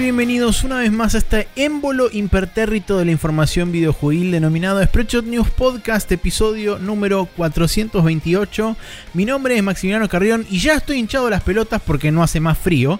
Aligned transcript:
Bienvenidos 0.00 0.64
una 0.64 0.78
vez 0.78 0.90
más 0.90 1.14
a 1.14 1.18
este 1.18 1.46
émbolo 1.56 2.08
impertérrito 2.10 2.98
de 2.98 3.04
la 3.04 3.10
información 3.10 3.70
videojuegil 3.70 4.30
denominado 4.30 4.82
Spreadshot 4.82 5.26
News 5.26 5.50
Podcast, 5.50 6.10
episodio 6.10 6.78
número 6.78 7.26
428. 7.36 8.78
Mi 9.12 9.26
nombre 9.26 9.58
es 9.58 9.62
Maximiliano 9.62 10.08
Carrión 10.08 10.46
y 10.50 10.58
ya 10.58 10.76
estoy 10.76 11.00
hinchado 11.00 11.28
las 11.28 11.42
pelotas 11.42 11.82
porque 11.84 12.10
no 12.10 12.22
hace 12.22 12.40
más 12.40 12.56
frío. 12.56 12.98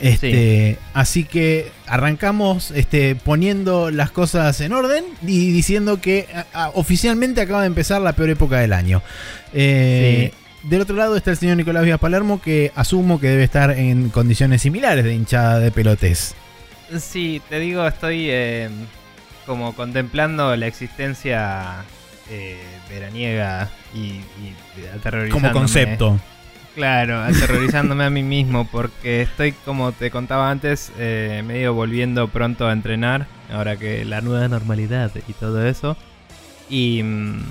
Este, 0.00 0.76
Así 0.92 1.22
que 1.22 1.70
arrancamos 1.86 2.72
este, 2.72 3.14
poniendo 3.14 3.92
las 3.92 4.10
cosas 4.10 4.60
en 4.60 4.72
orden 4.72 5.04
y 5.24 5.52
diciendo 5.52 6.00
que 6.00 6.26
oficialmente 6.74 7.40
acaba 7.42 7.60
de 7.60 7.68
empezar 7.68 8.02
la 8.02 8.14
peor 8.14 8.30
época 8.30 8.58
del 8.58 8.72
año. 8.72 9.04
Eh, 9.52 10.32
del 10.62 10.82
otro 10.82 10.96
lado 10.96 11.16
está 11.16 11.30
el 11.30 11.36
señor 11.36 11.56
Nicolás 11.56 11.84
Vías 11.84 11.98
Palermo, 11.98 12.40
que 12.40 12.72
asumo 12.74 13.20
que 13.20 13.28
debe 13.28 13.44
estar 13.44 13.70
en 13.70 14.10
condiciones 14.10 14.62
similares 14.62 15.04
de 15.04 15.14
hinchada 15.14 15.58
de 15.58 15.70
pelotes. 15.70 16.34
Sí, 16.98 17.40
te 17.48 17.58
digo, 17.60 17.86
estoy 17.86 18.26
eh, 18.30 18.68
como 19.46 19.74
contemplando 19.74 20.54
la 20.56 20.66
existencia 20.66 21.84
eh, 22.28 22.60
veraniega 22.88 23.70
y, 23.94 24.20
y 24.20 25.30
Como 25.30 25.52
concepto. 25.52 26.18
Claro, 26.74 27.20
aterrorizándome 27.22 28.04
a 28.04 28.10
mí 28.10 28.22
mismo 28.22 28.66
porque 28.70 29.22
estoy, 29.22 29.52
como 29.52 29.92
te 29.92 30.10
contaba 30.10 30.50
antes, 30.50 30.92
eh, 30.98 31.42
medio 31.46 31.74
volviendo 31.74 32.28
pronto 32.28 32.68
a 32.68 32.72
entrenar, 32.72 33.26
ahora 33.52 33.76
que 33.76 34.04
la 34.04 34.20
nueva 34.20 34.48
normalidad 34.48 35.10
y 35.26 35.32
todo 35.32 35.66
eso. 35.66 35.96
Y... 36.68 37.02
Mm, 37.02 37.42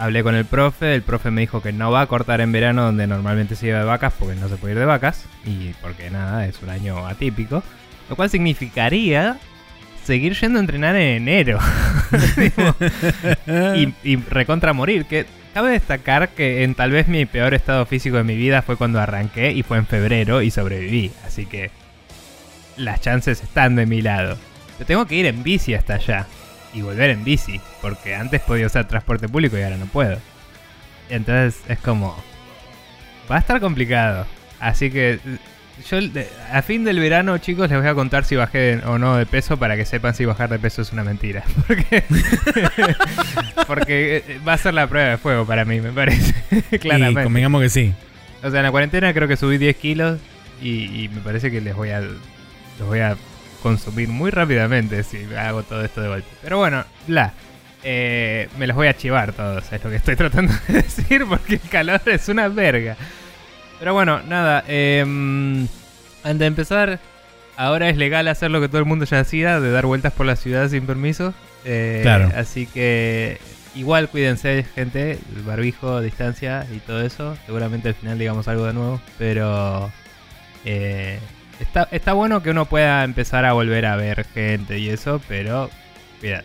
hablé 0.00 0.22
con 0.22 0.34
el 0.34 0.46
profe, 0.46 0.94
el 0.94 1.02
profe 1.02 1.30
me 1.30 1.42
dijo 1.42 1.60
que 1.60 1.74
no 1.74 1.90
va 1.90 2.00
a 2.00 2.06
cortar 2.06 2.40
en 2.40 2.50
verano 2.52 2.84
donde 2.84 3.06
normalmente 3.06 3.54
se 3.54 3.66
iba 3.68 3.80
de 3.80 3.84
vacas 3.84 4.14
porque 4.18 4.34
no 4.34 4.48
se 4.48 4.56
puede 4.56 4.72
ir 4.72 4.78
de 4.78 4.86
vacas 4.86 5.26
y 5.44 5.74
porque 5.82 6.10
nada, 6.10 6.46
es 6.46 6.62
un 6.62 6.70
año 6.70 7.06
atípico, 7.06 7.62
lo 8.08 8.16
cual 8.16 8.30
significaría 8.30 9.36
seguir 10.02 10.32
yendo 10.40 10.58
a 10.58 10.62
entrenar 10.62 10.96
en 10.96 11.28
enero 11.28 11.58
y, 14.02 14.16
recontra 14.16 14.72
morir, 14.72 15.04
que 15.04 15.26
cabe 15.52 15.72
destacar 15.72 16.30
que 16.30 16.64
en 16.64 16.74
tal 16.74 16.92
vez 16.92 17.06
mi 17.06 17.26
peor 17.26 17.52
estado 17.52 17.84
físico 17.84 18.16
de 18.16 18.24
mi 18.24 18.36
vida 18.36 18.62
fue 18.62 18.76
cuando 18.76 19.00
arranqué 19.00 19.52
y 19.52 19.62
fue 19.62 19.76
en 19.76 19.86
febrero 19.86 20.40
y 20.40 20.50
sobreviví, 20.50 21.12
así 21.26 21.44
que 21.44 21.70
las 22.78 23.02
chances 23.02 23.42
están 23.42 23.76
de 23.76 23.84
mi 23.84 24.00
lado. 24.00 24.38
Yo 24.78 24.86
tengo 24.86 25.04
que 25.04 25.16
ir 25.16 25.26
en 25.26 25.42
bici 25.42 25.74
hasta 25.74 25.96
allá 25.96 26.26
y 26.72 26.82
volver 26.82 27.10
en 27.10 27.24
bici, 27.24 27.60
porque 27.80 28.14
antes 28.14 28.40
podía 28.40 28.66
usar 28.66 28.86
transporte 28.86 29.28
público 29.28 29.58
y 29.58 29.62
ahora 29.62 29.76
no 29.76 29.86
puedo. 29.86 30.18
Entonces 31.08 31.62
es 31.68 31.78
como... 31.78 32.16
Va 33.30 33.36
a 33.36 33.40
estar 33.40 33.60
complicado. 33.60 34.26
Así 34.60 34.90
que 34.90 35.20
yo 35.88 35.98
a 36.52 36.62
fin 36.62 36.84
del 36.84 36.98
verano, 36.98 37.38
chicos, 37.38 37.70
les 37.70 37.78
voy 37.78 37.88
a 37.88 37.94
contar 37.94 38.24
si 38.24 38.36
bajé 38.36 38.80
o 38.86 38.98
no 38.98 39.16
de 39.16 39.26
peso 39.26 39.56
para 39.56 39.76
que 39.76 39.84
sepan 39.84 40.14
si 40.14 40.24
bajar 40.24 40.50
de 40.50 40.58
peso 40.58 40.82
es 40.82 40.92
una 40.92 41.04
mentira. 41.04 41.44
Porque, 41.66 42.04
porque 43.66 44.16
eh, 44.16 44.40
va 44.46 44.54
a 44.54 44.58
ser 44.58 44.74
la 44.74 44.86
prueba 44.86 45.10
de 45.10 45.16
fuego 45.16 45.46
para 45.46 45.64
mí, 45.64 45.80
me 45.80 45.92
parece. 45.92 46.34
Claramente. 46.80 47.20
Y 47.20 47.24
convengamos 47.24 47.62
que 47.62 47.70
sí. 47.70 47.94
O 48.42 48.50
sea, 48.50 48.60
en 48.60 48.64
la 48.64 48.70
cuarentena 48.70 49.12
creo 49.14 49.28
que 49.28 49.36
subí 49.36 49.58
10 49.58 49.76
kilos 49.76 50.18
y, 50.60 51.04
y 51.04 51.08
me 51.08 51.20
parece 51.20 51.50
que 51.50 51.60
les 51.60 51.74
voy 51.74 51.90
a, 51.90 52.00
les 52.00 52.86
voy 52.86 53.00
a 53.00 53.16
consumir 53.60 54.08
muy 54.08 54.30
rápidamente 54.30 55.02
si 55.02 55.24
hago 55.34 55.62
todo 55.62 55.84
esto 55.84 56.00
de 56.00 56.08
vuelta. 56.08 56.28
Pero 56.42 56.58
bueno, 56.58 56.84
bla. 57.06 57.32
Eh, 57.82 58.48
me 58.58 58.66
los 58.66 58.76
voy 58.76 58.88
a 58.88 58.96
chivar 58.96 59.32
todos, 59.32 59.72
es 59.72 59.82
lo 59.82 59.90
que 59.90 59.96
estoy 59.96 60.16
tratando 60.16 60.52
de 60.68 60.74
decir, 60.82 61.24
porque 61.26 61.54
el 61.54 61.60
calor 61.70 62.00
es 62.06 62.28
una 62.28 62.48
verga. 62.48 62.96
Pero 63.78 63.94
bueno, 63.94 64.20
nada. 64.28 64.62
Em, 64.68 65.66
antes 66.22 66.38
de 66.38 66.46
empezar, 66.46 67.00
ahora 67.56 67.88
es 67.88 67.96
legal 67.96 68.28
hacer 68.28 68.50
lo 68.50 68.60
que 68.60 68.68
todo 68.68 68.78
el 68.78 68.84
mundo 68.84 69.06
ya 69.06 69.20
hacía, 69.20 69.60
de 69.60 69.70
dar 69.70 69.86
vueltas 69.86 70.12
por 70.12 70.26
la 70.26 70.36
ciudad 70.36 70.68
sin 70.68 70.86
permiso. 70.86 71.32
Eh, 71.64 72.00
claro. 72.02 72.30
Así 72.36 72.66
que 72.66 73.38
igual 73.74 74.08
cuídense, 74.08 74.66
gente. 74.74 75.18
Barbijo, 75.46 76.00
distancia 76.00 76.66
y 76.74 76.78
todo 76.78 77.00
eso. 77.00 77.36
Seguramente 77.46 77.88
al 77.88 77.94
final 77.94 78.18
digamos 78.18 78.48
algo 78.48 78.66
de 78.66 78.74
nuevo. 78.74 79.00
Pero 79.18 79.90
eh, 80.64 81.18
Está, 81.90 82.12
bueno 82.14 82.42
que 82.42 82.50
uno 82.50 82.64
pueda 82.66 83.04
empezar 83.04 83.44
a 83.44 83.52
volver 83.52 83.86
a 83.86 83.96
ver 83.96 84.24
gente 84.24 84.78
y 84.78 84.88
eso, 84.88 85.20
pero 85.28 85.70
cuidado. 86.20 86.44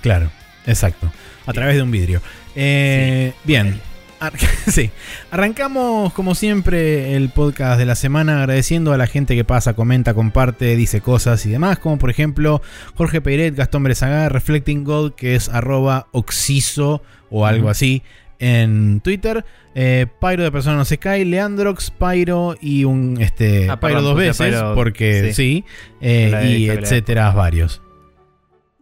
Claro, 0.00 0.30
exacto. 0.66 1.12
A 1.46 1.52
través 1.52 1.76
de 1.76 1.82
un 1.82 1.90
vidrio. 1.90 2.20
Eh, 2.54 3.32
bien. 3.44 3.80
sí. 4.68 4.90
Arrancamos 5.30 6.12
como 6.12 6.34
siempre 6.34 7.16
el 7.16 7.30
podcast 7.30 7.78
de 7.78 7.86
la 7.86 7.94
semana 7.94 8.38
agradeciendo 8.38 8.92
a 8.92 8.96
la 8.96 9.06
gente 9.06 9.34
que 9.34 9.44
pasa, 9.44 9.74
comenta, 9.74 10.14
comparte, 10.14 10.76
dice 10.76 11.00
cosas 11.00 11.44
y 11.46 11.50
demás, 11.50 11.78
como 11.78 11.98
por 11.98 12.10
ejemplo 12.10 12.62
Jorge 12.94 13.20
Peiret, 13.20 13.56
Gastón 13.56 13.82
Brezaga, 13.82 14.28
Reflecting 14.28 14.84
Gold, 14.84 15.14
que 15.14 15.34
es 15.34 15.48
arroba 15.48 16.06
oxiso 16.12 17.02
o 17.30 17.46
algo 17.46 17.68
así 17.68 18.02
en 18.38 19.00
Twitter. 19.00 19.44
Eh, 19.74 20.06
Pyro 20.20 20.44
de 20.44 20.52
Persona 20.52 20.76
No 20.76 20.84
Se 20.84 20.98
Cae, 20.98 21.24
Leandrox, 21.24 21.90
Pyro 21.90 22.56
y 22.60 22.84
un 22.84 23.16
este, 23.20 23.70
ah, 23.70 23.80
Pyro 23.80 24.02
dos 24.02 24.16
veces, 24.16 24.54
porque 24.74 25.32
sí, 25.32 25.64
eh, 26.00 26.56
y 26.58 26.68
etcétera, 26.68 27.30
varios. 27.32 27.82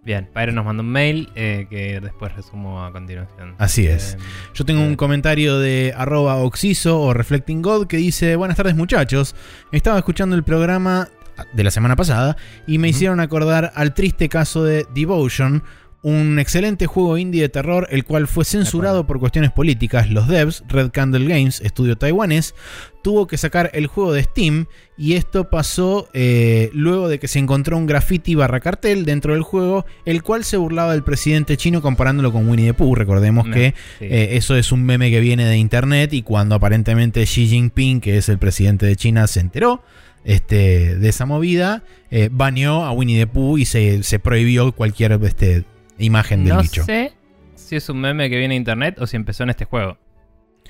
Bien, 0.03 0.29
Pyro 0.35 0.53
nos 0.53 0.65
mandó 0.65 0.83
un 0.83 0.89
mail 0.89 1.31
eh, 1.35 1.67
que 1.69 2.01
después 2.01 2.35
resumo 2.35 2.83
a 2.83 2.91
continuación. 2.91 3.55
Así 3.59 3.87
es. 3.87 4.17
Yo 4.55 4.65
tengo 4.65 4.81
un 4.81 4.97
comentario 4.97 5.59
de 5.59 5.93
arroba 5.97 6.37
oxiso 6.37 7.01
o 7.01 7.13
reflecting 7.13 7.61
god 7.61 7.87
que 7.87 7.99
dice, 7.99 8.35
buenas 8.37 8.57
tardes 8.57 8.75
muchachos, 8.75 9.37
estaba 9.73 9.99
escuchando 9.99 10.35
el 10.37 10.43
programa 10.43 11.09
de 11.53 11.65
la 11.65 11.71
semana 11.71 11.97
pasada 11.97 12.37
y 12.67 12.79
me 12.79 12.89
hicieron 12.89 13.21
acordar 13.21 13.73
al 13.75 13.95
triste 13.95 14.29
caso 14.29 14.65
de 14.65 14.87
Devotion, 14.95 15.63
un 16.03 16.39
excelente 16.39 16.87
juego 16.87 17.19
indie 17.19 17.43
de 17.43 17.49
terror, 17.51 17.87
el 17.91 18.05
cual 18.05 18.27
fue 18.27 18.45
censurado 18.45 19.07
por 19.07 19.21
cuestiones 19.21 19.51
políticas. 19.51 20.09
Los 20.11 20.29
devs, 20.29 20.65
Red 20.69 20.91
Candle 20.93 21.27
Games, 21.27 21.61
estudio 21.61 21.97
taiwanés, 21.97 22.55
tuvo 23.03 23.27
que 23.27 23.37
sacar 23.37 23.71
el 23.75 23.87
juego 23.87 24.13
de 24.13 24.23
Steam 24.23 24.67
y 24.97 25.15
esto 25.15 25.51
pasó 25.51 26.09
eh, 26.15 26.71
luego 26.73 27.09
de 27.09 27.19
que 27.19 27.29
se 27.29 27.39
encontró 27.39 27.77
un 27.77 27.87
graffiti 27.87 28.35
barra 28.35 28.61
cartel 28.61 29.05
dentro 29.05 29.35
del 29.35 29.43
juego, 29.43 29.85
el 30.07 30.23
cual 30.23 30.45
se 30.45 30.57
burlaba 30.57 30.93
del 30.93 31.03
presidente 31.03 31.57
chino 31.57 31.83
comparándolo 31.83 32.33
con 32.33 32.49
Winnie 32.49 32.69
the 32.69 32.75
Pooh. 32.75 32.95
Recordemos 32.95 33.49
que 33.49 33.75
eh, 34.01 34.29
eso 34.33 34.57
es 34.57 34.73
un 34.73 34.83
meme 34.85 35.11
que 35.11 35.21
viene 35.21 35.45
de 35.45 35.59
internet 35.59 36.15
y 36.15 36.23
cuando 36.23 36.55
aparentemente 36.55 37.25
Xi 37.25 37.47
Jinping, 37.47 38.01
que 38.01 38.17
es 38.17 38.29
el 38.31 38.39
presidente 38.39 38.87
de 38.87 38.97
China, 38.97 39.27
se 39.27 39.41
enteró, 39.41 39.83
este, 40.25 40.97
de 40.97 41.09
esa 41.09 41.27
movida, 41.27 41.83
eh, 42.11 42.29
baneó 42.31 42.85
a 42.85 42.93
Winnie 42.93 43.19
the 43.19 43.27
Pooh 43.27 43.59
y 43.59 43.65
se, 43.65 44.03
se 44.03 44.19
prohibió 44.19 44.73
cualquier 44.73 45.19
este, 45.23 45.65
imagen 46.01 46.45
del 46.45 46.59
bicho. 46.59 46.81
No 46.83 46.87
sé 46.87 47.13
si 47.55 47.77
es 47.77 47.89
un 47.89 48.01
meme 48.01 48.29
que 48.29 48.39
viene 48.39 48.55
de 48.55 48.59
internet 48.59 48.97
o 48.99 49.07
si 49.07 49.17
empezó 49.17 49.45
en 49.45 49.51
este 49.51 49.65
juego. 49.65 49.99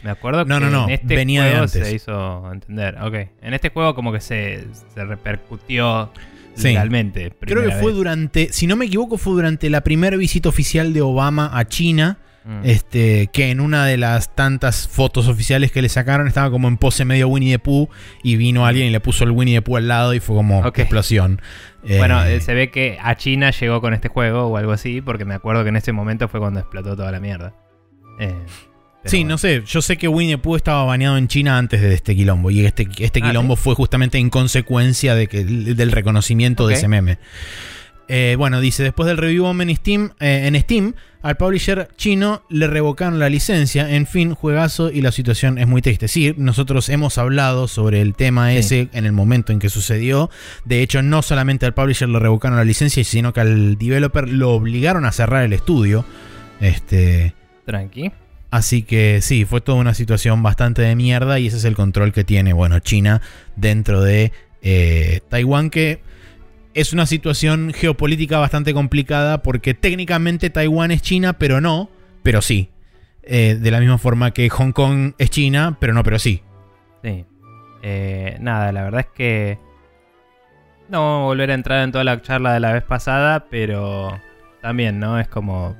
Me 0.03 0.11
acuerdo 0.11 0.45
no, 0.45 0.59
que 0.59 0.65
no, 0.65 0.71
no. 0.71 0.85
en 0.85 0.91
este 0.91 1.15
venía 1.15 1.43
juego 1.43 1.63
de 1.63 1.69
se 1.69 1.95
hizo 1.95 2.53
entender. 2.53 2.97
Ok. 3.03 3.15
En 3.43 3.55
este 3.55 3.71
juego 3.71 3.95
como 3.95 4.13
que 4.13 4.21
se, 4.21 4.67
se 4.95 5.05
repercutió 5.05 6.13
legalmente. 6.57 7.33
Creo 7.41 7.63
que 7.63 7.73
fue 7.73 7.93
durante, 7.93 8.53
si 8.53 8.67
no 8.67 8.77
me 8.77 8.87
equivoco, 8.87 9.19
fue 9.19 9.35
durante 9.35 9.71
la 9.71 9.83
primera 9.83 10.17
visita 10.17 10.49
oficial 10.49 10.93
de 10.93 11.03
Obama 11.03 11.51
a 11.53 11.67
China 11.67 12.19
Mm. 12.45 12.61
Este, 12.65 13.27
que 13.27 13.51
en 13.51 13.61
una 13.61 13.85
de 13.85 13.99
las 13.99 14.35
tantas 14.35 14.89
fotos 14.89 15.29
oficiales 15.29 15.73
que 15.73 15.83
le 15.83 15.91
sacaron 15.91 16.27
estaba 16.27 16.51
como 16.51 16.69
en 16.69 16.79
pose 16.79 17.05
medio 17.05 17.29
Winnie 17.29 17.53
the 17.53 17.59
Pooh 17.59 17.89
y 18.23 18.37
vino 18.37 18.65
alguien 18.65 18.87
y 18.87 18.91
le 18.91 19.01
puso 19.01 19.25
el 19.25 19.31
Winnie 19.33 19.57
the 19.57 19.63
Pooh 19.63 19.77
al 19.77 19.89
lado 19.89 20.15
y 20.15 20.21
fue 20.21 20.37
como 20.37 20.67
explosión. 20.67 21.43
Bueno, 21.83 22.23
eh, 22.25 22.37
eh, 22.37 22.41
se 22.41 22.55
ve 22.55 22.71
que 22.71 22.99
a 23.01 23.17
China 23.17 23.51
llegó 23.51 23.81
con 23.81 23.95
este 23.95 24.09
juego 24.09 24.47
o 24.47 24.57
algo 24.57 24.73
así, 24.73 25.01
porque 25.01 25.25
me 25.25 25.35
acuerdo 25.35 25.63
que 25.63 25.71
en 25.71 25.77
ese 25.77 25.93
momento 25.93 26.29
fue 26.29 26.41
cuando 26.41 26.61
explotó 26.61 26.97
toda 26.97 27.11
la 27.11 27.21
mierda. 27.21 27.55
Eh, 28.19 28.35
sí, 29.05 29.25
no 29.25 29.39
sé, 29.39 29.63
yo 29.65 29.81
sé 29.81 29.97
que 29.97 30.09
Winnie 30.09 30.39
Pooh 30.39 30.57
estaba 30.57 30.85
baneado 30.85 31.17
en 31.17 31.29
China 31.29 31.57
antes 31.57 31.81
de 31.81 31.95
este 31.95 32.15
quilombo 32.15 32.51
y 32.51 32.67
este, 32.67 32.87
este 32.99 33.21
ah, 33.23 33.29
quilombo 33.29 33.57
fue 33.57 33.75
justamente 33.75 34.19
en 34.19 34.29
consecuencia 34.29 35.15
de 35.15 35.27
que, 35.27 35.45
del 35.45 35.93
reconocimiento 35.93 36.67
de 36.67 36.75
ese 36.75 36.89
meme. 36.89 37.19
Eh, 38.13 38.35
bueno, 38.37 38.61
dice, 38.61 38.83
después 38.83 39.07
del 39.07 39.19
review 39.19 39.47
en 39.47 39.77
Steam, 39.77 40.11
eh, 40.19 40.49
en 40.49 40.61
Steam, 40.61 40.95
al 41.23 41.37
publisher 41.37 41.87
chino 41.97 42.43
le 42.51 42.67
revocaron 42.67 43.21
la 43.21 43.29
licencia. 43.29 43.89
En 43.95 44.05
fin, 44.05 44.35
juegazo 44.35 44.91
y 44.91 45.01
la 45.01 45.13
situación 45.13 45.59
es 45.59 45.69
muy 45.69 45.81
triste. 45.81 46.09
Sí, 46.09 46.35
nosotros 46.37 46.89
hemos 46.89 47.19
hablado 47.19 47.69
sobre 47.69 48.01
el 48.01 48.17
tema 48.17 48.53
ese 48.53 48.89
en 48.95 49.07
el 49.07 49.13
momento 49.13 49.53
en 49.53 49.61
que 49.61 49.69
sucedió. 49.69 50.29
De 50.65 50.83
hecho, 50.83 51.03
no 51.03 51.23
solamente 51.23 51.67
al 51.67 51.75
publisher 51.75 52.09
le 52.09 52.19
revocaron 52.19 52.59
la 52.59 52.65
licencia, 52.65 53.05
sino 53.05 53.33
que 53.33 53.43
al 53.43 53.79
developer 53.79 54.29
lo 54.29 54.51
obligaron 54.51 55.05
a 55.05 55.13
cerrar 55.13 55.45
el 55.45 55.53
estudio. 55.53 56.05
Este... 56.61 57.33
Tranqui. 57.65 58.11
Así 58.51 58.83
que 58.83 59.21
sí, 59.23 59.45
fue 59.45 59.61
toda 59.61 59.79
una 59.79 59.95
situación 59.95 60.43
bastante 60.43 60.83
de 60.83 60.97
mierda 60.97 61.39
y 61.39 61.47
ese 61.47 61.59
es 61.59 61.65
el 61.65 61.77
control 61.77 62.13
que 62.13 62.25
tiene, 62.25 62.55
bueno, 62.55 62.81
China 62.81 63.23
dentro 63.55 64.03
de 64.03 64.33
eh, 64.63 65.21
Taiwán 65.29 65.71
que 65.71 66.10
es 66.75 66.93
una 66.93 67.07
situación 67.07 67.73
geopolítica 67.75 68.39
bastante 68.39 68.73
complicada 68.75 69.43
porque 69.43 69.75
técnicamente 69.75 70.51
Taiwán 70.51 70.91
es 70.91 71.03
China, 71.03 71.35
pero 71.35 71.61
no, 71.61 71.91
pero 72.23 72.43
sí. 72.43 72.71
Eh, 73.23 73.57
de 73.61 73.71
la 73.71 73.81
misma 73.81 73.99
forma 73.99 74.33
que 74.33 74.49
Hong 74.49 74.73
Kong 74.73 75.13
es 75.19 75.31
China, 75.31 75.77
pero 75.81 75.93
no, 75.93 76.03
pero 76.03 76.19
sí. 76.19 76.43
Sí. 77.03 77.25
Eh, 77.83 78.37
nada, 78.41 78.73
la 78.73 78.83
verdad 78.85 79.01
es 79.01 79.07
que 79.15 79.59
no 80.89 81.25
volver 81.25 81.51
a 81.51 81.55
entrar 81.55 81.85
en 81.85 81.93
toda 81.93 82.05
la 82.05 82.21
charla 82.23 82.53
de 82.55 82.61
la 82.61 82.73
vez 82.73 82.83
pasada, 82.83 83.47
pero 83.51 84.21
también, 84.61 84.99
¿no? 84.99 85.19
Es 85.19 85.29
como... 85.29 85.77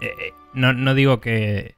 eh, 0.00 0.06
eh, 0.06 0.32
no, 0.54 0.72
no 0.72 0.94
digo 0.94 1.20
que, 1.20 1.74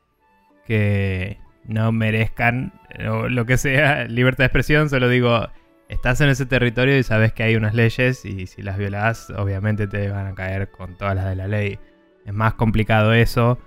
que 0.66 1.38
no 1.64 1.92
merezcan 1.92 2.72
o 3.08 3.28
lo 3.28 3.46
que 3.46 3.56
sea 3.56 4.04
libertad 4.08 4.44
de 4.44 4.46
expresión, 4.46 4.88
solo 4.88 5.08
digo, 5.08 5.48
estás 5.88 6.20
en 6.20 6.28
ese 6.28 6.46
territorio 6.46 6.98
y 6.98 7.02
sabes 7.02 7.32
que 7.32 7.42
hay 7.42 7.56
unas 7.56 7.74
leyes 7.74 8.24
y 8.24 8.46
si 8.46 8.62
las 8.62 8.76
violas, 8.78 9.30
obviamente 9.30 9.86
te 9.86 10.08
van 10.10 10.26
a 10.26 10.34
caer 10.34 10.70
con 10.70 10.96
todas 10.96 11.14
las 11.14 11.26
de 11.26 11.36
la 11.36 11.46
ley. 11.48 11.78
Es 12.24 12.32
más 12.34 12.54
complicado 12.54 13.12
eso 13.12 13.58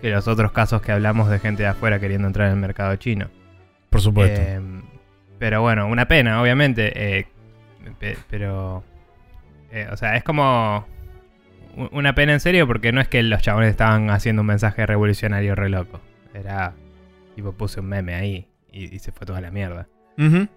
que 0.00 0.10
los 0.10 0.28
otros 0.28 0.52
casos 0.52 0.80
que 0.82 0.92
hablamos 0.92 1.28
de 1.28 1.38
gente 1.38 1.62
de 1.64 1.68
afuera 1.68 1.98
queriendo 2.00 2.26
entrar 2.28 2.46
en 2.48 2.54
el 2.54 2.60
mercado 2.60 2.94
chino. 2.96 3.28
Por 3.90 4.00
supuesto. 4.00 4.40
Eh, 4.40 4.60
pero 5.38 5.60
bueno, 5.62 5.86
una 5.88 6.06
pena, 6.06 6.40
obviamente. 6.40 7.18
eh, 7.18 7.26
pe- 7.98 8.16
pero. 8.28 8.84
eh, 9.72 9.88
o 9.90 9.96
sea, 9.96 10.16
es 10.16 10.22
como. 10.22 10.86
Una 11.92 12.14
pena 12.14 12.32
en 12.32 12.40
serio 12.40 12.66
porque 12.66 12.92
no 12.92 13.00
es 13.00 13.08
que 13.08 13.22
los 13.22 13.42
chabones 13.42 13.70
estaban 13.70 14.10
haciendo 14.10 14.42
un 14.42 14.46
mensaje 14.46 14.84
revolucionario 14.86 15.54
re 15.54 15.68
loco. 15.68 16.00
Era. 16.34 16.72
Tipo, 17.34 17.52
puse 17.52 17.80
un 17.80 17.86
meme 17.86 18.14
ahí 18.14 18.48
y, 18.72 18.94
y 18.94 18.98
se 19.00 19.12
fue 19.12 19.26
toda 19.26 19.40
la 19.40 19.50
mierda. 19.50 19.86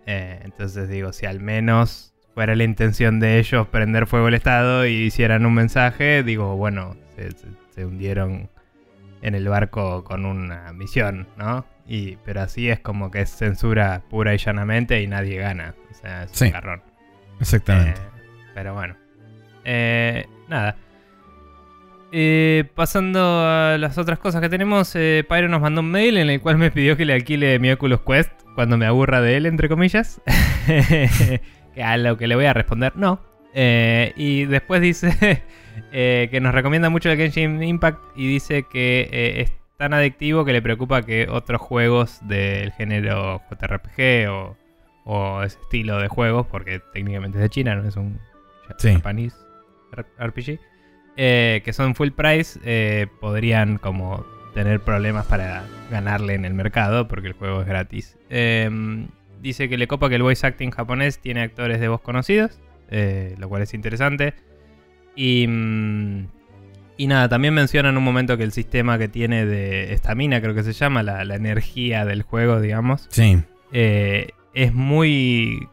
Eh, 0.05 0.39
entonces 0.43 0.89
digo, 0.89 1.13
si 1.13 1.25
al 1.25 1.39
menos 1.39 2.13
fuera 2.33 2.55
la 2.55 2.63
intención 2.63 3.19
de 3.19 3.39
ellos 3.39 3.67
prender 3.67 4.07
fuego 4.07 4.27
al 4.27 4.33
Estado 4.33 4.85
y 4.85 4.91
hicieran 5.03 5.45
un 5.45 5.53
mensaje, 5.53 6.23
digo, 6.23 6.55
bueno, 6.57 6.95
se, 7.15 7.31
se- 7.31 7.47
se 7.73 7.85
hundieron 7.85 8.49
en 9.21 9.35
el 9.35 9.47
barco 9.47 10.03
con 10.03 10.25
una 10.25 10.73
misión, 10.73 11.27
¿no? 11.37 11.65
Y, 11.87 12.17
pero 12.25 12.41
así 12.41 12.69
es 12.69 12.79
como 12.79 13.09
que 13.11 13.21
es 13.21 13.29
censura 13.29 14.01
pura 14.09 14.33
y 14.33 14.37
llanamente 14.37 15.01
y 15.01 15.07
nadie 15.07 15.37
gana. 15.37 15.75
O 15.91 15.93
sea, 15.93 16.23
es 16.23 16.31
Sí. 16.31 16.45
un 16.45 16.51
garrón. 16.51 16.81
Exactamente. 17.39 17.99
Eh, 18.01 18.03
pero 18.53 18.73
bueno. 18.73 18.95
Eh, 19.65 20.25
nada. 20.49 20.75
Eh, 22.11 22.65
pasando 22.75 23.19
a 23.45 23.77
las 23.79 23.97
otras 23.97 24.19
cosas 24.19 24.39
que 24.41 24.49
tenemos, 24.49 24.93
Pyro 24.93 25.47
nos 25.49 25.61
mandó 25.61 25.81
un 25.81 25.89
mail 25.89 26.17
en 26.17 26.29
el 26.29 26.41
cual 26.41 26.57
me 26.57 26.69
pidió 26.69 26.95
que 26.95 27.05
le 27.05 27.13
alquile 27.13 27.57
mi 27.59 27.71
Oculus 27.71 28.01
Quest 28.01 28.31
cuando 28.55 28.77
me 28.77 28.85
aburra 28.85 29.21
de 29.21 29.37
él, 29.37 29.45
entre 29.45 29.69
comillas. 29.69 30.21
Que 31.73 31.81
a 31.81 31.97
lo 31.97 32.17
que 32.17 32.27
le 32.27 32.35
voy 32.35 32.45
a 32.45 32.53
responder, 32.53 32.95
no. 32.95 33.19
Eh, 33.55 34.13
y 34.15 34.45
después 34.45 34.79
dice 34.79 35.41
eh, 35.91 36.27
que 36.29 36.39
nos 36.39 36.53
recomienda 36.53 36.89
mucho 36.91 37.09
el 37.09 37.17
Genshin 37.17 37.63
Impact 37.63 37.99
y 38.15 38.27
dice 38.27 38.63
que 38.71 39.09
eh, 39.11 39.41
es 39.41 39.51
tan 39.77 39.93
adictivo 39.93 40.45
que 40.45 40.53
le 40.53 40.61
preocupa 40.61 41.01
que 41.01 41.27
otros 41.29 41.59
juegos 41.61 42.19
del 42.27 42.71
género 42.73 43.41
JRPG 43.49 44.29
o, 44.29 44.55
o 45.05 45.41
ese 45.41 45.59
estilo 45.61 45.97
de 45.97 46.07
juegos, 46.09 46.45
porque 46.45 46.79
técnicamente 46.93 47.39
es 47.39 47.41
de 47.41 47.49
China, 47.49 47.75
no 47.75 47.87
es 47.87 47.95
un 47.95 48.19
Sí. 48.77 48.93
Japanese 48.93 49.35
RPG, 50.19 50.59
eh, 51.17 51.61
que 51.63 51.73
son 51.73 51.95
full 51.95 52.09
price, 52.11 52.59
eh, 52.63 53.07
podrían 53.19 53.77
como 53.77 54.25
tener 54.53 54.79
problemas 54.81 55.25
para 55.25 55.63
ganarle 55.89 56.33
en 56.35 56.45
el 56.45 56.53
mercado, 56.53 57.07
porque 57.07 57.27
el 57.27 57.33
juego 57.33 57.61
es 57.61 57.67
gratis. 57.67 58.17
Em, 58.29 59.07
dice 59.41 59.67
que 59.69 59.77
le 59.77 59.87
copa 59.87 60.09
que 60.09 60.15
el 60.15 60.23
voice 60.23 60.45
acting 60.45 60.69
japonés 60.71 61.19
tiene 61.19 61.41
actores 61.41 61.79
de 61.79 61.87
voz 61.87 62.01
conocidos, 62.01 62.59
eh, 62.89 63.35
lo 63.39 63.49
cual 63.49 63.61
es 63.63 63.73
interesante. 63.73 64.33
Y, 65.15 65.45
mm, 65.47 66.27
y 66.97 67.07
nada, 67.07 67.27
también 67.29 67.53
menciona 67.53 67.89
en 67.89 67.97
un 67.97 68.03
momento 68.03 68.37
que 68.37 68.43
el 68.43 68.51
sistema 68.51 68.97
que 68.97 69.07
tiene 69.07 69.45
de 69.45 69.93
estamina, 69.93 70.39
creo 70.41 70.53
que 70.53 70.63
se 70.63 70.73
llama, 70.73 71.03
la, 71.03 71.25
la 71.25 71.35
energía 71.35 72.05
del 72.05 72.21
juego, 72.21 72.61
digamos, 72.61 73.07
Sí. 73.09 73.39
eh, 73.71 74.29
es 74.53 74.73
muy 74.73 75.67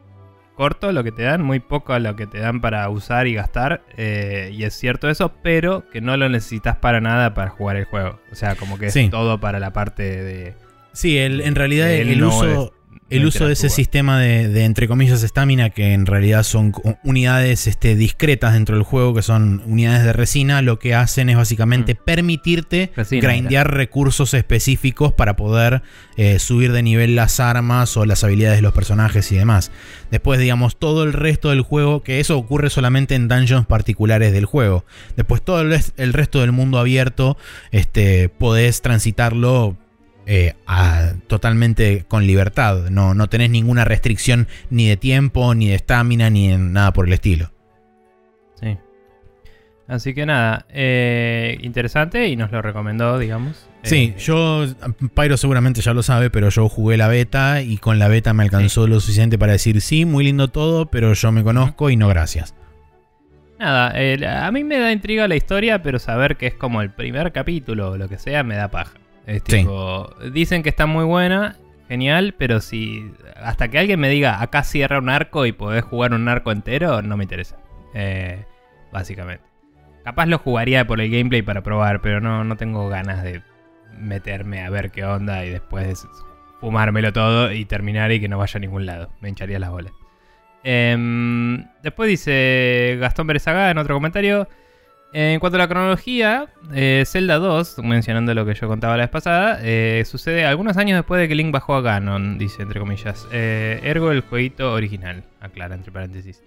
corto 0.60 0.92
lo 0.92 1.02
que 1.02 1.10
te 1.10 1.22
dan, 1.22 1.40
muy 1.42 1.58
poco 1.58 1.98
lo 1.98 2.16
que 2.16 2.26
te 2.26 2.38
dan 2.38 2.60
para 2.60 2.86
usar 2.90 3.26
y 3.26 3.32
gastar. 3.32 3.80
eh, 3.96 4.50
y 4.52 4.64
es 4.64 4.74
cierto 4.74 5.08
eso, 5.08 5.32
pero 5.42 5.88
que 5.90 6.02
no 6.02 6.18
lo 6.18 6.28
necesitas 6.28 6.76
para 6.76 7.00
nada 7.00 7.32
para 7.32 7.48
jugar 7.48 7.76
el 7.78 7.86
juego. 7.86 8.20
O 8.30 8.34
sea, 8.34 8.56
como 8.56 8.78
que 8.78 8.90
es 9.06 9.10
todo 9.10 9.40
para 9.40 9.58
la 9.58 9.72
parte 9.72 10.02
de... 10.02 10.54
Sí, 10.92 11.16
el- 11.16 11.40
en 11.40 11.54
realidad 11.54 11.90
el 11.90 12.20
no 12.20 12.28
uso, 12.28 12.74
el 13.10 13.26
uso 13.26 13.46
de 13.46 13.52
ese 13.52 13.68
sistema 13.68 14.18
de, 14.18 14.48
de, 14.48 14.64
entre 14.64 14.88
comillas, 14.88 15.22
estamina, 15.22 15.70
que 15.70 15.92
en 15.92 16.06
realidad 16.06 16.42
son 16.42 16.72
unidades 17.04 17.66
este, 17.66 17.94
discretas 17.96 18.54
dentro 18.54 18.76
del 18.76 18.84
juego, 18.84 19.14
que 19.14 19.22
son 19.22 19.62
unidades 19.66 20.04
de 20.04 20.12
resina, 20.12 20.62
lo 20.62 20.78
que 20.78 20.94
hacen 20.94 21.28
es 21.28 21.36
básicamente 21.36 21.94
permitirte 21.94 22.80
Mm. 22.90 22.96
Resina, 22.96 23.28
grindear 23.28 23.74
recursos 23.74 24.34
específicos 24.34 25.12
para 25.12 25.36
poder 25.36 25.82
eh, 26.16 26.38
subir 26.38 26.72
de 26.72 26.82
nivel 26.82 27.16
las 27.16 27.40
armas 27.40 27.96
o 27.96 28.04
las 28.04 28.24
habilidades 28.24 28.58
de 28.58 28.62
los 28.62 28.72
personajes 28.72 29.30
y 29.32 29.36
demás. 29.36 29.70
Después, 30.10 30.40
digamos, 30.40 30.78
todo 30.78 31.04
el 31.04 31.12
resto 31.12 31.50
del 31.50 31.62
juego, 31.62 32.02
que 32.02 32.20
eso 32.20 32.36
ocurre 32.36 32.70
solamente 32.70 33.14
en 33.14 33.28
dungeons 33.28 33.66
particulares 33.66 34.32
del 34.32 34.44
juego. 34.44 34.84
Después, 35.16 35.42
todo 35.42 35.60
el, 35.60 35.78
el 35.96 36.12
resto 36.12 36.40
del 36.40 36.52
mundo 36.52 36.78
abierto, 36.78 37.36
este, 37.70 38.28
podés 38.28 38.82
transitarlo 38.82 39.76
eh, 40.26 40.55
a- 40.67 41.12
totalmente 41.26 42.05
con 42.08 42.26
libertad. 42.26 42.90
No, 42.90 43.14
no 43.14 43.28
tenés 43.28 43.50
ninguna 43.50 43.84
restricción 43.84 44.49
ni 44.70 44.88
de 44.88 44.96
tiempo, 44.96 45.55
ni 45.55 45.69
de 45.69 45.75
estamina, 45.76 46.31
ni 46.31 46.50
en 46.52 46.72
nada 46.72 46.93
por 46.93 47.06
el 47.06 47.12
estilo. 47.12 47.50
Sí. 48.61 48.76
Así 49.88 50.14
que 50.14 50.25
nada, 50.25 50.67
eh, 50.69 51.58
interesante 51.62 52.28
y 52.28 52.37
nos 52.37 52.52
lo 52.52 52.62
recomendó, 52.62 53.19
digamos. 53.19 53.67
Sí, 53.82 54.14
Eh, 54.17 54.20
yo, 54.20 54.64
Pyro 55.14 55.37
seguramente 55.37 55.81
ya 55.81 55.93
lo 55.94 56.02
sabe, 56.05 56.31
pero 56.31 56.49
yo 56.50 56.69
jugué 56.69 56.96
la 56.96 57.08
beta 57.08 57.61
y 57.62 57.78
con 57.78 57.99
la 57.99 58.06
beta 58.06 58.32
me 58.32 58.44
alcanzó 58.44 58.87
lo 58.87 59.00
suficiente 59.00 59.37
para 59.37 59.52
decir 59.52 59.81
sí, 59.81 60.05
muy 60.05 60.22
lindo 60.25 60.46
todo, 60.49 60.87
pero 60.87 61.12
yo 61.14 61.32
me 61.32 61.43
conozco 61.43 61.90
y 61.90 61.96
no 61.96 62.06
gracias. 62.06 62.55
Nada, 63.58 63.93
eh, 63.96 64.25
a 64.26 64.50
mí 64.52 64.62
me 64.64 64.78
da 64.78 64.93
intriga 64.93 65.26
la 65.26 65.34
historia, 65.37 65.82
pero 65.82 65.99
saber 65.99 66.37
que 66.37 66.46
es 66.46 66.55
como 66.55 66.82
el 66.82 66.90
primer 66.90 67.32
capítulo 67.32 67.90
o 67.90 67.96
lo 67.99 68.08
que 68.08 68.17
sea 68.19 68.43
me 68.44 68.55
da 68.56 68.69
paja. 68.69 68.93
Es 69.26 69.43
Sí. 69.46 69.58
tipo, 69.58 70.11
dicen 70.32 70.62
que 70.62 70.69
está 70.69 70.87
muy 70.87 71.05
buena, 71.05 71.56
genial, 71.88 72.34
pero 72.38 72.61
si 72.61 73.12
hasta 73.36 73.69
que 73.69 73.79
alguien 73.79 74.00
me 74.00 74.08
diga 74.08 74.43
acá 74.43 74.62
cierra 74.65 74.98
un 74.98 75.08
arco 75.08 75.46
y 75.46 75.53
podés 75.53 75.84
jugar 75.84 76.12
un 76.15 76.29
arco 76.29 76.53
entero, 76.53 77.03
no 77.03 77.17
me 77.17 77.24
interesa. 77.24 77.56
Eh, 77.94 78.44
básicamente. 78.93 79.44
Capaz 80.05 80.27
lo 80.27 80.39
jugaría 80.39 80.86
por 80.86 81.00
el 81.00 81.10
gameplay 81.10 81.43
para 81.43 81.62
probar, 81.62 82.00
pero 82.00 82.20
no, 82.20 82.43
no 82.44 82.56
tengo 82.56 82.89
ganas 82.89 83.22
de 83.22 83.43
meterme 83.98 84.62
a 84.65 84.70
ver 84.70 84.91
qué 84.91 85.05
onda 85.05 85.44
y 85.44 85.50
después 85.50 86.06
fumármelo 86.60 87.12
todo 87.12 87.53
y 87.53 87.65
terminar 87.67 88.10
y 88.12 88.20
que 88.20 88.29
no 88.29 88.39
vaya 88.39 88.56
a 88.56 88.60
ningún 88.60 88.86
lado. 88.86 89.10
Me 89.20 89.29
hincharía 89.29 89.58
las 89.58 89.70
bolas. 89.70 89.93
Em, 90.62 91.67
después 91.82 92.08
dice 92.08 92.96
Gastón 93.00 93.27
Berezaga 93.27 93.70
en 93.70 93.79
otro 93.79 93.94
comentario. 93.94 94.48
En 95.12 95.40
cuanto 95.40 95.56
a 95.56 95.58
la 95.58 95.67
cronología, 95.69 96.46
eh, 96.72 97.02
Zelda 97.05 97.38
2, 97.38 97.79
mencionando 97.82 98.32
lo 98.32 98.46
que 98.46 98.55
yo 98.55 98.69
contaba 98.69 98.96
la 98.96 99.02
vez 99.05 99.10
pasada, 99.10 99.58
eh, 99.60 100.05
sucede 100.06 100.44
algunos 100.44 100.76
años 100.76 100.96
después 100.96 101.20
de 101.20 101.26
que 101.26 101.34
Link 101.34 101.50
bajó 101.52 101.74
a 101.74 101.81
Ganon, 101.81 102.38
dice 102.38 102.62
entre 102.62 102.79
comillas. 102.79 103.26
Eh, 103.32 103.81
ergo 103.82 104.12
el 104.12 104.20
jueguito 104.20 104.72
original, 104.72 105.24
aclara 105.40 105.74
entre 105.74 105.90
paréntesis. 105.90 106.43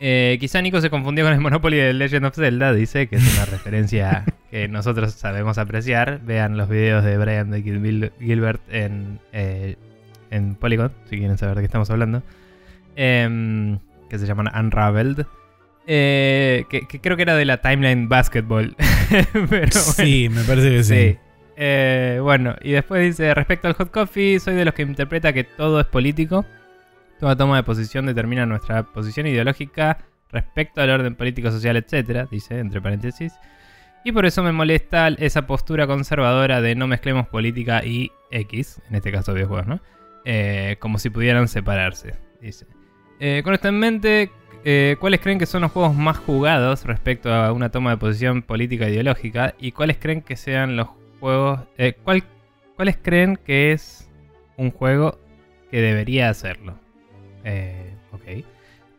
Quizá 0.00 0.60
Nico 0.62 0.80
se 0.80 0.88
confundió 0.90 1.24
con 1.24 1.34
el 1.34 1.40
Monopoly 1.40 1.76
de 1.76 1.92
Legend 1.92 2.24
of 2.24 2.34
Zelda, 2.34 2.72
dice 2.72 3.06
que 3.06 3.16
es 3.16 3.34
una 3.36 3.44
referencia 3.50 4.24
que 4.50 4.66
nosotros 4.66 5.12
sabemos 5.12 5.58
apreciar. 5.58 6.20
Vean 6.24 6.56
los 6.56 6.68
videos 6.68 7.04
de 7.04 7.16
Brian 7.18 7.50
de 7.50 7.62
Gil- 7.62 8.12
Gilbert 8.18 8.62
en, 8.72 9.20
en 9.32 10.54
Polygon, 10.56 10.90
si 11.04 11.18
quieren 11.18 11.36
saber 11.38 11.56
de 11.56 11.60
qué 11.60 11.66
estamos 11.66 11.90
hablando. 11.90 12.22
Em, 12.96 13.78
que 14.08 14.18
se 14.18 14.26
llaman 14.26 14.48
Unraveled. 14.58 15.26
Eh, 15.86 16.64
que, 16.68 16.86
que 16.86 17.00
creo 17.00 17.16
que 17.16 17.22
era 17.22 17.34
de 17.34 17.44
la 17.44 17.60
Timeline 17.60 18.08
Basketball. 18.08 18.76
Pero 19.32 19.46
bueno. 19.46 19.72
Sí, 19.72 20.28
me 20.28 20.42
parece 20.44 20.70
que 20.70 20.84
sí. 20.84 20.94
Sí. 20.94 21.18
Eh, 21.62 22.18
bueno, 22.22 22.56
y 22.62 22.72
después 22.72 23.02
dice, 23.02 23.34
respecto 23.34 23.68
al 23.68 23.74
hot 23.74 23.90
coffee, 23.90 24.40
soy 24.40 24.54
de 24.54 24.64
los 24.64 24.72
que 24.72 24.80
interpreta 24.82 25.32
que 25.32 25.44
todo 25.44 25.80
es 25.80 25.86
político. 25.86 26.46
Toda 27.18 27.36
toma 27.36 27.56
de 27.56 27.62
posición 27.64 28.06
determina 28.06 28.46
nuestra 28.46 28.82
posición 28.82 29.26
ideológica 29.26 29.98
respecto 30.30 30.80
al 30.80 30.88
orden 30.88 31.16
político, 31.16 31.50
social, 31.50 31.76
etcétera, 31.76 32.26
dice 32.30 32.58
entre 32.58 32.80
paréntesis. 32.80 33.34
Y 34.04 34.12
por 34.12 34.24
eso 34.24 34.42
me 34.42 34.52
molesta 34.52 35.08
esa 35.08 35.46
postura 35.46 35.86
conservadora 35.86 36.62
de 36.62 36.74
no 36.74 36.86
mezclemos 36.86 37.28
política 37.28 37.84
y 37.84 38.10
X, 38.30 38.80
en 38.88 38.96
este 38.96 39.12
caso 39.12 39.34
videojuegos, 39.34 39.66
¿no? 39.66 39.80
Eh, 40.24 40.76
como 40.78 40.98
si 40.98 41.10
pudieran 41.10 41.46
separarse, 41.48 42.14
dice. 42.40 42.66
Eh, 43.18 43.42
con 43.44 43.52
esto 43.52 43.68
en 43.68 43.78
mente, 43.78 44.30
eh, 44.64 44.96
¿cuáles 45.00 45.20
creen 45.20 45.38
que 45.38 45.46
son 45.46 45.62
los 45.62 45.72
juegos 45.72 45.94
más 45.94 46.18
jugados 46.18 46.84
respecto 46.84 47.32
a 47.32 47.52
una 47.52 47.70
toma 47.70 47.90
de 47.90 47.96
posición 47.96 48.42
política 48.42 48.86
e 48.86 48.90
ideológica? 48.92 49.54
¿Y 49.58 49.72
cuáles 49.72 49.96
creen 49.98 50.22
que 50.22 50.36
sean 50.36 50.76
los 50.76 50.88
juegos... 51.20 51.60
eh, 51.78 51.94
cuál- 52.04 52.24
¿Cuáles 52.76 52.96
creen 52.96 53.36
que 53.36 53.72
es 53.72 54.08
un 54.56 54.70
juego 54.70 55.18
que 55.70 55.80
debería 55.82 56.30
hacerlo? 56.30 56.78
Eh, 57.44 57.94
ok. 58.12 58.44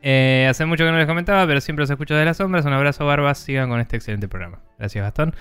Eh, 0.04 0.48
hace 0.50 0.66
mucho 0.66 0.84
que 0.86 0.92
no 0.92 0.98
les 0.98 1.08
comentaba, 1.08 1.46
pero 1.48 1.62
siempre 1.62 1.84
os 1.84 1.90
escucho 1.90 2.14
de 2.16 2.26
las 2.26 2.38
sombras. 2.38 2.66
Un 2.66 2.74
abrazo, 2.74 3.06
Barbas. 3.06 3.40
Sigan 3.40 3.70
con 3.70 3.80
este 3.80 3.96
excelente 3.98 4.28
programa. 4.28 4.60
Gracias, 4.78 5.04
Gastón. 5.04 5.34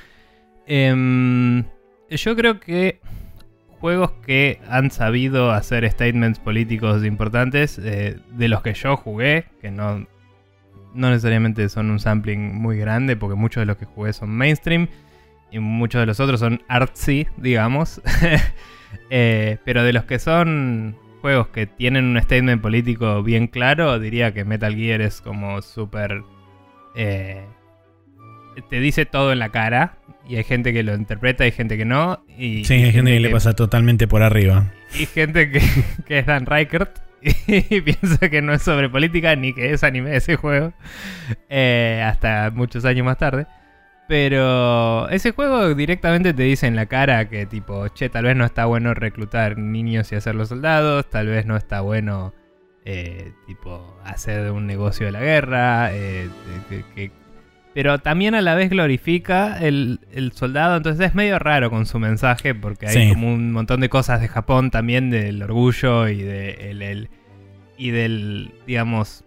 Em, 0.67 1.65
yo 2.09 2.37
creo 2.37 2.61
que 2.61 3.01
juegos 3.81 4.13
que 4.27 4.61
han 4.69 4.91
sabido 4.91 5.51
hacer 5.51 5.91
statements 5.91 6.39
políticos 6.39 7.05
importantes, 7.05 7.79
eh, 7.83 8.19
de 8.31 8.49
los 8.49 8.63
que 8.63 8.75
yo 8.75 8.97
jugué, 8.97 9.47
que 9.61 9.71
no, 9.71 10.07
no 10.95 11.11
necesariamente 11.11 11.69
son 11.69 11.91
un 11.91 11.99
sampling 11.99 12.55
muy 12.55 12.77
grande, 12.79 13.17
porque 13.17 13.37
muchos 13.37 13.63
de 13.63 13.67
los 13.67 13.79
que 13.79 13.87
jugué 13.87 14.13
son 14.13 14.31
mainstream 14.31 14.89
y 15.51 15.59
muchos 15.59 16.01
de 16.01 16.07
los 16.07 16.21
otros 16.21 16.41
son 16.41 16.63
artsy, 16.69 17.27
digamos. 17.37 18.01
Eh, 19.09 19.59
pero 19.65 19.85
de 19.85 19.93
los 19.93 20.03
que 20.03 20.19
son 20.19 20.97
juegos 21.21 21.47
que 21.49 21.67
tienen 21.67 22.07
un 22.07 22.21
statement 22.21 22.61
político 22.61 23.23
bien 23.23 23.47
claro, 23.47 24.01
diría 24.01 24.35
que 24.35 24.45
Metal 24.45 24.75
Gear 24.75 25.01
es 25.01 25.21
como 25.21 25.63
súper... 25.63 26.25
Eh, 26.97 27.45
te 28.69 28.81
dice 28.81 29.07
todo 29.07 29.33
en 29.33 29.39
la 29.39 29.51
cara 29.51 30.00
y 30.31 30.37
hay 30.37 30.45
gente 30.45 30.73
que 30.73 30.85
lo 30.85 30.95
interpreta 30.95 31.45
y 31.45 31.51
gente 31.51 31.77
que 31.77 31.85
no. 31.85 32.25
Y, 32.39 32.65
sí, 32.65 32.75
hay 32.75 32.93
gente 32.93 33.13
que, 33.13 33.19
le 33.19 33.31
pasa 33.31 33.55
totalmente 33.55 34.07
por 34.07 34.23
arriba. 34.23 34.73
Y 34.95 35.07
gente 35.07 35.51
que, 35.51 35.61
que 36.07 36.21
es 36.21 36.27
Dan 36.27 36.47
Reichert 36.47 37.01
y 37.21 37.81
piensa 37.81 38.29
que 38.31 38.41
no 38.41 38.53
es 38.53 38.63
sobre 38.63 38.89
política 38.89 39.35
ni 39.35 39.53
que 39.53 39.73
es 39.73 39.83
anime 39.83 40.15
ese 40.15 40.37
juego. 40.37 40.73
Eh, 41.49 42.01
hasta 42.07 42.53
muchos 42.55 42.85
años 42.85 43.05
más 43.05 43.19
tarde. 43.19 43.49
Pero 44.07 45.09
ese 45.09 45.33
juego 45.33 45.75
directamente 45.75 46.33
te 46.33 46.45
dice 46.45 46.69
en 46.69 46.77
la 46.77 46.87
cara 46.87 47.29
que 47.29 47.47
tipo, 47.47 47.89
che, 47.89 48.09
tal 48.09 48.25
vez 48.25 48.37
no 48.37 48.45
está 48.45 48.67
bueno 48.67 48.95
reclutar 48.95 49.59
niños 49.59 50.13
y 50.13 50.15
hacerlos 50.15 50.51
soldados, 50.51 51.11
tal 51.11 51.27
vez 51.27 51.45
no 51.45 51.57
está 51.57 51.81
bueno 51.81 52.35
eh, 52.85 53.33
tipo 53.49 53.99
hacer 54.05 54.53
un 54.53 54.69
negocio 54.69 55.07
de 55.07 55.13
la 55.13 55.21
guerra, 55.21 55.91
eh, 55.93 56.29
que, 56.95 57.11
pero 57.75 57.99
también 57.99 58.35
a 58.35 58.41
la 58.41 58.55
vez 58.55 58.71
glorifica 58.71 59.59
el, 59.61 60.01
soldado, 60.35 60.77
entonces 60.77 61.09
es 61.09 61.15
medio 61.15 61.39
raro 61.39 61.71
con 61.71 61.87
su 61.87 61.99
mensaje 61.99 62.55
porque 62.55 62.87
hay 62.87 63.11
como 63.11 63.33
un 63.33 63.53
montón 63.53 63.81
de 63.81 63.89
cosas 63.89 64.21
de 64.21 64.29
Japón 64.29 64.71
también 64.71 65.11
del 65.11 65.43
orgullo 65.43 66.09
y 66.09 66.23
de 66.23 66.71
el, 66.71 67.09
y 67.79 67.91
del 67.91 68.53
digamos 68.67 69.25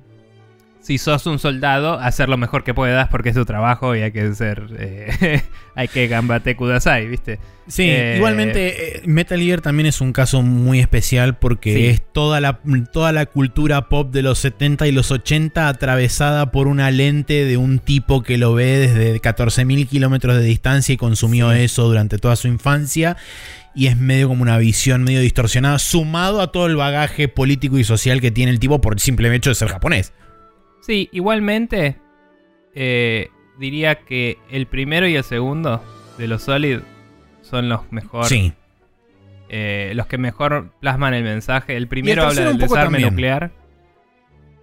si 0.83 0.97
sos 0.97 1.25
un 1.27 1.39
soldado, 1.39 1.97
hacer 1.97 2.27
lo 2.27 2.35
mejor 2.35 2.65
que 2.65 2.73
puedas 2.73 3.07
porque 3.07 3.29
es 3.29 3.35
tu 3.35 3.45
trabajo 3.45 3.95
y 3.95 4.01
hay 4.01 4.11
que 4.11 4.35
ser. 4.35 4.67
Eh, 4.77 5.41
hay 5.75 5.87
que 5.87 6.07
gambate 6.07 6.57
kudasai, 6.57 7.07
¿viste? 7.07 7.39
Sí, 7.67 7.83
eh, 7.83 8.15
igualmente 8.17 8.97
eh, 8.97 9.01
Metal 9.05 9.39
Gear 9.39 9.61
también 9.61 9.87
es 9.87 10.01
un 10.01 10.11
caso 10.11 10.41
muy 10.41 10.81
especial 10.81 11.37
porque 11.37 11.89
es 11.89 12.01
toda 12.11 12.41
la, 12.41 12.59
toda 12.91 13.13
la 13.13 13.25
cultura 13.25 13.87
pop 13.87 14.11
de 14.11 14.23
los 14.23 14.39
70 14.39 14.85
y 14.85 14.91
los 14.91 15.09
80 15.11 15.69
atravesada 15.69 16.51
por 16.51 16.67
una 16.67 16.91
lente 16.91 17.45
de 17.45 17.55
un 17.55 17.79
tipo 17.79 18.21
que 18.21 18.37
lo 18.37 18.53
ve 18.53 18.79
desde 18.79 19.21
14.000 19.21 19.87
kilómetros 19.87 20.35
de 20.35 20.43
distancia 20.43 20.91
y 20.91 20.97
consumió 20.97 21.53
eso 21.53 21.87
durante 21.87 22.17
toda 22.17 22.35
su 22.35 22.49
infancia 22.49 23.15
y 23.73 23.87
es 23.87 23.95
medio 23.95 24.27
como 24.27 24.43
una 24.43 24.57
visión 24.57 25.03
medio 25.03 25.21
distorsionada, 25.21 25.79
sumado 25.79 26.41
a 26.41 26.51
todo 26.51 26.65
el 26.65 26.75
bagaje 26.75 27.29
político 27.29 27.77
y 27.77 27.85
social 27.85 28.19
que 28.19 28.31
tiene 28.31 28.51
el 28.51 28.59
tipo 28.59 28.81
por 28.81 28.93
el 28.95 28.99
simple 28.99 29.33
hecho 29.33 29.49
de 29.49 29.55
ser 29.55 29.69
japonés. 29.69 30.11
Sí, 30.83 31.07
igualmente 31.13 31.95
eh, 32.75 33.29
diría 33.57 33.95
que 33.95 34.37
el 34.51 34.67
primero 34.67 35.07
y 35.07 35.15
el 35.15 35.23
segundo 35.23 35.81
de 36.17 36.27
los 36.27 36.43
Solid 36.43 36.79
son 37.41 37.69
los 37.69 37.89
mejores. 37.91 38.27
Sí. 38.27 38.53
Eh, 39.47 39.93
los 39.95 40.07
que 40.07 40.17
mejor 40.17 40.71
plasman 40.81 41.13
el 41.13 41.23
mensaje. 41.23 41.77
El 41.77 41.87
primero 41.87 42.23
habla 42.23 42.47
del 42.47 42.57
desarme 42.57 42.99
nuclear. 42.99 43.51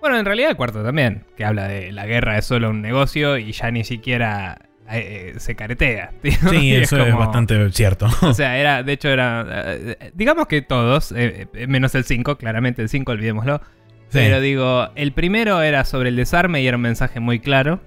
Bueno, 0.00 0.18
en 0.18 0.26
realidad 0.26 0.50
el 0.50 0.56
cuarto 0.56 0.82
también, 0.82 1.24
que 1.38 1.44
habla 1.44 1.68
de 1.68 1.90
la 1.90 2.04
guerra 2.04 2.36
es 2.36 2.44
solo 2.44 2.68
un 2.68 2.82
negocio 2.82 3.38
y 3.38 3.52
ya 3.52 3.70
ni 3.70 3.84
siquiera 3.84 4.60
eh, 4.90 5.34
se 5.38 5.54
caretea. 5.54 6.12
Sí, 6.50 6.74
eso 6.74 6.98
es, 6.98 7.14
bastante 7.14 7.70
cierto. 7.72 8.08
O 8.22 8.34
sea, 8.34 8.58
era, 8.58 8.82
de 8.82 8.92
hecho 8.92 9.08
era, 9.08 9.64
digamos 10.12 10.48
que 10.48 10.60
todos, 10.60 11.14
menos 11.66 11.94
el 11.94 12.04
5, 12.04 12.36
claramente 12.36 12.82
el 12.82 12.90
5, 12.90 13.10
olvidémoslo, 13.10 13.62
pero 14.12 14.40
digo, 14.40 14.88
el 14.94 15.12
primero 15.12 15.62
era 15.62 15.84
sobre 15.84 16.08
el 16.08 16.16
desarme 16.16 16.62
y 16.62 16.66
era 16.66 16.76
un 16.76 16.82
mensaje 16.82 17.20
muy 17.20 17.40
claro. 17.40 17.80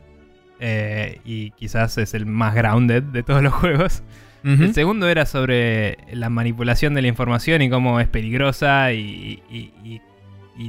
Eh, 0.60 1.20
y 1.26 1.52
quizás 1.52 1.98
es 1.98 2.14
el 2.14 2.26
más 2.26 2.56
grounded 2.56 3.04
de 3.04 3.24
todos 3.24 3.44
los 3.44 3.54
juegos. 3.54 4.04
El 4.46 4.74
segundo 4.74 5.08
era 5.08 5.26
sobre 5.26 5.98
la 6.12 6.30
manipulación 6.30 6.94
de 6.94 7.02
la 7.02 7.08
información 7.08 7.62
y 7.62 7.70
cómo 7.70 8.02
es 8.02 8.10
peligrosa 8.10 8.92
y, 8.92 9.42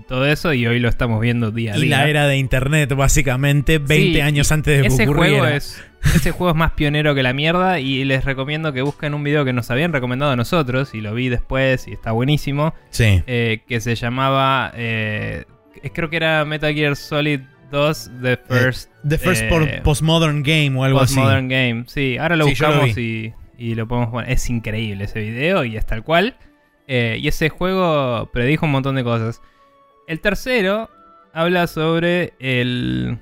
todo 0.09 0.26
eso. 0.26 0.53
Y 0.53 0.67
hoy 0.67 0.81
lo 0.81 0.88
estamos 0.88 1.21
viendo 1.21 1.50
día 1.50 1.75
a 1.75 1.76
día. 1.76 1.85
Y 1.85 1.88
la 1.88 2.09
era 2.09 2.26
de 2.26 2.37
internet, 2.37 2.93
básicamente, 2.95 3.79
20 3.79 4.23
años 4.23 4.50
antes 4.53 4.76
de 4.76 4.83
que 4.83 4.88
ese 4.88 5.07
Juego 5.07 5.47
es, 5.47 5.83
ese 6.14 6.31
juego 6.31 6.50
es 6.50 6.57
más 6.57 6.73
pionero 6.73 7.14
que 7.14 7.23
la 7.23 7.33
mierda. 7.33 7.81
Y 7.81 8.05
les 8.05 8.25
recomiendo 8.25 8.73
que 8.73 8.83
busquen 8.83 9.14
un 9.14 9.23
video 9.23 9.45
que 9.45 9.53
nos 9.53 9.71
habían 9.71 9.93
recomendado 9.93 10.33
a 10.33 10.37
nosotros. 10.37 10.95
Y 10.95 11.00
lo 11.00 11.14
vi 11.14 11.29
después 11.29 11.87
y 11.87 11.93
está 11.93 12.12
buenísimo. 12.12 12.75
Sí. 12.91 13.23
Eh, 13.26 13.61
que 13.67 13.81
se 13.81 13.95
llamaba. 13.95 14.73
Eh, 14.75 15.45
creo 15.93 16.09
que 16.11 16.17
era 16.17 16.45
Metal 16.45 16.73
Gear 16.75 16.97
Solid 16.97 17.41
2 17.71 18.11
The 18.23 18.33
eh, 18.33 18.38
First. 18.49 18.91
the 19.07 19.19
First 19.19 19.45
Postmodern 19.83 20.43
Game 20.43 20.79
o 20.79 20.85
algo 20.85 21.00
así. 21.00 21.17
Postmodern 21.17 21.49
Game, 21.49 21.85
sí. 21.87 22.17
Ahora 22.19 22.37
lo 22.37 22.47
buscamos 22.47 22.97
y, 22.97 23.35
lo 23.59 23.87
podemos 23.87 24.11
poner. 24.11 24.31
Es 24.31 24.49
increíble 24.49 25.05
ese 25.05 25.21
video 25.21 25.64
y 25.64 25.76
es 25.76 25.85
tal 25.85 26.03
cual. 26.03 26.37
Y 26.87 27.26
ese 27.26 27.49
juego 27.49 28.31
predijo 28.33 28.67
un 28.67 28.73
montón 28.73 28.95
de 28.95 29.05
cosas. 29.05 29.41
El 30.07 30.21
tercero 30.21 30.91
habla 31.33 31.67
sobre 31.67 32.35
el 32.39 33.19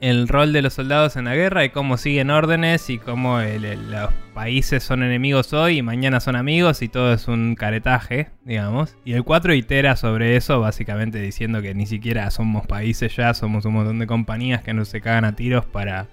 el 0.00 0.28
rol 0.28 0.52
de 0.52 0.60
los 0.60 0.74
soldados 0.74 1.16
en 1.16 1.24
la 1.24 1.34
guerra 1.34 1.64
y 1.64 1.70
cómo 1.70 1.96
siguen 1.96 2.28
órdenes 2.28 2.90
y 2.90 2.98
cómo 2.98 3.38
los 3.40 4.12
países 4.34 4.82
son 4.82 5.02
enemigos 5.02 5.54
hoy 5.54 5.78
y 5.78 5.82
mañana 5.82 6.20
son 6.20 6.36
amigos 6.36 6.82
y 6.82 6.88
todo 6.88 7.14
es 7.14 7.26
un 7.26 7.54
caretaje, 7.54 8.28
digamos. 8.44 8.98
Y 9.06 9.14
el 9.14 9.24
4 9.24 9.54
itera 9.54 9.96
sobre 9.96 10.36
eso, 10.36 10.60
básicamente 10.60 11.20
diciendo 11.20 11.62
que 11.62 11.74
ni 11.74 11.86
siquiera 11.86 12.30
somos 12.30 12.66
países 12.66 13.16
ya, 13.16 13.32
somos 13.32 13.64
un 13.64 13.72
montón 13.72 13.98
de 13.98 14.06
compañías 14.06 14.62
que 14.62 14.74
nos 14.74 14.88
se 14.88 15.00
cagan 15.00 15.24
a 15.24 15.36
tiros 15.36 15.64
para, 15.64 16.08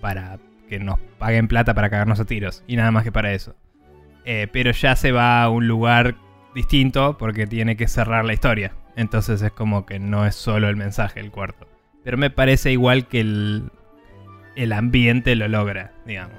para 0.00 0.38
que 0.68 0.78
nos 0.78 1.00
paguen 1.18 1.48
plata 1.48 1.74
para 1.74 1.90
cagarnos 1.90 2.20
a 2.20 2.24
tiros. 2.24 2.62
Y 2.68 2.76
nada 2.76 2.92
más 2.92 3.02
que 3.02 3.10
para 3.10 3.32
eso. 3.32 3.56
Eh, 4.24 4.46
pero 4.52 4.70
ya 4.70 4.94
se 4.94 5.10
va 5.10 5.42
a 5.42 5.48
un 5.48 5.66
lugar 5.66 6.14
distinto 6.54 7.18
porque 7.18 7.48
tiene 7.48 7.76
que 7.76 7.88
cerrar 7.88 8.24
la 8.24 8.34
historia. 8.34 8.72
Entonces 8.96 9.42
es 9.42 9.52
como 9.52 9.86
que 9.86 9.98
no 9.98 10.26
es 10.26 10.34
solo 10.34 10.68
el 10.68 10.76
mensaje 10.76 11.20
el 11.20 11.30
cuarto. 11.30 11.66
Pero 12.04 12.18
me 12.18 12.30
parece 12.30 12.72
igual 12.72 13.06
que 13.06 13.20
el, 13.20 13.70
el 14.56 14.72
ambiente 14.72 15.34
lo 15.36 15.48
logra, 15.48 15.92
digamos. 16.06 16.36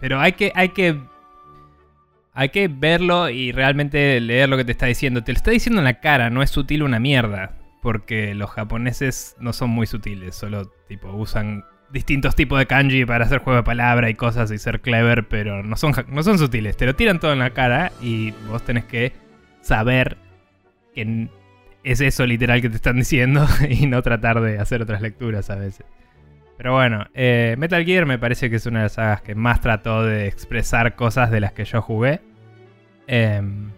pero 0.00 0.20
hay 0.20 0.32
que, 0.32 0.52
hay 0.54 0.70
que. 0.70 0.98
Hay 2.34 2.48
que 2.48 2.68
verlo 2.68 3.28
y 3.28 3.52
realmente 3.52 4.18
leer 4.18 4.48
lo 4.48 4.56
que 4.56 4.64
te 4.64 4.72
está 4.72 4.86
diciendo. 4.86 5.22
Te 5.22 5.32
lo 5.32 5.36
está 5.36 5.50
diciendo 5.50 5.80
en 5.80 5.84
la 5.84 6.00
cara, 6.00 6.30
no 6.30 6.42
es 6.42 6.48
sutil 6.48 6.82
una 6.82 6.98
mierda. 6.98 7.58
Porque 7.82 8.34
los 8.34 8.48
japoneses 8.50 9.36
no 9.38 9.52
son 9.52 9.68
muy 9.70 9.86
sutiles, 9.86 10.36
solo 10.36 10.70
tipo 10.88 11.12
usan 11.12 11.64
distintos 11.92 12.34
tipos 12.34 12.58
de 12.58 12.66
kanji 12.66 13.04
para 13.04 13.26
hacer 13.26 13.40
juego 13.40 13.58
de 13.58 13.62
palabra 13.64 14.08
y 14.08 14.14
cosas 14.14 14.50
y 14.50 14.58
ser 14.58 14.80
clever, 14.80 15.28
pero 15.28 15.62
no 15.62 15.76
son, 15.76 15.92
no 16.08 16.22
son 16.22 16.38
sutiles. 16.38 16.76
Te 16.76 16.86
lo 16.86 16.94
tiran 16.94 17.20
todo 17.20 17.32
en 17.32 17.40
la 17.40 17.50
cara 17.50 17.92
y 18.00 18.30
vos 18.48 18.64
tenés 18.64 18.84
que 18.84 19.12
saber 19.60 20.16
que 20.94 21.28
es 21.84 22.00
eso 22.00 22.26
literal 22.26 22.60
que 22.60 22.68
te 22.68 22.76
están 22.76 22.96
diciendo 22.96 23.46
y 23.68 23.86
no 23.86 24.02
tratar 24.02 24.40
de 24.40 24.58
hacer 24.58 24.82
otras 24.82 25.02
lecturas 25.02 25.50
a 25.50 25.56
veces. 25.56 25.86
Pero 26.56 26.74
bueno, 26.74 27.06
eh, 27.14 27.56
Metal 27.58 27.84
Gear 27.84 28.06
me 28.06 28.18
parece 28.18 28.48
que 28.48 28.56
es 28.56 28.66
una 28.66 28.80
de 28.80 28.84
las 28.84 28.92
sagas 28.92 29.22
que 29.22 29.34
más 29.34 29.60
trató 29.60 30.04
de 30.04 30.28
expresar 30.28 30.94
cosas 30.94 31.30
de 31.30 31.40
las 31.40 31.52
que 31.52 31.64
yo 31.64 31.82
jugué. 31.82 32.20
Em, 33.06 33.70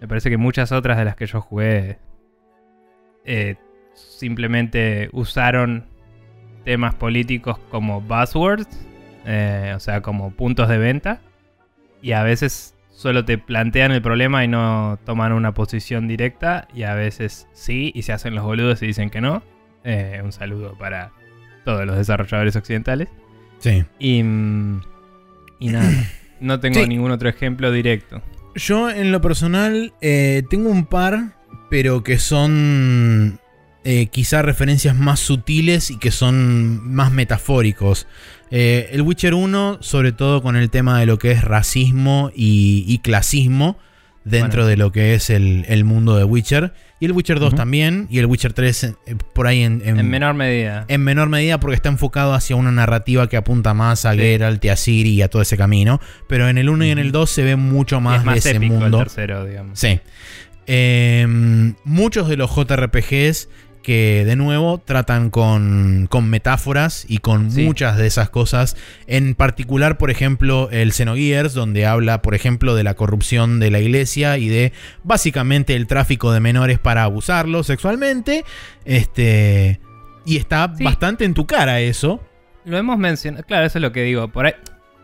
me 0.00 0.08
parece 0.08 0.28
que 0.28 0.36
muchas 0.36 0.70
otras 0.70 0.98
de 0.98 1.04
las 1.06 1.16
que 1.16 1.26
yo 1.26 1.40
jugué 1.40 1.98
eh, 3.24 3.56
simplemente 3.94 5.08
usaron 5.12 5.86
temas 6.64 6.94
políticos 6.94 7.58
como 7.70 8.00
buzzwords, 8.02 8.86
eh, 9.24 9.72
o 9.74 9.80
sea, 9.80 10.02
como 10.02 10.30
puntos 10.30 10.68
de 10.68 10.78
venta. 10.78 11.20
Y 12.02 12.12
a 12.12 12.22
veces 12.22 12.75
solo 12.96 13.26
te 13.26 13.36
plantean 13.36 13.92
el 13.92 14.00
problema 14.00 14.42
y 14.42 14.48
no 14.48 14.98
toman 15.04 15.32
una 15.32 15.52
posición 15.52 16.08
directa 16.08 16.66
y 16.74 16.84
a 16.84 16.94
veces 16.94 17.46
sí 17.52 17.92
y 17.94 18.02
se 18.02 18.14
hacen 18.14 18.34
los 18.34 18.42
boludos 18.42 18.82
y 18.82 18.86
dicen 18.86 19.10
que 19.10 19.20
no. 19.20 19.42
Eh, 19.84 20.20
un 20.24 20.32
saludo 20.32 20.76
para 20.78 21.12
todos 21.64 21.86
los 21.86 21.96
desarrolladores 21.96 22.56
occidentales. 22.56 23.08
Sí. 23.58 23.84
Y, 23.98 24.22
mm, 24.22 24.80
y 25.60 25.68
nada, 25.68 25.90
no 26.40 26.58
tengo 26.60 26.84
ningún 26.86 27.10
otro 27.10 27.28
ejemplo 27.28 27.70
directo. 27.70 28.22
Yo 28.54 28.88
en 28.90 29.12
lo 29.12 29.20
personal 29.20 29.92
eh, 30.00 30.42
tengo 30.48 30.70
un 30.70 30.86
par, 30.86 31.36
pero 31.68 32.02
que 32.02 32.18
son 32.18 33.38
eh, 33.84 34.06
quizá 34.06 34.40
referencias 34.40 34.96
más 34.96 35.20
sutiles 35.20 35.90
y 35.90 35.98
que 35.98 36.10
son 36.10 36.94
más 36.94 37.12
metafóricos. 37.12 38.06
Eh, 38.50 38.90
el 38.92 39.02
Witcher 39.02 39.34
1, 39.34 39.78
sobre 39.80 40.12
todo 40.12 40.42
con 40.42 40.56
el 40.56 40.70
tema 40.70 41.00
de 41.00 41.06
lo 41.06 41.18
que 41.18 41.32
es 41.32 41.42
racismo 41.42 42.30
y, 42.34 42.98
clasismo, 43.02 43.78
dentro 44.24 44.62
Bueno. 44.62 44.68
de 44.68 44.76
lo 44.76 44.92
que 44.92 45.14
es 45.14 45.30
el, 45.30 45.64
el 45.68 45.84
mundo 45.84 46.16
de 46.16 46.24
Witcher. 46.24 46.72
Y 46.98 47.04
el 47.06 47.12
Witcher 47.12 47.38
2 47.38 47.48
Ujú. 47.48 47.56
también, 47.56 48.06
y 48.10 48.18
el 48.20 48.26
Witcher 48.26 48.52
3 48.54 48.84
eh, 48.84 48.94
por 49.34 49.46
ahí 49.46 49.62
en, 49.62 49.82
en- 49.84 49.98
En 50.00 50.08
menor 50.08 50.34
medida. 50.34 50.84
en 50.88 51.02
menor 51.02 51.28
medida 51.28 51.60
porque 51.60 51.76
está 51.76 51.90
enfocado 51.90 52.32
hacia 52.34 52.56
una 52.56 52.72
narrativa 52.72 53.28
que 53.28 53.36
apunta 53.36 53.74
más 53.74 54.06
a 54.06 54.12
Sí. 54.12 54.18
Geralt 54.18 54.64
y 54.64 54.68
a 54.70 54.76
Ciri 54.76 55.10
y 55.10 55.22
a 55.22 55.28
todo 55.28 55.42
ese 55.42 55.56
camino. 55.56 56.00
Pero 56.28 56.48
en 56.48 56.56
el 56.56 56.68
1 56.70 56.86
y 56.86 56.90
en 56.90 56.98
el 56.98 57.12
2 57.12 57.28
se 57.30 57.42
ve 57.42 57.56
mucho 57.56 58.00
más, 58.00 58.20
es 58.20 58.24
más 58.24 58.34
de 58.36 58.38
ese 58.38 58.50
épico 58.56 58.74
mundo. 58.74 58.98
el 58.98 59.04
tercero, 59.04 59.44
digamos. 59.44 59.78
Sí. 59.78 60.00
Eh, 60.68 61.74
muchos 61.84 62.28
de 62.28 62.36
los 62.36 62.50
JRPGs 62.50 63.48
que 63.86 64.24
de 64.26 64.34
nuevo 64.34 64.78
tratan 64.84 65.30
con, 65.30 66.08
con 66.10 66.28
metáforas 66.28 67.06
y 67.08 67.18
con 67.18 67.52
Sí. 67.52 67.62
muchas 67.62 67.96
de 67.96 68.08
esas 68.08 68.28
cosas. 68.30 68.76
En 69.06 69.36
particular, 69.36 69.96
por 69.96 70.10
ejemplo, 70.10 70.68
el 70.72 70.92
Xenogears, 70.92 71.54
donde 71.54 71.86
habla, 71.86 72.20
por 72.20 72.34
ejemplo, 72.34 72.74
de 72.74 72.82
la 72.82 72.94
corrupción 72.94 73.60
de 73.60 73.70
la 73.70 73.78
iglesia 73.78 74.38
y 74.38 74.48
de 74.48 74.72
básicamente 75.04 75.76
el 75.76 75.86
tráfico 75.86 76.32
de 76.32 76.40
menores 76.40 76.80
para 76.80 77.04
abusarlos 77.04 77.68
sexualmente. 77.68 78.44
Este. 78.84 79.78
Y 80.24 80.36
está 80.36 80.72
Sí. 80.76 80.82
bastante 80.82 81.24
en 81.24 81.34
tu 81.34 81.46
cara 81.46 81.78
eso. 81.80 82.20
Lo 82.64 82.76
hemos 82.76 82.98
mencionado, 82.98 83.44
claro, 83.46 83.66
eso 83.66 83.78
es 83.78 83.82
lo 83.82 83.92
que 83.92 84.02
digo. 84.02 84.26
Por 84.32 84.46
ahí 84.46 84.54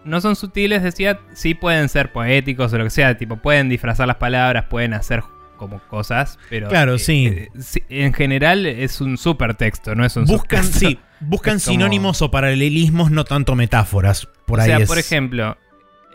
no 0.04 0.20
son 0.20 0.34
sutiles, 0.34 0.82
decía, 0.82 1.20
sí 1.34 1.54
pueden 1.54 1.88
ser 1.88 2.10
poéticos 2.10 2.72
o 2.72 2.78
lo 2.78 2.82
que 2.84 2.90
sea, 2.90 3.16
tipo, 3.16 3.36
pueden 3.36 3.68
disfrazar 3.68 4.08
las 4.08 4.16
palabras, 4.16 4.64
pueden 4.68 4.92
hacer 4.94 5.22
como 5.68 5.80
cosas, 5.88 6.38
pero 6.50 6.68
Claro, 6.68 6.94
eh, 6.94 6.98
sí. 6.98 7.26
eh, 7.26 7.48
sí, 7.60 7.82
en 7.88 8.12
general 8.12 8.66
es 8.66 9.00
un 9.00 9.16
supertexto, 9.16 9.94
no 9.94 10.04
es 10.04 10.16
un 10.16 10.24
Buscan, 10.26 10.64
sí, 10.64 10.98
buscan 11.20 11.54
como- 11.54 11.60
sinónimos 11.72 12.20
o 12.22 12.30
paralelismos, 12.30 13.10
no 13.10 13.24
tanto 13.24 13.54
metáforas. 13.54 14.26
Por 14.46 14.58
o 14.58 14.62
ahí 14.62 14.68
sea, 14.68 14.78
es- 14.78 14.88
por 14.88 14.98
ejemplo, 14.98 15.56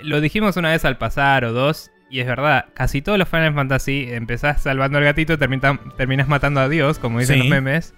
lo 0.01 0.21
dijimos 0.21 0.57
una 0.57 0.71
vez 0.71 0.83
al 0.85 0.97
pasar 0.97 1.45
o 1.45 1.53
dos, 1.53 1.89
y 2.09 2.19
es 2.19 2.27
verdad, 2.27 2.65
casi 2.73 3.01
todos 3.01 3.17
los 3.17 3.27
Final 3.27 3.53
Fantasy 3.53 4.07
empezás 4.11 4.61
salvando 4.61 4.97
al 4.97 5.03
gatito 5.03 5.33
y 5.33 5.37
termina- 5.37 5.79
terminás 5.97 6.27
matando 6.27 6.59
a 6.61 6.69
Dios, 6.69 6.99
como 6.99 7.19
dicen 7.19 7.35
Sí. 7.35 7.39
los 7.41 7.49
memes. 7.49 7.93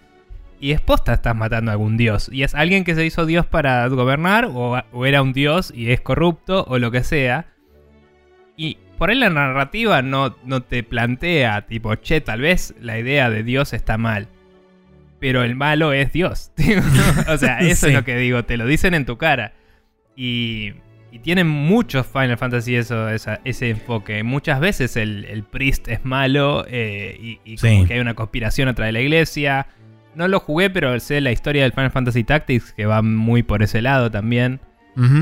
Y 0.61 0.71
es 0.71 0.81
posta 0.81 1.13
estás 1.13 1.35
matando 1.35 1.71
a 1.71 1.73
algún 1.73 1.95
dios. 1.95 2.29
Y 2.33 2.43
es 2.43 2.53
alguien 2.53 2.83
que 2.83 2.93
se 2.93 3.05
hizo 3.05 3.25
dios 3.25 3.45
para 3.45 3.87
gobernar, 3.87 4.45
o, 4.45 4.81
o 4.91 5.05
era 5.05 5.21
un 5.21 5.31
dios 5.31 5.71
y 5.75 5.91
es 5.91 6.01
corrupto, 6.01 6.65
o 6.67 6.77
lo 6.79 6.91
que 6.91 7.03
sea. 7.03 7.45
Y 8.57 8.77
por 8.99 9.09
ahí 9.09 9.17
la 9.17 9.31
narrativa 9.31 10.03
no, 10.03 10.35
no 10.45 10.61
te 10.61 10.83
plantea, 10.83 11.65
tipo, 11.65 11.95
che, 11.95 12.21
tal 12.21 12.41
vez 12.41 12.75
la 12.79 12.99
idea 12.99 13.31
de 13.31 13.41
dios 13.41 13.73
está 13.73 13.97
mal. 13.97 14.27
Pero 15.19 15.43
el 15.43 15.55
malo 15.55 15.91
es 15.91 16.13
Dios. 16.13 16.51
o 17.27 17.37
sea, 17.37 17.59
eso 17.61 17.87
Sí. 17.87 17.91
es 17.91 17.93
lo 17.97 18.03
que 18.05 18.15
digo, 18.17 18.45
te 18.45 18.55
lo 18.57 18.65
dicen 18.67 18.93
en 18.93 19.05
tu 19.05 19.17
cara. 19.17 19.53
Y, 20.15 20.73
y 21.11 21.19
tienen 21.19 21.47
muchos 21.47 22.05
Final 22.07 22.37
Fantasy 22.37 22.75
eso, 22.75 23.09
esa- 23.09 23.41
ese 23.43 23.69
enfoque. 23.71 24.21
Muchas 24.23 24.59
veces 24.59 24.95
el, 24.95 25.25
el 25.25 25.43
priest 25.43 25.87
es 25.87 26.05
malo 26.05 26.65
eh, 26.69 27.17
y, 27.19 27.39
y 27.43 27.57
como 27.57 27.81
Sí. 27.81 27.87
que 27.87 27.93
hay 27.95 27.99
una 27.99 28.13
conspiración 28.13 28.67
atrás 28.69 28.87
de 28.87 28.91
la 28.93 29.01
iglesia. 29.01 29.67
No 30.15 30.27
lo 30.27 30.39
jugué, 30.39 30.69
pero 30.69 30.99
sé 30.99 31.19
la 31.21 31.31
historia 31.31 31.63
del 31.63 31.71
Final 31.73 31.91
Fantasy 31.91 32.23
Tactics 32.23 32.73
que 32.73 32.85
va 32.85 33.01
muy 33.01 33.43
por 33.43 33.61
ese 33.63 33.81
lado 33.81 34.09
también. 34.11 34.59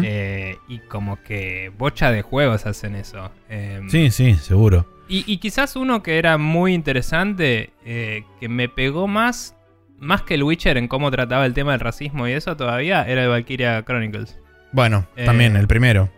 Eh, 0.03 0.57
y 0.67 0.79
como 0.79 1.21
que 1.21 1.71
bocha 1.77 2.11
de 2.11 2.21
juegos 2.23 2.65
hacen 2.65 2.95
eso. 2.95 3.31
Eh, 3.49 3.81
Sí, 3.89 4.09
sí, 4.09 4.33
seguro. 4.35 4.87
y, 5.07 5.23
y 5.31 5.37
quizás 5.37 5.75
uno 5.75 6.01
que 6.01 6.17
era 6.17 6.37
muy 6.37 6.73
interesante, 6.73 7.71
eh, 7.85 8.23
que 8.39 8.49
me 8.49 8.69
pegó 8.69 9.07
más, 9.07 9.55
más 9.99 10.23
que 10.23 10.33
el 10.33 10.43
Witcher 10.43 10.77
en 10.77 10.87
cómo 10.87 11.11
trataba 11.11 11.45
el 11.45 11.53
tema 11.53 11.71
del 11.73 11.79
racismo 11.81 12.27
y 12.27 12.31
eso 12.33 12.57
todavía, 12.57 13.03
era 13.03 13.23
el 13.23 13.29
Valkyria 13.29 13.83
Chronicles. 13.83 14.39
Bueno, 14.71 15.05
Eh, 15.15 15.25
también 15.25 15.55
el 15.55 15.67
primero. 15.67 16.09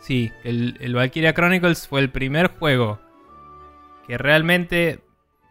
Sí, 0.00 0.30
el, 0.44 0.76
el 0.80 0.94
Valkyria 0.94 1.32
Chronicles 1.34 1.88
fue 1.88 2.00
el 2.00 2.10
primer 2.10 2.48
juego 2.48 3.00
que 4.06 4.18
realmente 4.18 5.00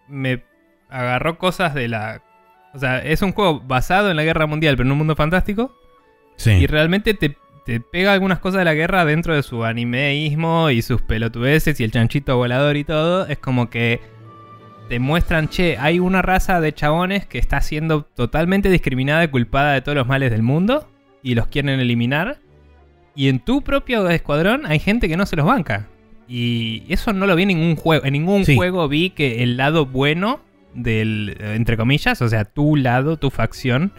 me 0.08 0.44
agarró 0.90 1.38
cosas 1.38 1.74
de 1.74 1.88
la... 1.90 2.22
O 2.74 2.80
sea, 2.80 3.00
es 3.00 3.22
un 3.22 3.32
juego 3.34 3.60
basado 3.62 4.10
en 4.12 4.16
la 4.16 4.24
guerra 4.24 4.46
mundial, 4.46 4.76
pero 4.78 4.86
en 4.88 4.92
un 4.94 4.98
mundo 5.00 5.16
fantástico. 5.16 5.76
Sí. 6.38 6.52
Y 6.52 6.68
realmente 6.68 7.14
te, 7.14 7.38
te 7.66 7.80
pega 7.80 8.14
algunas 8.14 8.40
cosas 8.40 8.60
de 8.60 8.66
la 8.66 8.74
guerra 8.74 9.06
dentro 9.06 9.34
de 9.36 9.44
su 9.44 9.64
animeísmo 9.64 10.70
y 10.70 10.82
sus 10.82 11.02
pelotudeces 11.02 11.80
y 11.80 11.84
el 11.84 11.92
chanchito 11.92 12.36
volador 12.38 12.78
y 12.78 12.84
todo. 12.84 13.26
Es 13.28 13.38
como 13.38 13.70
que 13.70 14.02
te 14.90 15.00
muestran, 15.00 15.50
che, 15.50 15.78
hay 15.80 16.00
una 16.00 16.22
raza 16.22 16.62
de 16.62 16.74
chabones 16.74 17.26
que 17.26 17.40
está 17.40 17.60
siendo 17.62 18.04
totalmente 18.04 18.70
discriminada 18.70 19.24
y 19.24 19.28
culpada 19.30 19.74
de 19.74 19.82
todos 19.82 19.96
los 19.98 20.08
males 20.08 20.30
del 20.32 20.44
mundo 20.44 20.88
y 21.24 21.34
los 21.36 21.48
quieren 21.48 21.80
eliminar. 21.80 22.38
Y 23.16 23.30
en 23.30 23.40
tu 23.40 23.64
propio 23.64 24.08
escuadrón 24.10 24.66
hay 24.66 24.80
gente 24.80 25.08
que 25.08 25.18
no 25.18 25.26
se 25.26 25.36
los 25.38 25.46
banca. 25.46 25.88
Y 26.28 26.84
eso 26.90 27.14
no 27.14 27.26
lo 27.28 27.36
vi 27.36 27.44
en 27.44 27.48
ningún 27.50 27.76
juego. 27.76 28.04
En 28.06 28.14
ningún 28.14 28.46
Sí. 28.46 28.56
juego 28.56 28.88
vi 28.88 29.12
que 29.12 29.42
el 29.42 29.58
lado 29.58 29.86
bueno 29.86 30.42
del, 30.74 31.38
entre 31.40 31.78
comillas, 31.78 32.22
o 32.22 32.28
sea, 32.28 32.46
tu 32.46 32.76
lado, 32.76 33.18
tu 33.18 33.30
facción, 33.30 33.94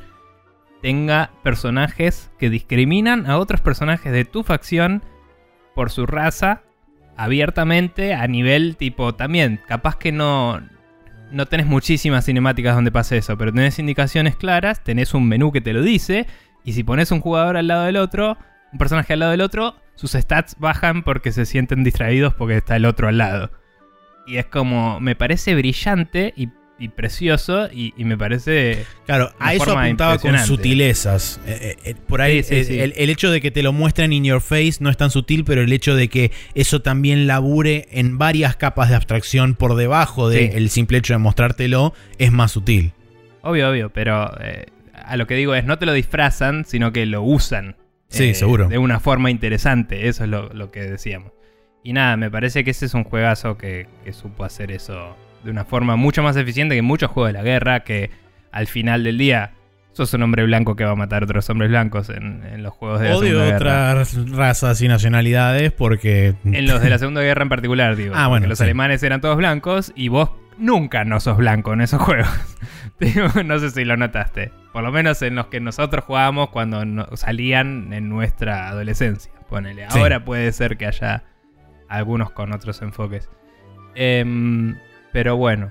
tenga 0.82 1.30
personajes 1.42 2.30
que 2.38 2.50
discriminan 2.50 3.28
a 3.28 3.38
otros 3.38 3.60
personajes 3.60 4.12
de 4.12 4.24
tu 4.24 4.42
facción 4.42 5.02
por 5.74 5.90
su 5.90 6.06
raza 6.06 6.62
abiertamente 7.16 8.14
a 8.14 8.26
nivel 8.26 8.76
tipo 8.76 9.14
también 9.14 9.60
capaz 9.66 9.96
que 9.96 10.12
no 10.12 10.60
no 11.30 11.46
tenés 11.46 11.66
muchísimas 11.66 12.24
cinemáticas 12.24 12.74
donde 12.74 12.92
pase 12.92 13.16
eso 13.16 13.36
pero 13.38 13.52
tenés 13.52 13.78
indicaciones 13.78 14.36
claras 14.36 14.84
tenés 14.84 15.14
un 15.14 15.26
menú 15.26 15.50
que 15.52 15.60
te 15.60 15.72
lo 15.72 15.82
dice 15.82 16.26
y 16.64 16.72
si 16.72 16.84
pones 16.84 17.10
un 17.10 17.20
jugador 17.20 17.56
al 17.56 17.68
lado 17.68 17.84
del 17.84 17.96
otro 17.96 18.36
un 18.72 18.78
personaje 18.78 19.14
al 19.14 19.20
lado 19.20 19.32
del 19.32 19.40
otro 19.40 19.76
sus 19.96 20.12
stats 20.12 20.56
bajan 20.58 21.02
porque 21.02 21.32
se 21.32 21.46
sienten 21.46 21.82
distraídos 21.82 22.34
porque 22.34 22.58
está 22.58 22.76
el 22.76 22.84
otro 22.84 23.08
al 23.08 23.18
lado. 23.18 23.50
Y 24.26 24.36
es 24.36 24.46
como 24.46 25.00
me 25.00 25.16
parece 25.16 25.54
brillante 25.54 26.32
y, 26.36 26.50
y 26.78 26.88
precioso 26.88 27.68
y, 27.72 27.94
y 27.96 28.04
me 28.04 28.18
parece 28.18 28.84
Claro, 29.06 29.32
a 29.38 29.54
eso 29.54 29.78
apuntaba 29.78 30.18
con 30.18 30.38
sutilezas. 30.38 31.40
Eh, 31.46 31.58
eh, 31.60 31.76
eh, 31.90 31.94
por 32.06 32.20
ahí, 32.20 32.42
Sí, 32.42 32.56
sí, 32.56 32.64
sí. 32.64 32.80
El, 32.80 32.92
el 32.96 33.08
hecho 33.10 33.30
de 33.30 33.40
que 33.40 33.50
te 33.50 33.62
lo 33.62 33.72
muestren 33.72 34.12
in 34.12 34.24
your 34.24 34.40
face 34.40 34.74
no 34.80 34.90
es 34.90 34.96
tan 34.96 35.10
sutil, 35.10 35.44
pero 35.44 35.62
el 35.62 35.72
hecho 35.72 35.94
de 35.94 36.08
que 36.08 36.32
eso 36.54 36.82
también 36.82 37.26
labure 37.26 37.88
en 37.92 38.18
varias 38.18 38.56
capas 38.56 38.90
de 38.90 38.94
abstracción 38.96 39.54
por 39.54 39.74
debajo 39.76 40.28
del 40.28 40.68
Sí. 40.68 40.68
simple 40.68 40.98
hecho 40.98 41.14
de 41.14 41.18
mostrártelo 41.18 41.94
es 42.18 42.30
más 42.32 42.52
sutil. 42.52 42.92
Obvio, 43.42 43.70
obvio, 43.70 43.90
pero 43.90 44.30
eh, 44.40 44.66
a 44.92 45.16
lo 45.16 45.26
que 45.26 45.34
digo 45.34 45.54
es, 45.54 45.64
no 45.64 45.78
te 45.78 45.86
lo 45.86 45.92
disfrazan, 45.92 46.64
sino 46.66 46.92
que 46.92 47.06
lo 47.06 47.22
usan. 47.22 47.76
Sí, 48.08 48.34
seguro. 48.34 48.68
De 48.68 48.78
una 48.78 49.00
forma 49.00 49.30
interesante, 49.30 50.08
eso 50.08 50.24
es 50.24 50.30
lo, 50.30 50.52
lo 50.52 50.70
que 50.70 50.80
decíamos. 50.82 51.32
Y 51.82 51.92
nada, 51.92 52.16
me 52.16 52.30
parece 52.30 52.64
que 52.64 52.70
ese 52.72 52.86
es 52.86 52.94
un 52.94 53.04
juegazo 53.04 53.56
que, 53.56 53.86
que 54.04 54.12
supo 54.12 54.44
hacer 54.44 54.70
eso 54.72 55.16
de 55.46 55.50
una 55.52 55.64
forma 55.64 55.96
mucho 55.96 56.22
más 56.22 56.36
eficiente 56.36 56.74
que 56.74 56.82
muchos 56.82 57.10
juegos 57.10 57.32
de 57.32 57.38
la 57.38 57.42
guerra, 57.42 57.80
que 57.80 58.10
al 58.52 58.66
final 58.66 59.02
del 59.04 59.16
día 59.16 59.52
sos 59.92 60.12
un 60.12 60.22
hombre 60.22 60.44
blanco 60.44 60.76
que 60.76 60.84
va 60.84 60.90
a 60.90 60.94
matar 60.96 61.22
a 61.22 61.24
otros 61.24 61.48
hombres 61.48 61.70
blancos 61.70 62.10
en, 62.10 62.42
en 62.52 62.62
los 62.62 62.74
juegos 62.74 63.00
de 63.00 63.08
la 63.08 63.16
O 63.16 63.20
de 63.22 63.28
Segunda 63.30 63.46
Guerra. 63.46 63.90
otras 63.92 64.30
razas 64.30 64.82
y 64.82 64.88
nacionalidades 64.88 65.72
porque... 65.72 66.34
En 66.44 66.66
los 66.66 66.82
de 66.82 66.90
la 66.90 66.98
Segunda 66.98 67.22
Guerra 67.22 67.44
en 67.44 67.48
particular, 67.48 67.96
digo. 67.96 68.12
Ah, 68.18 68.26
bueno, 68.28 68.46
Los 68.46 68.58
sí. 68.58 68.64
alemanes 68.64 69.02
eran 69.02 69.22
todos 69.22 69.38
blancos 69.38 69.92
y 69.96 70.08
vos 70.08 70.30
nunca 70.58 71.04
no 71.04 71.18
sos 71.20 71.38
blanco 71.38 71.72
en 71.72 71.80
esos 71.80 72.02
juegos. 72.02 72.28
No 73.44 73.58
sé 73.58 73.70
si 73.70 73.84
lo 73.84 73.96
notaste. 73.98 74.52
Por 74.72 74.82
lo 74.82 74.90
menos 74.90 75.20
en 75.20 75.34
los 75.34 75.46
que 75.48 75.60
nosotros 75.60 76.04
jugábamos 76.04 76.48
cuando 76.48 76.84
no- 76.86 77.06
salían 77.14 77.92
en 77.92 78.08
nuestra 78.08 78.68
adolescencia. 78.68 79.30
Ponele. 79.50 79.86
Sí. 79.90 79.98
Ahora 79.98 80.24
puede 80.24 80.50
ser 80.52 80.76
que 80.78 80.86
haya 80.86 81.24
algunos 81.88 82.30
con 82.30 82.52
otros 82.54 82.80
enfoques. 82.80 83.28
Em, 83.94 84.76
pero 85.16 85.34
bueno. 85.38 85.70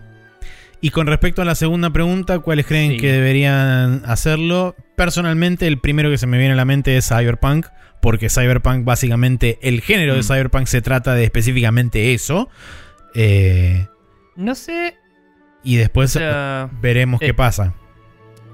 Y 0.81 0.89
con 0.89 1.05
respecto 1.05 1.43
a 1.43 1.45
la 1.45 1.53
segunda 1.53 1.91
pregunta, 1.91 2.39
¿cuáles 2.39 2.65
creen 2.65 2.93
Sí. 2.93 2.97
que 2.97 3.11
deberían 3.11 4.01
hacerlo? 4.07 4.75
Personalmente, 4.95 5.67
el 5.67 5.77
primero 5.79 6.09
que 6.09 6.17
se 6.17 6.25
me 6.25 6.39
viene 6.39 6.53
a 6.53 6.55
la 6.55 6.65
mente 6.65 6.97
es 6.97 7.07
Cyberpunk, 7.07 7.67
porque 8.01 8.27
Cyberpunk, 8.31 8.85
básicamente, 8.85 9.59
el 9.61 9.81
género 9.81 10.13
de 10.15 10.21
Mm. 10.21 10.23
Cyberpunk 10.23 10.65
se 10.65 10.81
trata 10.81 11.13
de 11.13 11.25
específicamente 11.25 12.15
eso. 12.15 12.49
Eh, 13.13 13.85
No 14.35 14.55
sé. 14.55 14.95
y 15.63 15.75
después 15.75 16.15
o 16.15 16.19
sea, 16.19 16.69
veremos 16.81 17.21
eh, 17.21 17.27
qué 17.27 17.33
pasa. 17.35 17.75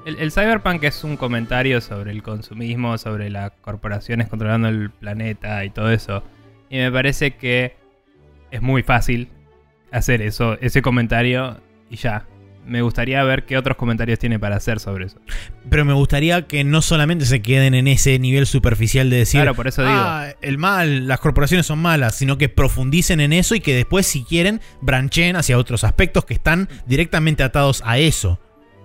El, 0.06 0.18
el 0.20 0.32
cyberpunk 0.34 0.84
es 0.84 1.06
un 1.06 1.16
comentario 1.16 1.80
sobre 1.80 2.12
el 2.12 2.22
consumismo, 2.22 2.98
sobre 2.98 3.30
las 3.30 3.52
corporaciones 3.62 4.28
controlando 4.28 4.68
el 4.68 4.90
planeta 4.90 5.64
y 5.64 5.70
todo 5.70 5.90
eso. 5.90 6.22
Y 6.70 6.78
me 6.80 6.92
parece 6.92 7.36
que 7.38 7.78
es 8.52 8.62
muy 8.62 8.84
fácil 8.84 9.30
hacer 9.92 10.22
eso, 10.22 10.58
ese 10.62 10.82
comentario 10.82 11.62
y 11.90 11.98
ya. 11.98 12.26
Me 12.64 12.84
gustaría 12.84 13.24
ver 13.24 13.46
qué 13.46 13.58
otros 13.58 13.76
comentarios 13.76 14.20
tiene 14.20 14.38
para 14.38 14.56
hacer 14.56 14.80
sobre 14.80 15.06
eso. 15.06 15.20
Pero 15.70 15.84
me 15.84 15.94
gustaría 15.94 16.46
que 16.46 16.64
no 16.64 16.84
solamente 16.84 17.26
se 17.26 17.42
queden 17.42 17.74
en 17.74 17.88
ese 17.88 18.20
nivel 18.20 18.46
superficial 18.46 19.10
de 19.10 19.18
decir, 19.18 19.40
Claro, 19.42 19.56
por 19.56 19.68
eso 19.68 19.82
digo. 19.82 19.96
"Ah, 19.98 20.28
el 20.44 20.60
mal, 20.60 21.08
las 21.08 21.20
corporaciones 21.20 21.66
son 21.66 21.80
malas, 21.80 22.16
sino 22.16 22.38
que 22.38 22.50
profundicen 22.50 23.20
en 23.20 23.34
eso 23.34 23.56
y 23.56 23.62
que 23.62 23.74
después, 23.74 24.06
si 24.06 24.24
quieren, 24.24 24.62
brancheen 24.80 25.36
hacia 25.38 25.58
otros 25.58 25.84
aspectos 25.84 26.24
que 26.26 26.36
están 26.36 26.70
directamente 26.86 27.42
atados 27.42 27.82
a 27.84 27.98
eso. 27.98 28.40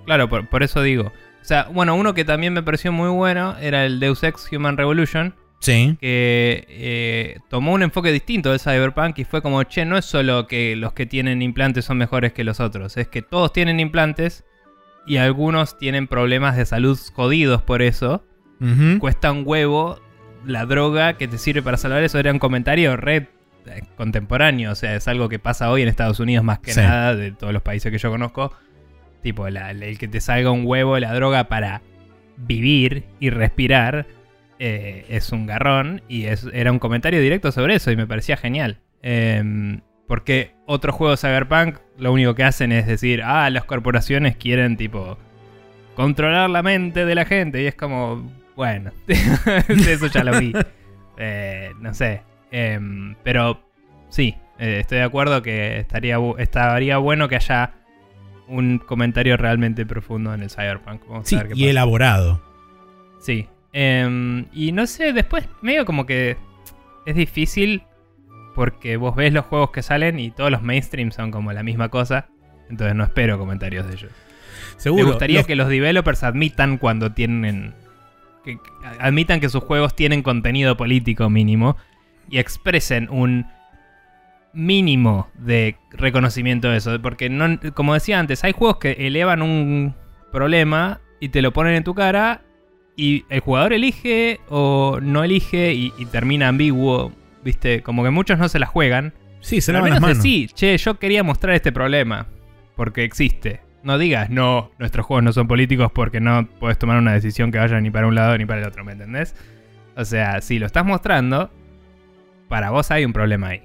Claro, 0.06 0.30
por, 0.30 0.48
por 0.48 0.62
eso 0.62 0.80
digo. 0.82 1.12
O 1.42 1.44
sea, 1.44 1.64
bueno, 1.70 1.94
uno 1.96 2.14
que 2.14 2.24
también 2.24 2.54
me 2.54 2.62
pareció 2.62 2.92
muy 2.92 3.10
bueno 3.10 3.56
era 3.60 3.84
el 3.84 4.00
Deus 4.00 4.22
Ex 4.24 4.48
Human 4.52 4.78
Revolution. 4.78 5.34
Sí. 5.58 5.96
que 6.00 6.64
eh, 6.68 7.38
tomó 7.48 7.72
un 7.72 7.82
enfoque 7.82 8.12
distinto 8.12 8.50
del 8.50 8.60
Cyberpunk 8.60 9.18
y 9.18 9.24
fue 9.24 9.42
como, 9.42 9.62
che, 9.64 9.84
no 9.84 9.96
es 9.96 10.04
solo 10.04 10.46
que 10.46 10.76
los 10.76 10.92
que 10.92 11.06
tienen 11.06 11.42
implantes 11.42 11.84
son 11.86 11.98
mejores 11.98 12.32
que 12.32 12.44
los 12.44 12.60
otros, 12.60 12.96
es 12.96 13.08
que 13.08 13.22
todos 13.22 13.52
tienen 13.52 13.80
implantes 13.80 14.44
y 15.06 15.16
algunos 15.16 15.76
tienen 15.78 16.06
problemas 16.08 16.56
de 16.56 16.66
salud 16.66 16.98
jodidos 17.14 17.62
por 17.62 17.82
eso. 17.82 18.24
Cuesta 19.00 19.32
un 19.32 19.42
huevo 19.44 20.00
la 20.44 20.64
droga 20.66 21.14
que 21.18 21.26
te 21.28 21.36
sirve 21.38 21.62
para 21.62 21.76
salvar 21.76 22.02
eso. 22.02 22.18
Era 22.18 22.32
un 22.32 22.38
comentario 22.38 22.96
red 22.96 23.24
contemporáneo, 23.96 24.72
o 24.72 24.74
sea, 24.74 24.94
es 24.94 25.08
algo 25.08 25.28
que 25.28 25.38
pasa 25.38 25.70
hoy 25.70 25.82
en 25.82 25.88
Estados 25.88 26.20
Unidos 26.20 26.44
más 26.44 26.60
que 26.60 26.72
Sí. 26.72 26.80
nada 26.80 27.14
de 27.16 27.32
todos 27.32 27.52
los 27.52 27.62
países 27.62 27.90
que 27.92 27.98
yo 27.98 28.10
conozco. 28.10 28.52
Tipo, 29.22 29.48
la- 29.48 29.70
el 29.72 29.98
que 29.98 30.06
te 30.08 30.20
salga 30.20 30.50
un 30.50 30.62
huevo 30.64 30.98
la 30.98 31.12
droga 31.14 31.48
para 31.48 31.82
vivir 32.36 33.04
y 33.18 33.30
respirar 33.30 34.06
eh, 34.58 35.04
es 35.08 35.32
un 35.32 35.46
garrón 35.46 36.02
y 36.08 36.24
es, 36.24 36.46
era 36.52 36.72
un 36.72 36.78
comentario 36.78 37.20
directo 37.20 37.52
sobre 37.52 37.74
eso 37.76 37.90
y 37.90 37.96
me 37.96 38.06
parecía 38.06 38.36
genial. 38.36 38.78
Em, 39.02 39.80
porque 40.08 40.52
otros 40.66 40.94
juegos 40.94 41.20
Cyberpunk 41.20 41.78
lo 41.98 42.12
único 42.12 42.34
que 42.34 42.44
hacen 42.44 42.72
es 42.72 42.86
decir, 42.86 43.22
ah, 43.24 43.50
las 43.50 43.64
corporaciones 43.64 44.36
quieren 44.36 44.76
tipo 44.76 45.18
controlar 45.94 46.50
la 46.50 46.62
mente 46.62 47.04
de 47.04 47.14
la 47.14 47.24
gente 47.24 47.62
y 47.62 47.66
es 47.66 47.74
como, 47.74 48.30
bueno, 48.54 48.92
eso 49.68 50.06
ya 50.08 50.24
lo 50.24 50.38
vi. 50.38 50.52
Eh, 51.18 51.70
no 51.80 51.94
sé. 51.94 52.22
Em, 52.50 53.14
pero 53.22 53.60
sí, 54.10 54.36
eh, 54.58 54.78
estoy 54.80 54.98
de 54.98 55.04
acuerdo 55.04 55.42
que 55.42 55.78
estaría, 55.78 56.18
estaría 56.38 56.98
bueno 56.98 57.28
que 57.28 57.36
haya 57.36 57.72
un 58.48 58.78
comentario 58.78 59.36
realmente 59.36 59.84
profundo 59.86 60.32
en 60.34 60.42
el 60.42 60.50
Cyberpunk. 60.50 61.02
Vamos 61.08 61.28
Sí, 61.28 61.34
a 61.34 61.38
ver 61.38 61.48
qué 61.48 61.54
y 61.54 61.60
pasa. 61.62 61.70
elaborado. 61.70 62.42
Sí. 63.20 63.48
Em, 63.78 64.46
y 64.54 64.72
no 64.72 64.86
sé, 64.86 65.12
después 65.12 65.46
medio 65.60 65.84
como 65.84 66.06
que 66.06 66.38
es 67.04 67.14
difícil 67.14 67.82
porque 68.54 68.96
vos 68.96 69.14
ves 69.14 69.34
los 69.34 69.44
juegos 69.44 69.70
que 69.70 69.82
salen 69.82 70.18
y 70.18 70.30
todos 70.30 70.50
los 70.50 70.62
mainstream 70.62 71.10
son 71.10 71.30
como 71.30 71.52
la 71.52 71.62
misma 71.62 71.90
cosa. 71.90 72.28
Entonces 72.70 72.96
no 72.96 73.04
espero 73.04 73.38
comentarios 73.38 73.86
de 73.86 73.92
ellos. 73.92 74.12
Seguro. 74.78 75.04
Me 75.04 75.10
gustaría 75.10 75.40
los- 75.40 75.46
que 75.46 75.56
los 75.56 75.68
developers 75.68 76.22
admitan 76.22 76.78
cuando 76.78 77.12
tienen. 77.12 77.74
Que 78.44 78.58
admitan 78.98 79.40
que 79.40 79.50
sus 79.50 79.62
juegos 79.62 79.94
tienen 79.94 80.22
contenido 80.22 80.78
político 80.78 81.28
mínimo 81.28 81.76
y 82.30 82.38
expresen 82.38 83.08
un 83.10 83.44
mínimo 84.54 85.28
de 85.34 85.76
reconocimiento 85.90 86.70
de 86.70 86.78
eso. 86.78 87.00
Porque, 87.02 87.28
no, 87.28 87.60
como 87.74 87.92
decía 87.92 88.18
antes, 88.18 88.42
hay 88.42 88.52
juegos 88.52 88.78
que 88.78 88.92
elevan 89.06 89.42
un 89.42 89.94
problema 90.32 91.00
y 91.20 91.28
te 91.28 91.42
lo 91.42 91.52
ponen 91.52 91.74
en 91.74 91.84
tu 91.84 91.94
cara 91.94 92.40
y 92.96 93.24
el 93.28 93.40
jugador 93.40 93.72
elige 93.72 94.40
o 94.48 94.98
no 95.02 95.22
elige 95.24 95.74
y, 95.74 95.92
y 95.98 96.06
termina 96.06 96.48
ambiguo. 96.48 97.12
¿Viste? 97.44 97.82
Como 97.82 98.02
que 98.02 98.10
muchos 98.10 98.38
no 98.38 98.48
se 98.48 98.58
la 98.58 98.66
juegan. 98.66 99.12
Sí, 99.40 99.60
se 99.60 99.72
lavan 99.72 99.90
las 99.90 100.00
manos. 100.00 100.16
decí, 100.18 100.48
che, 100.48 100.76
yo 100.78 100.98
quería 100.98 101.22
mostrar 101.22 101.54
este 101.54 101.70
problema. 101.70 102.26
Porque 102.74 103.04
existe. 103.04 103.60
No 103.84 103.98
digas, 103.98 104.30
no, 104.30 104.72
nuestros 104.80 105.06
juegos 105.06 105.22
no 105.22 105.32
son 105.32 105.46
políticos 105.46 105.92
porque 105.94 106.18
no 106.20 106.48
puedes 106.58 106.76
tomar 106.78 106.98
una 106.98 107.12
decisión 107.12 107.52
que 107.52 107.58
vaya 107.58 107.80
ni 107.80 107.88
para 107.90 108.08
un 108.08 108.16
lado 108.16 108.36
ni 108.36 108.44
para 108.44 108.60
el 108.62 108.66
otro, 108.66 108.84
¿me 108.84 108.92
entendés? 108.92 109.36
O 109.96 110.04
sea, 110.04 110.40
si 110.40 110.58
lo 110.58 110.66
estás 110.66 110.84
mostrando, 110.84 111.52
para 112.48 112.70
vos 112.70 112.90
hay 112.90 113.04
un 113.04 113.12
problema 113.12 113.48
ahí. 113.48 113.62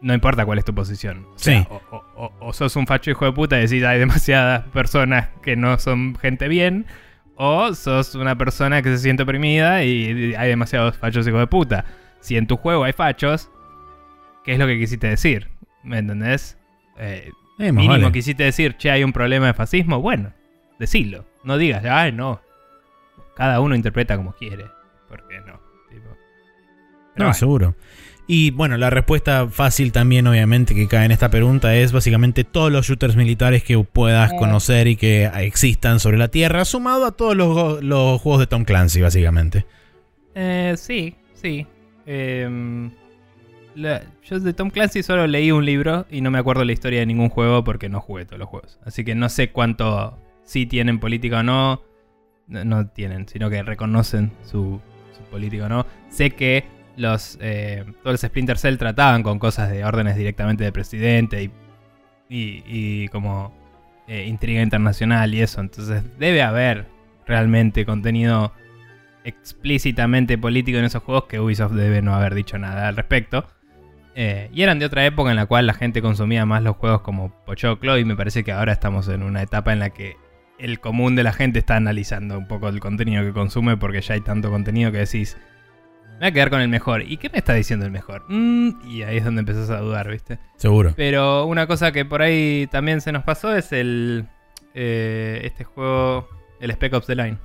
No 0.00 0.14
importa 0.14 0.44
cuál 0.46 0.58
es 0.58 0.64
tu 0.64 0.74
posición. 0.74 1.26
O 1.34 1.38
sea, 1.38 1.60
Sí. 1.62 1.66
o, 1.70 1.82
o- 1.90 2.04
o- 2.16 2.32
o 2.40 2.52
sos 2.54 2.74
un 2.76 2.86
facho 2.86 3.10
hijo 3.10 3.26
de 3.26 3.32
puta 3.32 3.58
y 3.58 3.62
decís 3.66 3.84
hay 3.84 3.98
demasiadas 3.98 4.62
personas 4.72 5.28
que 5.42 5.56
no 5.56 5.78
son 5.78 6.16
gente 6.16 6.48
bien. 6.48 6.86
O 7.36 7.74
sos 7.74 8.14
una 8.14 8.36
persona 8.36 8.80
que 8.82 8.90
se 8.90 8.98
siente 8.98 9.22
oprimida 9.24 9.82
y 9.84 10.34
hay 10.36 10.48
demasiados 10.48 10.96
fachos 10.96 11.26
hijos 11.26 11.40
de 11.40 11.46
puta. 11.46 11.84
Si 12.20 12.36
en 12.36 12.46
tu 12.46 12.56
juego 12.56 12.84
hay 12.84 12.92
fachos, 12.92 13.50
¿qué 14.44 14.52
es 14.52 14.58
lo 14.58 14.66
que 14.66 14.78
quisiste 14.78 15.08
decir? 15.08 15.48
¿Me 15.82 15.98
entendés? 15.98 16.56
Eh, 16.96 17.30
Eh, 17.58 17.70
mínimo 17.72 17.92
vale. 17.94 18.12
quisiste 18.12 18.42
decir, 18.44 18.76
che, 18.76 18.90
hay 18.90 19.04
un 19.04 19.12
problema 19.12 19.46
de 19.46 19.54
fascismo. 19.54 20.00
Bueno, 20.00 20.32
decilo. 20.78 21.24
No 21.44 21.56
digas, 21.58 21.84
ay, 21.84 22.12
no. 22.12 22.40
Cada 23.36 23.60
uno 23.60 23.74
interpreta 23.74 24.16
como 24.16 24.32
quiere. 24.32 24.66
Porque 25.08 25.38
no. 25.40 25.60
Tipo. 25.90 26.16
Pero 27.14 27.26
No, 27.26 27.34
seguro. 27.34 27.74
Y 28.26 28.52
bueno, 28.52 28.78
la 28.78 28.88
respuesta 28.88 29.48
fácil 29.48 29.92
también, 29.92 30.26
obviamente, 30.26 30.74
que 30.74 30.88
cae 30.88 31.04
en 31.04 31.10
esta 31.12 31.28
pregunta 31.30 31.74
es 31.76 31.92
básicamente 31.92 32.42
todos 32.44 32.72
los 32.72 32.86
shooters 32.86 33.16
militares 33.16 33.62
que 33.62 33.78
puedas 33.78 34.32
Eh. 34.32 34.36
conocer 34.38 34.86
y 34.88 34.96
que 34.96 35.26
existan 35.40 36.00
sobre 36.00 36.16
la 36.16 36.28
Tierra, 36.28 36.64
sumado 36.64 37.04
a 37.04 37.12
todos 37.12 37.36
los, 37.36 37.82
los 37.84 38.20
juegos 38.22 38.40
de 38.40 38.46
Tom 38.46 38.64
Clancy, 38.64 39.02
básicamente. 39.02 39.66
Eh, 40.34 40.74
sí, 40.78 41.16
sí. 41.34 41.66
Em, 42.06 42.90
la- 43.74 44.02
yo 44.24 44.40
de 44.40 44.52
Tom 44.54 44.70
Clancy 44.70 45.02
solo 45.02 45.26
leí 45.26 45.50
un 45.52 45.66
libro 45.66 46.06
y 46.10 46.22
no 46.22 46.30
me 46.30 46.38
acuerdo 46.38 46.64
la 46.64 46.72
historia 46.72 47.00
de 47.00 47.06
ningún 47.06 47.28
juego 47.28 47.62
porque 47.62 47.90
no 47.90 48.00
jugué 48.00 48.24
todos 48.24 48.38
los 48.38 48.48
juegos. 48.48 48.78
Así 48.86 49.04
que 49.04 49.14
no 49.14 49.28
sé 49.28 49.50
cuánto 49.50 50.16
sí 50.44 50.64
tienen 50.64 50.98
política 50.98 51.40
o 51.40 51.42
no. 51.42 51.82
No, 52.46 52.64
no 52.64 52.86
tienen, 52.88 53.28
sino 53.28 53.48
que 53.50 53.62
reconocen 53.62 54.32
su, 54.44 54.80
su 55.16 55.22
política 55.30 55.66
o 55.66 55.68
no. 55.68 55.86
Sé 56.10 56.30
que 56.30 56.64
los 56.96 57.38
eh, 57.40 57.84
todos 58.02 58.14
los 58.14 58.20
Splinter 58.20 58.58
Cell 58.58 58.76
trataban 58.76 59.22
con 59.22 59.38
cosas 59.38 59.70
de 59.70 59.84
órdenes 59.84 60.16
directamente 60.16 60.64
del 60.64 60.72
presidente 60.72 61.42
y, 61.42 61.50
y, 62.28 63.08
como 63.08 63.52
eh, 64.06 64.24
intriga 64.26 64.62
internacional 64.62 65.34
y 65.34 65.42
eso. 65.42 65.60
Entonces 65.60 66.02
debe 66.18 66.42
haber 66.42 66.86
realmente 67.26 67.84
contenido 67.86 68.52
explícitamente 69.24 70.36
político 70.36 70.78
en 70.78 70.84
esos 70.84 71.02
juegos 71.02 71.24
que 71.24 71.40
Ubisoft 71.40 71.72
debe 71.72 72.02
no 72.02 72.14
haber 72.14 72.34
dicho 72.34 72.58
nada 72.58 72.88
al 72.88 72.96
respecto. 72.96 73.46
Eh, 74.16 74.48
y 74.52 74.62
eran 74.62 74.78
de 74.78 74.86
otra 74.86 75.04
época 75.04 75.30
en 75.30 75.36
la 75.36 75.46
cual 75.46 75.66
la 75.66 75.74
gente 75.74 76.00
consumía 76.00 76.46
más 76.46 76.62
los 76.62 76.76
juegos 76.76 77.00
como 77.00 77.30
Pochoclo 77.44 77.98
y 77.98 78.04
me 78.04 78.14
parece 78.14 78.44
que 78.44 78.52
ahora 78.52 78.72
estamos 78.72 79.08
en 79.08 79.24
una 79.24 79.42
etapa 79.42 79.72
en 79.72 79.80
la 79.80 79.90
que 79.90 80.16
el 80.58 80.78
común 80.78 81.16
de 81.16 81.24
la 81.24 81.32
gente 81.32 81.58
está 81.58 81.74
analizando 81.74 82.38
un 82.38 82.46
poco 82.46 82.68
el 82.68 82.78
contenido 82.78 83.24
que 83.24 83.32
consume 83.32 83.76
porque 83.76 84.00
ya 84.00 84.14
hay 84.14 84.20
tanto 84.20 84.50
contenido 84.50 84.92
que 84.92 84.98
decís, 84.98 85.36
me 86.14 86.18
voy 86.20 86.28
a 86.28 86.32
quedar 86.32 86.50
con 86.50 86.60
el 86.60 86.68
mejor. 86.68 87.02
¿Y 87.02 87.16
qué 87.16 87.28
me 87.30 87.38
está 87.38 87.54
diciendo 87.54 87.84
el 87.86 87.92
mejor? 87.92 88.24
Mm, 88.28 88.88
y 88.88 89.02
ahí 89.02 89.16
es 89.18 89.24
donde 89.24 89.40
empezás 89.40 89.70
a 89.70 89.78
dudar, 89.80 90.10
¿viste? 90.10 90.38
Seguro. 90.56 90.92
Pero 90.96 91.44
una 91.46 91.66
cosa 91.66 91.92
que 91.92 92.04
por 92.04 92.22
ahí 92.22 92.68
también 92.70 93.00
se 93.00 93.12
nos 93.12 93.24
pasó 93.24 93.54
es 93.56 93.72
el 93.72 94.26
eh, 94.74 95.40
este 95.44 95.64
juego, 95.64 96.28
el 96.60 96.70
Spec 96.72 96.92
Ops 96.94 97.06
The 97.06 97.16
Line. 97.16 97.38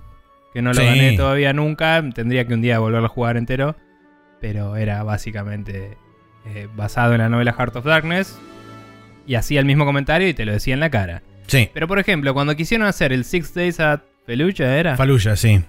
Que 0.53 0.61
no 0.61 0.69
lo 0.69 0.79
Sí. 0.79 0.85
gané 0.85 1.15
todavía 1.17 1.53
nunca. 1.53 2.03
Tendría 2.13 2.45
que 2.47 2.53
un 2.53 2.61
día 2.61 2.79
volverlo 2.79 3.05
a 3.05 3.09
jugar 3.09 3.37
entero. 3.37 3.75
Pero 4.41 4.75
era 4.77 5.03
básicamente 5.03 5.97
eh, 6.47 6.67
basado 6.75 7.13
en 7.13 7.19
la 7.19 7.29
novela 7.29 7.53
Heart 7.53 7.75
of 7.75 7.85
Darkness. 7.85 8.39
Y 9.27 9.35
hacía 9.35 9.59
el 9.59 9.65
mismo 9.67 9.85
comentario 9.85 10.27
y 10.27 10.33
te 10.33 10.45
lo 10.45 10.51
decía 10.53 10.73
en 10.73 10.79
la 10.79 10.89
cara. 10.89 11.21
Sí. 11.47 11.69
Pero 11.73 11.87
por 11.87 11.99
ejemplo, 11.99 12.33
cuando 12.33 12.55
quisieron 12.55 12.87
hacer 12.87 13.11
el 13.13 13.25
Six 13.25 13.53
Days 13.53 13.79
at 13.79 14.01
Fallujah, 14.25 14.75
¿era? 14.77 14.95
Fallujah, 14.95 15.35
sí. 15.35 15.63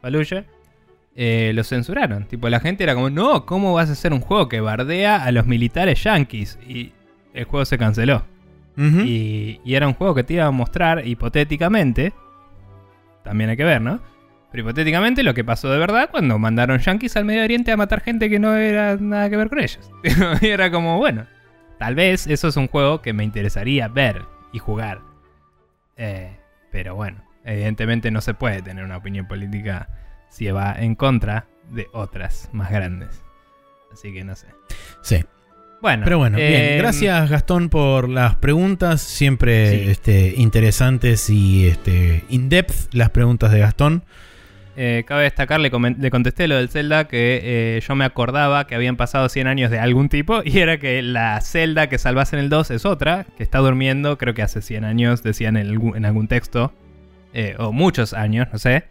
Fallujah, 0.00 0.44
eh, 1.14 1.52
lo 1.54 1.64
censuraron. 1.64 2.24
Tipo, 2.24 2.48
la 2.48 2.60
gente 2.60 2.84
era 2.84 2.94
como, 2.94 3.10
no, 3.10 3.44
¿cómo 3.46 3.74
vas 3.74 3.88
a 3.88 3.92
hacer 3.92 4.12
un 4.12 4.20
juego 4.20 4.48
que 4.48 4.60
bardea 4.60 5.22
a 5.22 5.32
los 5.32 5.46
militares 5.46 6.02
yankees? 6.02 6.58
Y 6.66 6.92
el 7.34 7.44
juego 7.44 7.64
se 7.64 7.78
canceló. 7.78 8.24
Y, 8.74 9.60
y 9.66 9.74
era 9.74 9.86
un 9.86 9.92
juego 9.92 10.14
que 10.14 10.24
te 10.24 10.34
iba 10.34 10.46
a 10.46 10.50
mostrar 10.50 11.06
hipotéticamente. 11.06 12.14
También 13.22 13.50
hay 13.50 13.56
que 13.56 13.64
ver, 13.64 13.82
¿no? 13.82 14.00
Pero 14.50 14.64
hipotéticamente 14.64 15.22
lo 15.22 15.32
que 15.32 15.44
pasó 15.44 15.70
de 15.70 15.78
verdad 15.78 16.10
cuando 16.10 16.38
mandaron 16.38 16.78
yankees 16.78 17.16
al 17.16 17.24
Medio 17.24 17.42
Oriente 17.42 17.72
a 17.72 17.76
matar 17.76 18.02
gente 18.02 18.28
que 18.28 18.38
no 18.38 18.54
era 18.54 18.96
nada 18.96 19.30
que 19.30 19.36
ver 19.38 19.48
con 19.48 19.60
ellos. 19.60 19.90
y 20.42 20.46
era 20.46 20.70
como, 20.70 20.98
bueno, 20.98 21.26
tal 21.78 21.94
vez 21.94 22.26
eso 22.26 22.48
es 22.48 22.56
un 22.56 22.68
juego 22.68 23.00
que 23.00 23.14
me 23.14 23.24
interesaría 23.24 23.88
ver 23.88 24.22
y 24.52 24.58
jugar. 24.58 25.00
Eh, 25.96 26.36
pero 26.70 26.94
bueno, 26.94 27.24
evidentemente 27.44 28.10
no 28.10 28.20
se 28.20 28.34
puede 28.34 28.60
tener 28.60 28.84
una 28.84 28.98
opinión 28.98 29.26
política 29.26 29.88
si 30.32 30.50
va 30.50 30.74
en 30.78 30.94
contra 30.94 31.46
de 31.70 31.86
otras 31.92 32.48
más 32.52 32.70
grandes. 32.70 33.22
Así 33.92 34.12
que 34.12 34.24
no 34.24 34.34
sé. 34.34 34.46
Sí. 35.02 35.22
Bueno, 35.82 36.04
Pero 36.04 36.18
bueno, 36.18 36.36
bien. 36.38 36.50
eh, 36.52 36.76
Gracias, 36.78 37.28
Gastón, 37.28 37.68
por 37.68 38.08
las 38.08 38.36
preguntas. 38.36 39.00
Siempre 39.02 39.70
Sí. 39.84 39.90
este, 39.90 40.34
interesantes 40.36 41.28
y 41.28 41.66
este, 41.66 42.24
in-depth 42.28 42.94
las 42.94 43.10
preguntas 43.10 43.50
de 43.52 43.58
Gastón. 43.58 44.04
Eh, 44.74 45.04
cabe 45.06 45.24
destacar, 45.24 45.60
le, 45.60 45.70
le 45.98 46.10
contesté 46.10 46.48
lo 46.48 46.56
del 46.56 46.70
Zelda 46.70 47.06
que 47.06 47.40
eh, 47.76 47.80
yo 47.86 47.94
me 47.94 48.06
acordaba 48.06 48.66
que 48.66 48.74
habían 48.74 48.96
pasado 48.96 49.28
100 49.28 49.46
años 49.46 49.70
de 49.70 49.78
algún 49.78 50.08
tipo 50.08 50.40
y 50.46 50.60
era 50.60 50.78
que 50.78 51.02
la 51.02 51.38
Zelda 51.42 51.88
que 51.88 51.98
salvas 51.98 52.32
en 52.32 52.38
el 52.38 52.48
2 52.48 52.70
es 52.70 52.86
otra, 52.86 53.26
que 53.36 53.42
está 53.42 53.58
durmiendo, 53.58 54.16
creo 54.16 54.32
que 54.32 54.40
hace 54.40 54.62
100 54.62 54.84
años, 54.84 55.22
decían 55.22 55.58
en 55.58 55.68
algún, 55.68 55.96
en 55.96 56.06
algún 56.06 56.26
texto, 56.26 56.72
eh, 57.34 57.54
o 57.58 57.72
muchos 57.72 58.14
años, 58.14 58.48
no 58.50 58.58
sé, 58.58 58.84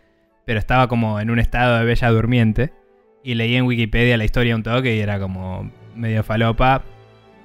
pero 0.46 0.60
estaba 0.60 0.88
como 0.88 1.20
en 1.20 1.30
un 1.30 1.40
estado 1.40 1.78
de 1.78 1.86
bella 1.86 2.10
durmiente 2.10 2.74
y 3.24 3.36
leí 3.36 3.56
en 3.56 3.66
Wikipedia 3.66 4.18
la 4.18 4.26
historia 4.26 4.56
un 4.56 4.64
toque 4.64 4.96
y 4.96 5.00
era 5.00 5.20
como 5.20 5.72
medio 5.96 6.24
falopa, 6.24 6.84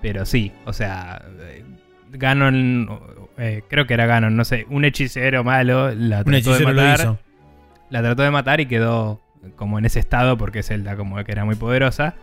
pero 0.00 0.24
sí, 0.24 0.52
o 0.64 0.72
sea, 0.72 1.22
eh, 1.40 1.64
Ganon, 2.12 3.00
eh, 3.38 3.62
creo 3.68 3.86
que 3.86 3.94
era 3.94 4.06
Ganon, 4.06 4.36
no 4.36 4.44
sé, 4.44 4.66
un 4.70 4.84
hechicero 4.84 5.44
malo 5.44 5.94
la 5.94 6.24
trató 6.24 6.56
de 6.56 6.64
matar 6.64 7.18
la 7.90 8.02
trató 8.02 8.22
de 8.22 8.30
matar 8.30 8.60
y 8.60 8.66
quedó 8.66 9.20
como 9.54 9.78
en 9.78 9.84
ese 9.84 10.00
estado 10.00 10.36
porque 10.36 10.62
Zelda 10.62 10.96
como 10.96 11.22
que 11.24 11.32
era 11.32 11.44
muy 11.44 11.54
poderosa. 11.54 12.14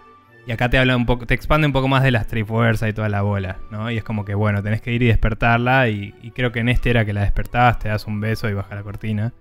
Y 0.46 0.52
acá 0.52 0.70
te 0.70 0.78
habla 0.78 0.98
un 0.98 1.06
poco, 1.06 1.26
te 1.26 1.34
expande 1.34 1.68
un 1.68 1.72
poco 1.72 1.88
más 1.88 2.04
de 2.04 2.12
la 2.12 2.26
Trifuerza 2.26 2.90
y 2.90 2.94
toda 2.94 3.08
la 3.08 3.22
bola, 3.22 3.60
¿no? 3.72 3.90
Y 3.90 3.96
es 3.96 4.04
como 4.04 4.26
que, 4.26 4.36
bueno, 4.36 4.62
tenés 4.62 4.82
que 4.82 4.92
ir 4.92 5.02
y 5.02 5.08
despertarla. 5.08 5.88
Y, 5.88 6.14
y 6.22 6.32
creo 6.32 6.52
que 6.52 6.60
en 6.60 6.68
este 6.68 6.90
era 6.90 7.06
que 7.06 7.14
la 7.14 7.22
despertabas, 7.22 7.80
te 7.80 7.88
das 7.88 8.08
un 8.08 8.20
beso 8.20 8.50
y 8.50 8.54
baja 8.54 8.76
la 8.76 8.84
cortina. 8.84 9.32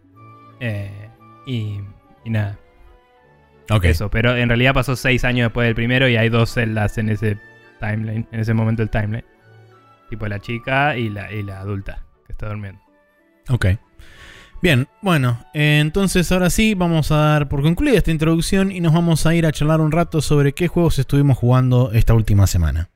Eh, 0.61 1.02
y, 1.47 1.81
y 2.25 2.31
nada, 2.31 2.59
Ok. 3.71 3.85
eso. 3.87 4.11
Pero 4.11 4.37
en 4.37 4.49
realidad 4.49 4.75
pasó 4.75 4.97
seis 4.97 5.25
años 5.25 5.47
después 5.47 5.67
del 5.67 5.75
primero 5.75 6.09
y 6.09 6.17
hay 6.17 6.29
dos 6.29 6.53
celdas 6.53 6.99
en 6.99 7.09
ese 7.09 7.39
timeline, 7.81 8.27
en 8.33 8.41
ese 8.41 8.55
momento 8.55 8.83
del 8.83 8.91
timeline. 8.91 9.25
Tipo 10.11 10.27
la 10.29 10.39
chica 10.41 10.97
y 10.97 11.09
la, 11.09 11.33
y 11.33 11.43
la 11.43 11.61
adulta 11.61 12.03
que 12.27 12.33
está 12.33 12.49
durmiendo. 12.49 12.81
Ok. 13.49 13.67
Bien, 14.61 14.87
bueno, 15.01 15.45
eh, 15.55 15.79
entonces 15.81 16.31
ahora 16.31 16.49
sí 16.49 16.75
vamos 16.75 17.11
a 17.11 17.17
dar 17.17 17.49
por 17.49 17.63
concluida 17.63 17.99
esta 17.99 18.13
introducción 18.13 18.71
y 18.71 18.81
nos 18.81 18.93
vamos 18.93 19.27
a 19.27 19.35
ir 19.35 19.45
a 19.45 19.51
charlar 19.51 19.81
un 19.81 19.91
rato 19.91 20.21
sobre 20.21 20.53
qué 20.53 20.69
juegos 20.69 21.01
estuvimos 21.01 21.37
jugando 21.37 21.91
esta 21.93 22.15
última 22.15 22.47
semana. 22.47 22.89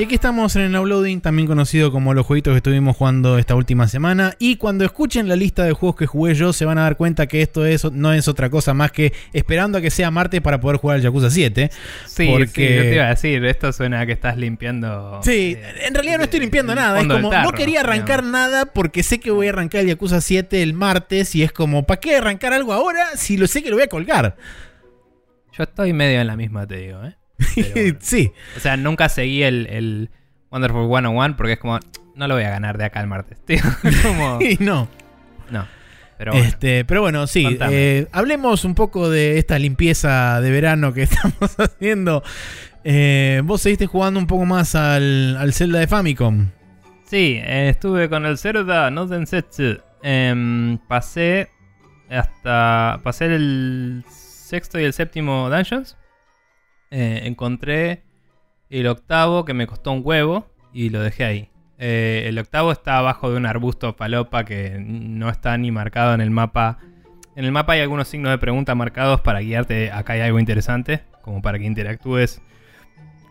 Y 0.00 0.04
aquí 0.04 0.14
estamos 0.14 0.56
en 0.56 0.62
el 0.62 0.76
Uploading, 0.76 1.20
también 1.20 1.46
conocido 1.46 1.92
como 1.92 2.14
los 2.14 2.24
jueguitos 2.24 2.54
que 2.54 2.56
estuvimos 2.56 2.96
jugando 2.96 3.36
esta 3.36 3.54
última 3.54 3.86
semana. 3.86 4.34
Y 4.38 4.56
cuando 4.56 4.82
escuchen 4.86 5.28
la 5.28 5.36
lista 5.36 5.64
de 5.64 5.72
juegos 5.72 5.94
que 5.96 6.06
jugué 6.06 6.32
yo, 6.34 6.54
se 6.54 6.64
van 6.64 6.78
a 6.78 6.84
dar 6.84 6.96
cuenta 6.96 7.26
que 7.26 7.42
esto 7.42 7.66
es, 7.66 7.84
no 7.92 8.14
es 8.14 8.26
otra 8.26 8.48
cosa 8.48 8.72
más 8.72 8.92
que 8.92 9.12
esperando 9.34 9.76
a 9.76 9.82
que 9.82 9.90
sea 9.90 10.10
martes 10.10 10.40
para 10.40 10.58
poder 10.58 10.78
jugar 10.78 10.96
al 10.96 11.02
Yakuza 11.02 11.28
7. 11.28 11.70
Sí, 12.06 12.28
Porque- 12.30 12.46
sí, 12.68 12.74
yo 12.76 12.82
te 12.82 12.94
iba 12.94 13.04
a 13.04 13.08
decir, 13.10 13.44
esto 13.44 13.74
suena 13.74 14.00
a 14.00 14.06
que 14.06 14.12
estás 14.12 14.38
limpiando. 14.38 15.20
Sí, 15.22 15.58
eh, 15.58 15.84
en 15.86 15.92
realidad 15.92 16.16
no 16.16 16.24
estoy 16.24 16.40
limpiando 16.40 16.74
nada. 16.74 16.98
Es 16.98 17.06
como, 17.06 17.30
no 17.30 17.52
quería 17.52 17.80
arrancar 17.80 18.22
digamos. 18.22 18.32
nada 18.32 18.66
porque 18.72 19.02
sé 19.02 19.20
que 19.20 19.30
voy 19.30 19.48
a 19.48 19.50
arrancar 19.50 19.82
el 19.82 19.88
Yakuza 19.88 20.22
7 20.22 20.62
el 20.62 20.72
martes. 20.72 21.34
Y 21.34 21.42
es 21.42 21.52
como, 21.52 21.84
¿para 21.84 22.00
qué 22.00 22.16
arrancar 22.16 22.54
algo 22.54 22.72
ahora 22.72 23.04
si 23.16 23.36
lo 23.36 23.46
sé 23.46 23.62
que 23.62 23.68
lo 23.68 23.76
voy 23.76 23.82
a 23.84 23.88
colgar? 23.88 24.34
Yo 25.52 25.64
estoy 25.64 25.92
medio 25.92 26.22
en 26.22 26.26
la 26.26 26.36
misma, 26.36 26.66
te 26.66 26.76
digo, 26.76 27.04
¿eh? 27.04 27.19
Pero 27.54 27.98
sí, 28.00 28.32
O 28.56 28.60
sea, 28.60 28.76
nunca 28.76 29.08
seguí 29.08 29.42
el, 29.42 29.66
el 29.68 30.10
Wonderful 30.50 30.88
101 30.88 31.36
porque 31.36 31.54
es 31.54 31.58
como, 31.58 31.78
no 32.14 32.28
lo 32.28 32.34
voy 32.34 32.44
a 32.44 32.50
ganar 32.50 32.78
de 32.78 32.84
acá 32.84 33.00
al 33.00 33.06
martes, 33.06 33.38
tío. 33.44 33.60
como, 34.02 34.38
no. 34.60 34.88
no. 35.50 35.66
Pero 36.18 36.32
bueno. 36.32 36.46
Este, 36.46 36.84
pero 36.84 37.00
bueno, 37.00 37.26
sí. 37.26 37.58
Eh, 37.70 38.06
hablemos 38.12 38.66
un 38.66 38.74
poco 38.74 39.08
de 39.08 39.38
esta 39.38 39.58
limpieza 39.58 40.40
de 40.42 40.50
verano 40.50 40.92
que 40.92 41.02
estamos 41.04 41.56
haciendo. 41.58 42.22
Eh, 42.84 43.40
vos 43.44 43.62
seguiste 43.62 43.86
jugando 43.86 44.20
un 44.20 44.26
poco 44.26 44.44
más 44.44 44.74
al, 44.74 45.36
al 45.38 45.54
Zelda 45.54 45.78
de 45.78 45.86
Famicom. 45.86 46.48
Sí, 47.04 47.40
eh, 47.42 47.70
estuve 47.70 48.08
con 48.10 48.26
el 48.26 48.36
Zelda 48.36 48.90
no 48.90 49.06
Densetsu. 49.06 49.78
Em, 50.02 50.78
pasé 50.88 51.48
hasta. 52.10 53.00
Pasé 53.02 53.26
el 53.26 54.04
sexto 54.10 54.78
y 54.78 54.84
el 54.84 54.92
séptimo 54.92 55.48
dungeons. 55.48 55.96
Eh, 56.90 57.22
encontré 57.24 58.02
el 58.68 58.86
octavo 58.86 59.44
que 59.44 59.54
me 59.54 59.66
costó 59.66 59.92
un 59.92 60.02
huevo 60.04 60.46
y 60.72 60.90
lo 60.90 61.00
dejé 61.00 61.24
ahí. 61.24 61.50
Eh, 61.78 62.24
el 62.26 62.38
octavo 62.38 62.72
está 62.72 62.98
abajo 62.98 63.30
de 63.30 63.36
un 63.36 63.46
arbusto 63.46 63.96
palopa 63.96 64.44
que 64.44 64.76
no 64.78 65.30
está 65.30 65.56
ni 65.56 65.70
marcado 65.70 66.14
en 66.14 66.20
el 66.20 66.30
mapa. 66.30 66.78
En 67.36 67.44
el 67.44 67.52
mapa 67.52 67.72
hay 67.72 67.80
algunos 67.80 68.08
signos 68.08 68.30
de 68.30 68.38
pregunta 68.38 68.74
marcados 68.74 69.20
para 69.22 69.40
guiarte. 69.40 69.90
Acá 69.90 70.12
hay 70.14 70.20
algo 70.20 70.38
interesante, 70.38 71.02
como 71.22 71.40
para 71.40 71.58
que 71.58 71.64
interactúes 71.64 72.42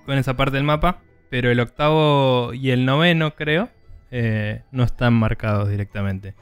con 0.06 0.17
esa 0.17 0.36
parte 0.36 0.58
del 0.58 0.63
mapa. 0.63 1.02
Pero 1.30 1.52
el 1.52 1.60
octavo 1.60 2.54
y 2.54 2.72
el 2.72 2.86
noveno, 2.86 3.36
creo, 3.36 3.69
eh, 4.10 4.63
no 4.72 4.84
están 4.84 5.13
marcados 5.13 5.69
directamente. 5.69 6.34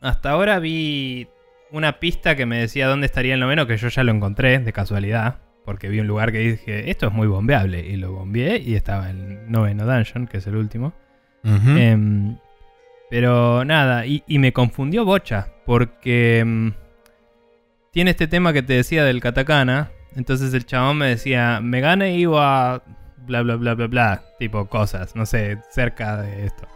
Hasta 0.00 0.30
ahora 0.30 0.60
vi 0.60 1.26
una 1.72 1.98
pista 1.98 2.36
que 2.36 2.46
me 2.46 2.58
decía 2.58 2.86
dónde 2.86 3.06
estaría 3.06 3.34
el 3.34 3.40
noveno, 3.40 3.66
que 3.66 3.76
yo 3.76 3.88
ya 3.88 4.04
lo 4.04 4.12
encontré 4.12 4.60
de 4.60 4.72
casualidad. 4.72 5.38
Porque 5.64 5.88
vi 5.88 6.00
un 6.00 6.06
lugar 6.06 6.30
que 6.30 6.38
dije, 6.38 6.90
esto 6.90 7.06
es 7.06 7.12
muy 7.12 7.26
bombeable. 7.26 7.80
Y 7.80 7.96
lo 7.96 8.12
bombeé 8.12 8.58
y 8.58 8.74
estaba 8.74 9.10
el 9.10 9.50
noveno 9.50 9.86
dungeon, 9.86 10.26
que 10.26 10.38
es 10.38 10.46
el 10.46 10.56
último. 10.56 10.92
Em, 11.44 12.38
pero 13.10 13.64
nada, 13.64 14.06
y, 14.06 14.22
y 14.26 14.38
me 14.38 14.52
confundió 14.52 15.04
Bocha, 15.04 15.48
porque 15.66 16.38
em, 16.38 16.72
tiene 17.90 18.10
este 18.10 18.26
tema 18.26 18.52
que 18.52 18.62
te 18.62 18.74
decía 18.74 19.04
del 19.04 19.20
katakana. 19.20 19.90
Entonces 20.16 20.54
el 20.54 20.64
chabón 20.64 20.98
me 20.98 21.08
decía, 21.08 21.60
me 21.60 21.80
gane 21.80 22.16
iba 22.16 22.82
bla 23.26 23.42
bla 23.42 23.56
bla 23.56 23.74
bla 23.74 23.86
bla, 23.86 24.22
tipo 24.38 24.66
cosas, 24.66 25.16
no 25.16 25.26
sé, 25.26 25.58
cerca 25.70 26.16
de 26.22 26.46
esto. 26.46 26.66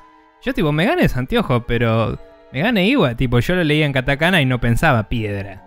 Yo 0.43 0.55
tipo, 0.55 0.73
me 0.73 0.87
gane 0.87 1.05
es 1.05 1.17
anteojo, 1.17 1.67
pero 1.67 2.19
me 2.53 2.61
gane 2.61 2.87
iba, 2.87 3.15
tipo, 3.15 3.39
yo 3.41 3.55
lo 3.55 3.65
leía 3.65 3.87
en 3.87 3.93
katakana 3.93 4.41
y 4.41 4.47
no 4.47 4.61
pensaba 4.61 5.09
piedra, 5.09 5.63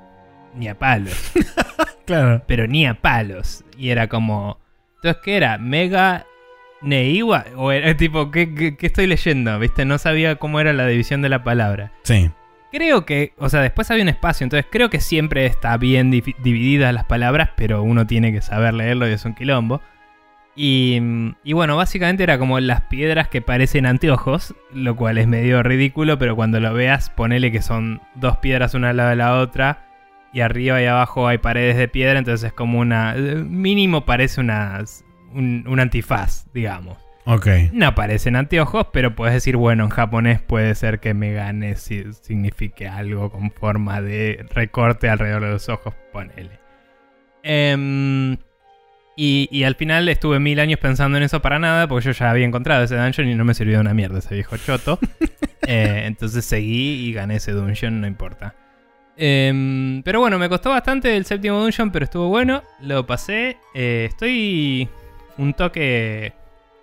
ni 0.55 0.67
a 0.67 0.77
palos 0.77 1.31
claro. 2.19 2.43
pero 2.47 2.67
ni 2.67 2.85
a 2.85 2.95
palos. 2.95 3.63
Y 3.77 3.89
era 3.89 4.07
como. 4.07 4.59
Entonces, 4.97 5.21
¿qué 5.23 5.37
era? 5.37 5.57
¿Mega 5.57 6.25
Neiwa? 6.81 7.45
O 7.55 7.71
era 7.71 7.95
tipo, 7.97 8.31
¿qué, 8.31 8.53
qué, 8.53 8.77
qué 8.77 8.85
estoy 8.87 9.07
leyendo? 9.07 9.57
¿Viste? 9.59 9.85
No 9.85 9.97
sabía 9.97 10.35
cómo 10.35 10.59
era 10.59 10.73
la 10.73 10.87
división 10.87 11.21
de 11.21 11.29
la 11.29 11.43
palabra. 11.43 11.91
Sí. 12.03 12.29
Creo 12.71 13.05
que, 13.05 13.33
o 13.37 13.49
sea, 13.49 13.59
después 13.61 13.91
había 13.91 14.03
un 14.03 14.09
espacio, 14.09 14.45
entonces 14.45 14.65
creo 14.71 14.89
que 14.89 15.01
siempre 15.01 15.45
está 15.45 15.75
bien 15.75 16.09
divi- 16.09 16.37
divididas 16.41 16.93
las 16.93 17.03
palabras, 17.03 17.49
pero 17.57 17.83
uno 17.83 18.07
tiene 18.07 18.31
que 18.31 18.41
saber 18.41 18.73
leerlo 18.73 19.09
y 19.09 19.11
es 19.11 19.25
un 19.25 19.33
quilombo. 19.35 19.81
Y, 20.55 20.97
mm, 21.01 21.35
y 21.43 21.51
bueno, 21.53 21.75
básicamente 21.75 22.23
era 22.23 22.37
como 22.37 22.59
las 22.61 22.81
piedras 22.81 23.27
que 23.27 23.41
parecen 23.41 23.85
anteojos, 23.85 24.55
lo 24.73 24.95
cual 24.95 25.17
es 25.17 25.27
medio 25.27 25.61
ridículo, 25.63 26.17
pero 26.17 26.35
cuando 26.37 26.61
lo 26.61 26.73
veas, 26.73 27.09
ponele 27.09 27.51
que 27.51 27.61
son 27.61 28.01
dos 28.15 28.37
piedras 28.37 28.73
una 28.73 28.91
al 28.91 28.97
lado 28.97 29.09
de 29.09 29.15
la 29.17 29.35
otra, 29.37 29.85
y 30.33 30.41
arriba 30.41 30.81
y 30.81 30.85
abajo 30.85 31.27
hay 31.27 31.37
paredes 31.37 31.77
de 31.77 31.87
piedra, 31.87 32.19
entonces 32.19 32.47
es 32.47 32.53
como 32.53 32.79
una... 32.79 33.15
eh, 33.15 33.35
Mínimo 33.35 34.05
parece 34.05 34.41
unas, 34.41 35.03
un, 35.33 35.65
un 35.67 35.79
antifaz, 35.79 36.45
digamos. 36.53 36.97
Ok. 37.25 37.47
No 37.71 37.93
parecen 37.93 38.35
anteojos, 38.35 38.87
pero 38.91 39.15
puedes 39.15 39.33
decir, 39.35 39.55
bueno, 39.55 39.83
en 39.83 39.89
japonés 39.91 40.41
puede 40.41 40.73
ser 40.73 40.99
que 40.99 41.13
me 41.13 41.33
gane 41.33 41.75
si 41.75 42.03
signifique 42.13 42.87
algo 42.87 43.29
con 43.31 43.51
forma 43.51 44.01
de 44.01 44.45
recorte 44.53 45.07
alrededor 45.07 45.43
de 45.43 45.49
los 45.51 45.69
ojos, 45.69 45.93
ponele. 46.11 46.59
Em, 47.43 48.37
y, 49.15 49.47
y 49.51 49.63
al 49.65 49.75
final 49.75 50.07
estuve 50.09 50.39
mil 50.39 50.59
años 50.59 50.79
pensando 50.79 51.17
en 51.17 51.23
eso 51.23 51.41
para 51.41 51.59
nada, 51.59 51.87
porque 51.87 52.05
yo 52.05 52.11
ya 52.11 52.31
había 52.31 52.45
encontrado 52.45 52.83
ese 52.83 52.95
dungeon 52.95 53.27
y 53.29 53.35
no 53.35 53.45
me 53.45 53.53
sirvió 53.53 53.75
de 53.75 53.81
una 53.81 53.93
mierda 53.93 54.19
ese 54.19 54.35
viejo 54.35 54.57
choto. 54.57 54.99
Eh, 55.67 56.05
entonces 56.07 56.43
seguí 56.43 57.05
y 57.07 57.13
gané 57.13 57.35
ese 57.35 57.51
dungeon, 57.51 58.01
no 58.01 58.07
importa. 58.07 58.55
Em, 59.17 60.01
pero 60.03 60.19
bueno, 60.19 60.39
me 60.39 60.49
costó 60.49 60.69
bastante 60.69 61.15
el 61.15 61.25
séptimo 61.25 61.59
dungeon, 61.59 61.91
pero 61.91 62.05
estuvo 62.05 62.27
bueno. 62.29 62.63
Lo 62.79 63.05
pasé. 63.05 63.57
Eh, 63.73 64.05
estoy 64.09 64.89
un 65.37 65.53
toque... 65.53 66.33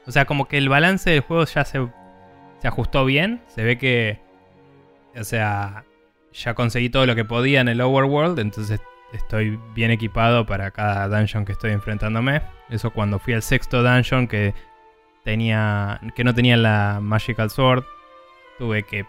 O 0.07 0.13
sea, 0.13 0.25
como 0.25 0.49
que 0.49 0.57
el 0.59 0.69
balance 0.69 1.11
del 1.11 1.21
juego 1.21 1.45
ya 1.45 1.65
se, 1.65 1.87
ajustó 2.63 3.05
bien. 3.05 3.43
Se 3.49 3.63
ve 3.63 3.79
que... 3.79 4.21
O 5.17 5.25
sea, 5.25 5.85
ya 6.33 6.55
conseguí 6.55 6.91
todo 6.91 7.07
lo 7.07 7.15
que 7.15 7.25
podía 7.25 7.61
en 7.61 7.69
el 7.69 7.81
overworld. 7.81 8.39
Entonces 8.39 8.81
estoy 9.13 9.59
bien 9.75 9.91
equipado 9.91 10.47
para 10.47 10.71
cada 10.71 11.09
dungeon 11.09 11.45
que 11.45 11.53
estoy 11.53 11.73
enfrentándome. 11.73 12.43
Eso 12.71 12.91
cuando 12.91 13.19
fui 13.19 13.35
al 13.35 13.43
sexto 13.43 13.83
dungeon 13.83 14.29
que 14.29 14.55
tenía 15.25 16.01
que 16.15 16.25
no 16.25 16.35
tenía 16.35 16.57
la 16.57 17.01
Magical 17.03 17.51
Sword. 17.51 17.85
Tuve 18.59 18.83
que 18.83 19.07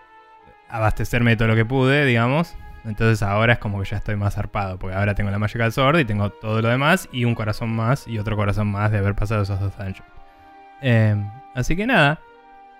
abastecerme 0.69 1.31
de 1.31 1.37
todo 1.37 1.47
lo 1.49 1.55
que 1.55 1.65
pude, 1.65 2.05
digamos. 2.05 2.55
Entonces 2.85 3.21
ahora 3.21 3.53
es 3.53 3.59
como 3.59 3.81
que 3.81 3.89
ya 3.89 3.97
estoy 3.97 4.15
más 4.15 4.35
zarpado. 4.35 4.77
Porque 4.79 4.95
ahora 4.95 5.15
tengo 5.15 5.31
la 5.31 5.39
Magical 5.39 5.71
Sword 5.71 5.99
y 5.99 6.05
tengo 6.05 6.29
todo 6.29 6.61
lo 6.61 6.69
demás. 6.69 7.09
Y 7.11 7.25
un 7.25 7.35
corazón 7.35 7.69
más 7.69 8.07
y 8.07 8.17
otro 8.19 8.35
corazón 8.35 8.67
más 8.67 8.91
de 8.91 8.99
haber 8.99 9.15
pasado 9.15 9.43
esos 9.43 9.59
dos 9.59 9.77
dungeons. 9.77 10.03
Eh, 10.81 11.15
así 11.55 11.75
que 11.75 11.85
nada. 11.85 12.19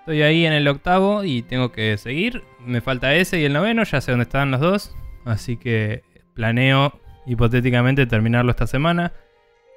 Estoy 0.00 0.22
ahí 0.22 0.46
en 0.46 0.52
el 0.52 0.66
octavo 0.66 1.24
y 1.24 1.42
tengo 1.42 1.72
que 1.72 1.96
seguir. 1.98 2.42
Me 2.64 2.80
falta 2.80 3.14
ese 3.14 3.38
y 3.38 3.44
el 3.44 3.52
noveno. 3.52 3.84
Ya 3.84 4.00
sé 4.00 4.12
dónde 4.12 4.24
están 4.24 4.50
los 4.50 4.60
dos. 4.60 4.96
Así 5.24 5.56
que 5.56 6.02
planeo 6.34 6.98
hipotéticamente 7.26 8.06
terminarlo 8.06 8.50
esta 8.50 8.66
semana. 8.66 9.12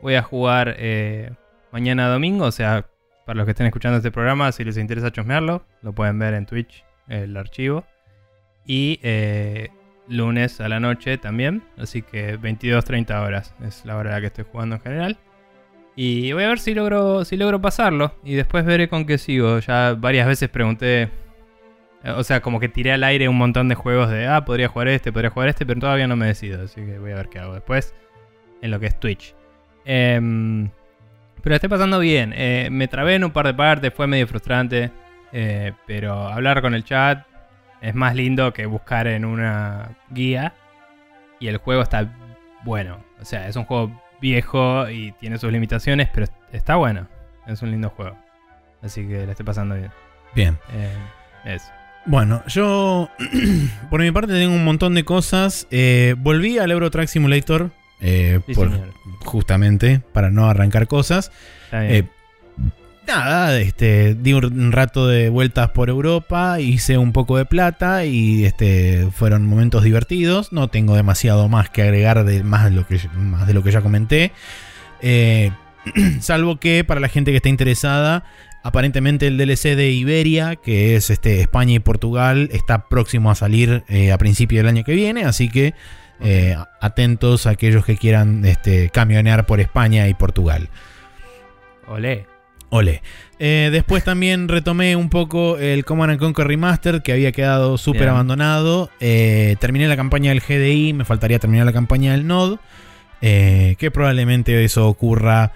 Voy 0.02 0.16
a 0.16 0.24
jugar 0.24 0.76
eh, 0.78 1.32
mañana 1.72 2.08
domingo. 2.08 2.46
O 2.46 2.52
sea, 2.52 2.88
para 3.26 3.38
los 3.38 3.46
que 3.46 3.52
estén 3.52 3.68
escuchando 3.68 3.98
este 3.98 4.12
programa, 4.12 4.52
si 4.52 4.64
les 4.64 4.78
interesa 4.78 5.12
chusmearlo, 5.12 5.66
lo 5.82 5.94
pueden 5.94 6.20
ver 6.20 6.34
en 6.34 6.46
Twitch, 6.46 6.84
el 7.08 7.36
archivo. 7.38 7.86
Y 8.66 9.00
eh, 9.04 9.70
lunes 10.08 10.60
a 10.62 10.68
la 10.70 10.80
noche 10.80 11.18
también. 11.18 11.64
Así 11.78 12.02
que 12.02 12.40
22-30 12.40 13.22
horas 13.26 13.54
es 13.66 13.86
la 13.86 13.98
hora 13.98 14.12
la 14.12 14.22
que 14.22 14.28
estoy 14.28 14.46
jugando 14.52 14.76
en 14.76 14.82
general. 14.82 15.18
Y 15.96 16.32
voy 16.34 16.44
a 16.44 16.48
ver 16.50 16.60
si 16.60 16.74
logro, 16.74 17.24
si 17.26 17.38
logro 17.38 17.62
pasarlo. 17.62 18.16
Y 18.24 18.34
después 18.36 18.66
veré 18.66 18.90
con 18.90 19.06
qué 19.06 19.18
sigo. 19.18 19.60
Ya 19.60 19.94
varias 19.98 20.28
veces 20.28 20.50
pregunté. 20.50 21.04
eh, 22.04 22.12
O 22.16 22.24
sea, 22.24 22.42
como 22.42 22.60
que 22.60 22.68
tiré 22.70 22.92
al 22.92 23.04
aire 23.04 23.30
un 23.30 23.38
montón 23.38 23.70
de 23.70 23.76
juegos 23.76 24.10
de, 24.10 24.28
ah, 24.28 24.44
podría 24.46 24.68
jugar 24.70 24.88
este, 24.88 25.12
podría 25.12 25.30
jugar 25.30 25.50
este, 25.50 25.66
pero 25.66 25.80
todavía 25.80 26.08
no 26.08 26.16
me 26.16 26.26
decido. 26.28 26.64
Así 26.64 26.82
que 26.82 26.98
voy 27.00 27.12
a 27.12 27.16
ver 27.16 27.30
qué 27.30 27.40
hago 27.40 27.54
después 27.54 27.94
en 28.62 28.72
lo 28.72 28.80
que 28.80 28.88
es 28.88 29.00
Twitch. 29.00 29.36
Em, 29.86 30.70
pero 31.44 31.56
estoy 31.56 31.70
pasando 31.70 32.00
bien. 32.00 32.34
Eh, 32.36 32.70
me 32.72 32.88
trabé 32.88 33.16
en 33.16 33.24
un 33.26 33.32
par 33.32 33.46
de 33.46 33.54
partes, 33.54 33.94
fue 33.94 34.08
medio 34.08 34.28
frustrante. 34.28 34.92
eh, 35.36 35.74
pero 35.88 36.28
hablar 36.28 36.62
con 36.62 36.74
el 36.76 36.84
chat 36.84 37.26
es 37.84 37.94
más 37.94 38.16
lindo 38.16 38.52
que 38.54 38.66
buscar 38.66 39.06
en 39.08 39.24
una 39.26 39.90
guía. 40.10 40.54
Y 41.40 41.48
el 41.50 41.58
juego 41.58 41.82
está 41.84 42.12
bueno. 42.64 43.04
O 43.22 43.26
sea, 43.26 43.48
es 43.48 43.56
un 43.56 43.66
juego 43.66 44.02
viejo 44.22 44.90
y 44.90 45.12
tiene 45.20 45.38
sus 45.38 45.52
limitaciones, 45.52 46.10
pero 46.14 46.26
está 46.52 46.78
bueno. 46.78 47.08
Es 47.46 47.62
un 47.62 47.70
lindo 47.72 47.90
juego. 47.90 48.16
Así 48.82 49.06
que 49.08 49.26
la 49.26 49.32
estoy 49.34 49.46
pasando 49.46 49.76
bien. 49.76 49.92
Bien. 50.34 50.58
Eh, 50.74 50.96
eso. 51.56 51.68
Bueno, 52.06 52.42
yo 52.48 53.10
por 53.90 54.02
mi 54.02 54.12
parte 54.12 54.34
tengo 54.34 54.56
un 54.56 54.64
montón 54.66 54.94
de 54.96 55.04
cosas. 55.06 55.68
Eh, 55.72 56.16
volví 56.18 56.58
al 56.58 56.72
Euro 56.72 56.90
Truck 56.92 57.08
Simulator. 57.08 57.72
eh, 58.02 58.40
Sí, 58.46 58.54
por- 58.56 58.72
justamente 59.26 60.02
para 60.14 60.30
no 60.30 60.50
arrancar 60.50 60.88
cosas. 60.88 61.32
Está 61.66 61.82
bien. 61.82 62.10
Nada, 63.08 63.60
este, 63.60 64.16
di 64.16 64.34
un 64.34 64.46
un 64.46 64.72
rato 64.72 65.08
de 65.08 65.30
vueltas 65.30 65.72
por 65.72 65.90
Europa, 65.90 66.60
hice 66.60 66.98
un 66.98 67.12
poco 67.12 67.38
de 67.38 67.46
plata 67.46 68.06
y 68.06 68.46
este, 68.46 69.10
fueron 69.12 69.46
momentos 69.46 69.84
divertidos. 69.84 70.54
No 70.54 70.70
tengo 70.70 70.96
demasiado 70.96 71.50
más 71.50 71.70
que 71.70 71.82
agregar 71.82 72.24
de 72.24 72.44
más 72.44 72.66
de 72.66 72.72
lo 72.72 72.88
que, 72.88 73.00
más 73.16 73.46
de 73.48 73.54
lo 73.54 73.64
que 73.64 73.72
ya 73.72 73.82
comenté. 73.82 74.32
Eh, 75.02 75.52
salvo 76.22 76.58
que 76.58 76.84
para 76.84 77.02
la 77.02 77.10
gente 77.10 77.32
que 77.32 77.38
está 77.38 77.50
interesada, 77.50 78.24
aparentemente 78.64 79.28
el 79.28 79.38
DLC 79.38 79.76
de 79.76 79.92
Iberia, 79.92 80.56
que 80.56 80.96
es 80.96 81.10
este, 81.10 81.42
España 81.42 81.74
y 81.74 81.80
Portugal, 81.80 82.50
está 82.54 82.88
próximo 82.88 83.30
a 83.30 83.36
salir 83.36 83.84
eh, 83.90 84.12
a 84.12 84.18
principio 84.18 84.60
del 84.60 84.68
año 84.68 84.84
que 84.84 84.94
viene. 84.94 85.26
Así 85.26 85.50
que 85.50 85.74
eh, 86.22 86.56
atentos 86.80 87.48
a 87.48 87.52
aquellos 87.52 87.86
que 87.86 87.98
quieran 87.98 88.46
este, 88.46 88.90
camionear 88.90 89.46
por 89.46 89.60
España 89.60 90.08
y 90.08 90.14
Portugal. 90.14 90.70
Olé. 91.86 92.33
Ole. 92.74 93.04
Eh, 93.38 93.70
después 93.72 94.04
también 94.04 94.48
retomé 94.48 94.96
un 94.96 95.10
poco 95.10 95.60
el 95.60 95.86
Command 95.86 96.14
and 96.14 96.20
Conquer 96.20 96.48
Remastered 96.48 97.04
que 97.04 97.12
había 97.12 97.32
quedado 97.32 97.78
súper 97.78 98.10
abandonado. 98.10 98.90
Eh, 99.00 99.58
terminé 99.60 99.88
la 99.88 99.96
campaña 99.96 100.32
del 100.32 100.42
GDI, 100.42 100.94
me 100.94 101.06
faltaría 101.06 101.38
terminar 101.38 101.68
la 101.68 101.72
campaña 101.74 102.14
del 102.14 102.26
Node. 102.26 102.58
eh, 103.22 103.76
que 103.78 103.92
probablemente 103.92 104.64
eso 104.66 104.88
ocurra, 104.90 105.54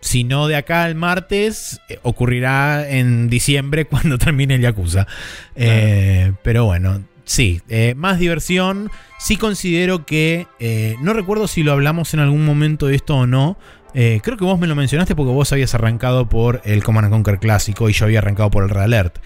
si 0.00 0.24
no 0.24 0.46
de 0.48 0.56
acá 0.56 0.84
al 0.84 0.94
martes, 0.94 1.80
ocurrirá 2.02 2.90
en 2.90 3.28
diciembre 3.30 3.84
cuando 3.90 4.18
termine 4.18 4.56
el 4.56 4.60
Yakuza. 4.62 5.06
Pero 5.54 6.64
bueno, 6.64 7.02
sí, 7.32 7.60
eh, 7.68 7.94
más 7.96 8.18
diversión. 8.18 8.90
Sí 9.18 9.36
considero 9.36 10.04
que, 10.04 10.46
eh, 10.60 10.96
no 11.00 11.12
recuerdo 11.12 11.46
si 11.46 11.62
lo 11.62 11.72
hablamos 11.72 12.12
en 12.14 12.20
algún 12.20 12.44
momento 12.44 12.86
de 12.88 12.96
esto 12.96 13.16
o 13.16 13.26
no, 13.26 13.56
eh, 13.94 14.20
creo 14.22 14.36
que 14.36 14.44
vos 14.44 14.58
me 14.58 14.66
lo 14.66 14.74
mencionaste 14.74 15.14
porque 15.14 15.32
vos 15.32 15.52
habías 15.52 15.74
arrancado 15.74 16.28
por 16.28 16.60
el 16.64 16.82
Command 16.82 17.06
and 17.06 17.14
Conquer 17.14 17.38
clásico 17.38 17.88
y 17.88 17.92
yo 17.92 18.04
había 18.06 18.18
arrancado 18.18 18.50
por 18.50 18.64
el 18.64 18.70
Red 18.70 18.82
Alert. 18.82 19.18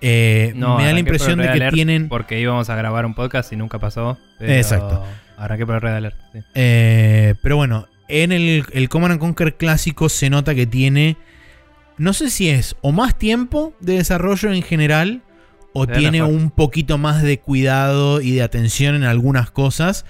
Eh, 0.00 0.52
No, 0.56 0.76
me 0.78 0.84
da 0.86 0.92
la 0.92 1.00
impresión 1.00 1.38
de 1.38 1.50
que 1.52 1.70
tienen. 1.70 2.08
Porque 2.08 2.40
íbamos 2.40 2.70
a 2.70 2.76
grabar 2.76 3.04
un 3.06 3.14
podcast 3.14 3.52
y 3.52 3.56
nunca 3.56 3.78
pasó. 3.78 4.18
pero 4.38 4.52
Exacto. 4.52 5.04
Arranqué 5.36 5.64
por 5.66 5.76
el 5.76 5.80
Red 5.80 5.94
Alert. 5.94 6.16
sí. 6.32 6.38
eh, 6.54 7.34
pero 7.42 7.56
bueno, 7.56 7.86
en 8.08 8.32
el, 8.32 8.64
el 8.72 8.88
Command 8.88 9.12
and 9.12 9.20
Conquer 9.20 9.56
clásico 9.56 10.08
se 10.08 10.28
nota 10.30 10.54
que 10.54 10.66
tiene. 10.66 11.16
No 11.96 12.12
sé 12.12 12.30
si 12.30 12.48
es 12.48 12.76
o 12.80 12.92
más 12.92 13.16
tiempo 13.18 13.74
de 13.80 13.94
desarrollo 13.94 14.52
en 14.52 14.62
general 14.62 15.22
o 15.72 15.86
tiene 15.86 16.22
un 16.22 16.50
poquito 16.50 16.98
más 16.98 17.22
de 17.22 17.38
cuidado 17.38 18.20
y 18.20 18.32
de 18.32 18.42
atención 18.42 18.94
en 18.94 19.04
algunas 19.04 19.50
cosas. 19.50 20.04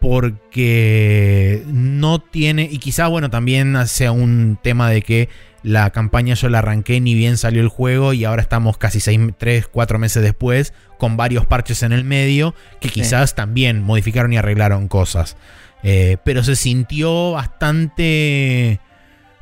Porque 0.00 1.62
no 1.66 2.18
tiene. 2.18 2.68
Y 2.70 2.78
quizá, 2.78 3.08
bueno, 3.08 3.30
también 3.30 3.86
sea 3.86 4.12
un 4.12 4.58
tema 4.62 4.90
de 4.90 5.00
que 5.00 5.30
la 5.62 5.88
campaña 5.90 6.34
yo 6.34 6.50
la 6.50 6.58
arranqué 6.58 7.00
ni 7.00 7.14
bien 7.14 7.38
salió 7.38 7.62
el 7.62 7.68
juego 7.68 8.12
y 8.12 8.26
ahora 8.26 8.42
estamos 8.42 8.76
casi 8.76 9.00
3, 9.00 9.66
4 9.66 9.98
meses 9.98 10.22
después 10.22 10.74
con 10.98 11.16
varios 11.16 11.46
parches 11.46 11.82
en 11.82 11.92
el 11.92 12.04
medio 12.04 12.54
que 12.80 12.90
quizás 12.90 13.34
también 13.34 13.82
modificaron 13.82 14.30
y 14.34 14.36
arreglaron 14.36 14.88
cosas. 14.88 15.38
Eh, 15.82 16.18
pero 16.22 16.44
se 16.44 16.54
sintió 16.56 17.32
bastante. 17.32 18.80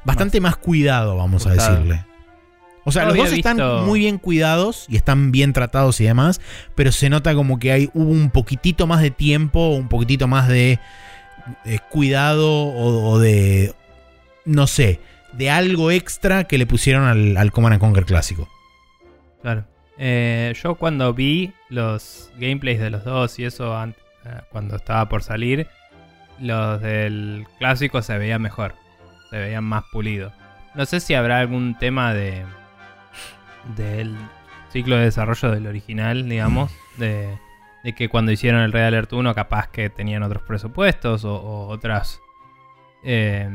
Bastante 0.04 0.40
más, 0.40 0.56
cuidado, 0.56 1.16
vamos 1.16 1.46
a 1.46 1.50
decirle. 1.54 2.04
O 2.84 2.90
sea, 2.92 3.02
No 3.04 3.08
los 3.10 3.18
dos 3.18 3.32
están 3.32 3.58
muy 3.86 4.00
bien 4.00 4.18
cuidados 4.18 4.86
y 4.88 4.96
están 4.96 5.30
bien 5.30 5.52
tratados 5.52 6.00
y 6.00 6.04
demás, 6.04 6.40
pero 6.74 6.90
se 6.92 7.08
nota 7.10 7.34
como 7.34 7.58
que 7.58 7.70
hay 7.72 7.90
hubo 7.94 8.10
un 8.10 8.30
poquitito 8.30 8.86
más 8.86 9.00
de 9.00 9.10
tiempo, 9.10 9.68
un 9.68 9.88
poquitito 9.88 10.26
más 10.26 10.48
de, 10.48 10.80
de 11.64 11.78
cuidado 11.90 12.50
o, 12.50 13.10
o 13.10 13.18
de 13.20 13.72
no 14.44 14.66
sé, 14.66 14.98
de 15.32 15.50
algo 15.50 15.90
extra 15.92 16.44
que 16.44 16.58
le 16.58 16.66
pusieron 16.66 17.04
al, 17.04 17.36
al 17.36 17.52
Command 17.52 17.74
and 17.74 17.80
Conquer 17.80 18.04
clásico. 18.04 18.48
Claro. 19.42 19.64
Eh, 19.98 20.52
yo 20.60 20.74
cuando 20.74 21.14
vi 21.14 21.52
los 21.68 22.30
gameplays 22.38 22.80
de 22.80 22.90
los 22.90 23.04
dos 23.04 23.38
y 23.38 23.44
eso 23.44 23.76
an- 23.76 23.94
eh, 24.24 24.40
cuando 24.50 24.74
estaba 24.76 25.08
por 25.08 25.22
salir, 25.22 25.68
los 26.40 26.80
del 26.82 27.46
clásico 27.58 28.02
se 28.02 28.18
veían 28.18 28.42
mejor. 28.42 28.74
Se 29.30 29.38
veían 29.38 29.62
más 29.64 29.84
pulidos. 29.92 30.32
No 30.74 30.84
sé 30.86 30.98
si 31.00 31.14
habrá 31.14 31.38
algún 31.38 31.78
tema 31.78 32.12
de 32.14 32.44
del 33.76 34.16
ciclo 34.70 34.96
de 34.96 35.04
desarrollo 35.04 35.50
del 35.50 35.66
original, 35.66 36.28
digamos, 36.28 36.72
de, 36.96 37.38
de 37.84 37.92
que 37.94 38.08
cuando 38.08 38.32
hicieron 38.32 38.62
el 38.62 38.72
Red 38.72 38.84
Alert 38.86 39.12
1 39.12 39.34
capaz 39.34 39.68
que 39.68 39.90
tenían 39.90 40.22
otros 40.22 40.42
presupuestos 40.42 41.24
o, 41.24 41.34
o 41.34 41.68
otras 41.68 42.20
eh, 43.04 43.48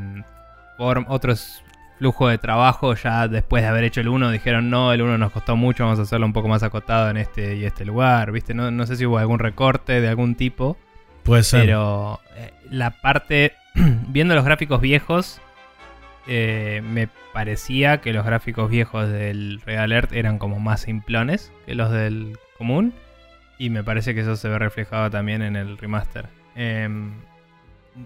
otros 0.78 1.63
flujos 1.98 2.30
de 2.30 2.38
trabajo 2.38 2.93
ya 2.93 3.28
después 3.28 3.63
de 3.63 3.70
haber 3.70 3.86
hecho 3.86 4.02
el 4.02 4.10
1 4.10 4.30
dijeron 4.32 4.70
no, 4.70 4.93
el 4.93 5.02
1 5.02 5.17
nos 5.17 5.32
costó 5.32 5.56
mucho, 5.56 5.84
vamos 5.84 6.00
a 6.00 6.04
hacerlo 6.04 6.26
un 6.28 6.34
poco 6.34 6.48
más 6.48 6.62
acotado 6.63 7.10
en 7.10 7.17
este 7.17 7.56
y 7.56 7.65
este 7.65 7.86
lugar, 7.86 8.32
¿viste? 8.32 8.54
No, 8.54 8.70
no 8.70 8.86
sé 8.86 8.96
si 8.96 9.06
hubo 9.06 9.17
algún 9.17 9.39
recorte 9.39 10.00
de 10.02 10.08
algún 10.08 10.36
tipo, 10.36 10.78
Puede 11.24 11.43
ser. 11.43 11.62
pero 11.65 12.20
eh, 12.36 12.54
la 12.70 12.91
parte, 12.91 13.54
viendo 14.08 14.36
los 14.36 14.46
gráficos 14.46 14.80
viejos, 14.82 15.41
eh, 16.27 16.81
me 16.83 17.07
parecía 17.33 18.01
que 18.01 18.13
los 18.13 18.25
gráficos 18.25 18.69
viejos 18.69 19.09
del 19.09 19.61
Red 19.65 19.77
Alert 19.77 20.11
eran 20.13 20.39
como 20.39 20.59
más 20.59 20.81
simplones 20.81 21.51
que 21.65 21.75
los 21.75 21.91
del 21.91 22.37
común. 22.57 22.93
Y 23.59 23.69
me 23.69 23.83
parece 23.83 24.13
que 24.13 24.21
eso 24.21 24.35
se 24.35 24.49
ve 24.49 24.59
reflejado 24.59 25.09
también 25.09 25.41
en 25.41 25.55
el 25.55 25.77
remaster. 25.77 26.27
Em, 26.55 27.13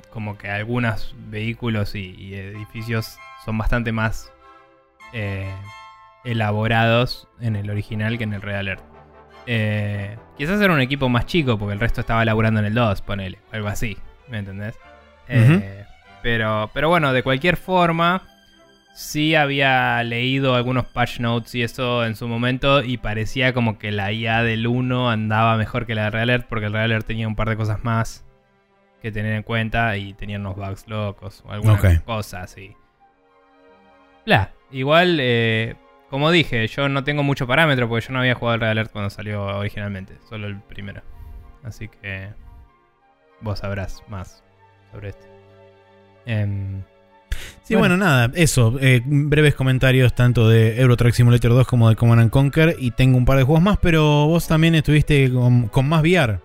como 0.10 0.38
que 0.38 0.49
algunos 0.49 1.15
vehículos 1.29 1.95
y, 1.95 2.15
y 2.17 2.36
edificios 2.36 3.17
son 3.43 3.57
bastante 3.57 3.91
más 3.91 4.31
eh, 5.13 5.53
elaborados 6.23 7.27
en 7.39 7.55
el 7.55 7.69
original 7.69 8.17
que 8.17 8.23
en 8.23 8.34
el 8.34 8.41
Red 8.41 8.55
Alert. 8.55 8.84
Eh, 9.47 10.17
quizás 10.38 10.62
era 10.62 10.71
un 10.71 10.81
equipo 10.81 11.10
más 11.10 11.25
chico 11.25 11.57
porque 11.57 11.73
el 11.73 11.79
resto 11.79 12.01
estaba 12.01 12.23
laburando 12.23 12.60
en 12.60 12.67
el 12.67 12.75
2, 12.75 13.01
ponele, 13.01 13.39
algo 13.51 13.67
así, 13.67 13.97
¿me 14.29 14.38
entendés? 14.38 14.77
Eh, 15.27 15.86
pero, 16.21 16.69
pero 16.73 16.89
bueno, 16.89 17.13
de 17.13 17.23
cualquier 17.23 17.57
forma, 17.57 18.23
sí 18.93 19.36
había 19.36 20.03
leído 20.03 20.55
algunos 20.55 20.86
patch 20.86 21.19
notes 21.19 21.55
y 21.55 21.63
eso 21.63 22.05
en 22.05 22.15
su 22.15 22.27
momento 22.27 22.84
y 22.84 22.97
parecía 22.97 23.53
como 23.53 23.79
que 23.79 23.91
la 23.91 24.12
IA 24.12 24.43
del 24.43 24.67
1 24.67 25.10
andaba 25.10 25.57
mejor 25.57 25.86
que 25.86 25.95
la 25.95 26.05
de 26.05 26.10
Red 26.12 26.21
Alert 26.21 26.47
porque 26.47 26.65
el 26.65 26.73
Red 26.73 26.84
Alert 26.84 27.07
tenía 27.07 27.27
un 27.27 27.36
par 27.36 27.49
de 27.49 27.57
cosas 27.57 27.84
más 27.84 28.26
que 29.01 29.11
tener 29.11 29.34
en 29.34 29.43
cuenta 29.43 29.97
y 29.97 30.13
tenía 30.13 30.38
unos 30.38 30.55
bugs 30.55 30.88
locos 30.88 31.43
o 31.45 31.51
alguna 31.51 31.74
Ok. 31.74 31.86
cosa 32.05 32.41
así. 32.41 32.76
Bla, 34.26 34.51
igual, 34.69 35.17
eh, 35.19 35.76
como 36.09 36.30
dije, 36.30 36.67
yo 36.67 36.88
no 36.89 37.03
tengo 37.03 37.24
mucho 37.24 37.47
parámetro 37.47 37.89
porque 37.89 38.05
yo 38.05 38.13
no 38.13 38.19
había 38.19 38.36
jugado 38.36 38.55
el 38.55 38.61
Red 38.61 38.69
Alert 38.69 38.91
cuando 38.91 39.09
salió 39.09 39.43
originalmente, 39.45 40.17
solo 40.30 40.45
el 40.47 40.59
primero. 40.61 41.01
Así 41.63 41.88
que 41.88 42.30
vos 43.39 43.59
sabrás 43.59 44.03
más 44.07 44.43
sobre 44.91 45.09
esto. 45.09 45.30
Em, 46.26 46.84
Sí, 47.63 47.76
Bueno. 47.76 47.95
bueno, 47.95 48.05
nada, 48.05 48.32
eso. 48.36 48.78
eh, 48.82 49.01
breves 49.05 49.55
comentarios 49.55 50.13
tanto 50.13 50.49
de 50.49 50.82
Euro 50.82 50.97
Truck 50.97 51.13
Simulator 51.13 51.51
2 51.53 51.65
como 51.67 51.89
de 51.89 51.95
Command 51.95 52.22
and 52.22 52.30
Conquer. 52.30 52.76
Y 52.80 52.91
tengo 52.91 53.17
un 53.17 53.24
par 53.26 53.38
de 53.38 53.43
juegos 53.43 53.63
más, 53.63 53.78
pero 53.78 54.28
vos 54.28 54.47
también 54.47 54.76
estuviste 54.76 55.32
con, 55.32 55.67
con 55.69 55.88
más 55.88 56.01
VR. 56.01 56.39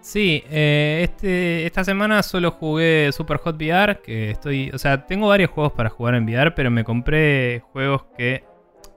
Sí, 0.00 0.42
eh, 0.50 1.00
este, 1.04 1.66
esta 1.66 1.84
semana 1.84 2.22
solo 2.22 2.50
jugué 2.50 3.10
Super 3.12 3.36
Hot 3.38 3.56
VR, 3.56 4.00
que 4.02 4.30
estoy, 4.32 4.70
o 4.70 4.78
sea, 4.78 5.06
tengo 5.06 5.28
varios 5.28 5.50
juegos 5.50 5.72
para 5.72 5.88
jugar 5.90 6.14
en 6.16 6.24
VR, 6.24 6.50
pero 6.52 6.70
me 6.70 6.82
compré 6.84 7.62
juegos 7.72 8.04
que 8.16 8.42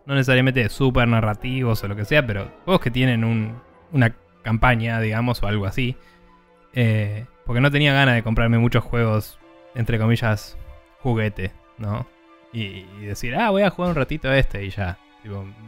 no 0.06 0.16
necesariamente 0.16 0.68
super 0.70 1.08
narrativos 1.08 1.84
o 1.84 1.88
lo 1.88 1.96
que 1.96 2.06
sea, 2.06 2.26
pero 2.26 2.52
juegos 2.66 2.82
que 2.82 2.90
tienen 2.92 3.24
un- 3.24 3.54
una 3.92 4.16
campaña, 4.44 5.00
digamos, 5.00 5.42
o 5.44 5.48
algo 5.48 5.66
así. 5.66 5.96
Eh, 6.74 7.26
porque 7.46 7.62
no 7.62 7.72
tenía 7.72 7.94
ganas 7.94 8.16
de 8.16 8.24
comprarme 8.24 8.58
muchos 8.60 8.84
juegos, 8.84 9.40
entre 9.80 9.98
comillas, 9.98 10.58
juguete, 11.02 11.54
¿no? 11.78 12.06
Y, 12.52 12.84
decir, 13.06 13.34
ah, 13.36 13.50
voy 13.50 13.62
a 13.62 13.70
jugar 13.70 13.92
un 13.92 13.96
ratito 13.96 14.30
este 14.32 14.66
y 14.66 14.72
ya. 14.72 14.98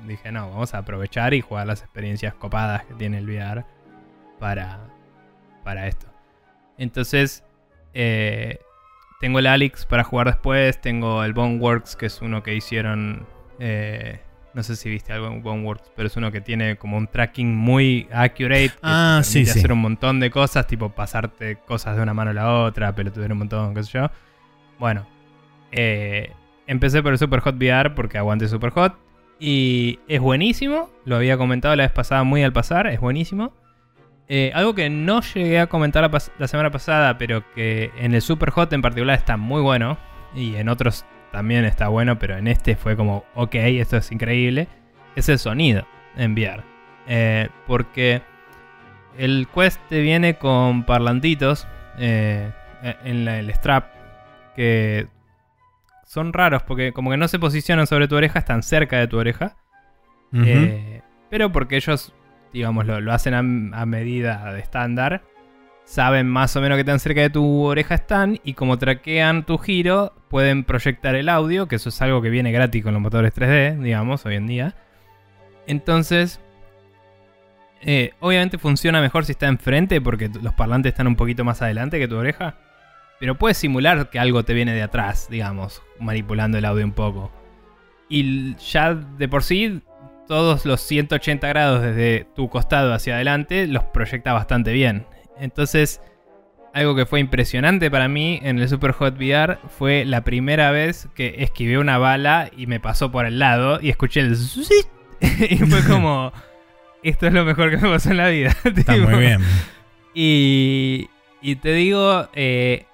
Dije, 0.06 0.34
no, 0.34 0.50
vamos 0.50 0.74
a 0.74 0.80
aprovechar 0.80 1.34
y 1.34 1.40
jugar 1.40 1.68
las 1.68 1.82
experiencias 1.82 2.34
copadas 2.34 2.84
que 2.86 2.94
tiene 2.96 3.20
el 3.20 3.30
VR 3.30 3.64
para, 4.38 4.82
para 5.64 5.88
esto. 5.88 6.08
Entonces, 6.78 7.46
eh, 7.94 8.60
tengo 9.22 9.40
el 9.40 9.48
Alex 9.48 9.86
para 9.86 10.04
jugar 10.04 10.28
después, 10.28 10.82
tengo 10.82 11.24
el 11.24 11.32
Boneworks, 11.32 11.96
que 11.96 12.08
es 12.08 12.22
uno 12.22 12.44
que 12.44 12.54
hicieron... 12.54 13.26
eh, 13.60 14.20
no 14.54 14.64
sé 14.64 14.76
si 14.76 14.90
viste 14.90 15.14
algo 15.14 15.28
en 15.28 15.42
Boneworks, 15.42 15.92
pero 15.96 16.08
es 16.08 16.18
uno 16.18 16.32
que 16.32 16.42
tiene 16.42 16.76
como 16.78 16.98
un 16.98 17.08
tracking 17.08 17.56
muy 17.56 18.08
accurate. 18.12 18.70
Que 18.70 18.80
Ah, 18.84 19.22
sí, 19.24 19.46
sí. 19.46 19.52
hacer 19.60 19.72
un 19.72 19.80
montón 19.80 20.20
de 20.20 20.30
cosas, 20.30 20.68
tipo 20.68 20.90
pasarte 20.90 21.58
cosas 21.66 21.96
de 21.96 22.04
una 22.04 22.14
mano 22.14 22.32
a 22.32 22.34
la 22.34 22.54
otra, 22.64 22.94
pelotudear 22.94 23.32
un 23.32 23.38
montón, 23.40 23.74
qué 23.74 23.84
sé 23.84 23.92
yo. 23.94 24.10
Bueno, 24.80 25.06
eh, 25.72 26.32
empecé 26.68 27.02
por 27.02 27.12
el 27.14 27.18
Super 27.20 27.40
Hot 27.42 27.56
VR 27.56 27.92
porque 27.96 28.18
aguante 28.18 28.48
Super 28.48 28.72
Hot. 28.72 28.96
Y 29.40 30.00
es 30.08 30.20
buenísimo, 30.20 30.90
lo 31.06 31.16
había 31.16 31.36
comentado 31.38 31.76
la 31.76 31.84
vez 31.84 31.92
pasada 31.92 32.24
muy 32.24 32.44
al 32.44 32.54
pasar, 32.54 32.86
es 32.88 33.00
buenísimo. 33.00 33.54
Eh, 34.28 34.52
algo 34.54 34.76
que 34.76 34.90
no 34.90 35.22
llegué 35.22 35.60
a 35.60 35.68
comentar 35.68 36.04
la, 36.10 36.22
la 36.38 36.48
semana 36.48 36.70
pasada, 36.72 37.18
pero 37.18 37.44
que 37.56 37.92
en 37.98 38.14
el 38.14 38.22
Super 38.22 38.52
Hot 38.52 38.72
en 38.74 38.82
particular 38.82 39.18
está 39.18 39.38
muy 39.38 39.62
bueno, 39.62 39.98
y 40.36 40.56
en 40.56 40.70
otros 40.70 41.06
también 41.32 41.66
está 41.66 41.88
bueno, 41.88 42.20
pero 42.20 42.38
en 42.38 42.48
este 42.48 42.76
fue 42.76 42.96
como, 42.96 43.24
ok, 43.36 43.56
esto 43.56 43.98
es 43.98 44.12
increíble, 44.12 44.68
es 45.16 45.30
el 45.30 45.40
sonido 45.40 45.86
en 46.18 46.34
VR. 46.34 46.64
Eh, 47.08 47.50
porque 47.68 48.22
el 49.18 49.48
Quest 49.54 49.80
te 49.90 50.02
viene 50.02 50.36
con 50.36 50.84
parlantitos 50.86 51.68
eh, 51.98 52.52
en 53.04 53.26
la- 53.26 53.40
el 53.40 53.50
strap 53.52 53.86
que 54.56 55.08
son 56.06 56.34
raros 56.34 56.64
porque 56.64 56.92
como 56.94 57.10
que 57.12 57.18
no 57.18 57.28
se 57.28 57.40
posicionan 57.40 57.88
sobre 57.88 58.08
tu 58.08 58.16
oreja, 58.16 58.40
están 58.40 58.64
cerca 58.64 58.98
de 59.00 59.08
tu 59.08 59.18
oreja. 59.18 59.56
Eh, 60.34 61.02
pero 61.30 61.52
porque 61.52 61.76
ellos, 61.78 62.14
digamos, 62.54 62.86
lo, 62.86 63.00
lo 63.02 63.12
hacen 63.14 63.34
a, 63.34 63.40
a 63.82 63.86
medida 63.86 64.54
de 64.54 64.60
estándar, 64.60 65.24
saben 65.92 66.30
más 66.30 66.56
o 66.56 66.62
menos 66.62 66.78
que 66.78 66.86
tan 66.86 67.02
cerca 67.02 67.20
de 67.20 67.30
tu 67.30 67.64
oreja 67.64 67.96
están 67.96 68.40
y 68.46 68.54
como 68.54 68.78
traquean 68.78 69.46
tu 69.46 69.58
giro, 69.58 70.14
pueden 70.30 70.64
proyectar 70.64 71.16
el 71.16 71.28
audio, 71.28 71.68
que 71.68 71.76
eso 71.76 71.90
es 71.90 72.02
algo 72.02 72.22
que 72.22 72.30
viene 72.30 72.54
gratis 72.54 72.82
con 72.82 72.94
los 72.94 73.02
motores 73.02 73.36
3D, 73.36 73.78
digamos, 73.82 74.26
hoy 74.26 74.36
en 74.36 74.48
día. 74.48 74.76
Entonces, 75.68 76.40
eh, 77.82 78.14
obviamente 78.22 78.58
funciona 78.58 79.02
mejor 79.02 79.26
si 79.26 79.34
está 79.34 79.48
enfrente 79.48 80.00
porque 80.00 80.32
los 80.42 80.54
parlantes 80.54 80.94
están 80.94 81.08
un 81.08 81.18
poquito 81.18 81.44
más 81.44 81.62
adelante 81.62 82.00
que 82.00 82.08
tu 82.08 82.16
oreja. 82.16 82.56
Pero 83.20 83.38
puedes 83.38 83.58
simular 83.58 84.10
que 84.10 84.18
algo 84.18 84.46
te 84.46 84.54
viene 84.54 84.74
de 84.74 84.84
atrás, 84.84 85.28
digamos, 85.30 85.84
manipulando 86.00 86.58
el 86.58 86.64
audio 86.64 86.86
un 86.86 86.94
poco. 86.94 87.34
Y 88.08 88.56
ya 88.56 88.94
de 88.94 89.28
por 89.28 89.44
sí, 89.44 89.82
todos 90.26 90.66
los 90.66 90.80
180 90.80 91.46
grados 91.50 91.82
desde 91.82 92.28
tu 92.34 92.50
costado 92.50 92.94
hacia 92.94 93.16
adelante 93.16 93.68
los 93.68 93.84
proyecta 93.84 94.32
bastante 94.32 94.72
bien. 94.72 95.06
Entonces, 95.42 96.02
algo 96.74 96.96
que 96.96 97.06
fue 97.06 97.20
impresionante 97.20 97.92
para 97.92 98.08
mí 98.08 98.40
en 98.44 98.60
el 98.60 98.70
Super 98.70 98.92
Hot 98.94 99.16
VR 99.18 99.58
fue 99.78 100.06
la 100.06 100.24
primera 100.24 100.72
vez 100.72 101.10
que 101.16 101.36
esquivé 101.40 101.78
una 101.78 101.98
bala 101.98 102.50
y 102.56 102.68
me 102.68 102.80
pasó 102.80 103.12
por 103.12 103.26
el 103.26 103.40
lado 103.40 103.80
y 103.82 103.90
escuché 103.90 104.22
el... 104.22 104.38
y 105.22 105.58
fue 105.58 105.84
como... 105.88 106.32
Esto 107.04 107.26
es 107.26 107.34
lo 107.34 107.44
mejor 107.44 107.72
que 107.72 107.78
me 107.78 107.90
pasó 107.90 108.12
en 108.12 108.18
la 108.18 108.28
vida. 108.30 108.56
Está 108.64 108.96
muy 108.96 109.16
bien. 109.16 109.42
y, 110.14 111.10
y 111.42 111.56
te 111.56 111.74
digo, 111.74 112.30
eh, 112.36 112.86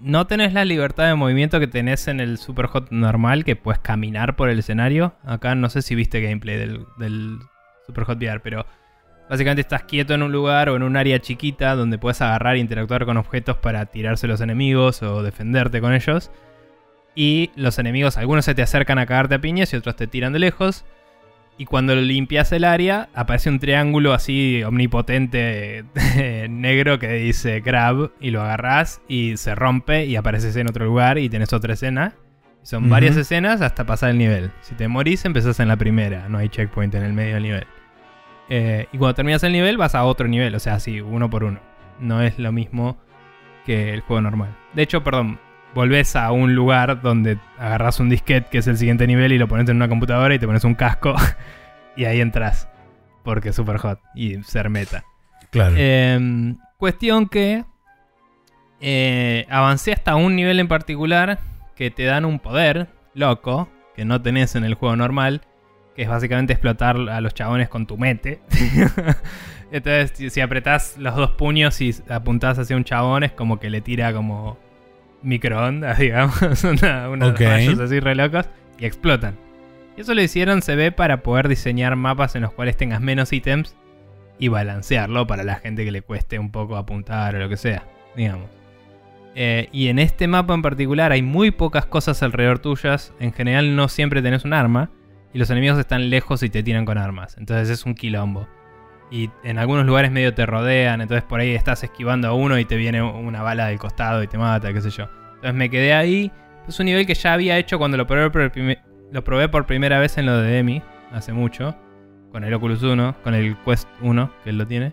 no 0.00 0.26
tenés 0.26 0.52
la 0.52 0.64
libertad 0.64 1.06
de 1.06 1.14
movimiento 1.14 1.60
que 1.60 1.68
tenés 1.68 2.08
en 2.08 2.18
el 2.18 2.38
Super 2.38 2.66
Hot 2.66 2.90
normal, 2.90 3.44
que 3.44 3.54
puedes 3.54 3.78
caminar 3.78 4.34
por 4.34 4.48
el 4.48 4.58
escenario. 4.58 5.14
Acá 5.24 5.54
no 5.54 5.70
sé 5.70 5.82
si 5.82 5.94
viste 5.94 6.20
gameplay 6.20 6.56
del, 6.56 6.86
del 6.98 7.38
Super 7.86 8.02
Hot 8.02 8.18
VR, 8.18 8.40
pero 8.40 8.66
básicamente 9.28 9.60
estás 9.60 9.84
quieto 9.84 10.14
en 10.14 10.22
un 10.22 10.32
lugar 10.32 10.68
o 10.68 10.76
en 10.76 10.82
un 10.82 10.96
área 10.96 11.18
chiquita 11.20 11.74
donde 11.74 11.98
puedes 11.98 12.20
agarrar 12.22 12.56
e 12.56 12.58
interactuar 12.58 13.04
con 13.04 13.16
objetos 13.16 13.56
para 13.56 13.86
tirarse 13.86 14.26
a 14.26 14.28
los 14.28 14.40
enemigos 14.40 15.02
o 15.02 15.22
defenderte 15.22 15.80
con 15.80 15.92
ellos. 15.92 16.30
Y 17.14 17.50
los 17.56 17.78
enemigos, 17.78 18.16
algunos 18.16 18.44
se 18.44 18.54
te 18.54 18.62
acercan 18.62 18.98
a 18.98 19.06
cagarte 19.06 19.34
a 19.34 19.40
piñas 19.40 19.72
y 19.72 19.76
otros 19.76 19.96
te 19.96 20.06
tiran 20.06 20.32
de 20.32 20.38
lejos. 20.38 20.84
Y 21.60 21.64
cuando 21.64 21.96
limpias 21.96 22.52
el 22.52 22.62
área, 22.62 23.08
aparece 23.14 23.50
un 23.50 23.58
triángulo 23.58 24.12
así 24.12 24.62
omnipotente 24.62 25.84
negro 26.48 27.00
que 27.00 27.08
dice 27.14 27.60
grab 27.60 28.12
y 28.20 28.30
lo 28.30 28.42
agarrás 28.42 29.00
y 29.08 29.36
se 29.36 29.56
rompe 29.56 30.06
y 30.06 30.14
apareces 30.14 30.54
en 30.54 30.68
otro 30.68 30.84
lugar 30.84 31.18
y 31.18 31.28
tenés 31.28 31.52
otra 31.52 31.74
escena. 31.74 32.14
Son 32.62 32.88
varias 32.88 33.16
escenas 33.16 33.62
hasta 33.62 33.86
pasar 33.86 34.10
el 34.10 34.18
nivel. 34.18 34.52
Si 34.60 34.74
te 34.74 34.86
morís, 34.86 35.24
empezás 35.24 35.58
en 35.58 35.68
la 35.68 35.76
primera, 35.76 36.28
no 36.28 36.38
hay 36.38 36.48
checkpoint 36.48 36.94
en 36.94 37.02
el 37.02 37.12
medio 37.12 37.34
del 37.34 37.42
nivel. 37.42 37.66
Eh, 38.48 38.86
y 38.92 38.98
cuando 38.98 39.14
terminas 39.14 39.42
el 39.42 39.52
nivel, 39.52 39.76
vas 39.76 39.94
a 39.94 40.04
otro 40.04 40.26
nivel, 40.28 40.54
o 40.54 40.58
sea, 40.58 40.74
así, 40.74 41.00
uno 41.00 41.28
por 41.28 41.44
uno. 41.44 41.60
No 42.00 42.22
es 42.22 42.38
lo 42.38 42.52
mismo 42.52 42.96
que 43.66 43.92
el 43.92 44.00
juego 44.00 44.22
normal. 44.22 44.56
De 44.72 44.82
hecho, 44.82 45.04
perdón, 45.04 45.38
volvés 45.74 46.16
a 46.16 46.30
un 46.32 46.54
lugar 46.54 47.02
donde 47.02 47.38
agarras 47.58 48.00
un 48.00 48.08
disquete 48.08 48.48
que 48.50 48.58
es 48.58 48.66
el 48.66 48.78
siguiente 48.78 49.06
nivel 49.06 49.32
y 49.32 49.38
lo 49.38 49.48
pones 49.48 49.68
en 49.68 49.76
una 49.76 49.88
computadora 49.88 50.34
y 50.34 50.38
te 50.38 50.46
pones 50.46 50.64
un 50.64 50.74
casco 50.74 51.14
y 51.96 52.04
ahí 52.04 52.20
entras. 52.20 52.68
Porque 53.24 53.50
es 53.50 53.56
super 53.56 53.76
hot 53.78 54.00
y 54.14 54.42
ser 54.42 54.70
meta. 54.70 55.04
Claro. 55.50 55.74
Eh, 55.76 56.54
cuestión 56.78 57.28
que 57.28 57.64
eh, 58.80 59.46
avancé 59.50 59.92
hasta 59.92 60.14
un 60.16 60.36
nivel 60.36 60.60
en 60.60 60.68
particular 60.68 61.38
que 61.74 61.90
te 61.90 62.04
dan 62.04 62.24
un 62.24 62.38
poder 62.38 62.88
loco 63.14 63.68
que 63.94 64.04
no 64.04 64.22
tenés 64.22 64.54
en 64.54 64.64
el 64.64 64.74
juego 64.74 64.94
normal, 64.94 65.42
que 65.98 66.04
es 66.04 66.08
básicamente 66.08 66.52
explotar 66.52 66.96
a 66.96 67.20
los 67.20 67.34
chabones 67.34 67.68
con 67.68 67.88
tu 67.88 67.98
mente. 67.98 68.38
Entonces, 69.72 70.32
si, 70.32 70.40
apretás 70.40 70.96
los 70.96 71.16
dos 71.16 71.32
puños 71.32 71.80
y 71.80 71.92
apuntás 72.08 72.56
hacia 72.56 72.76
un 72.76 72.84
chabón, 72.84 73.24
es 73.24 73.32
como 73.32 73.58
que 73.58 73.68
le 73.68 73.80
tira 73.80 74.12
como 74.12 74.56
microondas, 75.22 75.98
digamos, 75.98 76.62
una, 76.62 77.08
unos 77.10 77.32
Ok. 77.32 77.40
rayos 77.40 77.80
así 77.80 77.98
re 77.98 78.14
locos 78.14 78.48
y 78.78 78.86
explotan. 78.86 79.34
Y 79.96 80.02
eso 80.02 80.14
lo 80.14 80.22
hicieron, 80.22 80.62
se 80.62 80.76
ve, 80.76 80.92
para 80.92 81.24
poder 81.24 81.48
diseñar 81.48 81.96
mapas 81.96 82.36
en 82.36 82.42
los 82.42 82.52
cuales 82.52 82.76
tengas 82.76 83.00
menos 83.00 83.32
ítems 83.32 83.74
y 84.38 84.46
balancearlo 84.46 85.26
para 85.26 85.42
la 85.42 85.56
gente 85.56 85.84
que 85.84 85.90
le 85.90 86.02
cueste 86.02 86.38
un 86.38 86.52
poco 86.52 86.76
apuntar 86.76 87.34
o 87.34 87.40
lo 87.40 87.48
que 87.48 87.56
sea, 87.56 87.82
digamos. 88.14 88.48
Eh, 89.34 89.68
y 89.72 89.88
en 89.88 89.98
este 89.98 90.28
mapa 90.28 90.54
en 90.54 90.62
particular 90.62 91.10
hay 91.10 91.22
muy 91.22 91.50
pocas 91.50 91.86
cosas 91.86 92.22
alrededor 92.22 92.60
tuyas. 92.60 93.12
En 93.18 93.32
general 93.32 93.74
no 93.74 93.88
siempre 93.88 94.22
tenés 94.22 94.44
un 94.44 94.52
arma. 94.52 94.92
Y 95.32 95.38
los 95.38 95.50
enemigos 95.50 95.78
están 95.78 96.10
lejos 96.10 96.42
y 96.42 96.48
te 96.48 96.62
tiran 96.62 96.84
con 96.84 96.98
armas. 96.98 97.36
Entonces 97.38 97.68
es 97.70 97.84
un 97.84 97.94
quilombo. 97.94 98.48
Y 99.10 99.30
en 99.42 99.58
algunos 99.58 99.86
lugares 99.86 100.10
medio 100.10 100.34
te 100.34 100.46
rodean. 100.46 101.00
Entonces 101.00 101.24
por 101.24 101.40
ahí 101.40 101.54
estás 101.54 101.82
esquivando 101.82 102.28
a 102.28 102.32
uno 102.32 102.58
y 102.58 102.64
te 102.64 102.76
viene 102.76 103.02
una 103.02 103.42
bala 103.42 103.66
del 103.66 103.78
costado 103.78 104.22
y 104.22 104.26
te 104.26 104.38
mata, 104.38 104.72
qué 104.72 104.80
sé 104.80 104.90
yo. 104.90 105.08
Entonces 105.36 105.54
me 105.54 105.70
quedé 105.70 105.94
ahí. 105.94 106.32
Es 106.66 106.78
un 106.80 106.86
nivel 106.86 107.06
que 107.06 107.14
ya 107.14 107.32
había 107.32 107.58
hecho 107.58 107.78
cuando 107.78 107.96
lo 107.96 108.06
probé 108.06 108.30
por, 108.30 108.52
lo 109.12 109.24
probé 109.24 109.48
por 109.48 109.66
primera 109.66 109.98
vez 109.98 110.18
en 110.18 110.26
lo 110.26 110.38
de 110.38 110.50
Demi. 110.50 110.82
Hace 111.12 111.32
mucho. 111.32 111.76
Con 112.32 112.44
el 112.44 112.52
Oculus 112.52 112.82
1. 112.82 113.16
Con 113.22 113.34
el 113.34 113.56
Quest 113.64 113.88
1, 114.02 114.32
que 114.44 114.50
él 114.50 114.58
lo 114.58 114.66
tiene. 114.66 114.92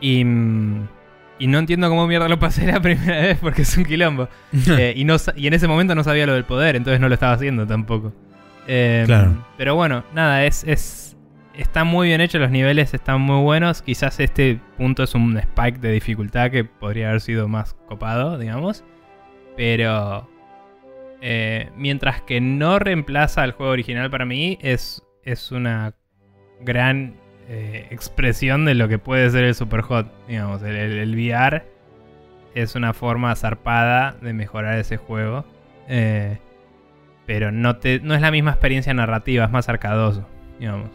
Y... 0.00 0.24
mm, 0.24 0.88
y 1.38 1.46
no 1.48 1.58
entiendo 1.58 1.88
cómo 1.88 2.06
mierda 2.06 2.28
lo 2.28 2.38
pasé 2.38 2.66
la 2.66 2.80
primera 2.82 3.20
vez 3.20 3.38
porque 3.40 3.62
es 3.62 3.76
un 3.76 3.84
quilombo. 3.84 4.28
Eh, 4.78 4.94
y, 4.96 5.04
no, 5.04 5.16
y 5.36 5.46
en 5.46 5.54
ese 5.54 5.68
momento 5.68 5.94
no 5.94 6.04
sabía 6.04 6.26
lo 6.26 6.34
del 6.34 6.44
poder, 6.44 6.76
entonces 6.76 7.00
no 7.00 7.08
lo 7.08 7.14
estaba 7.14 7.32
haciendo 7.32 7.66
tampoco. 7.66 8.12
Eh, 8.66 9.04
Claro. 9.06 9.44
Pero 9.58 9.74
bueno, 9.74 10.04
nada, 10.14 10.44
es, 10.44 10.64
es. 10.64 11.16
Está 11.54 11.84
muy 11.84 12.08
bien 12.08 12.20
hecho, 12.20 12.38
los 12.40 12.50
niveles 12.50 12.94
están 12.94 13.20
muy 13.20 13.40
buenos. 13.42 13.80
Quizás 13.82 14.18
este 14.18 14.58
punto 14.76 15.04
es 15.04 15.14
un 15.14 15.36
spike 15.38 15.78
de 15.78 15.92
dificultad 15.92 16.50
que 16.50 16.64
podría 16.64 17.10
haber 17.10 17.20
sido 17.20 17.46
más 17.48 17.74
copado, 17.88 18.38
digamos. 18.38 18.84
Pero. 19.56 20.28
eh, 21.20 21.70
mientras 21.76 22.20
que 22.22 22.40
no 22.40 22.78
reemplaza 22.78 23.42
al 23.42 23.52
juego 23.52 23.72
original 23.72 24.10
para 24.10 24.24
mí, 24.24 24.58
es, 24.60 25.02
es 25.22 25.52
una 25.52 25.94
gran 26.60 27.14
eh, 27.48 27.86
expresión 27.90 28.64
de 28.64 28.74
lo 28.74 28.88
que 28.88 28.98
puede 28.98 29.30
ser 29.30 29.44
el 29.44 29.54
Super 29.54 29.82
Hot. 29.82 30.06
Digamos, 30.26 30.62
el, 30.62 30.74
el- 30.76 30.98
el 30.98 31.14
VR 31.14 31.64
es 32.54 32.74
una 32.74 32.92
forma 32.94 33.34
zarpada 33.36 34.16
de 34.20 34.32
mejorar 34.32 34.78
ese 34.78 34.96
juego. 34.96 35.44
Eh, 35.88 36.38
pero 37.26 37.50
no, 37.52 37.76
te, 37.76 38.00
no 38.00 38.14
es 38.14 38.20
la 38.20 38.30
misma 38.30 38.50
experiencia 38.52 38.92
narrativa, 38.94 39.44
es 39.44 39.50
más 39.50 39.68
arcadoso, 39.68 40.26
digamos. 40.58 40.90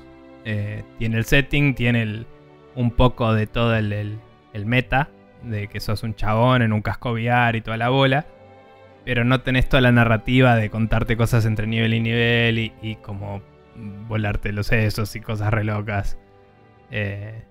Eh, 0.45 0.84
tiene 0.97 1.17
el 1.17 1.25
setting, 1.25 1.75
tiene 1.75 2.01
el- 2.03 2.27
un 2.75 2.91
poco 2.91 3.34
de 3.34 3.47
todo 3.47 3.75
el, 3.75 3.91
el- 3.93 4.19
el 4.53 4.65
meta, 4.65 5.09
de 5.43 5.67
que 5.67 5.80
sos 5.80 6.03
un 6.03 6.15
chabón 6.15 6.61
en 6.61 6.73
un 6.73 6.82
casco 6.82 7.11
VR 7.13 7.57
y 7.57 7.61
toda 7.61 7.77
la 7.77 7.89
bola. 7.89 8.25
Pero 9.05 9.23
no 9.23 9.41
tenés 9.41 9.67
toda 9.69 9.82
la 9.82 9.91
narrativa 9.91 10.55
de 10.55 10.69
contarte 10.69 11.15
cosas 11.17 11.45
entre 11.45 11.65
nivel 11.67 11.93
y 11.93 11.99
nivel 12.01 12.59
y, 12.59 12.73
y 12.82 12.95
como 12.97 13.41
volarte 14.07 14.51
los 14.51 14.67
sesos 14.67 15.15
y 15.15 15.21
cosas 15.21 15.51
re 15.51 15.63
locas. 15.63 16.17
Eh, 16.91 17.43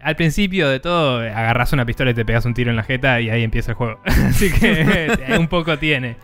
al 0.00 0.16
principio 0.16 0.68
de 0.68 0.80
todo, 0.80 1.20
agarras 1.20 1.72
una 1.72 1.86
pistola 1.86 2.10
y 2.10 2.14
te 2.14 2.24
pegas 2.24 2.44
un 2.44 2.54
tiro 2.54 2.70
en 2.70 2.76
la 2.76 2.82
jeta 2.82 3.20
y 3.20 3.30
ahí 3.30 3.42
empieza 3.44 3.70
el 3.72 3.76
juego. 3.76 4.00
Así 4.04 4.52
que 4.52 5.10
un 5.38 5.48
poco 5.48 5.78
tiene. 5.78 6.16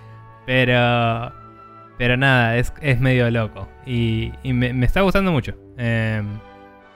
Pero. 0.47 1.33
Pero 2.03 2.17
nada, 2.17 2.57
es, 2.57 2.73
es 2.81 2.99
medio 2.99 3.31
loco. 3.31 3.69
Y, 3.87 4.33
y 4.43 4.53
me, 4.53 4.73
me 4.73 4.87
está 4.87 5.03
gustando 5.03 5.31
mucho. 5.31 5.55
Em, 5.79 6.27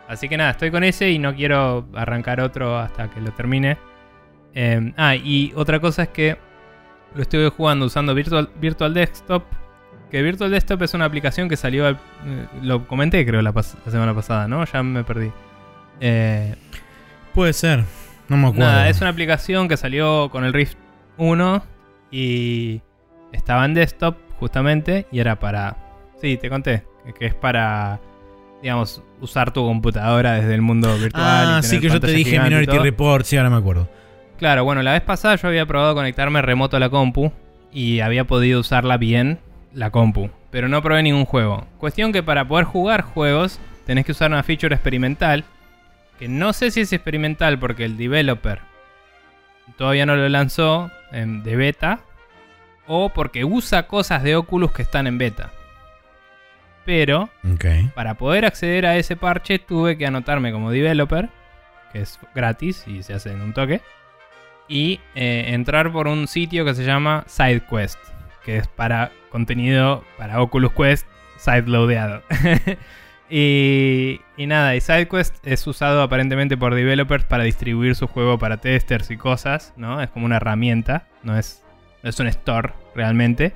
así 0.08 0.28
que 0.28 0.36
nada, 0.36 0.50
estoy 0.50 0.72
con 0.72 0.82
ese 0.82 1.08
y 1.12 1.20
no 1.20 1.32
quiero 1.32 1.86
arrancar 1.94 2.40
otro 2.40 2.76
hasta 2.76 3.08
que 3.08 3.20
lo 3.20 3.30
termine. 3.30 3.78
Em, 4.52 4.92
ah, 4.96 5.14
y 5.14 5.52
otra 5.54 5.78
cosa 5.78 6.02
es 6.02 6.08
que 6.08 6.36
lo 7.14 7.22
estuve 7.22 7.50
jugando 7.50 7.86
usando 7.86 8.16
Virtual, 8.16 8.50
Virtual 8.60 8.92
Desktop. 8.94 9.44
Que 10.10 10.22
Virtual 10.22 10.50
Desktop 10.50 10.82
es 10.82 10.92
una 10.94 11.04
aplicación 11.04 11.48
que 11.48 11.56
salió. 11.56 11.86
al- 11.86 12.00
eh, 12.26 12.46
lo 12.62 12.88
comenté, 12.88 13.24
creo, 13.24 13.42
la, 13.42 13.54
pas- 13.54 13.76
la 13.86 13.92
semana 13.92 14.12
pasada, 14.12 14.48
¿no? 14.48 14.64
Ya 14.64 14.82
me 14.82 15.04
perdí. 15.04 15.30
Eh, 16.00 16.52
Puede 17.32 17.52
ser. 17.52 17.84
No 18.28 18.36
me 18.38 18.48
acuerdo. 18.48 18.64
Nada, 18.72 18.88
es 18.88 19.00
una 19.00 19.10
aplicación 19.10 19.68
que 19.68 19.76
salió 19.76 20.30
con 20.30 20.44
el 20.44 20.52
Rift 20.52 20.76
1 21.16 21.62
y 22.10 22.80
estaba 23.32 23.64
en 23.66 23.74
desktop 23.74 24.16
justamente 24.38 25.06
y 25.12 25.18
era 25.20 25.38
para... 25.38 25.76
Sí, 26.20 26.36
te 26.36 26.48
conté, 26.48 26.84
que 27.18 27.26
es 27.26 27.34
para, 27.34 28.00
digamos, 28.62 29.02
usar 29.20 29.52
tu 29.52 29.64
computadora 29.64 30.32
desde 30.34 30.54
el 30.54 30.62
mundo 30.62 30.96
virtual. 30.98 31.48
Ah, 31.58 31.60
sí, 31.62 31.78
que 31.80 31.88
yo 31.88 32.00
te 32.00 32.10
dije 32.12 32.40
Minority. 32.40 32.78
Report, 32.78 33.24
sí, 33.26 33.36
ahora 33.36 33.50
me 33.50 33.56
acuerdo. 33.56 33.88
Claro, 34.38 34.64
bueno, 34.64 34.82
la 34.82 34.92
vez 34.92 35.02
pasada 35.02 35.36
yo 35.36 35.48
había 35.48 35.66
probado 35.66 35.94
conectarme 35.94 36.42
remoto 36.42 36.76
a 36.76 36.80
la 36.80 36.88
compu 36.90 37.32
y 37.72 38.00
había 38.00 38.24
podido 38.24 38.60
usarla 38.60 38.96
bien 38.96 39.38
la 39.74 39.90
compu, 39.90 40.30
pero 40.50 40.68
no 40.68 40.82
probé 40.82 41.02
ningún 41.02 41.24
juego. 41.26 41.66
Cuestión 41.78 42.12
que 42.12 42.22
para 42.22 42.46
poder 42.48 42.64
jugar 42.64 43.02
juegos 43.02 43.60
tenés 43.86 44.04
que 44.06 44.12
usar 44.12 44.30
una 44.30 44.42
feature 44.42 44.74
experimental, 44.74 45.44
que 46.18 46.28
no 46.28 46.52
sé 46.54 46.70
si 46.70 46.80
es 46.80 46.92
experimental 46.92 47.58
porque 47.58 47.84
el 47.84 47.96
developer 47.98 48.60
todavía 49.76 50.06
no 50.06 50.16
lo 50.16 50.28
lanzó 50.28 50.90
en- 51.12 51.42
de 51.42 51.56
beta, 51.56 52.00
o 52.86 53.10
porque 53.10 53.44
usa 53.44 53.86
cosas 53.86 54.22
de 54.22 54.36
Oculus 54.36 54.72
que 54.72 54.82
están 54.82 55.06
en 55.06 55.18
beta. 55.18 55.52
Pero 56.84 57.28
para 57.94 58.14
poder 58.14 58.44
acceder 58.44 58.86
a 58.86 58.96
ese 58.96 59.16
parche 59.16 59.58
tuve 59.58 59.98
que 59.98 60.06
anotarme 60.06 60.52
como 60.52 60.70
developer, 60.70 61.28
que 61.92 62.00
es 62.02 62.18
gratis 62.34 62.84
y 62.86 63.02
se 63.02 63.14
hace 63.14 63.32
en 63.32 63.40
un 63.40 63.52
toque, 63.52 63.80
y 64.68 65.00
eh, 65.14 65.46
entrar 65.48 65.92
por 65.92 66.06
un 66.06 66.28
sitio 66.28 66.64
que 66.64 66.74
se 66.74 66.84
llama 66.84 67.24
SideQuest, 67.26 67.98
que 68.44 68.58
es 68.58 68.68
para 68.68 69.10
contenido 69.30 70.04
para 70.16 70.40
Oculus 70.40 70.72
Quest 70.72 71.06
sideloadeado. 71.36 72.22
y, 73.30 74.20
y 74.36 74.46
nada, 74.46 74.76
y 74.76 74.80
SideQuest 74.80 75.44
es 75.44 75.66
usado 75.66 76.02
aparentemente 76.02 76.56
por 76.56 76.74
developers 76.74 77.24
para 77.24 77.42
distribuir 77.42 77.96
su 77.96 78.06
juego 78.06 78.38
para 78.38 78.58
testers 78.58 79.10
y 79.10 79.16
cosas, 79.16 79.74
¿no? 79.76 80.00
Es 80.00 80.10
como 80.10 80.26
una 80.26 80.36
herramienta, 80.36 81.08
no 81.24 81.36
es, 81.36 81.65
es 82.08 82.20
un 82.20 82.26
store 82.28 82.72
realmente. 82.94 83.52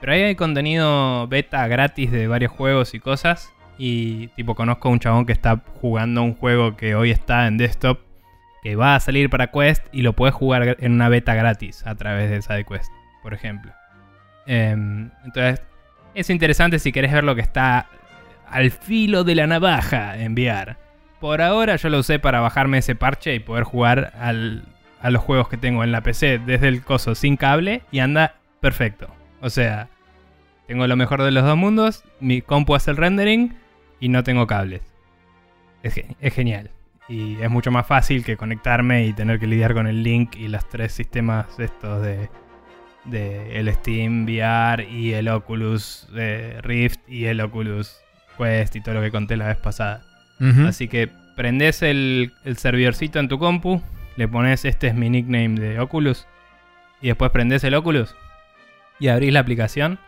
Pero 0.00 0.12
ahí 0.12 0.22
hay 0.22 0.34
contenido 0.34 1.26
beta 1.28 1.66
gratis 1.66 2.10
de 2.10 2.26
varios 2.26 2.52
juegos 2.52 2.94
y 2.94 3.00
cosas. 3.00 3.52
Y 3.78 4.28
tipo 4.28 4.54
conozco 4.54 4.88
a 4.88 4.92
un 4.92 5.00
chabón 5.00 5.26
que 5.26 5.32
está 5.32 5.62
jugando 5.80 6.22
un 6.22 6.34
juego 6.34 6.76
que 6.76 6.94
hoy 6.94 7.10
está 7.10 7.46
en 7.46 7.56
desktop. 7.56 7.98
Que 8.62 8.76
va 8.76 8.94
a 8.96 9.00
salir 9.00 9.28
para 9.30 9.48
Quest 9.48 9.84
y 9.92 10.02
lo 10.02 10.14
puedes 10.14 10.34
jugar 10.34 10.76
en 10.80 10.92
una 10.92 11.08
beta 11.08 11.34
gratis 11.34 11.86
a 11.86 11.94
través 11.96 12.30
de 12.30 12.40
SideQuest, 12.40 12.90
por 13.22 13.34
ejemplo. 13.34 13.72
Em, 14.46 15.10
entonces, 15.24 15.62
es 16.14 16.30
interesante 16.30 16.78
si 16.78 16.92
querés 16.92 17.12
ver 17.12 17.24
lo 17.24 17.34
que 17.34 17.40
está 17.42 17.86
al 18.48 18.70
filo 18.70 19.24
de 19.24 19.34
la 19.34 19.46
navaja 19.46 20.16
en 20.18 20.32
VR. 20.32 20.76
Por 21.20 21.42
ahora 21.42 21.76
yo 21.76 21.88
lo 21.88 21.98
usé 21.98 22.18
para 22.18 22.40
bajarme 22.40 22.78
ese 22.78 22.94
parche 22.94 23.34
y 23.34 23.40
poder 23.40 23.64
jugar 23.64 24.12
al- 24.18 24.64
a 25.04 25.10
los 25.10 25.22
juegos 25.22 25.48
que 25.48 25.56
tengo 25.56 25.84
en 25.84 25.92
la 25.92 26.00
PC 26.02 26.38
desde 26.38 26.66
el 26.68 26.82
coso 26.82 27.14
sin 27.14 27.36
cable 27.36 27.82
y 27.92 27.98
anda 28.00 28.36
perfecto. 28.60 29.08
O 29.40 29.50
sea, 29.50 29.88
tengo 30.66 30.86
lo 30.86 30.96
mejor 30.96 31.22
de 31.22 31.30
los 31.30 31.44
dos 31.44 31.56
mundos, 31.56 32.04
mi 32.20 32.40
compu 32.40 32.74
hace 32.74 32.90
el 32.90 32.96
rendering 32.96 33.54
y 34.00 34.08
no 34.08 34.24
tengo 34.24 34.46
cables. 34.46 34.82
Es, 35.82 35.94
ge- 35.94 36.16
es 36.20 36.32
genial. 36.34 36.70
Y 37.06 37.36
es 37.42 37.50
mucho 37.50 37.70
más 37.70 37.86
fácil 37.86 38.24
que 38.24 38.38
conectarme 38.38 39.04
y 39.04 39.12
tener 39.12 39.38
que 39.38 39.46
lidiar 39.46 39.74
con 39.74 39.86
el 39.86 40.02
link 40.02 40.36
y 40.36 40.48
los 40.48 40.66
tres 40.70 40.92
sistemas 40.92 41.46
estos 41.58 42.00
de, 42.02 42.30
de 43.04 43.58
el 43.60 43.70
Steam 43.74 44.24
VR 44.24 44.88
y 44.88 45.12
el 45.12 45.28
Oculus 45.28 46.08
eh, 46.16 46.60
Rift 46.62 47.00
y 47.06 47.26
el 47.26 47.42
Oculus 47.42 47.94
Quest 48.38 48.74
y 48.76 48.80
todo 48.80 48.94
lo 48.94 49.02
que 49.02 49.10
conté 49.10 49.36
la 49.36 49.48
vez 49.48 49.58
pasada. 49.58 50.02
Así 50.66 50.88
que 50.88 51.10
prendes 51.36 51.82
el, 51.82 52.32
el 52.44 52.56
servidorcito 52.56 53.18
en 53.20 53.28
tu 53.28 53.38
compu, 53.38 53.82
le 54.16 54.28
pones 54.28 54.64
este 54.64 54.88
es 54.88 54.94
mi 54.94 55.10
nickname 55.10 55.58
de 55.60 55.78
Oculus 55.80 56.26
y 57.00 57.08
después 57.08 57.30
prendes 57.30 57.64
el 57.64 57.74
Oculus 57.74 58.14
y 59.00 59.08
abrís 59.08 59.32
la 59.32 59.40
aplicación 59.40 59.98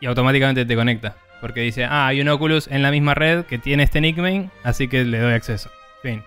y 0.00 0.06
automáticamente 0.06 0.64
te 0.64 0.74
conecta. 0.76 1.16
Porque 1.40 1.60
dice, 1.60 1.84
ah, 1.84 2.06
hay 2.08 2.20
un 2.20 2.28
Oculus 2.28 2.68
en 2.68 2.82
la 2.82 2.90
misma 2.90 3.14
red 3.14 3.44
que 3.46 3.56
tiene 3.58 3.82
este 3.84 4.00
nickname, 4.02 4.50
así 4.62 4.88
que 4.88 5.04
le 5.04 5.18
doy 5.20 5.32
acceso. 5.32 5.70
Fin, 6.02 6.22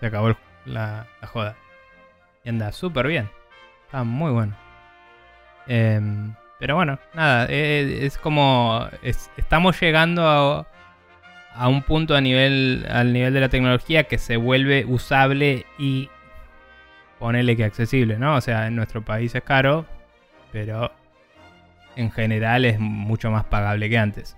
se 0.00 0.06
acabó 0.06 0.36
la, 0.66 1.06
la 1.22 1.26
joda. 1.26 1.56
Y 2.44 2.50
anda 2.50 2.70
súper 2.72 3.06
bien. 3.06 3.30
Está 3.86 4.04
muy 4.04 4.30
bueno. 4.30 4.54
Em, 5.66 6.34
pero 6.58 6.74
bueno, 6.76 6.98
nada, 7.14 7.46
eh, 7.48 8.00
es 8.02 8.18
como... 8.18 8.86
es- 9.02 9.30
estamos 9.36 9.80
llegando 9.80 10.26
a, 10.28 10.66
a 11.54 11.68
un 11.68 11.82
punto 11.82 12.14
a 12.14 12.20
nivel, 12.20 12.86
al 12.90 13.12
nivel 13.12 13.32
de 13.34 13.40
la 13.40 13.48
tecnología 13.48 14.04
que 14.04 14.18
se 14.18 14.36
vuelve 14.36 14.84
usable 14.86 15.64
y 15.78 16.10
ponele 17.18 17.56
que 17.56 17.64
accesible, 17.64 18.18
¿no? 18.18 18.36
O 18.36 18.40
sea, 18.40 18.66
en 18.66 18.76
nuestro 18.76 19.02
país 19.04 19.34
es 19.34 19.42
caro, 19.42 19.86
pero 20.52 20.92
en 21.96 22.10
general 22.10 22.64
es 22.64 22.78
mucho 22.78 23.30
más 23.30 23.44
pagable 23.44 23.88
que 23.90 23.98
antes. 23.98 24.36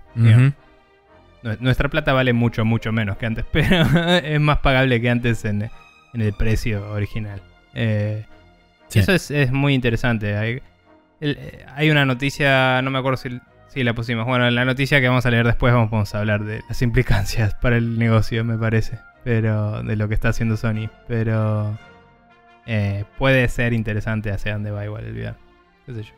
Nuestra 1.59 1.89
plata 1.89 2.13
vale 2.13 2.33
mucho, 2.33 2.65
mucho 2.65 2.91
menos 2.91 3.17
que 3.17 3.25
antes, 3.25 3.45
pero 3.51 3.81
es 4.17 4.39
más 4.39 4.59
pagable 4.59 5.01
que 5.01 5.09
antes 5.09 5.43
en, 5.45 5.63
en 6.13 6.21
el 6.21 6.33
precio 6.33 6.91
original. 6.91 7.41
Eh, 7.73 8.25
Sí. 8.87 8.99
Eso 8.99 9.13
es, 9.13 9.31
es 9.31 9.53
muy 9.53 9.73
interesante. 9.73 10.35
Hay, 10.35 10.61
el- 11.21 11.39
hay 11.77 11.89
una 11.89 12.03
noticia, 12.05 12.81
no 12.81 12.91
me 12.91 12.99
acuerdo 12.99 13.15
si, 13.15 13.39
si 13.69 13.85
la 13.85 13.93
pusimos. 13.93 14.25
Bueno, 14.25 14.45
en 14.49 14.53
la 14.53 14.65
noticia 14.65 14.99
que 14.99 15.07
vamos 15.07 15.25
a 15.25 15.31
leer 15.31 15.45
después 15.45 15.73
vamos 15.73 16.13
a 16.13 16.19
hablar 16.19 16.43
de 16.43 16.59
las 16.67 16.81
implicancias 16.81 17.53
para 17.55 17.77
el 17.77 17.97
negocio, 17.97 18.43
me 18.43 18.57
parece. 18.57 18.99
Pero 19.23 19.81
de 19.81 19.95
lo 19.95 20.09
que 20.09 20.13
está 20.13 20.27
haciendo 20.27 20.57
Sony. 20.57 20.89
Pero 21.07 21.77
eh, 22.65 23.05
puede 23.17 23.47
ser 23.49 23.73
interesante 23.73 24.31
hacia 24.31 24.53
dónde 24.53 24.71
va 24.71 24.85
igual 24.85 25.05
el 25.05 25.13
VR. 25.13 25.35
¿Qué 25.85 25.93
sé 25.93 26.03
yo? 26.03 26.09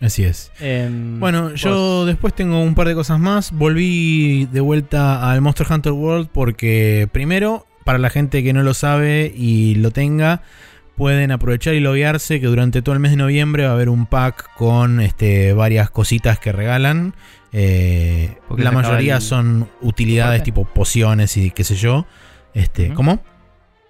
Así 0.00 0.22
es. 0.24 0.52
Em, 0.60 1.18
Bueno, 1.18 1.50
vos- 1.50 1.60
yo 1.60 2.06
después 2.06 2.32
tengo 2.34 2.62
un 2.62 2.74
par 2.74 2.86
de 2.88 2.94
cosas 2.94 3.18
más. 3.18 3.50
Volví 3.52 4.46
de 4.52 4.60
vuelta 4.60 5.30
al 5.30 5.40
Monster 5.40 5.66
Hunter 5.70 5.92
World 5.92 6.28
porque 6.32 7.08
primero, 7.10 7.66
para 7.84 7.98
la 7.98 8.08
gente 8.10 8.44
que 8.44 8.52
no 8.52 8.62
lo 8.62 8.74
sabe 8.74 9.32
y 9.34 9.74
lo 9.76 9.90
tenga, 9.90 10.42
pueden 10.96 11.32
aprovechar 11.32 11.74
y 11.74 11.80
loguearse 11.80 12.40
que 12.40 12.46
durante 12.46 12.80
todo 12.82 12.92
el 12.94 13.00
mes 13.00 13.10
de 13.12 13.16
noviembre 13.16 13.64
va 13.64 13.70
a 13.70 13.72
haber 13.74 13.88
un 13.88 14.06
pack 14.06 14.54
con 14.56 15.00
este, 15.00 15.52
varias 15.52 15.90
cositas 15.90 16.38
que 16.38 16.52
regalan. 16.52 17.14
Eh, 17.52 18.36
la 18.56 18.70
mayoría 18.72 19.16
el 19.16 19.22
son 19.22 19.68
utilidades 19.80 20.42
tipo 20.44 20.64
pociones 20.64 21.36
y 21.36 21.50
qué 21.50 21.64
sé 21.64 21.74
yo. 21.76 22.06
Este. 22.54 22.92
¿Cómo? 22.94 23.20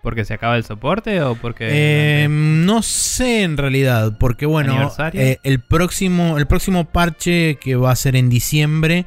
¿Porque 0.03 0.25
se 0.25 0.35
acaba 0.35 0.57
el 0.57 0.65
soporte 0.65 1.21
o 1.23 1.35
porque.? 1.35 1.69
Eh, 1.71 2.29
no 2.31 2.83
sé 2.83 3.43
en 3.43 3.57
realidad, 3.57 4.17
porque 4.19 4.47
bueno, 4.47 4.93
eh, 5.13 5.39
el 5.43 5.61
próximo 5.61 6.39
el 6.39 6.47
próximo 6.47 6.85
parche 6.85 7.57
que 7.57 7.75
va 7.77 7.91
a 7.91 7.97
ser 7.97 8.15
en 8.15 8.29
diciembre 8.29 9.07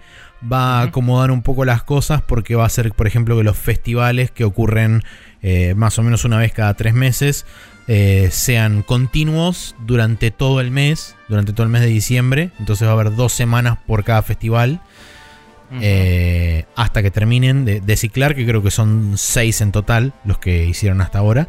va 0.51 0.79
a 0.79 0.83
acomodar 0.83 1.31
un 1.31 1.43
poco 1.43 1.65
las 1.65 1.83
cosas 1.83 2.21
porque 2.21 2.55
va 2.55 2.65
a 2.65 2.69
ser, 2.69 2.91
por 2.91 3.07
ejemplo, 3.07 3.37
que 3.37 3.43
los 3.43 3.57
festivales 3.57 4.31
que 4.31 4.43
ocurren 4.43 5.03
eh, 5.41 5.73
más 5.75 5.97
o 5.99 6.03
menos 6.03 6.25
una 6.25 6.37
vez 6.37 6.51
cada 6.53 6.73
tres 6.73 6.93
meses 6.93 7.45
eh, 7.87 8.29
sean 8.31 8.83
continuos 8.83 9.75
durante 9.85 10.31
todo 10.31 10.61
el 10.61 10.71
mes, 10.71 11.15
durante 11.27 11.53
todo 11.53 11.63
el 11.63 11.69
mes 11.69 11.81
de 11.81 11.87
diciembre. 11.87 12.51
Entonces 12.59 12.87
va 12.87 12.91
a 12.91 12.93
haber 12.93 13.15
dos 13.15 13.33
semanas 13.33 13.77
por 13.87 14.03
cada 14.03 14.21
festival. 14.21 14.81
Eh, 15.79 16.65
hasta 16.75 17.01
que 17.01 17.11
terminen 17.11 17.63
de, 17.63 17.79
de 17.79 17.95
ciclar, 17.95 18.35
que 18.35 18.45
creo 18.45 18.61
que 18.61 18.71
son 18.71 19.13
seis 19.17 19.61
en 19.61 19.71
total 19.71 20.13
los 20.25 20.37
que 20.37 20.65
hicieron 20.65 20.99
hasta 21.01 21.19
ahora. 21.19 21.47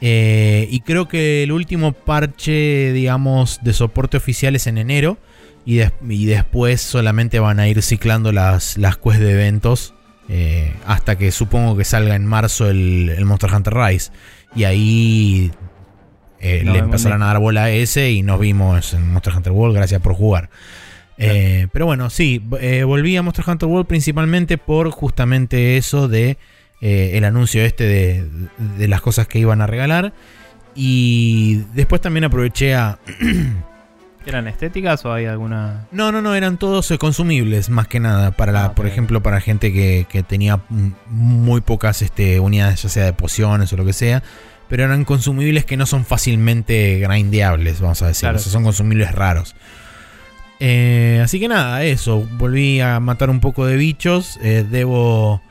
Eh, 0.00 0.66
y 0.70 0.80
creo 0.80 1.06
que 1.06 1.42
el 1.42 1.52
último 1.52 1.92
parche, 1.92 2.92
digamos, 2.92 3.60
de 3.62 3.72
soporte 3.72 4.16
oficial 4.16 4.56
es 4.56 4.66
en 4.66 4.78
enero. 4.78 5.18
Y, 5.64 5.76
des- 5.76 5.92
y 6.08 6.24
después 6.24 6.80
solamente 6.80 7.38
van 7.38 7.60
a 7.60 7.68
ir 7.68 7.82
ciclando 7.82 8.32
las, 8.32 8.76
las 8.78 8.96
quests 8.96 9.20
de 9.20 9.32
eventos. 9.32 9.94
eh, 10.28 10.72
hasta 10.86 11.16
que 11.18 11.30
supongo 11.30 11.76
que 11.76 11.84
salga 11.84 12.14
en 12.16 12.24
marzo 12.26 12.68
el, 12.70 13.10
el 13.16 13.24
Monster 13.26 13.52
Hunter 13.54 13.74
Rise. 13.74 14.10
Y 14.56 14.64
ahí 14.64 15.50
eh, 16.40 16.62
le 16.64 16.78
empezarán 16.78 17.22
a 17.22 17.26
dar 17.26 17.38
bola 17.38 17.64
a 17.64 17.70
ese. 17.70 18.10
Y 18.10 18.22
nos 18.22 18.40
vimos 18.40 18.94
en 18.94 19.12
Monster 19.12 19.34
Hunter 19.36 19.52
World. 19.52 19.76
Gracias 19.76 20.00
por 20.00 20.14
jugar. 20.14 20.48
Eh, 21.22 21.68
pero 21.72 21.86
bueno, 21.86 22.10
sí, 22.10 22.42
eh, 22.60 22.84
volví 22.84 23.16
a 23.16 23.22
Monster 23.22 23.44
Hunter 23.48 23.68
World 23.68 23.86
principalmente 23.86 24.58
por 24.58 24.90
justamente 24.90 25.76
eso 25.76 26.08
de 26.08 26.36
eh, 26.80 27.12
el 27.14 27.24
anuncio 27.24 27.64
este 27.64 27.84
de, 27.84 28.26
de 28.78 28.88
las 28.88 29.00
cosas 29.00 29.28
que 29.28 29.38
iban 29.38 29.60
a 29.60 29.66
regalar. 29.66 30.12
Y 30.74 31.64
después 31.74 32.00
también 32.00 32.24
aproveché 32.24 32.74
a... 32.74 32.98
¿Eran 34.26 34.46
estéticas 34.46 35.04
o 35.04 35.12
hay 35.12 35.26
alguna.? 35.26 35.86
No, 35.90 36.12
no, 36.12 36.22
no, 36.22 36.34
eran 36.34 36.56
todos 36.56 36.90
eh, 36.92 36.98
consumibles, 36.98 37.70
más 37.70 37.88
que 37.88 37.98
nada. 37.98 38.30
Para 38.30 38.52
la, 38.52 38.66
Ah, 38.66 38.74
por 38.74 38.86
ejemplo, 38.86 39.22
para 39.22 39.40
gente 39.40 39.72
que, 39.72 40.06
que 40.08 40.22
tenía 40.22 40.60
muy 41.08 41.60
pocas 41.60 42.02
este, 42.02 42.38
unidades, 42.38 42.82
ya 42.82 42.88
sea 42.88 43.04
de 43.04 43.12
pociones 43.12 43.72
o 43.72 43.76
lo 43.76 43.84
que 43.84 43.92
sea. 43.92 44.22
Pero 44.68 44.84
eran 44.84 45.04
consumibles 45.04 45.64
que 45.64 45.76
no 45.76 45.86
son 45.86 46.04
fácilmente 46.04 46.98
grindeables, 47.00 47.80
vamos 47.80 48.00
a 48.02 48.06
decir. 48.06 48.22
Claro. 48.22 48.38
O 48.38 48.40
sea, 48.40 48.52
son 48.52 48.62
consumibles 48.62 49.12
raros. 49.12 49.54
Eh, 50.64 51.20
así 51.24 51.40
que 51.40 51.48
nada, 51.48 51.82
eso. 51.82 52.24
Volví 52.38 52.78
a 52.80 53.00
matar 53.00 53.30
un 53.30 53.40
poco 53.40 53.66
de 53.66 53.76
bichos. 53.76 54.38
Eh, 54.42 54.64
debo. 54.70 55.42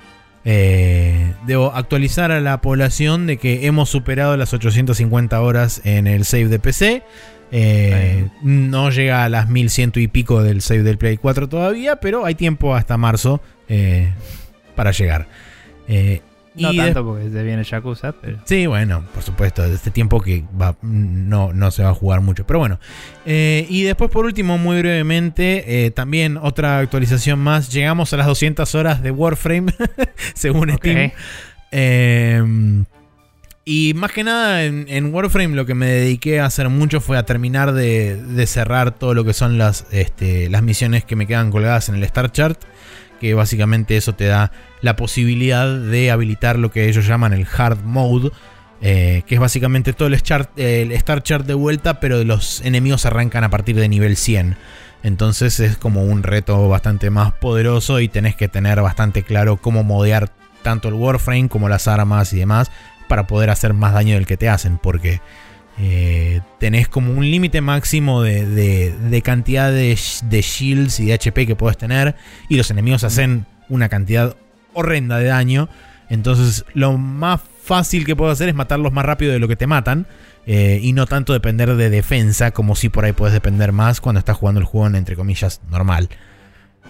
eh, 0.46 1.34
debo 1.46 1.74
actualizar 1.76 2.32
a 2.32 2.40
la 2.40 2.62
población 2.62 3.28
de 3.28 3.36
que 3.36 3.68
hemos 3.68 3.90
superado 3.90 4.38
las 4.38 4.54
850 4.54 5.42
horas 5.42 5.82
en 5.84 6.08
el 6.08 6.24
save 6.24 6.48
de 6.48 6.60
PC. 6.60 7.04
Eh, 7.52 8.30
no 8.42 8.90
llega 8.90 9.26
a 9.26 9.30
las 9.30 9.50
1100 9.50 9.92
y 9.96 10.08
pico 10.08 10.42
del 10.42 10.62
save 10.62 10.84
del 10.84 10.98
Play 10.98 11.18
4 11.18 11.50
todavía, 11.50 11.98
pero 11.98 12.24
hay 12.24 12.36
tiempo 12.36 12.74
hasta 12.74 12.96
marzo 12.96 13.42
eh, 13.68 14.14
para 14.78 14.92
llegar. 14.92 15.28
No 16.56 16.74
y 16.74 16.78
tanto 16.78 17.06
porque 17.06 17.30
se 17.30 17.44
viene 17.44 17.64
Yakuza, 17.64 18.12
pero. 18.12 18.40
Sí, 18.46 18.66
bueno, 18.66 19.06
por 19.14 19.24
supuesto, 19.24 19.68
de 19.68 19.74
este 19.74 19.90
tiempo 19.90 20.20
que 20.20 20.44
va, 20.60 20.76
no, 20.82 21.54
no 21.54 21.72
se 21.72 21.84
va 21.84 21.90
a 21.90 21.94
jugar 21.94 22.22
mucho. 22.22 22.46
Pero 22.46 22.60
bueno. 22.60 22.80
Eh, 23.26 23.66
y 23.70 23.84
después, 23.84 24.12
por 24.12 24.26
último, 24.26 24.58
muy 24.58 24.80
brevemente, 24.80 25.86
eh, 25.86 25.92
también 25.92 26.38
otra 26.38 26.80
actualización 26.80 27.40
más. 27.40 27.72
Llegamos 27.72 28.12
a 28.14 28.18
las 28.18 28.28
200 28.28 28.76
horas 28.76 29.02
de 29.02 29.12
Warframe, 29.12 29.74
según 30.34 30.72
Ok. 30.72 30.80
Steam. 30.80 31.12
Eh, 31.72 32.84
y 33.64 33.94
más 33.94 34.12
que 34.12 34.24
nada 34.24 34.66
en, 34.66 34.86
en 34.90 35.14
Warframe 35.14 35.56
lo 35.56 35.66
que 35.66 35.76
me 35.76 35.86
dediqué 35.86 36.40
a 36.40 36.46
hacer 36.46 36.68
mucho 36.70 37.00
fue 37.00 37.18
a 37.18 37.26
terminar 37.26 37.74
de, 37.74 38.18
de 38.18 38.48
cerrar 38.48 38.92
todo 38.92 39.14
lo 39.14 39.24
que 39.24 39.34
son 39.34 39.58
las, 39.58 39.86
este, 39.92 40.50
las 40.50 40.64
misiones 40.64 41.06
que 41.06 41.16
me 41.16 41.28
quedan 41.28 41.52
colgadas 41.52 41.88
en 41.88 41.96
el 41.96 42.04
Star 42.04 42.32
Chart. 42.32 42.60
Que 43.22 43.36
básicamente 43.36 43.96
eso 43.96 44.14
te 44.14 44.26
da 44.26 44.52
la 44.82 44.98
posibilidad 44.98 45.78
de 45.78 46.10
habilitar 46.10 46.58
lo 46.58 46.72
que 46.72 46.90
ellos 46.90 47.08
llaman 47.08 47.34
el 47.34 47.48
Hard 47.56 47.84
Mode. 47.84 48.32
eh, 48.82 49.22
que 49.28 49.36
es 49.36 49.40
básicamente 49.40 49.94
todo 49.94 50.08
el, 50.08 50.20
el 50.56 50.92
Star 50.94 51.22
Chart 51.22 51.46
de 51.46 51.54
vuelta, 51.54 52.00
pero 52.00 52.24
los 52.24 52.62
enemigos 52.62 53.06
arrancan 53.06 53.44
a 53.44 53.52
partir 53.52 53.76
de 53.76 53.88
nivel 53.88 54.18
100. 54.18 54.58
Entonces 55.04 55.60
es 55.60 55.78
como 55.78 56.04
un 56.04 56.24
reto 56.24 56.68
bastante 56.68 57.12
más 57.12 57.32
poderoso 57.34 58.00
y 58.00 58.08
tenés 58.08 58.36
que 58.36 58.48
tener 58.48 58.82
bastante 58.82 59.22
claro 59.22 59.58
cómo 59.58 59.84
modear 59.84 60.32
tanto 60.64 60.88
el 60.88 60.96
Warframe 60.96 61.48
como 61.48 61.70
las 61.70 61.88
armas 61.88 62.34
y 62.34 62.38
demás 62.38 62.72
para 63.08 63.28
poder 63.28 63.52
hacer 63.52 63.74
más 63.74 63.94
daño 63.94 64.16
del 64.16 64.26
que 64.26 64.38
te 64.38 64.50
hacen, 64.50 64.80
porque 64.80 65.22
eh, 65.84 66.42
tenés 66.60 66.88
como 66.88 67.12
un 67.14 67.30
límite 67.30 67.60
máximo 67.62 68.22
de, 68.22 68.46
de- 68.46 68.92
de 68.98 69.22
cantidad 69.24 69.72
de, 69.72 69.98
de 70.26 70.42
shields 70.42 71.00
y 71.00 71.08
de 71.08 71.14
HP 71.16 71.48
que 71.48 71.56
puedes 71.56 71.78
tener, 71.78 72.16
y 72.50 72.56
los 72.58 72.70
enemigos 72.70 73.04
hacen 73.04 73.46
una 73.68 73.90
cantidad 73.90 74.36
horrenda 74.74 75.18
de 75.18 75.26
daño. 75.26 75.70
Entonces, 76.10 76.66
lo 76.74 76.98
más 76.98 77.42
fácil 77.64 78.06
que 78.06 78.16
puedo 78.16 78.32
hacer 78.32 78.50
es 78.50 78.56
matarlos 78.56 78.92
más 78.92 79.06
rápido 79.06 79.32
de 79.32 79.40
lo 79.40 79.48
que 79.48 79.56
te 79.56 79.66
matan. 79.68 80.06
eh, 80.48 80.80
y 80.82 80.94
no 80.94 81.06
tanto 81.06 81.34
depender 81.34 81.76
de 81.76 81.90
defensa, 81.92 82.50
como 82.52 82.76
si 82.76 82.90
por 82.90 83.06
ahí 83.06 83.12
puedes 83.14 83.34
depender 83.34 83.72
más 83.72 84.02
cuando 84.02 84.18
estás 84.20 84.38
jugando 84.38 84.60
el 84.60 84.66
juego 84.66 84.88
en, 84.88 84.96
entre 84.96 85.16
comillas, 85.16 85.62
normal. 85.70 86.10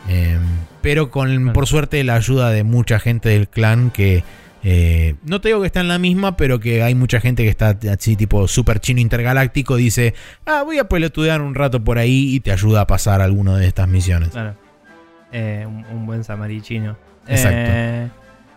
Eh, 0.10 0.38
pero 0.82 1.12
con, 1.12 1.52
por 1.54 1.68
suerte, 1.68 2.04
la 2.04 2.16
ayuda 2.16 2.50
de 2.50 2.64
mucha 2.64 3.00
gente 3.00 3.30
del 3.30 3.48
clan 3.48 3.92
que. 3.92 4.24
Eh, 4.64 5.16
no 5.26 5.42
te 5.42 5.50
digo 5.50 5.62
que 5.62 5.68
está 5.68 5.80
en 5.82 5.88
la 5.88 5.98
misma, 6.00 6.38
pero 6.38 6.60
que 6.60 6.84
hay 6.84 6.94
mucha 6.96 7.20
gente 7.20 7.44
que 7.44 7.50
está 7.50 7.78
así, 7.92 8.16
tipo 8.16 8.48
super 8.48 8.80
chino 8.80 9.00
intergaláctico. 9.02 9.76
Dice: 9.76 10.14
Ah, 10.46 10.64
voy 10.64 10.78
a 10.80 10.86
pelotudear 10.90 11.42
un 11.42 11.56
rato 11.56 11.84
por 11.84 11.98
ahí 11.98 12.36
y 12.36 12.40
te 12.42 12.52
ayuda 12.52 12.82
a 12.82 12.88
pasar 12.88 13.22
alguna 13.22 13.58
de 13.58 13.68
estas 13.68 13.88
misiones. 13.88 14.30
Claro. 14.30 14.56
Eh, 15.32 15.66
un, 15.68 15.86
un 15.92 16.06
buen 16.06 16.24
samarichino. 16.24 16.98
Exacto. 17.28 17.72
Eh, 17.74 18.10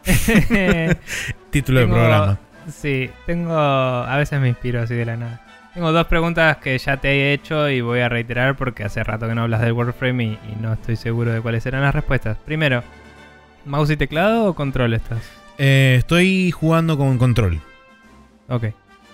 Título 1.50 1.80
tengo- 1.80 1.94
programa. 1.94 2.38
Sí, 2.70 3.10
tengo. 3.26 3.54
A 3.56 4.16
veces 4.16 4.40
me 4.40 4.48
inspiro 4.48 4.80
así 4.82 4.94
de 4.94 5.04
la 5.04 5.16
nada. 5.16 5.40
Tengo 5.74 5.90
dos 5.92 6.06
preguntas 6.06 6.58
que 6.58 6.78
ya 6.78 6.96
te 6.98 7.08
he 7.10 7.32
hecho 7.32 7.68
y 7.68 7.80
voy 7.80 8.00
a 8.00 8.08
reiterar 8.08 8.56
porque 8.56 8.84
hace 8.84 9.02
rato 9.02 9.26
que 9.28 9.34
no 9.34 9.42
hablas 9.42 9.60
del 9.60 9.72
Warframe 9.72 10.24
y, 10.24 10.28
y 10.52 10.56
no 10.62 10.72
estoy 10.72 10.94
seguro 10.96 11.32
de 11.32 11.40
cuáles 11.40 11.64
serán 11.64 11.82
las 11.82 11.92
respuestas. 11.94 12.36
Primero, 12.44 12.82
¿mouse 13.64 13.90
y 13.90 13.96
teclado 13.96 14.44
o 14.46 14.54
control 14.54 14.94
estás? 14.94 15.18
Eh, 15.58 15.96
estoy 15.98 16.50
jugando 16.50 16.96
con 16.96 17.18
control. 17.18 17.60
Ok. 18.48 18.64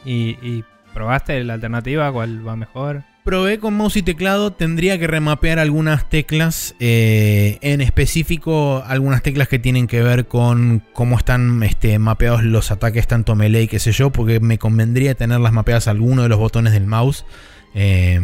¿Y, 0.04 0.36
y 0.42 0.64
probaste 0.94 1.42
la 1.44 1.54
alternativa? 1.54 2.10
¿Cuál 2.12 2.46
va 2.46 2.56
mejor? 2.56 3.04
Probé 3.24 3.58
con 3.58 3.74
mouse 3.74 3.98
y 3.98 4.02
teclado, 4.02 4.50
tendría 4.50 4.98
que 4.98 5.06
remapear 5.06 5.58
algunas 5.58 6.08
teclas, 6.08 6.74
eh, 6.80 7.58
en 7.60 7.82
específico 7.82 8.82
algunas 8.86 9.22
teclas 9.22 9.46
que 9.46 9.58
tienen 9.58 9.86
que 9.86 10.02
ver 10.02 10.26
con 10.26 10.82
cómo 10.94 11.18
están 11.18 11.62
este, 11.62 11.98
mapeados 11.98 12.42
los 12.42 12.70
ataques 12.70 13.06
tanto 13.06 13.36
melee 13.36 13.64
y 13.64 13.68
qué 13.68 13.78
sé 13.78 13.92
yo, 13.92 14.10
porque 14.10 14.40
me 14.40 14.58
convendría 14.58 15.14
tenerlas 15.14 15.52
mapeadas 15.52 15.86
a 15.86 15.90
alguno 15.90 16.22
de 16.22 16.30
los 16.30 16.38
botones 16.38 16.72
del 16.72 16.86
mouse, 16.86 17.26
eh, 17.74 18.18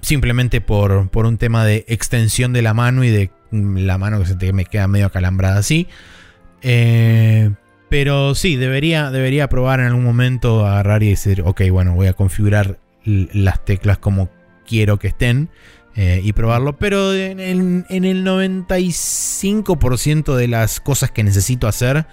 simplemente 0.00 0.60
por, 0.60 1.08
por 1.08 1.26
un 1.26 1.36
tema 1.36 1.64
de 1.64 1.84
extensión 1.88 2.52
de 2.52 2.62
la 2.62 2.72
mano 2.72 3.02
y 3.02 3.10
de 3.10 3.30
mm, 3.50 3.78
la 3.78 3.98
mano 3.98 4.20
que 4.20 4.26
se 4.26 4.36
te 4.36 4.52
me 4.52 4.64
queda 4.64 4.86
medio 4.86 5.06
acalambrada 5.06 5.58
así. 5.58 5.88
Eh, 6.64 7.50
pero 7.90 8.34
sí, 8.34 8.56
debería, 8.56 9.12
debería 9.12 9.48
probar 9.48 9.80
en 9.80 9.86
algún 9.86 10.02
momento 10.02 10.66
agarrar 10.66 11.04
y 11.04 11.10
decir, 11.10 11.42
ok, 11.44 11.62
bueno, 11.70 11.94
voy 11.94 12.08
a 12.08 12.14
configurar 12.14 12.78
las 13.04 13.64
teclas 13.64 13.98
como 13.98 14.30
quiero 14.66 14.98
que 14.98 15.08
estén 15.08 15.50
eh, 15.94 16.20
y 16.24 16.32
probarlo. 16.32 16.76
Pero 16.76 17.14
en 17.14 17.38
el, 17.38 17.84
en 17.88 18.04
el 18.04 18.24
95% 18.24 20.34
de 20.34 20.48
las 20.48 20.80
cosas 20.80 21.10
que 21.10 21.22
necesito 21.22 21.68
hacer, 21.68 22.06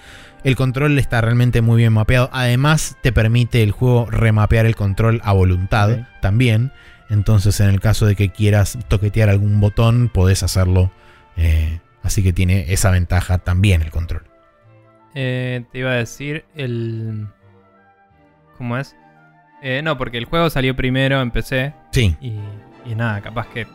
el 0.43 0.55
control 0.55 0.99
está 0.99 1.21
realmente 1.21 1.61
muy 1.61 1.77
bien 1.77 1.93
mapeado. 1.93 2.29
Además, 2.33 2.97
te 3.01 3.13
permite 3.13 3.63
el 3.63 3.71
juego 3.71 4.07
remapear 4.11 4.65
el 4.65 4.75
control 4.75 5.21
a 5.23 5.31
voluntad 5.31 6.07
también. 6.21 6.71
Entonces, 7.09 7.59
en 7.59 7.69
el 7.69 7.79
caso 7.79 8.05
de 8.05 8.15
que 8.15 8.29
quieras 8.29 8.77
toquetear 8.87 9.29
algún 9.29 9.59
botón, 9.59 10.09
podés 10.13 10.43
hacerlo. 10.43 10.91
eh, 11.37 11.79
así 12.03 12.21
que 12.21 12.33
tiene 12.33 12.73
esa 12.73 12.91
ventaja 12.91 13.37
también 13.37 13.81
el 13.81 13.91
control. 13.91 14.30
Eh, 15.15 15.63
te 15.71 15.79
iba 15.79 15.91
a 15.91 15.95
decir 15.95 16.45
el... 16.55 17.27
¿Cómo 18.57 18.77
es? 18.77 18.95
Eh, 19.63 19.81
no, 19.83 19.97
porque 19.97 20.17
el 20.17 20.25
juego 20.25 20.49
salió 20.49 20.75
primero 20.75 21.21
en 21.21 21.31
PC 21.31 21.73
Sí. 21.91 22.15
y, 22.21 22.33
y 22.89 22.95
nada, 22.95 23.21
capaz 23.21 23.47
que 23.47 23.67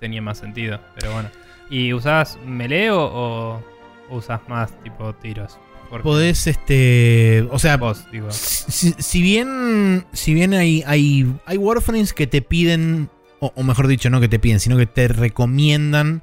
tenía 0.00 0.20
más 0.22 0.38
sentido, 0.38 0.80
pero 0.98 1.12
bueno. 1.12 1.30
¿Y 1.70 1.92
usabas 1.92 2.38
melee 2.46 2.90
o, 2.90 3.00
o 3.02 3.62
usas 4.10 4.40
más 4.48 4.70
tipo 4.82 5.14
tiros? 5.14 5.58
Porque 5.88 6.02
Podés, 6.02 6.46
este. 6.46 7.46
O 7.50 7.58
sea, 7.58 7.76
vos, 7.76 8.04
digo. 8.10 8.30
si, 8.30 8.92
si 8.98 9.22
bien, 9.22 10.04
si 10.12 10.34
bien 10.34 10.52
hay, 10.54 10.82
hay, 10.86 11.32
hay 11.46 11.56
Warframes 11.56 12.12
que 12.12 12.26
te 12.26 12.42
piden, 12.42 13.08
o, 13.40 13.52
o 13.54 13.62
mejor 13.62 13.86
dicho, 13.86 14.10
no 14.10 14.20
que 14.20 14.28
te 14.28 14.38
piden, 14.38 14.60
sino 14.60 14.76
que 14.76 14.86
te 14.86 15.08
recomiendan 15.08 16.22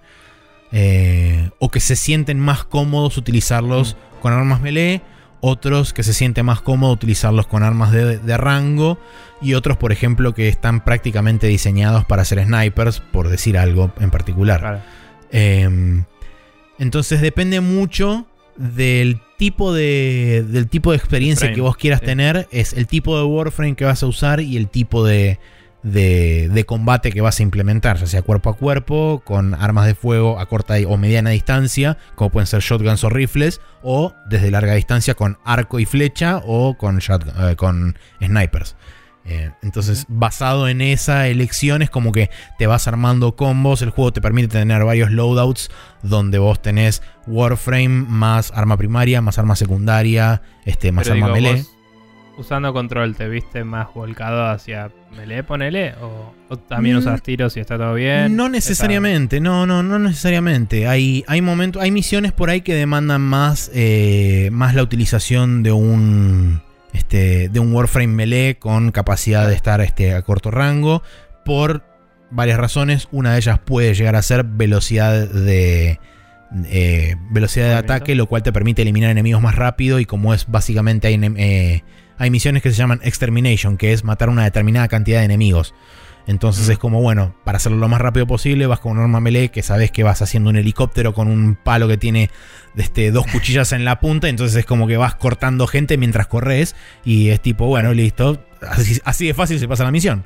eh, 0.72 1.50
o 1.60 1.70
que 1.70 1.80
se 1.80 1.96
sienten 1.96 2.40
más 2.40 2.64
cómodos 2.64 3.18
utilizarlos 3.18 3.98
con 4.22 4.34
armas 4.34 4.62
melee, 4.62 5.02
otros 5.42 5.94
que 5.94 6.04
se 6.04 6.14
sienten 6.14 6.46
más 6.46 6.62
cómodo 6.62 6.94
utilizarlos 6.94 7.48
con 7.48 7.64
armas 7.64 7.92
de, 7.92 8.20
de 8.20 8.38
rango 8.38 9.00
y 9.42 9.56
otros, 9.56 9.78
por 9.78 9.92
ejemplo, 9.92 10.34
que 10.34 10.48
están 10.48 10.84
prácticamente 10.84 11.48
diseñados 11.48 12.06
para 12.06 12.24
ser 12.26 12.46
snipers, 12.46 13.00
por 13.00 13.30
decir 13.30 13.58
algo 13.58 13.92
en 14.00 14.12
particular. 14.12 14.84
Eh, 15.32 16.04
entonces 16.78 17.22
depende 17.22 17.62
mucho 17.62 18.26
del 18.58 19.20
tipo 19.38 19.74
de, 19.74 20.46
del 20.48 20.68
tipo 20.68 20.92
de 20.92 20.98
experiencia 20.98 21.48
Frame, 21.48 21.56
que 21.56 21.62
vos 21.62 21.78
quieras 21.78 22.00
sí. 22.02 22.06
tener. 22.06 22.48
Es 22.52 22.74
el 22.74 22.88
tipo 22.88 23.18
de 23.18 23.24
Warframe 23.24 23.76
que 23.76 23.86
vas 23.86 24.04
a 24.04 24.08
usar 24.08 24.42
y 24.42 24.58
el 24.58 24.68
tipo 24.68 25.06
de, 25.06 25.40
de, 25.84 26.50
de 26.50 26.66
combate 26.66 27.12
que 27.12 27.22
vas 27.22 27.40
a 27.40 27.44
implementar, 27.44 27.98
ya 27.98 28.08
sea 28.08 28.22
cuerpo 28.22 28.50
a 28.50 28.56
cuerpo, 28.56 29.22
con 29.26 29.54
armas 29.54 29.86
de 29.88 29.96
fuego 29.96 30.40
a 30.40 30.46
corta 30.46 30.76
o 30.88 30.98
mediana 30.98 31.32
distancia, 31.32 31.98
como 32.16 32.30
pueden 32.30 32.48
ser 32.48 32.62
shotguns 32.62 33.04
o 33.04 33.10
rifles, 33.10 33.62
o 33.82 34.14
desde 34.30 34.52
larga 34.52 34.74
distancia 34.74 35.16
con 35.16 35.38
arco 35.44 35.80
y 35.80 35.86
flecha 35.86 36.42
o 36.46 36.78
con, 36.78 37.00
eh, 37.00 37.56
con 37.56 37.98
snipers. 38.22 38.76
Eh, 39.24 39.52
entonces, 39.62 40.06
basado 40.08 40.68
en 40.68 40.82
esa 40.82 41.28
elección, 41.28 41.82
es 41.82 41.90
como 41.90 42.12
que 42.12 42.30
te 42.58 42.68
vas 42.68 42.88
armando 42.88 43.36
combos. 43.36 43.82
El 43.82 43.92
juego 43.92 44.12
te 44.12 44.22
permite 44.22 44.48
tener 44.48 44.84
varios 44.84 45.12
loadouts 45.12 45.70
donde 46.02 46.40
vos 46.40 46.62
tenés 46.62 47.04
Warframe 47.28 47.88
más 47.88 48.52
arma 48.56 48.78
primaria, 48.78 49.22
más 49.22 49.38
arma 49.38 49.56
secundaria, 49.56 50.42
este, 50.66 50.92
más 50.92 51.04
Pero 51.04 51.16
arma 51.16 51.28
digo, 51.28 51.36
melee. 51.36 51.62
vos, 51.62 51.72
usando 52.38 52.74
control, 52.74 53.16
¿te 53.16 53.28
viste 53.28 53.64
más 53.64 53.94
volcado 53.94 54.46
hacia 54.46 54.92
melee, 55.16 55.44
ponele? 55.44 55.94
¿O, 56.02 56.34
o 56.50 56.58
también 56.58 56.96
Mm. 56.96 57.00
usas 57.00 57.22
tiros 57.22 57.56
y 57.58 57.60
está 57.60 57.78
todo 57.78 57.94
bien? 57.94 58.36
No 58.36 58.50
necesariamente, 58.50 59.40
no, 59.40 59.66
no, 59.66 59.84
no 59.84 60.00
necesariamente. 60.00 60.88
Hay, 60.88 61.24
hay 61.28 61.42
momentos, 61.42 61.82
hay 61.82 61.92
misiones 61.92 62.32
por 62.32 62.50
ahí 62.50 62.62
que 62.62 62.74
demandan 62.76 63.22
más, 63.22 63.70
eh, 63.74 64.50
más 64.52 64.74
la 64.76 64.84
utilización 64.84 65.64
de 65.64 65.72
un, 65.72 66.62
este, 66.94 67.50
de 67.50 67.60
un 67.60 67.74
Warframe 67.74 68.08
melee 68.14 68.56
con 68.58 68.92
capacidad 68.92 69.48
de 69.48 69.56
estar 69.56 69.82
este, 69.82 70.14
a 70.14 70.22
corto 70.22 70.52
rango 70.52 71.04
por 71.46 71.84
varias 72.32 72.58
razones. 72.58 73.08
Una 73.12 73.34
de 73.34 73.38
ellas 73.40 73.60
puede 73.60 73.94
llegar 73.94 74.16
a 74.16 74.22
ser 74.22 74.44
velocidad 74.46 75.28
de 75.28 76.00
eh, 76.66 77.16
velocidad 77.30 77.68
de 77.68 77.76
ataque, 77.76 78.14
lo 78.16 78.26
cual 78.28 78.44
te 78.44 78.52
permite 78.52 78.82
eliminar 78.82 79.10
enemigos 79.10 79.42
más 79.42 79.56
rápido 79.56 80.00
y 80.00 80.06
como 80.06 80.34
es 80.34 80.48
básicamente 80.48 81.08
hay, 81.08 81.20
eh, 81.38 81.84
hay 82.22 82.30
misiones 82.30 82.62
que 82.62 82.70
se 82.70 82.78
llaman 82.78 83.00
extermination, 83.04 83.78
que 83.78 83.94
es 83.94 84.04
matar 84.04 84.30
una 84.30 84.44
determinada 84.44 84.88
cantidad 84.88 85.20
de 85.20 85.26
enemigos. 85.26 85.74
Entonces 86.28 86.68
Mm. 86.68 86.72
es 86.72 86.78
como, 86.78 87.02
bueno, 87.02 87.34
para 87.44 87.56
hacerlo 87.58 87.80
lo 87.80 87.88
más 87.88 88.00
rápido 88.00 88.28
posible, 88.28 88.68
vas 88.68 88.80
con 88.80 88.92
un 88.92 89.00
arma 89.00 89.20
melee 89.20 89.50
que 89.50 89.64
sabes 89.64 89.90
que 89.90 90.04
vas 90.04 90.22
haciendo 90.22 90.52
un 90.52 90.56
helicóptero 90.56 91.16
con 91.16 91.28
un 91.28 91.56
palo 91.56 91.88
que 91.88 91.98
tiene 91.98 92.30
este, 92.78 93.10
dos 93.10 93.26
cuchillas 93.26 93.72
en 93.72 93.86
la 93.86 94.00
punta. 94.00 94.30
Entonces 94.30 94.56
es 94.56 94.66
como 94.68 94.86
que 94.86 94.98
vas 94.98 95.16
cortando 95.16 95.66
gente 95.66 95.98
mientras 95.98 96.28
corres. 96.28 96.76
Y 97.04 97.30
es 97.30 97.42
tipo, 97.42 97.66
bueno, 97.66 97.92
listo. 97.96 98.46
Así, 98.62 99.02
así 99.04 99.26
de 99.26 99.34
fácil 99.34 99.58
se 99.60 99.68
pasa 99.68 99.84
la 99.84 99.90
misión. 99.90 100.24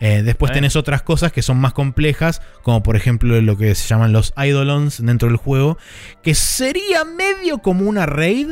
Eh, 0.00 0.22
después 0.22 0.50
Bueno. 0.50 0.54
tenés 0.58 0.76
otras 0.76 1.00
cosas 1.00 1.32
que 1.32 1.40
son 1.40 1.56
más 1.58 1.72
complejas, 1.72 2.42
como 2.62 2.82
por 2.82 2.94
ejemplo 2.96 3.40
lo 3.40 3.56
que 3.56 3.74
se 3.74 3.88
llaman 3.88 4.12
los 4.12 4.34
Eidolons 4.36 5.02
dentro 5.02 5.28
del 5.28 5.38
juego, 5.38 5.78
que 6.22 6.34
sería 6.34 7.06
medio 7.06 7.58
como 7.58 7.88
una 7.88 8.04
raid, 8.04 8.50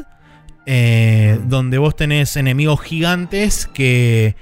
eh, 0.66 1.38
donde 1.44 1.78
vos 1.78 1.94
tenés 1.94 2.36
enemigos 2.36 2.80
gigantes 2.80 3.68
que 3.72 4.34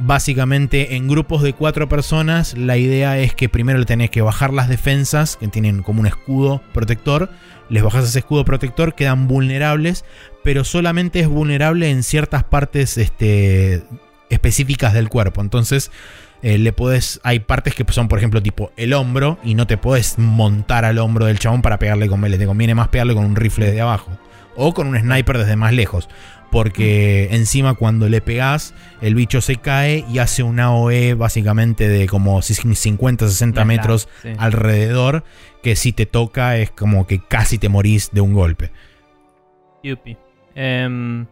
básicamente 0.00 0.96
en 0.96 1.08
grupos 1.08 1.42
de 1.42 1.52
cuatro 1.52 1.88
personas 1.88 2.56
la 2.58 2.76
idea 2.76 3.18
es 3.18 3.34
que 3.34 3.48
primero 3.48 3.78
le 3.78 3.86
tenés 3.86 4.10
que 4.10 4.22
bajar 4.22 4.52
las 4.52 4.68
defensas, 4.68 5.36
que 5.36 5.48
tienen 5.48 5.82
como 5.82 6.00
un 6.00 6.06
escudo 6.06 6.60
protector, 6.72 7.30
les 7.70 7.82
bajas 7.82 8.04
ese 8.04 8.18
escudo 8.18 8.44
protector, 8.44 8.94
quedan 8.94 9.26
vulnerables, 9.26 10.04
pero 10.42 10.64
solamente 10.64 11.20
es 11.20 11.28
vulnerable 11.28 11.90
en 11.90 12.02
ciertas 12.02 12.44
partes 12.44 12.98
este, 12.98 13.84
específicas 14.28 14.92
del 14.92 15.08
cuerpo. 15.08 15.40
Entonces 15.40 15.90
eh, 16.42 16.58
le 16.58 16.72
podés, 16.74 17.20
hay 17.22 17.38
partes 17.38 17.74
que 17.74 17.90
son 17.90 18.08
por 18.08 18.18
ejemplo 18.18 18.42
tipo 18.42 18.70
el 18.76 18.92
hombro 18.92 19.38
y 19.42 19.54
no 19.54 19.66
te 19.66 19.78
podés 19.78 20.18
montar 20.18 20.84
al 20.84 20.98
hombro 20.98 21.24
del 21.24 21.38
chabón 21.38 21.62
para 21.62 21.78
pegarle 21.78 22.08
con 22.08 22.20
melee, 22.20 22.38
te 22.38 22.46
conviene 22.46 22.74
más 22.74 22.88
pegarle 22.88 23.14
con 23.14 23.24
un 23.24 23.36
rifle 23.36 23.66
desde 23.66 23.80
abajo 23.80 24.10
o 24.56 24.74
con 24.74 24.86
un 24.88 24.98
sniper 24.98 25.38
desde 25.38 25.56
más 25.56 25.72
lejos. 25.72 26.08
Porque 26.50 27.28
encima 27.32 27.74
cuando 27.74 28.08
le 28.08 28.20
pegás, 28.20 28.74
el 29.00 29.16
bicho 29.16 29.40
se 29.40 29.56
cae 29.56 30.04
y 30.08 30.18
hace 30.18 30.44
un 30.44 30.60
AOE 30.60 31.14
básicamente 31.14 31.88
de 31.88 32.06
como 32.06 32.40
50, 32.42 33.26
60 33.28 33.60
Más 33.60 33.66
metros 33.66 34.08
sí. 34.22 34.28
alrededor. 34.38 35.24
Que 35.64 35.74
si 35.74 35.92
te 35.92 36.06
toca 36.06 36.56
es 36.58 36.70
como 36.70 37.06
que 37.08 37.18
casi 37.18 37.58
te 37.58 37.68
morís 37.68 38.10
de 38.12 38.20
un 38.20 38.34
golpe. 38.34 38.70
Yupi. 39.82 40.16
Em, 40.54 41.26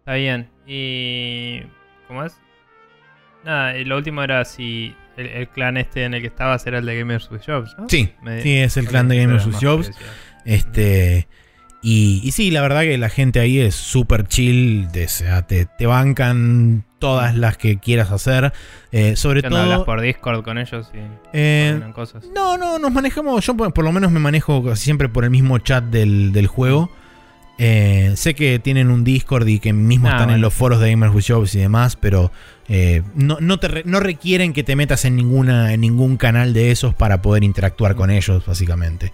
está 0.00 0.14
bien. 0.14 0.48
Y. 0.66 1.60
¿Cómo 2.08 2.24
es? 2.24 2.34
Nada, 3.44 3.76
y 3.76 3.84
lo 3.84 3.96
último 3.96 4.22
era 4.22 4.44
si 4.44 4.94
el, 5.16 5.26
el 5.26 5.48
clan 5.48 5.76
este 5.76 6.04
en 6.04 6.14
el 6.14 6.20
que 6.20 6.28
estabas 6.28 6.66
era 6.66 6.78
el 6.78 6.86
de 6.86 6.98
Gamers 6.98 7.30
with 7.30 7.42
Jobs, 7.46 7.74
¿no? 7.78 7.88
Sí, 7.88 8.12
Me- 8.22 8.42
sí, 8.42 8.56
es 8.58 8.76
el 8.76 8.86
clan 8.88 9.08
de 9.08 9.18
Gamers 9.20 9.46
with 9.46 9.56
Jobs. 9.60 9.90
Este. 10.44 11.28
Y, 11.84 12.20
y 12.22 12.30
sí, 12.30 12.50
la 12.52 12.60
verdad 12.62 12.82
que 12.82 12.96
la 12.96 13.08
gente 13.08 13.40
ahí 13.40 13.58
es 13.58 13.74
súper 13.74 14.26
chill. 14.28 14.88
de- 14.92 15.08
te, 15.48 15.66
te 15.66 15.86
bancan 15.86 16.84
todas 17.00 17.34
las 17.36 17.56
que 17.56 17.78
quieras 17.78 18.12
hacer. 18.12 18.52
Eh, 18.92 19.16
sobre 19.16 19.40
¿Qué 19.40 19.48
onda, 19.48 19.62
hablas 19.62 19.76
todo. 19.78 19.86
por 19.86 20.00
Discord 20.00 20.44
con 20.44 20.58
ellos 20.58 20.88
y 20.94 20.98
eh, 21.32 21.80
cosas? 21.92 22.24
no, 22.34 22.56
no, 22.56 22.78
nos 22.78 22.92
manejamos. 22.92 23.44
Yo 23.44 23.56
por, 23.56 23.72
por 23.74 23.84
lo 23.84 23.90
menos 23.90 24.12
me 24.12 24.20
manejo 24.20 24.62
casi 24.64 24.84
siempre 24.84 25.08
por 25.08 25.24
el 25.24 25.30
mismo 25.30 25.58
chat 25.58 25.82
del, 25.84 26.30
del 26.32 26.46
juego. 26.46 26.88
Eh, 27.58 28.12
sé 28.16 28.34
que 28.34 28.58
tienen 28.58 28.90
un 28.90 29.04
Discord 29.04 29.46
y 29.48 29.58
que 29.58 29.72
mismo 29.72 30.08
Ah, 30.08 30.12
están 30.12 30.30
en 30.30 30.40
los 30.40 30.54
foros 30.54 30.80
de 30.80 30.90
Gamers 30.90 31.14
with 31.14 31.24
Jobs 31.28 31.54
y 31.54 31.58
demás, 31.58 31.96
pero 31.96 32.32
no, 33.14 33.38
no, 33.40 33.58
te 33.58 33.68
re- 33.68 33.82
no 33.84 34.00
requieren 34.00 34.52
que 34.52 34.62
te 34.64 34.74
metas 34.76 35.04
en, 35.04 35.16
ninguna, 35.16 35.72
en 35.74 35.80
ningún 35.82 36.16
canal 36.16 36.54
de 36.54 36.70
esos 36.70 36.94
para 36.94 37.20
poder 37.22 37.44
interactuar 37.44 37.94
con 37.94 38.10
ellos, 38.10 38.46
básicamente. 38.46 39.12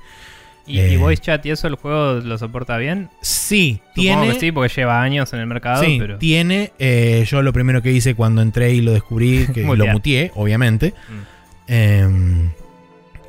¿Y, 0.69 0.81
eh, 0.81 0.93
y 0.93 0.97
voice 0.97 1.23
chat 1.23 1.45
y 1.47 1.51
eso 1.51 1.67
el 1.67 1.77
juego 1.77 2.21
lo 2.21 2.37
soporta 2.39 2.77
bien? 2.77 3.09
Sí, 3.23 3.81
Supongo 3.95 3.95
tiene. 3.95 4.33
que 4.35 4.41
sí, 4.41 4.53
porque 4.53 4.73
lleva 4.75 5.01
años 5.03 5.33
en 5.33 5.41
el 5.41 5.47
mercado, 5.47 5.83
Sí, 5.83 5.97
pero. 5.99 6.19
tiene. 6.19 6.73
eh, 6.79 7.25
yo 7.27 7.43
lo 7.43 7.53
primero 7.53 7.81
que 7.83 7.91
hice 7.93 8.15
cuando 8.15 8.43
entré 8.43 8.73
y 8.75 8.81
lo 8.83 8.93
descubrí, 8.93 9.47
que 9.55 9.63
lo 9.65 9.87
muteé, 9.87 10.31
obviamente. 10.35 10.93
Mm. 11.09 11.39
Eh, 11.69 12.51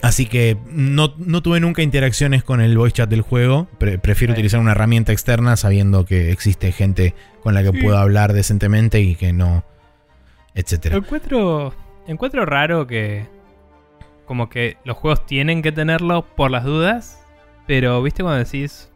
así 0.02 0.26
que 0.26 0.58
no, 0.72 1.14
no 1.18 1.42
tuve 1.42 1.60
nunca 1.60 1.82
interacciones 1.82 2.44
con 2.44 2.62
el 2.62 2.78
voice 2.78 2.96
chat 2.98 3.10
del 3.10 3.22
juego. 3.22 3.68
Pre- 3.78 3.98
prefiero 4.00 4.34
Sí. 4.34 4.40
utilizar 4.40 4.60
una 4.60 4.72
herramienta 4.72 5.12
externa 5.12 5.56
sabiendo 5.56 6.06
que 6.06 6.32
existe 6.32 6.72
gente 6.72 7.14
con 7.44 7.54
la 7.54 7.64
que 7.64 7.72
Sí. 7.72 7.82
puedo 7.82 7.98
hablar 7.98 8.34
decentemente 8.34 9.00
y 9.02 9.16
que 9.16 9.34
no. 9.34 9.64
Etcétera. 10.56 10.98
Encuentro, 10.98 11.74
encuentro 12.08 12.46
raro 12.46 12.86
que. 12.88 13.26
Como 14.26 14.48
que 14.50 14.78
los 14.86 14.96
juegos 14.96 15.26
tienen 15.26 15.62
que 15.64 15.72
tenerlo 15.72 16.24
por 16.24 16.52
las 16.52 16.64
dudas. 16.64 17.19
Pero, 17.70 18.02
¿viste 18.02 18.24
cuando 18.24 18.44
decís. 18.44 18.92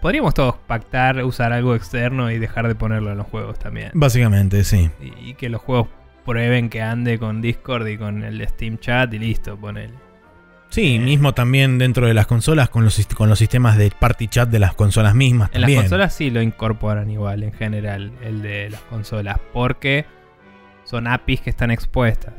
Podríamos 0.00 0.32
todos 0.32 0.54
pactar, 0.66 1.22
usar 1.22 1.52
algo 1.52 1.74
externo 1.74 2.30
y 2.30 2.38
dejar 2.38 2.66
de 2.66 2.74
ponerlo 2.74 3.12
en 3.12 3.18
los 3.18 3.26
juegos 3.26 3.58
también. 3.58 3.90
Básicamente, 3.92 4.64
sí. 4.64 4.90
Y, 5.02 5.28
y 5.30 5.34
que 5.34 5.50
los 5.50 5.60
juegos 5.60 5.88
prueben 6.24 6.70
que 6.70 6.80
ande 6.80 7.18
con 7.18 7.42
Discord 7.42 7.86
y 7.88 7.98
con 7.98 8.24
el 8.24 8.48
Steam 8.48 8.78
Chat 8.78 9.12
y 9.12 9.18
listo, 9.18 9.58
ponele. 9.58 9.92
Sí, 10.70 10.96
Eh. 10.96 10.98
mismo 10.98 11.34
también 11.34 11.76
dentro 11.76 12.06
de 12.06 12.14
las 12.14 12.26
consolas 12.26 12.70
con 12.70 12.84
los, 12.84 13.06
con 13.14 13.28
los 13.28 13.38
sistemas 13.38 13.76
de 13.76 13.90
party 13.90 14.28
chat 14.28 14.48
de 14.48 14.60
las 14.60 14.72
consolas 14.72 15.14
mismas. 15.14 15.50
En 15.52 15.60
también. 15.60 15.80
las 15.80 15.84
consolas 15.84 16.14
sí 16.14 16.30
lo 16.30 16.40
incorporan 16.40 17.10
igual, 17.10 17.42
en 17.42 17.52
general, 17.52 18.12
el 18.22 18.40
de 18.40 18.70
las 18.70 18.80
consolas, 18.82 19.36
porque 19.52 20.06
son 20.84 21.06
APIs 21.06 21.42
que 21.42 21.50
están 21.50 21.70
expuestas. 21.70 22.32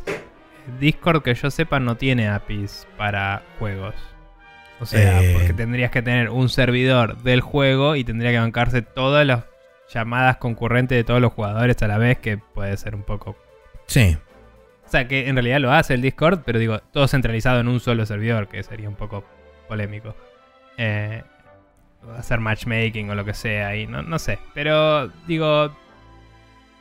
Discord, 0.80 1.22
que 1.22 1.36
yo 1.36 1.52
sepa, 1.52 1.80
no 1.80 1.98
tiene 1.98 2.28
APIs 2.30 2.88
para 2.98 3.44
juegos. 3.60 3.94
O 4.82 4.86
sea, 4.86 5.22
Eh. 5.22 5.34
porque 5.34 5.54
tendrías 5.54 5.92
que 5.92 6.02
tener 6.02 6.30
un 6.30 6.50
servidor 6.50 7.18
del 7.24 7.40
juego 7.42 7.96
y 7.96 8.04
tendría 8.04 8.32
que 8.32 8.40
bancarse 8.40 8.82
todas 8.82 9.26
las 9.26 9.44
llamadas 9.94 10.38
concurrentes 10.38 10.98
de 10.98 11.04
todos 11.04 11.22
los 11.22 11.32
jugadores 11.34 11.82
a 11.84 11.88
la 11.88 11.98
vez, 11.98 12.18
que 12.18 12.38
puede 12.38 12.76
ser 12.78 12.96
un 12.96 13.04
poco... 13.04 13.38
Sí. 13.88 14.18
O 14.86 14.90
sea, 14.92 15.08
que 15.08 15.28
en 15.30 15.36
realidad 15.36 15.60
lo 15.60 15.72
hace 15.72 15.94
el 15.94 16.02
Discord, 16.02 16.42
pero 16.46 16.60
digo, 16.60 16.80
todo 16.92 17.08
centralizado 17.08 17.60
en 17.60 17.68
un 17.68 17.80
solo 17.80 18.06
servidor, 18.06 18.48
que 18.48 18.62
sería 18.64 18.90
un 18.90 18.96
poco 18.96 19.24
polémico. 19.68 20.16
Eh, 20.78 21.22
hacer 22.18 22.40
matchmaking 22.40 23.10
o 23.10 23.16
lo 23.16 23.24
que 23.24 23.34
sea, 23.34 23.76
y 23.76 23.86
no, 23.88 24.02
no 24.02 24.18
sé. 24.20 24.40
Pero 24.54 25.08
digo, 25.28 25.72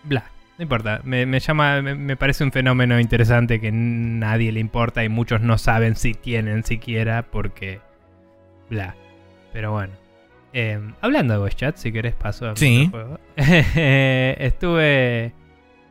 bla, 0.05 0.25
no 0.59 0.63
importa. 0.63 1.01
Me, 1.05 1.27
me 1.27 1.39
llama, 1.41 1.83
me, 1.83 1.95
me 1.95 2.17
parece 2.17 2.43
un 2.45 2.53
fenómeno 2.53 2.99
interesante 2.99 3.61
que 3.61 3.71
nadie 3.73 4.51
le 4.53 4.61
importa 4.61 5.05
y 5.05 5.09
muchos 5.09 5.41
no 5.41 5.59
saben 5.59 5.95
si 5.97 6.15
tienen 6.15 6.65
siquiera 6.65 7.23
porque, 7.23 7.81
bla. 8.71 8.95
Pero 9.53 9.73
bueno. 9.73 9.93
Eh, 10.53 10.81
hablando 11.01 11.35
de 11.35 11.39
voice 11.41 11.57
chat, 11.57 11.77
si 11.77 11.93
querés 11.93 12.15
paso 12.15 12.49
a 12.49 12.57
Sí. 12.57 12.89
juego. 12.91 13.19
Estuve... 13.37 15.33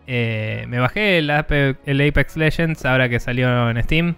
eh, 0.07 0.65
me 0.67 0.79
bajé 0.79 1.17
el, 1.19 1.29
Ape- 1.29 1.77
el 1.85 2.01
Apex 2.07 2.35
Legends 2.37 2.85
ahora 2.85 3.09
que 3.09 3.19
salió 3.19 3.69
en 3.69 3.81
Steam. 3.83 4.15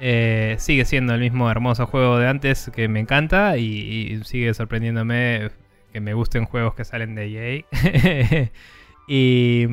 Eh, 0.00 0.56
sigue 0.58 0.84
siendo 0.84 1.14
el 1.14 1.20
mismo 1.20 1.50
hermoso 1.50 1.86
juego 1.86 2.18
de 2.18 2.28
antes 2.28 2.70
que 2.74 2.88
me 2.88 3.00
encanta 3.00 3.56
y, 3.56 3.64
y 3.64 4.24
sigue 4.24 4.52
sorprendiéndome 4.52 5.50
que 5.92 6.00
me 6.00 6.14
gusten 6.14 6.44
juegos 6.44 6.74
que 6.74 6.84
salen 6.84 7.14
de 7.14 7.62
EA. 7.62 8.50
y 9.08 9.66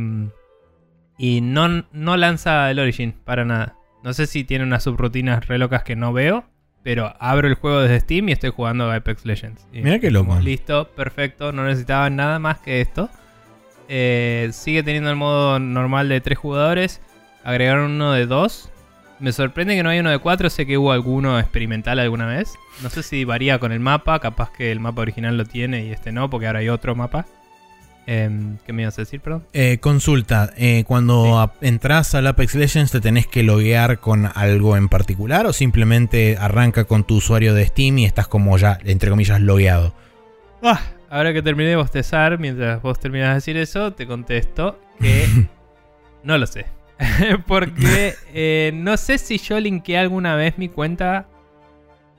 y 1.18 1.42
no, 1.42 1.86
no 1.92 2.18
lanza 2.18 2.70
el 2.72 2.80
Origin 2.80 3.14
para 3.26 3.46
nada. 3.46 3.76
No 4.04 4.14
sé 4.14 4.26
si 4.26 4.44
tiene 4.44 4.64
unas 4.64 4.84
subrutinas 4.84 5.48
re 5.48 5.58
locas 5.60 5.84
que 5.84 5.96
no 5.96 6.14
veo, 6.14 6.46
pero 6.84 7.14
abro 7.20 7.48
el 7.48 7.56
juego 7.56 7.82
desde 7.82 8.00
Steam 8.00 8.30
y 8.30 8.32
estoy 8.32 8.50
jugando 8.50 8.90
a 8.90 8.96
Apex 8.96 9.26
Legends. 9.26 9.68
Y 9.72 9.82
Mirá 9.82 10.00
qué 10.00 10.12
loco. 10.12 10.40
Listo, 10.40 10.88
perfecto, 10.90 11.52
no 11.52 11.66
necesitaba 11.66 12.10
nada 12.10 12.40
más 12.40 12.60
que 12.60 12.82
esto. 12.82 13.10
Eh, 13.88 14.50
sigue 14.54 14.84
teniendo 14.84 15.10
el 15.10 15.16
modo 15.18 15.60
normal 15.60 16.10
de 16.10 16.22
tres 16.22 16.38
jugadores. 16.38 17.02
Agregaron 17.44 17.92
uno 17.92 18.14
de 18.14 18.26
dos. 18.26 18.70
Me 19.20 19.32
sorprende 19.32 19.76
que 19.76 19.84
no 19.84 19.90
hay 19.90 20.00
uno 20.00 20.10
de 20.10 20.18
cuatro. 20.18 20.50
Sé 20.50 20.66
que 20.66 20.78
hubo 20.78 20.92
alguno 20.92 21.40
experimental 21.40 22.00
alguna 22.00 22.26
vez. 22.26 22.54
No 22.82 22.90
sé 22.90 23.04
si 23.04 23.26
varía 23.26 23.60
con 23.60 23.72
el 23.72 23.80
mapa. 23.80 24.20
Capaz 24.20 24.52
que 24.52 24.72
el 24.72 24.80
mapa 24.80 25.02
original 25.02 25.38
lo 25.38 25.46
tiene 25.46 25.86
y 25.86 25.92
este 25.92 26.12
no, 26.12 26.30
porque 26.30 26.48
ahora 26.48 26.60
hay 26.60 26.70
otro 26.70 26.96
mapa. 26.96 27.26
Em, 28.14 28.58
¿Qué 28.66 28.74
me 28.74 28.82
ibas 28.82 28.98
a 28.98 29.04
decir, 29.04 29.22
perdón? 29.22 29.46
Eh, 29.54 29.78
consulta, 29.80 30.52
eh, 30.58 30.84
cuando 30.86 31.50
Sí. 31.62 31.68
entras 31.68 32.14
al 32.14 32.28
Apex 32.28 32.56
Legends 32.56 32.92
te 32.92 33.00
tenés 33.00 33.26
que 33.26 33.42
loguear 33.42 34.00
con 34.00 34.30
algo 34.36 34.76
en 34.76 34.90
particular 34.90 35.46
o 35.46 35.54
simplemente 35.54 36.36
arranca 36.38 36.84
con 36.84 37.06
tu 37.06 37.16
usuario 37.16 37.54
de 37.54 37.66
Steam 37.66 38.00
y 38.00 38.06
estás 38.06 38.28
como 38.28 38.58
ya, 38.58 38.80
entre 38.84 39.10
comillas, 39.12 39.40
logueado. 39.40 39.94
Ah, 40.62 40.82
ahora 41.10 41.32
que 41.32 41.42
terminé 41.42 41.70
de 41.70 41.78
bostezar, 41.78 42.38
mientras 42.38 42.82
vos 42.82 43.00
terminás 43.00 43.30
de 43.30 43.34
decir 43.36 43.56
eso, 43.56 43.94
te 43.94 44.06
contesto 44.06 44.78
que 45.00 45.26
no 46.26 46.38
lo 46.38 46.46
sé. 46.48 46.66
Porque 47.48 48.14
eh, 48.34 48.72
no 48.76 48.98
sé 48.98 49.20
si 49.20 49.38
yo 49.38 49.58
linké 49.60 49.98
alguna 49.98 50.36
vez 50.36 50.58
mi 50.58 50.68
cuenta 50.68 51.28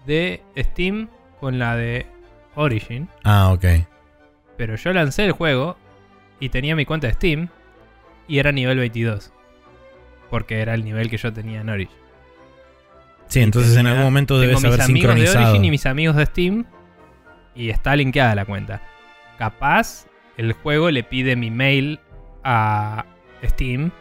de 0.06 0.40
Steam 0.56 1.08
con 1.38 1.58
la 1.58 1.76
de 1.76 2.06
Origin. 2.54 3.08
Ah, 3.24 3.52
ok. 3.52 3.64
Pero 4.56 4.76
yo 4.76 4.92
lancé 4.92 5.24
el 5.26 5.32
juego 5.32 5.76
y 6.42 6.48
tenía 6.48 6.74
mi 6.74 6.84
cuenta 6.84 7.06
de 7.06 7.12
Steam 7.12 7.48
y 8.26 8.40
era 8.40 8.50
nivel 8.50 8.76
22. 8.76 9.32
Porque 10.28 10.60
era 10.60 10.74
el 10.74 10.82
nivel 10.82 11.08
que 11.08 11.16
yo 11.16 11.32
tenía 11.32 11.60
en 11.60 11.68
Origin. 11.68 11.96
Sí, 13.28 13.40
entonces 13.40 13.76
en 13.76 13.86
algún 13.86 14.02
momento 14.02 14.40
debes 14.40 14.56
haber 14.64 14.80
mis 14.80 14.88
amigos 14.88 15.14
de 15.14 15.20
sincronizado. 15.20 15.50
Origin 15.50 15.64
y 15.64 15.70
mis 15.70 15.86
amigos 15.86 16.16
de 16.16 16.26
Steam 16.26 16.64
y 17.54 17.70
está 17.70 17.94
linkeada 17.94 18.34
la 18.34 18.44
cuenta. 18.44 18.82
Capaz 19.38 20.08
el 20.36 20.52
juego 20.52 20.90
le 20.90 21.04
pide 21.04 21.36
mi 21.36 21.52
mail 21.52 22.00
a 22.42 23.06
Steam. 23.44 23.92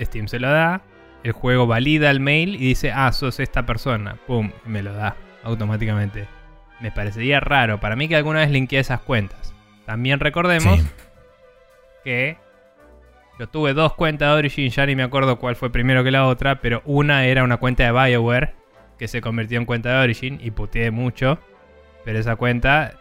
Steam 0.00 0.26
se 0.26 0.40
lo 0.40 0.50
da. 0.50 0.82
El 1.22 1.30
juego 1.30 1.68
valida 1.68 2.10
el 2.10 2.18
mail 2.18 2.56
y 2.56 2.66
dice, 2.66 2.90
ah, 2.90 3.12
sos 3.12 3.38
esta 3.38 3.64
persona. 3.64 4.16
Pum, 4.26 4.50
me 4.66 4.82
lo 4.82 4.92
da 4.92 5.14
automáticamente. 5.44 6.26
Me 6.80 6.90
parecería 6.90 7.38
raro 7.38 7.78
para 7.78 7.94
mí 7.94 8.08
que 8.08 8.16
alguna 8.16 8.40
vez 8.40 8.50
linkeé 8.50 8.80
esas 8.80 9.02
cuentas. 9.02 9.54
También 9.86 10.18
recordemos 10.18 10.80
Sí. 10.80 10.86
Que 12.02 12.36
yo 13.38 13.48
tuve 13.48 13.74
dos 13.74 13.94
cuentas 13.94 14.28
de 14.30 14.34
Origin, 14.38 14.70
ya 14.70 14.86
ni 14.86 14.94
me 14.94 15.02
acuerdo 15.02 15.38
cuál 15.38 15.56
fue 15.56 15.70
primero 15.70 16.04
que 16.04 16.10
la 16.10 16.26
otra, 16.26 16.60
pero 16.60 16.82
una 16.84 17.24
era 17.26 17.44
una 17.44 17.56
cuenta 17.56 17.84
de 17.84 17.92
BioWare 17.92 18.54
que 18.98 19.08
se 19.08 19.20
convirtió 19.20 19.58
en 19.58 19.64
cuenta 19.64 19.90
de 19.90 19.98
Origin 20.04 20.38
y 20.42 20.50
puteé 20.50 20.90
mucho, 20.90 21.38
pero 22.04 22.18
esa 22.18 22.36
cuenta 22.36 22.94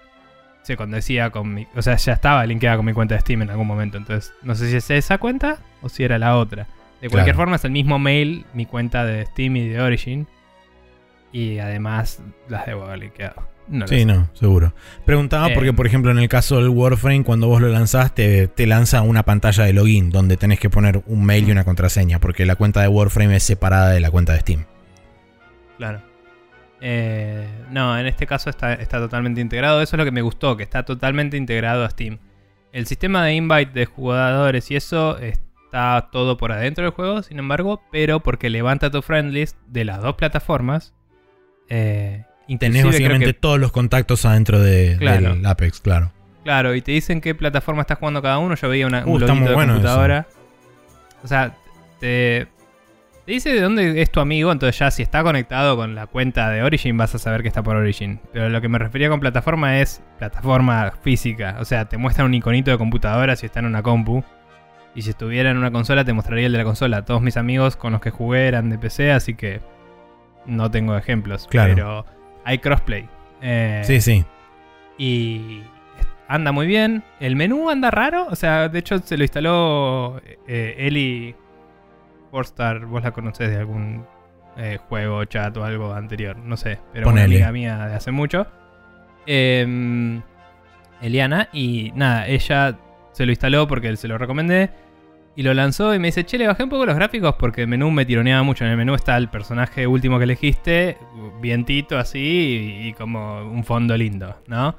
se 0.64 0.78
condecía 0.78 1.30
con 1.32 1.54
mi, 1.54 1.68
o 1.76 1.82
sea, 1.82 1.96
ya 1.98 2.14
estaba 2.14 2.46
linkeada 2.46 2.78
con 2.78 2.86
mi 2.86 2.94
cuenta 2.94 3.16
de 3.16 3.22
Steam 3.22 3.42
en 3.42 3.50
algún 3.50 3.68
momento, 3.68 3.98
entonces 3.98 4.34
no 4.42 4.56
sé 4.56 4.70
si 4.70 4.78
es 4.78 4.90
esa 4.92 5.18
cuenta 5.18 5.58
o 5.82 5.90
si 5.90 6.04
era 6.04 6.18
la 6.18 6.38
otra. 6.38 6.68
De 7.02 7.10
cualquier 7.10 7.34
Claro. 7.36 7.38
forma 7.38 7.56
es 7.56 7.66
el 7.66 7.72
mismo 7.72 7.98
mail, 8.00 8.46
mi 8.54 8.66
cuenta 8.68 9.04
de 9.06 9.26
Steam 9.26 9.56
y 9.58 9.68
de 9.70 9.82
Origin 9.82 10.28
y 11.32 11.58
además 11.60 12.22
las 12.48 12.66
debo 12.68 12.84
haber 12.84 13.00
linkeado. 13.00 13.48
No 13.72 13.88
Sí, 13.88 14.00
sé. 14.00 14.06
no, 14.06 14.30
seguro. 14.34 14.74
Preguntaba 15.06 15.50
Eh, 15.50 15.54
porque, 15.56 15.72
por 15.74 15.88
ejemplo, 15.88 16.12
en 16.12 16.20
el 16.20 16.28
caso 16.30 16.58
del 16.58 16.70
Warframe, 16.70 17.24
cuando 17.24 17.48
vos 17.48 17.62
lo 17.62 17.70
lanzaste, 17.70 18.48
te 18.50 18.68
lanza 18.68 19.02
una 19.02 19.24
pantalla 19.24 19.64
de 19.64 19.74
login 19.74 20.10
donde 20.12 20.38
tenés 20.38 20.60
que 20.60 20.70
poner 20.70 21.02
un 21.08 21.26
mail 21.26 21.48
y 21.48 21.52
una 21.52 21.64
contraseña, 21.64 22.20
porque 22.20 22.46
la 22.46 22.56
cuenta 22.56 22.82
de 22.82 22.90
Warframe 22.90 23.38
es 23.38 23.44
separada 23.44 23.90
de 23.90 24.00
la 24.02 24.12
cuenta 24.12 24.34
de 24.34 24.40
Steam. 24.42 24.66
Claro. 25.78 26.02
Eh, 26.82 27.48
no, 27.70 27.98
en 27.98 28.08
este 28.08 28.28
caso 28.28 28.50
está, 28.50 28.74
está 28.74 28.98
totalmente 29.00 29.40
integrado. 29.42 29.82
Eso 29.82 29.96
es 29.96 29.98
lo 30.00 30.06
que 30.06 30.12
me 30.12 30.22
gustó, 30.22 30.58
que 30.58 30.64
está 30.64 30.84
totalmente 30.84 31.38
integrado 31.38 31.86
a 31.86 31.90
Steam. 31.90 32.20
El 32.72 32.88
sistema 32.88 33.26
de 33.26 33.36
invite 33.36 33.72
de 33.72 33.86
jugadores 33.86 34.70
y 34.72 34.76
eso 34.76 35.18
está 35.20 36.10
todo 36.12 36.38
por 36.38 36.52
adentro 36.52 36.84
del 36.84 36.94
juego, 36.94 37.22
sin 37.24 37.40
embargo, 37.40 37.82
pero 37.92 38.22
porque 38.22 38.50
levanta 38.50 38.90
tu 38.90 39.02
friend 39.02 39.32
list 39.32 39.58
de 39.68 39.86
las 39.86 40.02
dos 40.02 40.16
plataformas. 40.16 40.94
Eh, 41.70 42.26
Tenés 42.58 42.78
inclusive 42.80 42.98
creo 42.98 43.10
básicamente 43.10 43.26
que- 43.34 43.40
todos 43.40 43.60
los 43.60 43.72
contactos 43.72 44.26
adentro 44.26 44.60
de, 44.60 44.96
Claro. 45.00 45.36
del 45.36 45.46
Apex, 45.46 45.80
claro. 45.82 46.12
Claro, 46.44 46.74
y 46.76 46.82
te 46.82 46.92
dicen 46.92 47.22
qué 47.22 47.36
plataforma 47.36 47.82
está 47.82 47.96
jugando 47.96 48.22
cada 48.22 48.40
uno. 48.40 48.56
Yo 48.56 48.68
veía 48.70 48.88
una, 48.88 49.06
Uh, 49.06 49.12
un 49.12 49.22
está 49.22 49.28
loguito 49.28 49.36
muy 49.36 49.48
de 49.50 49.54
bueno 49.56 49.74
computadora. 49.74 50.28
O 51.24 51.28
sea, 51.28 51.54
te, 52.00 52.48
te 53.26 53.32
dice 53.32 53.54
de 53.54 53.62
dónde 53.62 54.02
es 54.02 54.10
tu 54.12 54.20
amigo. 54.22 54.52
Entonces, 54.52 54.80
ya 54.80 54.90
si 54.90 55.04
está 55.04 55.22
conectado 55.22 55.76
con 55.78 55.94
la 55.94 56.08
cuenta 56.08 56.50
de 56.50 56.64
Origin, 56.64 56.98
vas 56.98 57.14
a 57.14 57.20
saber 57.20 57.44
que 57.44 57.48
está 57.48 57.62
por 57.62 57.76
Origin. 57.76 58.20
Pero 58.34 58.50
lo 58.50 58.60
que 58.60 58.70
me 58.70 58.80
refería 58.80 59.08
con 59.10 59.20
plataforma 59.20 59.80
es 59.82 60.02
plataforma 60.18 60.92
física. 61.04 61.58
O 61.60 61.66
sea, 61.66 61.86
te 61.86 61.98
muestra 61.98 62.26
un 62.26 62.34
iconito 62.34 62.72
de 62.72 62.78
computadora 62.80 63.36
si 63.36 63.46
está 63.46 63.60
en 63.60 63.68
una 63.68 63.84
compu. 63.84 64.24
Y 64.96 65.04
si 65.04 65.12
estuviera 65.12 65.52
en 65.52 65.58
una 65.58 65.70
consola, 65.72 66.04
te 66.04 66.12
mostraría 66.12 66.48
el 66.48 66.52
de 66.54 66.58
la 66.58 66.64
consola. 66.66 67.06
Todos 67.06 67.22
mis 67.22 67.38
amigos 67.38 67.76
con 67.76 67.94
los 67.94 68.02
que 68.02 68.10
jugué 68.10 68.48
eran 68.48 68.72
de 68.72 68.78
PC, 68.80 69.12
así 69.12 69.36
que 69.36 69.62
no 70.48 70.72
tengo 70.72 70.98
ejemplos. 70.98 71.48
Claro. 71.50 71.76
Pero 71.76 72.06
hay 72.44 72.58
crossplay. 72.60 73.08
Eh, 73.42 73.82
Sí, 73.86 74.02
sí. 74.02 74.26
y 74.98 75.62
anda 76.28 76.52
muy 76.52 76.68
bien. 76.68 77.04
El 77.20 77.36
menú 77.36 77.70
anda 77.70 77.92
raro. 77.92 78.28
O 78.30 78.36
sea, 78.36 78.70
de 78.70 78.80
hecho 78.80 79.00
se 79.00 79.18
lo 79.18 79.24
instaló 79.24 80.22
eh, 80.48 80.76
Eli 80.78 81.36
Forstar. 82.32 82.86
Vos 82.86 83.04
la 83.04 83.12
conocés 83.12 83.50
de 83.50 83.58
algún 83.58 84.06
eh, 84.58 84.78
juego, 84.88 85.26
chat 85.26 85.56
o 85.58 85.64
algo 85.64 85.94
anterior. 85.94 86.38
No 86.38 86.56
sé. 86.58 86.80
Pero 86.94 87.10
una 87.10 87.24
amiga 87.24 87.52
mía 87.52 87.88
de 87.88 87.96
hace 87.96 88.12
mucho. 88.12 88.48
Em, 89.26 90.22
Eliana. 91.02 91.50
Y 91.52 91.92
nada, 91.96 92.28
ella 92.28 92.78
se 93.12 93.26
lo 93.26 93.32
instaló 93.32 93.68
porque 93.68 93.96
se 93.98 94.08
lo 94.08 94.18
recomendé. 94.18 94.70
Y 95.36 95.44
lo 95.44 95.54
lanzó 95.54 95.96
y 95.96 96.00
me 96.00 96.10
dice, 96.10 96.26
che, 96.26 96.38
le 96.38 96.46
bajé 96.48 96.64
un 96.64 96.70
poco 96.70 96.86
los 96.86 96.96
gráficos 96.96 97.36
porque 97.40 97.62
el 97.62 97.68
menú 97.68 97.90
me 97.90 98.06
tironeaba 98.06 98.44
mucho. 98.44 98.66
En 98.66 98.72
el 98.72 98.78
menú 98.78 98.94
está 98.96 99.16
el 99.18 99.30
personaje 99.30 99.88
último 99.88 100.18
que 100.18 100.26
elegiste, 100.26 100.98
vientito 101.42 101.98
así 101.98 102.20
y, 102.84 102.88
y 102.90 102.94
como 102.94 103.42
un 103.50 103.64
fondo 103.64 103.96
lindo, 103.96 104.42
¿no? 104.48 104.76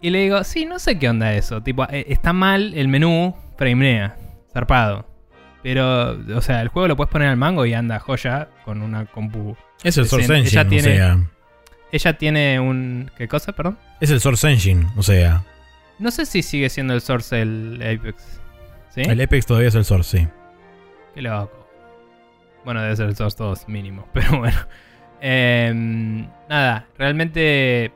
Y 0.00 0.10
le 0.10 0.20
digo, 0.22 0.42
sí, 0.44 0.64
no 0.64 0.78
sé 0.78 0.98
qué 0.98 1.08
onda 1.08 1.34
eso. 1.34 1.62
Tipo, 1.62 1.84
eh, 1.90 2.06
está 2.08 2.32
mal 2.32 2.72
el 2.74 2.88
menú, 2.88 3.34
framea, 3.58 4.16
zarpado. 4.52 5.06
Pero, 5.62 6.18
o 6.34 6.40
sea, 6.42 6.60
el 6.62 6.68
juego 6.68 6.88
lo 6.88 6.96
puedes 6.96 7.10
poner 7.10 7.28
al 7.28 7.36
mango 7.36 7.64
y 7.64 7.72
anda 7.74 7.98
joya 7.98 8.48
con 8.64 8.82
una 8.82 9.06
compu. 9.06 9.56
Es 9.82 9.96
el 9.98 10.06
Source 10.06 10.26
ella 10.26 10.38
Engine, 10.38 10.64
tiene- 10.66 10.88
o 10.92 10.96
sea. 10.96 11.18
Ella 11.92 12.18
tiene 12.18 12.58
un... 12.60 13.10
¿Qué 13.16 13.28
cosa, 13.28 13.52
perdón? 13.52 13.78
Es 14.00 14.10
el 14.10 14.20
Source 14.20 14.50
Engine, 14.50 14.86
o 14.96 15.02
sea. 15.02 15.44
No 15.98 16.10
sé 16.10 16.26
si 16.26 16.42
sigue 16.42 16.68
siendo 16.68 16.92
el 16.92 17.00
Source 17.00 17.40
el 17.40 17.76
Apex. 17.82 18.40
¿Sí? 18.94 19.02
El 19.02 19.20
Apex 19.20 19.44
todavía 19.46 19.68
es 19.68 19.74
el 19.74 19.84
Source, 19.84 20.18
sí. 20.18 20.28
Qué 21.14 21.22
loco. 21.22 21.66
Bueno, 22.64 22.80
debe 22.80 22.94
ser 22.94 23.08
el 23.08 23.16
Source 23.16 23.36
2 23.36 23.68
mínimo, 23.68 24.06
pero 24.12 24.38
bueno. 24.38 24.56
Em, 25.20 26.28
nada, 26.48 26.86
realmente... 26.96 27.92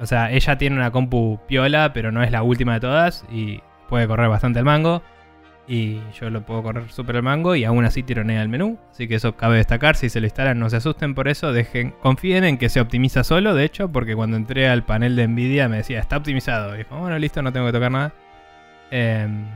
O 0.00 0.06
sea, 0.06 0.30
ella 0.30 0.56
tiene 0.56 0.76
una 0.76 0.90
compu 0.90 1.38
piola, 1.46 1.92
pero 1.92 2.12
no 2.12 2.22
es 2.22 2.30
la 2.30 2.42
última 2.42 2.74
de 2.74 2.80
todas 2.80 3.26
y 3.30 3.60
puede 3.88 4.06
correr 4.06 4.28
bastante 4.28 4.60
el 4.60 4.64
mango. 4.64 5.02
Y 5.66 6.00
yo 6.18 6.30
lo 6.30 6.46
puedo 6.46 6.62
correr 6.62 6.88
súper 6.88 7.16
el 7.16 7.22
mango 7.22 7.54
y 7.54 7.64
aún 7.64 7.84
así 7.84 8.02
tironea 8.02 8.40
el 8.40 8.48
menú. 8.48 8.78
Así 8.90 9.06
que 9.06 9.16
eso 9.16 9.36
cabe 9.36 9.56
destacar. 9.56 9.96
Si 9.96 10.08
se 10.08 10.20
lo 10.20 10.26
instalan, 10.26 10.58
no 10.58 10.70
se 10.70 10.76
asusten 10.76 11.14
por 11.14 11.28
eso. 11.28 11.52
Dejen, 11.52 11.90
confíen 12.00 12.44
en 12.44 12.56
que 12.56 12.68
se 12.68 12.80
optimiza 12.80 13.22
solo, 13.22 13.54
de 13.54 13.64
hecho, 13.64 13.90
porque 13.90 14.14
cuando 14.14 14.36
entré 14.36 14.68
al 14.68 14.84
panel 14.84 15.16
de 15.16 15.26
Nvidia 15.26 15.68
me 15.68 15.78
decía, 15.78 15.98
está 15.98 16.16
optimizado. 16.16 16.74
Y 16.74 16.78
dijo, 16.78 16.96
bueno, 16.96 17.18
listo, 17.18 17.42
no 17.42 17.52
tengo 17.52 17.66
que 17.66 17.72
tocar 17.72 17.90
nada. 17.90 18.12
Em, 18.90 19.46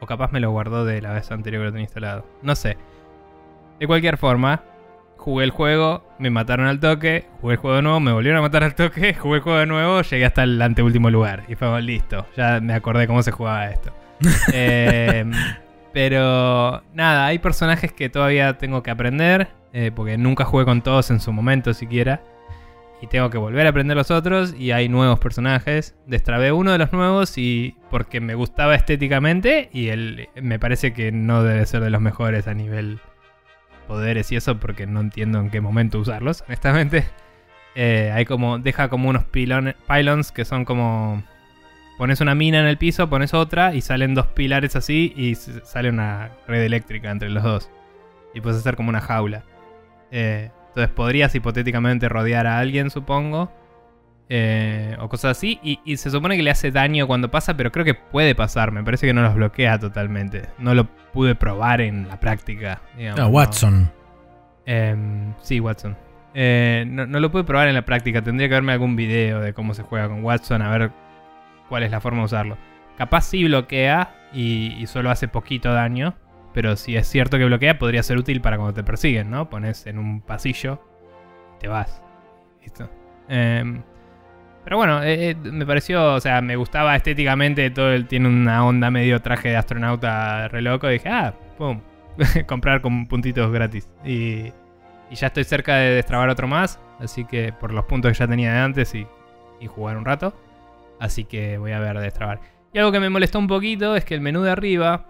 o 0.00 0.06
capaz 0.06 0.32
me 0.32 0.40
lo 0.40 0.50
guardó 0.50 0.84
de 0.84 1.00
la 1.00 1.12
vez 1.12 1.30
anterior 1.30 1.62
que 1.62 1.66
lo 1.66 1.72
tenía 1.72 1.84
instalado. 1.84 2.26
No 2.42 2.56
sé. 2.56 2.76
De 3.78 3.86
cualquier 3.86 4.16
forma, 4.16 4.62
jugué 5.16 5.44
el 5.44 5.50
juego, 5.50 6.02
me 6.18 6.30
mataron 6.30 6.66
al 6.66 6.80
toque, 6.80 7.26
jugué 7.40 7.54
el 7.54 7.60
juego 7.60 7.76
de 7.76 7.82
nuevo, 7.82 8.00
me 8.00 8.12
volvieron 8.12 8.38
a 8.38 8.42
matar 8.42 8.64
al 8.64 8.74
toque, 8.74 9.14
jugué 9.18 9.36
el 9.36 9.42
juego 9.42 9.58
de 9.58 9.66
nuevo, 9.66 10.02
llegué 10.02 10.24
hasta 10.24 10.42
el 10.42 10.60
anteúltimo 10.60 11.10
lugar. 11.10 11.44
Y 11.48 11.54
fue 11.54 11.80
listo, 11.82 12.26
ya 12.36 12.60
me 12.60 12.74
acordé 12.74 13.06
cómo 13.06 13.22
se 13.22 13.30
jugaba 13.30 13.70
esto. 13.70 13.92
Eh, 14.52 15.24
pero 15.92 16.82
nada, 16.92 17.26
hay 17.26 17.38
personajes 17.38 17.92
que 17.92 18.08
todavía 18.08 18.58
tengo 18.58 18.82
que 18.82 18.90
aprender, 18.90 19.48
eh, 19.72 19.90
porque 19.94 20.18
nunca 20.18 20.44
jugué 20.44 20.64
con 20.64 20.82
todos 20.82 21.10
en 21.10 21.20
su 21.20 21.32
momento 21.32 21.72
siquiera. 21.74 22.22
Y 23.02 23.06
tengo 23.06 23.30
que 23.30 23.38
volver 23.38 23.66
a 23.66 23.70
aprender 23.70 23.96
los 23.96 24.10
otros 24.10 24.54
y 24.58 24.72
hay 24.72 24.88
nuevos 24.90 25.18
personajes. 25.18 25.94
Destrabé 26.06 26.52
uno 26.52 26.72
de 26.72 26.78
los 26.78 26.92
nuevos 26.92 27.38
y 27.38 27.74
porque 27.90 28.20
me 28.20 28.34
gustaba 28.34 28.74
estéticamente 28.74 29.70
y 29.72 29.88
él 29.88 30.28
me 30.40 30.58
parece 30.58 30.92
que 30.92 31.10
no 31.10 31.42
debe 31.42 31.64
ser 31.64 31.82
de 31.82 31.88
los 31.90 32.00
mejores 32.02 32.46
a 32.46 32.52
nivel 32.54 33.00
poderes 33.88 34.30
y 34.32 34.36
eso 34.36 34.58
porque 34.60 34.86
no 34.86 35.00
entiendo 35.00 35.40
en 35.40 35.50
qué 35.50 35.60
momento 35.60 35.98
usarlos, 35.98 36.42
honestamente. 36.46 37.04
Eh, 37.76 38.10
hay 38.12 38.24
como, 38.24 38.58
deja 38.58 38.88
como 38.88 39.08
unos 39.08 39.22
pilon- 39.30 39.76
pylons 39.86 40.32
que 40.32 40.44
son 40.44 40.64
como... 40.64 41.22
Pones 41.98 42.20
una 42.20 42.34
mina 42.34 42.58
en 42.58 42.66
el 42.66 42.78
piso, 42.78 43.08
pones 43.08 43.32
otra 43.32 43.74
y 43.76 43.80
salen 43.80 44.12
dos 44.12 44.26
pilares 44.26 44.74
así 44.74 45.12
y 45.16 45.36
sale 45.36 45.88
una 45.88 46.30
red 46.48 46.64
eléctrica 46.64 47.12
entre 47.12 47.28
los 47.30 47.44
dos. 47.44 47.70
Y 48.34 48.40
puedes 48.40 48.58
hacer 48.58 48.74
como 48.74 48.88
una 48.88 49.00
jaula. 49.00 49.44
Eh, 50.10 50.50
entonces 50.70 50.88
podrías 50.94 51.34
hipotéticamente 51.34 52.08
rodear 52.08 52.46
a 52.46 52.58
alguien, 52.58 52.90
supongo. 52.90 53.52
eh, 54.32 54.96
o 55.00 55.08
cosas 55.08 55.36
así. 55.36 55.58
Y, 55.62 55.80
y 55.84 55.96
se 55.96 56.08
supone 56.10 56.36
que 56.36 56.42
le 56.44 56.50
hace 56.52 56.70
daño 56.70 57.06
cuando 57.08 57.30
pasa, 57.30 57.56
pero 57.56 57.72
creo 57.72 57.84
que 57.84 57.94
puede 57.94 58.34
pasar. 58.36 58.70
Me 58.70 58.82
parece 58.84 59.06
que 59.06 59.12
no 59.12 59.22
los 59.22 59.34
bloquea 59.34 59.78
totalmente. 59.80 60.48
No 60.58 60.72
lo 60.74 60.84
pude 61.12 61.34
probar 61.34 61.80
en 61.80 62.06
la 62.06 62.20
práctica. 62.20 62.80
digamos, 62.96 63.18
Ah, 63.20 63.22
no. 63.24 63.28
Watson. 63.30 63.90
Em, 64.66 65.34
sí, 65.42 65.58
Watson. 65.60 65.96
Eh, 66.34 66.84
no, 66.86 67.06
no 67.06 67.18
lo 67.18 67.30
pude 67.32 67.42
probar 67.44 67.66
en 67.68 67.74
la 67.74 67.84
práctica. 67.84 68.22
Tendría 68.22 68.48
que 68.48 68.54
verme 68.54 68.72
algún 68.72 68.94
video 68.94 69.40
de 69.40 69.52
cómo 69.52 69.74
se 69.74 69.82
juega 69.82 70.06
con 70.08 70.22
Watson 70.22 70.62
a 70.62 70.70
ver 70.70 70.92
cuál 71.68 71.82
es 71.82 71.90
la 71.90 72.00
forma 72.00 72.18
de 72.20 72.24
usarlo. 72.26 72.56
Capaz 72.96 73.22
sí 73.22 73.42
bloquea 73.44 74.14
y, 74.32 74.76
y 74.78 74.86
solo 74.86 75.10
hace 75.10 75.26
poquito 75.26 75.72
daño. 75.72 76.14
Pero 76.52 76.76
si 76.76 76.96
es 76.96 77.06
cierto 77.06 77.38
que 77.38 77.44
bloquea, 77.44 77.78
podría 77.78 78.02
ser 78.02 78.18
útil 78.18 78.40
para 78.40 78.56
cuando 78.56 78.74
te 78.74 78.82
persiguen, 78.82 79.30
¿no? 79.30 79.48
Pones 79.48 79.86
en 79.86 79.98
un 79.98 80.20
pasillo, 80.20 80.82
te 81.60 81.68
vas. 81.68 82.02
Listo. 82.62 82.90
Em, 83.28 83.82
pero 84.64 84.76
bueno, 84.76 85.02
eh, 85.02 85.30
eh, 85.30 85.34
me 85.34 85.64
pareció, 85.64 86.14
o 86.14 86.20
sea, 86.20 86.40
me 86.42 86.56
gustaba 86.56 86.96
estéticamente, 86.96 87.70
todo 87.70 87.92
el, 87.92 88.06
tiene 88.06 88.28
una 88.28 88.64
onda 88.64 88.90
medio 88.90 89.20
traje 89.20 89.50
de 89.50 89.56
astronauta 89.56 90.48
re 90.48 90.62
loco. 90.62 90.88
Y 90.88 90.94
dije, 90.94 91.08
ah, 91.08 91.34
pum, 91.56 91.80
comprar 92.46 92.80
con 92.80 93.06
puntitos 93.06 93.50
gratis. 93.52 93.88
Y, 94.04 94.52
y, 95.10 95.14
ya 95.14 95.28
estoy 95.28 95.44
cerca 95.44 95.76
de 95.76 95.94
destrabar 95.94 96.28
otro 96.28 96.48
más, 96.48 96.80
así 96.98 97.24
que 97.24 97.52
por 97.52 97.72
los 97.72 97.84
puntos 97.84 98.12
que 98.12 98.18
ya 98.18 98.28
tenía 98.28 98.52
de 98.52 98.58
antes 98.58 98.94
y, 98.94 99.06
y 99.60 99.66
jugar 99.66 99.96
un 99.96 100.04
rato. 100.04 100.34
Así 100.98 101.24
que 101.24 101.56
voy 101.56 101.72
a 101.72 101.78
ver 101.78 101.96
de 101.96 102.02
destrabar. 102.02 102.40
Y 102.72 102.78
algo 102.78 102.92
que 102.92 103.00
me 103.00 103.10
molestó 103.10 103.38
un 103.38 103.48
poquito 103.48 103.96
es 103.96 104.04
que 104.04 104.14
el 104.14 104.20
menú 104.20 104.42
de 104.42 104.50
arriba, 104.50 105.06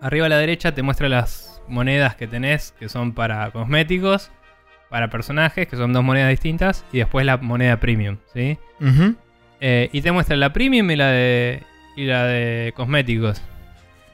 arriba 0.00 0.26
a 0.26 0.28
la 0.28 0.38
derecha, 0.38 0.74
te 0.74 0.82
muestra 0.82 1.08
las 1.08 1.62
monedas 1.68 2.16
que 2.16 2.26
tenés, 2.26 2.72
que 2.78 2.88
son 2.88 3.12
para 3.12 3.50
cosméticos 3.50 4.30
para 4.88 5.10
personajes, 5.10 5.66
que 5.66 5.76
son 5.76 5.92
dos 5.92 6.04
monedas 6.04 6.30
distintas, 6.30 6.84
y 6.92 6.98
después 6.98 7.26
la 7.26 7.36
moneda 7.38 7.78
premium, 7.78 8.18
¿sí? 8.32 8.58
Eh, 9.60 9.88
y 9.92 10.00
te 10.00 10.12
muestra 10.12 10.36
la 10.36 10.52
premium 10.52 10.90
y 10.90 10.96
la 10.96 11.08
de, 11.08 11.62
y 11.96 12.04
la 12.04 12.24
de 12.24 12.72
cosméticos. 12.76 13.42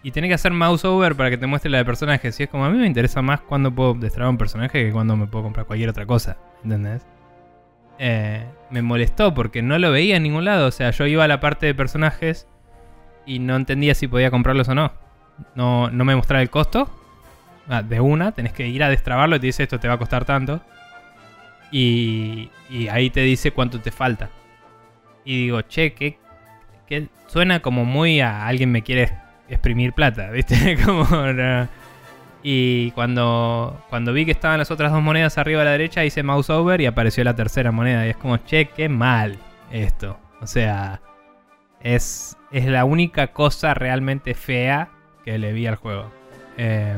Y 0.03 0.11
tenés 0.11 0.29
que 0.29 0.35
hacer 0.35 0.53
mouse 0.53 0.85
over 0.85 1.15
para 1.15 1.31
que 1.31 1.39
te 1.39 1.47
muestre 1.47 1.71
la 1.71 1.79
de 1.79 1.85
personajes. 1.85 2.39
Y 2.41 2.43
es 2.43 2.49
como 2.49 2.65
a 2.65 2.71
mí 2.71 2.79
me 2.79 2.87
interesa 2.87 3.23
más 3.23 3.41
cuando 3.41 3.73
puedo 3.73 3.95
destrabar 3.95 4.31
un 4.31 4.39
personaje 4.39 4.85
que 4.85 4.91
cuando 4.91 5.17
me 5.17 5.27
puedo 5.27 5.45
comprar 5.45 5.67
cualquier 5.67 5.91
otra 5.91 6.07
cosa. 6.07 6.39
¿Entendés? 6.65 7.07
Eh, 7.99 8.45
me 8.71 8.83
molestó 8.83 9.33
porque 9.33 9.63
no 9.63 9.79
lo 9.79 9.93
veía 9.93 10.17
en 10.17 10.25
ningún 10.25 10.45
lado. 10.45 10.67
O 10.67 10.73
sea, 10.73 10.91
yo 10.91 11.07
iba 11.07 11.23
a 11.23 11.29
la 11.29 11.39
parte 11.39 11.67
de 11.67 11.75
personajes 11.75 12.49
y 13.27 13.39
no 13.39 13.55
entendía 13.55 13.95
si 13.95 14.09
podía 14.09 14.33
comprarlos 14.33 14.69
o 14.69 14.75
no. 14.75 14.93
No, 15.55 15.91
no 15.91 16.05
me 16.05 16.17
mostraba 16.17 16.43
el 16.43 16.51
costo. 16.51 16.91
Ah, 17.69 17.83
de 17.83 18.01
una, 18.01 18.33
tenés 18.33 18.53
que 18.53 18.67
ir 18.67 18.83
a 18.83 18.89
destrabarlo 18.89 19.37
y 19.37 19.41
te 19.41 19.47
dice 19.47 19.63
esto 19.63 19.79
te 19.79 19.89
va 19.89 19.95
a 19.95 19.99
costar 19.99 20.25
tanto. 20.25 20.61
Y, 21.71 22.51
y 22.69 22.89
ahí 22.89 23.11
te 23.11 23.21
dice 23.21 23.53
cuánto 23.53 23.81
te 23.81 23.91
falta. 23.91 24.31
Y 25.25 25.45
digo, 25.45 25.63
che, 25.63 25.95
que, 25.95 26.19
suena 27.27 27.61
como 27.61 27.85
muy 27.85 28.21
a 28.21 28.47
alguien 28.47 28.71
me 28.71 28.83
quiere 28.83 29.13
exprimir 29.49 29.93
plata, 29.93 30.31
¿viste? 30.33 30.77
como... 30.85 31.07
Y 32.45 32.91
cuando, 32.91 33.85
cuando 33.89 34.13
vi 34.13 34.25
que 34.25 34.33
estaban 34.33 34.59
las 34.59 34.73
otras 34.73 34.91
dos 34.91 35.01
monedas 35.01 35.39
arriba 35.39 35.63
a 35.63 35.65
la 35.65 35.71
derecha, 35.71 36.05
hice 36.05 36.25
mouse 36.25 36.51
over 36.51 36.81
y 36.81 36.87
apareció 36.87 37.23
la 37.23 37.37
tercera 37.37 37.71
moneda. 37.71 38.05
Y 38.05 38.11
es 38.11 38.17
como, 38.17 38.37
che, 38.39 38.67
qué 38.67 38.89
mal 38.89 39.39
esto. 39.71 40.19
O 40.41 40.47
sea, 40.49 41.01
es, 41.81 42.37
es 42.51 42.67
la 42.67 42.85
única 42.85 43.29
cosa 43.29 43.75
realmente 43.75 44.35
fea 44.35 44.91
que 45.25 45.39
le 45.39 45.53
vi 45.53 45.67
al 45.67 45.77
juego. 45.77 46.11
Eh, 46.57 46.97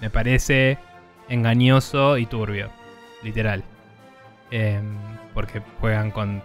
me 0.00 0.10
parece 0.10 0.78
engañoso 1.28 2.18
y 2.18 2.26
turbio, 2.26 2.70
literal. 3.22 3.64
Em, 4.50 4.96
porque 5.32 5.62
juegan 5.80 6.10
con 6.10 6.42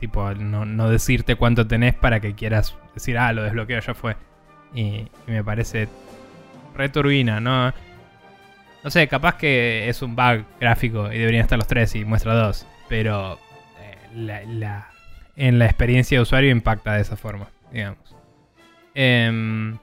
tipo 0.00 0.32
no, 0.34 0.88
decirte 0.88 1.34
cuánto 1.36 1.66
tenés 1.66 1.94
para 1.94 2.20
que 2.20 2.34
quieras 2.34 2.74
decir, 2.94 3.18
ah, 3.18 3.32
lo 3.32 3.42
desbloqueo, 3.42 3.80
ya 3.80 3.94
fue. 3.94 4.16
Y, 4.74 5.06
me 5.26 5.44
parece 5.44 5.88
returbina, 6.74 7.40
¿no? 7.40 7.72
No 8.84 8.90
sé, 8.90 9.08
capaz 9.08 9.36
que 9.36 9.88
es 9.88 10.02
un 10.02 10.14
bug 10.14 10.44
gráfico 10.60 11.12
y 11.12 11.18
deberían 11.18 11.42
estar 11.42 11.58
los 11.58 11.66
tres 11.66 11.94
y 11.94 12.04
muestra 12.04 12.34
dos. 12.34 12.66
Pero 12.88 13.38
eh, 13.80 14.86
en 15.36 15.58
la 15.58 15.66
experiencia 15.66 16.18
de 16.18 16.22
usuario 16.22 16.50
impacta 16.50 16.94
de 16.94 17.02
esa 17.02 17.16
forma, 17.16 17.48
digamos. 17.72 18.14
Eh, 18.94 19.76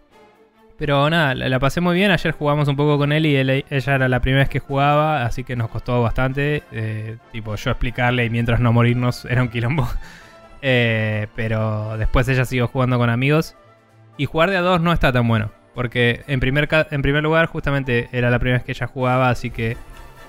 pero 0.78 1.10
nada, 1.10 1.34
la, 1.34 1.60
pasé 1.60 1.80
muy 1.80 1.96
bien. 1.96 2.12
Ayer 2.12 2.34
jugamos 2.34 2.68
un 2.68 2.76
poco 2.76 2.98
con 2.98 3.12
él 3.12 3.26
y 3.26 3.38
ella 3.38 3.96
era 3.96 4.10
la 4.10 4.20
primera 4.20 4.44
vez 4.44 4.50
que 4.50 4.60
jugaba, 4.60 5.26
así 5.26 5.44
que 5.44 5.56
nos 5.56 5.70
costó 5.70 6.02
bastante. 6.02 6.64
Eh, 6.72 7.18
tipo, 7.32 7.56
yo 7.56 7.72
explicarle 7.72 8.26
y 8.26 8.30
mientras 8.30 8.60
no 8.60 8.74
morirnos 8.74 9.26
era 9.30 9.42
un 9.42 9.50
quilombo. 9.50 9.88
Eh, 10.68 11.28
pero 11.36 11.96
después 11.96 12.28
ella 12.28 12.44
siguió 12.44 12.68
jugando 12.68 12.98
con 12.98 13.12
amigos. 13.12 13.56
Y 14.18 14.26
jugar 14.26 14.50
de 14.50 14.58
a 14.58 14.62
dos 14.62 14.82
no 14.82 14.94
está 14.94 15.12
tan 15.12 15.28
bueno. 15.28 15.52
Porque 15.76 16.24
en 16.26 16.40
primer, 16.40 16.68
en 16.90 17.02
primer 17.04 17.22
lugar, 17.22 17.46
justamente 17.46 18.10
era 18.12 18.32
la 18.32 18.40
primera 18.40 18.58
vez 18.58 18.66
que 18.66 18.72
ella 18.72 18.88
jugaba, 18.88 19.30
así 19.30 19.52
que 19.52 19.78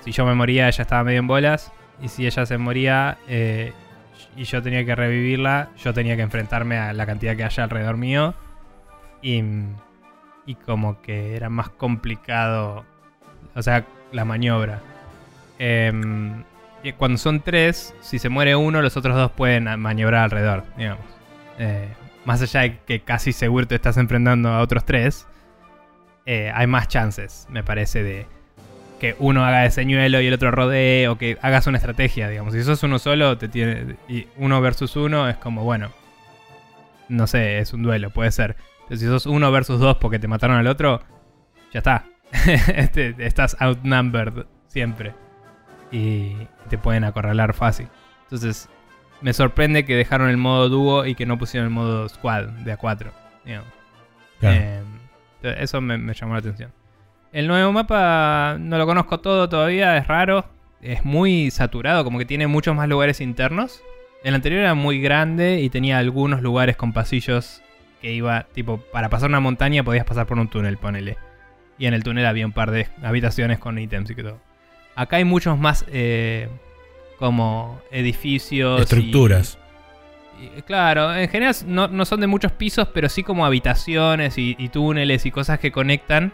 si 0.05 0.13
yo 0.13 0.27
me 0.27 0.35
moría, 0.35 0.69
ella 0.69 0.83
estaba 0.83 1.05
medio 1.05 1.21
en 1.21 1.27
bolas. 1.27 1.73
Y 2.03 2.09
si 2.09 2.27
ella 2.27 2.45
se 2.45 2.59
moría 2.59 3.17
eh, 3.29 3.73
y 4.37 4.45
yo 4.45 4.63
tenía 4.63 4.85
que 4.85 4.95
revivirla, 4.95 5.71
yo 5.83 5.95
tenía 5.95 6.17
que 6.17 6.23
enfrentarme 6.23 6.77
a 6.77 6.93
la 6.93 7.07
cantidad 7.07 7.35
que 7.35 7.45
haya 7.45 7.65
alrededor 7.65 7.97
mío. 7.97 8.35
Y 9.23 9.43
y 10.47 10.55
como 10.55 11.03
que 11.03 11.37
era 11.37 11.51
más 11.51 11.69
complicado, 11.69 12.85
o 13.55 13.63
sea, 13.63 13.85
la 14.13 14.25
maniobra. 14.25 14.81
Em, 15.59 16.45
cuando 16.99 17.19
son 17.19 17.41
tres, 17.41 17.95
si 18.01 18.19
se 18.19 18.29
muere 18.29 18.55
uno, 18.55 18.81
los 18.81 18.97
otros 18.97 19.17
dos 19.17 19.33
pueden 19.33 19.65
maniobrar 19.81 20.25
alrededor, 20.25 20.65
digamos. 20.77 21.05
Eh, 21.59 21.89
más 22.25 22.43
allá 22.43 22.61
de 22.61 22.79
que 22.87 23.01
casi 23.01 23.33
seguro 23.33 23.67
te 23.67 23.75
estás 23.75 23.97
enfrentando 23.97 24.51
a 24.51 24.61
otros 24.61 24.85
tres, 24.85 25.27
eh, 26.27 26.51
hay 26.55 26.67
más 26.67 26.89
chances, 26.89 27.47
me 27.51 27.63
parece, 27.65 28.03
de 28.03 28.27
que 29.01 29.15
uno 29.19 29.45
haga 29.45 29.63
de 29.63 29.71
señuelo 29.71 30.21
y 30.21 30.27
el 30.27 30.35
otro 30.35 30.51
rodee, 30.51 31.09
o 31.09 31.19
que 31.19 31.39
hagas 31.43 31.67
una 31.67 31.79
estrategia, 31.79 32.29
digamos. 32.29 32.55
Si 32.55 32.63
sos 32.63 32.83
uno 32.83 32.99
solo, 32.99 33.37
te 33.39 33.49
tiene, 33.49 33.97
y 34.09 34.27
uno 34.37 34.61
versus 34.61 34.97
uno 34.97 35.29
es 35.29 35.37
como, 35.37 35.65
bueno, 35.65 35.91
no 37.09 37.27
sé, 37.27 37.59
es 37.59 37.73
un 37.73 37.83
duelo, 37.83 38.11
puede 38.11 38.31
ser. 38.33 38.57
Pero 38.89 39.01
si 39.01 39.07
sos 39.07 39.27
uno 39.27 39.51
versus 39.51 39.81
dos 39.81 39.97
porque 39.97 40.19
te 40.19 40.29
mataron 40.29 40.57
al 40.57 40.67
otro, 40.67 41.01
ya 41.73 41.79
está. 41.79 42.05
Este, 42.75 43.15
estás 43.19 43.57
outnumbered 43.61 44.47
siempre. 44.67 45.15
Y 45.91 46.37
te 46.69 46.79
pueden 46.79 47.05
acorralar 47.05 47.55
fácil. 47.55 47.89
Entonces, 48.25 48.69
me 49.21 49.33
sorprende 49.33 49.85
que 49.85 49.95
dejaron 49.97 50.29
el 50.29 50.37
modo 50.37 50.69
dúo 50.69 51.07
y 51.07 51.15
que 51.15 51.27
no 51.27 51.39
pusieron 51.39 51.69
el 51.69 51.75
modo 51.75 52.09
squad 52.09 52.45
de 52.45 52.77
A4. 52.77 53.13
Eh, 54.43 54.83
eso 55.43 55.81
me, 55.81 55.97
me, 55.97 56.13
llamó 56.15 56.35
la 56.35 56.41
atención. 56.41 56.73
El 57.33 57.47
nuevo 57.47 57.73
mapa 57.73 58.57
no 58.59 58.79
lo 58.79 58.87
conozco 58.87 59.21
todo 59.21 59.49
todavía, 59.49 59.97
es 59.97 60.07
raro. 60.07 60.47
Es 60.83 61.05
muy 61.05 61.51
saturado, 61.51 62.05
como 62.05 62.19
que 62.19 62.27
tiene 62.27 62.47
muchos 62.47 62.75
más 62.77 62.89
lugares 62.89 63.21
internos. 63.21 63.83
El 64.25 64.35
anterior 64.35 64.63
era 64.63 64.75
muy 64.75 65.01
grande 65.01 65.61
y 65.61 65.71
tenía 65.71 65.99
algunos 65.99 66.43
lugares 66.43 66.77
con 66.77 66.93
pasillos 66.93 67.63
que 68.01 68.13
iba, 68.13 68.47
tipo, 68.53 68.79
para 68.79 69.09
pasar 69.09 69.29
una 69.29 69.41
montaña 69.41 69.83
podías 69.85 70.05
pasar 70.05 70.27
por 70.27 70.39
un 70.39 70.49
túnel, 70.49 70.77
ponele. 70.79 71.17
Y 71.79 71.87
en 71.87 71.95
el 71.95 72.03
túnel 72.03 72.27
había 72.27 72.47
un 72.47 72.53
par 72.53 72.71
de 72.71 72.89
habitaciones 73.03 73.59
con 73.59 73.79
ítems 73.79 74.11
y 74.11 74.15
que 74.15 74.23
todo. 74.23 74.41
Acá 74.95 75.17
hay 75.17 75.25
muchos 75.25 75.59
más 75.59 75.85
eh, 75.89 76.49
como 77.19 77.81
edificios. 77.91 78.81
Estructuras. 78.81 79.59
Y, 80.41 80.63
claro, 80.63 81.15
en 81.15 81.29
general 81.29 81.55
no, 81.67 82.05
son 82.05 82.21
de 82.21 82.27
muchos 82.27 82.53
pisos, 82.53 82.89
pero 82.93 83.09
sí 83.09 83.23
como 83.23 83.45
habitaciones 83.45 84.37
y, 84.39 84.55
túneles 84.69 85.27
y 85.27 85.31
cosas 85.31 85.59
que 85.59 85.73
conectan. 85.73 86.33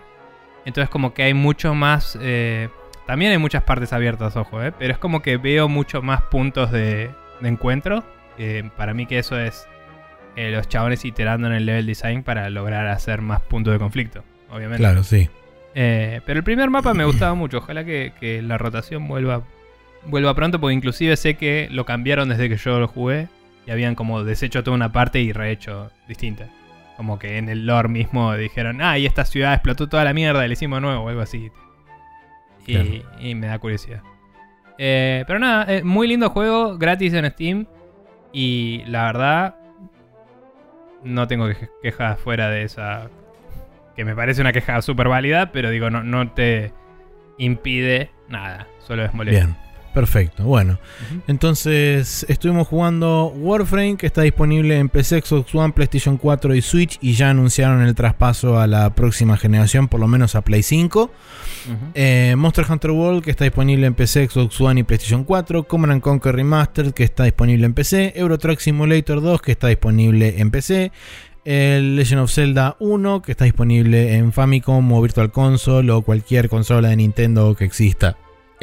Entonces 0.65 0.91
como 0.91 1.13
que 1.13 1.25
hay 1.25 1.35
mucho 1.35 1.75
más... 1.75 2.17
Eh, 2.21 2.69
también 3.07 3.33
hay 3.33 3.39
muchas 3.39 3.65
partes 3.65 3.93
abiertas, 3.93 4.37
ojo, 4.37 4.63
eh, 4.63 4.73
pero 4.79 4.93
es 4.93 4.99
como 4.99 5.23
que 5.23 5.37
veo 5.37 5.69
mucho 5.69 6.03
más 6.03 6.23
puntos 6.23 6.71
de, 6.71 7.11
encuentro. 7.43 8.05
para 8.77 8.95
mí 8.95 9.07
que 9.07 9.19
eso 9.19 9.39
es 9.39 9.67
eh, 10.37 10.51
los 10.51 10.69
chabones 10.69 11.05
iterando 11.05 11.47
en 11.49 11.55
el 11.55 11.67
level 11.67 11.87
design 11.87 12.23
para 12.23 12.49
lograr 12.49 12.87
hacer 12.87 13.21
más 13.21 13.41
puntos 13.43 13.73
de 13.73 13.79
conflicto, 13.79 14.25
obviamente. 14.51 14.79
Claro, 14.79 15.03
sí. 15.03 15.29
Eh, 15.75 16.21
pero 16.25 16.39
el 16.39 16.45
primer 16.45 16.71
mapa 16.71 16.95
me 16.95 17.05
gustaba 17.05 17.35
mucho. 17.35 17.59
Ojalá 17.59 17.85
que, 17.85 18.41
la 18.43 18.59
rotación 18.59 19.09
vuelva, 19.09 19.43
vuelva 20.07 20.35
pronto, 20.35 20.61
porque 20.61 20.75
inclusive 20.75 21.17
sé 21.17 21.35
que 21.35 21.69
lo 21.71 21.85
cambiaron 21.85 22.29
desde 22.29 22.49
que 22.49 22.57
yo 22.57 22.79
lo 22.79 22.89
jugué 22.89 23.29
y 23.67 23.71
habían 23.71 23.95
como 23.95 24.25
deshecho 24.25 24.65
toda 24.65 24.75
una 24.75 24.93
parte 24.93 25.21
y 25.21 25.33
rehecho 25.33 25.91
distinta. 26.09 26.49
Como 26.97 27.19
que 27.19 27.39
en 27.39 27.49
el 27.49 27.67
lore 27.67 27.89
mismo 27.89 28.35
dijeron, 28.35 28.81
ah, 28.83 28.99
y 28.99 29.07
esta 29.07 29.25
ciudad 29.25 29.55
explotó 29.55 29.89
toda 29.89 30.05
la 30.05 30.13
mierda 30.13 30.45
y 30.45 30.49
le 30.49 30.55
hicimos 30.55 30.81
nuevo 30.81 31.05
o 31.05 31.09
algo 31.09 31.21
así. 31.21 31.51
Y, 32.67 33.35
me 33.35 33.49
da 33.49 33.59
curiosidad. 33.59 34.03
Eh, 34.79 35.25
pero 35.27 35.39
nada, 35.39 35.83
muy 35.85 36.07
lindo 36.07 36.31
juego, 36.31 36.79
gratis 36.79 37.13
en 37.13 37.31
Steam. 37.31 37.67
Y 38.33 38.83
la 38.87 39.05
verdad, 39.07 39.57
no 41.05 41.27
tengo 41.27 41.49
quejas 41.83 42.19
fuera 42.21 42.51
de 42.51 42.63
esa. 42.65 43.11
Que 43.97 44.05
me 44.05 44.15
parece 44.15 44.41
una 44.41 44.53
queja 44.53 44.81
súper 44.81 45.09
válida, 45.09 45.53
pero 45.53 45.71
digo, 45.71 45.91
no, 45.91 46.03
no 46.03 46.33
te 46.33 46.73
impide 47.39 48.11
nada, 48.29 48.67
solo 48.79 49.05
es 49.05 49.13
molesto. 49.13 49.47
Bien. 49.47 49.72
Perfecto, 49.95 50.45
bueno. 50.45 50.79
Entonces 51.29 52.25
estuvimos 52.29 52.67
jugando 52.67 53.27
Warframe 53.27 53.97
que 53.99 54.07
está 54.07 54.23
disponible 54.23 54.79
en 54.79 54.89
PC, 54.89 55.21
Xbox 55.21 55.55
One, 55.55 55.75
PlayStation 55.75 56.17
4 56.17 56.55
y 56.55 56.63
Switch 56.63 56.99
y 57.03 57.13
ya 57.13 57.29
anunciaron 57.29 57.83
el 57.83 57.95
traspaso 57.95 58.59
a 58.59 58.67
la 58.67 58.95
próxima 58.95 59.37
generación, 59.37 59.89
por 59.89 60.01
lo 60.01 60.09
menos 60.09 60.35
a 60.35 60.41
Play 60.41 60.63
5. 60.63 61.11
Eh, 61.95 62.35
Monster 62.39 62.65
Hunter 62.69 62.91
World 62.91 63.23
que 63.23 63.31
está 63.31 63.45
disponible 63.45 63.87
en 63.87 63.95
PC, 63.95 64.29
Xbox 64.29 64.59
One 64.61 64.81
y 64.81 64.83
PlayStation 64.85 65.25
4. 65.25 65.65
Command 65.65 66.01
Conquer 66.01 66.37
Remastered 66.37 66.93
que 66.93 67.05
está 67.05 67.25
disponible 67.25 67.67
en 67.67 67.75
PC. 67.75 68.15
Euro 68.17 68.39
Truck 68.39 68.61
Simulator 68.61 69.21
2 69.21 69.43
que 69.43 69.53
está 69.53 69.69
disponible 69.69 70.37
en 70.39 70.51
PC. 70.51 70.91
El 71.45 71.97
Legend 71.97 72.23
of 72.23 72.33
Zelda 72.33 72.77
1 72.79 73.21
que 73.21 73.33
está 73.33 73.45
disponible 73.45 74.15
en 74.15 74.33
Famicom 74.33 74.91
o 74.91 75.03
Virtual 75.03 75.31
Console 75.31 75.91
o 75.93 76.01
cualquier 76.01 76.49
consola 76.49 76.89
de 76.89 76.97
Nintendo 76.97 77.55
que 77.55 77.65
exista 77.65 78.17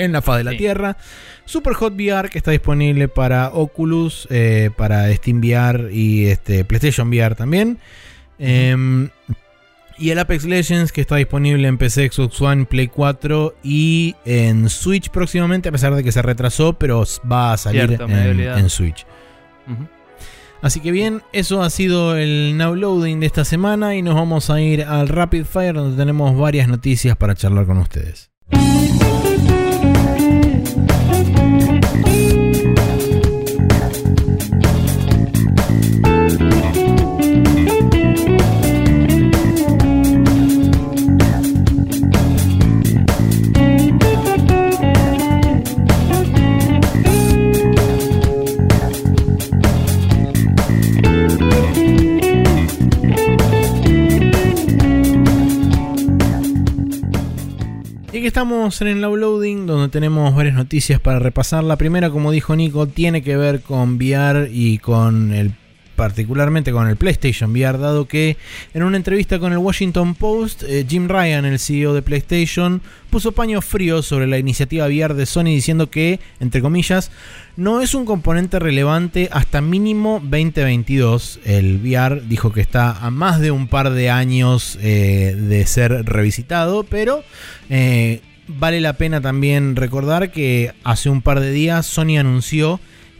en 0.04 0.12
la 0.12 0.22
faz 0.22 0.38
de 0.38 0.44
la 0.44 0.52
Sí. 0.52 0.58
Tierra. 0.58 0.98
Super 1.46 1.74
Hot 1.74 1.94
VR 1.94 2.30
que 2.30 2.38
está 2.38 2.52
disponible 2.52 3.08
para 3.08 3.50
Oculus, 3.50 4.28
eh, 4.30 4.70
para 4.76 5.14
Steam 5.16 5.40
VR 5.40 5.94
y 5.94 6.28
este, 6.28 6.64
PlayStation 6.64 7.10
VR 7.10 7.36
también. 7.36 7.80
Em, 8.38 9.10
y 9.98 10.12
el 10.12 10.20
Apex 10.20 10.46
Legends 10.46 10.92
que 10.92 11.02
está 11.02 11.18
disponible 11.18 11.68
en 11.68 11.78
PC, 11.78 12.10
Xbox 12.10 12.42
One, 12.42 12.66
Play 12.66 12.88
4 12.88 13.56
y 13.64 14.16
en 14.26 14.70
Switch 14.70 15.10
próximamente, 15.10 15.70
a 15.70 15.72
pesar 15.72 15.94
de 15.94 16.04
que 16.04 16.12
se 16.12 16.22
retrasó, 16.22 16.74
pero 16.74 17.04
va 17.30 17.54
a 17.54 17.58
salir 17.58 17.88
Cierto, 17.88 18.08
en, 18.08 18.70
Switch. 18.70 19.06
Así 20.62 20.80
que 20.82 20.92
bien, 20.92 21.22
eso 21.34 21.62
ha 21.64 21.70
sido 21.70 22.18
el 22.18 22.58
now 22.58 22.76
loading 22.76 23.20
de 23.20 23.26
esta 23.26 23.46
semana 23.46 23.96
y 23.96 24.02
nos 24.02 24.16
vamos 24.16 24.50
a 24.50 24.60
ir 24.62 24.84
al 24.84 25.08
Rapid 25.08 25.46
Fire 25.46 25.74
donde 25.74 25.98
tenemos 25.98 26.38
varias 26.38 26.68
noticias 26.68 27.16
para 27.18 27.36
charlar 27.36 27.66
con 27.66 27.78
ustedes. 27.78 28.30
Estamos 58.30 58.80
en 58.82 58.90
el 58.90 59.02
now 59.02 59.16
loading 59.16 59.66
donde 59.66 59.90
tenemos 59.90 60.36
varias 60.36 60.54
noticias 60.54 61.02
para 61.02 61.18
repasar. 61.18 61.64
La 61.64 61.78
primera, 61.78 62.12
como 62.12 62.30
dijo 62.30 62.56
Nico, 62.56 62.86
tiene 62.86 63.24
que 63.24 63.36
ver 63.36 63.62
con 63.62 63.96
VR 63.96 64.48
y 64.52 64.78
con 64.78 65.34
el 65.34 65.56
particularmente 66.00 66.72
con 66.72 66.88
el 66.88 66.96
PlayStation 66.96 67.52
VR, 67.52 67.78
dado 67.78 68.08
que 68.08 68.38
en 68.74 68.84
una 68.84 68.96
entrevista 68.96 69.38
con 69.38 69.52
el 69.52 69.58
Washington 69.58 70.16
Post, 70.16 70.64
eh, 70.64 70.86
Jim 70.88 71.10
Ryan, 71.10 71.44
el 71.44 71.60
CEO 71.60 71.94
de 71.94 72.02
PlayStation, 72.02 72.82
puso 73.10 73.34
paño 73.34 73.62
frío 73.62 74.02
sobre 74.02 74.26
la 74.26 74.38
iniciativa 74.38 74.86
VR 74.86 75.14
de 75.14 75.26
Sony 75.26 75.52
diciendo 75.52 75.90
que, 75.90 76.22
entre 76.40 76.62
comillas, 76.62 77.12
no 77.58 77.82
es 77.82 77.96
un 77.96 78.06
componente 78.06 78.60
relevante 78.60 79.28
hasta 79.34 79.60
mínimo 79.60 80.22
2022. 80.24 81.42
El 81.44 81.82
VR 81.84 82.22
dijo 82.22 82.54
que 82.54 82.62
está 82.62 82.92
a 82.92 83.10
más 83.12 83.42
de 83.42 83.52
un 83.52 83.68
par 83.68 83.90
de 83.90 84.10
años 84.10 84.80
eh, 84.82 85.36
de 85.38 85.66
ser 85.66 86.06
revisitado, 86.06 86.86
pero 86.86 87.26
eh, 87.70 88.22
vale 88.48 88.80
la 88.80 88.94
pena 88.94 89.20
también 89.20 89.76
recordar 89.76 90.32
que 90.32 90.72
hace 90.86 91.10
un 91.10 91.22
par 91.22 91.42
de 91.42 91.52
días 91.52 91.86
Sony 91.86 92.18
anunció 92.18 92.80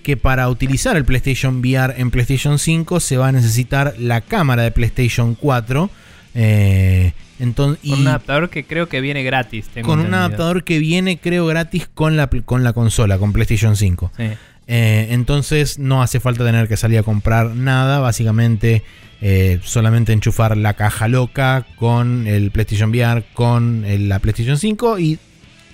que 0.10 0.18
para 0.18 0.50
utilizar 0.50 0.98
el 0.98 1.06
PlayStation 1.06 1.60
VR 1.60 1.94
en 2.02 2.10
PlayStation 2.10 2.58
5 2.58 3.00
se 3.00 3.18
va 3.18 3.28
a 3.28 3.32
necesitar 3.32 3.94
la 4.00 4.22
cámara 4.22 4.64
de 4.64 4.72
PlayStation 4.72 5.36
4. 5.36 5.88
eh, 6.34 7.14
entonces, 7.40 7.80
Con 7.88 8.00
y 8.00 8.02
un 8.02 8.08
adaptador 8.08 8.50
que 8.50 8.64
creo 8.66 8.90
que 8.90 9.02
viene 9.02 9.22
gratis. 9.24 9.68
tengo 9.74 9.88
con 9.88 10.00
un 10.00 10.14
adaptador 10.14 10.64
que 10.64 10.80
viene, 10.80 11.20
creo, 11.20 11.46
gratis 11.46 11.88
con 11.94 12.18
la, 12.18 12.28
con 12.28 12.64
la 12.64 12.74
consola, 12.74 13.18
con 13.20 13.32
PlayStation 13.34 13.76
5. 13.76 14.12
Sí. 14.18 14.24
Eh, 14.68 15.08
entonces 15.12 15.78
no 15.80 16.02
hace 16.02 16.20
falta 16.20 16.44
tener 16.44 16.68
que 16.68 16.76
salir 16.76 16.98
a 17.00 17.04
comprar 17.04 17.52
nada, 17.56 18.00
básicamente 18.00 18.84
eh, 19.22 19.60
solamente 19.64 20.12
enchufar 20.14 20.58
la 20.58 20.74
caja 20.74 21.08
loca 21.08 21.66
con 21.76 22.26
el 22.28 22.52
PlayStation 22.52 22.90
VR, 22.90 23.24
con 23.34 23.86
el- 23.86 24.10
la 24.10 24.20
PlayStation 24.20 24.58
5 24.58 24.98
y 25.00 25.18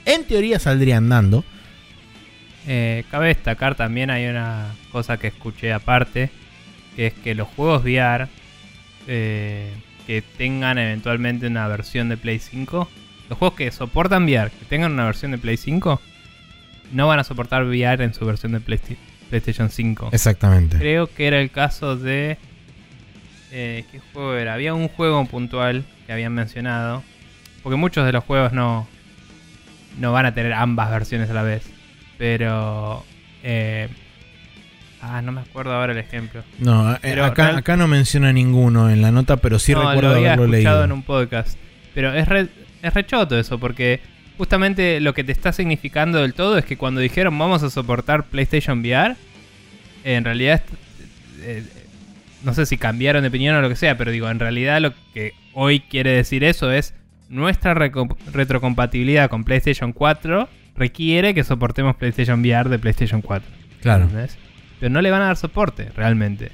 en 0.06 0.24
teoría 0.26 0.60
saldría 0.60 0.98
andando. 0.98 1.44
Eh, 2.68 3.04
cabe 3.12 3.28
destacar 3.28 3.76
también 3.76 4.10
hay 4.10 4.26
una 4.28 4.74
cosa 4.92 5.18
que 5.18 5.28
escuché 5.28 5.72
aparte, 5.74 6.30
que 6.96 7.08
es 7.08 7.14
que 7.14 7.36
los 7.36 7.48
juegos 7.50 7.84
VR 7.84 8.28
eh, 9.08 9.72
que 10.08 10.22
tengan 10.38 10.78
eventualmente 10.78 11.48
una 11.48 11.68
versión 11.68 12.10
de 12.10 12.18
Play 12.18 12.40
5, 12.40 12.90
los 13.30 13.38
juegos 13.40 13.56
que 13.58 13.72
soportan 13.72 14.24
VR, 14.26 14.50
que 14.52 14.66
tengan 14.66 14.94
una 14.94 15.06
versión 15.06 15.32
de 15.32 15.38
Play 15.38 15.58
5, 15.58 16.02
no 16.92 17.08
van 17.08 17.20
a 17.20 17.24
soportar 17.24 17.64
VR 17.66 18.04
en 18.04 18.14
su 18.14 18.26
versión 18.26 18.52
de 18.54 18.60
Playsti- 18.62 18.98
PlayStation 19.30 19.70
5. 19.70 20.10
Exactamente. 20.12 20.78
Creo 20.78 21.08
que 21.08 21.28
era 21.28 21.40
el 21.40 21.50
caso 21.52 21.96
de... 21.98 22.38
eh, 23.52 23.84
¿Qué 23.92 24.00
juego 24.14 24.36
era? 24.36 24.54
Había 24.54 24.74
un 24.74 24.88
juego 24.88 25.24
puntual 25.26 25.84
que 26.06 26.14
habían 26.14 26.34
mencionado. 26.34 27.04
Porque 27.64 27.76
muchos 27.78 28.06
de 28.06 28.12
los 28.12 28.24
juegos 28.24 28.54
no, 28.54 28.88
no 30.00 30.12
van 30.12 30.28
a 30.28 30.36
tener 30.36 30.54
ambas 30.54 30.92
versiones 30.92 31.30
a 31.32 31.34
la 31.34 31.42
vez. 31.42 31.64
Pero... 32.18 33.04
eh, 33.44 33.88
ah, 35.02 35.22
no 35.22 35.32
me 35.32 35.42
acuerdo 35.42 35.74
ahora 35.74 35.92
el 35.94 36.00
ejemplo. 36.00 36.44
No, 36.60 36.94
eh, 36.94 36.98
Pero 37.02 37.26
acá, 37.26 37.44
real- 37.48 37.58
acá 37.58 37.78
no 37.78 37.88
menciona 37.88 38.32
ninguno 38.34 38.90
en 38.90 39.02
la 39.02 39.12
nota, 39.12 39.38
pero 39.38 39.60
sí 39.60 39.74
no, 39.74 39.80
recuerdo 39.88 40.10
lo 40.12 40.16
había 40.16 40.34
haberlo 40.34 40.56
escuchado 40.56 40.76
leído. 40.78 40.86
en 40.86 40.92
un 40.92 41.04
podcast. 41.04 41.58
Pero 41.94 42.14
es 42.14 42.28
re, 42.28 42.48
es 42.82 42.94
re 42.94 43.06
choto 43.06 43.38
eso, 43.40 43.60
porque 43.60 44.00
justamente 44.38 45.00
lo 45.00 45.14
que 45.14 45.24
te 45.24 45.32
está 45.32 45.52
significando 45.54 46.22
del 46.22 46.34
todo 46.34 46.58
es 46.58 46.66
que 46.66 46.78
cuando 46.78 47.00
dijeron 47.02 47.38
vamos 47.38 47.64
a 47.64 47.70
soportar 47.70 48.24
PlayStation 48.26 48.80
VR, 48.80 49.16
en 50.04 50.24
realidad, 50.26 50.62
eh, 51.42 51.64
no 52.44 52.54
sé 52.54 52.66
si 52.66 52.78
cambiaron 52.78 53.22
de 53.22 53.30
opinión 53.30 53.56
o 53.56 53.62
lo 53.62 53.70
que 53.70 53.76
sea, 53.76 53.98
pero 53.98 54.12
digo, 54.12 54.30
en 54.30 54.40
realidad 54.40 54.80
lo 54.82 54.94
que 55.14 55.34
hoy 55.54 55.80
quiere 55.80 56.12
decir 56.12 56.44
eso 56.44 56.72
es 56.72 56.94
nuestra 57.30 57.74
retrocompatibilidad 57.74 59.30
con 59.30 59.44
PlayStation 59.44 59.94
4 59.94 60.48
requiere 60.76 61.34
que 61.34 61.44
soportemos 61.44 61.96
PlayStation 61.96 62.40
VR 62.42 62.70
de 62.70 62.80
PlayStation 62.80 63.22
4. 63.22 63.48
Claro. 63.82 64.04
¿entendés? 64.04 64.38
Pero 64.80 64.90
no 64.92 65.02
le 65.02 65.12
van 65.12 65.22
a 65.22 65.26
dar 65.26 65.38
soporte, 65.38 65.90
realmente. 65.96 66.52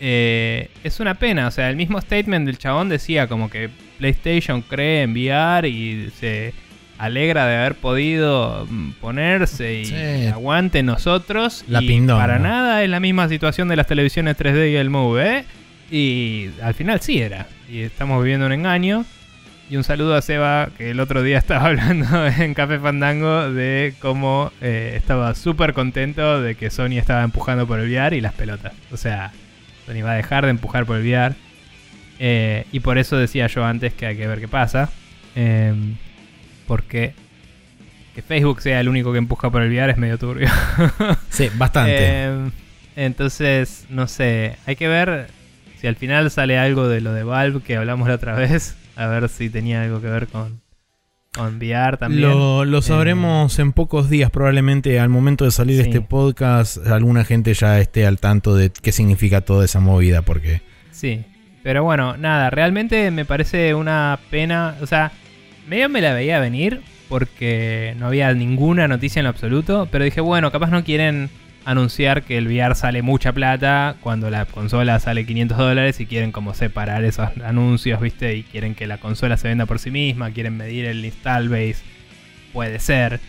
Eh, 0.00 0.68
es 0.82 0.98
una 1.00 1.14
pena, 1.14 1.46
o 1.46 1.50
sea, 1.50 1.70
el 1.70 1.76
mismo 1.76 2.00
statement 2.00 2.46
del 2.46 2.58
chabón 2.58 2.88
decía 2.88 3.28
como 3.28 3.48
que 3.50 3.70
PlayStation 3.98 4.62
cree 4.62 5.02
en 5.02 5.12
VR 5.12 5.68
y 5.68 6.10
se 6.18 6.54
alegra 6.98 7.46
de 7.46 7.56
haber 7.56 7.74
podido 7.76 8.66
mm, 8.68 8.92
ponerse 9.00 9.80
y 9.80 9.84
Sí. 9.86 10.26
aguante 10.26 10.82
nosotros. 10.82 11.64
La 11.68 11.82
y 11.82 11.86
pindonga. 11.86 12.20
para 12.22 12.38
nada 12.38 12.82
es 12.82 12.90
la 12.90 13.00
misma 13.00 13.28
situación 13.28 13.68
de 13.68 13.76
las 13.76 13.86
televisiones 13.86 14.36
3D 14.36 14.72
y 14.72 14.76
el 14.76 14.90
Move, 14.90 15.38
¿eh? 15.38 15.44
Y 15.90 16.48
al 16.62 16.74
final 16.74 17.00
sí 17.00 17.20
era. 17.20 17.46
Y 17.70 17.80
estamos 17.80 18.22
viviendo 18.22 18.46
un 18.46 18.52
engaño. 18.52 19.04
Y 19.72 19.78
un 19.78 19.84
saludo 19.84 20.14
a 20.14 20.20
Seba, 20.20 20.68
que 20.76 20.90
el 20.90 21.00
otro 21.00 21.22
día 21.22 21.38
estaba 21.38 21.64
hablando 21.64 22.26
en 22.26 22.52
Café 22.52 22.78
Fandango 22.78 23.50
de 23.50 23.94
cómo 24.00 24.52
eh, 24.60 24.92
estaba 24.96 25.34
súper 25.34 25.72
contento 25.72 26.42
de 26.42 26.56
que 26.56 26.68
Sony 26.68 26.98
estaba 26.98 27.22
empujando 27.22 27.66
por 27.66 27.80
el 27.80 27.90
VR 27.90 28.14
y 28.14 28.20
las 28.20 28.34
pelotas. 28.34 28.74
O 28.90 28.98
sea, 28.98 29.32
Sony 29.86 30.02
va 30.04 30.12
a 30.12 30.16
dejar 30.16 30.44
de 30.44 30.50
empujar 30.50 30.84
por 30.84 30.98
el 30.98 31.06
VR. 31.06 31.34
Eh, 32.18 32.66
y 32.70 32.80
por 32.80 32.98
eso 32.98 33.16
decía 33.16 33.46
yo 33.46 33.64
antes 33.64 33.94
que 33.94 34.04
hay 34.04 34.14
que 34.14 34.26
ver 34.26 34.40
qué 34.40 34.48
pasa. 34.48 34.90
Eh, 35.36 35.72
porque 36.66 37.14
que 38.14 38.20
Facebook 38.20 38.60
sea 38.60 38.78
el 38.78 38.90
único 38.90 39.10
que 39.10 39.18
empuja 39.20 39.48
por 39.48 39.62
el 39.62 39.70
VR 39.70 39.92
es 39.92 39.96
medio 39.96 40.18
turbio. 40.18 40.50
Sí, 41.30 41.48
bastante. 41.54 41.96
Eh, 41.98 42.50
entonces, 42.96 43.86
no 43.88 44.06
sé, 44.06 44.58
hay 44.66 44.76
que 44.76 44.88
ver 44.88 45.28
si 45.80 45.86
al 45.86 45.96
final 45.96 46.30
sale 46.30 46.58
algo 46.58 46.88
de 46.88 47.00
lo 47.00 47.14
de 47.14 47.24
Valve 47.24 47.62
que 47.62 47.78
hablamos 47.78 48.06
la 48.06 48.16
otra 48.16 48.34
vez. 48.34 48.76
A 48.96 49.06
ver 49.06 49.28
si 49.28 49.48
tenía 49.50 49.82
algo 49.82 50.00
que 50.00 50.08
ver 50.08 50.26
con, 50.28 50.60
con 51.34 51.56
VR 51.56 51.96
también. 51.96 52.28
Lo, 52.28 52.64
lo 52.64 52.82
sabremos 52.82 53.58
en 53.58 53.72
pocos 53.72 54.10
días, 54.10 54.30
probablemente 54.30 55.00
al 55.00 55.08
momento 55.08 55.44
de 55.44 55.50
salir 55.50 55.76
Sí. 55.76 55.88
este 55.88 56.00
podcast, 56.00 56.86
alguna 56.86 57.24
gente 57.24 57.54
ya 57.54 57.78
esté 57.80 58.06
al 58.06 58.18
tanto 58.18 58.54
de 58.54 58.70
qué 58.70 58.92
significa 58.92 59.40
toda 59.40 59.64
esa 59.64 59.80
movida, 59.80 60.22
porque 60.22 60.60
Sí, 60.90 61.24
pero 61.62 61.82
bueno, 61.84 62.16
nada, 62.16 62.50
realmente 62.50 63.10
me 63.10 63.24
parece 63.24 63.74
una 63.74 64.18
pena. 64.30 64.76
O 64.82 64.86
sea, 64.86 65.12
medio 65.68 65.88
me 65.88 66.00
la 66.00 66.12
veía 66.12 66.38
venir 66.40 66.82
porque 67.08 67.94
no 67.98 68.06
había 68.06 68.32
ninguna 68.34 68.88
noticia 68.88 69.20
en 69.20 69.24
lo 69.24 69.30
absoluto. 69.30 69.88
Pero 69.90 70.04
dije, 70.04 70.20
bueno, 70.20 70.50
capaz 70.52 70.70
no 70.70 70.82
quieren 70.84 71.30
anunciar 71.64 72.22
que 72.22 72.38
el 72.38 72.46
VR 72.46 72.74
sale 72.74 73.02
mucha 73.02 73.32
plata 73.32 73.96
cuando 74.00 74.30
la 74.30 74.44
consola 74.46 74.98
sale 74.98 75.24
500 75.26 75.58
dólares 75.58 76.00
y 76.00 76.06
quieren 76.06 76.32
como 76.32 76.54
separar 76.54 77.04
esos 77.04 77.28
anuncios, 77.44 78.00
¿viste? 78.00 78.34
Y 78.36 78.42
quieren 78.42 78.74
que 78.74 78.86
la 78.86 78.98
consola 78.98 79.36
se 79.36 79.48
venda 79.48 79.66
por 79.66 79.78
sí 79.78 79.90
misma, 79.90 80.30
quieren 80.30 80.56
medir 80.56 80.84
el 80.86 81.04
install 81.04 81.48
base. 81.48 81.76
Puede 82.52 82.78
ser. 82.78 83.20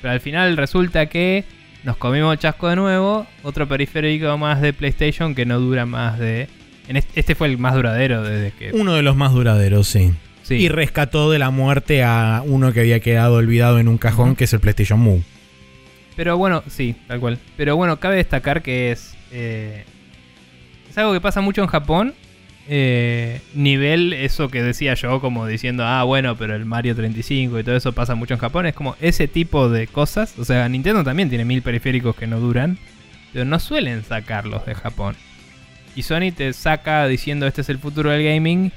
Pero 0.00 0.12
al 0.12 0.20
final 0.20 0.56
resulta 0.56 1.06
que 1.06 1.44
nos 1.84 1.96
comimos 1.96 2.32
el 2.32 2.38
chasco 2.38 2.68
de 2.68 2.76
nuevo. 2.76 3.26
Otro 3.42 3.66
periférico 3.66 4.36
más 4.38 4.60
de 4.60 4.72
PlayStation 4.72 5.34
que 5.34 5.46
no 5.46 5.58
dura 5.58 5.86
más 5.86 6.18
de. 6.18 6.48
En 6.86 6.96
este, 6.96 7.20
este 7.20 7.34
fue 7.34 7.48
el 7.48 7.58
más 7.58 7.74
duradero 7.74 8.22
desde 8.22 8.52
que. 8.52 8.70
uno 8.72 8.94
de 8.94 9.02
los 9.02 9.16
más 9.16 9.32
duraderos, 9.32 9.88
sí. 9.88 10.12
Sí. 10.42 10.54
Y 10.54 10.68
rescató 10.68 11.30
de 11.30 11.38
la 11.38 11.50
muerte 11.50 12.02
a 12.04 12.42
uno 12.46 12.72
que 12.72 12.80
había 12.80 13.00
quedado 13.00 13.34
olvidado 13.34 13.78
en 13.78 13.88
un 13.88 13.98
cajón, 13.98 14.34
que 14.34 14.44
es 14.44 14.52
el 14.54 14.60
PlayStation 14.60 14.98
Move. 14.98 15.22
Pero 16.18 16.36
bueno, 16.36 16.64
sí, 16.66 16.96
tal 17.06 17.20
cual. 17.20 17.38
Pero 17.56 17.76
bueno, 17.76 18.00
cabe 18.00 18.16
destacar 18.16 18.60
que 18.60 18.90
es. 18.90 19.14
eh, 19.30 19.84
es 20.90 20.98
algo 20.98 21.12
que 21.12 21.20
pasa 21.20 21.40
mucho 21.40 21.62
en 21.62 21.68
Japón. 21.68 22.12
eh, 22.66 23.40
nivel 23.54 24.12
eso 24.12 24.48
que 24.48 24.60
decía 24.60 24.94
yo, 24.94 25.20
como 25.20 25.46
diciendo, 25.46 25.84
ah, 25.86 26.02
bueno, 26.02 26.36
pero 26.36 26.56
el 26.56 26.64
Mario 26.64 26.96
35 26.96 27.60
y 27.60 27.62
todo 27.62 27.76
eso 27.76 27.92
pasa 27.92 28.16
mucho 28.16 28.34
en 28.34 28.40
Japón. 28.40 28.66
Es 28.66 28.74
como 28.74 28.96
ese 29.00 29.28
tipo 29.28 29.68
de 29.68 29.86
cosas. 29.86 30.36
O 30.40 30.44
sea, 30.44 30.68
Nintendo 30.68 31.04
también 31.04 31.28
tiene 31.28 31.44
mil 31.44 31.62
periféricos 31.62 32.16
que 32.16 32.26
no 32.26 32.40
duran, 32.40 32.78
pero 33.32 33.44
no 33.44 33.60
suelen 33.60 34.02
sacarlos 34.02 34.66
de 34.66 34.74
Japón. 34.74 35.14
Y 35.94 36.02
Sony 36.02 36.32
te 36.36 36.52
saca 36.52 37.06
diciendo 37.06 37.46
este 37.46 37.60
es 37.60 37.68
el 37.68 37.78
futuro 37.78 38.10
del 38.10 38.24
gaming 38.24 38.72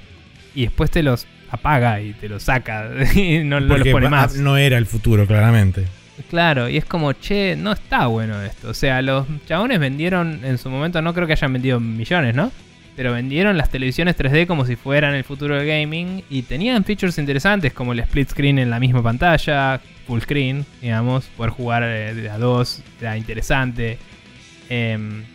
y 0.53 0.65
después 0.65 0.91
te 0.91 1.01
los 1.01 1.25
apaga 1.49 2.01
y 2.01 2.13
te 2.13 2.29
los 2.29 2.43
saca 2.43 2.87
y 3.15 3.39
no, 3.39 3.59
no 3.59 3.79
los 3.79 3.87
pone 3.87 4.09
más. 4.09 4.35
no 4.35 4.57
era 4.57 4.77
el 4.77 4.85
futuro, 4.85 5.25
claramente. 5.25 5.87
Claro, 6.29 6.69
y 6.69 6.77
es 6.77 6.85
como, 6.85 7.13
che, 7.13 7.55
no 7.55 7.71
está 7.71 8.07
bueno 8.07 8.41
esto. 8.41 8.69
O 8.69 8.73
sea, 8.73 9.01
los 9.01 9.25
chabones 9.47 9.79
vendieron 9.79 10.43
en 10.43 10.57
su 10.57 10.69
momento, 10.69 11.01
no 11.01 11.13
creo 11.13 11.27
que 11.27 11.33
hayan 11.33 11.53
vendido 11.53 11.79
millones, 11.79 12.35
¿no? 12.35 12.51
Pero 12.95 13.13
vendieron 13.13 13.57
las 13.57 13.69
televisiones 13.69 14.17
3D 14.17 14.45
como 14.45 14.65
si 14.65 14.75
fueran 14.75 15.15
el 15.15 15.23
futuro 15.23 15.55
del 15.55 15.65
gaming 15.65 16.23
y 16.29 16.43
tenían 16.43 16.83
features 16.83 17.17
interesantes 17.17 17.73
como 17.73 17.93
el 17.93 17.99
split 18.01 18.29
screen 18.29 18.59
en 18.59 18.69
la 18.69 18.79
misma 18.79 19.01
pantalla, 19.01 19.79
full 20.05 20.19
screen, 20.19 20.65
digamos, 20.81 21.25
poder 21.37 21.51
jugar 21.51 21.83
eh, 21.83 22.13
de 22.13 22.29
a 22.29 22.37
dos, 22.37 22.83
era 22.99 23.17
interesante. 23.17 23.97
Em, 24.69 25.21
eh, 25.21 25.25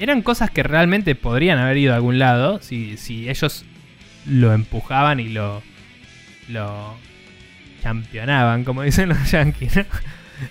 eran 0.00 0.22
cosas 0.22 0.50
que 0.50 0.64
realmente 0.64 1.14
podrían 1.14 1.58
haber 1.58 1.76
ido 1.76 1.92
a 1.92 1.96
algún 1.96 2.18
lado 2.18 2.60
si, 2.60 2.96
si 2.96 3.28
ellos 3.28 3.64
lo 4.26 4.52
empujaban 4.52 5.20
y 5.20 5.28
lo, 5.28 5.62
lo 6.48 6.96
championaban, 7.82 8.64
como 8.64 8.82
dicen 8.82 9.08
los 9.08 9.30
yankees, 9.30 9.76
¿no? 9.76 9.84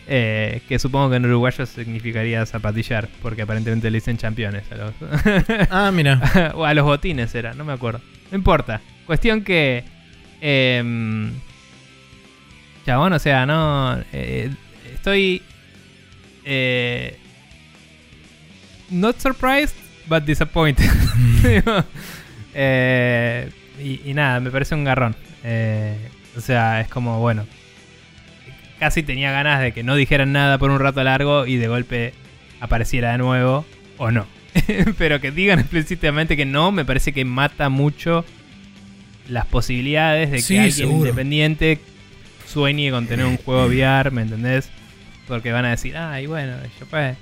Eh, 0.07 0.61
que 0.67 0.79
supongo 0.79 1.09
que 1.11 1.15
en 1.15 1.25
uruguayo 1.25 1.65
significaría 1.65 2.45
zapatillar, 2.45 3.07
porque 3.21 3.43
aparentemente 3.43 3.89
le 3.89 3.97
dicen 3.99 4.17
championes 4.17 4.63
a 4.71 4.75
los, 4.75 4.93
Ah, 5.69 5.91
mira. 5.93 6.51
o 6.55 6.65
a 6.65 6.73
los 6.73 6.83
botines 6.85 7.33
era, 7.35 7.53
no 7.53 7.63
me 7.63 7.71
acuerdo. 7.73 8.01
No 8.31 8.37
importa. 8.37 8.81
Cuestión 9.05 9.41
que. 9.43 9.85
em, 10.41 11.31
chabón, 12.85 13.13
o 13.13 13.19
sea, 13.19 13.45
no. 13.45 13.97
eh, 14.11 14.49
estoy. 14.93 15.41
eh, 16.43 17.17
not 18.89 19.17
surprised, 19.19 19.75
but 20.07 20.23
disappointed. 20.25 20.89
Digo, 21.43 21.83
eh, 22.53 23.49
y, 23.81 24.01
y 24.09 24.13
nada, 24.13 24.39
me 24.41 24.51
parece 24.51 24.75
un 24.75 24.83
garrón. 24.83 25.15
Eh, 25.43 25.95
o 26.37 26.41
sea, 26.41 26.81
es 26.81 26.87
como, 26.87 27.19
bueno. 27.19 27.45
Casi 28.79 29.01
tenía 29.01 29.31
ganas 29.31 29.59
de 29.59 29.71
que 29.71 29.81
no 29.83 29.95
dijeran 29.95 30.31
nada 30.31 30.59
por 30.59 30.69
un 30.69 30.79
rato 30.79 31.03
largo 31.03 31.47
y 31.47 31.55
de 31.55 31.67
golpe 31.67 32.13
apareciera 32.59 33.11
de 33.13 33.17
nuevo, 33.17 33.65
o 33.97 34.11
no. 34.11 34.27
Pero 34.97 35.19
que 35.19 35.31
digan 35.31 35.59
explícitamente 35.59 36.37
que 36.37 36.45
no, 36.45 36.71
me 36.71 36.85
parece 36.85 37.11
que 37.11 37.25
mata 37.25 37.69
mucho 37.69 38.23
las 39.29 39.45
posibilidades 39.47 40.29
de 40.31 40.37
que 40.37 40.41
Sí, 40.43 40.57
alguien 40.57 40.73
seguro. 40.73 40.97
independiente 40.99 41.79
sueñe 42.45 42.91
con 42.91 43.07
tener 43.07 43.25
un 43.25 43.37
juego 43.37 43.65
VR, 43.65 44.11
¿me 44.11 44.21
entendés? 44.21 44.69
Porque 45.27 45.51
van 45.51 45.65
a 45.65 45.71
decir, 45.71 45.97
ay, 45.97 46.27
bueno, 46.27 46.55
yo 46.79 46.85
pues. 46.85 47.17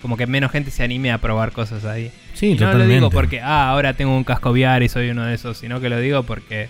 Como 0.00 0.16
que 0.16 0.26
menos 0.26 0.50
gente 0.50 0.72
se 0.72 0.82
anime 0.82 1.12
a 1.12 1.18
probar 1.18 1.52
cosas 1.52 1.84
ahí. 1.84 2.10
Sí, 2.34 2.46
Y 2.46 2.50
no 2.54 2.56
totalmente. 2.58 2.86
lo 2.88 2.94
digo 2.94 3.10
porque, 3.10 3.40
ah, 3.40 3.68
ahora 3.70 3.94
tengo 3.94 4.16
un 4.16 4.24
casco 4.24 4.50
VR 4.50 4.84
y 4.84 4.88
soy 4.88 5.10
uno 5.10 5.24
de 5.24 5.34
esos, 5.34 5.58
sino 5.58 5.80
que 5.80 5.88
lo 5.88 6.00
digo 6.00 6.24
porque 6.24 6.68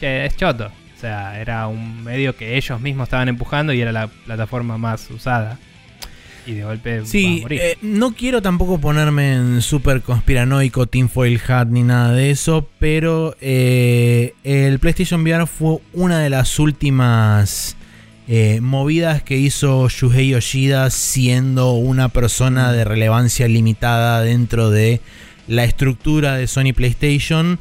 che, 0.00 0.26
es 0.26 0.36
choto. 0.36 0.70
O 1.02 1.04
sea, 1.04 1.40
era 1.40 1.66
un 1.66 2.04
medio 2.04 2.36
que 2.36 2.56
ellos 2.56 2.80
mismos 2.80 3.06
estaban 3.08 3.28
empujando 3.28 3.72
y 3.72 3.80
era 3.80 3.90
la 3.90 4.06
plataforma 4.06 4.78
más 4.78 5.10
usada. 5.10 5.58
Y 6.46 6.52
de 6.52 6.62
golpe 6.62 6.98
va 6.98 7.02
a 7.02 7.06
Sí, 7.06 7.40
morir. 7.42 7.60
eh, 7.60 7.78
no 7.82 8.14
quiero 8.14 8.40
tampoco 8.40 8.78
ponerme 8.80 9.34
en 9.34 9.62
súper 9.62 10.02
conspiranoico, 10.02 10.86
tinfoil 10.86 11.40
hat 11.48 11.66
ni 11.66 11.82
nada 11.82 12.12
de 12.12 12.30
eso, 12.30 12.68
pero 12.78 13.36
eh, 13.40 14.34
el 14.44 14.78
PlayStation 14.78 15.22
VR 15.22 15.48
fue 15.48 15.78
una 15.92 16.20
de 16.20 16.30
las 16.30 16.60
últimas 16.60 17.76
eh, 18.28 18.60
movidas 18.60 19.24
que 19.24 19.36
hizo 19.38 19.88
Shuhei 19.88 20.28
Yoshida 20.28 20.88
siendo 20.90 21.72
una 21.72 22.10
persona 22.10 22.70
de 22.70 22.84
relevancia 22.84 23.48
limitada 23.48 24.22
dentro 24.22 24.70
de 24.70 25.00
la 25.48 25.64
estructura 25.64 26.36
de 26.36 26.46
Sony 26.46 26.72
PlayStation 26.72 27.58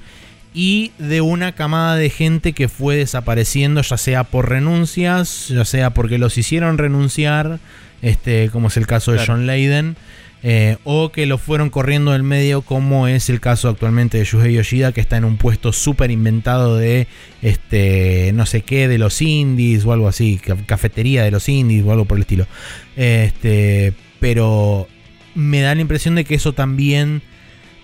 y 0.54 0.92
de 0.98 1.22
una 1.22 1.54
camada 1.54 1.96
de 1.96 2.10
gente 2.10 2.54
que 2.54 2.68
fue 2.68 2.98
desapareciendo, 2.98 3.82
ya 3.82 3.98
sea 3.98 4.24
por 4.26 4.50
renuncias, 4.50 5.48
ya 5.50 5.66
sea 5.66 5.92
porque 5.92 6.18
los 6.18 6.38
hicieron 6.38 6.78
renunciar, 6.78 7.60
este, 8.02 8.50
como 8.52 8.68
es 8.68 8.78
el 8.78 8.88
caso 8.88 9.12
de. 9.12 9.20
John 9.28 9.48
Layden, 9.48 9.96
eh, 10.44 10.78
o 10.84 11.12
que 11.12 11.28
lo 11.28 11.38
fueron 11.38 11.70
corriendo 11.70 12.12
del 12.14 12.24
medio, 12.24 12.64
como 12.64 13.08
es 13.08 13.30
el 13.30 13.40
caso 13.40 13.70
actualmente 13.70 14.18
de 14.18 14.26
Shuhei 14.26 14.56
Yoshida, 14.56 14.92
que 14.92 15.00
está 15.00 15.16
en 15.18 15.24
un 15.24 15.38
puesto 15.38 15.72
súper 15.72 16.10
inventado 16.12 16.78
de 16.78 17.08
este, 17.44 18.32
no 18.34 18.46
sé 18.48 18.62
qué, 18.64 18.88
de 18.88 18.98
los 18.98 19.22
indies 19.22 19.86
o 19.86 19.94
algo 19.94 20.08
así, 20.08 20.38
ca- 20.44 20.58
cafetería 20.66 21.24
de 21.24 21.32
los 21.32 21.48
indies 21.48 21.86
o 21.86 21.92
algo 21.92 22.06
por 22.06 22.18
el 22.18 22.24
estilo. 22.24 22.48
Este, 22.96 23.94
pero 24.20 24.88
me 25.36 25.62
da 25.62 25.76
la 25.76 25.82
impresión 25.82 26.16
de 26.16 26.26
que 26.26 26.36
eso 26.36 26.54
también 26.54 27.22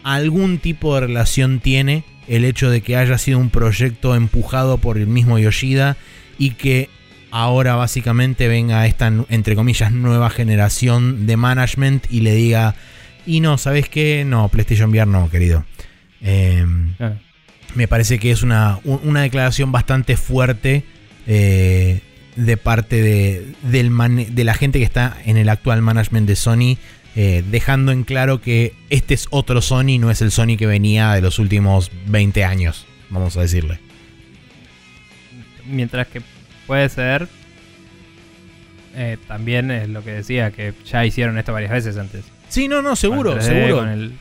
algún 0.03 0.57
tipo 0.57 0.95
de 0.95 1.01
relación 1.01 1.59
tiene 1.59 2.03
el 2.27 2.45
hecho 2.45 2.69
de 2.69 2.81
que 2.81 2.95
haya 2.97 3.17
sido 3.17 3.39
un 3.39 3.49
proyecto 3.49 4.15
empujado 4.15 4.77
por 4.77 4.97
el 4.97 5.07
mismo 5.07 5.39
Yoshida 5.39 5.97
y 6.37 6.51
que 6.51 6.89
ahora 7.31 7.75
básicamente 7.75 8.47
venga 8.47 8.85
esta, 8.87 9.11
entre 9.29 9.55
comillas, 9.55 9.91
nueva 9.91 10.29
generación 10.29 11.25
de 11.27 11.37
management 11.37 12.05
y 12.09 12.21
le 12.21 12.33
diga, 12.35 12.75
y 13.25 13.39
no, 13.41 13.57
¿sabes 13.57 13.89
qué? 13.89 14.23
No, 14.25 14.47
PlayStation 14.49 14.89
VR 14.91 15.05
no, 15.09 15.29
querido. 15.29 15.65
Em, 16.21 16.93
Claro. 16.97 17.17
me 17.75 17.87
parece 17.87 18.17
que 18.19 18.31
es 18.31 18.43
una, 18.43 18.79
un- 18.83 19.01
una 19.03 19.21
declaración 19.21 19.71
bastante 19.71 20.17
fuerte 20.17 20.83
eh, 21.27 22.01
de 22.35 22.57
parte 22.57 23.01
de, 23.01 23.45
del 23.63 23.91
de 24.33 24.43
la 24.43 24.53
gente 24.53 24.79
que 24.79 24.85
está 24.85 25.17
en 25.25 25.37
el 25.37 25.49
actual 25.49 25.81
management 25.81 26.27
de 26.27 26.35
Sony, 26.35 26.77
eh, 27.19 27.43
dejando 27.49 27.91
en 27.91 28.03
claro 28.03 28.41
que 28.41 28.75
este 28.91 29.15
es 29.15 29.25
otro 29.31 29.59
Sony, 29.63 29.97
no 29.99 30.11
es 30.11 30.21
el 30.21 30.29
Sony 30.29 30.55
que 30.55 30.67
venía 30.67 31.13
de 31.13 31.21
los 31.21 31.39
últimos 31.39 31.89
20 32.05 32.43
años, 32.45 32.85
vamos 33.09 33.35
a 33.37 33.41
decirle. 33.41 33.79
Mientras 35.65 36.05
que 36.07 36.21
puede 36.67 36.87
ser. 36.89 37.27
eh, 38.95 39.17
también 39.27 39.71
es 39.71 39.89
lo 39.89 40.03
que 40.03 40.11
decía, 40.11 40.51
que 40.51 40.73
ya 40.85 41.05
hicieron 41.07 41.39
esto 41.39 41.53
varias 41.53 41.71
veces 41.71 41.97
antes. 41.97 42.23
Sí, 42.49 42.67
no, 42.67 42.83
no, 42.83 42.95
seguro, 42.95 43.33
el 43.33 43.39
3D, 43.39 43.41
seguro. 43.41 43.77
Con 43.77 43.89
el 43.89 44.13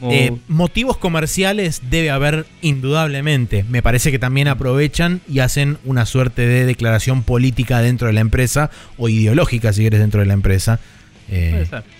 Move. 0.00 0.24
Eh, 0.24 0.32
motivos 0.48 0.96
comerciales 0.96 1.82
debe 1.88 2.10
haber 2.10 2.46
indudablemente. 2.62 3.64
Me 3.68 3.80
parece 3.82 4.10
que 4.10 4.18
también 4.18 4.48
aprovechan 4.48 5.20
y 5.28 5.38
hacen 5.38 5.78
una 5.84 6.04
suerte 6.04 6.46
de 6.46 6.64
declaración 6.64 7.22
política 7.22 7.80
dentro 7.80 8.08
de 8.08 8.14
la 8.14 8.20
empresa 8.20 8.70
o 8.96 9.08
ideológica, 9.08 9.72
si 9.72 9.82
quieres, 9.82 10.00
dentro 10.00 10.20
de 10.20 10.26
la 10.26 10.32
empresa. 10.32 10.80
Eh, 11.28 11.50
Puede 11.52 11.66
ser. 11.66 11.99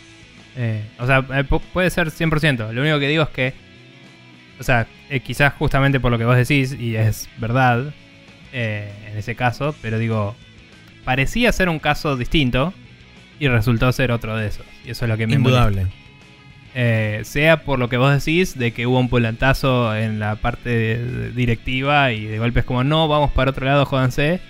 Eh, 0.56 0.82
o 0.98 1.06
sea, 1.06 1.18
eh, 1.18 1.44
pu- 1.48 1.60
puede 1.72 1.90
ser 1.90 2.10
100%. 2.10 2.72
Lo 2.72 2.82
único 2.82 2.98
que 2.98 3.08
digo 3.08 3.22
es 3.22 3.28
que, 3.30 3.52
o 4.58 4.62
sea, 4.62 4.86
eh, 5.08 5.20
quizás 5.20 5.54
justamente 5.54 6.00
por 6.00 6.10
lo 6.10 6.18
que 6.18 6.24
vos 6.24 6.36
decís, 6.36 6.76
y 6.78 6.96
es 6.96 7.28
verdad 7.38 7.92
eh, 8.52 8.90
en 9.10 9.16
ese 9.18 9.34
caso, 9.36 9.74
pero 9.80 9.98
digo, 9.98 10.34
parecía 11.04 11.52
ser 11.52 11.68
un 11.68 11.78
caso 11.78 12.16
distinto 12.16 12.74
y 13.38 13.48
resultó 13.48 13.90
ser 13.92 14.10
otro 14.12 14.36
de 14.36 14.48
esos. 14.48 14.66
Y 14.84 14.90
eso 14.90 15.04
es 15.04 15.08
lo 15.08 15.16
que 15.16 15.26
me 15.26 15.34
indudable. 15.34 15.86
Eh, 16.74 17.22
sea 17.24 17.62
por 17.64 17.78
lo 17.80 17.88
que 17.88 17.96
vos 17.96 18.12
decís, 18.12 18.56
de 18.56 18.72
que 18.72 18.86
hubo 18.86 19.00
un 19.00 19.08
volantazo 19.08 19.96
en 19.96 20.20
la 20.20 20.36
parte 20.36 21.30
directiva 21.32 22.12
y 22.12 22.26
de 22.26 22.38
golpe 22.38 22.60
es 22.60 22.66
como, 22.66 22.84
no, 22.84 23.08
vamos 23.08 23.30
para 23.32 23.50
otro 23.50 23.64
lado, 23.66 23.86
jódanse. 23.86 24.40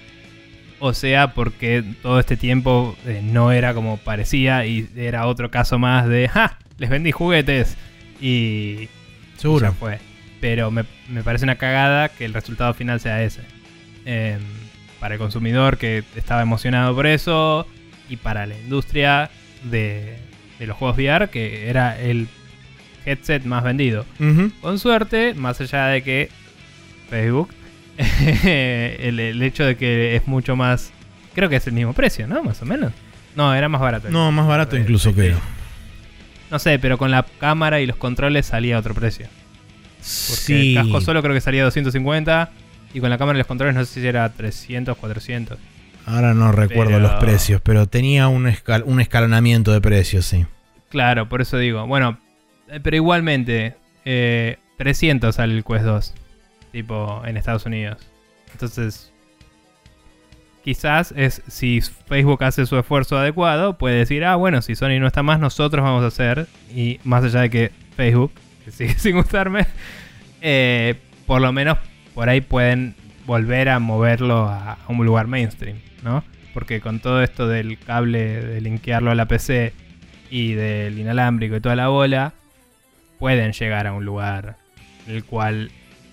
O 0.81 0.95
sea, 0.95 1.35
porque 1.35 1.85
todo 2.03 2.19
este 2.19 2.37
tiempo 2.37 2.97
eh, 3.07 3.21
no 3.23 3.53
era 3.53 3.75
como 3.75 3.99
parecía 3.99 4.65
y 4.67 4.89
era 4.97 5.27
otro 5.27 5.51
caso 5.51 5.79
más 5.79 6.09
de, 6.09 6.27
¡ja! 6.29 6.59
Les 6.79 6.89
vendí 6.91 7.13
juguetes 7.13 7.77
y 8.21 8.87
ya 8.87 8.89
Seguro. 9.37 9.73
fue. 9.75 9.99
Pero 10.41 10.71
me, 10.71 10.85
me 11.09 11.23
parece 11.23 11.45
una 11.45 11.57
cagada 11.57 12.09
que 12.09 12.25
el 12.25 12.33
resultado 12.33 12.73
final 12.75 12.99
sea 13.01 13.23
ese. 13.23 13.43
Eh, 14.07 14.39
para 14.99 15.15
el 15.15 15.19
consumidor 15.21 15.77
que 15.77 16.03
estaba 16.17 16.43
emocionado 16.43 16.95
por 16.95 17.07
eso 17.07 17.67
y 18.09 18.17
para 18.17 18.47
la 18.47 18.57
industria 18.59 19.31
de, 19.65 20.17
de 20.59 20.67
los 20.67 20.77
juegos 20.77 20.97
VR 20.97 21.29
que 21.29 21.69
era 21.69 21.99
el 22.01 22.27
headset 23.05 23.45
más 23.45 23.65
vendido. 23.65 24.05
Con 24.63 24.79
suerte, 24.79 25.35
más 25.35 25.61
allá 25.61 25.87
de 25.87 26.03
que 26.03 26.29
Facebook, 27.11 27.51
el, 28.45 29.21
el 29.21 29.43
hecho 29.43 29.65
de 29.65 29.77
que 29.77 30.17
es 30.17 30.27
mucho 30.27 30.57
más... 30.57 30.93
Creo 31.35 31.49
que 31.49 31.57
es 31.57 31.67
el 31.67 31.73
mismo 31.75 31.93
precio, 31.93 32.27
¿no? 32.27 32.43
Más 32.43 32.61
o 32.63 32.67
menos. 32.67 32.93
No, 33.37 33.55
era 33.55 33.69
más 33.69 33.81
barato. 33.81 34.11
No, 34.11 34.33
más 34.33 34.47
barato 34.47 34.77
Eh, 34.77 34.81
incluso 34.81 35.13
creo. 35.13 35.39
No 36.51 36.59
sé, 36.59 36.79
pero 36.81 36.99
con 36.99 37.11
la 37.11 37.25
cámara 37.39 37.81
y 37.81 37.87
los 37.87 37.97
controles 37.97 38.47
salía 38.47 38.79
otro 38.79 38.95
precio. 38.95 39.27
Porque 39.27 40.05
Sí. 40.05 40.77
el 40.77 40.83
casco 40.83 41.01
solo 41.01 41.23
creo 41.23 41.35
que 41.35 41.41
salía 41.41 41.63
250 41.63 42.51
y 42.93 43.01
con 43.01 43.11
la 43.11 43.19
cámara 43.19 43.39
y 43.39 43.41
los 43.41 43.47
controles 43.47 43.77
no 43.77 43.85
sé 43.85 44.01
si 44.01 44.07
era 44.07 44.29
300, 44.33 44.97
400. 44.97 45.59
Ahora 46.07 46.35
no 46.35 46.51
recuerdo 46.51 46.93
Pero- 46.95 47.01
los 47.01 47.13
precios, 47.21 47.61
pero 47.63 47.87
tenía 47.87 48.27
un, 48.27 48.47
escal- 48.47 48.83
un 48.85 49.01
escalonamiento 49.01 49.73
de 49.73 49.81
precios, 49.81 50.25
sí. 50.27 50.47
Claro, 50.89 51.29
por 51.29 51.41
eso 51.43 51.57
digo. 51.59 51.87
Bueno, 51.87 52.19
eh, 52.69 52.81
pero 52.83 52.97
igualmente, 52.97 53.77
eh, 54.05 54.57
300 54.79 55.37
sale 55.37 55.55
el 55.55 55.63
Quest 55.63 55.85
2. 55.85 56.15
Tipo, 56.73 57.23
en 57.25 57.37
Estados 57.37 57.67
Unidos. 57.67 58.07
Entonces, 58.53 59.13
quizás 60.65 61.13
es 61.17 61.43
si 61.49 61.81
Facebook 61.81 62.43
hace 62.45 62.67
su 62.67 62.79
esfuerzo 62.79 63.19
adecuado, 63.19 63.79
puede 63.79 63.97
decir, 63.97 64.25
ah, 64.25 64.37
bueno, 64.37 64.63
si 64.63 64.75
Sony 64.75 65.01
no 65.01 65.07
está 65.07 65.23
más, 65.23 65.41
nosotros 65.41 65.83
vamos 65.83 66.05
a 66.05 66.09
hacer. 66.09 66.47
Y 66.75 67.01
más 67.05 67.25
allá 67.25 67.41
de 67.41 67.51
que 67.51 67.73
Facebook, 67.97 68.33
que 68.65 68.71
sigue 68.71 68.95
sin 68.95 69.17
gustarme, 69.17 69.67
eh, 70.41 70.97
por 71.27 71.41
lo 71.41 71.53
menos 71.53 71.79
por 72.15 72.29
ahí 72.29 72.41
pueden 72.41 72.95
volver 73.27 73.69
a 73.69 73.79
moverlo 73.79 74.47
a, 74.47 74.73
a 74.75 74.89
un 74.89 75.05
lugar 75.05 75.27
mainstream, 75.27 75.79
¿no? 76.03 76.25
Porque 76.53 76.81
con 76.81 77.01
todo 77.01 77.23
esto 77.23 77.47
del 77.47 77.79
cable, 77.79 78.41
de 78.45 78.61
linkearlo 78.61 79.11
a 79.11 79.15
la 79.15 79.27
PC 79.27 79.73
y 80.31 80.53
del 80.55 80.99
inalámbrico 80.99 81.57
y 81.57 81.61
toda 81.61 81.77
la 81.77 81.89
bola, 81.89 82.35
pueden 83.19 83.53
llegar 83.53 83.87
a 83.87 83.93
un 83.93 84.05
lugar 84.05 84.57
en 85.07 85.15
el 85.15 85.25
cual 85.25 85.71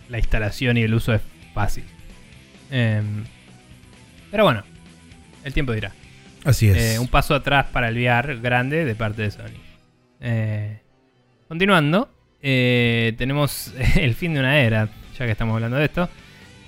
la 0.09 0.17
instalación 0.17 0.77
y 0.77 0.81
el 0.84 0.93
uso 0.93 1.13
es 1.13 1.21
fácil. 1.53 1.84
Em, 2.69 3.23
pero 4.31 4.43
bueno, 4.43 4.63
el 5.43 5.53
tiempo 5.53 5.71
dirá. 5.73 5.91
Así 6.43 6.69
es. 6.69 6.77
Eh, 6.77 6.99
un 6.99 7.07
paso 7.07 7.35
atrás 7.35 7.67
para 7.71 7.89
el 7.89 7.95
VR 7.97 8.38
grande 8.39 8.85
de 8.85 8.95
parte 8.95 9.23
de 9.23 9.31
Sony. 9.31 9.59
Eh, 10.21 10.79
continuando, 11.47 12.09
eh, 12.41 13.13
tenemos 13.17 13.73
el 13.95 14.15
fin 14.15 14.34
de 14.34 14.39
una 14.39 14.59
era, 14.59 14.89
ya 15.17 15.25
que 15.25 15.31
estamos 15.31 15.55
hablando 15.55 15.77
de 15.77 15.85
esto. 15.85 16.09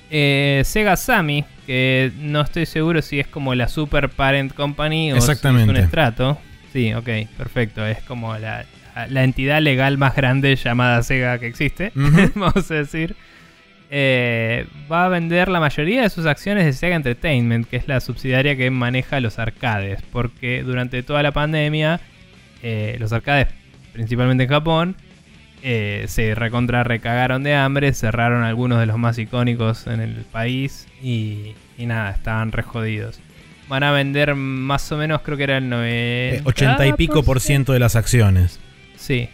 Sega 0.09 0.95
Sammy, 0.95 1.45
que 1.67 2.11
no 2.17 2.41
estoy 2.41 2.65
seguro 2.65 3.01
si 3.01 3.19
es 3.19 3.27
como 3.27 3.53
la 3.53 3.67
Super 3.67 4.09
Parent 4.09 4.53
Company 4.53 5.11
o 5.11 5.15
si 5.15 5.19
es 5.19 5.29
Exactamente. 5.29 5.69
un 5.69 5.77
estrato. 5.77 6.39
Sí, 6.73 6.93
ok, 6.93 7.07
perfecto. 7.37 7.85
Es 7.85 8.01
como 8.01 8.35
la, 8.37 8.65
la 9.07 9.23
entidad 9.23 9.61
legal 9.61 9.97
más 9.97 10.15
grande 10.15 10.55
llamada 10.55 11.03
Sega 11.03 11.37
que 11.37 11.47
existe, 11.47 11.91
vamos 12.35 12.69
a 12.71 12.73
decir. 12.73 13.15
Eh, 13.91 14.67
va 14.91 15.05
a 15.05 15.09
vender 15.09 15.49
la 15.49 15.59
mayoría 15.59 16.03
de 16.03 16.09
sus 16.09 16.25
acciones 16.25 16.65
de 16.65 16.73
Sega 16.73 16.95
Entertainment, 16.95 17.67
que 17.67 17.77
es 17.77 17.87
la 17.87 17.99
subsidiaria 17.99 18.55
que 18.55 18.69
maneja 18.69 19.19
los 19.19 19.39
arcades, 19.39 20.01
porque 20.11 20.63
durante 20.63 21.01
toda 21.01 21.23
la 21.23 21.31
pandemia 21.31 21.99
eh, 22.61 22.97
los 22.99 23.11
arcades, 23.13 23.47
principalmente 23.93 24.43
en 24.43 24.49
Japón, 24.49 24.95
eh, 25.61 26.05
se 26.07 26.35
recontra 26.35 26.83
recagaron 26.83 27.43
de 27.43 27.55
hambre, 27.55 27.93
cerraron 27.93 28.43
algunos 28.43 28.79
de 28.79 28.85
los 28.85 28.97
más 28.97 29.17
icónicos 29.17 29.87
en 29.87 29.99
el 29.99 30.15
país 30.31 30.87
y, 31.01 31.53
y 31.77 31.85
nada, 31.85 32.11
estaban 32.11 32.51
re 32.51 32.63
jodidos. 32.63 33.19
Van 33.67 33.83
a 33.83 33.91
vender 33.91 34.35
más 34.35 34.91
o 34.91 34.97
menos, 34.97 35.21
creo 35.21 35.37
que 35.37 35.43
era 35.43 35.57
el 35.57 35.69
90... 35.69 35.87
Eh, 35.87 36.41
80 36.43 36.87
y 36.87 36.93
pico 36.93 37.23
por 37.23 37.39
ciento 37.39 37.73
de 37.73 37.79
las 37.79 37.95
acciones. 37.95 38.59
Sí. 38.95 39.29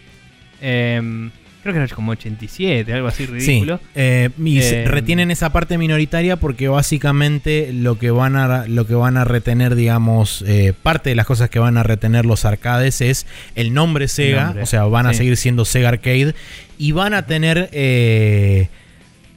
Em, 0.61 1.31
creo 1.65 1.73
que 1.73 1.83
era 1.83 1.95
como 1.95 2.11
87, 2.11 2.93
algo 2.93 3.07
así 3.07 3.25
Sí, 3.25 3.31
ridículo. 3.31 3.79
eh, 3.95 4.29
y 4.37 4.59
Eh, 4.59 4.85
retienen 4.87 5.31
esa 5.31 5.51
parte 5.51 5.77
minoritaria 5.79 6.35
porque 6.37 6.67
básicamente 6.67 7.71
lo 7.73 7.97
que 7.97 8.11
van 8.11 8.35
a, 8.35 8.67
lo 8.67 8.85
que 8.85 8.93
van 8.93 9.17
a 9.17 9.23
retener, 9.25 9.73
digamos, 9.73 10.43
eh, 10.47 10.73
parte 10.83 11.09
de 11.09 11.15
las 11.15 11.25
cosas 11.25 11.49
que 11.49 11.57
van 11.57 11.77
a 11.77 11.83
retener 11.83 12.25
los 12.25 12.45
arcades 12.45 13.01
es 13.01 13.25
el 13.55 13.73
nombre 13.73 14.07
Sega, 14.07 14.45
nombre, 14.45 14.63
o 14.63 14.65
sea, 14.67 14.83
van 14.83 15.07
a 15.07 15.13
sí. 15.13 15.17
seguir 15.17 15.37
siendo 15.37 15.65
Sega 15.65 15.89
Arcade 15.89 16.35
y 16.77 16.91
van 16.91 17.15
a 17.15 17.25
tener, 17.25 17.69
eh, 17.71 18.69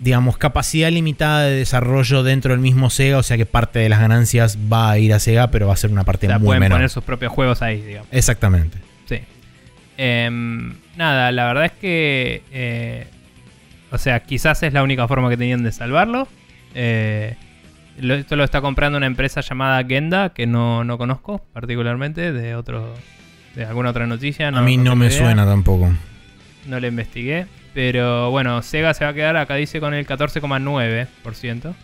digamos, 0.01 0.37
capacidad 0.37 0.91
limitada 0.91 1.45
de 1.45 1.57
desarrollo 1.57 2.23
dentro 2.23 2.53
del 2.53 2.61
mismo 2.61 2.91
Sega, 2.91 3.17
o 3.19 3.23
sea 3.23 3.37
que 3.39 3.47
parte 3.47 3.79
de 3.79 3.89
las 3.89 4.01
ganancias 4.01 4.59
va 4.71 4.91
a 4.91 4.99
ir 4.99 5.15
a 5.15 5.19
Sega, 5.19 5.51
pero 5.51 5.67
va 5.69 5.73
a 5.73 5.77
ser 5.77 5.91
una 5.91 6.03
O 6.03 6.05
parte 6.05 6.27
sea, 6.27 6.39
muy 6.39 6.47
pueden 6.47 6.61
menor. 6.61 6.77
poner 6.77 6.91
sus 6.91 7.03
propios 7.05 7.33
juegos 7.33 7.63
ahí, 7.63 7.81
digamos. 7.81 8.09
Exactamente. 8.13 8.79
Em, 9.99 10.75
nada, 10.97 11.31
la 11.33 11.47
verdad 11.47 11.65
es 11.66 11.73
que. 11.73 12.43
eh, 12.53 13.07
o 13.91 13.99
sea, 13.99 14.20
quizás 14.20 14.62
es 14.62 14.73
la 14.73 14.83
única 14.83 15.07
forma 15.09 15.29
que 15.29 15.37
tenían 15.37 15.62
de 15.62 15.73
salvarlo. 15.73 16.29
Eh, 16.75 17.35
lo- 17.99 18.15
esto 18.15 18.37
lo 18.37 18.45
está 18.45 18.61
comprando 18.61 18.97
una 18.99 19.07
empresa 19.07 19.41
llamada 19.41 19.83
Genda, 19.85 20.31
que 20.35 20.47
no, 20.47 20.85
no 20.85 20.97
conozco 20.99 21.45
particularmente, 21.53 22.33
de 22.33 22.55
otro. 22.55 22.95
de 23.55 23.65
alguna 23.65 23.91
otra 23.91 24.07
noticia. 24.07 24.49
a 24.49 24.62
mí 24.62 24.77
no 24.77 24.95
me 24.95 25.07
idea. 25.07 25.19
suena 25.19 25.45
tampoco. 25.45 25.91
No 26.66 26.79
le 26.81 26.89
investigué. 26.89 27.47
Pero 27.75 28.31
bueno, 28.31 28.61
Sega 28.62 28.93
se 28.95 29.05
va 29.05 29.11
a 29.11 29.15
quedar, 29.15 29.37
acá 29.37 29.55
dice, 29.57 29.81
con 29.81 29.95
el 29.95 30.07
14,9%. 30.07 31.75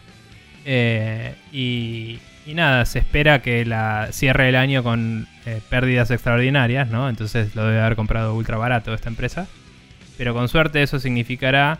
Eh, 0.66 1.34
y, 1.52 2.18
y 2.46 2.54
nada, 2.54 2.84
se 2.84 2.98
espera 2.98 3.42
que 3.42 3.64
la 3.64 4.08
cierre 4.12 4.48
el 4.48 4.56
año 4.56 4.82
con 4.82 5.26
eh, 5.46 5.60
pérdidas 5.68 6.10
extraordinarias, 6.10 6.90
¿no? 6.90 7.08
Entonces 7.08 7.54
lo 7.54 7.64
debe 7.66 7.80
haber 7.80 7.96
comprado 7.96 8.34
ultra 8.34 8.56
barato 8.56 8.92
esta 8.92 9.08
empresa. 9.08 9.46
Pero 10.16 10.34
con 10.34 10.48
suerte 10.48 10.82
eso 10.82 10.98
significará 10.98 11.78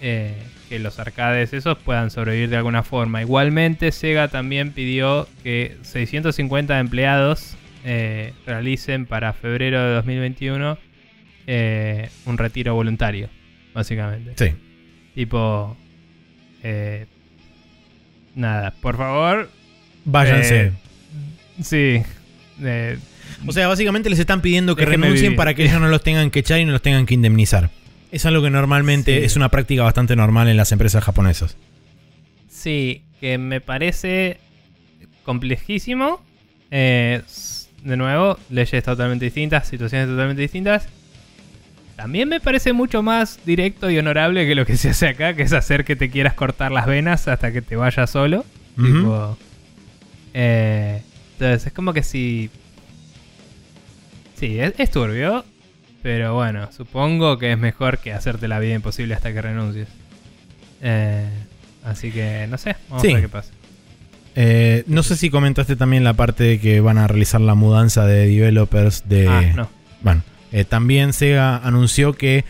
eh, 0.00 0.34
que 0.68 0.78
los 0.78 0.98
arcades 0.98 1.52
esos 1.52 1.78
puedan 1.78 2.10
sobrevivir 2.10 2.48
de 2.48 2.56
alguna 2.56 2.82
forma. 2.82 3.22
Igualmente 3.22 3.92
Sega 3.92 4.28
también 4.28 4.72
pidió 4.72 5.28
que 5.42 5.76
650 5.82 6.78
empleados 6.78 7.56
eh, 7.84 8.32
realicen 8.46 9.06
para 9.06 9.32
febrero 9.32 9.82
de 9.82 9.94
2021 9.94 10.78
eh, 11.46 12.10
un 12.24 12.38
retiro 12.38 12.74
voluntario, 12.74 13.28
básicamente. 13.74 14.32
Sí. 14.36 14.54
Tipo, 15.14 15.76
nada, 18.34 18.72
por 18.82 18.96
favor, 18.96 19.48
Váyanse. 20.06 20.60
Eh, 20.66 20.72
sí. 21.62 22.02
eh, 22.62 22.98
O 23.46 23.52
sea, 23.52 23.68
básicamente 23.68 24.08
les 24.08 24.18
están 24.18 24.40
pidiendo 24.40 24.74
que 24.76 24.86
renuncien 24.86 25.22
vivir. 25.24 25.36
para 25.36 25.52
que 25.54 25.64
ellos 25.64 25.78
no 25.80 25.88
los 25.88 26.02
tengan 26.02 26.30
que 26.30 26.38
echar 26.38 26.58
y 26.60 26.64
no 26.64 26.72
los 26.72 26.80
tengan 26.80 27.04
que 27.04 27.12
indemnizar. 27.14 27.70
Es 28.10 28.24
algo 28.24 28.42
que 28.42 28.50
normalmente 28.50 29.18
Sí. 29.18 29.24
es 29.24 29.36
una 29.36 29.50
práctica 29.50 29.82
bastante 29.82 30.16
normal 30.16 30.48
en 30.48 30.56
las 30.56 30.72
empresas 30.72 31.04
japonesas. 31.04 31.56
sí, 32.48 33.02
que 33.20 33.36
me 33.38 33.60
parece 33.60 34.38
complejísimo. 35.24 36.22
Eh, 36.70 37.22
de 37.82 37.96
nuevo, 37.96 38.38
leyes 38.50 38.82
totalmente 38.82 39.24
distintas, 39.26 39.68
situaciones 39.68 40.08
totalmente 40.08 40.42
distintas. 40.42 40.88
También 41.96 42.28
me 42.28 42.40
parece 42.40 42.72
mucho 42.72 43.02
más 43.02 43.38
directo 43.46 43.88
y 43.90 43.98
honorable 43.98 44.46
que 44.46 44.54
lo 44.54 44.66
que 44.66 44.76
se 44.76 44.90
hace 44.90 45.08
acá, 45.08 45.34
que 45.34 45.42
es 45.42 45.52
hacer 45.52 45.84
que 45.84 45.96
te 45.96 46.10
quieras 46.10 46.34
cortar 46.34 46.72
las 46.72 46.86
venas 46.86 47.26
hasta 47.28 47.52
que 47.52 47.62
te 47.62 47.76
vayas 47.76 48.10
solo. 48.10 48.44
Tipo, 48.76 49.38
eh, 50.38 51.02
entonces 51.32 51.66
es 51.68 51.72
como 51.72 51.92
que 51.94 52.02
si... 52.02 52.50
Sí, 54.38 54.60
es, 54.60 54.74
es 54.78 54.90
turbio, 54.90 55.44
pero 56.02 56.34
bueno, 56.34 56.68
supongo 56.70 57.38
que 57.38 57.52
es 57.52 57.58
mejor 57.58 57.98
que 57.98 58.12
hacerte 58.12 58.48
la 58.48 58.58
vida 58.58 58.74
imposible 58.74 59.14
hasta 59.14 59.32
que 59.32 59.40
renuncies. 59.40 59.88
Eh, 60.82 61.26
así 61.84 62.10
que 62.10 62.46
no 62.50 62.58
sé, 62.58 62.76
vamos 62.90 63.02
Sí. 63.02 63.10
a 63.10 63.14
ver 63.14 63.22
qué 63.22 63.28
pasa. 63.30 63.52
Eh, 64.34 64.84
no 64.86 65.02
sé 65.02 65.16
si 65.16 65.30
comentaste 65.30 65.76
también 65.76 66.04
la 66.04 66.12
parte 66.12 66.44
de 66.44 66.60
que 66.60 66.80
van 66.80 66.98
a 66.98 67.06
realizar 67.06 67.40
la 67.40 67.54
mudanza 67.54 68.04
de 68.04 68.26
developers 68.26 69.08
de... 69.08 69.26
ah, 69.26 69.40
no. 69.54 69.70
Bueno, 70.02 70.22
eh, 70.52 70.64
también 70.66 71.14
Sega 71.14 71.56
anunció 71.56 72.12
que 72.12 72.44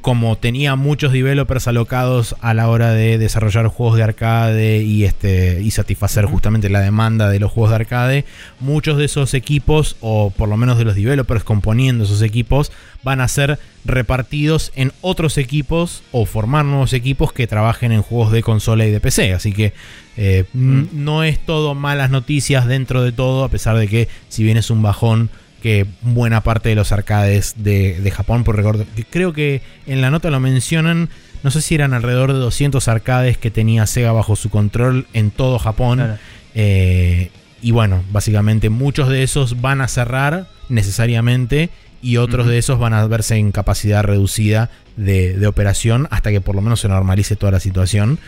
como 0.00 0.36
tenía 0.36 0.76
muchos 0.76 1.12
developers 1.12 1.66
alocados 1.66 2.36
a 2.40 2.54
la 2.54 2.68
hora 2.68 2.92
de 2.92 3.18
desarrollar 3.18 3.66
juegos 3.68 3.96
de 3.96 4.02
arcade 4.02 4.82
y 4.82 5.04
este 5.04 5.60
y 5.62 5.70
satisfacer 5.70 6.26
justamente 6.26 6.68
la 6.68 6.80
demanda 6.80 7.30
de 7.30 7.40
los 7.40 7.50
juegos 7.50 7.70
de 7.70 7.76
arcade, 7.76 8.24
muchos 8.60 8.98
de 8.98 9.06
esos 9.06 9.34
equipos 9.34 9.96
o 10.00 10.30
por 10.30 10.48
lo 10.48 10.56
menos 10.56 10.78
de 10.78 10.84
los 10.84 10.94
developers 10.94 11.42
componiendo 11.42 12.04
esos 12.04 12.22
equipos 12.22 12.70
van 13.02 13.20
a 13.20 13.28
ser 13.28 13.58
repartidos 13.84 14.70
en 14.76 14.92
otros 15.00 15.38
equipos 15.38 16.02
o 16.12 16.26
formar 16.26 16.64
nuevos 16.64 16.92
equipos 16.92 17.32
que 17.32 17.46
trabajen 17.46 17.90
en 17.92 18.02
juegos 18.02 18.30
de 18.30 18.42
consola 18.42 18.86
y 18.86 18.90
de 18.90 19.00
PC, 19.00 19.32
así 19.32 19.52
que 19.52 19.72
eh, 20.16 20.44
Mm. 20.52 20.88
no 20.92 21.24
es 21.24 21.44
todo 21.44 21.74
malas 21.74 22.10
noticias 22.10 22.66
dentro 22.66 23.02
de 23.02 23.12
todo, 23.12 23.44
a 23.44 23.48
pesar 23.48 23.76
de 23.78 23.88
que 23.88 24.08
si 24.28 24.44
bien 24.44 24.58
es 24.58 24.70
un 24.70 24.82
bajón 24.82 25.30
que 25.62 25.86
buena 26.02 26.42
parte 26.42 26.68
de 26.68 26.74
los 26.74 26.92
arcades 26.92 27.54
de, 27.56 28.00
de 28.00 28.10
Japón, 28.10 28.44
por 28.44 28.56
recuerdo, 28.56 28.84
creo 29.10 29.32
que 29.32 29.62
en 29.86 30.00
la 30.00 30.10
nota 30.10 30.30
lo 30.30 30.40
mencionan, 30.40 31.08
no 31.42 31.50
sé 31.50 31.62
si 31.62 31.74
eran 31.76 31.94
alrededor 31.94 32.32
de 32.32 32.38
200 32.40 32.86
arcades 32.88 33.38
que 33.38 33.50
tenía 33.50 33.86
Sega 33.86 34.12
bajo 34.12 34.36
su 34.36 34.50
control 34.50 35.06
en 35.14 35.30
todo 35.30 35.58
Japón. 35.58 35.98
Claro. 35.98 36.18
Eh, 36.54 37.30
y 37.62 37.70
bueno, 37.70 38.02
básicamente 38.10 38.68
muchos 38.70 39.08
de 39.08 39.22
esos 39.22 39.60
van 39.60 39.80
a 39.80 39.88
cerrar 39.88 40.48
necesariamente 40.68 41.70
y 42.02 42.16
otros 42.16 42.48
de 42.48 42.58
esos 42.58 42.78
van 42.80 42.92
a 42.94 43.06
verse 43.06 43.36
en 43.36 43.52
capacidad 43.52 44.02
reducida 44.02 44.68
de, 44.96 45.34
de 45.34 45.46
operación 45.46 46.08
hasta 46.10 46.30
que 46.32 46.40
por 46.40 46.56
lo 46.56 46.60
menos 46.60 46.80
se 46.80 46.88
normalice 46.88 47.36
toda 47.36 47.52
la 47.52 47.60
situación. 47.60 48.18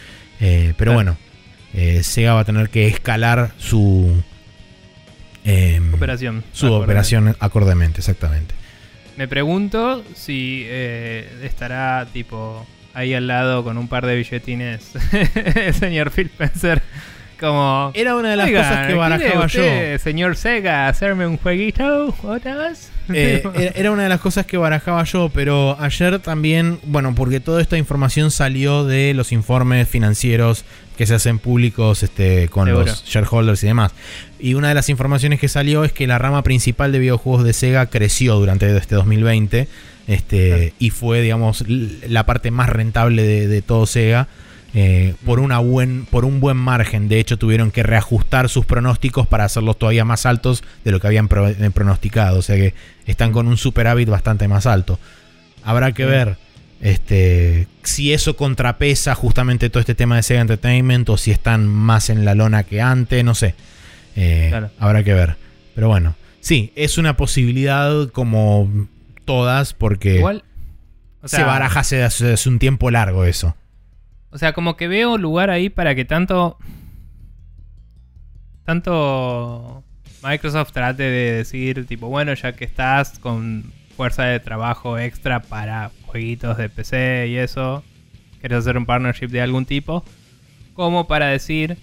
Eh, 0.41 0.75
pero 0.79 0.93
Claro. 0.93 0.95
bueno, 0.95 1.17
eh, 1.75 2.03
Sega 2.05 2.35
va 2.35 2.41
a 2.41 2.45
tener 2.45 2.69
que 2.71 2.87
escalar 2.87 3.51
su... 3.59 4.23
em, 5.45 5.93
Operación. 5.95 6.43
su 6.53 6.67
Acorde. 6.67 6.85
operación 6.85 7.37
acordemente, 7.41 8.01
exactamente. 8.01 8.55
Me 9.17 9.29
pregunto 9.29 10.03
si 10.15 10.63
eh, 10.67 11.29
estará 11.45 12.07
tipo 12.13 12.67
ahí 12.95 13.15
al 13.15 13.27
lado 13.27 13.63
con 13.65 13.79
un 13.79 13.87
par 13.89 14.07
de 14.07 14.17
billetines 14.17 14.91
el 15.57 15.75
señor 15.75 16.11
Phil 16.11 16.27
Spencer 16.27 16.83
como. 17.39 17.91
Era 17.95 18.15
una 18.17 18.31
de 18.31 18.37
las 18.37 18.47
"Oiga, 18.47 18.61
cosas 18.61 18.77
que 18.79 18.85
¿quiere 18.87 18.99
barajaba 18.99 19.47
yo. 19.49 19.99
Señor 19.99 20.37
Sega, 20.37 20.89
hacerme 20.89 21.27
un 21.27 21.37
jueguito 21.37 22.15
otra 22.23 22.57
vez. 22.57 22.91
Eh, 23.13 23.43
era 23.75 23.91
una 23.91 24.05
de 24.05 24.09
las 24.09 24.21
cosas 24.21 24.47
que 24.47 24.57
barajaba 24.57 25.03
yo, 25.05 25.29
pero 25.35 25.77
ayer 25.81 26.21
también, 26.21 26.79
bueno, 26.85 27.15
porque 27.15 27.41
toda 27.41 27.61
esta 27.61 27.77
información 27.77 28.31
salió 28.31 28.85
de 28.85 29.15
los 29.15 29.31
informes 29.33 29.89
financieros 29.89 30.65
que 30.97 31.07
se 31.07 31.15
hacen 31.15 31.39
públicos 31.39 32.03
este, 32.03 32.49
con 32.49 32.67
Seguro. 32.67 32.87
los 32.87 33.05
shareholders 33.05 33.63
y 33.65 33.67
demás. 33.67 33.93
Y 34.39 34.55
una 34.55 34.69
de 34.69 34.75
las 34.75 34.89
informaciones 34.89 35.41
que 35.41 35.49
salió 35.49 35.85
es 35.85 35.93
que 35.93 36.07
la 36.07 36.19
rama 36.19 36.43
principal 36.43 36.93
de 36.93 36.99
videojuegos 37.01 37.45
de 37.45 37.53
Sega 37.53 37.87
creció 37.87 38.37
durante 38.37 38.75
este 38.77 38.95
2020 38.95 39.69
este, 40.07 40.49
Claro. 40.49 40.73
y 40.79 40.91
fue, 40.91 41.23
digamos, 41.23 41.65
la 41.67 42.27
parte 42.27 42.51
más 42.51 42.69
rentable 42.69 43.23
de, 43.23 43.49
de 43.49 43.63
todo 43.63 43.87
Sega. 43.87 44.29
eh, 44.77 45.15
por, 45.25 45.39
una 45.39 45.61
buen, 45.61 46.05
por 46.07 46.25
un 46.25 46.41
buen 46.41 46.57
margen. 46.57 47.09
De 47.09 47.21
hecho, 47.21 47.37
tuvieron 47.39 47.71
que 47.71 47.83
reajustar 47.85 48.49
sus 48.49 48.67
pronósticos 48.67 49.27
para 49.27 49.45
hacerlos 49.45 49.79
todavía 49.79 50.05
más 50.05 50.27
altos 50.27 50.65
de 50.85 50.91
lo 50.91 50.99
que 51.01 51.07
habían 51.07 51.29
pro- 51.29 51.49
eh, 51.49 51.71
pronosticado. 51.73 52.39
O 52.39 52.43
sea 52.43 52.57
que 52.57 52.75
están 53.07 53.31
con 53.33 53.47
un 53.47 53.57
superávit 53.57 54.09
bastante 54.09 54.49
más 54.49 54.67
alto. 54.67 54.99
Habrá 55.63 55.93
que 55.93 56.05
ver 56.05 56.37
este, 56.81 57.67
si 57.83 58.13
eso 58.13 58.37
contrapesa 58.37 59.15
justamente 59.15 59.71
todo 59.71 59.81
este 59.81 59.95
tema 59.95 60.17
de 60.17 60.23
Sega 60.23 60.41
Entertainment 60.41 61.09
o 61.09 61.17
si 61.17 61.31
están 61.31 61.67
más 61.67 62.11
en 62.11 62.25
la 62.25 62.35
lona 62.35 62.65
que 62.65 62.81
antes, 62.83 63.25
no 63.25 63.35
sé. 63.35 63.55
Eh, 64.17 64.47
Claro. 64.51 64.71
Habrá 64.79 65.03
que 65.03 65.15
ver. 65.15 65.37
Pero 65.75 65.89
bueno, 65.89 66.15
sí, 66.41 66.73
es 66.77 66.99
una 66.99 67.17
posibilidad 67.17 68.09
como 68.11 68.87
todas 69.25 69.73
porque 69.75 70.17
Igual. 70.17 70.45
O 71.23 71.29
sea, 71.29 71.39
se 71.41 71.45
baraja 71.45 71.81
hace, 71.81 72.03
hace- 72.05 72.35
hace 72.35 72.49
un 72.49 72.59
tiempo 72.59 72.91
largo 72.91 73.25
eso. 73.25 73.57
O 74.31 74.37
sea, 74.39 74.53
como 74.53 74.77
que 74.77 74.89
veo 74.89 75.17
lugar 75.17 75.49
ahí 75.51 75.71
para 75.71 75.95
que 75.95 76.05
tanto. 76.05 76.59
Tanto. 78.65 79.83
Microsoft 80.23 80.73
trate 80.73 81.03
de 81.03 81.33
decir, 81.33 81.85
tipo, 81.87 82.09
bueno, 82.09 82.33
ya 82.35 82.53
que 82.53 82.65
estás 82.65 83.19
con 83.19 83.65
fuerza 83.95 84.25
de 84.25 84.41
trabajo 84.41 84.99
extra 84.99 85.41
para 85.43 85.91
jueguitos 86.07 86.57
de 86.57 86.69
PC 86.69 87.29
y 87.29 87.37
eso, 87.37 87.83
quieres 88.41 88.59
hacer 88.59 88.77
un 88.77 88.87
partnership 88.87 89.29
de 89.29 89.41
algún 89.41 89.65
tipo, 89.65 90.05
como 90.75 91.07
para 91.07 91.29
decir, 91.29 91.79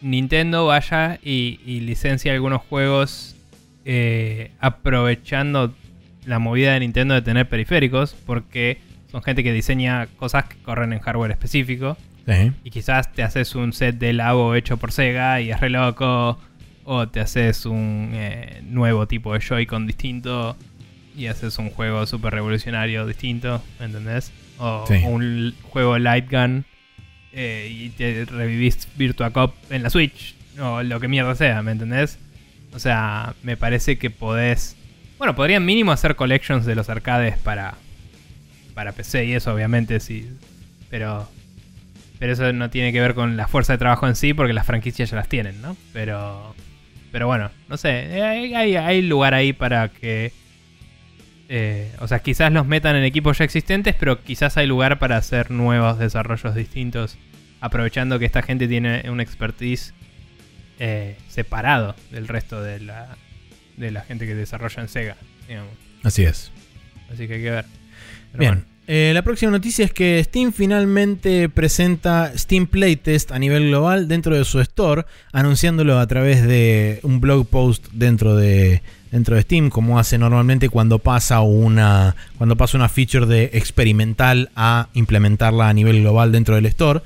Nintendo 0.00 0.66
vaya 0.66 1.18
y, 1.22 1.60
y 1.64 1.80
licencia 1.80 2.32
algunos 2.32 2.62
juegos 2.62 3.34
eh, 3.86 4.50
aprovechando 4.60 5.74
la 6.24 6.38
movida 6.38 6.72
de 6.72 6.80
Nintendo 6.80 7.14
de 7.14 7.22
tener 7.22 7.48
periféricos, 7.48 8.14
porque 8.24 8.78
son 9.10 9.22
gente 9.22 9.42
que 9.44 9.52
diseña 9.52 10.06
cosas 10.16 10.44
que 10.44 10.56
corren 10.56 10.92
en 10.92 11.00
hardware 11.00 11.32
específico. 11.32 11.96
Sí. 12.26 12.52
Y 12.64 12.70
quizás 12.70 13.12
te 13.12 13.22
haces 13.22 13.54
un 13.54 13.74
set 13.74 13.96
de 13.96 14.14
Labo 14.14 14.54
hecho 14.54 14.78
por 14.78 14.90
Sega 14.90 15.40
y 15.40 15.50
es 15.50 15.60
re 15.60 15.68
loco. 15.68 16.38
O 16.86 17.08
te 17.08 17.20
haces 17.20 17.64
un 17.64 18.10
eh, 18.12 18.62
nuevo 18.64 19.06
tipo 19.06 19.32
de 19.32 19.40
Joy-Con 19.40 19.86
distinto 19.86 20.56
y 21.16 21.26
haces 21.26 21.58
un 21.58 21.70
juego 21.70 22.06
súper 22.06 22.34
revolucionario 22.34 23.06
distinto, 23.06 23.62
¿me 23.78 23.86
entendés? 23.86 24.32
O 24.58 24.84
Sí. 24.88 24.94
un 25.04 25.54
juego 25.62 25.98
Light 25.98 26.30
Gun 26.30 26.64
eh, 27.32 27.68
y 27.70 27.88
te 27.90 28.24
revivís 28.24 28.86
Virtua 28.96 29.30
Cop 29.30 29.54
en 29.70 29.82
la 29.82 29.90
Switch. 29.90 30.34
O 30.60 30.82
lo 30.82 31.00
que 31.00 31.08
mierda 31.08 31.34
sea, 31.34 31.62
¿me 31.62 31.72
entendés? 31.72 32.18
O 32.72 32.78
sea, 32.78 33.34
me 33.42 33.56
parece 33.56 33.98
que 33.98 34.10
podés... 34.10 34.76
Bueno, 35.18 35.34
podrían 35.34 35.64
mínimo 35.64 35.90
hacer 35.92 36.14
collections 36.16 36.64
de 36.66 36.74
los 36.74 36.88
arcades 36.88 37.36
para, 37.38 37.74
para 38.74 38.92
PC 38.92 39.24
y 39.26 39.32
eso, 39.32 39.52
obviamente, 39.54 39.98
sí. 40.00 40.28
Pero 40.90 41.28
pero 42.20 42.32
eso 42.32 42.52
no 42.52 42.70
tiene 42.70 42.92
que 42.92 43.00
ver 43.00 43.14
con 43.14 43.36
la 43.36 43.48
fuerza 43.48 43.72
de 43.74 43.78
trabajo 43.78 44.06
en 44.06 44.14
sí, 44.14 44.32
porque 44.34 44.52
las 44.52 44.64
franquicias 44.66 45.10
ya 45.10 45.16
las 45.16 45.28
tienen, 45.28 45.60
¿no? 45.60 45.76
Pero, 45.92 46.54
pero 47.12 47.26
bueno, 47.26 47.50
no 47.68 47.76
sé, 47.76 48.16
eh, 48.16 48.22
hay, 48.22 48.54
hay- 48.54 48.76
hay 48.76 49.02
lugar 49.02 49.34
ahí 49.34 49.52
para 49.52 49.88
que... 49.88 50.32
eh, 51.48 51.92
o 52.00 52.08
sea, 52.08 52.20
quizás 52.20 52.52
los 52.52 52.66
metan 52.66 52.96
en 52.96 53.04
equipos 53.04 53.38
ya 53.38 53.44
existentes, 53.44 53.94
pero 53.98 54.22
quizás 54.22 54.56
hay 54.56 54.66
lugar 54.66 54.98
para 54.98 55.16
hacer 55.16 55.50
nuevos 55.50 55.98
desarrollos 55.98 56.54
distintos, 56.54 57.18
aprovechando 57.60 58.18
que 58.18 58.24
esta 58.24 58.42
gente 58.42 58.66
tiene 58.66 59.08
un 59.10 59.20
expertise 59.20 59.94
eh, 60.78 61.16
separado 61.28 61.94
del 62.10 62.28
resto 62.28 62.62
de 62.62 62.80
la, 62.80 63.16
de 63.76 63.90
la 63.90 64.02
gente 64.02 64.26
que 64.26 64.34
desarrolla 64.34 64.82
en 64.82 64.88
Sega, 64.88 65.16
digamos. 65.46 65.72
Así 66.02 66.24
es. 66.24 66.50
Así 67.12 67.26
que 67.26 67.34
hay 67.34 67.42
que 67.42 67.50
ver. 67.50 67.66
Pero 68.32 68.40
Bien. 68.40 68.54
bueno. 68.54 68.74
Eh, 68.86 69.12
la 69.14 69.22
próxima 69.22 69.50
noticia 69.50 69.82
es 69.86 69.92
que 69.92 70.22
Steam 70.22 70.52
finalmente 70.52 71.48
presenta 71.48 72.36
Steam 72.36 72.66
Playtest 72.66 73.32
a 73.32 73.38
nivel 73.38 73.68
global 73.68 74.08
dentro 74.08 74.36
de 74.36 74.44
su 74.44 74.60
store, 74.60 75.06
anunciándolo 75.32 75.98
a 75.98 76.06
través 76.06 76.46
de 76.46 77.00
un 77.02 77.18
blog 77.18 77.46
post 77.48 77.86
dentro 77.92 78.36
de, 78.36 78.82
dentro 79.14 79.36
de 79.36 79.42
Steam, 79.42 79.70
como 79.70 80.00
hace 80.00 80.18
normalmente 80.18 80.68
cuando 80.68 80.98
pasa 80.98 81.40
una, 81.40 82.16
cuando 82.36 82.56
pasa 82.56 82.76
una 82.76 82.88
feature 82.88 83.26
de 83.26 83.50
experimental 83.52 84.50
a 84.56 84.88
implementarla 84.92 85.68
a 85.68 85.72
nivel 85.72 86.00
global 86.00 86.32
dentro 86.32 86.56
del 86.56 86.66
store. 86.66 87.00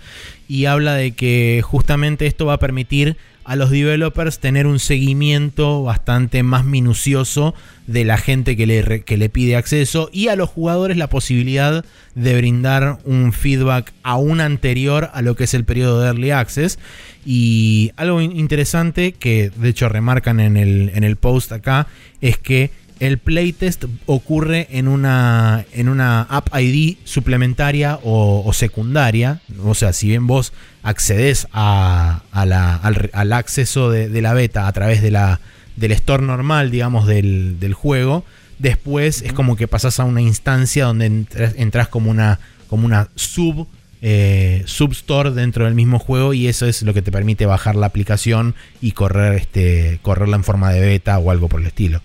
Y 0.48 0.64
habla 0.64 0.94
de 0.94 1.12
que 1.12 1.60
justamente 1.62 2.26
esto 2.26 2.46
va 2.46 2.54
a 2.54 2.58
permitir 2.58 3.18
a 3.48 3.56
los 3.56 3.70
developers 3.70 4.40
tener 4.40 4.66
un 4.66 4.78
seguimiento 4.78 5.82
bastante 5.82 6.42
más 6.42 6.66
minucioso 6.66 7.54
de 7.86 8.04
la 8.04 8.18
gente 8.18 8.58
que 8.58 8.66
le, 8.66 9.02
que 9.04 9.16
le 9.16 9.30
pide 9.30 9.56
acceso 9.56 10.10
y 10.12 10.28
a 10.28 10.36
los 10.36 10.50
jugadores 10.50 10.98
la 10.98 11.08
posibilidad 11.08 11.82
de 12.14 12.36
brindar 12.36 12.98
un 13.04 13.32
feedback 13.32 13.94
aún 14.02 14.42
anterior 14.42 15.08
a 15.14 15.22
lo 15.22 15.34
que 15.34 15.44
es 15.44 15.54
el 15.54 15.64
periodo 15.64 16.02
de 16.02 16.08
Early 16.08 16.30
Access. 16.30 16.78
Y 17.24 17.90
algo 17.96 18.20
in- 18.20 18.36
interesante 18.36 19.12
que 19.12 19.50
de 19.56 19.70
hecho 19.70 19.88
remarcan 19.88 20.40
en 20.40 20.58
el, 20.58 20.90
en 20.94 21.02
el 21.02 21.16
post 21.16 21.50
acá 21.52 21.86
es 22.20 22.36
que 22.36 22.70
el 23.00 23.18
playtest 23.18 23.84
ocurre 24.06 24.66
en 24.70 24.88
una, 24.88 25.64
en 25.72 25.88
una 25.88 26.22
app 26.22 26.48
ID 26.58 26.96
suplementaria 27.04 27.98
o, 28.02 28.50
secundaria. 28.52 29.40
O 29.64 29.74
sea, 29.74 29.92
si 29.92 30.08
bien 30.08 30.26
vos 30.26 30.52
accedes 30.82 31.46
a, 31.52 32.22
la- 32.32 32.74
al, 33.12 33.32
acceso 33.32 33.90
de, 33.90 34.20
la 34.22 34.32
beta 34.34 34.66
a 34.66 34.72
través 34.72 35.02
de 35.02 35.10
la, 35.10 35.40
del 35.76 35.92
store 35.92 36.24
normal, 36.24 36.70
digamos, 36.70 37.06
del, 37.06 37.60
del 37.60 37.74
juego, 37.74 38.24
después 38.58 39.22
es 39.22 39.32
como 39.32 39.56
que 39.56 39.68
pasas 39.68 40.00
a 40.00 40.04
una 40.04 40.20
instancia 40.20 40.86
donde 40.86 41.06
entras, 41.06 41.54
entras 41.56 41.88
como 41.88 42.10
una, 42.10 42.40
como 42.68 42.84
una 42.86 43.08
sub. 43.14 43.68
eh, 44.00 44.62
substore 44.66 45.32
dentro 45.32 45.64
del 45.64 45.74
mismo 45.74 45.98
juego 45.98 46.32
y 46.32 46.46
eso 46.48 46.66
es 46.66 46.82
lo 46.82 46.94
que 46.94 47.02
te 47.02 47.10
permite 47.10 47.46
bajar 47.46 47.74
la 47.74 47.86
aplicación 47.86 48.54
y 48.80 48.92
correr 48.92 49.34
este 49.34 49.98
correrla 50.02 50.36
en 50.36 50.44
forma 50.44 50.70
de 50.70 50.80
beta 50.80 51.18
o 51.18 51.32
algo 51.32 51.48
por 51.48 51.60
el 51.60 51.66
estilo 51.66 52.00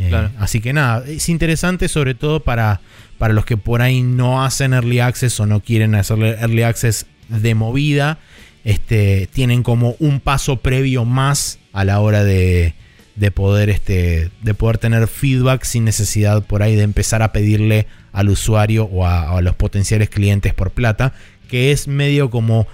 Eh. 0.00 0.28
Así 0.38 0.60
que 0.60 0.72
nada, 0.72 1.04
es 1.06 1.28
interesante 1.28 1.88
sobre 1.88 2.14
todo 2.14 2.40
para, 2.40 2.80
para 3.18 3.34
los 3.34 3.44
que 3.44 3.56
por 3.56 3.82
ahí 3.82 4.02
no 4.02 4.42
hacen 4.44 4.72
early 4.72 5.00
access 5.00 5.38
o 5.40 5.46
no 5.46 5.60
quieren 5.60 5.94
hacerle 5.94 6.36
early 6.40 6.62
access 6.62 7.06
de 7.28 7.54
movida. 7.54 8.18
Este, 8.64 9.28
tienen 9.32 9.62
como 9.62 9.96
un 10.00 10.20
paso 10.20 10.58
previo 10.58 11.04
más 11.04 11.58
a 11.72 11.84
la 11.84 12.00
hora 12.00 12.24
de, 12.24 12.74
de 13.16 13.30
poder, 13.30 13.70
este, 13.70 14.30
de 14.42 14.54
poder 14.54 14.78
tener 14.78 15.06
feedback 15.06 15.64
sin 15.64 15.84
necesidad 15.84 16.44
por 16.44 16.62
ahí 16.62 16.76
de 16.76 16.82
empezar 16.82 17.22
a 17.22 17.32
pedirle 17.32 17.86
al 18.12 18.28
usuario 18.28 18.84
o 18.84 19.06
a, 19.06 19.36
a 19.36 19.40
los 19.40 19.54
potenciales 19.54 20.10
clientes 20.10 20.52
por 20.52 20.72
plata, 20.72 21.14
que 21.48 21.72
es 21.72 21.88
medio 21.88 22.30
como 22.30 22.66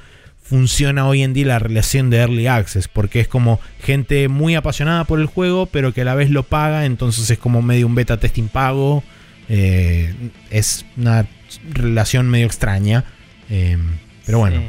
funciona 0.48 1.06
hoy 1.08 1.22
en 1.22 1.32
día 1.34 1.46
la 1.46 1.58
relación 1.58 2.08
de 2.10 2.18
Early 2.18 2.46
Access, 2.46 2.88
porque 2.88 3.20
es 3.20 3.28
como 3.28 3.58
gente 3.82 4.28
muy 4.28 4.54
apasionada 4.54 5.04
por 5.04 5.18
el 5.20 5.26
juego, 5.26 5.66
pero 5.66 5.92
que 5.92 6.02
a 6.02 6.04
la 6.04 6.14
vez 6.14 6.30
lo 6.30 6.44
paga, 6.44 6.84
entonces 6.84 7.28
es 7.30 7.38
como 7.38 7.62
medio 7.62 7.86
un 7.86 7.94
beta 7.94 8.18
testing 8.18 8.48
pago. 8.48 9.02
eh, 9.48 10.12
es 10.50 10.84
una 10.96 11.26
relación 11.72 12.28
medio 12.28 12.46
extraña. 12.46 13.04
eh, 13.50 13.76
pero 14.24 14.38
bueno, 14.38 14.60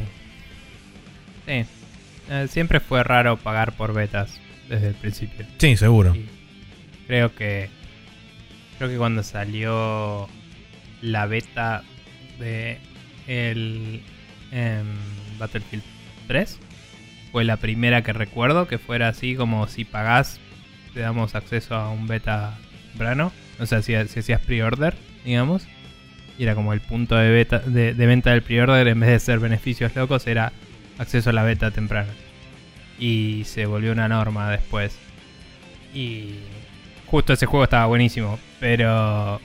Sí. 1.48 1.66
Eh, 2.30 2.48
siempre 2.50 2.80
fue 2.80 3.04
raro 3.04 3.38
pagar 3.38 3.72
por 3.78 3.94
betas 3.94 4.40
desde 4.70 4.90
el 4.90 4.94
principio. 4.96 5.46
sí, 5.58 5.78
seguro. 5.78 6.16
Y 6.16 6.28
creo 7.08 7.34
que. 7.34 7.70
Creo 8.78 8.90
que 8.90 8.98
cuando 8.98 9.24
salió 9.24 10.28
la 11.02 11.26
beta 11.26 11.84
de 12.40 12.78
el 13.28 14.02
em, 14.52 14.86
Battlefield 15.38 15.84
3 16.28 16.60
fue 17.32 17.44
la 17.44 17.58
primera 17.58 18.02
que 18.04 18.14
recuerdo 18.14 18.68
que 18.68 18.78
fuera 18.78 19.10
así 19.10 19.36
como 19.36 19.68
si 19.68 19.86
pagás 19.86 20.40
te 20.94 21.02
damos 21.02 21.36
acceso 21.36 21.76
a 21.76 21.90
un 21.90 22.08
beta 22.08 22.58
temprano. 22.90 23.32
O 23.60 23.66
sea, 23.66 23.82
si, 23.82 23.94
si 24.08 24.20
hacías 24.20 24.42
pre-order, 24.42 24.96
digamos. 25.26 25.68
Y 26.38 26.44
era 26.44 26.56
como 26.56 26.74
el 26.74 26.82
punto 26.82 27.16
de, 27.16 27.30
beta, 27.30 27.60
de, 27.60 27.94
venta 27.94 28.32
del 28.32 28.44
pre-order 28.44 28.88
en 28.88 29.00
vez 29.00 29.10
de 29.10 29.20
ser 29.20 29.40
beneficios 29.40 29.96
locos 29.96 30.28
era 30.28 30.52
acceso 30.98 31.30
a 31.32 31.34
la 31.34 31.44
beta 31.44 31.72
temprana. 31.72 32.12
Y 33.00 33.44
se 33.46 33.66
volvió 33.66 33.92
una 33.92 34.08
norma 34.08 34.52
después. 34.52 34.98
Y 35.94 36.36
justo 37.08 37.34
ese 37.34 37.46
juego 37.46 37.64
estaba 37.64 37.86
buenísimo, 37.86 38.40
pero 38.60 39.40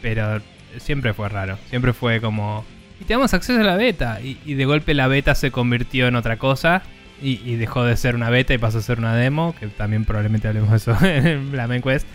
pero 0.00 0.42
siempre 0.78 1.14
fue 1.14 1.28
raro, 1.28 1.56
siempre 1.70 1.92
fue 1.92 2.20
como 2.20 2.64
y 3.02 3.04
te 3.04 3.14
damos 3.14 3.34
acceso 3.34 3.60
a 3.60 3.64
la 3.64 3.76
beta 3.76 4.20
y, 4.22 4.38
y 4.46 4.54
de 4.54 4.64
golpe 4.64 4.94
la 4.94 5.08
beta 5.08 5.34
se 5.34 5.50
convirtió 5.50 6.06
en 6.06 6.14
otra 6.16 6.36
cosa 6.38 6.82
y, 7.20 7.40
y 7.44 7.56
dejó 7.56 7.84
de 7.84 7.96
ser 7.96 8.14
una 8.14 8.30
beta 8.30 8.54
y 8.54 8.58
pasó 8.58 8.78
a 8.78 8.82
ser 8.82 8.98
una 8.98 9.14
demo, 9.14 9.54
que 9.60 9.66
también 9.68 10.04
probablemente 10.04 10.48
hablemos 10.48 10.70
de 10.70 10.76
eso 10.76 10.96
en 11.04 11.56
la 11.56 11.66
main 11.68 11.82
quest. 11.82 12.06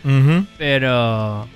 Pero. 0.57 1.47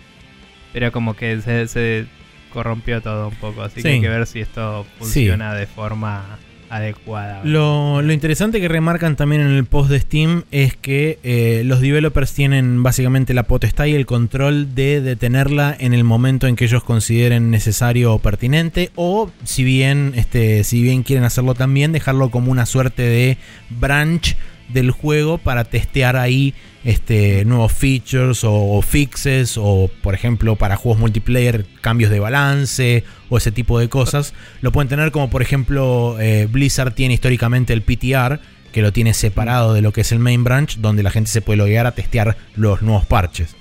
Pero 0.74 0.92
como 0.94 1.16
que 1.16 1.42
se, 1.42 1.68
se 1.68 2.06
corrompió 2.54 3.02
todo 3.02 3.28
un 3.28 3.36
poco. 3.36 3.62
Así 3.64 3.78
Sí. 3.78 3.82
que 3.84 3.90
hay 3.96 4.02
que 4.02 4.10
ver 4.10 4.26
si 4.28 4.40
esto 4.40 4.86
funciona 5.00 5.54
de 5.54 5.68
forma 5.68 6.38
adecuada. 6.72 7.42
Lo, 7.44 8.02
lo 8.02 8.14
interesante 8.14 8.62
que 8.62 8.68
remarcan 8.68 9.16
también 9.16 9.42
en 9.42 9.52
el 9.52 9.66
post 9.66 9.92
de 9.92 10.00
Steam 10.00 10.44
es 10.52 10.76
que 10.76 11.20
eh, 11.24 11.64
los 11.66 11.82
developers 11.82 12.34
tienen 12.34 12.82
básicamente 12.82 13.34
la 13.34 13.44
potestad 13.44 13.86
y 13.86 13.94
el 13.94 14.06
control 14.06 14.74
de 14.74 15.02
detenerla 15.02 15.76
en 15.78 15.94
el 15.94 16.04
momento 16.04 16.48
en 16.48 16.56
que 16.56 16.66
ellos 16.66 16.84
consideren 16.84 17.52
necesario 17.52 18.14
o 18.14 18.20
pertinente 18.20 18.90
o 18.96 19.30
si 19.44 19.64
bien 19.64 20.14
este 20.16 20.64
si 20.64 20.82
bien 20.82 21.04
quieren 21.04 21.26
hacerlo 21.26 21.54
también 21.54 21.92
dejarlo 21.92 22.32
como 22.32 22.52
una 22.52 22.66
suerte 22.66 23.04
de 23.04 23.38
branch 23.70 24.38
del 24.74 24.92
juego 24.92 25.38
para 25.38 25.64
testear 25.64 26.18
ahí 26.18 26.54
este, 26.84 27.46
nuevos 27.46 27.72
features 27.72 28.44
o, 28.44 28.82
fixes 28.82 29.58
o 29.58 29.90
por 30.02 30.16
ejemplo 30.16 30.56
para 30.56 30.76
juegos 30.76 31.00
multiplayer 31.00 31.66
cambios 31.82 32.10
de 32.10 32.20
balance 32.20 33.04
o 33.30 33.38
ese 33.38 33.52
tipo 33.52 33.80
de 33.80 33.90
cosas 33.90 34.34
lo 34.62 34.72
pueden 34.72 34.90
tener 34.90 35.12
como 35.12 35.30
por 35.30 35.42
ejemplo 35.42 36.18
eh, 36.20 36.48
Blizzard 36.50 36.94
tiene 36.94 37.14
históricamente 37.14 37.74
el 37.74 37.84
PTR 37.84 38.40
que 38.72 38.82
lo 38.82 38.92
tiene 38.92 39.14
separado 39.14 39.74
de 39.74 39.82
lo 39.82 39.92
que 39.92 40.02
es 40.02 40.12
el 40.12 40.20
main 40.20 40.44
branch 40.44 40.78
donde 40.78 41.04
la 41.04 41.12
gente 41.12 41.30
se 41.30 41.42
puede 41.42 41.58
loguear 41.58 41.86
a 41.86 41.92
testear 41.92 42.38
los 42.56 42.82
nuevos 42.82 43.06
parches 43.06 43.56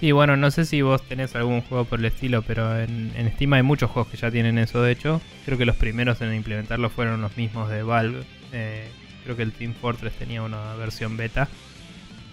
Sí, 0.00 0.12
bueno, 0.12 0.36
no 0.36 0.50
sé 0.50 0.66
si 0.66 0.82
vos 0.82 1.02
tenés 1.08 1.34
algún 1.36 1.62
juego 1.62 1.86
por 1.86 2.00
el 2.00 2.04
estilo, 2.04 2.42
pero 2.42 2.78
en, 2.78 3.12
en 3.16 3.32
Steam 3.32 3.54
hay 3.54 3.62
muchos 3.62 3.90
juegos 3.90 4.12
que 4.12 4.18
ya 4.18 4.30
tienen 4.30 4.58
eso. 4.58 4.82
De 4.82 4.92
hecho, 4.92 5.22
creo 5.46 5.56
que 5.56 5.64
los 5.64 5.76
primeros 5.76 6.20
en 6.20 6.34
implementarlo 6.34 6.90
fueron 6.90 7.22
los 7.22 7.34
mismos 7.38 7.70
de 7.70 7.82
Valve. 7.82 8.22
Eh, 8.52 8.88
creo 9.26 9.36
que 9.36 9.42
el 9.42 9.52
Team 9.52 9.74
Fortress 9.74 10.14
tenía 10.14 10.42
una 10.42 10.74
versión 10.76 11.16
beta. 11.16 11.48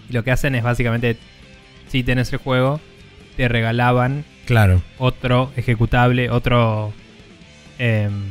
Y 0.10 0.14
lo 0.14 0.24
que 0.24 0.32
hacen 0.32 0.54
es 0.54 0.64
básicamente, 0.64 1.18
si 1.88 2.04
tenés 2.04 2.32
el 2.32 2.40
juego, 2.40 2.80
te 3.36 3.48
regalaban 3.48 4.24
claro 4.46 4.82
otro 4.98 5.52
ejecutable, 5.56 6.30
otro... 6.30 6.94
em, 7.80 8.26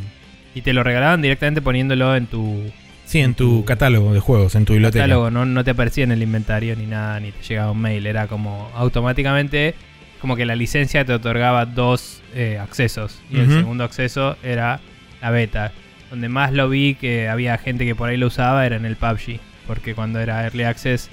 y 0.55 0.61
te 0.61 0.73
lo 0.73 0.85
regalaban 0.85 1.23
directamente 1.23 1.61
poniéndolo 1.63 2.15
en 2.15 2.27
tu 2.27 2.71
sí 3.07 3.21
en 3.21 3.35
tu 3.35 3.65
catálogo 3.65 4.13
de 4.13 4.21
juegos 4.21 4.55
en 4.55 4.65
tu 4.65 4.75
biblioteca 4.75 5.05
catálogo, 5.05 5.31
no, 5.31 5.45
no 5.45 5.65
te 5.65 5.71
aparecía 5.71 6.05
en 6.05 6.13
el 6.13 6.23
inventario 6.23 6.77
ni 6.77 6.87
nada, 6.87 7.19
ni 7.21 7.33
te 7.33 7.43
llegaba 7.43 7.73
un 7.73 7.81
mail, 7.81 8.07
era 8.07 8.29
como 8.29 8.71
automáticamente, 8.75 9.75
como 10.21 10.37
que 10.37 10.47
la 10.47 10.55
licencia 10.55 11.05
te 11.05 11.13
otorgaba 11.15 11.67
dos 11.67 12.23
eh, 12.35 12.59
accesos 12.61 13.21
y 13.31 13.41
el 13.41 13.49
segundo 13.49 13.83
acceso 13.83 14.37
era 14.43 14.81
la 15.21 15.31
beta. 15.31 15.73
Donde 16.13 16.29
más 16.29 16.53
lo 16.53 16.69
vi 16.69 16.95
que 16.95 17.29
había 17.29 17.57
gente 17.59 17.85
que 17.87 17.95
por 17.97 18.09
ahí 18.11 18.17
lo 18.19 18.27
usaba 18.29 18.65
era 18.67 18.77
en 18.77 18.85
el 18.85 18.97
PUBG, 18.97 19.41
porque 19.67 19.95
cuando 19.95 20.21
era 20.21 20.45
Early 20.45 20.63
Access 20.65 21.09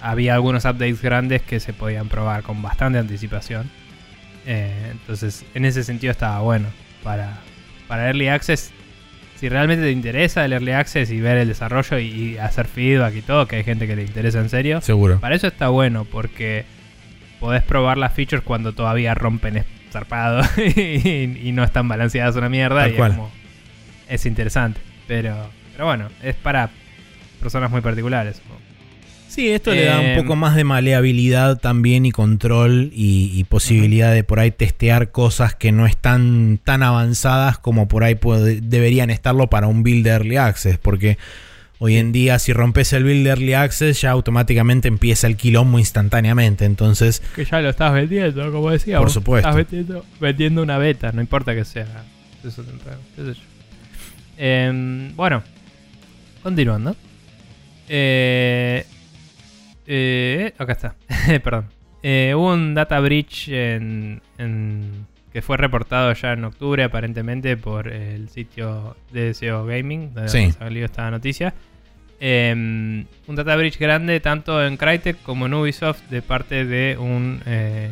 había 0.00 0.34
algunos 0.34 0.64
updates 0.64 1.02
grandes 1.02 1.42
que 1.42 1.58
se 1.60 1.72
podían 1.72 2.08
probar 2.08 2.42
con 2.44 2.62
bastante 2.62 2.98
anticipación. 3.00 3.68
Eh, 4.46 4.70
entonces, 4.92 5.44
en 5.54 5.64
ese 5.64 5.82
sentido 5.82 6.12
estaba 6.12 6.38
bueno. 6.40 6.68
Para, 7.02 7.38
para 7.88 8.06
Early 8.06 8.28
Access, 8.28 8.70
si 9.34 9.48
realmente 9.48 9.82
te 9.84 9.90
interesa 9.90 10.44
el 10.44 10.52
Early 10.52 10.70
Access 10.72 11.10
y 11.10 11.20
ver 11.20 11.38
el 11.38 11.48
desarrollo 11.48 11.98
y, 11.98 12.04
y 12.06 12.38
hacer 12.38 12.66
feedback 12.68 13.16
y 13.16 13.22
todo, 13.22 13.46
que 13.48 13.56
hay 13.56 13.64
gente 13.64 13.86
que 13.88 13.96
le 13.96 14.02
interesa 14.02 14.38
en 14.38 14.48
serio, 14.48 14.80
seguro 14.80 15.18
para 15.20 15.34
eso 15.34 15.48
está 15.48 15.68
bueno, 15.68 16.04
porque 16.04 16.64
podés 17.40 17.62
probar 17.64 17.98
las 17.98 18.12
features 18.14 18.42
cuando 18.44 18.72
todavía 18.72 19.14
rompen 19.14 19.64
zarpado 19.90 20.42
y, 20.56 21.40
y 21.42 21.52
no 21.52 21.64
están 21.64 21.88
balanceadas 21.88 22.36
una 22.36 22.48
mierda. 22.48 22.82
Tal 22.82 22.90
y 22.90 22.94
es 22.94 23.00
como- 23.00 23.30
Es, 24.08 24.26
interesante. 24.26 24.80
Pero, 25.08 25.34
pero 25.72 25.86
bueno, 25.86 26.08
es 26.22 26.34
para 26.36 26.70
personas 27.40 27.70
muy 27.70 27.80
particulares. 27.80 28.40
Sí, 29.28 29.48
esto 29.50 29.72
le 29.74 29.84
da 29.84 29.98
un 30.00 30.06
Eh, 30.06 30.16
poco 30.16 30.34
más 30.36 30.56
de 30.56 30.64
maleabilidad 30.64 31.58
también 31.58 32.06
y 32.06 32.10
control 32.12 32.90
y, 32.94 33.30
y 33.34 33.44
posibilidad 33.44 34.12
de 34.14 34.24
por 34.24 34.40
ahí 34.40 34.50
testear 34.50 35.10
cosas 35.10 35.54
que 35.54 35.72
no 35.72 35.84
están 35.86 36.58
tan 36.64 36.82
avanzadas 36.82 37.58
como 37.58 37.86
por 37.88 38.02
ahí 38.04 38.14
puede- 38.14 38.60
deberían 38.62 39.10
estarlo 39.10 39.48
para 39.50 39.66
un 39.66 39.82
build 39.82 40.04
de 40.04 40.10
Early 40.10 40.36
Access. 40.36 40.78
Porque 40.78 41.18
hoy 41.80 41.96
en 41.98 42.12
día 42.12 42.38
si 42.38 42.54
rompes 42.54 42.94
el 42.94 43.04
build 43.04 43.24
de 43.24 43.30
Early 43.30 43.52
Access 43.54 44.00
ya 44.00 44.12
automáticamente 44.12 44.88
empieza 44.88 45.26
el 45.26 45.36
quilombo 45.36 45.78
instantáneamente. 45.78 46.64
Entonces, 46.64 47.20
Que 47.34 47.44
ya 47.44 47.60
lo 47.60 47.68
estás 47.68 47.92
vendiendo, 47.92 48.50
como 48.52 48.70
decíamos. 48.70 49.02
Por 49.04 49.10
supuesto. 49.12 49.48
Estás 49.50 49.70
vendiendo, 49.70 50.06
vendiendo 50.18 50.62
una 50.62 50.78
beta, 50.78 51.12
no 51.12 51.20
importa 51.20 51.54
que 51.54 51.64
sea. 51.66 51.86
Eso 52.42 52.64
qué 53.16 53.22
sé 53.22 53.34
yo. 53.34 53.40
Em, 54.38 55.14
bueno, 55.16 55.42
continuando. 56.42 56.94
Eh, 57.88 58.84
eh, 59.86 60.52
acá 60.58 60.72
está. 60.72 60.94
Perdón. 61.42 61.66
Eh, 62.02 62.32
hubo 62.36 62.52
un 62.52 62.74
data 62.74 63.00
breach 63.00 63.48
en, 63.48 64.20
en- 64.38 65.06
que 65.32 65.42
fue 65.42 65.56
reportado 65.56 66.12
ya 66.14 66.32
en 66.32 66.44
octubre, 66.44 66.82
aparentemente, 66.82 67.56
por 67.56 67.88
el 67.88 68.28
sitio 68.30 68.96
de 69.12 69.34
SEO 69.34 69.66
Gaming, 69.66 70.14
donde 70.14 70.28
Sí. 70.30 70.52
salió 70.52 70.84
esta 70.84 71.10
noticia. 71.10 71.52
Em, 72.20 73.04
un 73.26 73.36
data 73.36 73.54
breach 73.56 73.78
grande 73.78 74.18
tanto 74.20 74.64
en 74.64 74.78
Crytek 74.78 75.22
como 75.22 75.44
en 75.46 75.52
Ubisoft 75.54 76.00
de 76.08 76.22
parte 76.22 76.64
de 76.64 76.96
un, 76.98 77.42
eh, 77.44 77.90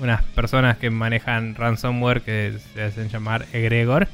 unas 0.00 0.22
personas 0.24 0.78
que 0.78 0.88
manejan 0.88 1.54
ransomware 1.54 2.22
que 2.22 2.54
se 2.72 2.82
hacen 2.82 3.10
llamar 3.10 3.44
egregor. 3.52 4.08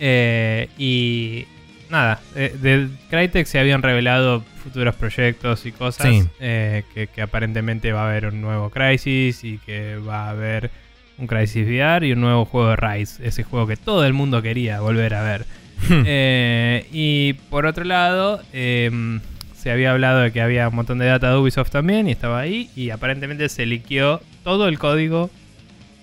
Eh, 0.00 0.68
y 0.78 1.44
nada, 1.90 2.20
eh, 2.34 2.54
de 2.60 2.88
Crytek 3.10 3.46
se 3.46 3.58
habían 3.58 3.82
revelado 3.82 4.42
futuros 4.62 4.94
proyectos 4.96 5.64
y 5.66 5.72
cosas 5.72 6.06
Sí. 6.08 6.22
eh, 6.40 6.82
que, 6.94 7.06
que 7.06 7.22
aparentemente 7.22 7.92
va 7.92 8.02
a 8.04 8.08
haber 8.10 8.26
un 8.26 8.40
nuevo 8.40 8.70
Crisis 8.70 9.44
y 9.44 9.58
que 9.58 9.96
va 9.96 10.26
a 10.26 10.30
haber 10.30 10.70
un 11.18 11.26
Crisis 11.26 11.66
VR 11.66 12.06
y 12.06 12.12
un 12.12 12.20
nuevo 12.20 12.44
juego 12.44 12.70
de 12.70 12.76
Rise, 12.76 13.26
ese 13.26 13.42
juego 13.42 13.66
que 13.66 13.76
todo 13.76 14.04
el 14.04 14.12
mundo 14.12 14.42
quería 14.42 14.80
volver 14.80 15.14
a 15.14 15.22
ver. 15.22 15.46
Eh, 15.90 16.86
y 16.92 17.34
por 17.50 17.66
otro 17.66 17.84
lado, 17.84 18.40
em, 18.52 19.20
se 19.54 19.70
había 19.70 19.92
hablado 19.92 20.20
de 20.20 20.32
que 20.32 20.40
había 20.40 20.68
un 20.68 20.74
montón 20.74 20.98
de 20.98 21.06
data 21.06 21.30
de 21.30 21.36
Ubisoft 21.38 21.70
también 21.70 22.08
y 22.08 22.12
estaba 22.12 22.40
ahí. 22.40 22.70
Y 22.76 22.90
aparentemente 22.90 23.48
se 23.48 23.66
liqueó 23.66 24.20
todo 24.44 24.68
el 24.68 24.78
código 24.78 25.30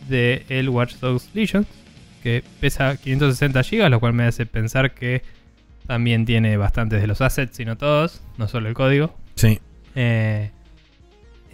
de 0.10 0.44
el 0.50 0.70
Watch 0.70 0.96
Dogs 0.96 1.30
Legion, 1.34 1.66
que 2.24 2.44
pesa 2.62 2.96
560 2.98 3.62
GB, 3.62 3.90
lo 3.90 4.00
cual 4.00 4.14
me 4.14 4.24
hace 4.24 4.46
pensar 4.46 4.94
que 4.94 5.22
también 5.86 6.26
tiene 6.26 6.56
bastantes 6.58 7.02
de 7.02 7.08
los 7.08 7.20
assets, 7.22 7.56
sino 7.58 7.78
todos, 7.78 8.22
no 8.38 8.48
solo 8.48 8.70
el 8.70 8.74
código. 8.74 9.16
sí. 9.36 9.60
Eh, 9.96 10.50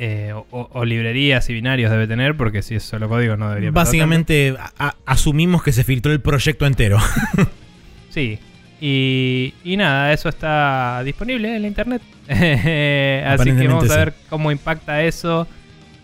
eh, 0.01 0.33
o, 0.51 0.85
librerías 0.85 1.49
y 1.49 1.53
binarios 1.53 1.91
debe 1.91 2.07
tener, 2.07 2.37
porque 2.37 2.61
si 2.61 2.75
es 2.75 2.83
solo 2.83 3.09
código 3.09 3.35
no 3.35 3.49
debería. 3.49 3.71
Básicamente 3.71 4.55
a- 4.77 4.95
asumimos 5.05 5.61
que 5.61 5.73
se 5.73 5.83
filtró 5.83 6.13
el 6.13 6.21
proyecto 6.21 6.65
entero. 6.65 6.97
Sí. 8.09 8.39
Y, 8.81 9.53
y 9.63 9.75
nada, 9.77 10.13
eso 10.13 10.29
está 10.29 11.01
disponible 11.03 11.53
en 11.55 11.61
la 11.63 11.67
internet. 11.67 12.01
Así 12.29 13.51
que 13.51 13.67
vamos 13.67 13.83
a 13.89 13.93
sí. 13.93 13.95
ver 13.99 14.13
cómo 14.29 14.51
impacta 14.51 15.03
eso. 15.03 15.47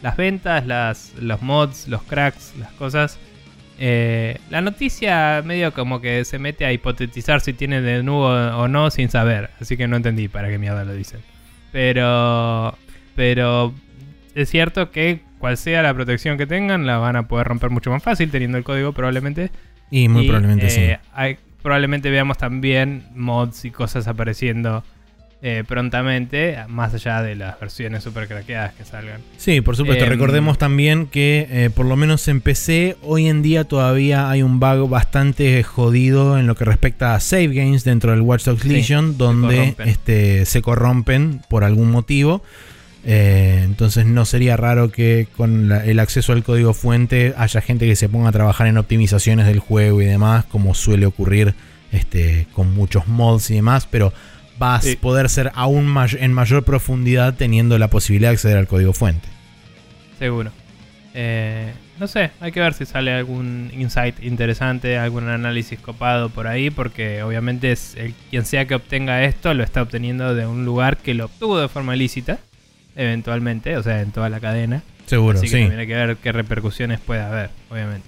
Las 0.02 0.18
ventas, 0.18 0.66
las, 0.68 1.14
los 1.20 1.42
mods, 1.42 1.88
los 1.88 2.04
cracks, 2.04 2.54
las 2.60 2.72
cosas. 2.74 3.18
Eh, 3.78 4.40
la 4.50 4.62
noticia 4.62 5.42
medio 5.46 5.74
como 5.74 6.00
que 6.02 6.24
se 6.26 6.40
mete 6.40 6.66
a 6.66 6.72
hipotetizar 6.72 7.42
si 7.42 7.54
tiene 7.54 7.82
de 7.82 8.04
nuevo 8.04 8.28
o 8.28 8.68
no 8.68 8.90
sin 8.92 9.10
saber. 9.10 9.50
Así 9.60 9.76
que 9.78 9.88
no 9.88 9.98
entendí 9.98 10.28
para 10.28 10.48
qué 10.50 10.58
mierda 10.58 10.86
lo 10.86 10.94
dicen. 10.94 11.20
Pero, 11.72 12.78
pero 13.16 13.74
es 14.34 14.50
cierto 14.50 14.92
que 14.92 15.20
cual 15.40 15.58
sea 15.58 15.82
la 15.84 15.94
protección 15.94 16.38
que 16.38 16.48
tengan, 16.48 16.86
la 16.88 16.98
van 16.98 17.16
a 17.18 17.28
poder 17.28 17.48
romper 17.48 17.70
mucho 17.70 17.92
más 17.92 18.02
fácil 18.02 18.32
teniendo 18.32 18.58
el 18.58 18.64
código 18.64 18.94
probablemente. 18.94 19.52
Y 19.92 20.08
muy 20.08 20.24
Y, 20.24 20.28
probablemente 20.28 20.70
sí. 20.70 20.82
eh, 20.82 21.00
hay- 21.14 21.38
probablemente 21.62 22.10
veamos 22.10 22.38
también 22.38 23.04
mods 23.16 23.66
y 23.66 23.72
cosas 23.72 24.08
apareciendo 24.08 24.84
eh, 25.42 25.64
prontamente, 25.68 26.58
más 26.70 26.94
allá 26.96 27.22
de 27.22 27.36
las 27.36 27.60
versiones 27.60 28.04
super 28.04 28.28
craqueadas 28.28 28.74
que 28.74 28.84
salgan. 28.84 29.22
Sí, 29.38 29.62
por 29.62 29.76
supuesto. 29.76 30.04
Em, 30.06 30.10
Recordemos 30.10 30.58
también 30.58 31.06
que 31.06 31.48
eh, 31.52 31.70
por 31.70 31.86
lo 31.86 31.96
menos 31.96 32.28
en 32.28 32.42
PC 32.42 32.96
hoy 33.04 33.28
en 33.28 33.42
día 33.44 33.64
todavía 33.66 34.30
hay 34.32 34.42
un 34.42 34.60
bug 34.60 34.90
bastante 34.90 35.62
jodido 35.62 36.40
en 36.40 36.48
lo 36.48 36.56
que 36.56 36.66
respecta 36.66 37.14
a 37.14 37.20
save 37.20 37.50
games 37.50 37.84
dentro 37.84 38.12
del 38.12 38.22
Watch 38.22 38.46
Dogs 38.46 38.64
Sí, 38.64 38.70
Legion 38.70 39.12
se 39.12 39.18
donde 39.18 39.56
corrompen. 39.58 39.88
este, 39.90 40.46
se 40.46 40.62
corrompen 40.64 41.42
por 41.50 41.64
algún 41.64 41.92
motivo. 41.92 42.42
Eh, 43.08 43.62
entonces 43.64 44.08
no 44.08 44.26
sería 44.26 44.58
raro 44.58 44.90
que 44.92 45.28
con 45.38 45.70
la- 45.70 45.86
el 45.86 46.00
acceso 46.00 46.34
al 46.34 46.44
código 46.44 46.74
fuente 46.74 47.36
haya 47.38 47.62
gente 47.62 47.86
que 47.86 47.96
se 47.96 48.10
ponga 48.10 48.30
a 48.30 48.32
trabajar 48.32 48.66
en 48.66 48.78
optimizaciones 48.80 49.46
del 49.46 49.60
juego 49.60 50.02
y 50.02 50.06
demás, 50.06 50.46
como 50.46 50.74
suele 50.74 51.06
ocurrir 51.06 51.54
este, 51.92 52.48
con 52.54 52.74
muchos 52.74 53.08
mods 53.08 53.52
y 53.52 53.56
demás, 53.56 53.88
pero 53.90 54.12
va 54.62 54.76
a 54.76 54.82
Sí. 54.82 54.96
poder 54.96 55.30
ser 55.30 55.52
aún 55.56 55.86
may- 55.86 56.18
en 56.20 56.32
mayor 56.34 56.64
profundidad 56.64 57.34
teniendo 57.36 57.78
la 57.78 57.90
posibilidad 57.90 58.30
de 58.30 58.34
acceder 58.36 58.58
al 58.58 58.68
código 58.68 58.94
fuente. 58.94 59.28
Seguro. 60.20 60.52
Eh, 61.14 61.72
no 62.00 62.08
sé, 62.08 62.32
hay 62.42 62.52
que 62.52 62.60
ver 62.60 62.74
si 62.74 62.86
sale 62.86 63.14
algún 63.14 63.72
insight 63.74 64.22
interesante, 64.22 64.98
algún 64.98 65.30
análisis 65.30 65.80
copado 65.80 66.30
por 66.30 66.48
ahí, 66.48 66.70
porque 66.70 67.24
obviamente 67.24 67.72
es 67.72 67.96
el, 67.96 68.14
quien 68.30 68.46
sea 68.46 68.66
que 68.68 68.76
obtenga 68.76 69.24
esto 69.24 69.54
lo 69.54 69.64
está 69.64 69.82
obteniendo 69.82 70.36
de 70.36 70.46
un 70.46 70.66
lugar 70.66 70.98
que 70.98 71.14
lo 71.14 71.26
obtuvo 71.26 71.58
de 71.60 71.70
forma 71.70 71.96
ilícita, 71.96 72.40
eventualmente, 72.98 73.78
o 73.78 73.84
sea, 73.84 74.02
en 74.02 74.12
toda 74.12 74.30
la 74.30 74.40
cadena. 74.40 74.84
Seguro, 75.06 75.38
Así 75.38 75.48
que 75.48 75.56
sí. 75.56 75.60
también 75.62 75.80
hay 75.80 75.88
que 75.88 75.94
ver 75.96 76.18
qué 76.18 76.32
repercusiones 76.32 77.00
puede 77.00 77.22
haber, 77.22 77.50
obviamente. 77.70 78.08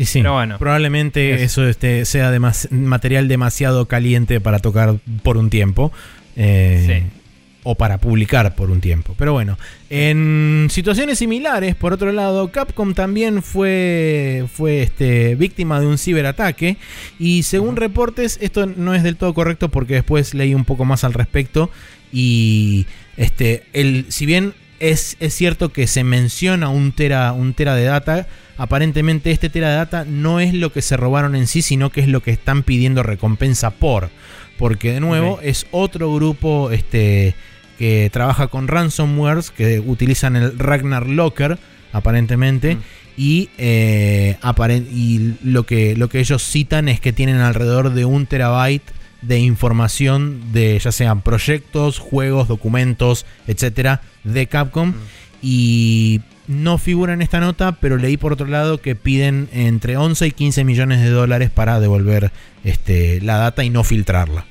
Y 0.00 0.06
sí, 0.06 0.20
Pero 0.20 0.32
bueno, 0.32 0.56
probablemente 0.58 1.34
es- 1.34 1.42
eso 1.42 1.68
este, 1.68 2.06
sea 2.06 2.30
demas- 2.32 2.70
material 2.70 3.28
demasiado 3.28 3.86
caliente 3.86 4.40
para 4.40 4.58
tocar 4.58 4.94
por 5.22 5.36
un 5.36 5.50
tiempo. 5.50 5.92
eh, 6.36 6.84
Sí. 6.86 7.16
O 7.62 7.74
para 7.74 7.98
publicar 7.98 8.54
por 8.54 8.70
un 8.70 8.80
tiempo. 8.80 9.14
Pero 9.18 9.34
bueno, 9.34 9.58
en 9.90 10.68
situaciones 10.70 11.18
similares, 11.18 11.74
por 11.74 11.92
otro 11.92 12.10
lado, 12.12 12.50
Capcom 12.50 12.94
también 12.94 13.42
fue, 13.42 14.46
fue 14.54 14.80
este, 14.80 15.34
víctima 15.34 15.78
de 15.80 15.86
un 15.86 15.98
ciberataque. 15.98 16.78
Y 17.18 17.42
según 17.42 17.76
reportes, 17.76 18.38
esto 18.40 18.64
no 18.64 18.94
es 18.94 19.02
del 19.02 19.16
todo 19.16 19.34
correcto 19.34 19.68
porque 19.68 19.92
después 19.92 20.32
leí 20.32 20.54
un 20.54 20.64
poco 20.64 20.86
más 20.86 21.04
al 21.04 21.12
respecto. 21.12 21.70
Y 22.10 22.86
este, 23.18 23.64
el, 23.74 24.06
si 24.08 24.24
bien 24.24 24.54
es, 24.80 25.16
es 25.20 25.34
cierto 25.34 25.72
que 25.72 25.86
se 25.86 26.02
menciona 26.04 26.68
un 26.68 26.92
tera, 26.92 27.32
un 27.32 27.54
tera 27.54 27.74
de 27.74 27.84
data, 27.84 28.26
aparentemente 28.56 29.30
este 29.30 29.48
tera 29.48 29.68
de 29.70 29.76
data 29.76 30.04
no 30.04 30.40
es 30.40 30.52
lo 30.54 30.72
que 30.72 30.82
se 30.82 30.96
robaron 30.96 31.36
en 31.36 31.46
sí, 31.46 31.62
sino 31.62 31.90
que 31.90 32.00
es 32.00 32.08
lo 32.08 32.22
que 32.22 32.30
están 32.32 32.62
pidiendo 32.62 33.02
recompensa 33.02 33.70
por. 33.70 34.10
Porque 34.58 34.92
de 34.92 35.00
nuevo 35.00 35.38
es 35.42 35.66
otro 35.70 36.12
grupo 36.14 36.70
este, 36.70 37.34
que 37.78 38.10
trabaja 38.12 38.48
con 38.48 38.68
ransomwares, 38.68 39.50
que 39.50 39.80
utilizan 39.80 40.36
el 40.36 40.58
Ragnar 40.58 41.06
Locker, 41.06 41.58
aparentemente. 41.92 42.76
Mm. 42.76 42.80
Y, 43.16 43.50
eh, 43.58 44.36
aparen- 44.42 44.86
y 44.92 45.34
lo, 45.42 45.64
que, 45.64 45.96
lo 45.96 46.08
que 46.08 46.20
ellos 46.20 46.42
citan 46.42 46.88
es 46.88 47.00
que 47.00 47.12
tienen 47.12 47.36
alrededor 47.36 47.92
de 47.92 48.04
un 48.04 48.26
terabyte 48.26 48.84
de 49.22 49.38
información 49.38 50.52
de 50.52 50.78
ya 50.78 50.92
sean 50.92 51.20
proyectos, 51.20 51.98
juegos, 51.98 52.48
documentos, 52.48 53.26
etcétera, 53.46 54.00
de 54.24 54.46
Capcom. 54.46 54.88
Mm. 54.90 54.94
Y 55.42 56.20
no 56.48 56.78
figura 56.78 57.12
en 57.14 57.22
esta 57.22 57.40
nota, 57.40 57.72
pero 57.80 57.96
leí 57.96 58.16
por 58.16 58.32
otro 58.32 58.46
lado 58.46 58.78
que 58.78 58.94
piden 58.94 59.48
entre 59.52 59.96
11 59.96 60.26
y 60.26 60.30
15 60.32 60.64
millones 60.64 61.00
de 61.00 61.08
dólares 61.10 61.50
para 61.50 61.80
devolver 61.80 62.30
este, 62.64 63.20
la 63.22 63.36
data 63.38 63.64
y 63.64 63.70
no 63.70 63.84
filtrarla. 63.84 64.42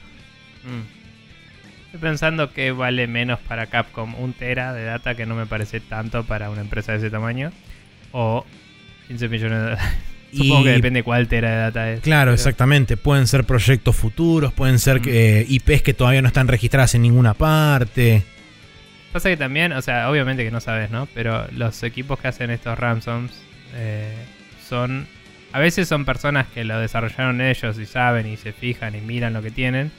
Mm. 0.64 1.00
Estoy 1.86 2.00
pensando 2.02 2.54
que 2.54 2.72
vale 2.72 3.08
menos 3.08 3.40
para 3.40 3.68
Capcom 3.68 4.14
un 4.20 4.34
tera 4.34 4.74
de 4.74 4.84
data 4.86 5.16
que 5.16 5.26
no 5.26 5.36
me 5.36 5.46
parece 5.46 5.80
tanto 5.80 6.24
para 6.24 6.50
una 6.50 6.62
empresa 6.62 6.92
de 6.92 7.00
ese 7.00 7.10
tamaño. 7.10 7.52
O 8.12 8.46
15 9.08 9.28
millones 9.30 9.58
de 9.58 9.64
dólares. 9.64 9.86
Supongo 10.32 10.62
Y- 10.62 10.64
que 10.66 10.70
depende 10.72 11.04
cuál 11.04 11.28
tera 11.28 11.50
de 11.50 11.56
data 11.58 11.92
es. 11.92 12.02
Claro, 12.02 12.30
pero- 12.30 12.36
exactamente. 12.36 12.96
Pueden 12.98 13.26
ser 13.28 13.44
proyectos 13.44 13.96
futuros, 13.96 14.54
pueden 14.54 14.78
ser 14.80 15.00
Mm. 15.00 15.04
que, 15.04 15.40
eh, 15.42 15.46
IPs 15.50 15.82
que 15.82 15.94
todavía 15.96 16.22
no 16.22 16.28
están 16.28 16.48
registradas 16.48 16.94
en 16.96 17.02
ninguna 17.02 17.34
parte. 17.34 18.24
Pasa 19.12 19.30
que 19.30 19.38
también, 19.38 19.72
o 19.74 19.82
sea, 19.82 20.10
obviamente 20.10 20.44
que 20.44 20.52
no 20.52 20.60
sabes, 20.60 20.92
¿no? 20.92 21.08
Pero 21.14 21.48
los 21.56 21.82
equipos 21.84 22.20
que 22.20 22.28
hacen 22.28 22.50
estos 22.52 22.78
ransoms 22.78 23.32
eh, 23.76 24.14
son. 24.68 25.08
A 25.52 25.58
veces 25.60 25.88
son 25.88 26.06
personas 26.06 26.46
que 26.48 26.64
lo 26.64 26.80
desarrollaron 26.80 27.42
ellos 27.42 27.80
y 27.80 27.88
saben 27.88 28.28
y 28.28 28.38
se 28.38 28.54
fijan 28.54 28.96
y 28.96 29.02
miran 29.02 29.34
lo 29.34 29.42
que 29.42 29.50
tienen. 29.50 29.92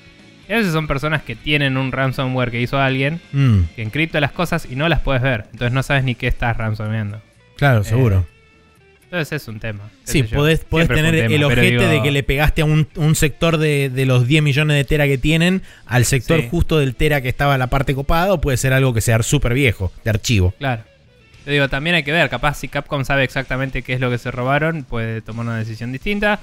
Y 0.48 0.52
a 0.52 0.56
veces 0.56 0.72
son 0.72 0.86
personas 0.86 1.22
que 1.22 1.34
tienen 1.34 1.76
un 1.76 1.90
ransomware 1.90 2.52
que 2.52 2.60
hizo 2.60 2.78
alguien, 2.80 3.20
Mm, 3.32 3.62
que 3.74 3.82
encripta 3.82 4.20
las 4.20 4.30
cosas 4.32 4.66
y 4.70 4.76
no 4.76 4.88
las 4.88 5.00
puedes 5.00 5.22
ver. 5.22 5.46
Entonces 5.52 5.72
no 5.72 5.82
sabes 5.82 6.04
ni 6.04 6.14
qué 6.14 6.28
estás 6.28 6.56
ransomeando. 6.56 7.20
claro, 7.56 7.82
seguro. 7.84 8.26
Entonces 9.10 9.42
es 9.42 9.48
un 9.48 9.58
tema. 9.58 9.90
Sí, 10.04 10.22
podés, 10.22 10.60
podés 10.60 10.86
tener 10.86 11.10
tema, 11.14 11.24
el 11.24 11.30
digo, 11.60 11.82
de 11.88 12.00
que 12.00 12.12
le 12.12 12.22
pegaste 12.22 12.62
a 12.62 12.64
un, 12.64 12.86
un 12.94 13.16
sector 13.16 13.58
de, 13.58 13.90
de 13.90 14.06
los 14.06 14.28
10 14.28 14.40
millones 14.44 14.76
de 14.76 14.84
tera 14.84 15.06
que 15.06 15.18
tienen 15.18 15.62
al 15.86 16.04
sector 16.04 16.40
Sí. 16.40 16.48
justo 16.48 16.78
del 16.78 16.94
tera 16.94 17.20
que 17.20 17.28
estaba 17.28 17.58
la 17.58 17.66
parte 17.66 17.92
copada 17.96 18.32
o 18.32 18.40
puede 18.40 18.56
ser 18.56 18.72
algo 18.72 18.94
que 18.94 19.00
sea 19.00 19.20
súper 19.24 19.52
viejo, 19.54 19.92
de 20.04 20.10
archivo. 20.10 20.54
Claro. 20.58 20.84
Te 21.44 21.50
digo, 21.50 21.68
también 21.68 21.96
hay 21.96 22.04
que 22.04 22.12
ver, 22.12 22.28
capaz 22.30 22.54
si 22.58 22.68
Capcom 22.68 23.04
sabe 23.04 23.24
exactamente 23.24 23.82
qué 23.82 23.94
es 23.94 24.00
lo 24.00 24.10
que 24.10 24.18
se 24.18 24.30
robaron, 24.30 24.84
puede 24.84 25.22
tomar 25.22 25.44
una 25.46 25.58
decisión 25.58 25.90
distinta. 25.90 26.38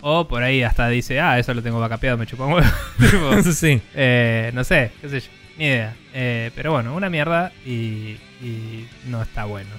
O 0.00 0.26
por 0.26 0.42
ahí 0.42 0.62
hasta 0.62 0.88
dice, 0.88 1.20
ah, 1.20 1.38
eso 1.38 1.54
lo 1.54 1.62
tengo 1.62 1.78
vacapeado, 1.80 2.16
me 2.18 2.26
chupa 2.26 2.46
un 2.46 2.54
huevo. 2.54 3.42
Sí. 3.52 3.80
eh, 3.94 4.50
no 4.54 4.64
sé, 4.64 4.90
qué 5.00 5.08
sé 5.08 5.20
yo, 5.20 5.26
ni 5.56 5.66
idea. 5.66 5.94
Eh, 6.14 6.50
pero 6.56 6.72
bueno, 6.72 6.94
una 6.96 7.10
mierda 7.10 7.52
y, 7.64 8.16
y 8.42 8.88
no 9.06 9.22
está 9.22 9.44
bueno. 9.44 9.70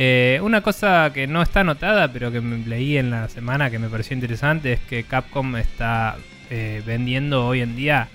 Eh, 0.00 0.38
una 0.44 0.60
cosa 0.60 1.10
que 1.12 1.26
no 1.26 1.42
está 1.42 1.60
anotada, 1.60 2.12
pero 2.12 2.30
que 2.30 2.40
me 2.40 2.64
leí 2.64 2.96
en 2.98 3.10
la 3.10 3.28
semana 3.28 3.68
que 3.68 3.80
me 3.80 3.88
pareció 3.88 4.14
interesante, 4.14 4.74
es 4.74 4.80
que 4.80 5.02
Capcom 5.02 5.56
está 5.56 6.16
eh, 6.50 6.82
vendiendo 6.86 7.44
hoy 7.44 7.62
en 7.62 7.74
día, 7.74 8.06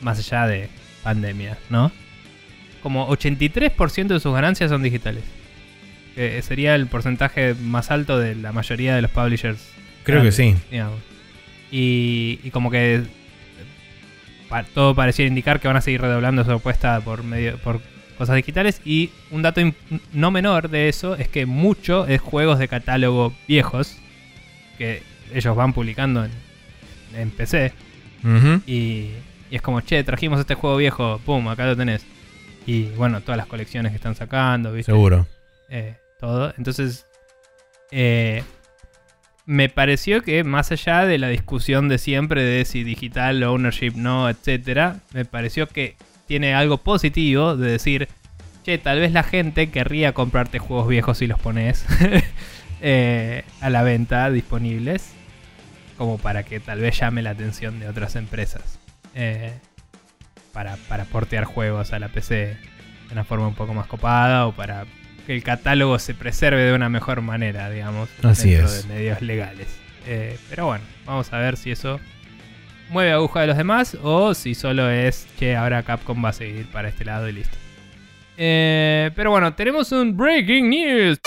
más 0.00 0.18
allá 0.18 0.46
de 0.46 0.70
pandemia, 1.02 1.58
¿no? 1.68 1.92
Como 2.82 3.06
83% 3.08 4.06
de 4.06 4.20
sus 4.20 4.32
ganancias 4.32 4.70
son 4.70 4.82
digitales. 4.82 5.24
Que 6.14 6.40
sería 6.40 6.74
el 6.74 6.86
porcentaje 6.86 7.54
más 7.54 7.90
alto 7.90 8.18
de 8.18 8.34
la 8.34 8.52
mayoría 8.52 8.94
de 8.96 9.02
los 9.02 9.10
publishers. 9.10 9.60
Creo 10.04 10.22
que 10.22 10.32
sí. 10.32 10.54
digamos. 10.70 10.98
Y, 11.70 12.40
y 12.44 12.50
como 12.50 12.70
que 12.70 13.02
pa- 14.48 14.62
todo 14.64 14.94
parecía 14.94 15.26
indicar 15.26 15.60
que 15.60 15.68
van 15.68 15.76
a 15.76 15.80
seguir 15.82 16.00
redoblando 16.00 16.44
su 16.44 16.52
apuesta 16.52 16.98
por 17.00 17.24
medio 17.24 17.58
por 17.58 17.82
cosas 18.16 18.36
digitales 18.36 18.80
y 18.84 19.10
un 19.30 19.42
dato 19.42 19.60
no 20.12 20.30
menor 20.30 20.68
de 20.70 20.88
eso 20.88 21.14
es 21.14 21.28
que 21.28 21.46
mucho 21.46 22.06
es 22.06 22.20
juegos 22.20 22.58
de 22.58 22.68
catálogo 22.68 23.32
viejos 23.46 23.96
que 24.78 25.02
ellos 25.32 25.54
van 25.56 25.72
publicando 25.72 26.24
en, 26.24 26.30
en 27.14 27.30
PC 27.30 27.72
y 28.66 29.10
es 29.50 29.62
como, 29.62 29.80
che, 29.80 30.02
trajimos 30.02 30.40
este 30.40 30.54
juego 30.54 30.76
viejo, 30.76 31.20
pum, 31.24 31.46
acá 31.48 31.66
lo 31.66 31.76
tenés. 31.76 32.04
Y 32.66 32.84
bueno, 32.96 33.20
todas 33.20 33.36
las 33.36 33.46
colecciones 33.46 33.92
que 33.92 33.96
están 33.96 34.16
sacando, 34.16 34.72
¿viste? 34.72 34.90
Seguro. 34.90 35.26
eh, 35.68 35.96
todo. 36.18 36.52
Entonces, 36.58 37.06
eh, 37.92 38.42
me 39.44 39.68
pareció 39.68 40.22
que 40.22 40.42
más 40.42 40.72
allá 40.72 41.06
de 41.06 41.18
la 41.18 41.28
discusión 41.28 41.88
de 41.88 41.98
siempre 41.98 42.42
de 42.42 42.64
si 42.64 42.82
digital 42.82 43.42
ownership 43.44 43.92
no, 43.94 44.28
etcétera, 44.28 44.96
me 45.12 45.24
pareció 45.24 45.68
que 45.68 45.94
tiene 46.26 46.54
algo 46.54 46.78
positivo 46.78 47.56
de 47.56 47.70
decir, 47.72 48.08
che, 48.64 48.78
tal 48.78 49.00
vez 49.00 49.12
la 49.12 49.22
gente 49.22 49.70
querría 49.70 50.12
comprarte 50.12 50.58
juegos 50.58 50.88
viejos 50.88 51.18
si 51.18 51.26
los 51.26 51.38
pones 51.40 51.84
eh, 52.80 53.44
a 53.60 53.70
la 53.70 53.82
venta 53.82 54.30
disponibles, 54.30 55.12
como 55.96 56.18
para 56.18 56.42
que 56.42 56.60
tal 56.60 56.80
vez 56.80 56.98
llame 56.98 57.22
la 57.22 57.30
atención 57.30 57.78
de 57.80 57.88
otras 57.88 58.16
empresas. 58.16 58.78
eh, 59.14 59.52
para, 60.52 60.76
para 60.88 61.04
portear 61.04 61.44
juegos 61.44 61.92
a 61.92 61.98
la 61.98 62.08
PC 62.08 62.34
de 62.36 62.56
una 63.12 63.24
forma 63.24 63.46
un 63.46 63.54
poco 63.54 63.74
más 63.74 63.86
copada 63.86 64.46
o 64.46 64.52
para 64.52 64.86
que 65.26 65.34
el 65.34 65.42
catálogo 65.42 65.98
se 65.98 66.14
preserve 66.14 66.62
de 66.62 66.72
una 66.72 66.88
mejor 66.88 67.20
manera, 67.20 67.68
digamos, 67.68 68.08
Así 68.22 68.50
dentro 68.52 68.66
es. 68.72 68.88
de 68.88 68.94
medios 68.94 69.20
legales. 69.20 69.68
Eh, 70.06 70.38
pero 70.48 70.64
bueno, 70.66 70.84
vamos 71.04 71.30
a 71.32 71.38
ver 71.38 71.56
si 71.58 71.72
eso 71.72 72.00
mueve 72.88 73.12
aguja 73.12 73.40
de 73.40 73.46
los 73.48 73.56
demás 73.56 73.96
o 74.02 74.34
si 74.34 74.54
solo 74.54 74.90
es 74.90 75.26
que 75.38 75.56
ahora 75.56 75.82
Capcom 75.82 76.24
va 76.24 76.30
a 76.30 76.32
seguir 76.32 76.66
para 76.66 76.88
este 76.88 77.04
lado 77.04 77.28
y 77.28 77.32
listo. 77.32 77.56
Eh, 78.36 79.10
pero 79.14 79.30
bueno, 79.30 79.54
tenemos 79.54 79.92
un 79.92 80.16
breaking 80.16 80.68
news. 80.68 81.18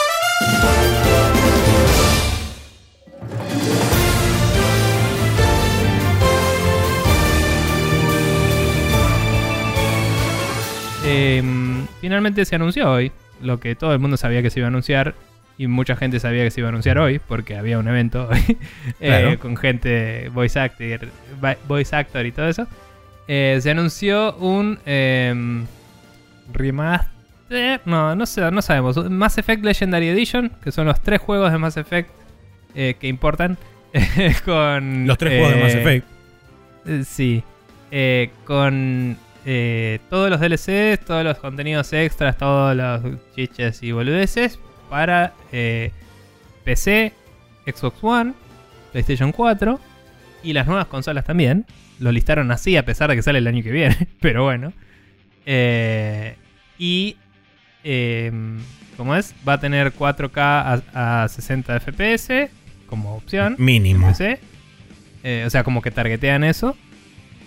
Em, 11.06 11.88
finalmente 12.02 12.46
se 12.46 12.56
anunció 12.56 12.92
hoy 12.92 13.12
lo 13.42 13.60
que 13.60 13.74
todo 13.74 13.94
el 13.94 14.00
mundo 14.00 14.18
sabía 14.18 14.42
que 14.44 14.50
se 14.50 14.60
iba 14.60 14.68
a 14.68 14.70
anunciar 14.70 15.16
y 15.60 15.68
mucha 15.68 15.98
gente 15.98 16.22
sabía 16.22 16.46
que 16.46 16.52
se 16.52 16.62
iba 16.62 16.70
a 16.70 16.72
anunciar 16.72 16.98
hoy 17.00 17.20
porque 17.20 17.58
había 17.58 17.78
un 17.80 17.88
evento 17.90 18.30
hoy 18.32 18.58
eh, 19.02 19.38
con 19.42 19.58
gente 19.58 20.30
voice 20.30 20.58
actor, 20.58 21.10
voice 21.68 21.94
actor 21.94 22.26
y 22.26 22.32
todo 22.32 22.48
eso. 22.48 22.66
Eh, 23.28 23.60
se 23.62 23.70
anunció 23.70 24.38
un 24.38 24.80
em, 24.86 25.66
remaster, 26.54 27.82
no, 27.84 28.16
no 28.16 28.26
sé, 28.26 28.50
no 28.50 28.62
sabemos, 28.62 29.12
Mass 29.12 29.38
Effect 29.38 29.66
Legendary 29.66 30.08
Edition, 30.08 30.50
que 30.64 30.72
son 30.72 30.88
los 30.88 31.02
tres 31.02 31.20
juegos 31.20 31.52
de 31.52 31.58
Mass 31.58 31.76
Effect 31.76 32.10
eh, 32.74 32.96
que 32.98 33.10
importan 33.10 33.58
con 34.46 35.08
Los 35.08 35.18
tres 35.18 35.42
juegos 35.42 35.56
de 35.56 35.62
Mass 35.62 35.76
Effect. 35.76 36.08
Sí. 37.06 37.44
Con 38.46 39.18
eh, 39.46 40.00
todos 40.10 40.30
los 40.30 40.40
DLCs, 40.40 41.04
todos 41.06 41.26
los 41.26 41.38
contenidos 41.38 41.92
extras, 41.92 42.38
todos 42.38 42.78
los 42.78 43.02
chiches 43.36 43.84
y 43.84 43.92
boludeces 43.92 44.58
para 44.90 45.34
eh, 45.52 45.92
PC, 46.64 47.14
Xbox 47.66 47.98
One, 48.02 48.34
PlayStation 48.92 49.32
4 49.32 49.80
y 50.44 50.54
las 50.54 50.68
nuevas 50.68 50.88
consolas 50.88 51.26
también. 51.26 51.66
Lo 52.00 52.12
listaron 52.12 52.52
así 52.52 52.78
a 52.78 52.86
pesar 52.86 53.10
de 53.10 53.16
que 53.16 53.22
sale 53.22 53.40
el 53.40 53.48
año 53.48 53.64
que 53.64 53.72
viene, 53.72 54.08
pero 54.20 54.44
bueno. 54.44 54.74
Eh, 55.46 56.36
y 56.78 57.18
eh, 57.84 58.32
¿cómo 58.98 59.16
es? 59.16 59.34
Va 59.48 59.54
a 59.54 59.60
tener 59.60 59.94
4K 59.94 60.82
a, 60.94 61.24
a 61.24 61.28
60 61.28 61.80
FPS 61.80 62.50
como 62.88 63.16
opción. 63.16 63.56
Mínimo. 63.58 64.08
PC. 64.08 64.40
Eh, 65.24 65.44
o 65.46 65.50
sea, 65.50 65.64
como 65.64 65.82
que 65.82 65.92
targetean 65.92 66.44
eso. 66.44 66.76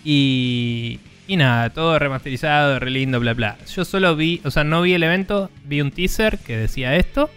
Y, 0.05 1.01
y 1.27 1.37
nada, 1.37 1.71
todo 1.71 1.99
remasterizado, 1.99 2.79
re 2.79 2.91
lindo, 2.91 3.21
bla, 3.21 3.35
bla. 3.35 3.57
Yo 3.75 3.85
solo 3.85 4.17
vi, 4.17 4.41
o 4.45 4.51
sea, 4.51 4.65
no 4.65 4.83
vi 4.83 4.95
el 4.95 5.03
evento, 5.03 5.51
vi 5.65 5.81
un 5.81 5.91
teaser 5.91 6.39
que 6.39 6.57
decía 6.57 6.97
esto. 6.97 7.31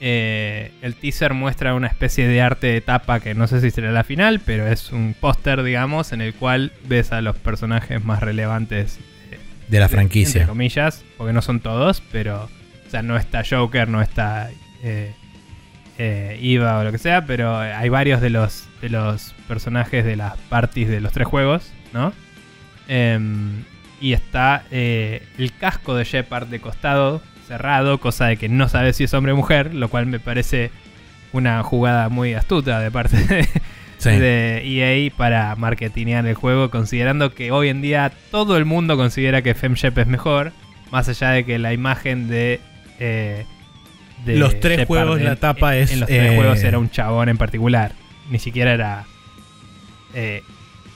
Eh, 0.00 0.72
el 0.82 0.96
teaser 0.96 1.32
muestra 1.32 1.74
una 1.74 1.86
especie 1.86 2.28
de 2.28 2.42
arte 2.42 2.66
de 2.66 2.80
tapa 2.80 3.20
que 3.20 3.34
no 3.34 3.46
sé 3.46 3.60
si 3.60 3.70
será 3.70 3.92
la 3.92 4.04
final, 4.04 4.40
pero 4.44 4.66
es 4.66 4.92
un 4.92 5.14
póster, 5.18 5.62
digamos, 5.62 6.12
en 6.12 6.20
el 6.20 6.34
cual 6.34 6.72
ves 6.86 7.12
a 7.12 7.22
los 7.22 7.36
personajes 7.36 8.04
más 8.04 8.20
relevantes 8.20 8.98
De 9.68 9.78
la 9.78 9.84
entre 9.86 9.96
franquicia. 9.96 10.46
comillas, 10.46 11.04
porque 11.16 11.32
no 11.32 11.40
son 11.40 11.60
todos, 11.60 12.02
pero, 12.12 12.50
o 12.86 12.90
sea, 12.90 13.02
no 13.02 13.16
está 13.16 13.42
Joker, 13.48 13.88
no 13.88 14.02
está 14.02 14.50
eh, 14.82 15.14
eh, 15.96 16.38
Eva 16.42 16.80
o 16.80 16.84
lo 16.84 16.92
que 16.92 16.98
sea, 16.98 17.24
pero 17.24 17.56
hay 17.56 17.88
varios 17.88 18.20
de 18.20 18.30
los, 18.30 18.66
de 18.82 18.90
los 18.90 19.34
personajes 19.48 20.04
de 20.04 20.16
las 20.16 20.36
parties 20.50 20.88
de 20.88 21.00
los 21.00 21.12
tres 21.12 21.28
juegos, 21.28 21.72
¿no? 21.94 22.12
Em, 22.88 23.62
y 24.00 24.12
está 24.12 24.64
eh, 24.70 25.22
el 25.38 25.52
casco 25.52 25.94
de 25.94 26.04
Shepard 26.04 26.48
de 26.48 26.60
costado 26.60 27.22
cerrado, 27.48 27.98
cosa 27.98 28.26
de 28.26 28.36
que 28.36 28.48
no 28.48 28.68
sabes 28.68 28.96
si 28.96 29.04
es 29.04 29.14
hombre 29.14 29.32
o 29.32 29.36
mujer, 29.36 29.74
lo 29.74 29.88
cual 29.88 30.06
me 30.06 30.18
parece 30.20 30.70
una 31.32 31.62
jugada 31.62 32.08
muy 32.08 32.34
astuta 32.34 32.80
de 32.80 32.90
parte 32.90 33.16
de, 33.16 33.48
Sí. 33.98 34.10
de 34.10 34.60
EA 34.64 35.10
para 35.16 35.54
marketinear 35.56 36.26
el 36.26 36.34
juego, 36.34 36.68
considerando 36.70 37.32
que 37.34 37.50
hoy 37.52 37.68
en 37.68 37.80
día 37.80 38.12
todo 38.30 38.56
el 38.58 38.64
mundo 38.66 38.96
considera 38.98 39.40
que 39.40 39.54
FemShep 39.54 39.96
es 39.98 40.06
mejor, 40.06 40.52
más 40.90 41.08
allá 41.08 41.30
de 41.30 41.44
que 41.44 41.58
la 41.58 41.72
imagen 41.72 42.28
de... 42.28 42.60
eh, 42.98 43.46
de 44.26 44.36
Los 44.36 44.60
tres 44.60 44.78
Shepard 44.80 44.86
juegos, 44.86 45.18
en- 45.20 45.24
la 45.24 45.36
tapa 45.36 45.76
en- 45.76 45.82
es, 45.84 45.92
En 45.92 46.00
los 46.00 46.08
tres 46.08 46.32
eh, 46.32 46.36
juegos 46.36 46.62
era 46.62 46.78
un 46.78 46.90
chabón 46.90 47.28
en 47.30 47.38
particular, 47.38 47.92
ni 48.30 48.38
siquiera 48.38 48.72
era... 48.72 49.04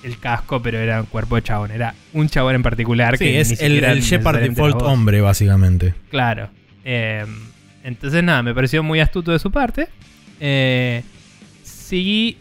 el 0.02 0.18
casco, 0.18 0.62
pero 0.62 0.78
era 0.78 1.00
un 1.00 1.06
cuerpo 1.06 1.36
de 1.36 1.42
chabón. 1.42 1.70
Era 1.70 1.94
un 2.12 2.28
chabón 2.28 2.54
en 2.54 2.62
particular 2.62 3.16
Sí, 3.16 3.24
que 3.24 3.40
es 3.40 3.60
ni 3.60 3.66
el, 3.66 3.84
el 3.84 4.00
Shepard 4.00 4.40
default 4.40 4.82
hombre, 4.82 5.20
básicamente. 5.20 5.94
Claro. 6.10 6.50
Eh, 6.84 7.24
entonces, 7.84 8.22
nada, 8.22 8.42
me 8.42 8.54
pareció 8.54 8.82
muy 8.82 9.00
astuto 9.00 9.32
de 9.32 9.38
su 9.38 9.50
parte. 9.50 9.88
Eh, 10.40 11.02
sí, 11.62 12.38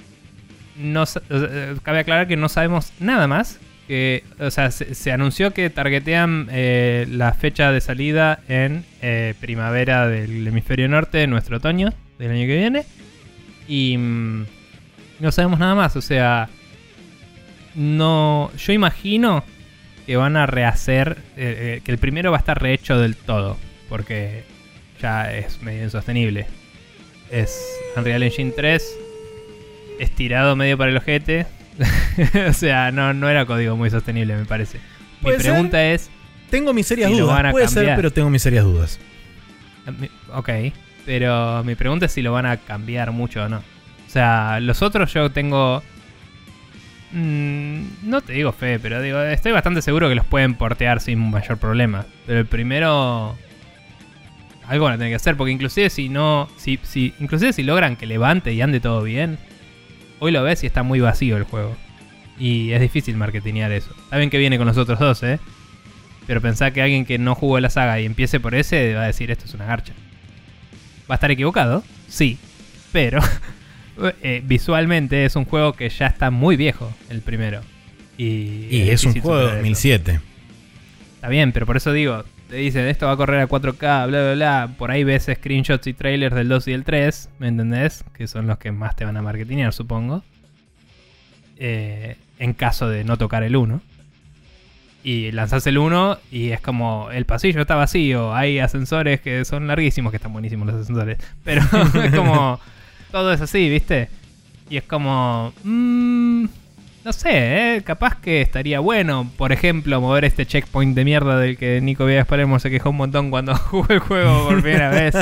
no, 0.77 1.05
eh, 1.29 1.75
cabe 1.83 1.99
aclarar 1.99 2.27
que 2.27 2.37
no 2.37 2.49
sabemos 2.49 2.93
nada 2.99 3.27
más. 3.27 3.59
Que, 3.87 4.25
o 4.39 4.51
sea, 4.51 4.69
se, 4.71 4.95
se 4.95 5.13
anunció 5.13 5.53
que 5.53 5.69
targetean 5.69 6.49
eh, 6.51 7.07
la 7.09 7.33
fecha 7.33 7.71
de 7.71 7.79
salida 7.79 8.41
en 8.49 8.83
eh, 9.01 9.33
primavera 9.39 10.07
del 10.09 10.45
hemisferio 10.45 10.89
norte, 10.89 11.25
nuestro 11.27 11.57
otoño 11.57 11.93
del 12.19 12.31
año 12.31 12.45
que 12.47 12.57
viene. 12.57 12.85
Y 13.65 13.97
mm, 13.97 14.45
no 15.21 15.31
sabemos 15.31 15.59
nada 15.59 15.75
más. 15.75 15.95
O 15.95 16.01
sea, 16.01 16.49
no. 17.77 18.51
Yo 18.57 18.73
imagino 18.73 19.43
que 20.05 20.17
van 20.17 20.35
a 20.35 20.45
rehacer. 20.45 21.17
eh, 21.37 21.77
eh, 21.77 21.81
que 21.83 21.91
el 21.91 21.97
primero 21.97 22.31
va 22.31 22.37
a 22.37 22.39
estar 22.39 22.61
rehecho 22.61 22.97
del 22.99 23.15
todo. 23.15 23.57
Porque 23.87 24.43
ya 25.01 25.33
es 25.33 25.61
medio 25.61 25.83
insostenible. 25.83 26.47
Es 27.31 27.57
Unreal 27.95 28.23
Engine 28.23 28.51
3 28.51 28.83
estirado 29.99 30.55
medio 30.55 30.77
para 30.77 30.91
el 30.91 30.97
ojete. 30.97 31.45
o 32.49 32.53
sea, 32.53 32.91
no, 32.91 33.13
no 33.13 33.29
era 33.29 33.45
código 33.45 33.75
muy 33.75 33.89
sostenible, 33.89 34.35
me 34.35 34.45
parece. 34.45 34.79
Mi 35.21 35.29
pregunta 35.43 35.83
es. 35.85 36.09
Tengo 36.49 36.73
mis 36.73 36.87
serias 36.87 37.09
Si 37.11 37.17
dudas. 37.17 37.35
Puede 37.51 37.65
ser, 37.67 37.95
pero 37.97 38.11
tengo 38.11 38.29
mis 38.29 38.41
serias 38.41 38.63
dudas. 38.63 38.99
mi- 39.99 40.09
Ok, 40.33 40.49
pero 41.05 41.63
mi 41.63 41.75
pregunta 41.75 42.05
es 42.05 42.11
si 42.13 42.21
lo 42.21 42.31
van 42.31 42.45
a 42.45 42.57
cambiar 42.57 43.11
mucho 43.11 43.43
o 43.43 43.49
no. 43.49 43.57
O 43.57 44.09
sea, 44.09 44.59
los 44.61 44.81
otros 44.81 45.13
yo 45.13 45.29
tengo. 45.31 45.83
Mm, 47.11 47.81
no 48.03 48.21
te 48.21 48.33
digo 48.33 48.51
fe, 48.51 48.79
pero 48.79 49.01
digo, 49.01 49.21
estoy 49.21 49.51
bastante 49.51 49.81
seguro 49.81 50.09
que 50.09 50.15
los 50.15 50.25
pueden 50.25 50.55
portear 50.55 51.01
sin 51.01 51.29
mayor 51.29 51.57
problema. 51.57 52.05
Pero 52.25 52.39
el 52.39 52.45
primero. 52.45 53.37
Algo 54.67 54.85
van 54.85 54.95
a 54.95 54.97
tener 54.97 55.11
que 55.11 55.15
hacer, 55.15 55.37
porque 55.37 55.51
inclusive 55.51 55.89
si 55.89 56.09
no. 56.09 56.49
Si, 56.57 56.79
si, 56.83 57.13
inclusive 57.19 57.53
si 57.53 57.63
logran 57.63 57.95
que 57.95 58.05
levante 58.05 58.53
y 58.53 58.61
ande 58.61 58.79
todo 58.79 59.03
bien. 59.03 59.37
Hoy 60.19 60.31
lo 60.31 60.43
ves 60.43 60.63
y 60.63 60.67
está 60.67 60.83
muy 60.83 60.99
vacío 60.99 61.37
el 61.37 61.43
juego. 61.43 61.75
Y 62.39 62.71
es 62.71 62.81
difícil 62.81 63.15
marketinear 63.17 63.71
eso. 63.71 63.91
Está 64.03 64.17
bien 64.17 64.29
que 64.29 64.37
viene 64.37 64.57
con 64.57 64.67
los 64.67 64.77
otros 64.77 64.99
dos, 64.99 65.23
eh. 65.23 65.39
Pero 66.27 66.41
pensá 66.41 66.71
que 66.71 66.81
alguien 66.81 67.05
que 67.05 67.17
no 67.17 67.35
jugó 67.35 67.59
la 67.59 67.69
saga 67.69 67.99
y 67.99 68.05
empiece 68.05 68.39
por 68.39 68.53
ese 68.53 68.93
va 68.93 69.03
a 69.03 69.07
decir 69.07 69.31
esto 69.31 69.45
es 69.45 69.53
una 69.53 69.65
garcha. 69.65 69.93
¿Va 71.09 71.15
a 71.15 71.17
estar 71.17 71.31
equivocado? 71.31 71.83
Sí. 72.07 72.37
Pero 72.91 73.21
eh, 74.21 74.41
visualmente 74.45 75.25
es 75.25 75.35
un 75.35 75.45
juego 75.45 75.73
que 75.73 75.89
ya 75.89 76.07
está 76.07 76.31
muy 76.31 76.55
viejo, 76.55 76.93
el 77.09 77.21
primero. 77.21 77.61
Y, 78.17 78.67
Y 78.69 78.89
es 78.89 79.03
un 79.03 79.13
juego 79.13 79.37
de 79.37 79.43
superar 79.43 79.47
eso. 79.47 79.55
2007. 79.55 80.19
Está 81.15 81.29
bien, 81.29 81.51
pero 81.51 81.65
por 81.65 81.77
eso 81.77 81.91
digo, 81.91 82.23
te 82.49 82.57
dicen 82.57 82.87
esto 82.87 83.07
va 83.07 83.13
a 83.13 83.17
correr 83.17 83.41
a 83.41 83.47
4K, 83.47 84.07
bla, 84.07 84.07
bla, 84.07 84.33
bla. 84.33 84.69
Por 84.77 84.91
ahí 84.91 85.03
ves 85.03 85.29
screenshots 85.33 85.87
y 85.87 85.93
trailers 85.93 86.35
del 86.35 86.47
2 86.47 86.67
y 86.67 86.71
del 86.71 86.83
3, 86.83 87.29
¿me 87.39 87.47
entendés? 87.47 88.03
Que 88.13 88.27
son 88.27 88.47
los 88.47 88.57
que 88.57 88.71
más 88.71 88.95
te 88.95 89.05
van 89.05 89.17
a 89.17 89.21
marketinear, 89.21 89.73
supongo. 89.73 90.23
Eh, 91.57 92.17
en 92.39 92.53
caso 92.53 92.87
de 92.87 93.03
no 93.03 93.17
tocar 93.17 93.43
el 93.43 93.55
1. 93.55 93.81
Y 95.03 95.31
lanzás 95.31 95.65
el 95.67 95.77
1 95.77 96.19
y 96.31 96.49
es 96.49 96.59
como 96.59 97.09
el 97.11 97.25
pasillo 97.25 97.61
está 97.61 97.75
vacío. 97.75 98.33
Hay 98.35 98.59
ascensores 98.59 99.21
que 99.21 99.45
son 99.45 99.67
larguísimos, 99.67 100.11
que 100.11 100.17
están 100.17 100.33
buenísimos 100.33 100.67
los 100.67 100.81
ascensores. 100.81 101.17
Pero 101.43 101.61
es 102.03 102.15
como. 102.15 102.59
Todo 103.11 103.33
es 103.33 103.41
así, 103.41 103.69
¿viste? 103.69 104.09
Y 104.69 104.77
es 104.77 104.83
como. 104.83 105.53
mm, 105.63 106.45
no 107.07 107.13
sé, 107.13 107.29
¿eh? 107.75 107.83
capaz 107.83 108.19
que 108.19 108.41
estaría 108.41 108.81
bueno, 108.81 109.31
por 109.37 109.53
ejemplo, 109.53 110.01
mover 110.01 110.25
este 110.25 110.45
checkpoint 110.45 110.93
de 110.93 111.05
mierda 111.05 111.39
del 111.39 111.55
que 111.57 111.79
Nico 111.79 112.05
Villas 112.05 112.27
Palermo 112.27 112.59
se 112.59 112.69
quejó 112.69 112.89
un 112.89 112.97
montón 112.97 113.29
cuando 113.29 113.55
jugó 113.55 113.87
el 113.89 113.99
juego 113.99 114.49
por 114.49 114.61
primera 114.61 114.89
vez. 114.89 115.15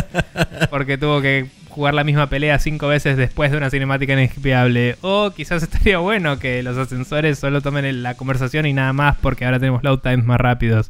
Porque 0.71 0.97
tuvo 0.97 1.21
que 1.21 1.45
jugar 1.69 1.93
la 1.93 2.03
misma 2.03 2.27
pelea 2.27 2.57
cinco 2.57 2.87
veces 2.87 3.17
después 3.17 3.51
de 3.51 3.57
una 3.57 3.69
cinemática 3.69 4.13
inesquiable. 4.13 4.95
O 5.01 5.29
quizás 5.29 5.61
estaría 5.61 5.99
bueno 5.99 6.39
que 6.39 6.63
los 6.63 6.75
ascensores 6.75 7.37
solo 7.37 7.61
tomen 7.61 8.01
la 8.01 8.15
conversación 8.15 8.65
y 8.65 8.73
nada 8.73 8.91
más 8.93 9.17
porque 9.17 9.45
ahora 9.45 9.59
tenemos 9.59 9.83
load 9.83 9.99
times 9.99 10.25
más 10.25 10.39
rápidos. 10.39 10.89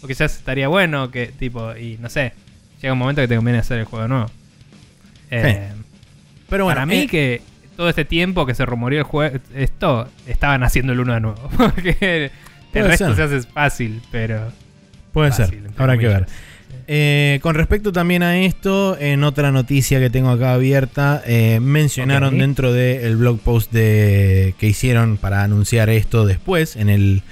O 0.00 0.06
quizás 0.06 0.36
estaría 0.36 0.68
bueno 0.68 1.10
que, 1.10 1.26
tipo, 1.26 1.74
y 1.74 1.98
no 1.98 2.08
sé, 2.08 2.34
llega 2.80 2.92
un 2.92 3.00
momento 3.00 3.20
que 3.20 3.26
te 3.26 3.34
conviene 3.34 3.58
hacer 3.58 3.80
el 3.80 3.84
juego 3.86 4.06
nuevo. 4.06 4.30
Eh, 5.30 5.72
Pero 6.48 6.64
bueno, 6.64 6.76
para 6.76 6.86
mí 6.86 6.96
eh, 6.96 7.06
que 7.08 7.42
todo 7.76 7.88
este 7.88 8.04
tiempo 8.04 8.46
que 8.46 8.54
se 8.54 8.64
rumoreó 8.64 9.00
el 9.00 9.04
juego, 9.04 9.38
esto, 9.54 10.08
estaban 10.26 10.62
haciendo 10.62 10.92
el 10.92 11.00
uno 11.00 11.14
de 11.14 11.20
nuevo. 11.20 11.48
Porque 11.56 12.30
el 12.72 12.84
resto 12.84 13.14
ser. 13.14 13.16
se 13.28 13.36
hace 13.36 13.48
fácil, 13.48 14.02
pero... 14.10 14.52
puede 15.12 15.30
fácil, 15.30 15.62
ser. 15.62 15.70
Habrá 15.76 15.98
que 15.98 16.08
ver. 16.08 16.26
Eh, 16.88 17.40
con 17.42 17.56
respecto 17.56 17.90
también 17.90 18.22
a 18.22 18.38
esto, 18.38 18.96
en 19.00 19.24
otra 19.24 19.50
noticia 19.50 19.98
que 19.98 20.08
tengo 20.08 20.30
acá 20.30 20.52
abierta, 20.52 21.22
eh, 21.26 21.58
mencionaron 21.60 22.38
dentro 22.38 22.72
del 22.72 23.16
blog 23.16 23.40
post 23.40 23.72
de, 23.72 24.54
que 24.58 24.68
hicieron 24.68 25.16
para 25.16 25.42
anunciar 25.42 25.90
esto 25.90 26.26
después 26.26 26.76
en 26.76 26.88
el, 26.88 27.22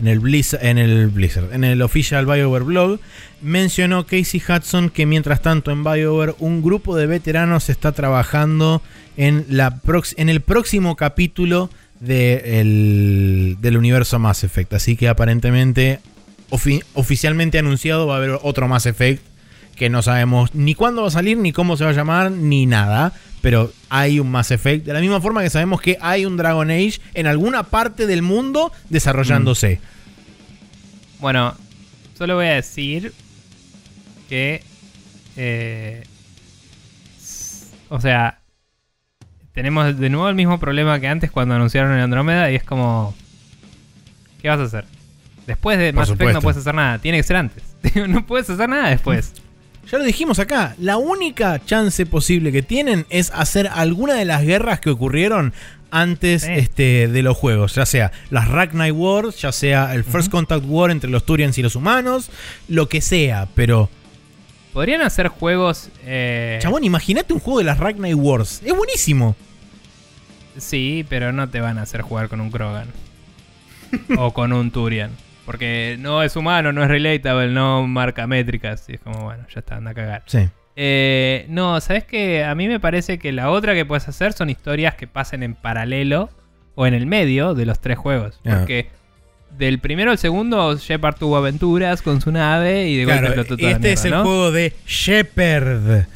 en 0.00 0.08
el 0.08 0.18
Blizzard, 0.18 0.64
en 0.64 0.78
el 0.78 1.06
Blizzard, 1.08 1.52
en 1.52 1.62
el 1.64 1.82
official 1.82 2.26
BioWare 2.26 2.64
blog, 2.64 3.00
mencionó 3.42 4.04
Casey 4.06 4.42
Hudson 4.46 4.90
que 4.90 5.06
mientras 5.06 5.42
tanto 5.42 5.70
en 5.70 5.84
BioWare 5.84 6.34
un 6.38 6.62
grupo 6.62 6.96
de 6.96 7.06
veteranos 7.06 7.68
está 7.68 7.92
trabajando 7.92 8.82
en, 9.16 9.44
la 9.48 9.78
en 10.16 10.28
el 10.28 10.40
próximo 10.40 10.96
capítulo 10.96 11.70
de 12.00 12.60
el- 12.60 13.56
del 13.60 13.76
universo 13.76 14.18
Mass 14.18 14.42
Effect. 14.44 14.72
Así 14.72 14.96
que 14.96 15.08
aparentemente 15.08 16.00
ofi- 16.50 16.82
oficialmente 16.94 17.58
anunciado 17.58 18.06
va 18.06 18.14
a 18.14 18.16
haber 18.18 18.38
otro 18.42 18.66
Mass 18.68 18.86
Effect 18.86 19.22
que 19.76 19.88
no 19.90 20.02
sabemos 20.02 20.54
ni 20.54 20.74
cuándo 20.74 21.02
va 21.02 21.08
a 21.08 21.10
salir, 21.10 21.36
ni 21.38 21.52
cómo 21.52 21.76
se 21.76 21.84
va 21.84 21.90
a 21.90 21.94
llamar, 21.94 22.30
ni 22.30 22.66
nada. 22.66 23.12
Pero 23.40 23.72
hay 23.88 24.20
un 24.20 24.30
Mass 24.30 24.50
Effect. 24.50 24.84
De 24.86 24.92
la 24.92 25.00
misma 25.00 25.20
forma 25.20 25.42
que 25.42 25.50
sabemos 25.50 25.80
que 25.80 25.96
hay 26.00 26.26
un 26.26 26.36
Dragon 26.36 26.70
Age 26.70 27.00
en 27.14 27.26
alguna 27.26 27.62
parte 27.64 28.06
del 28.06 28.22
mundo 28.22 28.72
desarrollándose. 28.88 29.80
Bueno, 31.20 31.54
solo 32.16 32.36
voy 32.36 32.46
a 32.46 32.54
decir 32.54 33.12
que... 34.28 34.62
eh, 35.36 36.04
o 37.88 38.00
sea, 38.00 38.38
tenemos 39.52 39.98
de 39.98 40.10
nuevo 40.10 40.28
el 40.28 40.36
mismo 40.36 40.58
problema 40.60 41.00
que 41.00 41.08
antes 41.08 41.30
cuando 41.30 41.54
anunciaron 41.54 41.92
el 41.92 42.00
Andrómeda 42.00 42.50
y 42.50 42.54
es 42.54 42.64
como... 42.64 43.14
¿Qué 44.40 44.48
vas 44.48 44.60
a 44.60 44.62
hacer? 44.62 44.84
Después 45.46 45.78
de 45.78 45.92
Por 45.92 46.02
Mass 46.02 46.10
Effect 46.10 46.32
no 46.32 46.40
puedes 46.40 46.58
hacer 46.58 46.74
nada, 46.74 46.98
tiene 46.98 47.18
que 47.18 47.24
ser 47.24 47.36
antes. 47.36 47.62
no 48.08 48.24
puedes 48.24 48.48
hacer 48.48 48.68
nada 48.68 48.90
después. 48.90 49.34
Ya 49.90 49.98
lo 49.98 50.04
dijimos 50.04 50.38
acá, 50.38 50.74
la 50.78 50.96
única 50.98 51.64
chance 51.64 52.06
posible 52.06 52.52
que 52.52 52.62
tienen 52.62 53.06
es 53.10 53.30
hacer 53.34 53.68
alguna 53.72 54.14
de 54.14 54.24
las 54.24 54.42
guerras 54.42 54.78
que 54.80 54.90
ocurrieron 54.90 55.52
antes 55.90 56.42
Sí. 56.42 56.52
este, 56.52 57.08
de 57.08 57.22
los 57.22 57.36
juegos, 57.36 57.74
ya 57.74 57.84
sea 57.84 58.12
las 58.30 58.46
Ragnar 58.48 58.92
Wars, 58.92 59.40
ya 59.40 59.50
sea 59.50 59.92
el 59.94 60.04
First 60.04 60.30
Contact 60.30 60.64
War 60.68 60.92
entre 60.92 61.10
los 61.10 61.26
Turians 61.26 61.58
y 61.58 61.62
los 61.62 61.74
humanos, 61.74 62.30
lo 62.68 62.88
que 62.88 63.00
sea, 63.00 63.48
pero 63.56 63.90
Podrían 64.72 65.02
hacer 65.02 65.26
juegos. 65.26 65.88
eh, 66.04 66.60
Chabón, 66.62 66.84
imagínate 66.84 67.32
un 67.32 67.40
juego 67.40 67.58
de 67.58 67.64
las 67.64 67.78
Ragnar 67.78 68.14
Wars. 68.14 68.62
Es 68.64 68.72
buenísimo. 68.76 69.34
Sí, 70.56 71.04
pero 71.08 71.32
no 71.32 71.48
te 71.48 71.60
van 71.60 71.78
a 71.78 71.82
hacer 71.82 72.02
jugar 72.02 72.28
con 72.28 72.40
un 72.40 72.52
Krogan. 72.52 72.86
o 74.16 74.32
con 74.32 74.52
un 74.52 74.70
Turian. 74.70 75.10
Porque 75.46 75.96
no 75.98 76.22
es 76.22 76.36
humano, 76.36 76.72
no 76.72 76.82
es 76.82 76.88
relatable, 76.88 77.48
no 77.48 77.86
marca 77.86 78.26
métricas. 78.26 78.84
Y 78.88 78.94
es 78.94 79.00
como, 79.00 79.24
bueno, 79.24 79.44
ya 79.52 79.60
está, 79.60 79.76
anda 79.76 79.90
a 79.92 79.94
cagar. 79.94 80.22
Sí. 80.26 80.48
Eh, 80.76 81.46
no, 81.48 81.80
¿sabes 81.80 82.04
qué? 82.04 82.44
A 82.44 82.54
mí 82.54 82.68
me 82.68 82.80
parece 82.80 83.18
que 83.18 83.32
la 83.32 83.50
otra 83.50 83.74
que 83.74 83.84
puedes 83.84 84.08
hacer 84.08 84.32
son 84.32 84.50
historias 84.50 84.94
que 84.94 85.06
pasen 85.06 85.42
en 85.42 85.54
paralelo 85.54 86.30
o 86.74 86.86
en 86.86 86.94
el 86.94 87.06
medio 87.06 87.54
de 87.54 87.66
los 87.66 87.80
tres 87.80 87.98
juegos. 87.98 88.40
Ah. 88.46 88.58
Porque 88.58 88.88
del 89.58 89.78
primero 89.80 90.10
al 90.10 90.18
segundo, 90.18 90.76
Shepard 90.76 91.16
tuvo 91.16 91.36
aventuras 91.36 92.02
con 92.02 92.20
su 92.20 92.30
nave 92.30 92.88
y 92.88 92.96
de 92.96 93.04
golpe 93.04 93.18
Claro, 93.20 93.34
explotó 93.34 93.56
toda 93.56 93.72
este 93.72 93.92
es 93.92 94.04
el 94.04 94.14
juego 94.14 94.52
de 94.52 94.72
Shepard. 94.86 96.06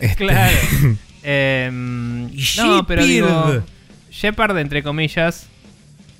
Este- 0.00 0.16
Claro. 0.16 0.56
Em, 1.30 2.30
no, 2.56 2.86
pero 2.86 3.04
digo, 3.04 3.62
Shepard, 4.10 4.56
entre 4.58 4.82
comillas. 4.82 5.48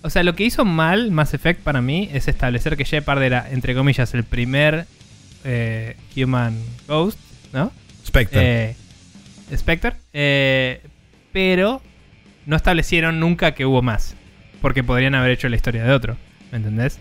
O 0.03 0.11
sea, 0.11 0.23
lo 0.23 0.35
que 0.35 0.45
hizo 0.45 0.65
mal 0.65 1.11
Mass 1.11 1.35
Effect 1.35 1.63
para 1.63 1.81
mí 1.81 2.09
es 2.13 2.29
establecer 2.29 2.77
que 2.77 2.85
Shepard 2.85 3.23
era, 3.23 3.49
entre 3.51 3.75
comillas, 3.75 4.15
el 4.15 4.25
primer 4.25 4.87
eh, 5.45 5.97
Human 6.17 6.57
Ghost, 6.87 7.19
¿no? 7.53 7.73
Spectre. 8.07 8.71
Eh, 8.71 8.77
Spectre. 9.57 9.93
Eh, 10.13 10.81
pero 11.33 11.83
no 12.47 12.57
establecieron 12.57 13.21
nunca 13.21 13.53
que 13.53 13.67
hubo 13.67 13.83
más. 13.83 14.15
Porque 14.61 14.83
podrían 14.83 15.15
haber 15.15 15.33
hecho 15.33 15.49
la 15.49 15.57
historia 15.57 15.85
de 15.85 15.93
otro. 15.93 16.17
¿Me 16.51 16.59
entendés? 16.59 16.99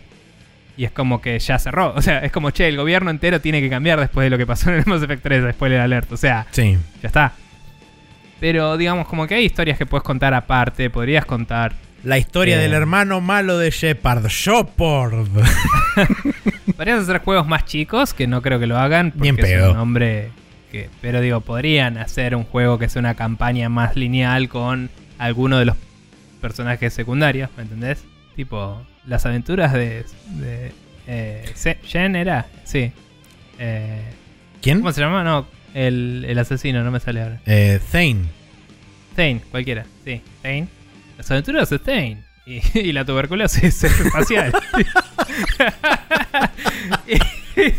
Y 0.75 0.85
es 0.85 0.91
como 0.91 1.21
que 1.21 1.37
ya 1.39 1.57
cerró. 1.57 1.93
O 1.95 2.01
sea, 2.01 2.19
es 2.19 2.31
como, 2.31 2.51
che, 2.51 2.67
el 2.67 2.77
gobierno 2.77 3.09
entero 3.09 3.41
tiene 3.41 3.61
que 3.61 3.69
cambiar 3.69 3.99
después 3.99 4.25
de 4.25 4.29
lo 4.29 4.37
que 4.37 4.45
pasó 4.45 4.69
en 4.69 4.77
el 4.77 4.85
Mass 4.85 5.01
Effect 5.01 5.23
3, 5.23 5.53
spoiler 5.53 5.79
alert. 5.81 6.11
O 6.11 6.17
sea, 6.17 6.45
sí. 6.51 6.77
ya 7.01 7.07
está. 7.07 7.33
Pero 8.39 8.77
digamos, 8.77 9.07
como 9.07 9.25
que 9.25 9.35
hay 9.35 9.45
historias 9.45 9.77
que 9.77 9.85
puedes 9.85 10.03
contar 10.03 10.33
aparte, 10.33 10.89
podrías 10.89 11.25
contar. 11.25 11.73
La 12.03 12.17
historia 12.17 12.57
Eh. 12.57 12.61
del 12.61 12.73
hermano 12.73 13.21
malo 13.21 13.57
de 13.57 13.69
Shepard, 13.71 14.25
Shepard. 14.27 15.27
Podrías 16.77 16.99
hacer 17.01 17.19
juegos 17.19 17.47
más 17.47 17.65
chicos, 17.65 18.13
que 18.13 18.27
no 18.27 18.41
creo 18.41 18.59
que 18.59 18.67
lo 18.67 18.77
hagan, 18.77 19.11
porque 19.11 19.21
Bien 19.31 19.39
es 19.39 19.45
pedo. 19.45 19.71
un 19.71 19.77
nombre 19.77 20.29
que. 20.71 20.89
Pero 21.01 21.21
digo, 21.21 21.41
podrían 21.41 21.97
hacer 21.97 22.35
un 22.35 22.43
juego 22.43 22.77
que 22.77 22.87
sea 22.89 22.99
una 22.99 23.15
campaña 23.15 23.67
más 23.69 23.95
lineal 23.95 24.47
con 24.49 24.89
alguno 25.17 25.57
de 25.57 25.65
los 25.65 25.75
personajes 26.41 26.93
secundarios, 26.93 27.49
¿me 27.57 27.63
entendés? 27.63 28.03
Tipo, 28.35 28.81
las 29.05 29.25
aventuras 29.25 29.73
de. 29.73 30.05
de 30.35 30.71
eh, 31.07 31.45
Jen 31.83 32.15
era, 32.15 32.45
sí. 32.63 32.91
Eh, 33.59 34.01
¿Quién? 34.61 34.79
¿Cómo 34.79 34.91
se 34.91 35.01
llama? 35.01 35.23
No, 35.23 35.47
el, 35.73 36.25
el 36.27 36.37
asesino, 36.37 36.83
no 36.83 36.91
me 36.91 36.99
sale 36.99 37.21
ahora. 37.23 37.39
Eh, 37.47 37.79
Thane. 37.91 38.25
Thane, 39.15 39.41
cualquiera, 39.49 39.85
sí, 40.05 40.21
Thane. 40.43 40.67
Las 41.17 41.29
aventuras 41.31 41.69
de 41.69 41.79
Thane. 41.79 42.23
Y, 42.45 42.61
y 42.79 42.91
la 42.93 43.03
tuberculosis 43.03 43.83
espacial. 43.83 44.53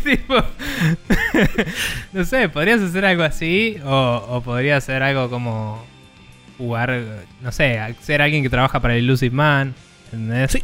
tipo. 0.03 0.35
no 2.13 2.25
sé, 2.25 2.49
podrías 2.49 2.81
hacer 2.81 3.05
algo 3.05 3.23
así. 3.23 3.77
O, 3.83 4.25
o 4.29 4.41
podría 4.41 4.77
hacer 4.77 5.03
algo 5.03 5.29
como. 5.29 5.85
Jugar, 6.57 7.01
no 7.41 7.51
sé, 7.53 7.79
ser 8.01 8.21
alguien 8.21 8.43
que 8.43 8.49
trabaja 8.49 8.81
para 8.81 8.95
el 8.95 9.03
Illusive 9.05 9.33
Man. 9.33 9.73
Sí, 10.11 10.17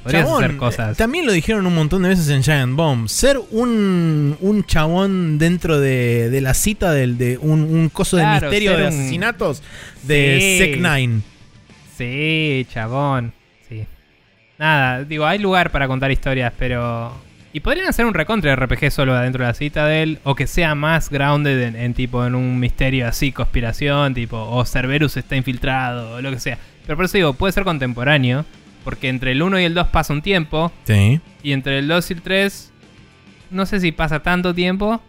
podrías 0.03 0.23
chabón, 0.25 0.43
hacer 0.43 0.55
eh, 0.55 0.57
cosas. 0.57 0.97
También 0.97 1.25
lo 1.25 1.31
dijeron 1.31 1.65
un 1.67 1.75
montón 1.75 2.01
de 2.03 2.09
veces 2.09 2.27
en 2.29 2.43
Giant 2.43 2.75
Bomb. 2.75 3.07
Ser 3.07 3.39
un, 3.51 4.35
un 4.41 4.63
chabón 4.65 5.37
dentro 5.37 5.79
de, 5.79 6.29
de 6.29 6.41
la 6.41 6.53
cita 6.53 6.91
del, 6.91 7.17
de 7.17 7.37
un, 7.37 7.61
un 7.61 7.87
coso 7.89 8.17
de 8.17 8.25
misterio 8.25 8.75
de 8.75 8.81
un- 8.83 8.87
asesinatos 8.89 9.63
de 10.03 10.37
Sí. 10.41 10.57
Sec 10.73 10.81
9. 10.81 11.19
Sí, 11.97 12.65
chabón. 12.71 13.33
Sí. 13.67 13.85
Nada, 14.57 15.03
digo, 15.03 15.25
hay 15.25 15.39
lugar 15.39 15.71
para 15.71 15.87
contar 15.87 16.11
historias, 16.11 16.53
pero. 16.57 17.13
Y 17.53 17.61
podrían 17.61 17.87
hacer 17.87 18.05
un 18.05 18.13
recontra 18.13 18.53
RPG 18.55 18.91
solo 18.91 19.13
adentro 19.15 19.43
de 19.43 19.47
la 19.49 19.53
Citadel, 19.53 20.19
o 20.25 20.35
que 20.35 20.45
sea 20.45 20.75
más 20.75 21.09
grounded 21.09 21.61
en, 21.61 21.75
en 21.77 21.93
tipo 21.93 22.25
en 22.25 22.35
un 22.35 22.59
misterio 22.59 23.07
así, 23.07 23.31
conspiración, 23.31 24.13
tipo, 24.13 24.37
o 24.37 24.65
Cerberus 24.65 25.15
está 25.15 25.37
infiltrado, 25.37 26.15
o 26.15 26.21
lo 26.21 26.31
que 26.31 26.39
sea. 26.41 26.57
Pero 26.85 26.97
por 26.97 27.05
eso 27.05 27.17
digo, 27.17 27.33
puede 27.33 27.53
ser 27.53 27.63
contemporáneo, 27.63 28.43
porque 28.83 29.07
entre 29.07 29.31
el 29.31 29.41
1 29.41 29.61
y 29.61 29.63
el 29.63 29.73
2 29.73 29.87
pasa 29.87 30.11
un 30.11 30.21
tiempo, 30.21 30.71
Sí. 30.85 31.21
y 31.43 31.53
entre 31.53 31.79
el 31.79 31.87
2 31.87 32.11
y 32.11 32.13
el 32.15 32.21
3, 32.21 32.73
no 33.51 33.65
sé 33.65 33.79
si 33.79 33.93
pasa 33.93 34.19
tanto 34.21 34.53
tiempo, 34.53 35.01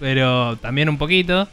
pero 0.00 0.56
también 0.56 0.88
un 0.88 0.96
poquito. 0.96 1.48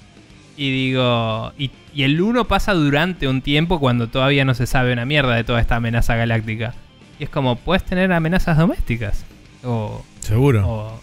Y 0.62 0.70
digo, 0.72 1.54
y, 1.58 1.72
y 1.92 2.04
el 2.04 2.22
1 2.22 2.46
pasa 2.46 2.74
durante 2.74 3.28
un 3.28 3.42
tiempo 3.42 3.80
cuando 3.80 4.10
todavía 4.10 4.46
no 4.46 4.54
se 4.54 4.68
sabe 4.68 4.94
una 4.94 5.06
mierda 5.06 5.34
de 5.36 5.44
toda 5.44 5.60
esta 5.60 5.78
amenaza 5.78 6.16
galáctica. 6.16 6.76
Y 7.18 7.24
es 7.24 7.30
como, 7.32 7.56
puedes 7.56 7.84
tener 7.84 8.12
amenazas 8.14 8.58
domésticas. 8.58 9.26
O, 9.64 10.06
Seguro. 10.20 10.68
o 10.70 11.02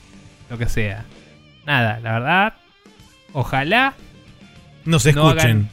lo 0.48 0.58
que 0.58 0.68
sea. 0.68 1.04
Nada, 1.66 1.98
la 2.00 2.12
verdad, 2.12 2.54
ojalá 3.32 3.94
no 4.84 5.00
se 5.00 5.12
no 5.12 5.28
escuchen. 5.28 5.50
hagan- 5.50 5.68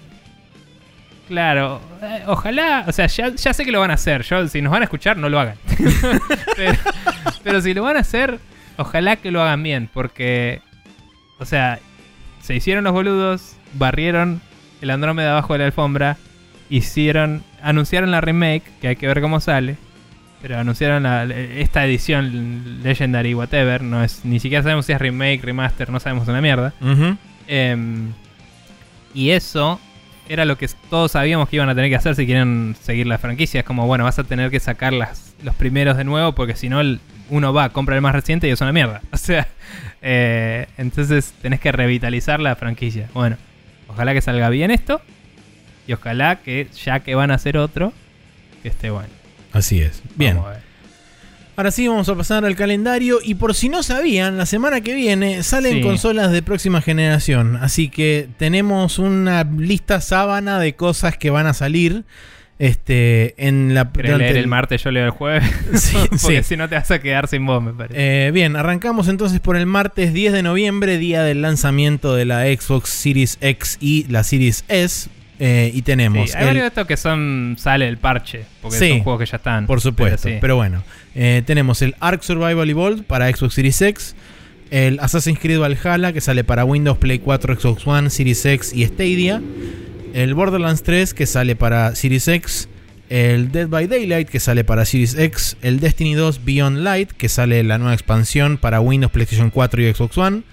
Claro, 1.28 1.80
eh, 2.02 2.24
ojalá, 2.28 2.86
o 2.88 2.91
sea, 2.91 3.07
ya, 3.07 3.30
ya 3.36 3.53
sé 3.53 3.66
que 3.66 3.72
lo 3.72 3.80
van 3.80 3.91
a 3.91 3.95
hacer. 3.95 4.24
Yo, 4.24 4.48
si 4.48 4.62
nos 4.64 4.72
van 4.72 4.82
a 4.82 4.86
escuchar, 4.86 5.18
no 5.18 5.30
lo 5.30 5.40
hagan. 5.40 5.57
pero, 6.56 6.74
pero 7.44 7.62
si 7.62 7.74
lo 7.76 7.84
van 7.84 7.98
a 7.98 8.02
hacer, 8.02 8.40
ojalá 8.78 9.16
que 9.16 9.30
lo 9.32 9.41
hagan 9.44 9.62
bien, 9.64 9.90
porque, 9.94 10.62
o 11.40 11.45
sea, 11.45 11.80
se 12.41 12.56
hicieron 12.56 12.84
los 12.84 12.94
boludos, 12.94 13.55
barrieron 13.77 14.41
el 14.81 14.89
Andrómeda 14.89 15.31
abajo 15.31 15.53
de 15.53 15.60
la 15.60 15.65
alfombra, 15.65 16.18
hicieron, 16.69 17.43
anunciaron 17.61 18.11
la 18.11 18.22
remake, 18.22 18.64
que 18.81 18.88
hay 18.89 18.95
que 18.95 19.07
ver 19.07 19.22
cómo 19.22 19.39
sale, 19.39 19.77
pero 20.41 20.57
anunciaron 20.60 21.03
la- 21.03 21.23
esta 21.26 21.85
edición 21.85 22.81
Legendary 22.84 23.34
Whatever, 23.34 23.81
no 23.84 24.03
es, 24.03 24.26
ni 24.26 24.39
siquiera 24.39 24.64
sabemos 24.64 24.85
si 24.85 24.91
es 24.93 24.99
remake, 24.99 25.41
remaster, 25.43 25.89
no 25.89 25.99
sabemos 25.99 26.27
una 26.27 26.41
mierda. 26.41 26.73
Em, 27.47 28.11
y 29.14 29.30
eso 29.31 29.80
era 30.27 30.43
lo 30.45 30.57
que 30.57 30.68
todos 30.89 31.11
sabíamos 31.11 31.49
que 31.49 31.56
iban 31.57 31.69
a 31.69 31.76
tener 31.76 31.89
que 31.89 31.95
hacer 31.95 32.15
si 32.15 32.26
quieren 32.26 32.76
seguir 32.81 33.06
la 33.07 33.18
franquicia. 33.18 33.60
Es 33.60 33.65
como, 33.65 33.85
bueno, 33.88 34.03
vas 34.03 34.18
a 34.19 34.23
tener 34.23 34.49
que 34.52 34.60
sacar 34.60 34.91
las, 34.93 35.35
los 35.43 35.56
primeros 35.56 35.97
de 35.97 36.03
nuevo 36.03 36.34
porque 36.34 36.56
si 36.56 36.68
no 36.69 36.81
uno 37.30 37.53
va, 37.53 37.69
compra 37.69 37.95
el 37.95 38.02
más 38.02 38.14
reciente 38.14 38.47
y 38.47 38.52
es 38.52 38.61
una 38.61 38.72
mierda. 38.73 39.02
O 39.11 39.18
sea, 39.18 39.47
eh, 40.02 40.68
entonces 40.77 41.34
tenés 41.41 41.60
que 41.60 41.72
revitalizar 41.72 42.39
la 42.39 42.56
franquicia. 42.56 43.07
Bueno, 43.14 43.38
ojalá 43.95 44.13
que 44.13 44.22
salga 44.22 44.49
bien 44.49 44.69
esto 44.72 45.01
y 45.88 45.93
ojalá 45.93 46.38
que 46.38 46.67
ya 46.85 46.99
que 46.99 47.15
van 47.15 47.31
a 47.31 47.35
hacer 47.35 47.57
otro, 47.57 47.93
que 48.61 48.69
esté 48.69 48.89
bueno. 48.89 49.09
Así 49.53 49.81
es. 49.81 50.03
Bien. 50.15 50.35
Vamos 50.35 50.49
a 50.49 50.53
ver. 50.53 50.65
Ahora 51.57 51.72
sí 51.72 51.88
vamos 51.88 52.09
a 52.09 52.15
pasar 52.15 52.43
al 52.43 52.55
calendario 52.57 53.19
y 53.23 53.35
por 53.35 53.55
si 53.55 53.69
no 53.69 53.81
sabían, 53.81 54.38
la 54.38 54.45
semana 54.45 54.81
que 54.81 54.93
viene 54.93 55.41
salen 55.41 55.76
Sí. 55.76 55.81
consolas 55.81 56.34
de 56.34 56.41
próxima 56.41 56.81
generación, 56.81 57.55
así 57.61 57.88
que 57.88 58.27
tenemos 58.38 58.99
una 58.99 59.45
lista 59.45 60.01
sábana 60.01 60.59
de 60.59 60.76
cosas 60.76 61.17
que 61.17 61.30
van 61.30 61.47
a 61.47 61.53
salir 61.53 62.03
este 62.57 63.36
en 63.48 63.73
la 63.73 63.91
¿Querés 63.91 64.11
durante 64.11 64.26
leer 64.34 64.38
el 64.38 64.48
martes, 64.48 64.84
yo 64.84 64.91
leo 64.91 65.06
el 65.06 65.11
jueves? 65.11 65.44
Sí, 65.73 65.98
Porque 66.22 66.44
sí. 66.44 66.49
si 66.49 66.57
no 66.57 66.69
te 66.69 66.76
vas 66.76 66.90
a 66.91 66.99
quedar 66.99 67.27
sin 67.27 67.45
voz, 67.45 67.61
me 67.61 67.73
parece. 67.73 68.27
Eh, 68.27 68.32
bien, 68.32 68.56
arrancamos 68.56 69.07
entonces 69.07 69.40
por 69.40 69.57
el 69.57 69.65
martes 69.65 70.14
10 70.14 70.32
de 70.34 70.44
noviembre, 70.44 70.98
día 70.98 71.23
del 71.23 71.41
lanzamiento 71.41 72.15
de 72.15 72.26
la 72.26 72.44
Xbox 72.45 72.90
Series 72.90 73.38
X 73.41 73.77
y 73.82 74.06
la 74.10 74.23
Series 74.23 74.64
S. 74.69 75.10
eh, 75.40 75.69
y 75.73 75.82
tenemos, 75.82 76.30
Sí, 76.32 76.38
hay 76.38 76.44
el- 76.44 76.48
varios 76.48 76.64
de 76.64 76.68
estos 76.69 76.88
que 76.88 76.95
son 76.98 77.56
sale 77.60 77.88
el 77.90 77.98
parche, 77.98 78.45
porque 78.61 78.77
Sí, 78.77 78.90
son 78.90 78.99
juegos 79.02 79.19
que 79.19 79.26
ya 79.26 79.36
están. 79.38 79.65
por 79.68 79.82
supuesto, 79.82 80.30
Pero 80.40 80.56
bueno, 80.56 80.82
eh, 81.14 81.44
tenemos 81.45 81.82
el 81.82 81.94
Ark 81.99 82.23
Survival 82.23 82.69
Evolved 82.69 83.03
para 83.03 83.30
Xbox 83.30 83.53
Series 83.56 83.82
X, 83.82 84.15
el 84.72 84.98
Assassin's 85.02 85.38
Creed 85.40 85.60
Valhalla 85.60 86.14
que 86.14 86.22
sale 86.22 86.44
para 86.45 86.64
Windows, 86.64 86.98
Play 86.99 87.19
4, 87.19 87.60
Xbox 87.60 87.86
One, 87.86 88.10
Series 88.10 88.45
X 88.45 88.72
y 88.73 88.86
Stadia, 88.86 89.41
el 90.16 90.34
Borderlands 90.34 90.82
3 90.84 91.14
que 91.14 91.26
sale 91.26 91.58
para 91.58 91.94
Series 91.94 92.30
X, 92.30 92.70
el 93.10 93.52
Dead 93.52 93.68
by 93.68 93.88
Daylight 93.88 94.30
que 94.30 94.40
sale 94.40 94.64
para 94.64 94.86
Series 94.86 95.14
X, 95.14 95.58
el 95.62 95.82
Destiny 95.82 96.14
2 96.14 96.46
Beyond 96.46 96.78
Light 96.78 97.12
que 97.12 97.28
sale 97.28 97.62
la 97.64 97.78
nueva 97.78 97.94
expansión 97.94 98.58
para 98.58 98.80
Windows, 98.80 99.12
PlayStation 99.12 99.50
4 99.50 99.82
y 99.82 99.94
Xbox 99.94 100.18
One, 100.18 100.44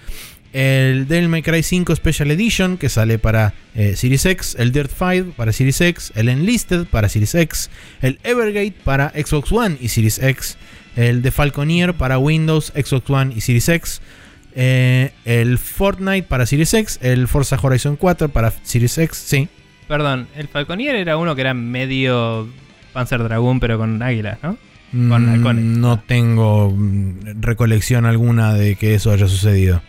el 0.52 1.06
Devil 1.06 1.28
May 1.28 1.42
Cry 1.42 1.62
5 1.62 1.94
Special 1.94 2.32
Edition 2.32 2.76
que 2.76 2.88
sale 2.88 3.20
para 3.20 3.54
eh, 3.76 3.94
Series 3.94 4.26
X, 4.26 4.56
el 4.58 4.72
Dirt 4.72 4.90
5 4.90 5.34
para 5.36 5.52
Series 5.52 5.80
X, 5.80 6.12
el 6.16 6.28
Enlisted 6.28 6.86
para 6.86 7.08
Series 7.08 7.36
X, 7.36 7.70
el 8.00 8.18
Evergate 8.24 8.74
para 8.82 9.10
Xbox 9.10 9.52
One 9.52 9.76
y 9.80 9.90
Series 9.90 10.20
X, 10.20 10.56
el 10.96 11.22
The 11.22 11.30
Falconeer 11.30 11.94
para 11.94 12.18
Windows, 12.18 12.72
Xbox 12.74 13.08
One 13.08 13.32
y 13.36 13.40
Series 13.40 13.68
X, 13.68 14.00
eh, 14.54 15.12
el 15.24 15.58
Fortnite 15.58 16.24
para 16.26 16.46
Series 16.46 16.72
X, 16.74 16.98
el 17.02 17.28
Forza 17.28 17.58
Horizon 17.60 17.96
4 17.96 18.28
para 18.28 18.50
Series 18.62 18.96
X, 18.98 19.16
sí. 19.18 19.48
Perdón, 19.88 20.28
el 20.36 20.48
Falconier 20.48 20.94
era 20.96 21.16
uno 21.16 21.34
que 21.34 21.40
era 21.42 21.54
medio 21.54 22.48
Panzer 22.92 23.22
Dragoon, 23.22 23.60
pero 23.60 23.78
con 23.78 24.02
águilas, 24.02 24.38
¿no? 24.42 24.56
Con 24.90 25.24
Mm, 25.26 25.28
halcones. 25.34 25.64
No 25.64 26.00
tengo 26.00 26.70
mm, 26.70 27.40
recolección 27.40 28.04
alguna 28.06 28.52
de 28.54 28.76
que 28.76 28.94
eso 28.94 29.10
haya 29.10 29.26
sucedido. 29.26 29.80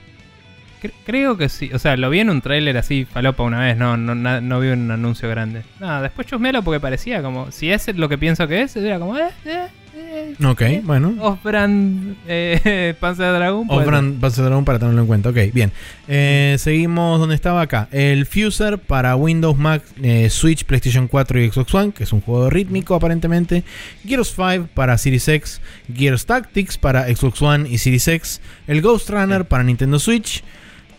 cre- 0.82 0.94
creo 1.06 1.38
que 1.38 1.50
sí. 1.50 1.70
O 1.74 1.80
sea, 1.80 1.96
lo 1.98 2.10
vi 2.10 2.20
en 2.22 2.30
un 2.30 2.42
tráiler 2.42 2.78
así, 2.78 3.06
falopa 3.06 3.44
una 3.44 3.60
vez. 3.60 3.76
No, 3.78 3.98
no, 3.98 4.16
na- 4.16 4.40
no 4.42 4.60
vi 4.62 4.70
un 4.70 4.90
anuncio 4.92 5.30
grande. 5.30 5.64
No, 5.82 6.02
después 6.02 6.28
chusmealo 6.28 6.64
porque 6.64 6.80
parecía 6.80 7.22
como. 7.22 7.52
Si 7.52 7.70
es 7.70 7.94
lo 7.96 8.08
que 8.10 8.18
pienso 8.18 8.48
que 8.48 8.62
es, 8.62 8.76
era 8.78 8.98
como. 9.00 9.18
Eh, 9.18 9.28
eh, 9.46 9.68
eh, 10.04 10.36
Ok, 10.46 10.62
bueno. 10.84 11.16
Off-brand 11.20 12.16
eh, 12.28 12.94
Panzer 13.00 13.34
Dragon. 13.34 13.68
puede 13.68 13.80
Off-brand 13.82 14.20
Panzer 14.20 14.46
Dragoon 14.46 14.66
para 14.66 14.80
tenerlo 14.80 15.02
en 15.02 15.08
cuenta. 15.08 15.30
Ok, 15.30 15.38
bien. 15.54 15.72
Eh, 16.08 16.56
seguimos 16.60 17.20
donde 17.20 17.36
estaba 17.36 17.62
acá. 17.62 17.88
El 17.92 18.26
Fuser 18.26 18.80
para 18.80 19.16
Windows, 19.16 19.58
Mac, 19.58 19.84
eh, 20.02 20.30
Switch, 20.30 20.66
PlayStation 20.66 21.08
4 21.08 21.42
y 21.42 21.52
Xbox 21.52 21.74
One, 21.74 21.92
que 21.92 22.04
es 22.04 22.14
un 22.14 22.22
juego 22.22 22.50
rítmico 22.50 22.96
aparentemente. 22.96 23.64
Gears 24.06 24.34
5 24.36 24.70
para 24.74 24.98
Series 24.98 25.28
X. 25.28 25.62
Gears 25.94 26.26
Tactics 26.26 26.78
para 26.78 27.06
Xbox 27.14 27.42
One 27.42 27.70
y 27.70 27.78
Series 27.78 28.08
X. 28.08 28.42
El 28.68 28.82
Ghost 28.82 29.10
Runner 29.10 29.46
para 29.46 29.64
Nintendo 29.64 30.00
Switch. 30.00 30.44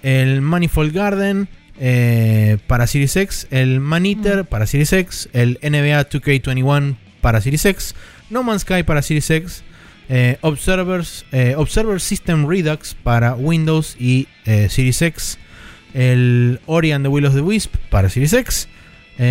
El 0.02 0.43
Manifold 0.43 0.93
Garden 0.93 1.48
eh, 1.81 2.59
para 2.66 2.86
Series 2.86 3.16
X. 3.16 3.47
El 3.51 3.81
Man 3.81 4.06
Eater 4.06 4.44
para 4.44 4.66
Series 4.66 4.93
X. 4.93 5.28
El 5.32 5.59
NBA 5.62 6.09
2K21 6.09 6.97
para 7.20 7.40
Series 7.40 7.64
X. 7.64 7.94
No 8.31 8.43
Man's 8.43 8.63
Sky 8.63 8.83
para 8.83 9.03
Series 9.03 9.31
X. 9.31 9.65
Eh, 10.09 10.37
Observers, 10.43 11.25
eh, 11.33 11.55
Observer 11.57 12.01
System 12.01 12.47
Redux 12.47 12.95
para 12.95 13.35
Windows 13.35 13.97
y 13.99 14.29
eh, 14.45 14.69
Series 14.69 15.01
X. 15.03 15.39
El 15.95 16.61
Ori 16.67 16.93
and 16.93 17.05
the 17.05 17.09
Will 17.09 17.27
of 17.27 17.35
the 17.35 17.41
Wisp 17.41 17.77
para 17.91 18.09
Series 18.09 18.33
X. 18.33 18.69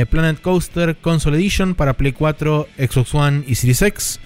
Planet 0.10 0.40
Coaster 0.40 0.95
Console 0.95 1.36
Edition 1.36 1.76
para 1.76 1.91
Play 1.91 2.14
4, 2.14 2.70
Xbox 2.78 3.14
One 3.14 3.44
y 3.45 3.56
Series 3.56 3.82
X. 3.82 4.20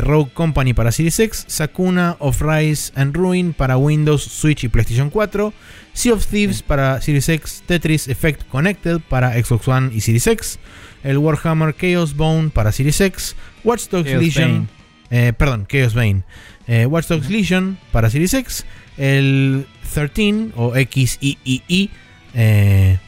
Rogue 0.00 0.32
Company 0.32 0.72
para 0.72 0.90
Series 0.90 1.20
X. 1.20 1.44
Sakuna 1.48 2.16
of 2.18 2.40
Rise 2.40 2.90
and 2.96 3.14
Ruin 3.14 3.52
para 3.52 3.76
Windows, 3.76 4.22
Switch 4.22 4.64
y 4.64 4.68
PlayStation 4.68 5.10
4. 5.10 5.52
Sea 5.92 6.12
of 6.12 6.26
Thieves 6.26 6.62
para 6.62 6.98
Series 7.02 7.28
X. 7.28 7.62
Tetris 7.66 8.08
Effect 8.08 8.44
Connected 8.48 9.00
para 9.06 9.34
Xbox 9.34 9.68
One 9.68 9.90
y 9.94 10.00
Series 10.00 10.26
X. 10.26 10.58
El 11.02 11.18
Warhammer 11.18 11.74
Chaos 11.74 12.14
Bone 12.14 12.50
para 12.50 12.72
Series 12.72 13.00
X. 13.00 13.36
Watch 13.64 13.88
Dogs 13.88 14.08
Chaos 14.10 14.22
Legion. 14.22 14.68
Eh, 15.10 15.32
perdón, 15.36 15.66
Chaos 15.70 15.94
Bane. 15.94 16.22
Eh, 16.66 16.86
Watch 16.86 17.08
Dogs 17.08 17.30
Legion 17.30 17.78
para 17.92 18.10
Series 18.10 18.34
X. 18.34 18.64
El 18.96 19.66
13 19.92 20.50
o 20.56 20.74
XIII 20.74 21.90
eh, 22.34 22.98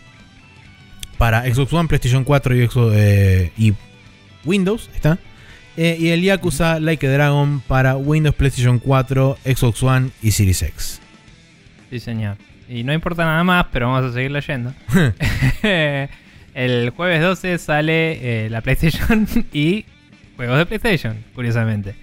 para 1.18 1.42
Xbox 1.52 1.72
One, 1.72 1.88
PlayStation 1.88 2.24
4 2.24 2.56
y, 2.56 2.66
Xbox- 2.66 2.92
eh, 2.94 3.52
y 3.56 3.72
Windows. 4.44 4.90
Está. 4.94 5.18
Y 5.76 6.08
el 6.08 6.20
Yakuza 6.22 6.80
Like 6.80 7.06
a 7.06 7.10
Dragon 7.12 7.60
para 7.66 7.96
Windows, 7.96 8.34
PlayStation 8.34 8.78
4, 8.78 9.38
Xbox 9.44 9.82
One 9.82 10.10
y 10.22 10.30
Series 10.32 10.60
X. 10.62 11.00
Sí, 11.90 12.00
señor. 12.00 12.36
Y 12.68 12.84
no 12.84 12.92
importa 12.92 13.24
nada 13.24 13.44
más, 13.44 13.66
pero 13.72 13.90
vamos 13.90 14.10
a 14.10 14.14
seguir 14.14 14.30
leyendo. 14.32 14.74
el 16.54 16.90
jueves 16.90 17.20
12 17.20 17.58
sale 17.58 18.44
eh, 18.44 18.50
la 18.50 18.60
PlayStation 18.60 19.26
y 19.52 19.84
juegos 20.36 20.58
de 20.58 20.66
PlayStation, 20.66 21.16
curiosamente. 21.34 21.94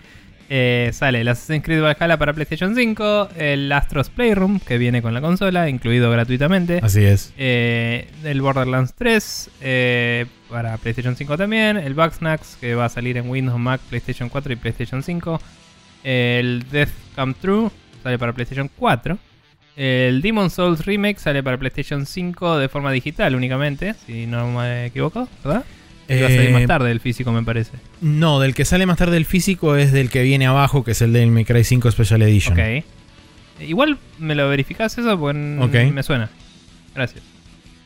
Eh, 0.51 0.89
sale 0.93 1.21
el 1.21 1.27
Assassin's 1.27 1.63
Creed 1.63 1.79
Valhalla 1.79 2.17
para 2.17 2.33
PlayStation 2.33 2.73
5, 2.73 3.29
el 3.37 3.71
Astros 3.71 4.09
Playroom, 4.09 4.59
que 4.59 4.79
viene 4.79 5.03
con 5.03 5.13
la 5.13 5.21
consola, 5.21 5.69
incluido 5.69 6.09
gratuitamente. 6.09 6.79
Así 6.81 7.03
es. 7.03 7.33
Eh, 7.37 8.07
el 8.23 8.41
Borderlands 8.41 8.95
3 8.95 9.51
eh, 9.61 10.25
para 10.49 10.75
PlayStation 10.77 11.15
5 11.15 11.37
también. 11.37 11.77
El 11.77 11.93
Bugsnax 11.93 12.57
que 12.59 12.73
va 12.73 12.85
a 12.85 12.89
salir 12.89 13.17
en 13.17 13.29
Windows, 13.29 13.59
Mac, 13.59 13.79
PlayStation 13.89 14.27
4 14.27 14.53
y 14.53 14.55
PlayStation 14.55 15.03
5. 15.03 15.39
El 16.03 16.65
Death 16.71 16.89
Come 17.15 17.35
True 17.39 17.69
sale 18.01 18.17
para 18.17 18.33
PlayStation 18.33 18.71
4. 18.75 19.19
El 19.81 20.21
Demon 20.21 20.49
Souls 20.49 20.85
Remake 20.85 21.19
sale 21.19 21.41
para 21.41 21.57
PlayStation 21.57 22.05
5 22.05 22.57
de 22.57 22.67
forma 22.67 22.91
digital 22.91 23.33
únicamente, 23.33 23.95
si 24.05 24.25
no 24.25 24.51
me 24.51 24.87
equivoco, 24.87 25.29
¿verdad? 25.41 25.63
Que 26.05 26.19
va 26.21 26.27
a 26.27 26.31
salir 26.31 26.49
Eh, 26.49 26.53
más 26.53 26.65
tarde 26.65 26.91
el 26.91 26.99
físico, 26.99 27.31
me 27.31 27.43
parece. 27.43 27.77
No, 28.01 28.41
del 28.41 28.53
que 28.53 28.65
sale 28.65 28.85
más 28.85 28.97
tarde 28.97 29.15
el 29.15 29.23
físico 29.23 29.77
es 29.77 29.93
del 29.93 30.09
que 30.09 30.21
viene 30.21 30.47
abajo, 30.47 30.83
que 30.83 30.91
es 30.91 31.01
el 31.01 31.13
del 31.13 31.45
Cry 31.45 31.63
5 31.63 31.91
Special 31.91 32.21
Edition. 32.23 32.59
Ok. 32.59 32.83
Igual 33.61 33.97
me 34.17 34.35
lo 34.35 34.49
verificás 34.49 34.97
eso 34.97 35.17
porque 35.17 35.91
me 35.93 36.03
suena. 36.03 36.29
Gracias. 36.93 37.23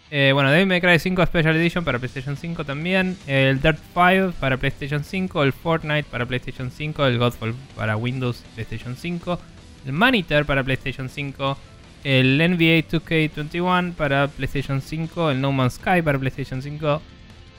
Eh, 0.09 0.31
bueno, 0.33 0.49
Devil 0.49 0.65
May 0.65 0.81
Cry 0.81 0.97
5 0.97 1.27
Special 1.27 1.55
Edition 1.57 1.83
para 1.83 1.99
PlayStation 1.99 2.37
5 2.37 2.65
también. 2.65 3.17
El 3.27 3.61
Dirt 3.61 3.77
5 3.93 4.33
para 4.39 4.57
PlayStation 4.57 5.03
5. 5.03 5.43
El 5.43 5.53
Fortnite 5.53 6.05
para 6.09 6.25
PlayStation 6.25 6.71
5. 6.71 7.05
El 7.05 7.19
Godfall 7.19 7.53
para 7.75 7.97
Windows, 7.97 8.43
PlayStation 8.55 8.95
5. 8.95 9.39
El 9.85 9.93
Monitor 9.93 10.45
para 10.45 10.63
PlayStation 10.63 11.07
5. 11.07 11.57
El 12.03 12.37
NBA 12.37 12.87
2K21 12.89 13.93
para 13.93 14.27
PlayStation 14.27 14.81
5. 14.81 15.31
El 15.31 15.41
No 15.41 15.51
Man's 15.51 15.75
Sky 15.75 16.01
para 16.01 16.19
PlayStation 16.19 16.61
5. 16.61 17.01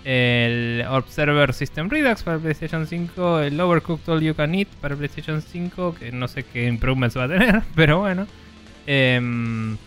El 0.05 0.85
Observer 0.91 1.55
System 1.55 1.89
Redux 1.89 2.23
para 2.23 2.39
PlayStation 2.39 2.87
5. 2.87 3.41
El 3.41 3.59
Overcooked 3.61 4.09
All 4.09 4.21
You 4.21 4.35
Can 4.35 4.55
Eat 4.55 4.69
para 4.81 4.97
PlayStation 4.97 5.41
5. 5.41 5.95
Que 5.95 6.13
no 6.13 6.29
sé 6.29 6.43
qué 6.45 6.67
improvements 6.67 7.17
va 7.17 7.25
a 7.25 7.29
tener, 7.29 7.63
pero 7.75 8.01
bueno. 8.01 8.27
Em, 8.87 9.79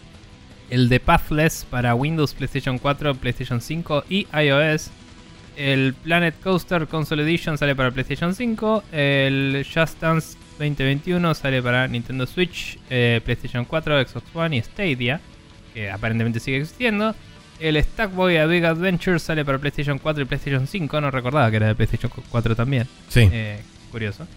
el 0.71 0.89
The 0.89 0.99
Pathless 0.99 1.65
para 1.69 1.93
Windows, 1.93 2.33
PlayStation 2.33 2.79
4, 2.79 3.15
PlayStation 3.15 3.61
5 3.61 4.05
y 4.09 4.27
iOS. 4.33 4.89
El 5.55 5.93
Planet 5.93 6.35
Coaster 6.41 6.87
Console 6.87 7.23
Edition 7.23 7.57
sale 7.57 7.75
para 7.75 7.91
PlayStation 7.91 8.33
5. 8.33 8.83
El 8.91 9.65
Just 9.71 10.01
Dance 10.01 10.37
2021 10.57 11.33
sale 11.35 11.61
para 11.61 11.87
Nintendo 11.87 12.25
Switch, 12.25 12.77
eh, 12.89 13.21
PlayStation 13.23 13.65
4, 13.65 14.07
Xbox 14.07 14.25
One 14.35 14.57
y 14.57 14.61
Stadia, 14.61 15.21
que 15.73 15.89
aparentemente 15.89 16.39
sigue 16.39 16.57
existiendo. 16.57 17.15
El 17.59 17.81
Stackboy 17.81 18.37
A 18.37 18.45
Big 18.45 18.63
Adventure 18.65 19.17
sale 19.19 19.43
para 19.43 19.57
PlayStation 19.57 19.97
4 19.99 20.23
y 20.23 20.25
PlayStation 20.25 20.67
5. 20.67 21.01
No 21.01 21.09
recordaba 21.11 21.49
que 21.49 21.57
era 21.57 21.67
de 21.67 21.75
PlayStation 21.75 22.11
4 22.29 22.55
también. 22.55 22.87
Sí. 23.09 23.27
Eh, 23.31 23.59
curioso. 23.91 24.27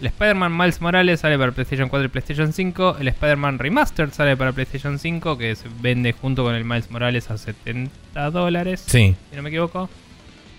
El 0.00 0.06
Spider-Man 0.06 0.56
Miles 0.56 0.80
Morales 0.80 1.20
sale 1.20 1.38
para 1.38 1.50
PlayStation 1.52 1.88
4 1.88 2.04
y 2.06 2.08
PlayStation 2.08 2.52
5. 2.52 2.98
El 3.00 3.08
Spider-Man 3.08 3.58
Remastered 3.58 4.12
sale 4.12 4.36
para 4.36 4.52
PlayStation 4.52 4.98
5, 4.98 5.36
que 5.38 5.56
se 5.56 5.66
vende 5.80 6.12
junto 6.12 6.44
con 6.44 6.54
el 6.54 6.64
Miles 6.64 6.90
Morales 6.90 7.30
a 7.30 7.38
70 7.38 8.30
dólares, 8.30 8.84
Sí. 8.86 9.16
si 9.30 9.36
no 9.36 9.42
me 9.42 9.48
equivoco, 9.48 9.88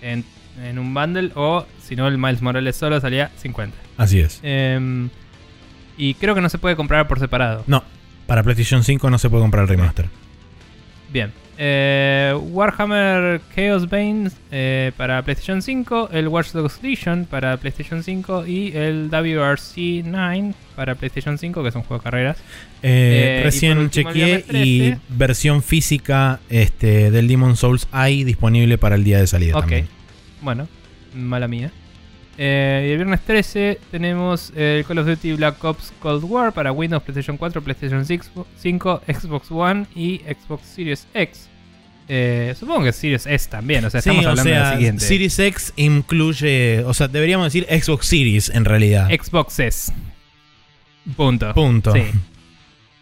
en, 0.02 0.24
en 0.62 0.78
un 0.78 0.92
bundle. 0.92 1.30
O 1.36 1.64
si 1.80 1.96
no, 1.96 2.06
el 2.08 2.18
Miles 2.18 2.42
Morales 2.42 2.76
solo 2.76 3.00
salía 3.00 3.30
50. 3.36 3.76
Así 4.00 4.18
es. 4.18 4.40
Em, 4.42 5.10
y 5.98 6.14
creo 6.14 6.34
que 6.34 6.40
no 6.40 6.48
se 6.48 6.56
puede 6.56 6.74
comprar 6.74 7.06
por 7.06 7.18
separado. 7.18 7.64
No, 7.66 7.84
para 8.26 8.42
PlayStation 8.42 8.82
5 8.82 9.10
no 9.10 9.18
se 9.18 9.28
puede 9.28 9.42
comprar 9.42 9.64
el 9.64 9.68
remaster. 9.68 10.06
Bien. 11.12 11.32
Eh, 11.58 12.32
Warhammer 12.40 13.42
Chaos 13.54 13.90
Bane 13.90 14.30
eh, 14.50 14.92
para 14.96 15.22
PlayStation 15.22 15.60
5, 15.60 16.08
el 16.12 16.28
Watch 16.28 16.52
Dogs 16.52 16.82
Legion 16.82 17.26
para 17.26 17.58
PlayStation 17.58 18.02
5 18.02 18.46
y 18.46 18.72
el 18.74 19.10
WRC 19.10 20.02
9 20.06 20.54
para 20.74 20.94
PlayStation 20.94 21.36
5, 21.36 21.62
que 21.62 21.68
es 21.68 21.74
un 21.74 21.82
juego 21.82 22.00
de 22.00 22.04
carreras. 22.04 22.38
Eh, 22.82 23.40
y 23.40 23.44
recién 23.44 23.74
por 23.74 23.84
último, 23.84 24.10
chequeé 24.10 24.44
y 24.48 24.78
13. 24.92 25.00
versión 25.10 25.62
física 25.62 26.40
este, 26.48 27.10
del 27.10 27.28
Demon 27.28 27.54
Souls 27.56 27.86
hay 27.92 28.24
disponible 28.24 28.78
para 28.78 28.94
el 28.94 29.04
día 29.04 29.18
de 29.18 29.26
salida 29.26 29.56
Ok. 29.56 29.60
también. 29.60 29.88
Bueno, 30.40 30.66
mala 31.14 31.46
mía. 31.46 31.70
Eh, 32.38 32.86
y 32.88 32.90
el 32.92 32.96
viernes 32.96 33.20
13 33.20 33.80
tenemos 33.90 34.52
el 34.56 34.84
Call 34.84 34.98
of 34.98 35.06
Duty 35.06 35.34
Black 35.34 35.62
Ops 35.62 35.92
Cold 36.00 36.24
War 36.24 36.52
para 36.52 36.72
Windows, 36.72 37.02
PlayStation 37.02 37.36
4, 37.36 37.62
PlayStation 37.62 38.04
5, 38.04 39.02
Xbox 39.06 39.50
One 39.50 39.86
y 39.94 40.18
Xbox 40.20 40.66
Series 40.66 41.06
X. 41.12 41.48
Eh, 42.08 42.54
supongo 42.58 42.84
que 42.84 42.92
Series 42.92 43.26
S 43.26 43.48
también, 43.48 43.84
o 43.84 43.90
sea, 43.90 44.00
Sí, 44.00 44.08
estamos 44.08 44.26
o 44.26 44.30
hablando 44.30 44.50
de 44.50 44.58
la 44.58 44.72
siguiente. 44.72 45.04
Series 45.04 45.38
X 45.38 45.72
incluye, 45.76 46.82
o 46.84 46.92
sea, 46.92 47.06
deberíamos 47.08 47.52
decir 47.52 47.66
Xbox 47.70 48.06
Series 48.06 48.48
en 48.48 48.64
realidad. 48.64 49.08
Xbox 49.10 49.60
S. 49.60 49.92
Punto. 51.16 51.54
Punto. 51.54 51.92
Sí. 51.92 52.02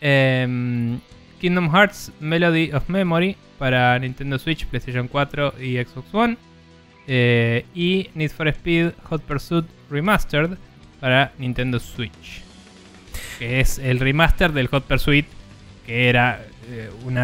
Em, 0.01 0.99
Kingdom 1.41 1.71
Hearts 1.75 2.13
Melody 2.21 2.73
of 2.73 2.89
Memory 2.89 3.37
para 3.59 3.99
Nintendo 3.99 4.39
Switch, 4.39 4.67
PlayStation 4.67 5.09
4 5.09 5.55
y 5.61 5.77
Xbox 5.77 6.13
One. 6.13 6.37
Eh, 7.09 7.65
y 7.75 8.11
Need 8.15 8.31
for 8.31 8.47
Speed 8.49 8.91
Hot 9.05 9.23
Pursuit 9.23 9.65
Remastered 9.91 10.51
para 11.01 11.33
Nintendo 11.39 11.81
Switch. 11.81 12.43
Que 13.39 13.61
es 13.61 13.79
el 13.79 13.99
remaster 14.01 14.53
del 14.53 14.67
Hot 14.69 14.85
Pursuit, 14.85 15.25
que 15.87 16.09
era 16.09 16.45
eh, 16.71 16.91
un 17.07 17.17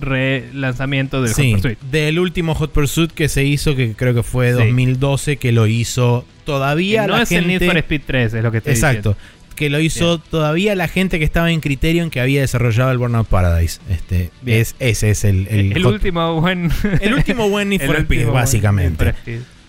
relanzamiento 0.00 1.22
del 1.22 1.34
Sí, 1.34 1.52
Hot 1.52 1.62
Pursuit. 1.62 1.80
del 1.90 2.18
último 2.18 2.54
Hot 2.54 2.72
Pursuit 2.72 3.10
que 3.10 3.28
se 3.28 3.44
hizo, 3.44 3.74
que 3.74 3.94
creo 3.94 4.14
que 4.14 4.22
fue 4.22 4.52
Sí. 4.52 4.58
2012, 4.58 5.36
que 5.38 5.52
lo 5.52 5.66
hizo 5.66 6.24
todavía 6.44 7.02
Que 7.02 7.08
no 7.08 7.16
la 7.16 7.22
es 7.24 7.28
gente... 7.28 7.54
el 7.54 7.60
Need 7.60 7.68
for 7.68 7.78
Speed 7.78 8.00
3, 8.06 8.34
es 8.34 8.42
lo 8.44 8.50
que 8.52 8.58
estoy 8.58 8.72
Exacto. 8.74 9.16
Que 9.56 9.68
lo 9.70 9.80
hizo 9.80 10.18
todavía 10.18 10.74
la 10.76 10.86
gente 10.86 11.18
que 11.18 11.24
estaba 11.24 11.50
en 11.50 11.60
Criterion 11.60 12.10
que 12.10 12.20
había 12.20 12.42
desarrollado 12.42 12.92
el 12.92 12.98
Burnout 12.98 13.26
Paradise. 13.26 13.80
Este, 13.90 14.30
Bien. 14.42 14.60
es, 14.60 14.76
ese 14.78 15.10
es 15.10 15.24
el, 15.24 15.48
el, 15.48 15.84
último 15.84 16.40
buen. 16.40 16.70
el 17.00 17.14
último 17.14 17.48
buen 17.48 17.68
Need 17.70 17.80
el 17.82 17.86
for 17.88 17.96
Speed, 17.96 18.28
básicamente. 18.28 19.14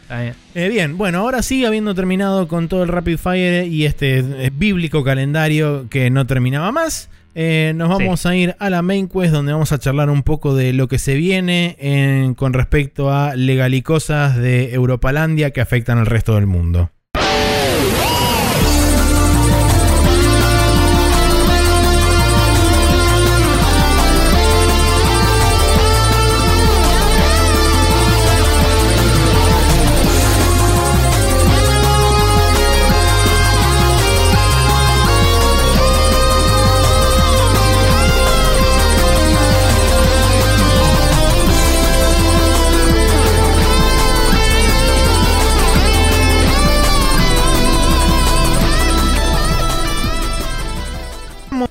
Eh, 0.10 0.70
bien, 0.70 0.98
bueno, 0.98 1.20
ahora 1.20 1.42
sí, 1.42 1.66
habiendo 1.66 1.94
terminado 1.94 2.48
con 2.48 2.68
todo 2.70 2.84
el 2.84 2.90
Rapid 2.90 3.18
Fire 3.18 3.68
y 3.68 3.86
este 3.86 4.20
eh, 4.20 4.52
bíblico 4.54 5.04
calendario 5.04 5.88
que 5.90 6.10
no 6.10 6.26
terminaba 6.28 6.72
más, 6.72 7.10
Eh, 7.40 7.74
nos 7.76 7.90
vamos 7.90 8.26
a 8.26 8.36
ir 8.36 8.56
a 8.58 8.72
la 8.72 8.82
main 8.82 9.08
quest 9.08 9.32
donde 9.32 9.52
vamos 9.54 9.72
a 9.72 9.78
charlar 9.78 10.10
un 10.10 10.24
poco 10.24 10.56
de 10.56 10.74
lo 10.74 10.88
que 10.88 10.98
se 10.98 11.14
viene 11.14 11.76
en- 11.80 12.34
con 12.34 12.54
respecto 12.54 13.12
a 13.12 13.36
legalicosas 13.36 14.38
de 14.38 14.74
Europalandia 14.74 15.52
que 15.52 15.62
afectan 15.62 16.00
al 16.00 16.08
resto 16.08 16.34
del 16.34 16.48
mundo. 16.48 16.90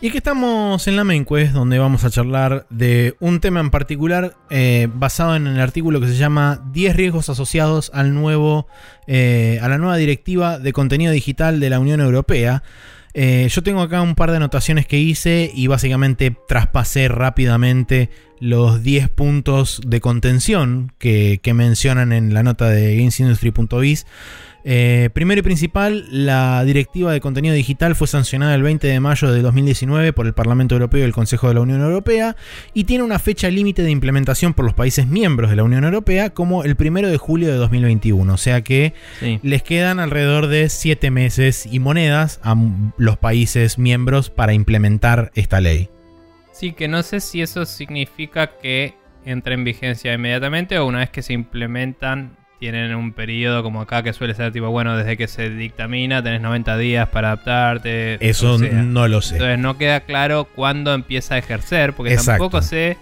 Y 0.06 0.10
que 0.10 0.18
estamos 0.18 0.86
en 0.86 0.94
la 0.94 1.02
main 1.02 1.24
quest 1.24 1.52
donde 1.52 1.80
vamos 1.80 2.04
a 2.04 2.10
charlar 2.10 2.68
de 2.70 3.16
un 3.18 3.40
tema 3.40 3.58
en 3.58 3.70
particular 3.70 4.36
eh, 4.50 4.86
basado 4.94 5.34
en 5.34 5.48
el 5.48 5.58
artículo 5.58 6.00
que 6.00 6.06
se 6.06 6.14
llama 6.14 6.62
10 6.72 6.94
riesgos 6.94 7.28
asociados 7.28 7.90
al 7.92 8.14
nuevo, 8.14 8.68
eh, 9.08 9.58
a 9.60 9.68
la 9.68 9.78
nueva 9.78 9.96
directiva 9.96 10.60
de 10.60 10.72
contenido 10.72 11.10
digital 11.10 11.58
de 11.58 11.70
la 11.70 11.80
Unión 11.80 12.00
Europea. 12.00 12.62
Eh, 13.14 13.48
yo 13.50 13.64
tengo 13.64 13.80
acá 13.80 14.00
un 14.00 14.14
par 14.14 14.30
de 14.30 14.36
anotaciones 14.36 14.86
que 14.86 15.00
hice 15.00 15.50
y 15.52 15.66
básicamente 15.66 16.36
traspasé 16.46 17.08
rápidamente 17.08 18.08
los 18.38 18.84
10 18.84 19.08
puntos 19.08 19.80
de 19.84 20.00
contención 20.00 20.92
que, 20.98 21.40
que 21.42 21.52
mencionan 21.52 22.12
en 22.12 22.32
la 22.32 22.44
nota 22.44 22.68
de 22.68 22.94
GamesIndustry.biz. 22.96 24.06
Eh, 24.68 25.10
primero 25.12 25.38
y 25.38 25.42
principal, 25.42 26.06
la 26.10 26.64
directiva 26.64 27.12
de 27.12 27.20
contenido 27.20 27.54
digital 27.54 27.94
fue 27.94 28.08
sancionada 28.08 28.52
el 28.56 28.64
20 28.64 28.88
de 28.88 28.98
mayo 28.98 29.30
de 29.30 29.40
2019 29.40 30.12
por 30.12 30.26
el 30.26 30.34
Parlamento 30.34 30.74
Europeo 30.74 31.02
y 31.02 31.04
el 31.04 31.12
Consejo 31.12 31.46
de 31.46 31.54
la 31.54 31.60
Unión 31.60 31.82
Europea 31.82 32.34
y 32.74 32.82
tiene 32.82 33.04
una 33.04 33.20
fecha 33.20 33.48
límite 33.48 33.84
de 33.84 33.92
implementación 33.92 34.54
por 34.54 34.64
los 34.64 34.74
países 34.74 35.06
miembros 35.06 35.50
de 35.50 35.56
la 35.56 35.62
Unión 35.62 35.84
Europea 35.84 36.30
como 36.30 36.64
el 36.64 36.74
1 36.76 37.08
de 37.08 37.16
julio 37.16 37.46
de 37.46 37.54
2021. 37.58 38.34
O 38.34 38.36
sea 38.36 38.62
que 38.62 38.92
Sí. 39.20 39.38
les 39.44 39.62
quedan 39.62 40.00
alrededor 40.00 40.48
de 40.48 40.68
7 40.68 41.12
meses 41.12 41.68
y 41.70 41.78
monedas 41.78 42.40
a 42.42 42.56
los 42.98 43.16
países 43.18 43.78
miembros 43.78 44.30
para 44.30 44.52
implementar 44.52 45.30
esta 45.36 45.60
ley. 45.60 45.90
Sí, 46.50 46.72
que 46.72 46.88
no 46.88 47.04
sé 47.04 47.20
si 47.20 47.40
eso 47.40 47.66
significa 47.66 48.58
que 48.60 48.94
entre 49.24 49.54
en 49.54 49.62
vigencia 49.62 50.12
inmediatamente 50.12 50.76
o 50.76 50.86
una 50.86 50.98
vez 50.98 51.10
que 51.10 51.22
se 51.22 51.34
implementan 51.34 52.36
tienen 52.58 52.94
un 52.94 53.12
periodo 53.12 53.62
como 53.62 53.82
acá 53.82 54.02
que 54.02 54.12
suele 54.12 54.34
ser 54.34 54.52
tipo, 54.52 54.70
bueno, 54.70 54.96
desde 54.96 55.16
que 55.16 55.28
se 55.28 55.50
dictamina 55.50 56.22
tenés 56.22 56.40
90 56.40 56.78
días 56.78 57.08
para 57.08 57.28
adaptarte. 57.32 58.18
Eso 58.26 58.54
o 58.54 58.58
sea. 58.58 58.82
no 58.82 59.08
lo 59.08 59.20
sé. 59.20 59.34
Entonces 59.34 59.58
no 59.58 59.76
queda 59.76 60.00
claro 60.00 60.44
cuándo 60.44 60.94
empieza 60.94 61.34
a 61.34 61.38
ejercer, 61.38 61.92
porque 61.92 62.14
Exacto. 62.14 62.44
tampoco 62.44 62.62
sé 62.62 62.96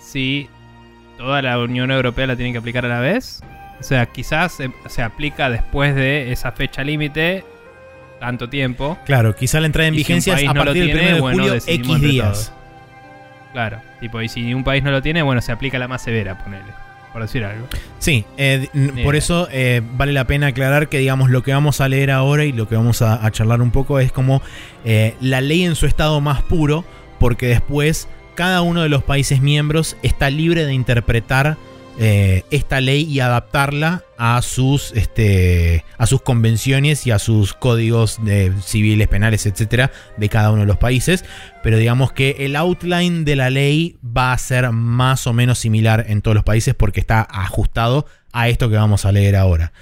si 0.00 0.48
toda 1.16 1.40
la 1.42 1.58
Unión 1.58 1.90
Europea 1.90 2.26
la 2.26 2.36
tiene 2.36 2.52
que 2.52 2.58
aplicar 2.58 2.84
a 2.84 2.88
la 2.88 3.00
vez. 3.00 3.42
O 3.80 3.82
sea, 3.82 4.06
quizás 4.06 4.52
se, 4.52 4.70
se 4.86 5.02
aplica 5.02 5.50
después 5.50 5.94
de 5.94 6.32
esa 6.32 6.52
fecha 6.52 6.84
límite, 6.84 7.44
tanto 8.20 8.48
tiempo. 8.48 8.98
Claro, 9.04 9.34
quizá 9.34 9.60
la 9.60 9.66
entrada 9.66 9.88
en 9.88 9.94
si 9.94 9.98
vigencia 9.98 10.34
es 10.34 10.40
país 10.40 10.50
a 10.50 10.54
no 10.54 10.64
partir 10.64 10.86
del 10.86 10.92
tiene, 10.92 11.06
1 11.06 11.14
de 11.14 11.20
bueno, 11.20 11.42
julio 11.42 11.54
X 11.54 12.00
días. 12.00 12.52
Claro, 13.52 13.80
tipo, 14.00 14.20
y 14.20 14.28
si 14.28 14.52
un 14.52 14.64
país 14.64 14.82
no 14.82 14.90
lo 14.90 15.00
tiene, 15.00 15.22
bueno, 15.22 15.40
se 15.40 15.52
aplica 15.52 15.78
la 15.78 15.88
más 15.88 16.02
severa, 16.02 16.38
ponele, 16.42 16.64
por 17.14 17.22
decir 17.22 17.44
algo. 17.44 17.68
Sí, 18.00 18.24
eh, 18.36 18.66
por 19.04 19.14
eso 19.14 19.46
eh, 19.52 19.82
vale 19.96 20.12
la 20.12 20.26
pena 20.26 20.48
aclarar 20.48 20.88
que, 20.88 20.98
digamos, 20.98 21.30
lo 21.30 21.44
que 21.44 21.52
vamos 21.52 21.80
a 21.80 21.88
leer 21.88 22.10
ahora 22.10 22.44
y 22.44 22.50
lo 22.50 22.68
que 22.68 22.74
vamos 22.74 23.02
a, 23.02 23.24
a 23.24 23.30
charlar 23.30 23.62
un 23.62 23.70
poco 23.70 24.00
es 24.00 24.10
como 24.10 24.42
eh, 24.84 25.14
la 25.20 25.40
ley 25.40 25.64
en 25.64 25.76
su 25.76 25.86
estado 25.86 26.20
más 26.20 26.42
puro, 26.42 26.84
porque 27.20 27.46
después 27.46 28.08
cada 28.34 28.62
uno 28.62 28.82
de 28.82 28.88
los 28.88 29.04
países 29.04 29.40
miembros 29.40 29.96
está 30.02 30.28
libre 30.28 30.66
de 30.66 30.74
interpretar 30.74 31.56
eh, 31.98 32.42
esta 32.50 32.80
ley 32.80 33.04
y 33.04 33.20
adaptarla 33.20 34.02
a 34.18 34.42
sus, 34.42 34.92
este, 34.92 35.84
a 35.96 36.06
sus 36.06 36.22
convenciones 36.22 37.06
y 37.06 37.12
a 37.12 37.20
sus 37.20 37.54
códigos 37.54 38.24
de 38.24 38.52
civiles, 38.64 39.06
penales, 39.06 39.46
etcétera, 39.46 39.92
de 40.16 40.28
cada 40.28 40.50
uno 40.50 40.62
de 40.62 40.66
los 40.66 40.76
países. 40.76 41.24
Pero 41.62 41.78
digamos 41.78 42.12
que 42.12 42.36
el 42.40 42.56
outline 42.56 43.24
de 43.24 43.36
la 43.36 43.50
ley 43.50 43.96
va 44.04 44.32
a 44.32 44.38
ser 44.38 44.70
más 44.72 45.26
o 45.26 45.32
menos 45.32 45.58
similar 45.58 46.06
en 46.08 46.20
todos 46.20 46.34
los 46.34 46.44
países 46.44 46.74
porque 46.74 47.00
está 47.00 47.22
ajustado 47.22 48.06
a 48.32 48.48
esto 48.48 48.68
que 48.68 48.76
vamos 48.76 49.04
a 49.04 49.12
leer 49.12 49.36
ahora. 49.36 49.72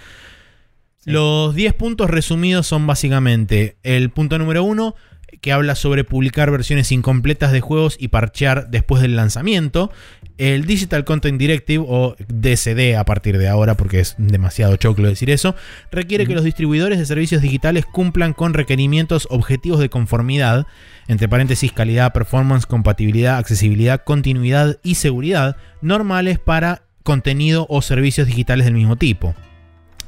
Sí. 0.98 1.10
Los 1.10 1.55
10 1.55 1.72
puntos 1.74 2.10
resumidos 2.10 2.66
son 2.66 2.86
básicamente 2.86 3.76
el 3.82 4.10
punto 4.10 4.39
número 4.39 4.62
1, 4.64 4.94
que 5.40 5.52
habla 5.52 5.74
sobre 5.74 6.05
publicar 6.05 6.51
versiones 6.51 6.93
incompletas 6.93 7.52
de 7.52 7.60
juegos 7.60 7.97
y 7.98 8.09
parchear 8.09 8.68
después 8.68 9.02
del 9.02 9.16
lanzamiento. 9.16 9.90
El 10.38 10.64
Digital 10.64 11.04
Content 11.04 11.38
Directive, 11.38 11.84
o 11.86 12.16
DCD 12.28 12.96
a 12.96 13.04
partir 13.04 13.38
de 13.38 13.48
ahora, 13.48 13.76
porque 13.76 14.00
es 14.00 14.14
demasiado 14.18 14.76
choclo 14.76 15.09
decir 15.09 15.30
eso, 15.30 15.54
requiere 15.90 16.26
que 16.26 16.34
los 16.34 16.44
distribuidores 16.44 16.98
de 16.98 17.06
servicios 17.06 17.42
digitales 17.42 17.86
cumplan 17.86 18.32
con 18.32 18.54
requerimientos 18.54 19.28
objetivos 19.30 19.80
de 19.80 19.88
conformidad, 19.88 20.66
entre 21.09 21.28
paréntesis 21.28 21.72
calidad, 21.72 22.12
performance, 22.12 22.66
compatibilidad, 22.66 23.36
accesibilidad, 23.36 24.02
continuidad 24.04 24.78
y 24.82 24.96
seguridad, 24.96 25.56
normales 25.80 26.38
para 26.38 26.82
contenido 27.02 27.66
o 27.68 27.82
servicios 27.82 28.26
digitales 28.26 28.64
del 28.64 28.74
mismo 28.74 28.96
tipo. 28.96 29.34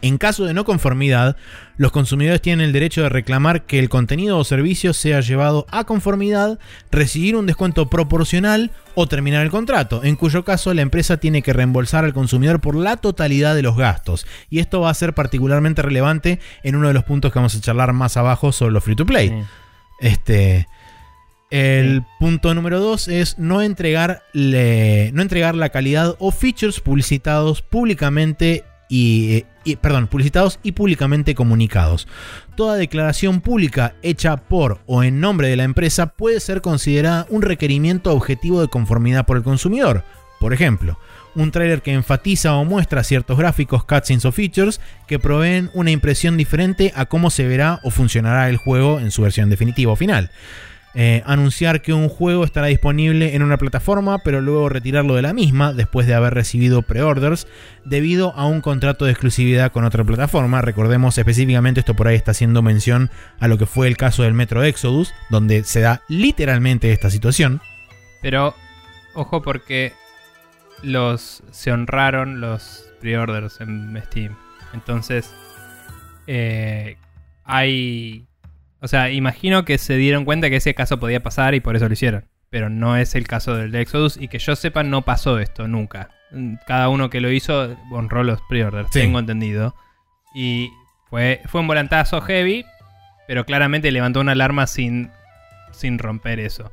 En 0.05 0.19
caso 0.19 0.45
de 0.45 0.53
no 0.53 0.67
conformidad, 0.67 1.35
los 1.79 1.91
consumidores 1.91 2.43
tienen 2.43 2.67
el 2.67 2.73
derecho 2.75 3.03
de 3.03 3.09
reclamar 3.09 3.63
que 3.65 3.79
el 3.79 3.89
contenido 3.89 4.37
o 4.37 4.45
servicio 4.45 4.93
sea 4.93 5.21
llevado 5.23 5.67
a 5.71 5.85
conformidad, 5.85 6.59
recibir 6.91 7.37
un 7.37 7.47
descuento 7.47 7.89
proporcional 7.89 8.71
o 8.95 9.07
terminar 9.07 9.43
el 9.43 9.51
contrato, 9.51 10.05
en 10.05 10.17
cuyo 10.17 10.45
caso 10.45 10.75
la 10.75 10.83
empresa 10.83 11.17
tiene 11.17 11.41
que 11.41 11.55
reembolsar 11.55 12.05
al 12.05 12.13
consumidor 12.13 12.61
por 12.61 12.77
la 12.77 12.99
totalidad 12.99 13.55
de 13.55 13.63
los 13.63 13.79
gastos. 13.79 14.27
Y 14.51 14.59
esto 14.59 14.83
va 14.83 14.91
a 14.91 14.95
ser 14.95 15.15
particularmente 15.15 15.81
relevante 15.81 16.39
en 16.63 16.77
uno 16.77 16.89
de 16.89 16.95
los 16.95 17.05
puntos 17.05 17.33
que 17.33 17.39
vamos 17.39 17.55
a 17.55 17.61
charlar 17.63 17.95
más 17.95 18.19
abajo 18.19 18.53
sobre 18.53 18.73
los 18.73 18.85
free 18.85 18.97
to 18.97 19.07
play. 19.07 19.31
Sí. 19.31 19.35
Este. 20.01 20.69
El 21.51 22.01
Sí. 22.01 22.07
punto 22.21 22.53
número 22.55 22.79
2 22.81 23.09
es 23.09 23.39
no 23.39 23.63
entregar, 23.63 24.23
no 24.35 25.23
entregar 25.23 25.55
la 25.55 25.71
calidad 25.71 26.15
o 26.19 26.31
features 26.31 26.81
publicitados 26.81 27.63
públicamente 27.63 28.65
y, 28.95 29.45
y- 29.65 29.75
perdón, 29.77 30.07
publicitados 30.07 30.61
y 30.63 30.71
públicamente 30.71 31.35
comunicados. 31.35 32.07
Toda 32.55 32.77
declaración 32.77 33.41
pública 33.41 33.97
hecha 34.03 34.37
por 34.37 34.79
o 34.87 35.03
en 35.03 35.19
nombre 35.19 35.49
de 35.49 35.57
la 35.57 35.65
empresa 35.65 36.07
puede 36.15 36.39
ser 36.39 36.61
considerada 36.61 37.27
un 37.29 37.43
requerimiento 37.43 38.13
objetivo 38.13 38.61
de 38.61 38.69
conformidad 38.69 39.27
por 39.27 39.37
el 39.37 39.43
consumidor. 39.43 40.05
Por 40.39 40.53
ejemplo, 40.53 40.97
un 41.35 41.51
tráiler 41.51 41.83
que 41.83 41.93
enfatiza 41.93 42.55
o 42.55 42.65
muestra 42.65 43.03
ciertos 43.03 43.37
gráficos, 43.37 43.85
cutscenes 43.85 44.27
o 44.27 44.31
features 44.31 44.81
que 45.09 45.19
proveen 45.19 45.71
una 45.75 45.91
impresión 45.91 46.37
diferente 46.37 46.93
a 46.95 47.07
cómo 47.07 47.31
se 47.31 47.49
verá 47.49 47.81
o 47.83 47.91
funcionará 47.91 48.49
el 48.49 48.59
juego 48.59 49.01
en 49.01 49.11
su 49.11 49.23
versión 49.23 49.51
definitiva 49.51 49.91
o 49.91 49.97
final. 49.97 50.31
Eh, 50.97 51.25
anunciar 51.27 51.83
que 51.83 51.93
un 51.93 52.09
juego 52.09 52.45
estará 52.45 52.69
disponible 52.69 53.35
en 53.35 53.43
una 53.43 53.59
plataforma, 53.59 54.19
pero 54.21 54.41
luego 54.41 54.69
retirarlo 54.69 55.17
de 55.17 55.23
la 55.23 55.33
misma 55.33 55.73
después 55.73 56.07
de 56.07 56.15
haber 56.15 56.35
recibido 56.35 56.83
preorders 56.83 57.49
debido 57.85 58.33
a 58.37 58.47
un 58.47 58.61
contrato 58.61 59.05
de 59.05 59.11
exclusividad 59.11 59.73
con 59.73 59.85
otra 59.85 60.05
plataforma. 60.05 60.63
Recordemos 60.63 61.19
específicamente, 61.19 61.81
esto 61.81 61.95
por 61.95 62.07
ahí 62.07 62.15
está 62.15 62.31
haciendo 62.31 62.63
mención 62.63 63.11
a 63.41 63.49
lo 63.49 63.59
que 63.59 63.67
fue 63.67 63.89
el 63.89 63.97
caso 63.97 64.23
del 64.23 64.35
Metro 64.35 64.63
Exodus, 64.63 65.13
donde 65.31 65.65
se 65.65 65.81
da 65.81 66.01
literalmente 66.09 66.93
esta 66.93 67.11
situación. 67.11 67.61
Pero, 68.23 68.55
ojo 69.15 69.43
porque 69.43 69.93
los 70.83 71.43
se 71.51 71.73
honraron 71.73 72.41
los 72.41 72.85
pre-orders 73.01 73.61
en 73.61 74.01
Steam. 74.07 74.37
Entonces, 74.73 75.35
eh, 76.29 76.97
hay... 77.45 78.29
O 78.85 78.89
sea, 78.89 79.09
imagino 79.11 79.65
que 79.65 79.79
se 79.79 79.97
dieron 79.97 80.27
cuenta 80.27 80.51
que 80.51 80.57
ese 80.57 80.75
caso 80.75 81.01
podía 81.01 81.23
pasar 81.23 81.55
y 81.55 81.61
por 81.61 81.75
eso 81.75 81.87
lo 81.89 81.95
hicieron. 81.95 82.27
Pero 82.51 82.69
no 82.69 82.99
es 82.99 83.15
el 83.15 83.27
caso 83.27 83.57
del 83.57 83.71
de 83.73 83.81
Exodus 83.81 84.19
y 84.19 84.29
que 84.29 84.39
yo 84.39 84.55
sepa 84.57 84.83
no 84.83 85.07
pasó 85.07 85.39
esto 85.39 85.67
nunca. 85.67 86.11
Cada 86.67 86.91
uno 86.91 87.09
que 87.09 87.23
lo 87.23 87.31
hizo 87.31 87.79
honró 87.91 88.25
los 88.25 88.43
pre-orders, 88.43 88.89
Sí. 88.93 89.01
tengo 89.01 89.19
entendido. 89.19 89.75
Y 90.35 90.71
fue, 91.09 91.41
fue 91.47 91.63
un 91.63 91.67
volantazo 91.67 92.21
heavy, 92.21 92.67
pero 93.27 93.47
claramente 93.47 93.91
levantó 93.91 94.21
una 94.21 94.33
alarma 94.33 94.67
sin, 94.67 95.11
sin 95.73 95.99
romper 95.99 96.39
eso. 96.39 96.71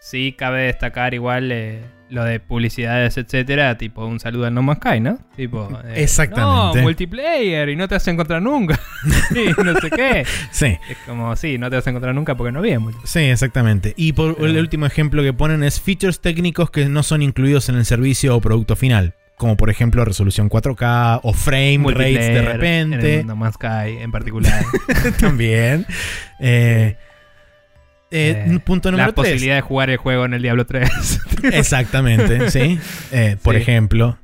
Sí, 0.00 0.34
cabe 0.36 0.64
destacar 0.64 1.14
igual 1.14 1.50
eh, 1.50 1.82
lo 2.10 2.24
de 2.24 2.40
publicidades, 2.40 3.16
etcétera, 3.18 3.76
tipo 3.76 4.04
un 4.06 4.18
saludo 4.20 4.46
al 4.46 4.54
No 4.54 4.62
Man's 4.62 4.78
Sky, 4.80 5.00
¿no? 5.00 5.18
Tipo, 5.36 5.68
eh, 5.84 6.02
Exactamente. 6.02 6.78
No, 6.78 6.82
multiplayer 6.82 7.68
y 7.68 7.76
no 7.76 7.86
te 7.88 7.94
vas 7.96 8.08
a 8.08 8.10
encontrar 8.10 8.40
nunca. 8.42 8.78
y 9.30 9.62
no 9.62 9.74
sé 9.80 9.90
qué. 9.90 10.24
Sí. 10.50 10.78
Es 10.88 10.96
como, 11.06 11.36
sí, 11.36 11.58
no 11.58 11.68
te 11.70 11.76
vas 11.76 11.86
a 11.86 11.90
encontrar 11.90 12.14
nunca 12.14 12.36
porque 12.36 12.52
no 12.52 12.60
había 12.60 12.78
multiplayer. 12.80 13.08
Sí, 13.08 13.30
exactamente. 13.30 13.92
Y 13.96 14.12
por 14.14 14.34
Pero- 14.36 14.46
el 14.48 14.58
último 14.58 14.86
ejemplo 14.86 15.22
que 15.22 15.32
ponen 15.32 15.62
es 15.62 15.80
features 15.80 16.20
técnicos 16.20 16.70
que 16.70 16.86
no 16.86 17.02
son 17.02 17.22
incluidos 17.22 17.68
en 17.68 17.76
el 17.76 17.84
servicio 17.84 18.34
o 18.36 18.40
producto 18.40 18.74
final. 18.76 19.14
Como 19.36 19.56
por 19.56 19.70
ejemplo 19.70 20.04
resolución 20.04 20.48
4K 20.50 21.20
o 21.22 21.32
frame 21.32 21.78
rates 21.78 21.78
de 21.78 21.78
Multiplayer, 21.78 22.36
En 22.38 22.46
repente. 22.46 23.20
el 23.20 23.26
No 23.26 23.36
Man's 23.36 23.54
Sky 23.54 23.98
en 24.00 24.10
particular. 24.10 24.64
También. 25.20 25.86
Eh, 26.40 26.96
eh, 28.10 28.44
Eh, 28.46 28.58
punto 28.64 28.90
número 28.90 29.08
la 29.08 29.14
3. 29.14 29.24
posibilidad 29.26 29.54
de 29.56 29.60
jugar 29.62 29.90
el 29.90 29.96
juego 29.98 30.24
en 30.24 30.34
el 30.34 30.42
Diablo 30.42 30.66
3. 30.66 30.88
Exactamente, 31.52 32.50
sí. 32.50 32.78
Eh, 33.12 33.36
por 33.42 33.54
Sí. 33.54 33.60
ejemplo. 33.62 34.18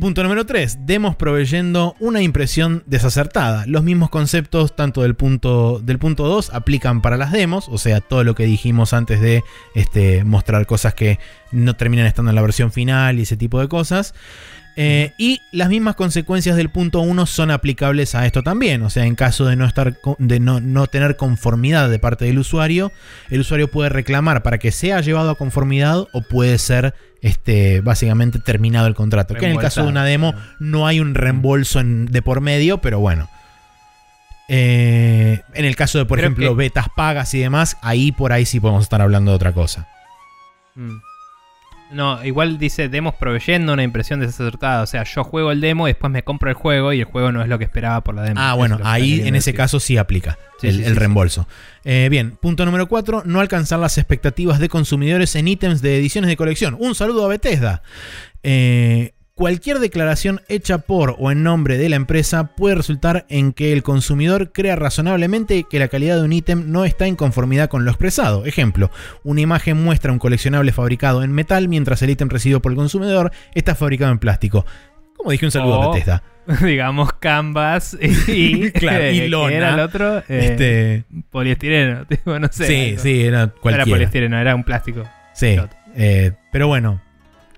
Punto 0.00 0.22
número 0.22 0.46
3. 0.46 0.78
Demos 0.86 1.16
proveyendo 1.16 1.96
una 1.98 2.22
impresión 2.22 2.84
desacertada. 2.86 3.64
Los 3.66 3.82
mismos 3.82 4.08
conceptos, 4.08 4.76
tanto 4.76 5.02
del 5.02 5.16
punto 5.16 5.80
del 5.80 5.98
punto 5.98 6.28
2, 6.28 6.54
aplican 6.54 7.02
para 7.02 7.16
las 7.16 7.32
demos. 7.32 7.68
O 7.68 7.76
sea, 7.78 8.00
todo 8.00 8.22
lo 8.22 8.36
que 8.36 8.44
dijimos 8.44 8.92
antes 8.92 9.20
de 9.20 9.42
este, 9.74 10.22
mostrar 10.22 10.66
cosas 10.66 10.94
que 10.94 11.18
no 11.50 11.74
terminan 11.74 12.06
estando 12.06 12.30
en 12.30 12.36
la 12.36 12.42
versión 12.42 12.70
final 12.70 13.18
y 13.18 13.22
ese 13.22 13.36
tipo 13.36 13.58
de 13.60 13.66
cosas. 13.66 14.14
Eh, 14.76 15.12
y 15.18 15.40
las 15.52 15.68
mismas 15.68 15.94
consecuencias 15.94 16.56
del 16.56 16.68
punto 16.68 17.00
1 17.00 17.26
son 17.26 17.52
aplicables 17.52 18.14
a 18.16 18.26
esto 18.26 18.42
también. 18.42 18.82
O 18.82 18.90
sea, 18.90 19.04
en 19.06 19.14
caso 19.14 19.44
de 19.46 19.54
no 19.54 19.66
estar 19.66 19.96
de 20.18 20.40
no, 20.40 20.60
no 20.60 20.86
tener 20.88 21.16
conformidad 21.16 21.88
de 21.88 21.98
parte 22.00 22.24
del 22.24 22.38
usuario, 22.40 22.90
el 23.30 23.40
usuario 23.40 23.68
puede 23.70 23.88
reclamar 23.88 24.42
para 24.42 24.58
que 24.58 24.72
sea 24.72 25.00
llevado 25.00 25.30
a 25.30 25.36
conformidad 25.38 25.98
o 26.12 26.22
puede 26.22 26.58
ser 26.58 26.92
este, 27.22 27.82
básicamente 27.82 28.38
terminado 28.40 28.86
el 28.88 28.94
contrato. 28.96 29.34
Que 29.34 29.46
en 29.46 29.52
el 29.52 29.58
caso 29.58 29.82
de 29.84 29.88
una 29.88 30.04
demo 30.04 30.34
no 30.58 30.86
hay 30.88 30.98
un 30.98 31.14
reembolso 31.14 31.78
en- 31.80 32.06
de 32.06 32.20
por 32.20 32.40
medio, 32.40 32.78
pero 32.78 32.98
bueno. 32.98 33.30
Eh, 34.48 35.40
en 35.54 35.64
el 35.64 35.74
caso 35.76 35.98
de, 35.98 36.04
por 36.04 36.18
Creo 36.18 36.26
ejemplo, 36.28 36.50
que- 36.50 36.54
betas 36.64 36.86
pagas 36.94 37.32
y 37.34 37.38
demás, 37.38 37.76
ahí 37.80 38.12
por 38.12 38.32
ahí 38.32 38.44
sí 38.44 38.60
podemos 38.60 38.82
estar 38.82 39.00
hablando 39.00 39.30
de 39.30 39.36
otra 39.36 39.52
cosa. 39.52 39.88
Mm. 40.74 40.96
No, 41.94 42.24
igual 42.24 42.58
dice 42.58 42.88
demos 42.88 43.14
proveyendo 43.14 43.72
una 43.72 43.82
impresión 43.82 44.20
desacertada. 44.20 44.82
O 44.82 44.86
sea, 44.86 45.04
yo 45.04 45.24
juego 45.24 45.52
el 45.52 45.60
demo 45.60 45.86
y 45.88 45.92
después 45.92 46.12
me 46.12 46.22
compro 46.22 46.50
el 46.50 46.54
juego 46.56 46.92
y 46.92 47.00
el 47.00 47.04
juego 47.06 47.32
no 47.32 47.40
es 47.42 47.48
lo 47.48 47.58
que 47.58 47.64
esperaba 47.64 48.02
por 48.02 48.14
la 48.14 48.22
demo. 48.22 48.40
Ah, 48.40 48.54
bueno, 48.54 48.76
es 48.76 48.82
ahí 48.84 49.20
en 49.20 49.28
ese 49.36 49.50
decir. 49.50 49.54
caso 49.56 49.80
sí 49.80 49.96
aplica 49.96 50.38
Sí, 50.60 50.66
el, 50.68 50.74
sí, 50.74 50.80
el 50.80 50.86
sí, 50.88 50.92
sí. 50.94 50.98
reembolso. 50.98 51.48
Eh, 51.84 52.08
bien, 52.10 52.32
punto 52.36 52.64
número 52.64 52.88
4, 52.88 53.22
no 53.26 53.40
alcanzar 53.40 53.78
las 53.78 53.96
expectativas 53.98 54.58
de 54.58 54.68
consumidores 54.68 55.34
en 55.36 55.48
ítems 55.48 55.80
de 55.82 55.96
ediciones 55.98 56.28
de 56.28 56.36
colección. 56.36 56.76
Un 56.78 56.94
saludo 56.94 57.24
a 57.24 57.28
Bethesda. 57.28 57.82
Eh, 58.42 59.12
cualquier 59.34 59.80
declaración 59.80 60.40
hecha 60.48 60.78
por 60.78 61.16
o 61.18 61.30
en 61.32 61.42
nombre 61.42 61.76
de 61.76 61.88
la 61.88 61.96
empresa 61.96 62.54
puede 62.56 62.76
resultar 62.76 63.26
en 63.28 63.52
que 63.52 63.72
el 63.72 63.82
consumidor 63.82 64.52
crea 64.52 64.76
razonablemente 64.76 65.64
que 65.68 65.78
la 65.80 65.88
calidad 65.88 66.16
de 66.16 66.22
un 66.22 66.32
ítem 66.32 66.70
no 66.70 66.84
está 66.84 67.06
en 67.06 67.16
conformidad 67.16 67.68
con 67.68 67.84
lo 67.84 67.90
expresado. 67.90 68.46
Ejemplo, 68.46 68.90
una 69.24 69.40
imagen 69.40 69.82
muestra 69.82 70.12
un 70.12 70.18
coleccionable 70.18 70.72
fabricado 70.72 71.22
en 71.24 71.32
metal 71.32 71.68
mientras 71.68 72.00
el 72.02 72.10
ítem 72.10 72.28
recibido 72.28 72.60
por 72.62 72.72
el 72.72 72.76
consumidor 72.76 73.32
está 73.54 73.74
fabricado 73.74 74.12
en 74.12 74.18
plástico. 74.18 74.64
Como 75.16 75.30
dije, 75.32 75.46
un 75.46 75.52
saludo 75.52 75.74
a 75.82 75.88
O- 75.88 75.92
Bethesda. 75.92 76.22
Digamos 76.62 77.12
canvas 77.14 77.96
y, 78.28 78.70
Claro, 78.72 79.10
y 79.10 79.18
¿qué 79.20 79.28
lona. 79.28 79.52
era 79.54 79.74
el 79.74 79.80
otro? 79.80 80.18
Eh, 80.18 80.22
este, 80.28 81.04
Poliestireno, 81.30 82.06
tipo, 82.08 82.38
no 82.38 82.48
sé. 82.52 82.66
sí, 82.66 82.88
algo. 82.90 83.02
sí, 83.02 83.22
era 83.24 83.38
No 83.38 83.44
era 83.44 83.52
cualquiera. 83.60 83.84
poliestireno, 83.86 84.38
era 84.38 84.54
un 84.54 84.62
plástico. 84.64 85.02
Sí, 85.32 85.56
eh, 85.96 86.32
pero 86.52 86.68
bueno, 86.68 87.00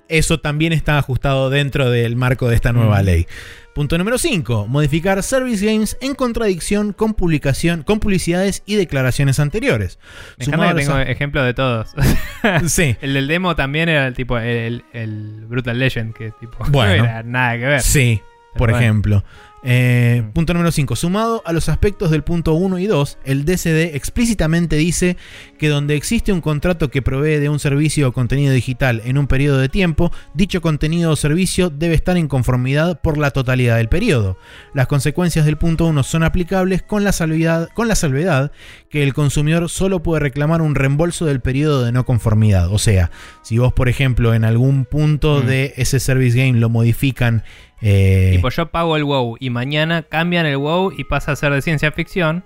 eso 0.08 0.40
también 0.40 0.72
está 0.72 0.98
ajustado 0.98 1.50
dentro 1.50 1.90
del 1.90 2.16
marco 2.16 2.48
de 2.48 2.54
esta 2.56 2.72
nueva 2.72 3.02
Mm. 3.02 3.04
ley. 3.04 3.26
Punto 3.74 3.98
número 3.98 4.16
5. 4.16 4.66
Modificar 4.68 5.22
service 5.22 5.64
games 5.66 5.98
en 6.00 6.14
contradicción 6.14 6.94
con 6.94 7.12
publicación, 7.12 7.82
con 7.82 8.00
publicidades 8.00 8.62
y 8.64 8.76
declaraciones 8.76 9.38
anteriores. 9.38 9.98
Me 10.38 10.46
encanta 10.46 10.68
que 10.74 10.80
tengo 10.82 10.96
los- 10.98 11.08
ejemplos 11.08 11.44
de 11.44 11.54
todos. 11.54 11.94
Sí, 12.68 12.96
el 13.02 13.12
del 13.14 13.26
demo 13.28 13.54
también 13.56 13.88
era 13.88 14.06
el 14.06 14.14
tipo 14.14 14.38
el, 14.38 14.84
el 14.92 15.44
Brutal 15.46 15.78
Legend, 15.78 16.14
que 16.14 16.30
tipo 16.40 16.56
Bueno. 16.70 16.96
no 17.04 17.04
era 17.10 17.22
nada 17.22 17.58
que 17.58 17.64
ver. 17.66 17.80
sí, 17.82 18.22
Pero 18.22 18.58
por 18.58 18.70
bueno. 18.70 18.78
ejemplo. 18.84 19.24
Eh, 19.68 20.22
Mm. 20.24 20.30
Punto 20.32 20.52
número 20.54 20.70
5. 20.70 20.96
Sumado 20.96 21.42
a 21.44 21.52
los 21.52 21.68
aspectos 21.68 22.10
del 22.10 22.22
punto 22.22 22.54
1 22.54 22.78
y 22.78 22.86
2, 22.86 23.18
el 23.24 23.44
DCD 23.44 23.96
explícitamente 23.96 24.76
dice 24.76 25.16
que 25.58 25.68
donde 25.68 25.96
existe 25.96 26.32
un 26.32 26.40
contrato 26.40 26.90
que 26.90 27.02
provee 27.02 27.38
de 27.38 27.48
un 27.48 27.58
servicio 27.58 28.08
o 28.08 28.12
contenido 28.12 28.52
digital 28.52 29.02
en 29.04 29.18
un 29.18 29.26
periodo 29.26 29.58
de 29.58 29.68
tiempo, 29.68 30.12
dicho 30.34 30.60
contenido 30.60 31.10
o 31.10 31.16
servicio 31.16 31.68
debe 31.70 31.94
estar 31.94 32.16
en 32.16 32.28
conformidad 32.28 33.00
por 33.00 33.18
la 33.18 33.30
totalidad 33.32 33.76
del 33.76 33.88
periodo. 33.88 34.38
Las 34.72 34.86
consecuencias 34.86 35.44
del 35.44 35.56
punto 35.56 35.86
1 35.86 36.02
son 36.04 36.22
aplicables 36.22 36.82
con 36.82 37.02
la, 37.04 37.12
salvedad, 37.12 37.68
con 37.74 37.88
la 37.88 37.96
salvedad 37.96 38.52
que 38.88 39.02
el 39.02 39.14
consumidor 39.14 39.68
solo 39.68 40.02
puede 40.02 40.20
reclamar 40.20 40.62
un 40.62 40.74
reembolso 40.76 41.26
del 41.26 41.40
periodo 41.40 41.84
de 41.84 41.92
no 41.92 42.04
conformidad. 42.06 42.72
O 42.72 42.78
sea, 42.78 43.10
si 43.42 43.58
vos, 43.58 43.72
por 43.72 43.88
ejemplo, 43.88 44.34
en 44.34 44.44
algún 44.44 44.84
punto 44.84 45.42
Mm. 45.42 45.46
de 45.46 45.74
ese 45.76 45.98
service 46.00 46.38
game 46.38 46.58
lo 46.60 46.68
modifican. 46.68 47.42
Eh, 47.80 48.30
Tipo, 48.34 48.48
yo 48.50 48.66
pago 48.70 48.96
el 48.96 49.04
WoW 49.04 49.36
y 49.40 49.50
mañana 49.50 50.02
cambian 50.02 50.46
el 50.46 50.56
WoW 50.56 50.92
y 50.96 51.04
pasa 51.04 51.32
a 51.32 51.36
ser 51.36 51.52
de 51.52 51.62
ciencia 51.62 51.92
ficción. 51.92 52.44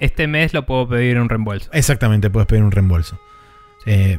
Este 0.00 0.26
mes 0.26 0.52
lo 0.54 0.66
puedo 0.66 0.88
pedir 0.88 1.18
un 1.18 1.28
reembolso. 1.28 1.70
Exactamente, 1.72 2.28
puedes 2.30 2.46
pedir 2.46 2.62
un 2.62 2.70
reembolso. 2.72 3.18
Eh, 3.86 4.18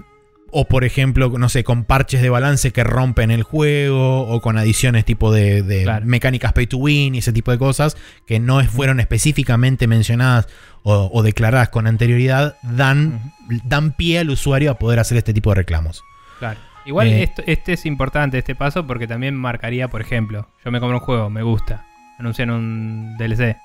o 0.49 0.65
por 0.65 0.85
ejemplo, 0.85 1.30
no 1.38 1.49
sé, 1.49 1.64
con 1.65 1.84
parches 1.84 2.22
de 2.22 2.30
balance 2.30 2.72
que 2.72 2.84
rompen 2.84 3.31
el 3.31 3.43
juego, 3.43 4.22
o 4.22 4.39
con 4.41 4.57
adiciones 4.57 5.03
tipo 5.05 5.31
de, 5.31 5.61
de 5.61 5.84
Claro. 5.84 6.05
mecánicas 6.05 6.53
pay 6.53 6.65
to 6.68 6.77
win 6.77 7.15
y 7.15 7.18
ese 7.18 7.34
tipo 7.34 7.51
de 7.51 7.57
cosas 7.57 7.97
que 8.26 8.39
no 8.39 8.64
fueron 8.64 8.99
específicamente 9.01 9.88
mencionadas 9.88 10.47
o, 10.84 11.09
o 11.14 11.22
declaradas 11.22 11.69
con 11.69 11.85
anterioridad, 11.85 12.55
dan, 12.64 13.34
dan 13.65 13.91
pie 13.91 14.19
al 14.19 14.30
usuario 14.30 14.72
a 14.72 14.76
poder 14.80 14.99
hacer 14.99 15.18
este 15.18 15.34
tipo 15.34 15.49
de 15.51 15.55
reclamos. 15.55 16.01
Claro. 16.39 16.59
Igual 16.88 17.07
Eh. 17.07 17.23
esto- 17.23 17.43
este 17.45 17.73
es 17.73 17.85
importante, 17.85 18.38
este 18.39 18.55
paso, 18.55 18.88
porque 18.88 19.07
también 19.07 19.35
marcaría, 19.35 19.88
por 19.89 20.01
ejemplo, 20.01 20.47
yo 20.65 20.72
me 20.72 20.80
compro 20.80 20.97
un 20.97 21.03
juego, 21.03 21.30
me 21.30 21.43
gusta, 21.43 21.85
anuncian 22.18 22.49
un 22.49 23.15
DLC, 23.18 23.57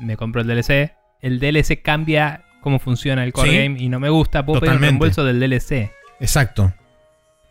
me 0.00 0.16
compro 0.16 0.42
el 0.42 0.46
DLC, 0.46 0.92
el 1.20 1.40
DLC 1.40 1.82
cambia 1.82 2.44
cómo 2.60 2.78
funciona 2.78 3.24
el 3.24 3.32
core 3.32 3.50
Sí. 3.50 3.56
game 3.56 3.80
y 3.82 3.88
no 3.88 3.98
me 4.00 4.10
gusta, 4.10 4.44
puedo 4.44 4.60
pedir 4.60 4.72
un 4.72 4.76
Totalmente. 4.78 4.90
reembolso 5.04 5.24
del 5.24 5.40
DLC 5.40 5.90
Exacto. 6.20 6.72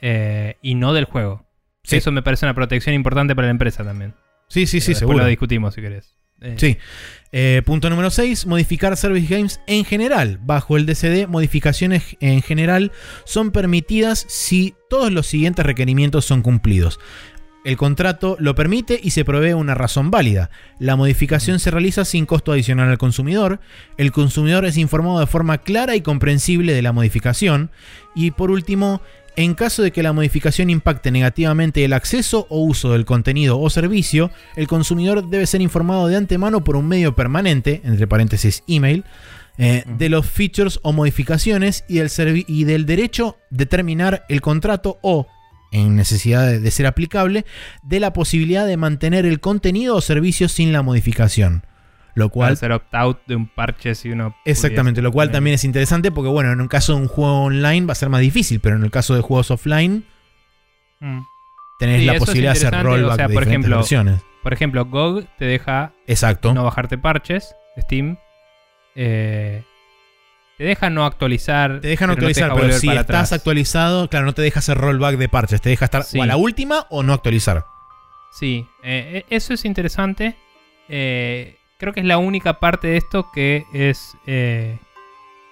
eh, 0.02 0.56
y 0.61 0.76
no 0.76 0.94
del 0.94 1.06
juego. 1.06 1.45
Sí. 1.84 1.98
Eso 1.98 2.11
me 2.11 2.22
parece 2.22 2.45
una 2.45 2.53
protección 2.53 2.94
importante 2.95 3.35
para 3.35 3.48
la 3.48 3.52
empresa 3.52 3.84
también. 3.84 4.14
Sí, 4.49 4.65
sí, 4.65 4.80
sí, 4.81 4.89
después 4.91 4.99
seguro. 4.99 5.18
lo 5.19 5.26
discutimos 5.26 5.73
si 5.73 5.81
querés. 5.81 6.15
Eh, 6.41 6.56
Sí. 6.57 6.77
Eh, 7.31 7.61
punto 7.65 7.89
número 7.89 8.09
6. 8.09 8.45
Modificar 8.45 8.95
Service 8.97 9.27
Games 9.33 9.59
en 9.67 9.85
general. 9.85 10.39
Bajo 10.41 10.77
el 10.77 10.85
DCD, 10.85 11.27
modificaciones 11.27 12.17
en 12.19 12.41
general 12.41 12.91
son 13.25 13.51
permitidas 13.51 14.25
si 14.27 14.75
todos 14.89 15.11
los 15.11 15.27
siguientes 15.27 15.65
requerimientos 15.65 16.25
son 16.25 16.41
cumplidos. 16.41 16.99
El 17.65 17.75
contrato 17.75 18.37
lo 18.39 18.55
permite 18.55 18.97
y 19.03 19.09
se 19.09 19.25
provee 19.25 19.51
una 19.51 19.75
razón 19.75 20.09
válida. 20.09 20.49
La 20.79 20.95
modificación 20.95 21.59
se 21.59 21.69
realiza 21.69 22.05
sin 22.05 22.25
costo 22.25 22.53
adicional 22.53 22.89
al 22.89 22.97
consumidor. 22.97 23.59
El 23.97 24.13
consumidor 24.13 24.63
es 24.63 24.77
informado 24.77 25.19
de 25.19 25.27
forma 25.27 25.57
clara 25.57 25.97
y 25.97 26.01
comprensible 26.01 26.73
de 26.73 26.81
la 26.81 26.93
modificación. 26.93 27.69
Y 28.15 28.31
por 28.31 28.51
último, 28.51 29.01
en 29.38 29.53
caso 29.53 29.84
de 29.84 29.91
que 29.91 30.03
la 30.03 30.11
modificación 30.14 30.69
impacte 30.69 31.11
negativamente 31.11 31.85
el 31.85 31.93
acceso 31.93 32.47
o 32.49 32.59
uso 32.59 32.91
del 32.91 33.05
contenido 33.05 33.59
o 33.59 33.69
servicio, 33.69 34.31
el 34.55 34.68
consumidor 34.68 35.30
debe 35.30 35.45
ser 35.47 35.61
informado 35.61 36.07
de 36.07 36.18
antemano 36.18 36.64
por 36.64 36.76
un 36.76 36.88
medio 36.88 37.15
permanente, 37.15 37.81
entre 37.85 38.07
paréntesis 38.07 38.64
email, 38.68 39.05
eh, 39.59 39.84
de 39.88 40.09
los 40.09 40.26
features 40.26 40.80
o 40.84 40.91
modificaciones 40.91 41.85
y 41.88 41.99
del, 41.99 42.09
servi- 42.09 42.45
y 42.47 42.64
del 42.65 42.85
derecho 42.85 43.38
de 43.49 43.65
terminar 43.65 44.26
el 44.27 44.41
contrato 44.41 44.99
o, 45.01 45.27
en 45.72 45.95
necesidad 45.95 46.45
de, 46.47 46.59
de 46.59 46.72
ser 46.72 46.85
aplicable, 46.88 47.45
de 47.84 47.99
la 47.99 48.14
posibilidad 48.14 48.65
de 48.68 48.77
mantener 48.77 49.26
el 49.26 49.39
contenido 49.39 49.95
o 49.95 50.01
servicio 50.01 50.49
sin 50.49 50.73
la 50.73 50.81
modificación. 50.81 51.64
Lo 52.18 52.30
cual 52.30 52.57
ser 52.57 52.72
opt-out 52.72 53.19
de 53.27 53.35
un 53.35 53.48
parche 53.48 53.94
si 53.95 54.10
uno. 54.10 54.35
Exactamente, 54.45 55.02
lo 55.02 55.11
cual 55.11 55.31
también 55.31 55.53
es 55.53 55.64
interesante 55.64 56.11
porque, 56.11 56.30
bueno, 56.30 56.52
en 56.52 56.60
un 56.61 56.68
caso 56.68 56.95
de 56.95 57.02
un 57.02 57.07
juego 57.07 57.44
online 57.44 57.85
va 57.85 57.91
a 57.91 57.95
ser 57.95 58.10
más 58.10 58.22
difícil, 58.22 58.60
pero 58.60 58.76
en 58.76 58.84
el 58.84 58.91
caso 58.91 59.15
de 59.15 59.22
juegos 59.22 59.52
offline 59.52 60.03
Mm. 60.99 61.19
tenés 61.80 61.99
Sí, 61.99 62.06
la 62.07 62.18
posibilidad 62.18 62.53
de 62.53 62.57
hacer 62.68 62.84
rollback 62.84 63.11
o 63.14 63.15
sea, 63.15 63.27
de 63.27 63.34
por 63.34 63.44
diferentes 63.44 63.49
ejemplo, 63.52 63.76
versiones. 63.77 64.22
Por 64.41 64.53
ejemplo, 64.53 64.85
GOG 64.85 65.26
te 65.38 65.45
deja 65.45 65.91
Exacto. 66.07 66.53
no 66.56 66.64
bajarte 66.64 66.98
parches, 66.98 67.53
Steam. 67.80 68.18
eh, 68.95 69.64
te 70.57 70.64
deja 70.64 70.89
no 70.89 71.06
actualizar. 71.06 71.81
te 71.81 71.89
dejan 71.89 72.07
no 72.07 72.15
te 72.15 72.19
actualizar, 72.22 72.49
deja 72.49 72.61
pero 72.61 72.73
si 72.80 72.88
para 72.88 73.02
estás 73.02 73.15
atrás. 73.27 73.34
actualizado, 73.34 74.10
claro, 74.10 74.26
no 74.26 74.34
te 74.34 74.41
deja 74.41 74.57
hacer 74.57 74.76
rollback 74.80 75.18
de 75.18 75.30
parches, 75.30 75.61
te 75.61 75.69
deja 75.69 75.85
estar 75.85 76.03
Sí. 76.03 76.18
o 76.18 76.23
a 76.23 76.26
la 76.26 76.35
última 76.38 76.88
o 76.89 77.03
no 77.03 77.14
actualizar. 77.14 77.65
Sí, 78.31 78.65
eh, 78.81 79.11
eh, 79.19 79.26
eso 79.30 79.53
es 79.53 79.65
interesante. 79.65 80.35
Eh, 80.89 81.56
creo 81.77 81.93
que 81.93 81.99
es 82.01 82.05
la 82.05 82.17
única 82.17 82.59
parte 82.59 82.87
de 82.87 82.97
esto 82.97 83.29
que 83.33 83.65
es. 83.73 84.17
eh, 84.25 84.77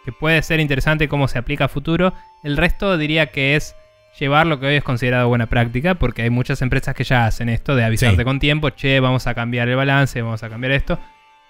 que 0.04 0.12
puede 0.12 0.42
ser 0.44 0.60
interesante 0.60 1.08
cómo 1.08 1.28
se 1.28 1.40
aplica 1.40 1.66
a 1.66 1.68
futuro. 1.68 2.14
El 2.44 2.58
resto 2.58 2.98
diría 2.98 3.28
que 3.32 3.56
es. 3.56 3.76
llevar 4.20 4.48
lo 4.48 4.62
que 4.62 4.68
hoy 4.68 4.76
es 4.76 4.84
considerado 4.84 5.28
buena 5.28 5.48
práctica, 5.48 5.96
porque 5.96 6.22
hay 6.22 6.30
muchas 6.30 6.62
empresas 6.62 6.96
que 6.96 7.04
ya 7.04 7.26
hacen 7.26 7.50
esto 7.50 7.76
de 7.76 7.84
avisarte 7.84 8.20
Sí. 8.20 8.24
con 8.24 8.40
tiempo, 8.40 8.70
che, 8.70 9.02
vamos 9.02 9.28
a 9.28 9.34
cambiar 9.34 9.68
el 9.68 9.76
balance, 9.76 10.22
vamos 10.22 10.42
a 10.42 10.48
cambiar 10.50 10.72
esto. 10.72 10.98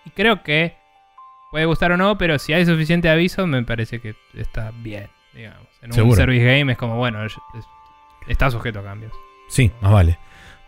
Y 0.04 0.10
creo 0.10 0.42
que 0.42 0.76
puede 1.52 1.66
gustar 1.66 1.92
o 1.92 1.98
no, 1.98 2.18
pero 2.18 2.40
si 2.40 2.54
hay 2.54 2.66
suficiente 2.66 3.08
aviso, 3.08 3.46
me 3.46 3.62
parece 3.62 4.00
que 4.02 4.16
está 4.34 4.72
bien, 4.78 5.08
digamos. 5.36 5.68
En 5.84 5.92
un 6.02 6.16
service 6.16 6.44
game 6.44 6.72
es 6.72 6.78
como, 6.80 6.96
bueno, 6.98 7.24
es- 7.24 7.34
es- 7.56 7.66
está 8.28 8.50
sujeto 8.50 8.80
a 8.80 8.84
cambios. 8.84 9.14
Sí, 9.48 9.72
más 9.82 9.92
vale. 9.92 10.18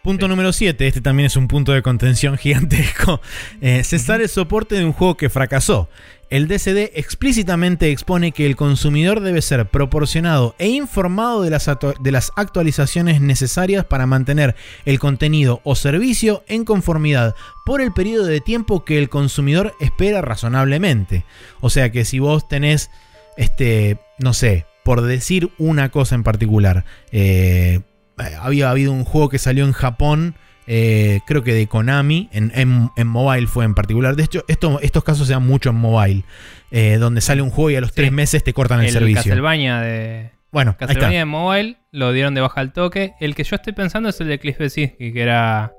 Punto 0.07 0.25
Sí. 0.25 0.29
número 0.29 0.53
7, 0.53 0.87
este 0.87 1.01
también 1.01 1.27
es 1.27 1.35
un 1.35 1.49
punto 1.49 1.73
de 1.73 1.81
contención 1.81 2.37
gigantesco. 2.37 3.19
Eh, 3.59 3.83
cesar 3.83 4.21
el 4.21 4.29
soporte 4.29 4.75
de 4.75 4.85
un 4.85 4.93
juego 4.93 5.17
que 5.17 5.29
fracasó. 5.29 5.89
El 6.29 6.47
DCD 6.47 6.91
explícitamente 6.95 7.91
expone 7.91 8.31
que 8.31 8.45
el 8.45 8.55
consumidor 8.55 9.19
debe 9.19 9.41
ser 9.41 9.65
proporcionado 9.65 10.55
e 10.59 10.69
informado 10.69 11.41
de 11.41 11.49
las, 11.49 11.69
de 11.99 12.11
las 12.13 12.31
actualizaciones 12.37 13.19
necesarias 13.19 13.83
para 13.83 14.05
mantener 14.05 14.55
el 14.85 14.97
contenido 14.97 15.59
o 15.65 15.75
servicio 15.75 16.41
en 16.47 16.63
conformidad 16.63 17.35
por 17.65 17.81
el 17.81 17.91
periodo 17.91 18.27
de 18.27 18.39
tiempo 18.39 18.85
que 18.85 18.99
el 18.99 19.09
consumidor 19.09 19.75
espera 19.81 20.21
razonablemente. 20.21 21.25
O 21.59 21.69
sea 21.69 21.91
que 21.91 22.05
si 22.05 22.19
vos 22.19 22.47
tenés, 22.47 22.91
este, 23.35 23.99
no 24.19 24.33
sé, 24.33 24.67
por 24.85 25.01
decir 25.01 25.51
una 25.57 25.89
cosa 25.89 26.15
en 26.15 26.23
particular, 26.23 26.85
eh, 27.11 27.81
había 28.17 28.69
habido 28.69 28.91
un 28.91 29.03
juego 29.03 29.29
que 29.29 29.37
salió 29.39 29.63
en 29.65 29.71
Japón, 29.73 30.35
eh, 30.65 31.19
creo 31.27 31.43
que 31.43 31.53
de 31.53 31.67
Konami, 31.67 32.29
en, 32.33 32.51
en- 32.55 32.89
en 32.97 33.07
mobile 33.07 33.47
fue 33.47 33.63
en 33.65 33.73
particular. 33.73 34.15
De 34.15 34.23
hecho, 34.23 34.43
esto- 34.47 34.79
estos 34.81 35.03
casos 35.03 35.27
se 35.27 35.33
dan 35.33 35.45
mucho 35.45 35.69
en 35.69 35.75
mobile, 35.77 36.23
eh, 36.71 36.97
donde 36.97 37.21
sale 37.21 37.41
un 37.41 37.49
juego 37.51 37.69
y 37.71 37.75
a 37.75 37.81
los 37.81 37.91
Sí. 37.91 37.95
tres 37.97 38.11
meses 38.11 38.43
te 38.43 38.53
cortan 38.53 38.79
el, 38.79 38.87
el 38.87 38.91
servicio. 38.93 39.21
Castlevania 39.23 39.79
de 39.81 40.31
Bueno, 40.51 40.71
ahí 40.71 40.77
Castlevania 40.87 41.07
está. 41.19 41.19
de 41.19 41.25
Mobile 41.25 41.77
lo 41.91 42.11
dieron 42.11 42.33
de 42.33 42.41
baja 42.41 42.59
al 42.61 42.73
toque. 42.73 43.13
El 43.19 43.35
que 43.35 43.43
yo 43.43 43.55
estoy 43.55 43.73
pensando 43.73 44.09
es 44.09 44.19
el 44.19 44.27
de 44.27 44.39
Cliff 44.39 44.57
Bezinski, 44.57 45.13
que 45.13 45.21
era 45.21 45.71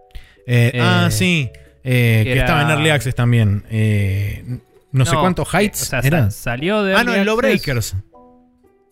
Eh, 0.47 0.71
eh, 0.75 0.81
ah, 0.81 1.09
sí, 1.11 1.51
eh, 1.85 2.21
que 2.23 2.25
que 2.25 2.33
era- 2.33 2.41
estaba 2.43 2.63
en 2.63 2.71
Early 2.71 2.91
Access 2.91 3.15
también. 3.15 3.65
Eh, 3.71 4.59
no, 4.93 5.05
sé 5.05 5.15
cuántos 5.17 5.53
eh, 5.53 5.59
heights 5.59 5.83
o 5.83 5.85
sea, 5.85 5.99
era. 6.01 6.31
sa- 6.31 6.31
salió 6.31 6.83
de 6.83 6.95
Ah, 6.95 7.05
no, 7.05 7.13
el 7.13 7.21
Access. 7.21 7.27
Lawbreakers. 7.27 7.97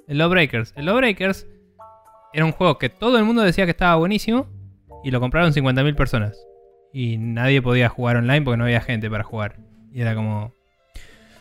El 0.09 0.19
Lawbreakers. 0.19 0.73
El 0.77 0.87
Lawbreakers 0.87 1.47
era 2.37 2.45
un 2.45 2.53
juego 2.53 2.79
que 2.79 2.89
todo 2.91 3.17
el 3.19 3.25
mundo 3.25 3.43
decía 3.43 3.65
que 3.65 3.71
estaba 3.71 3.95
buenísimo 3.97 4.47
y 5.03 5.11
lo 5.11 5.21
compraron 5.21 5.53
50.000 5.53 5.95
personas. 5.97 6.37
Y 6.93 7.17
nadie 7.19 7.61
podía 7.63 7.89
jugar 7.89 8.17
online 8.19 8.43
porque 8.43 8.57
no 8.59 8.65
había 8.65 8.81
gente 8.81 9.11
para 9.11 9.25
jugar. 9.25 9.57
Y 9.93 10.01
era 10.03 10.15
como. 10.15 10.53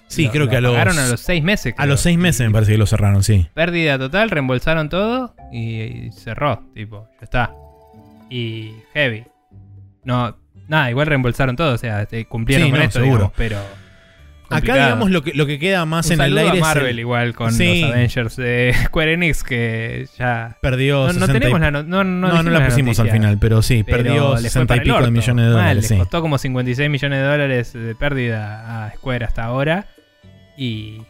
Sí, 0.07 0.26
lo- 0.26 0.31
creo 0.31 0.45
lo 0.45 0.49
que 0.51 0.57
a 0.57 0.61
los, 0.61 0.76
a 0.77 1.07
los 1.09 1.19
seis 1.19 1.43
meses. 1.43 1.73
a 1.77 1.85
los 1.85 1.99
seis 1.99 2.17
meses 2.17 2.47
me 2.47 2.53
parece 2.53 2.73
que 2.73 2.77
lo 2.77 2.85
cerraron, 2.85 3.23
sí. 3.23 3.47
Pérdida 3.53 3.97
total, 3.97 4.30
reembolsaron 4.30 4.88
todo 4.89 5.35
y, 5.51 5.81
y 6.07 6.11
cerró. 6.11 6.63
Tipo, 6.73 7.07
ya 7.19 7.23
está. 7.23 7.53
Y 8.30 8.73
heavy. 8.93 9.26
No, 10.03 10.38
nada, 10.67 10.89
igual 10.91 11.07
reembolsaron 11.07 11.55
todo. 11.55 11.73
O 11.73 11.77
sea, 11.77 12.07
cumplieron 12.30 12.67
Sí, 12.67 12.72
con 12.72 12.80
no, 12.80 12.85
esto, 12.85 12.99
seguro. 12.99 13.15
digamos, 13.17 13.34
pero. 13.35 13.57
Acá, 14.49 14.73
digamos, 14.73 15.09
lo 15.11 15.22
que, 15.23 15.34
lo 15.34 15.45
que 15.45 15.57
queda 15.59 15.85
más 15.85 16.05
Un 16.07 16.13
en 16.13 16.22
el 16.22 16.38
aire 16.38 16.51
a 16.51 16.53
es 16.55 16.61
Marvel 16.61 16.88
el- 16.88 16.99
igual 16.99 17.34
con 17.34 17.51
Sí. 17.51 17.81
los 17.81 17.91
Avengers 17.91 18.35
de 18.35 18.73
Square 18.85 19.13
Enix 19.13 19.43
que 19.43 20.07
ya 20.17 20.57
perdió 20.61 21.07
no, 21.07 21.13
no 21.13 21.13
60 21.13 21.34
y- 21.34 21.39
tenemos 21.39 21.59
la 21.59 21.72
no, 21.72 21.84
no, 21.84 22.03
No, 22.03 22.27
no, 22.30 22.43
no, 22.43 22.51
la 22.51 22.65
pusimos 22.67 22.99
al 22.99 23.09
final, 23.09 23.38
pero 23.39 23.61
sí, 23.61 23.84
pero 23.84 24.03
perdió 24.03 24.30
le 24.35 24.41
fue 24.41 24.41
60 24.41 24.67
para 24.67 24.81
y 24.81 24.85
pico 24.85 25.01
de 25.01 25.11
millones 25.11 25.45
de 25.45 25.51
Mal, 25.51 25.59
dólares. 25.59 25.76
les 25.77 25.88
sí. 25.88 25.97
costó 25.97 26.22
como 26.22 26.38
56 26.38 26.89
millones 26.89 27.19
de 27.19 27.26
dólares 27.26 27.73
de 27.73 27.95
pérdida 27.95 28.85
a 28.85 28.91
Square 28.95 29.26
hasta 29.26 29.43
ahora 29.45 29.88
y 30.57 31.01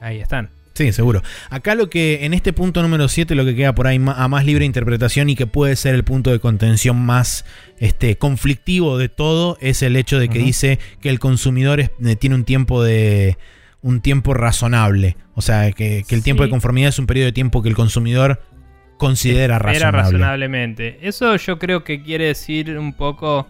ahí 0.00 0.20
están. 0.20 0.50
Sí, 0.76 0.92
seguro. 0.92 1.22
Acá 1.48 1.74
lo 1.74 1.88
que, 1.88 2.26
en 2.26 2.34
este 2.34 2.52
punto 2.52 2.82
número 2.82 3.08
7, 3.08 3.34
lo 3.34 3.46
que 3.46 3.54
queda 3.56 3.74
por 3.74 3.86
ahí 3.86 3.96
a 3.96 4.28
más 4.28 4.44
libre 4.44 4.66
interpretación 4.66 5.30
y 5.30 5.34
que 5.34 5.46
puede 5.46 5.74
ser 5.74 5.94
el 5.94 6.04
punto 6.04 6.30
de 6.30 6.38
contención 6.38 7.00
más 7.00 7.46
este, 7.78 8.18
conflictivo 8.18 8.98
de 8.98 9.08
todo, 9.08 9.56
es 9.62 9.80
el 9.82 9.96
hecho 9.96 10.18
de 10.18 10.28
que 10.28 10.38
dice 10.38 10.78
que 11.00 11.08
el 11.08 11.18
consumidor 11.18 11.80
es- 11.80 11.90
eh, 12.04 12.14
tiene 12.16 12.34
un 12.36 12.44
tiempo 12.44 12.82
de. 12.84 13.38
un 13.80 14.00
tiempo 14.02 14.34
razonable. 14.34 15.16
O 15.34 15.40
sea, 15.40 15.70
que, 15.72 16.04
que 16.06 16.14
el 16.14 16.22
tiempo 16.22 16.42
de 16.42 16.50
conformidad 16.50 16.88
es 16.90 16.98
un 16.98 17.06
periodo 17.06 17.26
de 17.26 17.32
tiempo 17.32 17.62
que 17.62 17.68
el 17.70 17.74
consumidor 17.76 18.42
considera 18.98 19.56
Era 19.56 19.58
razonable. 19.60 19.98
razonablemente. 20.02 20.98
Eso 21.02 21.36
yo 21.36 21.58
creo 21.58 21.84
que 21.84 22.02
quiere 22.02 22.24
decir 22.26 22.76
un 22.78 22.92
poco, 22.94 23.46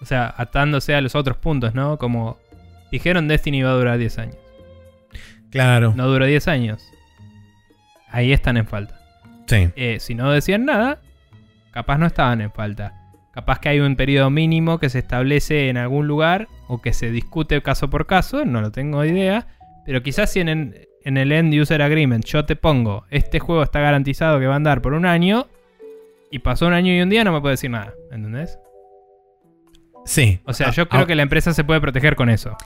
o 0.00 0.04
sea, 0.04 0.32
atándose 0.36 0.94
a 0.94 1.00
los 1.00 1.14
otros 1.14 1.36
puntos, 1.38 1.74
¿no? 1.74 1.96
Como 1.98 2.38
dijeron 2.92 3.28
Destiny 3.28 3.62
va 3.62 3.70
a 3.70 3.74
durar 3.74 3.98
10 3.98 4.18
años. 4.18 4.36
Claro. 5.50 5.92
No 5.96 6.06
duró 6.08 6.26
10 6.26 6.48
años. 6.48 6.82
Ahí 8.10 8.32
están 8.32 8.56
en 8.56 8.66
falta. 8.66 8.98
Sí. 9.46 9.70
Eh, 9.76 9.98
si 10.00 10.14
no 10.14 10.30
decían 10.30 10.64
nada, 10.64 11.00
capaz 11.72 11.98
no 11.98 12.06
estaban 12.06 12.40
en 12.40 12.52
falta. 12.52 12.94
Capaz 13.32 13.60
que 13.60 13.68
hay 13.68 13.80
un 13.80 13.96
periodo 13.96 14.30
mínimo 14.30 14.78
que 14.78 14.88
se 14.88 14.98
establece 14.98 15.68
en 15.68 15.76
algún 15.76 16.06
lugar 16.06 16.48
o 16.66 16.80
que 16.82 16.92
se 16.92 17.10
discute 17.10 17.62
caso 17.62 17.88
por 17.88 18.06
caso, 18.06 18.44
no 18.44 18.60
lo 18.60 18.72
tengo 18.72 19.04
idea. 19.04 19.46
Pero 19.86 20.02
quizás 20.02 20.32
si 20.32 20.40
en, 20.40 20.74
en 21.04 21.16
el 21.16 21.32
End 21.32 21.54
User 21.54 21.80
Agreement 21.80 22.24
yo 22.24 22.44
te 22.44 22.56
pongo, 22.56 23.06
este 23.10 23.38
juego 23.38 23.62
está 23.62 23.80
garantizado 23.80 24.40
que 24.40 24.46
va 24.46 24.54
a 24.54 24.56
andar 24.56 24.82
por 24.82 24.92
un 24.92 25.06
año, 25.06 25.46
y 26.30 26.40
pasó 26.40 26.66
un 26.66 26.72
año 26.72 26.92
y 26.92 27.00
un 27.00 27.08
día, 27.08 27.24
no 27.24 27.32
me 27.32 27.40
puede 27.40 27.54
decir 27.54 27.70
nada. 27.70 27.94
¿Entendés? 28.10 28.58
Sí. 30.04 30.40
O 30.44 30.52
sea, 30.52 30.68
Ah, 30.68 30.72
yo 30.72 30.88
creo 30.88 31.02
ah, 31.02 31.06
que 31.06 31.14
la 31.14 31.22
empresa 31.22 31.52
se 31.54 31.64
puede 31.64 31.80
proteger 31.80 32.16
con 32.16 32.28
eso. 32.28 32.56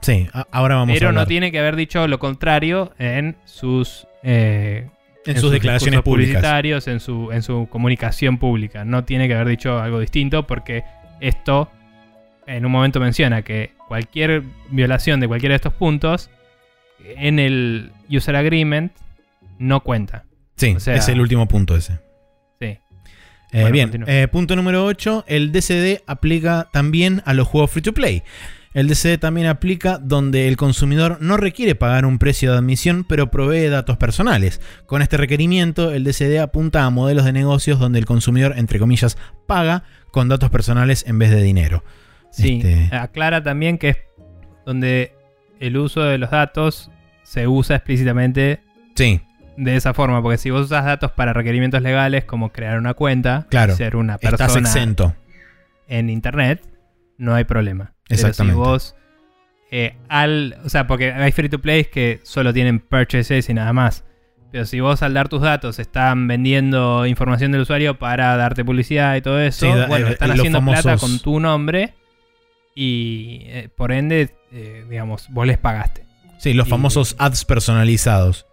Sí, 0.00 0.28
ahora 0.52 0.76
vamos 0.76 0.94
Pero 0.96 1.10
a 1.10 1.12
no 1.12 1.26
tiene 1.26 1.50
que 1.50 1.58
haber 1.58 1.76
dicho 1.76 2.06
lo 2.06 2.18
contrario 2.18 2.92
en 2.98 3.36
sus 3.44 4.06
eh, 4.22 4.88
en, 5.26 5.40
sus 5.40 5.50
declaraciones 5.52 6.00
públicas. 6.02 6.36
publicitarios, 6.36 6.88
en 6.88 7.00
su, 7.00 7.30
en 7.32 7.42
su 7.42 7.68
comunicación 7.70 8.38
pública. 8.38 8.84
No 8.84 9.04
tiene 9.04 9.28
que 9.28 9.34
haber 9.34 9.48
dicho 9.48 9.78
algo 9.78 10.00
distinto 10.00 10.46
porque 10.46 10.84
esto 11.20 11.70
en 12.46 12.64
un 12.64 12.72
momento 12.72 12.98
menciona 13.00 13.42
que 13.42 13.72
cualquier 13.88 14.42
violación 14.70 15.20
de 15.20 15.28
cualquiera 15.28 15.52
de 15.52 15.56
estos 15.56 15.74
puntos 15.74 16.30
en 17.04 17.38
el 17.38 17.92
user 18.08 18.36
agreement 18.36 18.92
no 19.58 19.80
cuenta. 19.80 20.24
Sí, 20.56 20.74
O 20.76 20.80
sea- 20.80 20.94
es 20.94 21.08
el 21.08 21.20
último 21.20 21.46
punto 21.46 21.76
ese. 21.76 21.98
Sí. 22.60 22.66
Eh, 22.66 22.80
Bueno, 23.52 23.70
bien, 23.70 24.04
eh, 24.06 24.28
punto 24.28 24.56
número 24.56 24.84
8. 24.86 25.24
El 25.26 25.52
DCD 25.52 26.02
aplica 26.06 26.68
también 26.72 27.22
a 27.26 27.34
los 27.34 27.46
juegos 27.48 27.70
free 27.70 27.82
to 27.82 27.92
play. 27.92 28.22
El 28.74 28.86
DCD 28.88 29.18
también 29.18 29.46
aplica 29.46 29.98
donde 29.98 30.46
el 30.48 30.56
consumidor 30.56 31.18
no 31.20 31.36
requiere 31.36 31.74
pagar 31.74 32.04
un 32.04 32.18
precio 32.18 32.52
de 32.52 32.58
admisión, 32.58 33.04
pero 33.04 33.30
provee 33.30 33.68
datos 33.68 33.96
personales. 33.96 34.60
Con 34.86 35.02
este 35.02 35.16
requerimiento, 35.16 35.92
el 35.92 36.04
DCD 36.04 36.38
apunta 36.40 36.84
a 36.84 36.90
modelos 36.90 37.24
de 37.24 37.32
negocios 37.32 37.78
donde 37.78 37.98
el 37.98 38.04
consumidor, 38.04 38.54
entre 38.56 38.78
comillas, 38.78 39.16
paga 39.46 39.84
con 40.10 40.28
datos 40.28 40.50
personales 40.50 41.04
en 41.08 41.18
vez 41.18 41.30
de 41.30 41.42
dinero. 41.42 41.82
Sí, 42.30 42.60
Este- 42.62 42.94
aclara 42.94 43.42
también 43.42 43.78
que 43.78 43.88
es 43.88 43.96
donde 44.66 45.12
el 45.60 45.76
uso 45.78 46.02
de 46.02 46.18
los 46.18 46.30
datos 46.30 46.90
se 47.22 47.48
usa 47.48 47.76
explícitamente 47.76 48.60
Sí, 48.94 49.20
de 49.56 49.76
esa 49.76 49.94
forma, 49.94 50.22
porque 50.22 50.38
si 50.38 50.50
vos 50.50 50.66
usas 50.66 50.84
datos 50.84 51.10
para 51.12 51.32
requerimientos 51.32 51.82
legales 51.82 52.24
como 52.24 52.52
crear 52.52 52.78
una 52.78 52.94
cuenta, 52.94 53.46
Claro, 53.48 53.74
ser 53.76 53.96
una 53.96 54.14
estás 54.16 54.32
persona 54.38 54.68
exento. 54.68 55.14
en 55.88 56.10
internet, 56.10 56.62
no 57.16 57.34
hay 57.34 57.44
problema. 57.44 57.92
Pero 58.08 58.20
Exactamente. 58.20 58.54
si 58.54 58.58
vos 58.58 58.94
eh, 59.70 59.96
al, 60.08 60.56
o 60.64 60.68
sea, 60.68 60.86
porque 60.86 61.12
hay 61.12 61.30
free 61.30 61.48
to 61.50 61.58
play 61.60 61.84
que 61.84 62.20
solo 62.24 62.52
tienen 62.54 62.80
purchases 62.80 63.48
y 63.50 63.54
nada 63.54 63.72
más. 63.72 64.04
Pero 64.50 64.64
si 64.64 64.80
vos 64.80 65.02
al 65.02 65.12
dar 65.12 65.28
tus 65.28 65.42
datos 65.42 65.78
están 65.78 66.26
vendiendo 66.26 67.04
información 67.06 67.52
del 67.52 67.60
usuario 67.60 67.98
para 67.98 68.34
darte 68.38 68.64
publicidad 68.64 69.14
y 69.16 69.20
todo 69.20 69.38
eso, 69.40 69.66
Sí, 69.66 69.72
bueno, 69.88 70.08
eh, 70.08 70.12
están 70.12 70.30
los 70.30 70.38
haciendo 70.38 70.62
plata 70.64 70.96
con 70.96 71.18
tu 71.18 71.38
nombre 71.38 71.92
y 72.74 73.42
eh, 73.46 73.68
por 73.76 73.92
ende, 73.92 74.30
eh, 74.52 74.84
digamos, 74.88 75.26
vos 75.30 75.46
les 75.46 75.58
pagaste. 75.58 76.06
Sí, 76.38 76.54
los 76.54 76.66
y- 76.66 76.70
famosos 76.70 77.14
ads 77.18 77.44
personalizados. 77.44 78.46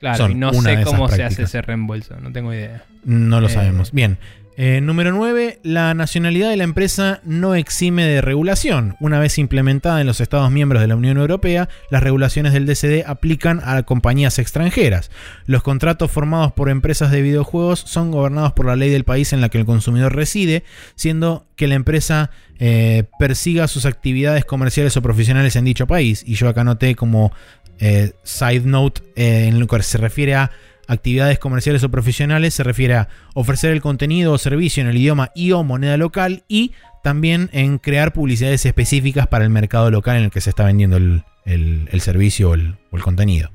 Claro, 0.00 0.28
y 0.28 0.34
no 0.34 0.52
sé 0.54 0.82
cómo 0.84 1.08
se 1.08 1.22
hace 1.24 1.42
ese 1.42 1.60
reembolso, 1.60 2.16
no 2.20 2.32
tengo 2.32 2.52
idea. 2.54 2.84
No 3.04 3.40
lo 3.40 3.48
Eh, 3.48 3.50
sabemos. 3.50 3.92
Bien. 3.92 4.18
Eh, 4.60 4.80
número 4.80 5.12
9. 5.12 5.60
La 5.62 5.94
nacionalidad 5.94 6.50
de 6.50 6.56
la 6.56 6.64
empresa 6.64 7.20
no 7.22 7.54
exime 7.54 8.04
de 8.06 8.20
regulación. 8.20 8.96
Una 8.98 9.20
vez 9.20 9.38
implementada 9.38 10.00
en 10.00 10.08
los 10.08 10.20
Estados 10.20 10.50
miembros 10.50 10.82
de 10.82 10.88
la 10.88 10.96
Unión 10.96 11.16
Europea, 11.16 11.68
las 11.92 12.02
regulaciones 12.02 12.52
del 12.52 12.66
DCD 12.66 13.04
aplican 13.06 13.60
a 13.62 13.80
compañías 13.84 14.40
extranjeras. 14.40 15.12
Los 15.46 15.62
contratos 15.62 16.10
formados 16.10 16.54
por 16.54 16.70
empresas 16.70 17.12
de 17.12 17.22
videojuegos 17.22 17.78
son 17.78 18.10
gobernados 18.10 18.52
por 18.52 18.66
la 18.66 18.74
ley 18.74 18.90
del 18.90 19.04
país 19.04 19.32
en 19.32 19.40
la 19.40 19.48
que 19.48 19.58
el 19.58 19.64
consumidor 19.64 20.16
reside, 20.16 20.64
siendo 20.96 21.46
que 21.54 21.68
la 21.68 21.76
empresa 21.76 22.32
eh, 22.58 23.04
persiga 23.20 23.68
sus 23.68 23.86
actividades 23.86 24.44
comerciales 24.44 24.96
o 24.96 25.02
profesionales 25.02 25.54
en 25.54 25.66
dicho 25.66 25.86
país. 25.86 26.24
Y 26.26 26.34
yo 26.34 26.48
acá 26.48 26.64
noté 26.64 26.96
como 26.96 27.30
eh, 27.78 28.10
side 28.24 28.62
note 28.64 29.02
en 29.14 29.60
lo 29.60 29.68
que 29.68 29.80
se 29.84 29.98
refiere 29.98 30.34
a 30.34 30.50
actividades 30.88 31.38
comerciales 31.38 31.84
o 31.84 31.90
profesionales, 31.90 32.54
se 32.54 32.64
refiere 32.64 32.94
a 32.94 33.08
ofrecer 33.34 33.70
el 33.70 33.80
contenido 33.80 34.32
o 34.32 34.38
servicio 34.38 34.82
en 34.82 34.88
el 34.88 34.96
idioma 34.96 35.30
y 35.34 35.52
o 35.52 35.62
moneda 35.62 35.96
local 35.96 36.42
y 36.48 36.72
también 37.04 37.48
en 37.52 37.78
crear 37.78 38.12
publicidades 38.12 38.66
específicas 38.66 39.26
para 39.28 39.44
el 39.44 39.50
mercado 39.50 39.90
local 39.90 40.16
en 40.16 40.24
el 40.24 40.30
que 40.30 40.40
se 40.40 40.50
está 40.50 40.64
vendiendo 40.64 40.96
el, 40.96 41.22
el- 41.44 41.88
el 41.92 42.00
servicio 42.00 42.50
o 42.50 42.54
el, 42.54 42.76
o 42.90 42.96
el 42.96 43.02
contenido. 43.02 43.50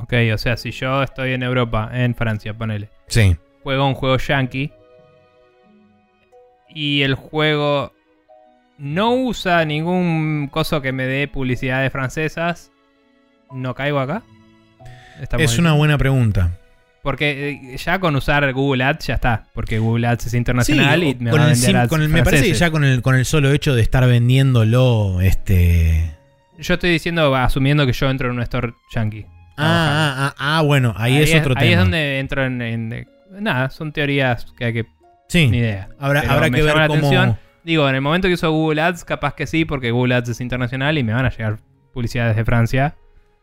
Ok, 0.00 0.14
o 0.32 0.38
sea, 0.38 0.56
si 0.56 0.70
yo 0.70 1.02
estoy 1.02 1.32
en 1.32 1.42
Europa, 1.42 1.90
en 1.92 2.14
Francia, 2.14 2.54
ponele, 2.56 2.88
Sí. 3.08 3.36
juego 3.64 3.86
un 3.88 3.94
juego 3.94 4.16
yankee 4.18 4.70
y 6.68 7.02
el 7.02 7.14
juego 7.14 7.92
no 8.76 9.14
usa 9.14 9.64
ningún 9.64 10.48
coso 10.52 10.80
que 10.82 10.92
me 10.92 11.04
dé 11.06 11.26
publicidades 11.26 11.90
francesas, 11.90 12.70
¿no 13.50 13.74
caigo 13.74 13.98
acá? 13.98 14.22
Estamos 15.20 15.44
Es 15.44 15.52
ahí. 15.52 15.58
una 15.60 15.72
buena 15.72 15.98
pregunta. 15.98 16.58
Porque 17.02 17.50
eh, 17.72 17.76
ya 17.76 18.00
con 18.00 18.16
usar 18.16 18.52
Google 18.52 18.84
Ads 18.84 19.06
ya 19.06 19.14
está, 19.14 19.44
porque 19.54 19.78
Google 19.78 20.06
Ads 20.08 20.26
es 20.26 20.34
internacional 20.34 21.00
Sí, 21.00 21.16
y 21.18 21.22
me 21.22 21.30
con 21.30 21.40
va 21.40 21.44
a 21.44 21.48
el 21.48 21.52
vender 21.54 21.70
sim- 21.70 21.76
ads 21.76 21.88
con 21.88 22.02
el- 22.02 22.08
me 22.08 22.22
parece 22.24 22.44
que 22.46 22.54
ya 22.54 22.70
con 22.70 22.84
el, 22.84 23.02
con 23.02 23.14
el 23.14 23.24
solo 23.24 23.52
hecho 23.52 23.74
de 23.74 23.82
estar 23.82 24.06
vendiéndolo, 24.06 25.20
este. 25.20 26.16
Yo 26.58 26.74
estoy 26.74 26.90
diciendo, 26.90 27.34
asumiendo 27.36 27.86
que 27.86 27.92
yo 27.92 28.10
entro 28.10 28.28
en 28.30 28.36
un 28.36 28.42
store 28.42 28.72
yankee. 28.94 29.26
Ah, 29.56 29.56
ah, 29.58 30.34
ah, 30.38 30.58
ah, 30.58 30.62
bueno, 30.62 30.92
ahí, 30.96 31.16
es 31.22 31.34
otro 31.34 31.54
Ahí 31.56 31.68
tema. 31.68 31.72
es 31.72 31.78
donde 31.78 32.18
entro 32.18 32.44
en, 32.44 32.62
en- 32.62 33.06
Nada, 33.40 33.70
son 33.70 33.92
teorías 33.92 34.46
que 34.56 34.64
hay 34.66 34.72
que... 34.72 34.86
sí, 35.28 35.46
Ni 35.48 35.58
idea. 35.58 35.88
habrá, 36.00 36.20
Pero 36.22 36.32
habrá 36.32 36.50
me 36.50 36.56
que 36.56 36.62
ver 36.64 36.76
la 36.76 36.86
cómo. 36.88 36.98
atención. 36.98 37.38
Digo, 37.64 37.88
en 37.88 37.94
el 37.94 38.00
momento 38.00 38.26
que 38.28 38.34
uso 38.34 38.50
Google 38.50 38.80
Ads, 38.82 39.04
capaz 39.04 39.34
que 39.34 39.46
sí, 39.46 39.64
porque 39.64 39.90
Google 39.92 40.14
Ads 40.16 40.30
es 40.30 40.40
internacional 40.40 40.96
y 40.98 41.02
me 41.04 41.12
van 41.12 41.26
a 41.26 41.30
llegar 41.30 41.58
publicidades 41.92 42.34
de 42.36 42.44
Francia 42.44 42.96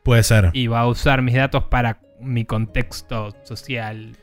Puede 0.06 0.24
ser. 0.24 0.52
y 0.54 0.68
va 0.68 0.80
a 0.82 0.88
usar 0.88 1.22
mis 1.22 1.36
datos 1.36 1.66
para 1.66 2.00
mi 2.22 2.46
contexto 2.46 3.36
social. 3.44 4.16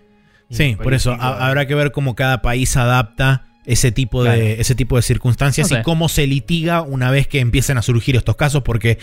Sí, 0.48 0.76
por 0.82 0.94
eso 0.94 1.12
ha- 1.12 1.46
habrá 1.46 1.66
que 1.66 1.74
ver 1.74 1.92
cómo 1.92 2.14
cada 2.14 2.40
país 2.40 2.76
adapta 2.78 3.44
ese 3.66 3.92
tipo 3.92 4.24
de, 4.24 4.60
ese 4.60 4.74
tipo 4.74 4.96
de 4.96 5.02
circunstancias 5.02 5.70
No 5.70 5.76
sé. 5.76 5.80
y 5.80 5.84
cómo 5.84 6.08
se 6.08 6.26
litiga 6.26 6.82
una 6.82 7.10
vez 7.10 7.26
que 7.28 7.40
empiecen 7.40 7.78
a 7.78 7.82
surgir 7.82 8.16
estos 8.16 8.36
casos, 8.36 8.62
porque 8.62 8.98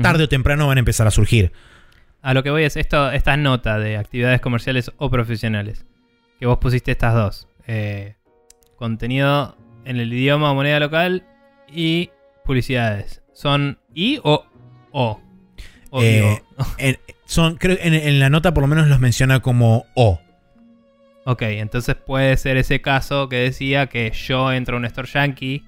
tarde 0.00 0.24
o 0.24 0.28
temprano 0.28 0.66
van 0.68 0.78
a 0.78 0.80
empezar 0.80 1.06
a 1.06 1.10
surgir. 1.10 1.52
A 2.22 2.34
lo 2.34 2.42
que 2.42 2.50
voy 2.50 2.62
es 2.64 2.76
esto, 2.76 3.10
esta 3.10 3.36
nota 3.36 3.78
de 3.78 3.96
actividades 3.96 4.40
comerciales 4.40 4.92
o 4.96 5.10
profesionales. 5.10 5.84
Que 6.38 6.46
vos 6.46 6.58
pusiste 6.58 6.90
estas 6.92 7.14
dos. 7.14 7.48
Eh, 7.66 8.14
contenido 8.76 9.56
en 9.84 9.98
el 9.98 10.12
idioma 10.12 10.50
o 10.50 10.54
moneda 10.54 10.78
local 10.80 11.24
y 11.72 12.10
publicidades. 12.44 13.22
¿Son 13.32 13.78
I 13.94 14.20
o 14.22 14.44
O? 14.92 15.20
Eh, 16.00 16.40
En, 16.78 16.98
son, 17.26 17.56
creo 17.56 17.76
en, 17.80 17.94
en 17.94 18.18
la 18.18 18.30
nota 18.30 18.54
por 18.54 18.62
lo 18.62 18.66
menos 18.68 18.88
los 18.88 19.00
menciona 19.00 19.40
como 19.40 19.84
O. 19.94 20.20
Ok, 21.24 21.42
entonces 21.42 21.94
puede 21.94 22.36
ser 22.36 22.56
ese 22.56 22.80
caso 22.80 23.28
que 23.28 23.36
decía 23.36 23.86
que 23.86 24.10
yo 24.10 24.52
entro 24.52 24.76
a 24.76 24.78
un 24.80 24.84
store 24.86 25.08
yankee, 25.12 25.64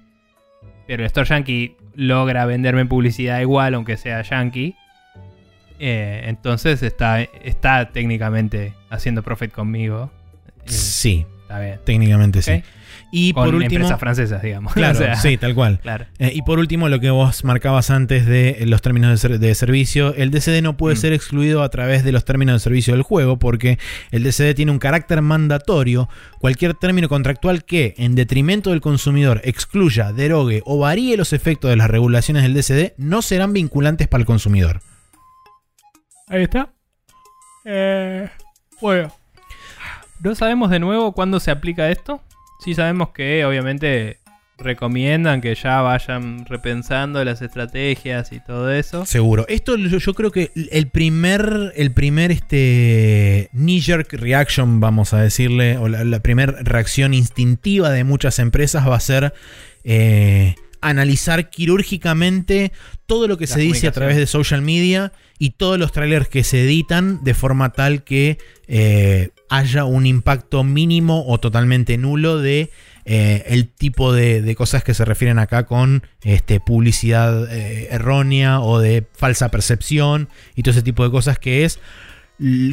pero 0.87 1.03
el 1.03 1.07
store 1.07 1.29
yankee 1.29 1.77
logra 1.95 2.45
venderme 2.45 2.87
publicidad 2.87 3.41
igual, 3.41 3.75
aunque 3.75 3.97
sea 3.97 4.23
yankee. 4.23 4.75
Eh, 5.79 6.23
entonces 6.27 6.83
está, 6.83 7.21
está 7.23 7.91
técnicamente 7.91 8.75
haciendo 8.91 9.23
profit 9.23 9.53
conmigo. 9.53 10.11
Sí, 10.67 11.27
está 11.43 11.61
bien. 11.61 11.81
técnicamente 11.85 12.43
sí. 12.43 12.63
Y 13.17 13.33
Con 13.33 13.45
por 13.45 13.55
último. 13.55 13.77
empresas 13.77 14.01
francesas, 14.01 14.43
digamos. 14.43 14.73
Claro, 14.75 14.99
O 14.99 15.01
sea, 15.01 15.15
sí, 15.15 15.37
tal 15.37 15.55
cual. 15.55 15.79
Claro. 15.81 16.07
Eh, 16.19 16.33
y 16.35 16.43
por 16.43 16.59
último, 16.59 16.89
lo 16.89 16.99
que 16.99 17.11
vos 17.11 17.45
marcabas 17.45 17.91
antes 17.91 18.27
de 18.27 18.65
los 18.67 18.83
términos 18.83 19.11
de, 19.13 19.17
ser- 19.19 19.39
de 19.39 19.55
servicio, 19.55 20.15
el 20.17 20.33
DCD 20.33 20.63
no 20.63 20.77
puede 20.77 20.97
Mm. 20.97 20.99
ser 20.99 21.13
excluido 21.13 21.63
a 21.63 21.69
través 21.69 22.03
de 22.03 22.11
los 22.11 22.25
términos 22.25 22.55
de 22.57 22.59
servicio 22.59 22.93
del 22.95 23.03
juego 23.03 23.39
porque 23.39 23.79
el 24.11 24.25
DCD 24.25 24.55
tiene 24.57 24.73
un 24.73 24.81
carácter 24.81 25.23
mandatorio. 25.23 26.09
Cualquier 26.41 26.75
término 26.75 27.09
contractual 27.09 27.65
que, 27.65 27.95
en 27.99 28.17
detrimento 28.17 28.71
del 28.71 28.81
consumidor, 28.81 29.41
excluya, 29.45 30.13
derogue 30.13 30.63
o 30.67 30.79
varíe 30.79 31.17
los 31.17 31.33
efectos 31.33 31.71
de 31.71 31.77
las 31.77 31.89
regulaciones 31.89 32.43
del 32.43 32.55
DCD 32.55 32.95
no 32.99 33.23
serán 33.23 33.53
vinculantes 33.53 34.09
para 34.09 34.23
el 34.23 34.27
consumidor. 34.27 34.81
Ahí 36.27 36.43
está. 36.43 36.71
Eh, 37.65 38.29
bueno. 38.81 39.13
No 40.21 40.35
sabemos 40.35 40.71
de 40.71 40.81
nuevo 40.81 41.13
cuándo 41.13 41.39
se 41.39 41.51
aplica 41.51 41.91
esto. 41.91 42.21
Sí 42.65 42.75
sabemos 42.75 43.11
que 43.11 43.45
obviamente 43.45 44.21
recomiendan 44.57 45.43
que 45.43 45.55
ya 45.55 45.83
vayan 45.83 46.47
repensando 46.47 47.23
las 47.23 47.43
estrategias 47.43 48.33
y 48.33 48.41
todo 48.41 48.73
eso. 48.73 49.05
Seguro. 49.05 49.45
Esto 49.49 49.77
yo, 49.77 49.99
yo 49.99 50.15
creo 50.15 50.31
que 50.31 50.51
el 50.71 50.89
primer, 50.89 51.75
el 51.77 51.93
primer 51.93 52.31
este, 52.31 53.51
knee-jerk 53.53 54.15
reaction, 54.15 54.81
vamos 54.81 55.13
a 55.13 55.21
decirle, 55.21 55.77
o 55.77 55.89
la, 55.89 56.05
la 56.05 56.21
primera 56.21 56.55
reacción 56.63 57.13
instintiva 57.13 57.91
de 57.91 58.05
muchas 58.05 58.39
empresas 58.39 58.89
va 58.89 58.97
a 58.97 59.01
ser 59.01 59.35
eh, 59.83 60.55
analizar 60.81 61.51
quirúrgicamente 61.51 62.73
todo 63.05 63.29
lo 63.29 63.37
que 63.37 63.47
La 63.47 63.55
se 63.55 63.61
dice 63.61 63.89
a 63.89 63.93
través 63.93 64.17
de 64.17 64.27
social 64.27 64.63
media 64.63 65.13
y 65.39 65.51
todos 65.51 65.79
los 65.79 65.93
trailers 65.93 66.29
que 66.29 66.45
se 66.45 66.63
editan 66.63 67.23
de 67.25 67.35
forma 67.35 67.73
tal 67.73 68.05
que 68.05 68.39
eh, 68.69 69.31
haya 69.51 69.85
un 69.85 70.07
impacto 70.07 70.65
mínimo 70.65 71.25
o 71.27 71.39
totalmente 71.39 71.97
nulo 71.99 72.39
de 72.39 72.71
eh, 73.05 73.45
el 73.47 73.69
tipo 73.69 74.13
de, 74.13 74.41
de 74.41 74.55
cosas 74.55 74.83
que 74.83 74.95
se 74.95 75.05
refieren 75.05 75.39
acá 75.39 75.67
con 75.67 76.07
este, 76.23 76.61
publicidad 76.61 77.53
eh, 77.53 77.89
errónea 77.91 78.61
o 78.61 78.79
de 78.79 79.07
falsa 79.13 79.51
percepción 79.51 80.29
y 80.55 80.63
todo 80.63 80.73
ese 80.73 80.83
tipo 80.83 81.05
de 81.05 81.11
cosas 81.11 81.39
que 81.39 81.65
es 81.65 81.79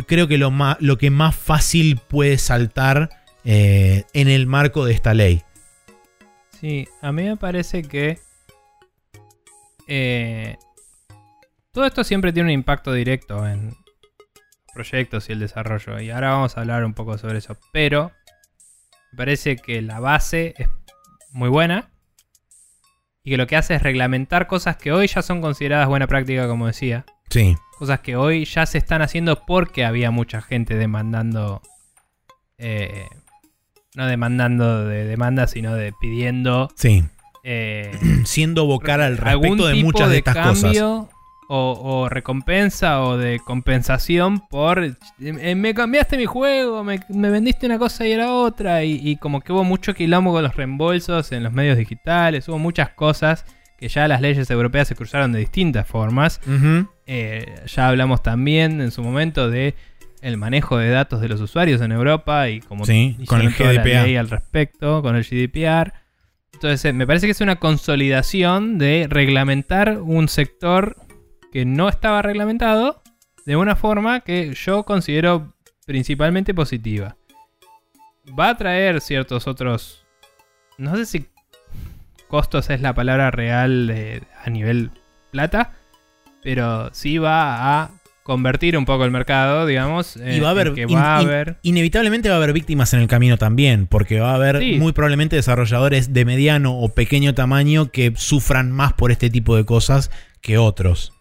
creo 0.08 0.28
que 0.28 0.38
lo, 0.38 0.50
ma- 0.50 0.78
lo 0.80 0.98
que 0.98 1.12
más 1.12 1.36
fácil 1.36 1.98
puede 1.98 2.38
saltar 2.38 3.10
eh, 3.44 4.06
en 4.14 4.28
el 4.28 4.48
marco 4.48 4.86
de 4.86 4.94
esta 4.94 5.14
ley. 5.14 5.44
Sí, 6.60 6.88
a 7.02 7.12
mí 7.12 7.24
me 7.24 7.38
parece 7.38 7.84
que 7.84 8.18
todo 11.74 11.86
esto 11.86 12.04
siempre 12.04 12.32
tiene 12.32 12.48
un 12.50 12.54
impacto 12.54 12.94
directo 12.94 13.46
en 13.48 13.76
proyectos 14.74 15.30
y 15.30 15.34
el 15.34 15.40
desarrollo. 15.40 16.00
Y 16.00 16.10
ahora 16.12 16.32
vamos 16.32 16.58
a 16.58 16.62
hablar 16.62 16.84
un 16.86 16.94
poco 16.94 17.18
sobre 17.18 17.38
eso. 17.40 17.58
Pero 17.72 18.12
me 19.12 19.18
parece 19.18 19.56
que 19.58 19.82
la 19.82 20.00
base 20.00 20.54
es 20.58 20.70
muy 21.32 21.50
buena. 21.50 21.90
Y 23.24 23.32
que 23.32 23.38
lo 23.38 23.46
que 23.46 23.56
hace 23.56 23.76
es 23.76 23.84
reglamentar 23.84 24.48
cosas 24.48 24.78
que 24.78 24.92
hoy 24.92 25.08
ya 25.08 25.22
son 25.22 25.42
consideradas 25.42 25.88
buena 25.88 26.08
práctica, 26.08 26.48
como 26.48 26.68
decía. 26.68 27.06
Sí, 27.30 27.56
Cosas 27.78 28.00
que 28.02 28.16
hoy 28.16 28.46
ya 28.46 28.66
se 28.66 28.78
están 28.78 29.02
haciendo 29.02 29.46
porque 29.46 29.86
había 29.86 30.12
mucha 30.12 30.42
gente 30.42 30.76
demandando. 30.76 31.62
eh, 32.58 33.06
no 33.96 34.06
demandando 34.08 34.86
de 34.86 35.06
demanda, 35.06 35.48
sino 35.48 35.76
de 35.76 35.94
pidiendo. 36.00 36.70
sí. 36.76 37.04
eh, 37.44 37.92
Siendo 38.26 38.66
vocal 38.66 39.02
al 39.02 39.18
respecto 39.18 39.68
de 39.68 39.84
muchas 39.84 40.10
de, 40.10 40.18
estas 40.18 40.38
cosas. 40.38 40.78
O, 41.54 41.74
o 41.84 42.08
recompensa 42.08 43.02
o 43.02 43.18
de 43.18 43.40
compensación 43.44 44.40
por 44.48 44.86
eh, 44.86 45.56
me 45.56 45.74
cambiaste 45.74 46.16
mi 46.16 46.26
juego, 46.26 46.82
me, 46.86 47.02
me 47.10 47.30
vendiste 47.30 47.66
una 47.66 47.78
cosa 47.78 48.08
y 48.08 48.14
era 48.14 48.32
otra 48.32 48.86
y, 48.86 49.02
y 49.04 49.18
como 49.18 49.42
que 49.42 49.52
hubo 49.52 49.66
mucho 49.66 49.94
quilombo 49.94 50.32
con 50.32 50.44
los 50.44 50.56
reembolsos 50.56 51.34
en 51.34 51.44
los 51.44 51.52
medios 51.52 51.78
digitales, 51.78 52.48
hubo 52.48 52.58
muchas 52.58 52.92
cosas 52.92 53.44
que 53.78 53.90
ya 53.90 54.08
las 54.08 54.22
leyes 54.22 54.50
europeas 54.50 54.88
se 54.88 54.96
cruzaron 54.96 55.34
de 55.34 55.40
distintas 55.40 55.86
formas. 55.88 56.40
Eh, 57.06 57.56
ya 57.66 57.88
hablamos 57.90 58.24
también 58.24 58.80
en 58.80 58.92
su 58.92 59.02
momento 59.04 59.50
de 59.50 59.76
el 60.22 60.38
manejo 60.38 60.78
de 60.78 60.90
datos 60.90 61.20
de 61.20 61.28
los 61.28 61.42
usuarios 61.42 61.82
en 61.82 61.92
Europa 61.92 62.48
y 62.48 62.62
como 62.62 62.86
Sí, 62.86 63.18
con 63.28 63.42
el 63.42 63.50
GDPR. 63.50 64.04
ley 64.06 64.16
al 64.16 64.30
respecto, 64.30 65.02
con 65.02 65.16
el 65.18 65.24
GDPR. 65.26 65.92
Entonces, 66.54 66.86
eh, 66.86 66.94
me 66.94 67.08
parece 67.08 67.26
que 67.26 67.32
es 67.32 67.42
una 67.42 67.56
consolidación 67.58 68.78
de 68.78 69.08
reglamentar 69.10 69.98
un 70.00 70.30
sector 70.30 70.96
que 71.52 71.66
no 71.66 71.90
estaba 71.90 72.22
reglamentado 72.22 73.02
de 73.46 73.56
una 73.56 73.76
forma 73.76 74.22
que 74.22 74.54
yo 74.54 74.84
considero 74.84 75.54
principalmente 75.86 76.54
positiva. 76.54 77.18
Va 78.40 78.50
a 78.50 78.58
traer 78.58 79.02
ciertos 79.02 79.48
otros. 79.48 80.06
No 80.78 80.96
sé 80.96 81.06
si 81.06 81.26
costos 82.28 82.70
es 82.70 82.82
la 82.82 82.94
palabra 82.94 83.32
real 83.32 83.88
de- 83.88 84.24
a 84.44 84.50
nivel 84.50 84.92
plata, 85.32 85.74
pero 86.44 86.90
sí 86.94 87.18
va 87.18 87.82
a 87.82 87.92
convertir 88.24 88.78
un 88.78 88.86
poco 88.86 89.04
el 89.04 89.12
mercado, 89.12 89.66
digamos. 89.66 90.16
Y 90.16 90.40
va 90.40 90.50
a 90.50 90.52
haber, 90.52 90.74
que 90.74 90.82
in- 90.84 90.96
va 90.96 91.18
a 91.18 91.22
in- 91.22 91.28
haber. 91.28 91.58
inevitablemente 91.64 92.30
va 92.30 92.36
a 92.36 92.38
haber 92.38 92.54
víctimas 92.54 92.94
en 92.94 93.02
el 93.02 93.08
camino 93.08 93.38
también, 93.38 93.88
porque 93.88 94.20
va 94.20 94.32
a 94.32 94.36
haber 94.36 94.60
Sí. 94.60 94.76
muy 94.80 94.94
probablemente 94.94 95.36
desarrolladores 95.36 96.14
de 96.14 96.24
mediano 96.24 96.78
o 96.80 96.90
pequeño 96.90 97.34
tamaño 97.34 97.92
que 97.92 98.14
sufran 98.16 98.72
más 98.72 98.94
por 98.94 99.12
este 99.12 99.30
tipo 99.30 99.56
de 99.58 99.66
cosas 99.66 100.12
que 100.40 100.58
otros. 100.58 101.12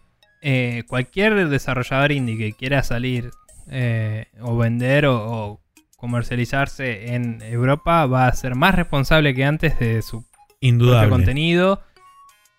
Eh, 0.41 0.83
cualquier 0.87 1.47
desarrollador 1.49 2.11
indie 2.11 2.37
que 2.37 2.53
quiera 2.53 2.83
salir 2.83 3.31
eh, 3.69 4.27
o 4.41 4.57
vender 4.57 5.05
o, 5.05 5.15
o 5.15 5.61
comercializarse 5.97 7.13
en 7.13 7.41
Europa 7.43 8.05
va 8.07 8.27
a 8.27 8.33
ser 8.33 8.55
más 8.55 8.75
responsable 8.75 9.35
que 9.35 9.45
antes 9.45 9.77
de 9.79 10.01
su 10.01 10.25
Indudable. 10.59 11.09
contenido. 11.09 11.81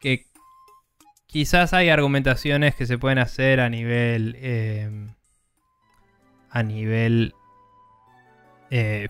Que 0.00 0.26
quizás 1.26 1.72
hay 1.72 1.88
argumentaciones 1.88 2.74
que 2.74 2.86
se 2.86 2.98
pueden 2.98 3.18
hacer 3.18 3.60
a 3.60 3.68
nivel. 3.68 4.36
eh, 4.38 5.08
a 6.50 6.62
nivel 6.62 7.34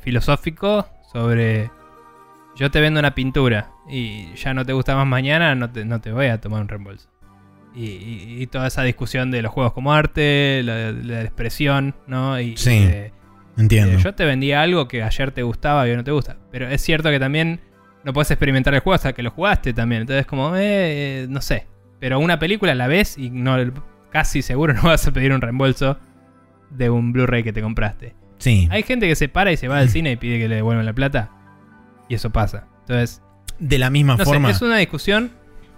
filosófico 0.01 0.87
sobre. 1.13 1.71
Yo 2.57 2.71
te 2.71 2.81
vendo 2.81 3.01
una 3.01 3.15
pintura 3.15 3.71
y 3.89 4.35
ya 4.35 4.55
no 4.55 4.65
te 4.65 4.73
gusta 4.73 4.95
más 4.95 5.07
mañana, 5.07 5.55
no 5.55 5.71
te, 5.71 5.85
no 5.85 6.01
te 6.01 6.13
voy 6.13 6.27
a 6.27 6.41
tomar 6.41 6.61
un 6.63 6.69
reembolso. 6.69 7.09
Y, 7.75 7.85
y- 7.87 8.37
y 8.43 8.47
toda 8.49 8.67
esa 8.67 8.83
discusión 8.83 9.31
de 9.31 9.41
los 9.43 9.51
juegos 9.51 9.73
como 9.73 9.93
arte, 9.95 10.63
la, 10.65 10.93
la 10.93 11.23
expresión, 11.23 11.95
¿no? 12.07 12.39
Y, 12.41 12.57
Sí, 12.57 12.71
de- 12.85 13.13
Entiendo. 13.57 13.99
Eh, 13.99 14.03
yo 14.03 14.15
te 14.15 14.25
vendía 14.25 14.63
algo 14.63 14.89
que 14.89 15.03
ayer 15.03 15.31
te 15.31 15.43
gustaba 15.43 15.87
y 15.87 15.91
hoy 15.91 15.97
no 15.97 16.05
te 16.05 16.11
gusta. 16.11 16.37
Pero 16.51 16.69
es 16.69 16.81
cierto 16.83 17.11
que 17.11 17.19
también 17.21 17.61
no 18.05 18.13
puedes 18.13 18.31
experimentar 18.31 18.73
el 18.75 18.81
juego 18.81 18.95
hasta 18.95 19.13
que 19.13 19.23
lo 19.23 19.31
jugaste 19.31 19.73
también. 19.75 20.03
Entonces, 20.03 20.27
como, 20.27 20.53
eh, 20.57 21.27
no 21.29 21.41
sé. 21.43 21.67
Pero 22.01 22.19
una 22.19 22.39
película 22.39 22.75
la 22.75 22.87
ves 22.89 23.17
y 23.19 23.31
no, 23.31 23.57
casi 24.11 24.41
seguro 24.43 24.73
no 24.75 24.83
vas 24.85 25.07
a 25.07 25.11
pedir 25.13 25.33
un 25.33 25.41
reembolso 25.41 25.99
de 26.71 26.89
un 26.91 27.13
Blu-ray 27.13 27.43
que 27.43 27.53
te 27.53 27.61
compraste. 27.63 28.15
sí. 28.39 28.67
Hay 28.71 28.83
gente 28.85 29.07
que 29.07 29.15
se 29.17 29.29
para 29.29 29.53
y 29.53 29.57
se 29.59 29.69
va 29.69 29.79
al 29.79 29.89
cine 29.91 30.13
y 30.13 30.17
pide 30.17 30.39
que 30.39 30.49
le 30.49 30.57
devuelvan 30.57 30.87
la 30.87 30.95
plata. 30.95 31.31
Y 32.09 32.15
eso 32.15 32.31
pasa. 32.31 32.67
Entonces, 32.81 33.23
De 33.59 33.79
la 33.79 33.91
misma 33.91 34.17
no 34.17 34.25
forma. 34.25 34.49
sé, 34.49 34.57
es 34.57 34.63
una 34.63 34.79
discusión 34.79 35.31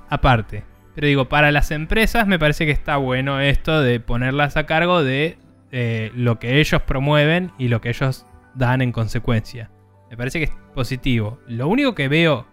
aparte. 0.09 0.63
Pero 0.95 1.07
digo, 1.07 1.29
para 1.29 1.51
las 1.51 1.71
empresas 1.71 2.27
me 2.27 2.39
parece 2.39 2.67
que 2.67 2.73
está 2.73 2.97
bueno 2.97 3.41
esto 3.41 3.81
de 3.83 4.01
ponerlas 4.01 4.57
a 4.57 4.67
cargo 4.67 5.03
de 5.03 5.39
eh, 5.73 6.13
lo 6.15 6.39
que 6.39 6.61
ellos 6.61 6.83
promueven 6.83 7.51
y 7.59 7.69
lo 7.69 7.81
que 7.81 7.89
ellos 7.89 8.27
dan 8.55 8.81
en 8.81 8.93
consecuencia. 8.93 9.71
Me 10.11 10.17
parece 10.17 10.39
que 10.39 10.45
es 10.45 10.53
positivo. 10.75 11.41
Lo 11.49 11.67
único 11.67 11.95
que 11.95 12.09
veo 12.09 12.47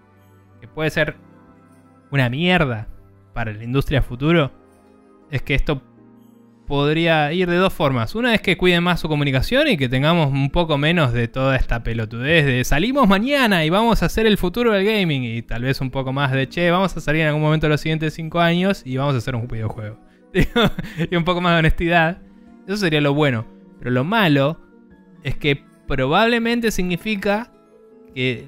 que 0.60 0.68
puede 0.68 0.90
ser 0.90 1.16
una 2.10 2.30
mierda 2.30 2.88
para 3.34 3.54
la 3.54 3.64
industria 3.64 4.02
futuro 4.02 4.52
es 5.30 5.42
que 5.44 5.54
esto 5.54 5.82
podría 6.72 7.34
ir 7.34 7.50
de 7.50 7.58
dos 7.58 7.74
formas. 7.74 8.16
Una 8.16 8.34
es 8.34 8.40
que 8.40 8.56
cuiden 8.56 8.82
más 8.82 9.02
su 9.02 9.10
comunicación 9.10 9.68
y 9.68 9.76
que 9.76 9.90
tengamos 9.90 10.32
un 10.32 10.50
poco 10.52 10.78
menos 10.78 11.12
de 11.12 11.28
toda 11.28 11.58
esta 11.58 11.84
pelotudez 11.84 12.46
de 12.46 12.64
salimos 12.64 13.10
mañana 13.10 13.66
y 13.66 13.70
vamos 13.70 14.02
a 14.02 14.06
hacer 14.06 14.26
el 14.26 14.38
futuro 14.38 14.72
del 14.72 14.86
gaming 14.86 15.26
y 15.26 15.42
tal 15.42 15.64
vez 15.64 15.82
un 15.82 15.92
poco 15.92 16.14
más 16.14 16.32
de 16.32 16.48
che, 16.48 16.72
vamos 16.72 16.96
a 16.96 17.02
salir 17.02 17.24
en 17.24 17.28
algún 17.28 17.42
momento 17.42 17.66
de 17.66 17.72
los 17.72 17.82
siguientes 17.82 18.14
cinco 18.14 18.40
años 18.40 18.84
y 18.86 18.96
vamos 18.96 19.16
a 19.16 19.18
hacer 19.18 19.36
un 19.36 19.50
videojuego. 19.50 20.00
Y 21.12 21.14
un 21.14 21.26
poco 21.26 21.42
más 21.42 21.56
de 21.56 21.60
honestidad. 21.60 22.22
Eso 22.66 22.78
sería 22.78 23.02
lo 23.02 23.14
bueno. 23.14 23.46
Pero 23.80 23.92
lo 23.92 24.06
malo 24.06 24.62
es 25.24 25.36
que 25.36 25.66
probablemente 25.90 26.72
significa 26.72 27.52
que 28.16 28.48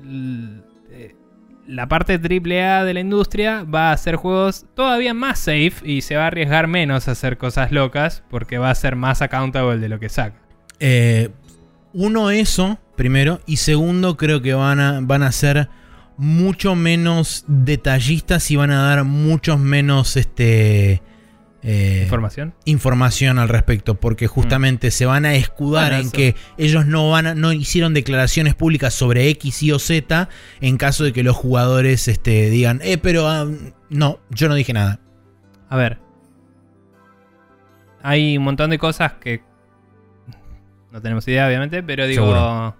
la 1.67 1.87
parte 1.87 2.13
AAA 2.13 2.85
de 2.85 2.93
la 2.93 2.99
industria 2.99 3.63
va 3.63 3.89
a 3.89 3.93
hacer 3.93 4.15
juegos 4.15 4.65
todavía 4.75 5.13
más 5.13 5.39
safe 5.39 5.73
y 5.83 6.01
se 6.01 6.15
va 6.15 6.23
a 6.23 6.27
arriesgar 6.27 6.67
menos 6.67 7.07
a 7.07 7.11
hacer 7.11 7.37
cosas 7.37 7.71
locas 7.71 8.23
porque 8.29 8.57
va 8.57 8.69
a 8.69 8.75
ser 8.75 8.95
más 8.95 9.21
accountable 9.21 9.77
de 9.77 9.89
lo 9.89 9.99
que 9.99 10.09
saca. 10.09 10.39
Eh, 10.79 11.29
uno, 11.93 12.31
eso, 12.31 12.79
primero. 12.95 13.39
Y 13.45 13.57
segundo, 13.57 14.17
creo 14.17 14.41
que 14.41 14.53
van 14.53 14.79
a, 14.79 14.99
van 15.01 15.23
a 15.23 15.31
ser 15.31 15.69
mucho 16.17 16.75
menos 16.75 17.45
detallistas 17.47 18.51
y 18.51 18.55
van 18.55 18.71
a 18.71 18.83
dar 18.83 19.03
muchos 19.03 19.59
menos 19.59 20.17
este, 20.17 21.01
eh, 21.63 22.01
Información. 22.03 22.53
información 22.65 23.39
al 23.39 23.47
respecto. 23.49 23.95
Porque 23.95 24.27
justamente 24.27 24.91
se 24.91 25.05
van 25.05 25.25
a 25.25 25.33
escudar 25.35 25.85
Bueno, 25.91 25.95
en 25.97 26.01
eso. 26.07 26.11
que 26.11 26.35
ellos 26.57 26.85
no, 26.85 27.09
van 27.11 27.27
a- 27.27 27.35
no 27.35 27.53
hicieron 27.53 27.93
declaraciones 27.93 28.53
públicas 28.55 28.93
sobre 28.93 29.29
X, 29.29 29.63
Y 29.63 29.71
o 29.71 29.79
Z 29.79 30.27
en 30.61 30.77
caso 30.77 31.03
de 31.05 31.13
que 31.13 31.23
los 31.23 31.35
jugadores 31.35 32.07
este, 32.07 32.49
digan, 32.49 32.79
eh, 32.83 32.97
pero 32.97 33.27
ah, 33.29 33.47
no, 33.89 34.19
yo 34.29 34.49
no 34.49 34.55
dije 34.55 34.73
nada. 34.73 34.99
A 35.69 35.77
ver. 35.77 35.99
Hay 38.01 38.37
un 38.37 38.43
montón 38.43 38.69
de 38.69 38.77
cosas 38.77 39.13
que 39.13 39.41
no 40.91 41.01
tenemos 41.01 41.25
idea, 41.27 41.47
obviamente, 41.47 41.81
pero 41.81 42.05
digo, 42.05 42.25
Seguro. 42.27 42.75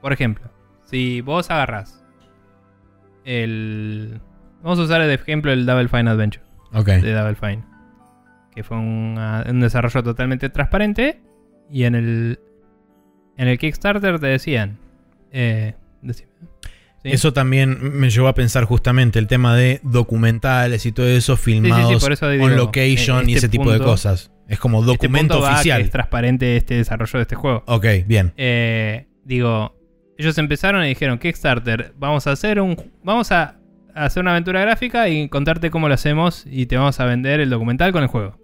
por 0.00 0.12
ejemplo, 0.12 0.50
si 0.86 1.20
vos 1.20 1.50
agarrás 1.50 2.02
el... 3.24 4.20
Vamos 4.62 4.78
a 4.78 4.82
usar 4.82 5.02
de 5.02 5.14
ejemplo 5.14 5.52
el 5.52 5.64
Double 5.66 5.88
Fine 5.88 6.10
Adventure 6.10 6.42
Ok. 6.72 6.86
de 6.86 7.12
Double 7.12 7.34
Fine, 7.36 7.62
que 8.60 8.64
fue 8.64 8.76
un, 8.76 9.14
ah, 9.16 9.42
un 9.48 9.60
desarrollo 9.60 10.02
totalmente 10.02 10.50
transparente 10.50 11.18
y 11.70 11.84
en 11.84 11.94
el 11.94 12.38
en 13.38 13.48
el 13.48 13.56
Kickstarter 13.56 14.20
te 14.20 14.26
decían, 14.26 14.78
eh. 15.32 15.76
¿Sí? 16.12 16.24
Eso 17.04 17.32
también 17.32 17.78
me 17.80 18.10
llevó 18.10 18.28
a 18.28 18.34
pensar 18.34 18.64
justamente 18.64 19.18
el 19.18 19.28
tema 19.28 19.56
de 19.56 19.80
documentales 19.82 20.84
y 20.84 20.92
todo 20.92 21.08
eso 21.08 21.38
filmados 21.38 22.06
digo, 22.30 22.44
on 22.44 22.56
location 22.56 23.30
y 23.30 23.32
este 23.32 23.46
ese 23.46 23.48
tipo 23.48 23.72
de 23.72 23.78
cosas. 23.78 24.30
Es 24.46 24.58
como 24.58 24.80
Este 24.80 24.92
documento 24.92 25.38
oficial. 25.38 25.80
es 25.80 25.90
transparente 25.90 26.58
este 26.58 26.74
desarrollo 26.74 27.18
de 27.18 27.22
este 27.22 27.36
juego. 27.36 27.64
Ok, 27.66 27.86
bien. 28.06 28.34
Eh, 28.36 29.06
digo, 29.24 29.74
ellos 30.18 30.36
empezaron 30.36 30.84
y 30.84 30.88
dijeron, 30.88 31.18
Kickstarter, 31.18 31.94
vamos 31.96 32.26
a 32.26 32.32
hacer 32.32 32.60
un. 32.60 32.76
Vamos 33.02 33.32
a 33.32 33.56
hacer 33.94 34.20
una 34.20 34.32
aventura 34.32 34.60
gráfica 34.60 35.08
y 35.08 35.30
contarte 35.30 35.70
cómo 35.70 35.88
lo 35.88 35.94
hacemos 35.94 36.44
y 36.46 36.66
te 36.66 36.76
vamos 36.76 37.00
a 37.00 37.06
vender 37.06 37.40
el 37.40 37.48
documental 37.48 37.92
con 37.92 38.02
el 38.02 38.10
juego. 38.10 38.39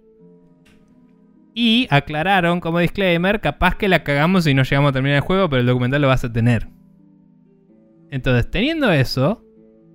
Y 1.59 1.87
aclararon 1.89 2.59
como 2.59 2.77
disclaimer, 2.77 3.41
capaz 3.41 3.75
que 3.77 3.87
la 3.87 4.03
cagamos 4.03 4.45
y 4.45 4.53
no 4.53 4.61
llegamos 4.61 4.89
a 4.89 4.93
terminar 4.93 5.15
el 5.15 5.21
juego, 5.21 5.49
pero 5.49 5.61
el 5.61 5.65
documental 5.65 6.03
lo 6.03 6.07
vas 6.07 6.23
a 6.23 6.31
tener. 6.31 6.67
Entonces, 8.11 8.51
teniendo 8.51 8.91
eso, 8.91 9.43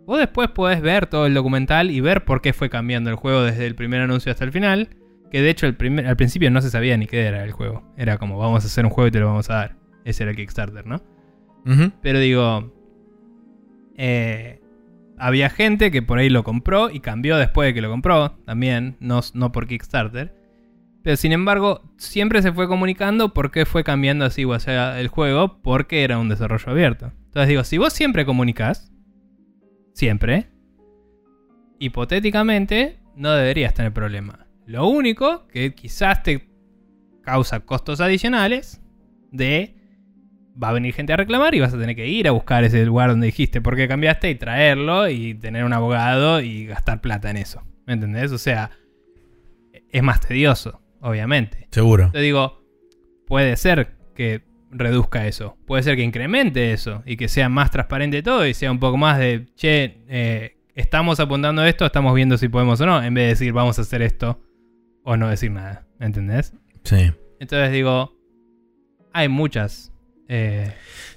vos 0.05 0.19
después 0.19 0.49
podés 0.51 0.81
ver 0.81 1.07
todo 1.07 1.25
el 1.27 1.35
documental 1.35 1.93
y 1.93 2.01
ver 2.01 2.25
por 2.25 2.41
qué 2.41 2.53
fue 2.53 2.69
cambiando 2.69 3.11
el 3.11 3.17
juego 3.17 3.43
desde 3.45 3.65
el 3.69 3.77
primer 3.77 4.01
anuncio 4.01 4.33
hasta 4.33 4.45
el 4.45 4.51
final. 4.51 4.89
Que 5.31 5.41
de 5.41 5.51
hecho 5.51 5.67
el 5.69 5.77
primer- 5.77 6.09
al 6.09 6.17
principio 6.17 6.51
no 6.51 6.61
se 6.61 6.69
sabía 6.69 6.97
ni 6.97 7.07
qué 7.07 7.27
era 7.27 7.45
el 7.45 7.53
juego. 7.53 7.85
Era 7.97 8.19
como 8.19 8.39
vamos 8.39 8.65
a 8.65 8.67
hacer 8.67 8.85
un 8.85 8.91
juego 8.91 9.07
y 9.07 9.13
te 9.13 9.21
lo 9.21 9.27
vamos 9.27 9.49
a 9.49 9.55
dar. 9.55 9.77
Ese 10.05 10.25
era 10.25 10.31
el 10.33 10.37
Kickstarter, 10.37 10.85
¿no? 10.85 11.01
Pero 12.03 12.19
digo, 12.19 12.73
eh, 13.97 14.61
había 15.17 15.49
gente 15.49 15.93
que 15.93 16.03
por 16.03 16.19
ahí 16.19 16.29
lo 16.29 16.43
compró 16.43 16.91
y 16.91 16.99
cambió 16.99 17.37
después 17.37 17.69
de 17.69 17.75
que 17.75 17.81
lo 17.83 17.89
compró, 17.89 18.37
también, 18.47 18.97
no, 18.99 19.21
no 19.35 19.53
por 19.53 19.69
Kickstarter. 19.69 20.35
Pero 21.03 21.17
sin 21.17 21.33
embargo, 21.33 21.83
siempre 21.97 22.43
se 22.43 22.53
fue 22.53 22.69
comunicando 22.69 23.35
por 23.35 23.51
qué 23.51 23.67
fue 23.67 23.83
cambiando 23.83 24.25
así 24.25 24.45
o 24.45 24.59
sea, 24.61 25.01
el 25.01 25.09
juego, 25.09 25.61
porque 25.63 26.05
era 26.05 26.19
un 26.19 26.29
desarrollo 26.29 26.71
abierto. 26.71 27.13
Entonces 27.27 27.49
digo, 27.49 27.65
si 27.65 27.79
vos 27.79 27.93
siempre 27.93 28.25
comunicas, 28.25 28.93
siempre, 29.95 30.49
hipotéticamente, 31.79 33.01
no 33.17 33.33
deberías 33.33 33.75
tener 33.75 33.93
problema. 33.93 34.47
Lo 34.67 34.87
único 34.87 35.49
que 35.49 35.75
quizás 35.75 36.23
te 36.23 36.49
causa 37.23 37.61
costos 37.61 38.01
adicionales 38.01 38.81
de 39.31 39.75
va 40.63 40.69
a 40.69 40.73
venir 40.73 40.95
gente 40.95 41.13
a 41.13 41.17
reclamar 41.17 41.55
y 41.55 41.61
vas 41.61 41.73
a 41.73 41.79
tener 41.79 41.97
que 41.97 42.07
ir 42.07 42.29
a 42.29 42.33
buscar 42.33 42.65
ese 42.65 42.85
lugar 42.85 43.11
donde 43.11 43.27
dijiste 43.27 43.61
por 43.61 43.77
qué 43.77 43.89
cambiaste 43.89 44.31
y 44.31 44.35
traerlo 44.35 45.09
y 45.09 45.35
tener 45.35 45.65
un 45.65 45.73
abogado 45.73 46.41
y 46.41 46.67
gastar 46.67 47.01
plata 47.01 47.31
en 47.31 47.39
eso. 47.39 47.63
¿Me 47.87 47.95
entendés? 47.95 48.33
O 48.33 48.39
sea, 48.39 48.71
es 49.91 50.03
más 50.03 50.21
tedioso, 50.21 50.82
obviamente. 51.03 51.69
Seguro. 51.71 52.11
Te 52.13 52.21
digo, 52.21 52.63
puede 53.27 53.57
ser 53.57 53.97
que 54.15 54.43
reduzca 54.71 55.27
eso, 55.27 55.59
puede 55.67 55.83
ser 55.83 55.97
que 55.97 56.03
incremente 56.03 56.73
eso 56.73 57.03
y 57.05 57.17
que 57.19 57.29
sea 57.29 57.51
más 57.51 57.71
transparente 57.71 58.23
todo 58.23 58.47
y 58.47 58.55
sea 58.55 58.71
un 58.73 58.81
poco 58.81 58.97
más 58.97 59.19
de, 59.19 59.47
che, 59.55 60.03
eh, 60.09 60.57
estamos 60.75 61.21
apuntando 61.21 61.61
a 61.61 61.69
esto, 61.69 61.85
estamos 61.85 62.15
viendo 62.15 62.39
si 62.39 62.49
podemos 62.49 62.81
o 62.81 62.87
no, 62.87 63.03
en 63.03 63.13
vez 63.13 63.25
de 63.25 63.29
decir 63.29 63.53
vamos 63.53 63.79
a 63.79 63.83
hacer 63.83 64.01
esto 64.01 64.41
o 65.05 65.17
no 65.17 65.29
decir 65.29 65.51
nada. 65.51 65.87
¿Me 65.99 66.07
entendés? 66.07 66.55
Sí. 66.85 67.13
Entonces 67.39 67.71
digo, 67.73 68.17
hay 69.13 69.29
muchas 69.29 69.93
eh, 70.29 70.73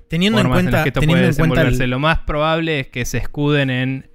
Teniendo 0.09 0.41
en 0.41 0.49
cuenta, 0.49 0.83
que 0.83 0.89
esto 0.89 0.99
teniendo 0.99 1.21
puede 1.21 1.29
en 1.29 1.35
cuenta 1.37 1.61
el- 1.61 1.67
desenvolverse. 1.67 1.87
Lo 1.87 1.99
más 1.99 2.19
probable 2.19 2.81
es 2.81 2.87
que 2.87 3.05
se 3.05 3.19
escuden 3.19 3.69
en 3.69 4.09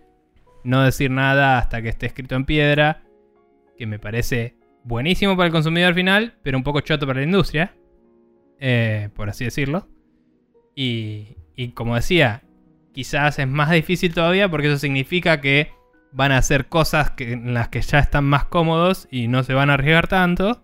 no 0.65 0.83
decir 0.83 1.11
nada 1.11 1.59
hasta 1.59 1.81
que 1.81 1.89
esté 1.89 2.07
escrito 2.07 2.35
en 2.35 2.45
piedra, 2.45 3.03
que 3.79 3.87
me 3.87 3.99
parece 3.99 4.57
buenísimo 4.85 5.37
para 5.37 5.47
el 5.47 5.53
consumidor 5.53 5.95
final, 5.95 6.35
pero 6.43 6.59
un 6.59 6.65
poco 6.65 6.81
choto 6.81 7.07
para 7.07 7.21
la 7.21 7.27
industria, 7.27 7.75
eh, 8.59 9.09
por 9.15 9.29
así 9.29 9.45
decirlo. 9.45 9.89
Y, 10.75 11.37
y 11.57 11.73
como 11.73 11.95
decía, 11.95 12.43
quizás 12.93 13.39
es 13.39 13.49
más 13.49 13.71
difícil 13.71 14.15
todavía 14.15 14.49
porque 14.49 14.69
eso 14.69 14.79
significa 14.79 15.41
que 15.41 15.73
van 16.13 16.33
a 16.33 16.39
hacer 16.39 16.67
cosas 16.67 17.11
que, 17.11 17.33
en 17.33 17.55
las 17.55 17.69
que 17.69 17.81
ya 17.81 17.99
están 17.99 18.25
más 18.25 18.45
cómodos 18.45 19.09
y 19.11 19.29
no 19.29 19.43
se 19.43 19.55
van 19.55 19.71
a 19.71 19.75
arriesgar 19.75 20.09
tanto. 20.09 20.63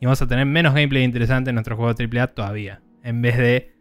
Y 0.00 0.06
vamos 0.06 0.22
a 0.22 0.26
tener 0.26 0.46
menos 0.46 0.74
gameplay 0.74 1.04
interesante 1.04 1.50
en 1.50 1.56
nuestro 1.56 1.76
juego 1.76 1.94
AAA 1.98 2.28
todavía. 2.28 2.80
En 3.02 3.20
vez 3.20 3.36
de 3.36 3.74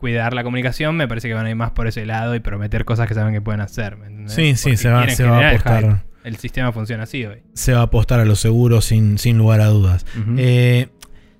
cuidar 0.00 0.34
la 0.34 0.42
comunicación, 0.42 0.96
me 0.96 1.06
parece 1.06 1.28
que 1.28 1.34
van 1.34 1.46
a 1.46 1.50
ir 1.50 1.56
más 1.56 1.70
por 1.70 1.86
ese 1.86 2.04
lado 2.04 2.34
y 2.34 2.40
prometer 2.40 2.84
cosas 2.84 3.06
que 3.06 3.14
saben 3.14 3.32
que 3.32 3.40
pueden 3.40 3.60
hacer. 3.60 3.96
Sí, 4.26 4.56
sí, 4.56 4.76
se 4.76 4.90
va, 4.90 5.08
se 5.08 5.24
va 5.24 5.38
a 5.38 5.50
apostar. 5.50 6.04
El 6.24 6.36
sistema 6.36 6.72
funciona 6.72 7.02
así 7.04 7.24
hoy. 7.24 7.38
Se 7.54 7.72
va 7.72 7.80
a 7.80 7.84
apostar 7.84 8.20
a 8.20 8.24
lo 8.24 8.36
seguro 8.36 8.80
sin, 8.80 9.18
sin 9.18 9.38
lugar 9.38 9.60
a 9.60 9.66
dudas. 9.66 10.06
Eh, 10.38 10.88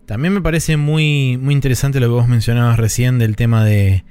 también 0.07 0.35
me 0.35 0.41
parece 0.41 0.77
muy, 0.77 1.39
muy 1.41 1.55
interesante 1.55 2.01
lo 2.01 2.07
que 2.07 2.13
vos 2.13 2.29
mencionabas 2.29 2.79
recién 2.79 3.19
del 3.19 3.37
tema 3.37 3.65
de, 3.65 4.05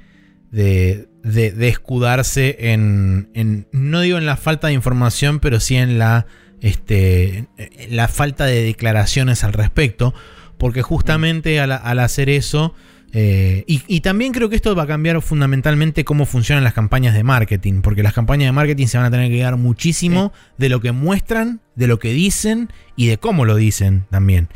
de, 0.50 1.08
de- 1.22 1.52
de 1.52 1.68
escudarse 1.68 2.56
en, 2.72 3.30
en- 3.34 3.66
no 3.72 4.00
digo 4.00 4.18
en 4.18 4.26
la 4.26 4.36
falta 4.36 4.68
de 4.68 4.72
información, 4.72 5.38
pero 5.40 5.60
sí 5.60 5.76
en 5.76 5.98
la, 5.98 6.26
este, 6.60 7.46
en 7.58 7.96
la 7.96 8.08
falta 8.08 8.46
de 8.46 8.62
declaraciones 8.62 9.44
al 9.44 9.52
respecto, 9.52 10.14
porque 10.58 10.82
justamente 10.82 11.60
al, 11.60 11.72
al 11.72 11.98
hacer 11.98 12.30
eso 12.30 12.74
Eh, 13.14 13.64
y, 13.66 13.82
y 13.86 14.00
también 14.00 14.32
creo 14.32 14.48
que 14.48 14.56
esto 14.56 14.74
va 14.74 14.84
a 14.84 14.86
cambiar 14.86 15.20
fundamentalmente 15.20 16.04
cómo 16.04 16.24
funcionan 16.24 16.64
las 16.64 16.72
campañas 16.72 17.14
de 17.14 17.22
marketing, 17.22 17.82
porque 17.82 18.02
las 18.02 18.14
campañas 18.14 18.48
de 18.48 18.52
marketing 18.52 18.86
se 18.86 18.96
van 18.96 19.06
a 19.06 19.10
tener 19.10 19.28
que 19.28 19.36
guiar 19.36 19.56
muchísimo 19.58 20.32
de 20.56 20.70
lo 20.70 20.80
que 20.80 20.92
muestran, 20.92 21.60
de 21.74 21.86
lo 21.86 21.98
que 21.98 22.12
dicen 22.12 22.70
y 22.96 23.08
de 23.08 23.18
cómo 23.18 23.44
lo 23.44 23.56
dicen 23.56 24.06
también. 24.10 24.48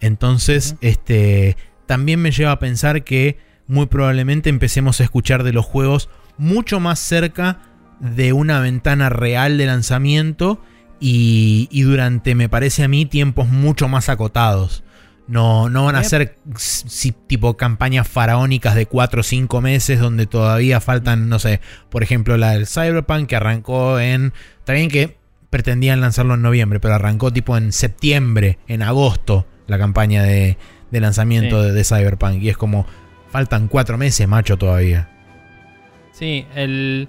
Entonces, 0.00 0.76
este, 0.82 1.56
también 1.86 2.20
me 2.20 2.30
lleva 2.30 2.52
a 2.52 2.58
pensar 2.58 3.04
que 3.04 3.38
muy 3.66 3.86
probablemente 3.86 4.50
empecemos 4.50 5.00
a 5.00 5.04
escuchar 5.04 5.42
de 5.42 5.54
los 5.54 5.64
juegos 5.64 6.10
mucho 6.36 6.80
más 6.80 6.98
cerca 6.98 7.60
de 8.00 8.34
una 8.34 8.60
ventana 8.60 9.08
real 9.08 9.56
de 9.56 9.64
lanzamiento 9.64 10.62
y, 11.00 11.68
y 11.70 11.82
durante, 11.82 12.34
me 12.34 12.50
parece 12.50 12.84
a 12.84 12.88
mí, 12.88 13.06
tiempos 13.06 13.48
mucho 13.48 13.88
más 13.88 14.10
acotados. 14.10 14.84
No, 15.26 15.70
no 15.70 15.86
van 15.86 15.96
a 15.96 16.04
ser 16.04 16.36
si- 16.56 17.12
tipo 17.12 17.56
campañas 17.56 18.06
faraónicas 18.06 18.74
de 18.74 18.84
4 18.86 19.20
o 19.20 19.22
5 19.22 19.60
meses 19.62 19.98
donde 19.98 20.26
todavía 20.26 20.80
faltan, 20.80 21.30
no 21.30 21.38
sé, 21.38 21.60
por 21.88 22.02
ejemplo 22.02 22.36
la 22.36 22.50
del 22.50 22.66
Cyberpunk 22.66 23.28
que 23.28 23.36
arrancó 23.36 23.98
en... 23.98 24.34
Bien 24.66 24.90
que 24.90 25.16
pretendían 25.48 26.00
lanzarlo 26.02 26.34
en 26.34 26.42
noviembre, 26.42 26.78
pero 26.80 26.94
arrancó 26.94 27.32
tipo 27.32 27.56
en 27.56 27.72
septiembre, 27.72 28.58
en 28.68 28.82
agosto, 28.82 29.46
la 29.66 29.78
campaña 29.78 30.22
de, 30.22 30.58
de 30.90 31.00
lanzamiento 31.00 31.60
Sí. 31.62 31.68
de, 31.68 31.72
de 31.72 31.84
Cyberpunk. 31.84 32.42
Y 32.42 32.50
es 32.50 32.56
como, 32.58 32.86
faltan 33.30 33.68
4 33.68 33.96
meses, 33.96 34.28
macho, 34.28 34.58
todavía. 34.58 35.08
Sí, 36.12 36.46
el. 36.54 37.08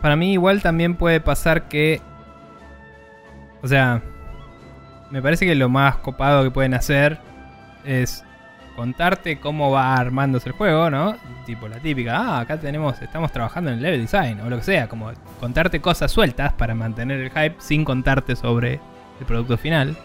Para 0.00 0.16
mí, 0.16 0.32
igual 0.32 0.62
también 0.62 0.94
puede 0.96 1.20
pasar 1.20 1.68
que. 1.68 2.00
O 3.62 3.68
sea. 3.68 4.02
Me 5.10 5.22
parece 5.22 5.46
que 5.46 5.54
lo 5.54 5.68
más 5.68 5.96
copado 5.96 6.42
que 6.42 6.50
pueden 6.50 6.74
hacer 6.74 7.18
es 7.84 8.24
contarte 8.76 9.38
cómo 9.38 9.70
va 9.70 9.94
armándose 9.94 10.50
el 10.50 10.54
juego, 10.54 10.90
¿no? 10.90 11.16
Tipo 11.46 11.66
la 11.66 11.78
típica, 11.78 12.16
ah, 12.16 12.40
acá 12.40 12.58
tenemos, 12.58 13.00
estamos 13.00 13.32
trabajando 13.32 13.70
en 13.70 13.78
el 13.78 13.82
level 13.82 14.02
design 14.02 14.40
o 14.40 14.50
lo 14.50 14.58
que 14.58 14.64
sea, 14.64 14.88
como 14.88 15.10
contarte 15.40 15.80
cosas 15.80 16.12
sueltas 16.12 16.52
para 16.52 16.74
mantener 16.74 17.20
el 17.20 17.30
hype 17.30 17.56
sin 17.58 17.84
contarte 17.84 18.36
sobre 18.36 18.74
el 19.18 19.26
producto 19.26 19.56
final. 19.56 19.96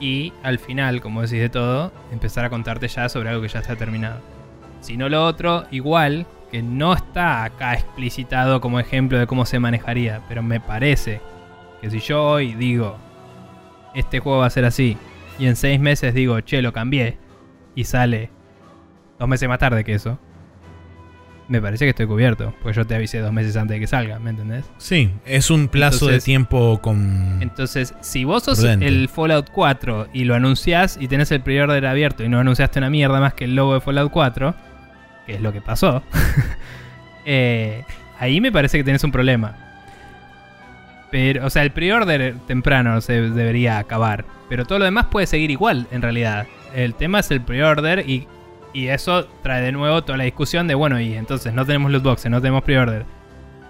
Y 0.00 0.32
al 0.42 0.58
final, 0.58 1.00
como 1.00 1.22
decís 1.22 1.40
de 1.40 1.48
todo, 1.48 1.92
empezar 2.12 2.44
a 2.44 2.50
contarte 2.50 2.88
ya 2.88 3.08
sobre 3.08 3.30
algo 3.30 3.42
que 3.42 3.48
ya 3.48 3.60
está 3.60 3.76
terminado. 3.76 4.20
Si 4.80 4.96
no 4.96 5.08
lo 5.08 5.24
otro, 5.24 5.64
igual, 5.70 6.26
que 6.50 6.62
no 6.62 6.92
está 6.92 7.44
acá 7.44 7.74
explicitado 7.74 8.60
como 8.60 8.80
ejemplo 8.80 9.18
de 9.18 9.26
cómo 9.26 9.46
se 9.46 9.58
manejaría, 9.58 10.20
pero 10.28 10.42
me 10.42 10.60
parece 10.60 11.20
que 11.80 11.90
si 11.90 12.00
yo 12.00 12.24
hoy 12.24 12.54
digo, 12.54 12.96
este 13.96 14.20
juego 14.20 14.38
va 14.38 14.46
a 14.46 14.50
ser 14.50 14.64
así, 14.64 14.96
y 15.38 15.46
en 15.46 15.56
seis 15.56 15.80
meses 15.80 16.14
digo, 16.14 16.40
che, 16.40 16.62
lo 16.62 16.72
cambié, 16.72 17.18
y 17.74 17.84
sale 17.84 18.30
dos 19.18 19.28
meses 19.28 19.48
más 19.48 19.58
tarde 19.58 19.82
que 19.84 19.94
eso, 19.94 20.18
me 21.48 21.62
parece 21.62 21.84
que 21.84 21.90
estoy 21.90 22.06
cubierto, 22.06 22.54
porque 22.60 22.76
yo 22.76 22.84
te 22.86 22.94
avisé 22.96 23.20
dos 23.20 23.32
meses 23.32 23.56
antes 23.56 23.76
de 23.76 23.80
que 23.80 23.86
salga, 23.86 24.18
¿me 24.18 24.30
entendés? 24.30 24.64
Sí, 24.78 25.12
es 25.24 25.48
un 25.50 25.68
plazo 25.68 26.06
Entonces- 26.06 26.22
de 26.22 26.24
tiempo 26.24 26.80
con... 26.82 27.38
Entonces, 27.40 27.94
si 28.00 28.24
vos 28.24 28.42
sos 28.42 28.58
Prudente. 28.58 28.88
el 28.88 29.08
Fallout 29.08 29.50
4 29.52 30.08
y 30.12 30.24
lo 30.24 30.34
anunciás 30.34 30.98
y 31.00 31.06
tenés 31.06 31.30
el 31.30 31.42
pre-order 31.42 31.86
abierto 31.86 32.24
y 32.24 32.28
no 32.28 32.40
anunciaste 32.40 32.80
una 32.80 32.90
mierda 32.90 33.20
más 33.20 33.34
que 33.34 33.44
el 33.44 33.54
logo 33.54 33.74
de 33.74 33.80
Fallout 33.80 34.10
4, 34.10 34.54
que 35.26 35.34
es 35.34 35.40
lo 35.40 35.52
que 35.52 35.60
pasó, 35.60 36.02
eh, 37.24 37.84
ahí 38.18 38.40
me 38.40 38.50
parece 38.52 38.78
que 38.78 38.84
tenés 38.84 39.04
un 39.04 39.12
problema. 39.12 39.65
Pero, 41.10 41.46
o 41.46 41.50
sea, 41.50 41.62
el 41.62 41.70
pre-order 41.70 42.34
temprano 42.46 43.00
se 43.00 43.30
debería 43.30 43.78
acabar. 43.78 44.24
Pero 44.48 44.64
todo 44.64 44.78
lo 44.78 44.84
demás 44.84 45.06
puede 45.06 45.26
seguir 45.26 45.50
igual, 45.50 45.86
en 45.90 46.02
realidad. 46.02 46.46
El 46.74 46.94
tema 46.94 47.20
es 47.20 47.30
el 47.30 47.40
pre-order 47.40 48.08
y, 48.08 48.26
y 48.72 48.88
eso 48.88 49.26
trae 49.42 49.62
de 49.62 49.72
nuevo 49.72 50.02
toda 50.02 50.18
la 50.18 50.24
discusión 50.24 50.66
de, 50.66 50.74
bueno, 50.74 51.00
y 51.00 51.14
entonces 51.14 51.52
no 51.54 51.64
tenemos 51.64 51.90
loot 51.90 52.02
boxes, 52.02 52.30
no 52.30 52.40
tenemos 52.40 52.64
pre-order. 52.64 53.04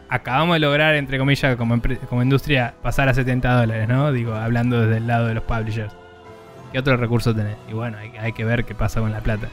Acabamos 0.09 0.55
de 0.55 0.61
lograr, 0.61 0.95
entre 0.95 1.19
comillas, 1.19 1.57
como, 1.57 1.81
como 2.09 2.23
industria, 2.23 2.75
pasar 2.83 3.09
a 3.09 3.15
70 3.15 3.61
dólares, 3.61 3.89
¿no? 3.89 4.13
Digo, 4.13 4.35
hablando 4.35 4.81
desde 4.81 4.99
el 4.99 5.07
lado 5.07 5.27
de 5.27 5.35
los 5.35 5.45
publishers. 5.45 5.93
¿Qué 6.73 6.79
otros 6.79 7.01
recursos 7.01 7.35
tenés? 7.35 7.57
Y 7.69 7.73
bueno, 7.73 7.99
hay, 7.99 8.13
hay 8.19 8.33
que 8.33 8.45
ver 8.45 8.65
qué 8.65 8.75
pasa 8.75 9.01
con 9.01 9.13
la 9.13 9.21
plata. 9.21 9.49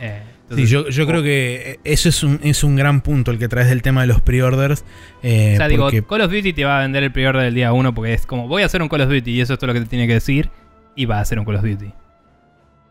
Eh, 0.00 0.22
Sí, 0.56 0.66
yo, 0.66 0.88
yo 0.88 1.06
creo 1.06 1.22
que 1.22 1.80
eso 1.84 2.08
es 2.08 2.22
un, 2.22 2.40
es 2.42 2.62
un 2.64 2.76
gran 2.76 3.00
punto 3.00 3.30
el 3.30 3.38
que 3.38 3.48
traes 3.48 3.68
del 3.68 3.82
tema 3.82 4.00
de 4.02 4.06
los 4.08 4.20
pre-orders. 4.20 4.84
eh, 5.22 5.52
O 5.54 5.56
sea, 5.56 5.68
digo, 5.68 5.88
Call 6.08 6.20
of 6.22 6.32
Duty 6.32 6.52
te 6.52 6.64
va 6.64 6.78
a 6.78 6.82
vender 6.82 7.02
el 7.02 7.12
pre-order 7.12 7.42
del 7.44 7.54
día 7.54 7.72
1 7.72 7.94
porque 7.94 8.12
es 8.14 8.26
como, 8.26 8.48
voy 8.48 8.62
a 8.62 8.66
hacer 8.66 8.82
un 8.82 8.88
Call 8.88 9.02
of 9.02 9.10
Duty 9.10 9.30
y 9.30 9.40
eso 9.40 9.52
es 9.54 9.58
todo 9.58 9.68
lo 9.68 9.74
que 9.74 9.80
te 9.80 9.86
tiene 9.86 10.06
que 10.06 10.14
decir. 10.14 10.50
Y 10.94 11.06
va 11.06 11.18
a 11.18 11.20
hacer 11.22 11.38
un 11.38 11.44
Call 11.44 11.56
of 11.56 11.62
Duty. 11.64 11.92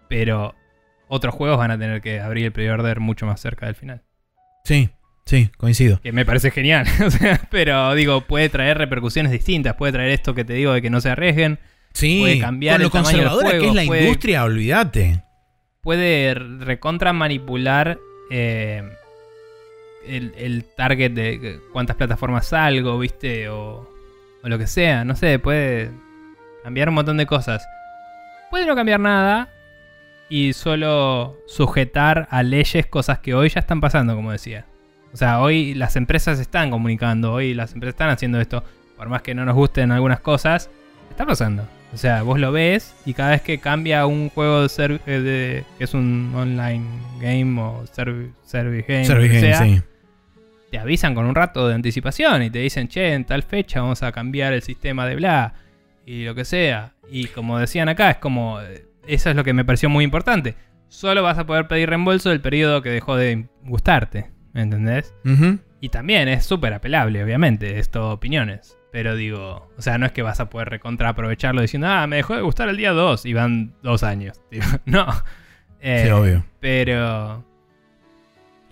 Pero 0.07 0.55
otros 1.07 1.33
juegos 1.33 1.57
van 1.57 1.71
a 1.71 1.77
tener 1.77 2.01
que 2.01 2.19
abrir 2.19 2.45
el 2.45 2.51
pre-order 2.51 2.99
mucho 2.99 3.25
más 3.25 3.39
cerca 3.39 3.65
del 3.65 3.75
final. 3.75 4.01
sí, 4.63 4.89
sí, 5.25 5.49
coincido. 5.57 5.99
Que 6.01 6.11
me 6.11 6.25
parece 6.25 6.51
genial. 6.51 6.85
o 7.05 7.09
sea, 7.11 7.41
pero 7.49 7.93
digo, 7.95 8.21
puede 8.21 8.49
traer 8.49 8.77
repercusiones 8.77 9.31
distintas. 9.31 9.75
Puede 9.75 9.93
traer 9.93 10.09
esto 10.11 10.33
que 10.33 10.43
te 10.45 10.53
digo 10.53 10.73
de 10.73 10.81
que 10.81 10.89
no 10.89 10.99
se 11.01 11.09
arriesguen. 11.09 11.59
Sí, 11.93 12.19
Puede 12.21 12.39
cambiar 12.39 12.75
con 12.75 12.81
lo 12.81 12.87
el 12.87 12.91
del 12.91 13.01
conservadora 13.03 13.59
que 13.59 13.67
es 13.67 13.75
la 13.75 13.83
puede- 13.85 14.03
industria, 14.03 14.43
olvídate. 14.45 15.23
Puede 15.81 16.33
recontra 16.33 17.11
manipular 17.11 17.99
eh, 18.29 18.83
el, 20.05 20.33
el 20.37 20.63
target 20.75 21.11
de 21.11 21.59
cuántas 21.73 21.95
plataformas 21.95 22.47
salgo, 22.47 22.99
¿viste? 22.99 23.49
O, 23.49 23.89
o 24.43 24.49
lo 24.49 24.57
que 24.57 24.67
sea. 24.67 25.03
No 25.05 25.15
sé, 25.15 25.39
puede 25.39 25.91
cambiar 26.63 26.89
un 26.89 26.95
montón 26.95 27.17
de 27.17 27.25
cosas. 27.25 27.65
Puede 28.49 28.65
no 28.65 28.75
cambiar 28.75 28.99
nada 28.99 29.49
y 30.29 30.53
solo 30.53 31.37
sujetar 31.47 32.27
a 32.31 32.43
leyes 32.43 32.85
cosas 32.85 33.19
que 33.19 33.33
hoy 33.33 33.49
ya 33.49 33.59
están 33.59 33.81
pasando, 33.81 34.15
como 34.15 34.31
decía. 34.31 34.65
O 35.13 35.17
sea, 35.17 35.41
hoy 35.41 35.73
las 35.73 35.95
empresas 35.95 36.39
están 36.39 36.71
comunicando, 36.71 37.33
hoy 37.33 37.53
las 37.53 37.73
empresas 37.73 37.95
están 37.95 38.09
haciendo 38.09 38.39
esto. 38.39 38.63
Por 38.97 39.09
más 39.09 39.23
que 39.23 39.33
no 39.33 39.45
nos 39.45 39.55
gusten 39.55 39.91
algunas 39.91 40.19
cosas, 40.19 40.69
está 41.09 41.25
pasando. 41.25 41.67
O 41.93 41.97
sea, 41.97 42.21
vos 42.23 42.39
lo 42.39 42.51
ves 42.53 42.95
y 43.05 43.13
cada 43.13 43.31
vez 43.31 43.41
que 43.41 43.57
cambia 43.57 44.05
un 44.05 44.29
juego 44.29 44.61
de, 44.63 44.69
ser- 44.69 45.01
eh, 45.05 45.19
de- 45.19 45.63
que 45.77 45.83
es 45.83 45.93
un 45.93 46.31
online 46.35 46.85
game 47.19 47.59
o 47.61 47.83
serv- 47.85 48.31
service 48.43 48.85
game, 48.87 49.05
Service 49.05 49.27
lo 49.27 49.41
que 49.41 49.41
game, 49.41 49.57
sea, 49.57 49.65
sí. 49.65 49.81
te 50.71 50.79
avisan 50.79 51.13
con 51.13 51.25
un 51.25 51.35
rato 51.35 51.67
de 51.67 51.75
anticipación 51.75 52.43
y 52.43 52.49
te 52.49 52.59
dicen, 52.59 52.87
che, 52.87 53.13
en 53.13 53.25
tal 53.25 53.43
fecha 53.43 53.81
vamos 53.81 54.03
a 54.03 54.11
cambiar 54.13 54.53
el 54.53 54.61
sistema 54.61 55.05
de 55.05 55.15
bla 55.17 55.53
y 56.05 56.23
lo 56.23 56.33
que 56.33 56.45
sea. 56.45 56.93
Y 57.09 57.27
como 57.27 57.59
decían 57.59 57.89
acá, 57.89 58.11
es 58.11 58.17
como, 58.17 58.61
eh, 58.61 58.85
eso 59.05 59.29
es 59.29 59.35
lo 59.35 59.43
que 59.43 59.51
me 59.53 59.65
pareció 59.65 59.89
muy 59.89 60.05
importante. 60.05 60.55
Solo 60.87 61.23
vas 61.23 61.37
a 61.37 61.45
poder 61.45 61.67
pedir 61.67 61.89
reembolso 61.89 62.29
del 62.29 62.39
periodo 62.39 62.81
que 62.81 62.89
dejó 62.89 63.17
de 63.17 63.47
gustarte, 63.65 64.29
¿me 64.53 64.61
entendés? 64.61 65.13
Ujú. 65.25 65.59
Y 65.81 65.89
también 65.89 66.29
es 66.29 66.45
súper 66.45 66.73
apelable, 66.73 67.21
obviamente, 67.23 67.79
es 67.79 67.89
todo 67.89 68.11
opiniones. 68.13 68.77
Pero 68.91 69.15
digo, 69.15 69.71
o 69.77 69.81
sea, 69.81 69.97
no 69.97 70.05
es 70.05 70.11
que 70.11 70.21
vas 70.21 70.39
a 70.41 70.49
poder 70.49 70.69
recontra 70.69 71.09
aprovecharlo 71.09 71.61
diciendo, 71.61 71.87
ah, 71.87 72.05
me 72.07 72.17
dejó 72.17 72.35
de 72.35 72.41
gustar 72.41 72.67
el 72.67 72.75
día 72.77 72.91
2 72.91 73.25
y 73.25 73.33
van 73.33 73.73
dos 73.81 74.03
años. 74.03 74.41
Digo, 74.51 74.65
no. 74.85 75.07
Eh, 75.79 76.03
Sí, 76.05 76.11
obvio. 76.11 76.45
Pero. 76.59 77.45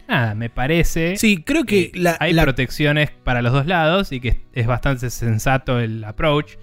Nada, 0.07 0.33
me 0.35 0.49
parece. 0.49 1.17
Sí, 1.17 1.43
creo 1.43 1.65
que 1.65 1.91
la, 1.93 2.17
Hay 2.19 2.33
la- 2.33 2.43
protecciones 2.43 3.11
para 3.11 3.41
los 3.41 3.53
dos 3.53 3.65
lados 3.67 4.11
y 4.11 4.19
que 4.19 4.41
es 4.53 4.65
bastante 4.67 5.09
sensato 5.09 5.80
el 5.80 6.03
approach. 6.03 6.56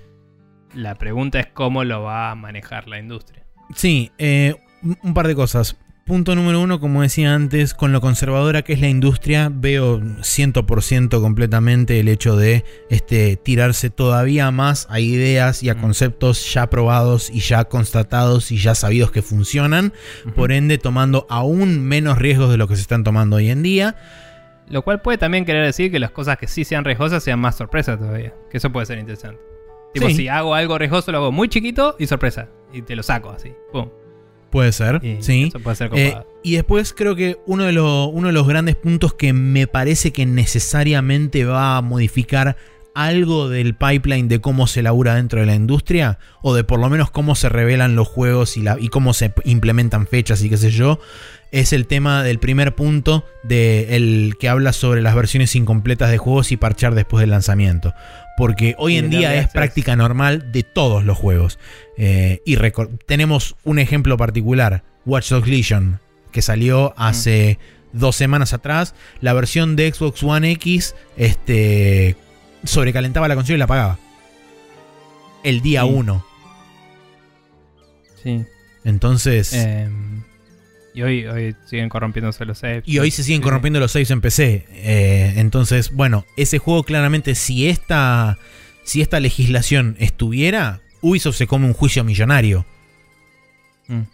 La 0.74 0.96
pregunta 0.96 1.38
es 1.40 1.46
cómo 1.46 1.84
lo 1.84 2.02
va 2.02 2.30
a 2.32 2.34
manejar 2.34 2.88
la 2.88 2.98
industria. 2.98 3.44
Sí, 3.74 4.10
eh, 4.18 4.54
un 5.02 5.14
par 5.14 5.28
de 5.28 5.34
cosas. 5.34 5.76
Punto 6.06 6.36
número 6.36 6.60
uno, 6.60 6.78
como 6.78 7.02
decía 7.02 7.34
antes, 7.34 7.74
con 7.74 7.90
lo 7.92 8.00
conservadora 8.00 8.62
que 8.62 8.74
es 8.74 8.80
la 8.80 8.88
industria, 8.88 9.50
veo 9.52 9.98
100% 10.00 11.20
completamente 11.20 11.98
el 11.98 12.06
hecho 12.06 12.36
de 12.36 12.64
este, 12.90 13.34
tirarse 13.36 13.90
todavía 13.90 14.52
más 14.52 14.86
a 14.88 15.00
ideas 15.00 15.64
y 15.64 15.68
a 15.68 15.74
Mm. 15.74 15.80
conceptos 15.80 16.54
ya 16.54 16.70
probados 16.70 17.28
y 17.28 17.40
ya 17.40 17.64
constatados 17.64 18.52
y 18.52 18.58
ya 18.58 18.76
sabidos 18.76 19.10
que 19.10 19.20
funcionan, 19.20 19.92
por 20.36 20.52
ende 20.52 20.78
tomando 20.78 21.26
aún 21.28 21.80
menos 21.82 22.18
riesgos 22.18 22.50
de 22.52 22.56
lo 22.56 22.68
que 22.68 22.76
se 22.76 22.82
están 22.82 23.02
tomando 23.02 23.34
hoy 23.36 23.50
en 23.50 23.64
día. 23.64 23.96
Lo 24.68 24.82
cual 24.82 25.02
puede 25.02 25.18
también 25.18 25.44
querer 25.44 25.66
decir 25.66 25.90
que 25.90 25.98
las 25.98 26.12
cosas 26.12 26.38
que 26.38 26.46
sí 26.46 26.64
sean 26.64 26.84
riesgosas 26.84 27.24
sean 27.24 27.40
más 27.40 27.56
sorpresa 27.56 27.98
todavía. 27.98 28.32
Que 28.48 28.58
eso 28.58 28.70
puede 28.70 28.86
ser 28.86 28.98
interesante. 28.98 29.40
Tipo, 29.92 30.08
Sí. 30.08 30.14
si 30.14 30.28
hago 30.28 30.54
algo 30.54 30.78
riesgoso, 30.78 31.10
lo 31.10 31.18
hago 31.18 31.32
muy 31.32 31.48
chiquito 31.48 31.96
y 31.98 32.06
sorpresa. 32.06 32.48
Y 32.72 32.82
te 32.82 32.94
lo 32.94 33.02
saco 33.02 33.30
así. 33.30 33.52
Pum. 33.72 33.88
Puede 34.56 34.72
ser, 34.72 35.04
Y 35.04 35.22
sí. 35.22 35.44
Eso 35.48 35.60
puede 35.60 35.76
ser 35.76 35.90
Eh, 35.94 36.16
y 36.42 36.54
después 36.54 36.94
creo 36.94 37.14
que 37.14 37.36
uno 37.44 37.64
de, 37.64 37.72
los, 37.72 38.08
uno 38.10 38.28
de 38.28 38.32
los 38.32 38.48
grandes 38.48 38.74
puntos 38.74 39.12
que 39.12 39.34
me 39.34 39.66
parece 39.66 40.12
que 40.12 40.24
necesariamente 40.24 41.44
va 41.44 41.76
a 41.76 41.82
modificar 41.82 42.56
algo 42.94 43.50
del 43.50 43.74
pipeline 43.74 44.28
de 44.28 44.40
cómo 44.40 44.66
se 44.66 44.82
labura 44.82 45.16
dentro 45.16 45.40
de 45.40 45.46
la 45.46 45.54
industria, 45.54 46.18
o 46.40 46.54
de 46.54 46.64
por 46.64 46.80
lo 46.80 46.88
menos 46.88 47.10
cómo 47.10 47.34
se 47.34 47.50
revelan 47.50 47.96
los 47.96 48.08
juegos 48.08 48.56
y, 48.56 48.62
la, 48.62 48.78
y 48.80 48.88
cómo 48.88 49.12
se 49.12 49.34
implementan 49.44 50.06
fechas 50.06 50.42
y 50.42 50.48
qué 50.48 50.56
sé 50.56 50.70
yo, 50.70 51.00
es 51.52 51.74
el 51.74 51.86
tema 51.86 52.22
del 52.22 52.38
primer 52.38 52.74
punto 52.74 53.26
de 53.42 53.94
el 53.94 54.36
que 54.40 54.48
habla 54.48 54.72
sobre 54.72 55.02
las 55.02 55.14
versiones 55.14 55.54
incompletas 55.54 56.10
de 56.10 56.16
juegos 56.16 56.50
y 56.50 56.56
parchar 56.56 56.94
después 56.94 57.20
del 57.20 57.28
lanzamiento. 57.30 57.92
Porque 58.36 58.74
hoy 58.78 58.96
en 58.96 59.10
día 59.10 59.34
es 59.34 59.48
práctica 59.48 59.96
normal 59.96 60.52
de 60.52 60.62
todos 60.62 61.04
los 61.04 61.16
juegos. 61.16 61.58
Eh, 61.96 62.42
y 62.44 62.56
tenemos 63.06 63.56
un 63.64 63.78
ejemplo 63.78 64.16
particular. 64.16 64.84
Watch 65.06 65.30
Dogs 65.30 65.48
Legion, 65.48 66.00
que 66.32 66.42
salió 66.42 66.92
hace 66.98 67.58
dos 67.92 68.16
semanas 68.16 68.52
atrás. 68.52 68.94
La 69.20 69.32
versión 69.32 69.76
de 69.76 69.90
Xbox 69.92 70.22
One 70.22 70.50
X 70.52 70.94
este, 71.16 72.16
sobrecalentaba 72.64 73.28
la 73.28 73.36
consola 73.36 73.54
y 73.54 73.58
la 73.58 73.64
apagaba. 73.64 73.98
El 75.42 75.62
día 75.62 75.82
Sí. 75.84 75.88
1. 75.92 76.26
Sí. 78.22 78.44
Entonces. 78.84 79.52
Em, 79.52 80.22
y 80.96 81.02
hoy, 81.02 81.26
hoy 81.26 81.54
siguen 81.66 81.90
corrompiéndose 81.90 82.46
los 82.46 82.58
saves. 82.58 82.82
Y 82.86 82.98
hoy 82.98 83.10
se 83.10 83.22
siguen 83.22 83.40
Sí, 83.40 83.44
corrompiendo 83.44 83.78
los 83.78 83.92
saves 83.92 84.10
en 84.10 84.22
PC. 84.22 84.64
Eh, 84.70 85.34
entonces, 85.36 85.92
bueno, 85.92 86.24
ese 86.38 86.58
juego 86.58 86.84
claramente, 86.84 87.34
si 87.34 87.68
esta, 87.68 88.38
si 88.82 89.02
esta 89.02 89.20
legislación 89.20 89.96
estuviera, 90.00 90.80
Ubisoft 91.02 91.36
se 91.36 91.46
come 91.46 91.66
un 91.66 91.74
juicio 91.74 92.02
millonario. 92.02 92.64
sí. 93.86 93.92
Mm. 93.92 94.06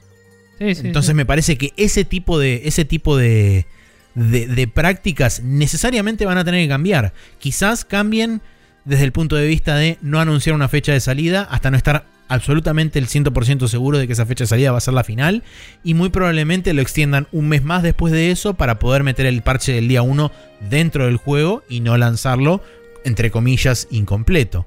Sí, 0.58 0.74
sí, 0.76 0.86
Entonces 0.86 1.14
me 1.14 1.24
parece 1.26 1.56
que 1.56 1.72
ese 1.76 2.04
tipo 2.04 2.38
de, 2.38 2.62
ese 2.66 2.84
tipo 2.84 3.16
de, 3.16 3.66
de, 4.14 4.46
de 4.46 4.68
prácticas 4.68 5.40
necesariamente 5.42 6.24
van 6.26 6.38
a 6.38 6.44
tener 6.44 6.62
que 6.64 6.68
cambiar. 6.68 7.12
Quizás 7.38 7.84
cambien 7.84 8.42
desde 8.84 9.04
el 9.04 9.12
punto 9.12 9.34
de 9.36 9.46
vista 9.46 9.74
de 9.76 9.98
no 10.02 10.20
anunciar 10.20 10.54
una 10.54 10.68
fecha 10.68 10.92
de 10.92 11.00
salida 11.00 11.42
hasta 11.50 11.70
no 11.70 11.76
estar 11.76 12.06
absolutamente 12.32 12.98
el 12.98 13.08
100% 13.08 13.68
seguro 13.68 13.98
de 13.98 14.06
que 14.06 14.14
esa 14.14 14.26
fecha 14.26 14.44
de 14.44 14.48
salida 14.48 14.72
va 14.72 14.78
a 14.78 14.80
ser 14.80 14.94
la 14.94 15.04
final. 15.04 15.42
Y 15.84 15.94
muy 15.94 16.08
probablemente 16.08 16.72
lo 16.72 16.80
extiendan 16.80 17.28
un 17.30 17.48
mes 17.48 17.62
más 17.62 17.82
después 17.82 18.12
de 18.12 18.30
eso 18.30 18.54
para 18.54 18.78
poder 18.78 19.02
meter 19.02 19.26
el 19.26 19.42
parche 19.42 19.72
del 19.72 19.88
día 19.88 20.02
1 20.02 20.32
dentro 20.70 21.06
del 21.06 21.16
juego 21.16 21.62
y 21.68 21.80
no 21.80 21.96
lanzarlo, 21.98 22.62
entre 23.04 23.30
comillas, 23.30 23.86
incompleto. 23.90 24.66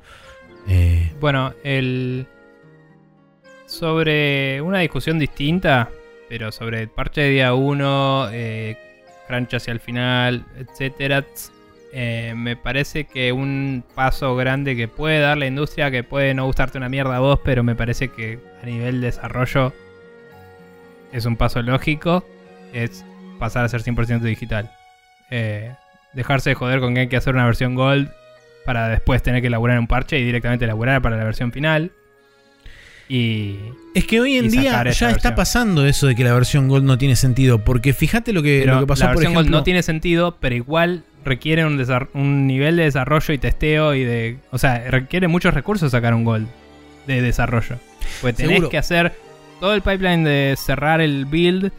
Eh, 0.67 1.11
Bueno, 1.19 1.53
el. 1.63 2.27
Sobre 3.65 4.61
una 4.61 4.79
discusión 4.79 5.17
distinta, 5.17 5.89
pero 6.29 6.51
sobre 6.51 6.83
el 6.83 6.89
parche 6.89 7.21
de 7.21 7.29
día 7.31 7.53
1, 7.55 8.29
eh, 8.31 8.77
crunch 9.27 9.55
hacia 9.55 9.73
el 9.73 9.79
final, 9.79 10.45
etcétera. 10.55 11.25
Eh, 11.97 12.33
me 12.35 12.57
parece 12.57 13.05
que 13.05 13.31
un 13.31 13.81
paso 13.95 14.35
grande 14.35 14.75
que 14.75 14.89
puede 14.89 15.19
dar 15.19 15.37
la 15.37 15.45
industria, 15.45 15.91
que 15.91 16.03
puede 16.03 16.33
no 16.33 16.45
gustarte 16.45 16.77
una 16.77 16.89
mierda 16.89 17.15
a 17.15 17.19
vos, 17.21 17.39
pero 17.41 17.63
me 17.63 17.73
parece 17.73 18.09
que 18.09 18.37
a 18.61 18.65
nivel 18.65 18.99
desarrollo 18.99 19.71
es 21.13 21.25
un 21.25 21.37
paso 21.37 21.61
lógico, 21.61 22.25
es 22.73 23.05
pasar 23.39 23.63
a 23.63 23.69
ser 23.69 23.81
100% 23.81 24.19
digital. 24.19 24.69
Eh, 25.31 25.73
dejarse 26.11 26.49
de 26.49 26.55
joder 26.55 26.81
con 26.81 26.95
que 26.95 26.99
hay 26.99 27.07
que 27.07 27.15
hacer 27.15 27.33
una 27.33 27.45
versión 27.45 27.75
Gold 27.75 28.11
para 28.65 28.89
después 28.89 29.23
tener 29.23 29.39
que 29.39 29.47
elaborar 29.47 29.79
un 29.79 29.87
parche 29.87 30.19
y 30.19 30.25
directamente 30.25 30.65
elaborar 30.65 31.01
para 31.01 31.15
la 31.15 31.23
versión 31.23 31.53
final. 31.53 31.93
Y 33.07 33.57
Es 33.93 34.05
que 34.05 34.19
hoy 34.19 34.37
en 34.37 34.49
día 34.49 34.61
ya 34.63 34.81
está 34.89 35.07
versión. 35.09 35.35
pasando 35.35 35.85
eso 35.85 36.07
de 36.07 36.15
que 36.15 36.23
la 36.23 36.33
versión 36.33 36.67
Gold 36.67 36.85
no 36.85 36.97
tiene 36.97 37.15
sentido. 37.15 37.59
Porque 37.63 37.93
fíjate 37.93 38.33
lo 38.33 38.41
que, 38.41 38.61
pero 38.63 38.75
lo 38.75 38.79
que 38.81 38.87
pasó, 38.87 39.03
la 39.03 39.09
por 39.11 39.17
versión 39.17 39.33
ejemplo. 39.33 39.51
Gold 39.51 39.59
no 39.59 39.63
tiene 39.63 39.83
sentido, 39.83 40.37
pero 40.39 40.55
igual 40.55 41.03
requiere 41.23 41.65
un, 41.65 41.83
un 42.13 42.47
nivel 42.47 42.77
de 42.77 42.83
desarrollo 42.83 43.33
y 43.33 43.37
testeo 43.37 43.93
y 43.95 44.03
de... 44.03 44.37
O 44.51 44.57
sea, 44.57 44.89
requiere 44.89 45.27
muchos 45.27 45.53
recursos 45.53 45.91
sacar 45.91 46.13
un 46.13 46.23
Gold 46.23 46.47
de 47.07 47.21
desarrollo. 47.21 47.77
Pues 48.21 48.35
tenés 48.35 48.51
Seguro. 48.53 48.69
que 48.69 48.77
hacer 48.79 49.13
todo 49.59 49.73
el 49.75 49.81
pipeline 49.81 50.23
de 50.23 50.55
cerrar 50.57 50.99
el 51.01 51.25
build, 51.25 51.71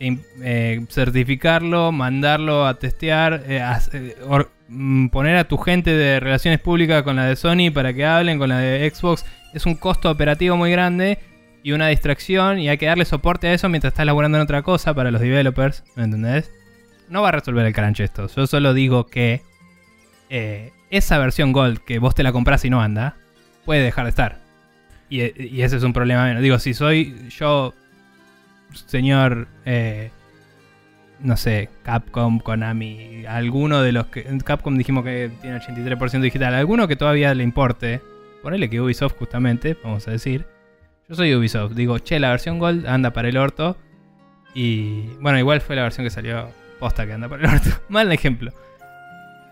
im- 0.00 0.20
eh, 0.42 0.84
certificarlo, 0.90 1.92
mandarlo 1.92 2.66
a 2.66 2.78
testear, 2.78 3.42
eh, 3.46 3.62
eh, 3.92 4.16
or- 4.28 4.50
mm, 4.68 5.08
poner 5.08 5.36
a 5.36 5.44
tu 5.44 5.58
gente 5.58 5.90
de 5.92 6.20
relaciones 6.20 6.60
públicas 6.60 7.02
con 7.02 7.16
la 7.16 7.26
de 7.26 7.36
Sony 7.36 7.70
para 7.72 7.92
que 7.92 8.04
hablen 8.04 8.38
con 8.38 8.48
la 8.48 8.58
de 8.58 8.90
Xbox. 8.90 9.24
Es 9.54 9.66
un 9.66 9.76
costo 9.76 10.10
operativo 10.10 10.56
muy 10.56 10.70
grande 10.70 11.18
y 11.62 11.72
una 11.72 11.88
distracción 11.88 12.58
y 12.58 12.68
hay 12.68 12.76
que 12.76 12.86
darle 12.86 13.06
soporte 13.06 13.48
a 13.48 13.54
eso 13.54 13.68
mientras 13.70 13.92
estás 13.92 14.04
laburando 14.04 14.36
en 14.36 14.42
otra 14.42 14.62
cosa 14.62 14.92
para 14.92 15.10
los 15.10 15.20
developers, 15.20 15.82
¿me 15.96 16.04
entendés? 16.04 16.50
No 17.08 17.22
va 17.22 17.28
a 17.28 17.32
resolver 17.32 17.64
el 17.64 17.72
crunch 17.72 18.00
esto. 18.00 18.26
Yo 18.28 18.46
solo 18.46 18.74
digo 18.74 19.06
que 19.06 19.42
eh, 20.28 20.72
esa 20.90 21.18
versión 21.18 21.52
Gold 21.52 21.78
que 21.78 21.98
vos 21.98 22.14
te 22.14 22.22
la 22.22 22.32
compras 22.32 22.64
y 22.64 22.70
no 22.70 22.82
anda, 22.82 23.16
puede 23.64 23.82
dejar 23.82 24.04
de 24.04 24.10
estar. 24.10 24.40
Y, 25.08 25.62
ese 25.62 25.76
es 25.76 25.82
un 25.82 25.92
problema 25.92 26.24
menos. 26.24 26.42
Digo, 26.42 26.58
si 26.58 26.74
soy 26.74 27.28
yo, 27.30 27.72
señor, 28.86 29.46
eh, 29.64 30.10
no 31.20 31.36
sé, 31.36 31.68
Capcom, 31.82 32.40
Konami, 32.40 33.24
alguno 33.26 33.80
de 33.80 33.92
los 33.92 34.06
que... 34.06 34.24
Capcom 34.44 34.76
dijimos 34.76 35.04
que 35.04 35.30
tiene 35.40 35.60
83% 35.60 36.20
digital, 36.20 36.54
alguno 36.54 36.88
que 36.88 36.96
todavía 36.96 37.34
le 37.34 37.44
importe, 37.44 38.00
ponele 38.44 38.68
que 38.68 38.80
Ubisoft 38.80 39.16
justamente, 39.16 39.76
vamos 39.82 40.06
a 40.06 40.10
decir. 40.10 40.44
Yo 41.08 41.14
soy 41.14 41.34
Ubisoft, 41.34 41.72
digo, 41.72 41.98
che, 41.98 42.20
la 42.20 42.30
versión 42.30 42.58
Gold 42.58 42.86
anda 42.86 43.10
para 43.10 43.28
el 43.28 43.38
orto. 43.38 43.76
Y 44.54 45.06
bueno, 45.20 45.38
igual 45.38 45.62
fue 45.62 45.74
la 45.74 45.82
versión 45.82 46.04
que 46.04 46.10
salió 46.10 46.48
posta 46.78 47.06
que 47.06 47.14
anda 47.14 47.28
para 47.28 47.42
el 47.42 47.54
orto. 47.54 47.70
Mal 47.88 48.12
ejemplo. 48.12 48.52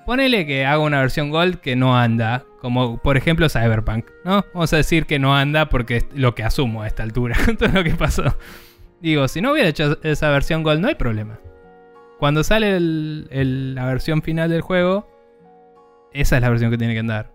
Ponele 0.05 0.47
que 0.47 0.67
hago 0.67 0.85
una 0.85 1.01
versión 1.01 1.31
Gold 1.31 1.57
que 1.57 1.75
no 1.75 1.97
anda, 1.99 2.45
como 2.61 2.99
por 2.99 3.17
ejemplo 3.17 3.49
Cyberpunk, 3.49 4.07
¿no? 4.25 4.45
Vamos 4.53 4.73
a 4.73 4.77
decir 4.77 5.07
que 5.07 5.19
no 5.19 5.35
anda 5.35 5.71
porque 5.71 5.99
es 5.99 6.07
lo 6.15 6.35
que 6.35 6.43
asumo 6.43 6.83
a 6.83 6.87
esta 6.87 7.03
altura, 7.03 7.37
todo 7.59 7.71
lo 7.71 7.83
que 7.83 7.95
pasó. 7.95 8.37
Digo, 9.01 9.27
si 9.27 9.41
no 9.41 9.53
hubiera 9.53 9.71
hecho 9.71 9.99
esa 10.03 10.29
versión 10.31 10.63
Gold, 10.63 10.81
no 10.81 10.89
hay 10.89 10.97
problema. 10.97 11.39
Cuando 12.19 12.45
sale 12.45 12.79
la 12.79 13.87
versión 13.87 14.23
final 14.23 14.51
del 14.51 14.61
juego, 14.61 15.09
esa 16.13 16.37
es 16.37 16.43
la 16.43 16.51
versión 16.51 16.71
que 16.71 16.79
tiene 16.79 16.93
que 16.93 17.01
andar. 17.01 17.33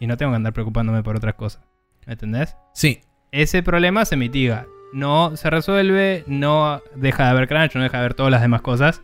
Y 0.00 0.06
no 0.06 0.16
tengo 0.16 0.32
que 0.32 0.36
andar 0.36 0.52
preocupándome 0.52 1.02
por 1.02 1.16
otras 1.16 1.34
cosas. 1.34 1.62
¿Me 2.06 2.14
entendés? 2.14 2.56
Sí, 2.72 3.00
ese 3.32 3.62
problema 3.62 4.04
se 4.04 4.16
mitiga. 4.16 4.66
No 4.92 5.36
se 5.36 5.50
resuelve, 5.50 6.24
no 6.26 6.80
deja 6.94 7.24
de 7.24 7.30
haber 7.30 7.48
crunch, 7.48 7.74
no 7.74 7.82
deja 7.82 7.98
de 7.98 8.04
haber 8.04 8.14
todas 8.14 8.32
las 8.32 8.40
demás 8.40 8.62
cosas. 8.62 9.02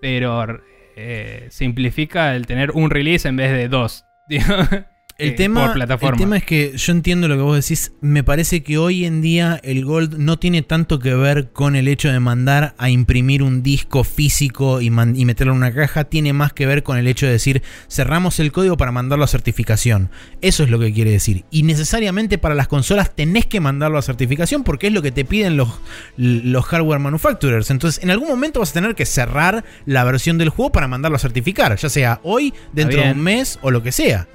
Pero 0.00 0.60
eh, 0.96 1.46
simplifica 1.50 2.34
el 2.34 2.46
tener 2.46 2.72
un 2.72 2.90
release 2.90 3.28
en 3.28 3.36
vez 3.36 3.52
de 3.52 3.68
dos. 3.68 4.04
El, 5.18 5.28
eh, 5.30 5.32
tema, 5.32 5.66
por 5.66 5.74
plataforma. 5.74 6.14
el 6.16 6.18
tema 6.20 6.36
es 6.38 6.44
que 6.44 6.72
yo 6.76 6.92
entiendo 6.92 7.28
lo 7.28 7.36
que 7.36 7.42
vos 7.42 7.56
decís. 7.56 7.92
Me 8.00 8.24
parece 8.24 8.62
que 8.62 8.78
hoy 8.78 9.04
en 9.04 9.20
día 9.22 9.60
el 9.62 9.84
Gold 9.84 10.16
no 10.18 10.38
tiene 10.38 10.62
tanto 10.62 10.98
que 10.98 11.14
ver 11.14 11.50
con 11.52 11.76
el 11.76 11.86
hecho 11.86 12.10
de 12.10 12.18
mandar 12.18 12.74
a 12.78 12.90
imprimir 12.90 13.42
un 13.42 13.62
disco 13.62 14.04
físico 14.04 14.80
y, 14.80 14.90
man- 14.90 15.14
y 15.16 15.24
meterlo 15.24 15.52
en 15.52 15.58
una 15.58 15.72
caja. 15.72 16.04
Tiene 16.04 16.32
más 16.32 16.52
que 16.52 16.66
ver 16.66 16.82
con 16.82 16.96
el 16.98 17.06
hecho 17.06 17.26
de 17.26 17.32
decir 17.32 17.62
cerramos 17.88 18.40
el 18.40 18.50
código 18.52 18.76
para 18.76 18.90
mandarlo 18.92 19.24
a 19.24 19.28
certificación. 19.28 20.10
Eso 20.40 20.64
es 20.64 20.70
lo 20.70 20.78
que 20.78 20.92
quiere 20.92 21.10
decir. 21.12 21.44
Y 21.50 21.62
necesariamente 21.62 22.38
para 22.38 22.54
las 22.54 22.68
consolas 22.68 23.14
tenés 23.14 23.46
que 23.46 23.60
mandarlo 23.60 23.98
a 23.98 24.02
certificación 24.02 24.64
porque 24.64 24.88
es 24.88 24.92
lo 24.92 25.02
que 25.02 25.12
te 25.12 25.24
piden 25.24 25.56
los, 25.56 25.68
los 26.16 26.64
hardware 26.64 26.98
manufacturers. 27.00 27.70
Entonces 27.70 28.02
en 28.02 28.10
algún 28.10 28.28
momento 28.28 28.60
vas 28.60 28.70
a 28.70 28.74
tener 28.74 28.94
que 28.94 29.06
cerrar 29.06 29.64
la 29.86 30.04
versión 30.04 30.38
del 30.38 30.48
juego 30.48 30.72
para 30.72 30.88
mandarlo 30.88 31.16
a 31.16 31.20
certificar. 31.20 31.76
Ya 31.76 31.88
sea 31.88 32.20
hoy, 32.22 32.52
dentro 32.72 33.00
de 33.02 33.12
un 33.12 33.20
mes 33.20 33.58
o 33.62 33.70
lo 33.70 33.82
que 33.82 33.92
sea. 33.92 34.26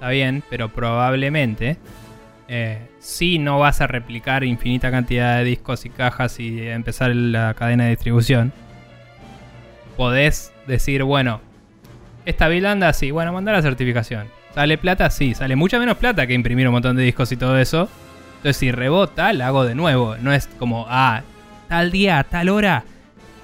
Está 0.00 0.08
bien, 0.08 0.42
pero 0.48 0.70
probablemente 0.70 1.76
eh, 2.48 2.88
si 3.00 3.38
no 3.38 3.58
vas 3.58 3.82
a 3.82 3.86
replicar 3.86 4.44
infinita 4.44 4.90
cantidad 4.90 5.36
de 5.36 5.44
discos 5.44 5.84
y 5.84 5.90
cajas 5.90 6.40
y 6.40 6.66
empezar 6.68 7.14
la 7.14 7.52
cadena 7.52 7.84
de 7.84 7.90
distribución. 7.90 8.50
Podés 9.98 10.54
decir, 10.66 11.02
bueno, 11.02 11.42
esta 12.24 12.48
build 12.48 12.64
anda 12.64 12.88
así, 12.88 13.10
bueno, 13.10 13.34
mandar 13.34 13.56
la 13.56 13.60
certificación. 13.60 14.26
¿Sale 14.54 14.78
plata? 14.78 15.10
Sí, 15.10 15.34
sale 15.34 15.54
mucha 15.54 15.78
menos 15.78 15.98
plata 15.98 16.26
que 16.26 16.32
imprimir 16.32 16.66
un 16.66 16.72
montón 16.72 16.96
de 16.96 17.02
discos 17.02 17.30
y 17.32 17.36
todo 17.36 17.58
eso. 17.58 17.86
Entonces, 18.36 18.56
si 18.56 18.72
rebota, 18.72 19.34
la 19.34 19.48
hago 19.48 19.66
de 19.66 19.74
nuevo. 19.74 20.16
No 20.16 20.32
es 20.32 20.46
como, 20.58 20.86
ah, 20.88 21.24
tal 21.68 21.90
día, 21.90 22.24
tal 22.26 22.48
hora, 22.48 22.84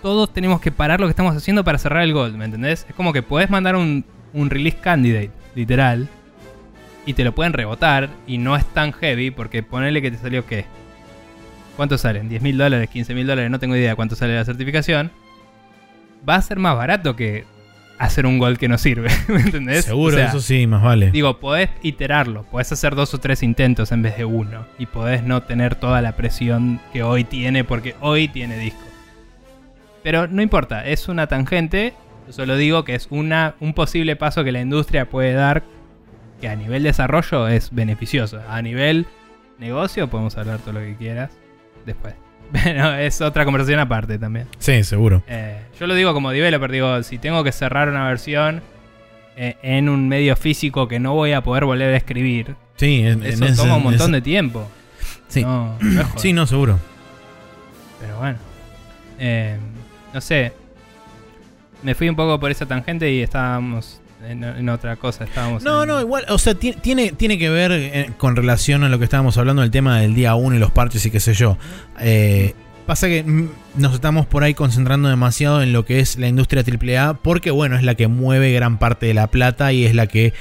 todos 0.00 0.32
tenemos 0.32 0.62
que 0.62 0.72
parar 0.72 1.00
lo 1.00 1.06
que 1.06 1.10
estamos 1.10 1.36
haciendo 1.36 1.64
para 1.64 1.76
cerrar 1.76 2.02
el 2.02 2.14
gold, 2.14 2.34
¿me 2.34 2.46
entendés? 2.46 2.86
Es 2.88 2.94
como 2.94 3.12
que 3.12 3.22
podés 3.22 3.50
mandar 3.50 3.76
un, 3.76 4.06
un 4.32 4.48
release 4.48 4.78
candidate, 4.78 5.32
literal, 5.54 6.08
y 7.06 7.14
te 7.14 7.24
lo 7.24 7.34
pueden 7.34 7.52
rebotar 7.52 8.10
y 8.26 8.38
no 8.38 8.56
es 8.56 8.66
tan 8.66 8.92
heavy 8.92 9.30
porque 9.30 9.62
ponele 9.62 10.02
que 10.02 10.10
te 10.10 10.18
salió 10.18 10.44
qué. 10.44 10.66
¿Cuánto 11.76 11.96
salen? 11.96 12.28
¿10 12.28 12.40
mil 12.40 12.58
dólares? 12.58 12.88
¿15 12.92 13.14
mil 13.14 13.26
dólares? 13.26 13.50
No 13.50 13.58
tengo 13.58 13.76
idea 13.76 13.90
de 13.90 13.96
cuánto 13.96 14.16
sale 14.16 14.34
la 14.34 14.44
certificación. 14.44 15.10
Va 16.28 16.34
a 16.34 16.42
ser 16.42 16.58
más 16.58 16.76
barato 16.76 17.14
que 17.14 17.44
hacer 17.98 18.26
un 18.26 18.38
gol 18.38 18.58
que 18.58 18.68
no 18.68 18.76
sirve. 18.78 19.08
¿Me 19.28 19.40
entendés? 19.40 19.84
Seguro, 19.84 20.16
O 20.16 20.18
sea, 20.18 20.28
eso 20.28 20.40
sí, 20.40 20.66
más 20.66 20.82
vale. 20.82 21.10
Digo, 21.10 21.38
podés 21.38 21.70
iterarlo, 21.82 22.44
podés 22.44 22.72
hacer 22.72 22.94
dos 22.94 23.14
o 23.14 23.18
tres 23.18 23.42
intentos 23.42 23.92
en 23.92 24.02
vez 24.02 24.16
de 24.16 24.24
uno. 24.24 24.66
Y 24.78 24.86
podés 24.86 25.22
no 25.22 25.42
tener 25.42 25.74
toda 25.76 26.02
la 26.02 26.16
presión 26.16 26.80
que 26.92 27.02
hoy 27.02 27.24
tiene, 27.24 27.62
porque 27.62 27.94
hoy 28.00 28.28
tiene 28.28 28.58
disco. 28.58 28.80
Pero 30.02 30.26
no 30.26 30.42
importa, 30.42 30.86
es 30.86 31.08
una 31.08 31.26
tangente. 31.26 31.94
Yo 32.26 32.32
solo 32.32 32.56
digo 32.56 32.84
que 32.84 32.94
es 32.94 33.06
una, 33.10 33.54
un 33.60 33.74
posible 33.74 34.16
paso 34.16 34.44
que 34.44 34.52
la 34.52 34.60
industria 34.60 35.08
puede 35.08 35.32
dar 35.32 35.62
que 36.40 36.48
a 36.48 36.56
nivel 36.56 36.82
desarrollo 36.82 37.48
es 37.48 37.70
beneficioso. 37.74 38.40
A 38.48 38.60
nivel 38.62 39.06
negocio 39.58 40.08
podemos 40.08 40.36
hablar 40.36 40.58
todo 40.58 40.72
lo 40.74 40.80
que 40.80 40.96
quieras 40.96 41.30
después. 41.84 42.14
Pero 42.52 42.94
es 42.94 43.20
otra 43.20 43.44
conversación 43.44 43.80
aparte 43.80 44.18
también. 44.18 44.46
Sí, 44.58 44.84
seguro. 44.84 45.22
Eh, 45.26 45.60
yo 45.80 45.86
lo 45.86 45.94
digo 45.94 46.12
como 46.14 46.30
developer, 46.30 46.70
digo, 46.70 47.02
si 47.02 47.18
tengo 47.18 47.42
que 47.42 47.52
cerrar 47.52 47.88
una 47.88 48.06
versión 48.06 48.62
eh, 49.36 49.56
en 49.62 49.88
un 49.88 50.08
medio 50.08 50.36
físico 50.36 50.86
que 50.88 51.00
no 51.00 51.14
voy 51.14 51.32
a 51.32 51.42
poder 51.42 51.64
volver 51.64 51.92
a 51.92 51.96
escribir, 51.96 52.54
Sí, 52.76 53.00
en, 53.00 53.22
eso 53.24 53.44
en 53.44 53.52
ese- 53.52 53.62
toma 53.62 53.76
un 53.76 53.82
montón 53.84 54.10
ese- 54.10 54.12
de 54.16 54.22
tiempo. 54.22 54.68
Sí. 55.28 55.42
No. 55.42 55.76
Sí, 56.16 56.32
no, 56.32 56.46
seguro. 56.46 56.78
Pero 58.00 58.18
bueno. 58.18 58.38
Eh, 59.18 59.56
no 60.14 60.20
sé. 60.20 60.52
Me 61.82 61.94
fui 61.94 62.08
un 62.08 62.16
poco 62.16 62.38
por 62.38 62.50
esa 62.50 62.66
tangente 62.66 63.10
y 63.10 63.22
estábamos 63.22 64.00
en, 64.28 64.44
en 64.44 64.68
otra 64.68 64.96
cosa. 64.96 65.24
Estábamos 65.24 65.62
No, 65.62 65.82
en- 65.82 65.88
no, 65.88 66.00
igual, 66.00 66.24
o 66.28 66.38
sea, 66.38 66.54
ti- 66.54 66.74
tiene, 66.80 67.12
tiene 67.12 67.38
que 67.38 67.48
ver 67.50 67.72
eh, 67.72 68.10
con 68.18 68.36
relación 68.36 68.84
a 68.84 68.88
lo 68.88 68.98
que 68.98 69.04
estábamos 69.04 69.36
hablando 69.38 69.62
del 69.62 69.70
tema 69.70 70.00
del 70.00 70.14
día 70.14 70.34
1 70.34 70.56
y 70.56 70.58
los 70.58 70.70
parches 70.70 71.04
y 71.06 71.10
qué 71.10 71.20
sé 71.20 71.34
yo. 71.34 71.56
Eh, 72.00 72.54
pasa 72.86 73.08
que 73.08 73.22
mm, 73.24 73.48
nos 73.76 73.94
estamos 73.94 74.26
por 74.26 74.44
ahí 74.44 74.54
concentrando 74.54 75.08
demasiado 75.08 75.62
en 75.62 75.72
lo 75.72 75.84
que 75.84 76.00
es 76.00 76.16
la 76.18 76.28
industria 76.28 76.62
AAA 76.62 77.14
porque, 77.14 77.50
bueno, 77.50 77.76
es 77.76 77.82
la 77.82 77.94
que 77.94 78.06
mueve 78.08 78.52
gran 78.52 78.78
parte 78.78 79.06
de 79.06 79.14
la 79.14 79.26
plata 79.28 79.72
y 79.72 79.84
es 79.84 79.94
la 79.94 80.06
que, 80.06 80.32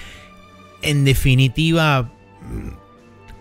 en 0.82 1.06
definitiva, 1.06 2.04
mm, 2.42 2.86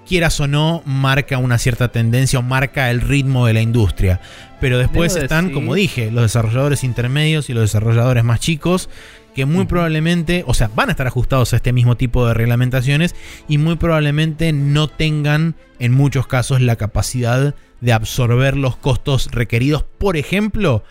quieras 0.06 0.38
o 0.40 0.46
no, 0.46 0.82
marca 0.84 1.38
una 1.38 1.56
cierta 1.58 1.88
tendencia 1.88 2.38
o 2.38 2.42
marca 2.42 2.90
el 2.90 3.00
ritmo 3.00 3.46
de 3.46 3.54
la 3.54 3.60
industria. 3.62 4.20
Pero 4.60 4.78
después 4.78 5.12
Debo 5.14 5.24
están, 5.24 5.44
decir- 5.46 5.54
como 5.54 5.74
dije, 5.74 6.10
los 6.10 6.22
desarrolladores 6.22 6.84
intermedios 6.84 7.48
y 7.50 7.54
los 7.54 7.62
desarrolladores 7.64 8.24
más 8.24 8.40
chicos 8.40 8.88
que 9.34 9.46
muy 9.46 9.64
probablemente, 9.66 10.44
o 10.46 10.54
sea, 10.54 10.70
van 10.74 10.88
a 10.88 10.92
estar 10.92 11.06
ajustados 11.06 11.52
a 11.52 11.56
este 11.56 11.72
mismo 11.72 11.96
tipo 11.96 12.26
de 12.26 12.34
reglamentaciones 12.34 13.14
y 13.48 13.58
muy 13.58 13.76
probablemente 13.76 14.52
no 14.52 14.88
tengan 14.88 15.56
en 15.78 15.92
muchos 15.92 16.26
casos 16.26 16.60
la 16.60 16.76
capacidad 16.76 17.54
de 17.80 17.92
absorber 17.92 18.56
los 18.56 18.76
costos 18.76 19.28
requeridos, 19.32 19.82
por 19.98 20.16
ejemplo, 20.16 20.84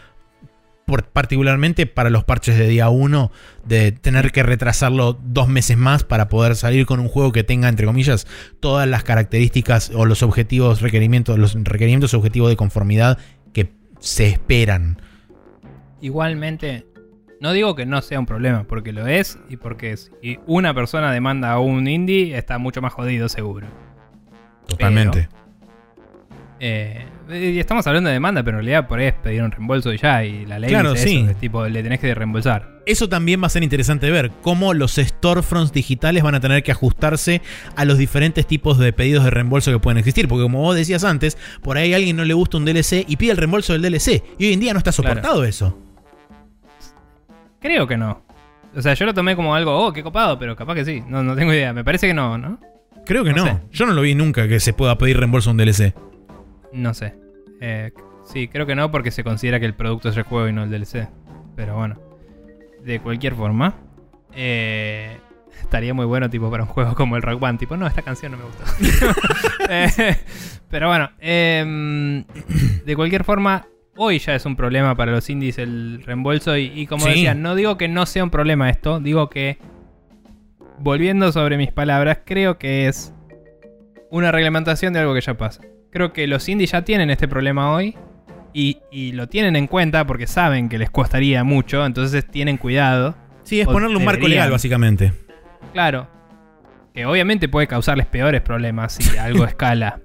por- 0.86 1.06
particularmente 1.06 1.86
para 1.86 2.10
los 2.10 2.26
parches 2.26 2.58
de 2.58 2.68
día 2.68 2.90
1, 2.90 3.32
de 3.66 3.94
tener 3.94 4.34
que 4.34 4.44
retrasarlo 4.44 5.14
dos 5.24 5.48
meses 5.48 5.78
más 5.78 6.04
para 6.04 6.28
poder 6.28 6.58
salir 6.58 6.86
con 6.86 7.00
un 7.00 7.08
juego 7.08 7.32
que 7.32 7.46
tenga, 7.46 7.70
entre 7.70 7.86
comillas, 7.86 8.28
todas 8.60 8.88
las 8.88 9.04
características 9.04 9.92
o 9.96 10.06
los 10.06 10.22
objetivos, 10.24 10.82
requerimientos, 10.82 11.40
los 11.40 11.54
requerimientos 11.64 12.14
objetivos 12.14 12.50
de 12.50 12.58
conformidad 12.58 13.18
que 13.54 13.72
se 14.00 14.28
esperan. 14.28 15.02
Igualmente, 16.02 16.86
no 17.44 17.52
digo 17.52 17.76
que 17.76 17.86
no 17.86 18.02
sea 18.02 18.20
un 18.22 18.26
problema, 18.26 18.64
porque 18.64 18.94
lo 18.94 19.06
es 19.06 19.38
y 19.50 19.58
porque 19.58 19.98
si 19.98 20.40
una 20.48 20.74
persona 20.74 21.12
demanda 21.12 21.52
a 21.52 21.60
un 21.60 21.86
indie, 21.90 22.38
está 22.38 22.58
mucho 22.58 22.82
más 22.82 22.94
jodido 22.94 23.28
seguro. 23.28 23.68
Totalmente. 24.66 25.28
Eh, 26.62 27.06
y 27.30 27.60
estamos 27.60 27.86
hablando 27.86 28.08
de 28.08 28.14
demanda, 28.14 28.44
pero 28.44 28.60
en 28.60 28.64
realidad 28.66 28.88
por 28.88 29.00
ahí 29.00 29.08
es 29.08 29.14
pedir 29.16 29.44
un 29.44 29.52
reembolso 29.52 29.92
y 29.92 29.98
ya, 29.98 30.24
y 30.24 30.46
la 30.46 30.58
ley 30.58 30.70
Claro, 30.70 30.94
dice 30.94 31.06
sí. 31.06 31.18
eso, 31.18 31.32
es 31.32 31.38
tipo, 31.38 31.68
le 31.68 31.84
tenés 31.84 32.00
que 32.00 32.16
reembolsar. 32.16 32.82
Eso 32.86 33.10
también 33.10 33.42
va 33.44 33.48
a 33.48 33.50
ser 33.50 33.62
interesante 33.62 34.10
ver 34.10 34.32
cómo 34.42 34.74
los 34.74 34.94
storefronts 34.96 35.74
digitales 35.74 36.24
van 36.24 36.36
a 36.36 36.40
tener 36.40 36.64
que 36.64 36.72
ajustarse 36.72 37.42
a 37.76 37.84
los 37.84 37.98
diferentes 37.98 38.48
tipos 38.48 38.78
de 38.78 38.94
pedidos 38.94 39.26
de 39.26 39.32
reembolso 39.32 39.70
que 39.70 39.80
pueden 39.80 39.98
existir. 39.98 40.30
Porque 40.30 40.44
como 40.44 40.62
vos 40.62 40.78
decías 40.78 41.04
antes, 41.04 41.38
por 41.62 41.78
ahí 41.78 41.92
a 41.92 41.98
alguien 41.98 42.16
no 42.16 42.24
le 42.24 42.34
gusta 42.34 42.56
un 42.56 42.64
DLC 42.64 43.04
y 43.06 43.18
pide 43.18 43.32
el 43.32 43.38
reembolso 43.38 43.74
del 43.74 43.82
DLC. 43.82 44.24
Y 44.40 44.46
hoy 44.48 44.54
en 44.54 44.62
día 44.62 44.72
no 44.72 44.78
está 44.80 44.94
Claro. 44.94 45.10
soportado 45.16 45.44
eso. 45.44 45.78
Creo 47.64 47.88
que 47.88 47.98
no. 47.98 48.22
O 48.76 48.82
sea, 48.82 48.94
yo 48.94 49.06
lo 49.08 49.14
tomé 49.16 49.36
como 49.36 49.56
algo, 49.56 49.76
oh, 49.88 49.92
qué 49.94 50.04
copado, 50.04 50.38
pero 50.38 50.56
capaz 50.56 50.76
que 50.76 50.86
sí. 50.86 51.04
No, 51.08 51.24
no 51.24 51.36
tengo 51.36 51.52
idea. 51.54 51.74
Me 51.74 51.84
parece 51.84 52.08
que 52.08 52.14
no, 52.14 52.38
¿no? 52.38 52.60
Creo 53.06 53.24
que 53.24 53.32
No 53.32 53.38
no. 53.38 53.46
sé. 53.46 53.60
Yo 53.72 53.86
no 53.86 53.94
lo 53.94 54.02
vi 54.02 54.14
nunca 54.16 54.48
que 54.48 54.60
se 54.60 54.74
pueda 54.74 54.98
pedir 54.98 55.18
reembolso 55.18 55.50
a 55.50 55.54
un 55.54 55.58
DLC. 55.58 55.96
No 56.74 56.94
sé. 56.94 57.16
Eh, 57.62 57.92
sí, 58.26 58.48
creo 58.48 58.66
que 58.66 58.76
no 58.76 58.92
porque 58.92 59.12
se 59.12 59.24
considera 59.24 59.60
que 59.60 59.66
el 59.66 59.74
producto 59.74 60.10
es 60.10 60.18
el 60.18 60.24
juego 60.24 60.48
y 60.48 60.54
no 60.54 60.64
el 60.64 60.70
DLC. 60.70 61.08
Pero 61.56 61.76
bueno. 61.76 62.00
De 62.84 63.00
cualquier 63.00 63.34
forma. 63.36 63.76
eh, 64.36 65.18
estaría 65.62 65.94
muy 65.94 66.06
bueno 66.06 66.30
tipo 66.30 66.50
para 66.52 66.64
un 66.64 66.70
juego 66.70 66.94
como 66.96 67.16
el 67.16 67.22
Rock 67.22 67.40
Band. 67.40 67.60
Tipo, 67.60 67.78
no, 67.78 67.88
esta 67.88 68.02
canción 68.02 68.32
no 68.34 68.38
me 68.40 68.44
gustó. 68.46 68.64
Eh, 69.70 70.18
pero 70.70 70.88
bueno. 70.88 71.10
em, 71.20 72.26
de 72.86 72.96
cualquier 72.96 73.24
forma. 73.24 73.66
Hoy 73.96 74.20
ya 74.20 74.34
es 74.36 74.46
un 74.46 74.56
problema 74.56 74.96
para 74.96 75.12
los 75.12 75.30
indies 75.30 75.58
el 75.60 76.02
reembolso. 76.04 76.58
Y, 76.58 76.72
y 76.74 76.88
como 76.88 77.04
Sí. 77.06 77.10
decía, 77.12 77.36
no 77.36 77.54
digo 77.56 77.78
que 77.78 77.88
no 77.88 78.06
sea 78.06 78.24
un 78.24 78.30
problema 78.32 78.70
esto. 78.70 79.00
Digo 79.00 79.30
que. 79.30 79.58
Volviendo 80.80 81.32
sobre 81.32 81.58
mis 81.58 81.72
palabras, 81.72 82.20
creo 82.26 82.58
que 82.58 82.88
es 82.88 83.14
una 84.10 84.32
reglamentación 84.32 84.92
de 84.94 85.00
algo 85.00 85.14
que 85.14 85.22
ya 85.22 85.36
pasa. 85.38 85.62
Creo 85.92 86.12
que 86.12 86.28
los 86.28 86.50
indies 86.50 86.72
ya 86.72 86.84
tienen 86.84 87.10
este 87.12 87.28
problema 87.28 87.72
hoy 87.72 87.96
y, 88.54 88.80
y 88.92 89.12
lo 89.12 89.28
tienen 89.30 89.56
en 89.56 89.68
cuenta 89.68 90.06
porque 90.08 90.26
saben 90.28 90.70
que 90.70 90.78
les 90.80 90.90
costaría 90.90 91.44
mucho, 91.44 91.86
entonces 91.86 92.26
tienen 92.28 92.58
cuidado. 92.58 93.16
Sí, 93.44 93.62
es 93.62 93.68
ponerle 93.68 93.96
un 93.98 94.04
marco 94.04 94.22
deberían. 94.22 94.40
legal, 94.40 94.52
básicamente. 94.52 95.14
Claro, 95.72 96.08
que 96.94 97.06
obviamente 97.06 97.48
puede 97.48 97.68
causarles 97.68 98.08
peores 98.08 98.42
problemas 98.42 98.94
si 98.96 99.18
algo 99.18 99.46
escala. 99.46 100.00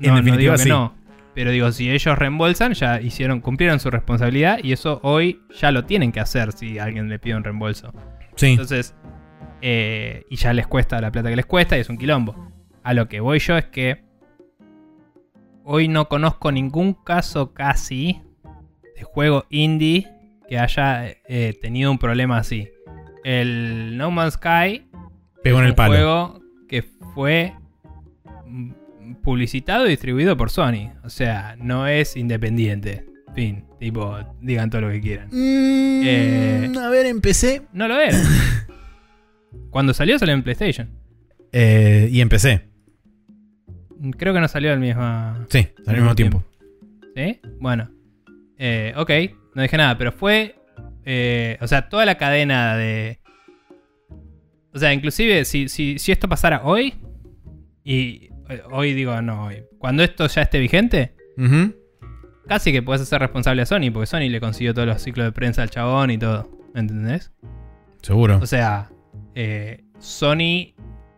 En 0.00 0.08
No, 0.08 0.10
no 0.10 0.16
definitiva, 0.16 0.38
digo 0.38 0.52
que 0.54 0.58
sí. 0.58 0.68
no. 0.70 0.95
Pero 1.36 1.50
digo, 1.50 1.70
si 1.70 1.90
ellos 1.90 2.18
reembolsan, 2.18 2.72
ya 2.72 2.98
hicieron, 2.98 3.42
cumplieron 3.42 3.78
su 3.78 3.90
responsabilidad 3.90 4.58
y 4.62 4.72
eso 4.72 5.00
hoy 5.02 5.42
ya 5.60 5.70
lo 5.70 5.84
tienen 5.84 6.10
que 6.10 6.18
hacer 6.18 6.50
si 6.52 6.78
alguien 6.78 7.10
le 7.10 7.18
pide 7.18 7.36
un 7.36 7.44
reembolso. 7.44 7.92
Sí. 8.36 8.52
Entonces, 8.52 8.94
eh, 9.60 10.24
y 10.30 10.36
ya 10.36 10.54
les 10.54 10.66
cuesta 10.66 10.98
la 10.98 11.12
plata 11.12 11.28
que 11.28 11.36
les 11.36 11.44
cuesta 11.44 11.76
y 11.76 11.80
es 11.80 11.90
un 11.90 11.98
quilombo. 11.98 12.50
A 12.82 12.94
lo 12.94 13.06
que 13.06 13.20
voy 13.20 13.38
yo 13.38 13.58
es 13.58 13.66
que 13.66 14.02
hoy 15.62 15.88
no 15.88 16.08
conozco 16.08 16.50
ningún 16.50 16.94
caso 16.94 17.52
casi 17.52 18.22
de 18.96 19.02
juego 19.02 19.44
indie 19.50 20.08
que 20.48 20.58
haya 20.58 21.06
eh, 21.28 21.52
tenido 21.60 21.90
un 21.90 21.98
problema 21.98 22.38
así. 22.38 22.70
El 23.24 23.98
No 23.98 24.10
Man's 24.10 24.34
Sky 24.34 24.88
Pegó 25.42 25.58
en 25.58 25.64
el 25.66 25.70
un 25.72 25.76
palo. 25.76 25.92
juego 25.92 26.40
que 26.66 26.82
fue 27.12 27.52
publicitado 29.14 29.86
y 29.86 29.90
distribuido 29.90 30.36
por 30.36 30.50
Sony. 30.50 30.90
O 31.04 31.10
sea, 31.10 31.56
no 31.58 31.86
es 31.86 32.16
independiente. 32.16 33.04
Fin, 33.34 33.64
tipo, 33.78 34.16
digan 34.40 34.70
todo 34.70 34.82
lo 34.82 34.90
que 34.90 35.00
quieran. 35.00 35.28
Mm, 35.30 36.02
Eh, 36.04 36.72
a 36.82 36.88
ver, 36.88 37.06
empecé. 37.06 37.62
No 37.72 37.86
lo 37.88 37.98
era. 38.00 38.16
Cuando 39.70 39.92
salió 39.94 40.18
salió 40.18 40.34
en 40.34 40.42
PlayStation. 40.42 40.90
Eh, 41.52 42.08
y 42.10 42.20
empecé. 42.20 42.68
Creo 44.18 44.32
que 44.34 44.40
no 44.40 44.48
salió 44.48 44.72
al 44.72 44.80
mismo. 44.80 45.02
Sí, 45.48 45.68
al 45.86 45.96
mismo 45.96 46.14
tiempo. 46.14 46.44
¿Sí? 47.14 47.40
Bueno. 47.60 47.90
Eh, 48.58 48.92
ok, 48.96 49.10
no 49.54 49.62
dije 49.62 49.76
nada, 49.76 49.96
pero 49.98 50.12
fue. 50.12 50.56
eh, 51.04 51.58
o 51.60 51.66
sea, 51.66 51.88
toda 51.88 52.04
la 52.06 52.16
cadena 52.16 52.76
de. 52.76 53.20
O 54.72 54.78
sea, 54.78 54.92
inclusive 54.92 55.44
si, 55.44 55.68
si, 55.68 55.98
si 55.98 56.12
esto 56.12 56.28
pasara 56.28 56.62
hoy. 56.64 56.94
Y 57.84 58.28
hoy 58.70 58.94
digo, 58.94 59.20
no, 59.22 59.46
hoy. 59.46 59.64
Cuando 59.78 60.02
esto 60.02 60.26
ya 60.26 60.42
esté 60.42 60.58
vigente, 60.58 61.14
casi 62.46 62.72
que 62.72 62.82
puedes 62.82 63.02
hacer 63.02 63.20
responsable 63.20 63.62
a 63.62 63.66
Sony, 63.66 63.90
porque 63.92 64.06
Sony 64.06 64.28
le 64.28 64.40
consiguió 64.40 64.74
todos 64.74 64.88
los 64.88 65.02
ciclos 65.02 65.26
de 65.26 65.32
prensa 65.32 65.62
al 65.62 65.70
chabón 65.70 66.10
y 66.10 66.18
todo. 66.18 66.50
¿Entendés? 66.74 67.32
Seguro. 68.02 68.38
O 68.42 68.46
sea, 68.46 68.90
eh, 69.34 69.84
Sony, 69.98 70.74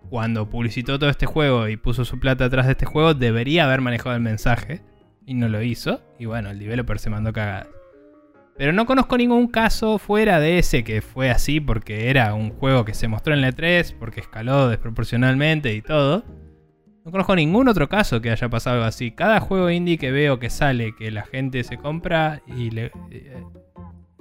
cuando 0.09 0.49
publicitó 0.49 0.99
todo 0.99 1.11
este 1.11 1.27
juego 1.27 1.69
y 1.69 1.77
puso 1.77 2.05
su 2.05 2.19
plata 2.19 2.47
atrás 2.47 2.67
de 2.67 2.73
este 2.73 2.87
juego, 2.87 3.15
debería 3.15 3.65
haber 3.65 3.81
manejado 3.81 4.15
el 4.15 4.23
mensaje. 4.23 4.83
Y 5.27 5.35
no 5.35 5.49
lo 5.49 5.63
hizo. 5.63 6.01
Y 6.19 6.25
bueno, 6.25 6.51
el 6.51 6.59
developer 6.59 6.99
se 6.99 7.11
mandó 7.11 7.35
cagadas. 7.35 7.69
Pero 8.57 8.73
no 8.73 8.87
conozco 8.87 9.17
ningún 9.17 9.47
caso 9.47 9.99
fuera 9.99 10.41
de 10.41 10.59
ese 10.59 10.83
que 10.83 11.01
fue 11.01 11.31
así 11.31 11.61
porque 11.61 12.11
era 12.11 12.35
un 12.35 12.51
juego 12.51 12.85
que 12.85 12.93
se 12.93 13.07
mostró 13.07 13.33
en 13.33 13.41
la 13.41 13.51
E3, 13.51 13.95
porque 13.99 14.21
escaló 14.21 14.69
desproporcionalmente 14.69 15.75
y 15.75 15.81
todo. 15.81 16.25
No 17.05 17.11
conozco 17.11 17.35
ningún 17.35 17.69
otro 17.69 17.89
caso 17.89 18.21
que 18.21 18.31
haya 18.31 18.49
pasado 18.49 18.77
algo 18.77 18.87
así. 18.87 19.13
Cada 19.13 19.41
juego 19.41 19.71
indie 19.71 19.99
que 19.99 20.11
veo 20.11 20.39
que 20.39 20.51
sale, 20.51 20.95
que 20.97 21.11
la 21.11 21.23
gente 21.23 21.65
se 21.65 21.79
compra 21.79 22.43
y 22.47 22.71
le... 22.71 22.93
eh, 23.11 23.43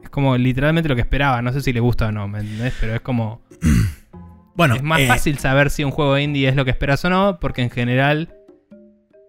es 0.02 0.10
como 0.10 0.38
literalmente 0.38 0.88
lo 0.88 0.96
que 0.96 1.02
esperaba. 1.02 1.42
No 1.42 1.52
sé 1.52 1.62
si 1.62 1.74
le 1.74 1.80
gusta 1.80 2.08
o 2.08 2.12
no, 2.12 2.28
¿me 2.28 2.40
entendés? 2.40 2.74
Pero 2.80 2.96
es 2.96 3.02
como... 3.02 3.42
bueno, 4.56 4.76
es 4.76 4.84
más 4.84 5.02
eh, 5.02 5.08
fácil 5.08 5.38
saber 5.38 5.70
si 5.70 5.84
un 5.84 5.92
juego 5.92 6.18
indie 6.18 6.48
es 6.48 6.56
lo 6.56 6.64
que 6.64 6.72
esperas 6.72 7.04
o 7.04 7.10
no, 7.10 7.40
porque 7.40 7.62
en 7.62 7.70
general... 7.70 8.34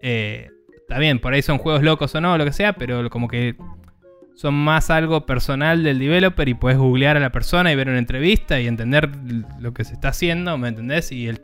eh, 0.01 0.49
está 0.77 0.97
bien, 0.97 1.19
por 1.19 1.33
ahí 1.33 1.41
son 1.41 1.59
juegos 1.59 1.83
locos 1.83 2.15
o 2.15 2.21
no, 2.21 2.37
lo 2.37 2.45
que 2.45 2.53
sea, 2.53 2.73
pero 2.73 3.09
como 3.09 3.27
que 3.27 3.55
son 4.33 4.55
más 4.55 4.89
algo 4.89 5.25
personal 5.25 5.83
del 5.83 5.99
developer 5.99 6.47
y 6.47 6.53
puedes 6.53 6.79
googlear 6.79 7.17
a 7.17 7.19
la 7.19 7.31
persona 7.31 7.71
y 7.71 7.75
ver 7.75 7.89
una 7.89 7.99
entrevista 7.99 8.59
y 8.59 8.67
entender 8.67 9.11
lo 9.59 9.73
que 9.73 9.83
se 9.83 9.93
está 9.93 10.07
haciendo, 10.07 10.57
¿me 10.57 10.69
entendés? 10.69 11.11
Y 11.11 11.27
el, 11.27 11.43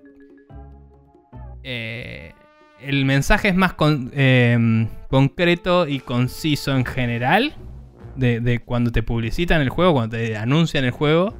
eh, 1.67 2.33
el 2.79 3.05
mensaje 3.05 3.47
es 3.47 3.55
más 3.55 3.73
eh, 4.13 4.87
concreto 5.09 5.87
y 5.87 5.99
conciso 5.99 6.75
en 6.75 6.85
general 6.85 7.55
de, 8.15 8.61
cuando 8.63 8.91
te 8.91 9.01
publicitan 9.01 9.61
el 9.61 9.69
juego, 9.69 9.93
cuando 9.93 10.15
te 10.15 10.37
anuncian 10.37 10.85
el 10.85 10.91
juego. 10.91 11.35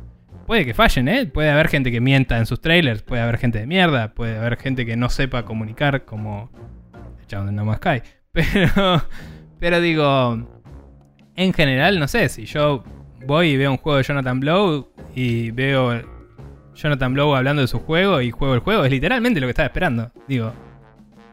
Puede 0.48 0.66
que 0.66 0.74
fallen, 0.74 1.08
¿eh? 1.08 1.26
Puede 1.28 1.52
haber 1.52 1.68
gente 1.68 1.92
que 1.92 2.02
mienta 2.02 2.40
en 2.40 2.48
sus 2.48 2.60
trailers, 2.60 3.04
puede 3.04 3.22
haber 3.22 3.38
gente 3.38 3.60
de 3.60 3.68
mierda, 3.68 4.16
puede 4.16 4.38
haber 4.38 4.58
gente 4.58 4.86
que 4.86 4.96
no 4.96 5.10
sepa 5.10 5.46
comunicar 5.46 6.06
como 6.06 6.50
chabón 7.28 7.48
de 7.48 7.54
No 7.54 7.66
Man's 7.66 7.78
Sky. 7.78 8.02
Pero, 8.32 9.02
pero 9.60 9.80
digo, 9.80 10.46
en 11.38 11.54
general, 11.54 12.00
no 12.00 12.08
sé, 12.10 12.28
si 12.28 12.46
yo 12.46 12.84
voy 13.26 13.52
y 13.52 13.58
veo 13.58 13.72
un 13.72 13.78
juego 13.78 13.98
de 13.98 14.04
Jonathan 14.04 14.42
Blow 14.42 14.92
y 15.16 15.52
veo 15.52 16.15
Jonathan 16.76 17.14
Blow 17.14 17.36
hablando 17.36 17.62
de 17.62 17.68
su 17.68 17.80
juego 17.80 18.22
y 18.22 18.32
juego 18.32 18.54
el 18.54 18.60
juego, 18.60 18.86
es 18.86 18.92
literalmente 18.92 19.40
lo 19.40 19.48
que 19.48 19.52
estaba 19.52 19.68
esperando. 19.68 20.12
Digo, 20.28 20.54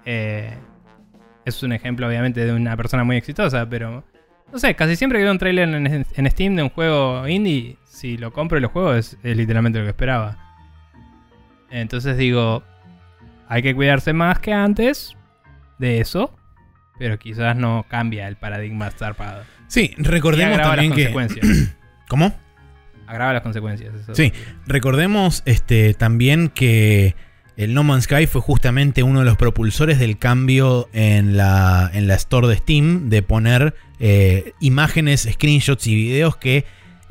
eh, 0.05 0.55
es 1.45 1.63
un 1.63 1.73
ejemplo 1.73 2.07
obviamente 2.07 2.45
de 2.45 2.53
una 2.53 2.77
persona 2.77 3.05
muy 3.05 3.17
exitosa, 3.17 3.69
pero 3.69 4.05
no 4.53 4.59
sé, 4.59 4.75
casi 4.75 4.97
siempre 4.97 5.19
que 5.19 5.25
veo 5.25 5.33
un 5.33 5.39
trailer 5.39 5.69
en, 5.69 6.07
en 6.11 6.31
Steam 6.31 6.57
de 6.57 6.63
un 6.63 6.69
juego 6.71 7.27
indie, 7.27 7.77
si 7.85 8.17
lo 8.17 8.33
compro 8.33 8.59
y 8.59 8.61
lo 8.61 8.69
juego 8.69 8.95
es, 8.95 9.19
es 9.23 9.37
literalmente 9.37 9.79
lo 9.79 9.85
que 9.85 9.91
esperaba. 9.91 10.39
Entonces 11.71 12.17
digo, 12.17 12.63
hay 13.49 13.63
que 13.63 13.75
cuidarse 13.75 14.13
más 14.13 14.39
que 14.39 14.53
antes 14.53 15.17
de 15.79 16.01
eso, 16.01 16.35
pero 16.99 17.19
quizás 17.19 17.57
no 17.57 17.87
cambia 17.89 18.29
el 18.29 18.37
paradigma 18.37 18.91
zarpado. 18.91 19.43
Sí, 19.69 19.95
recordemos 19.97 20.59
también 20.59 20.93
que. 20.93 21.11
¿Cómo? 22.09 22.35
Agrava 23.13 23.33
las 23.33 23.43
consecuencias. 23.43 23.95
eso. 23.95 24.15
Sí, 24.15 24.33
recordemos 24.67 25.43
este, 25.47 25.95
también 25.95 26.49
que 26.49 27.15
el 27.57 27.75
No 27.75 27.85
Man's 27.85 28.05
Sky 28.05 28.27
fue 28.27 28.41
justamente 28.41 29.03
uno 29.03 29.21
de 29.21 29.25
los 29.27 29.37
propulsores 29.37 29.99
del 29.99 30.19
cambio 30.19 30.89
en 30.93 31.37
la, 31.37 31.91
en 31.93 32.07
la 32.09 32.15
store 32.15 32.49
de 32.49 32.57
Steam 32.57 33.09
de 33.11 33.23
poner 33.23 33.75
eh, 34.01 34.53
imágenes, 34.61 35.29
screenshots 35.31 35.87
y 35.87 35.95
videos 35.95 36.37
que 36.37 36.65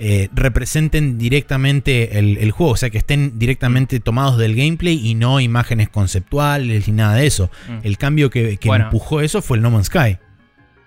eh, 0.03 0.29
representen 0.33 1.19
directamente 1.19 2.17
el, 2.17 2.37
el 2.37 2.49
juego, 2.51 2.73
o 2.73 2.75
sea 2.75 2.89
que 2.89 2.97
estén 2.97 3.37
directamente 3.37 3.99
tomados 3.99 4.39
del 4.39 4.55
gameplay 4.55 4.99
y 5.07 5.13
no 5.13 5.39
imágenes 5.39 5.89
conceptuales 5.89 6.87
ni 6.87 6.93
nada 6.95 7.15
de 7.17 7.27
eso. 7.27 7.51
Mm. 7.69 7.77
El 7.85 7.97
cambio 7.99 8.31
que, 8.31 8.57
que 8.57 8.67
Bueno. 8.67 8.85
empujó 8.85 9.21
eso 9.21 9.43
fue 9.43 9.57
el 9.57 9.63
No 9.63 9.69
Man's 9.69 9.85
Sky 9.87 10.17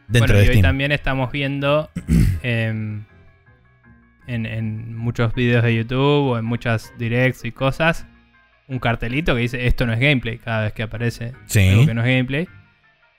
dentro 0.08 0.34
bueno, 0.34 0.34
de 0.34 0.38
y 0.40 0.48
hoy 0.48 0.54
Steam. 0.54 0.62
también 0.62 0.90
estamos 0.90 1.30
viendo 1.30 1.90
em, 2.42 3.04
en, 4.26 4.46
en 4.46 4.96
muchos 4.96 5.34
videos 5.34 5.62
de 5.64 5.74
YouTube 5.76 6.30
o 6.30 6.38
en 6.38 6.44
muchas 6.44 6.92
directs 6.98 7.44
y 7.44 7.52
cosas 7.52 8.06
un 8.66 8.78
cartelito 8.78 9.34
que 9.34 9.42
dice 9.42 9.66
esto 9.66 9.86
no 9.86 9.92
es 9.92 10.00
gameplay 10.00 10.38
cada 10.38 10.62
vez 10.64 10.72
que 10.72 10.82
aparece 10.82 11.32
Sí. 11.46 11.68
algo 11.68 11.84
que 11.86 11.92
no 11.94 12.00
es 12.02 12.06
gameplay. 12.06 12.48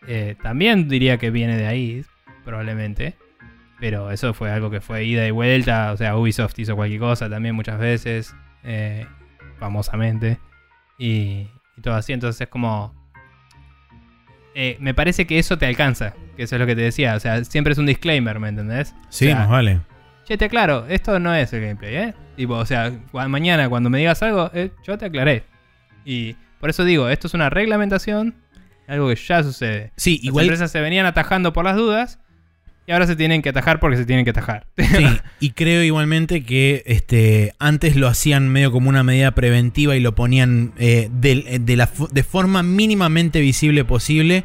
Eh, 0.08 0.36
también 0.42 0.88
diría 0.90 1.18
que 1.18 1.30
viene 1.30 1.56
de 1.58 1.68
ahí, 1.68 2.04
probablemente. 2.44 3.16
Pero 3.80 4.10
eso 4.10 4.34
fue 4.34 4.50
algo 4.52 4.72
que 4.72 4.82
fue 4.82 5.04
ida 5.06 5.28
y 5.28 5.32
vuelta. 5.32 5.92
O 5.92 5.98
sea, 5.98 6.16
Ubisoft 6.18 6.58
hizo 6.58 6.76
cualquier 6.76 7.00
cosa 7.00 7.30
también 7.30 7.54
muchas 7.56 7.78
veces. 7.78 8.36
eh, 8.64 9.06
famosamente. 9.60 10.40
Y, 10.98 11.48
y 11.78 11.82
todo 11.82 11.94
así. 11.96 12.14
Entonces 12.14 12.42
es 12.42 12.48
como. 12.48 12.94
eh, 14.56 14.78
me 14.80 14.94
parece 14.94 15.28
que 15.28 15.38
eso 15.38 15.58
te 15.58 15.66
alcanza. 15.66 16.14
Que 16.38 16.44
eso 16.44 16.56
es 16.56 16.60
lo 16.60 16.66
que 16.66 16.76
te 16.76 16.82
decía. 16.82 17.16
O 17.16 17.20
sea, 17.20 17.44
siempre 17.44 17.74
es 17.74 17.78
un 17.80 17.86
disclaimer, 17.86 18.40
¿me 18.40 18.50
entendés? 18.50 18.96
Sí, 19.10 19.26
O 19.26 19.30
sea, 19.30 19.40
más 19.40 19.50
vale. 19.50 19.82
Che, 20.26 20.38
te 20.38 20.46
aclaro, 20.46 20.88
esto 20.90 21.20
no 21.20 21.36
es 21.36 21.54
el 21.54 21.62
gameplay, 21.62 21.96
¿eh? 21.96 22.14
Tipo, 22.36 22.56
o 22.56 22.66
sea, 22.66 22.92
mañana 23.28 23.70
cuando 23.70 23.90
me 23.90 24.00
digas 24.00 24.24
algo, 24.24 24.50
eh, 24.54 24.72
yo 24.86 24.98
te 24.98 25.06
aclaré. 25.06 25.44
Y 26.04 26.36
por 26.60 26.72
eso 26.72 26.84
digo, 26.84 27.10
esto 27.10 27.28
es 27.28 27.34
una 27.36 27.50
reglamentación, 27.52 28.34
algo 28.88 29.08
que 29.10 29.16
ya 29.16 29.44
sucede. 29.44 29.92
Sí, 29.98 30.18
Las 30.18 30.26
igual 30.26 30.46
empresas 30.46 30.72
se 30.72 30.82
venían 30.82 31.06
atajando 31.06 31.54
por 31.54 31.66
las 31.66 31.76
dudas 31.76 32.20
y 32.88 32.92
ahora 32.92 33.06
se 33.08 33.16
tienen 33.16 33.44
que 33.44 33.50
atajar 33.50 33.80
porque 33.80 33.98
se 33.98 34.06
tienen 34.06 34.26
que 34.26 34.32
atajar. 34.32 34.66
Sí, 34.78 35.06
y 35.40 35.52
creo 35.52 35.84
igualmente 35.84 36.44
que 36.44 36.82
este, 36.88 37.54
antes 37.60 37.96
lo 37.96 38.08
hacían 38.08 38.50
medio 38.50 38.72
como 38.72 38.90
una 38.90 39.04
medida 39.04 39.32
preventiva 39.32 39.96
y 39.96 40.00
lo 40.00 40.16
ponían 40.16 40.74
eh, 40.78 41.10
de, 41.12 41.60
de 41.60 41.78
la, 41.78 41.90
de 42.12 42.24
forma 42.24 42.64
mínimamente 42.64 43.42
visible 43.42 43.86
posible. 43.86 44.44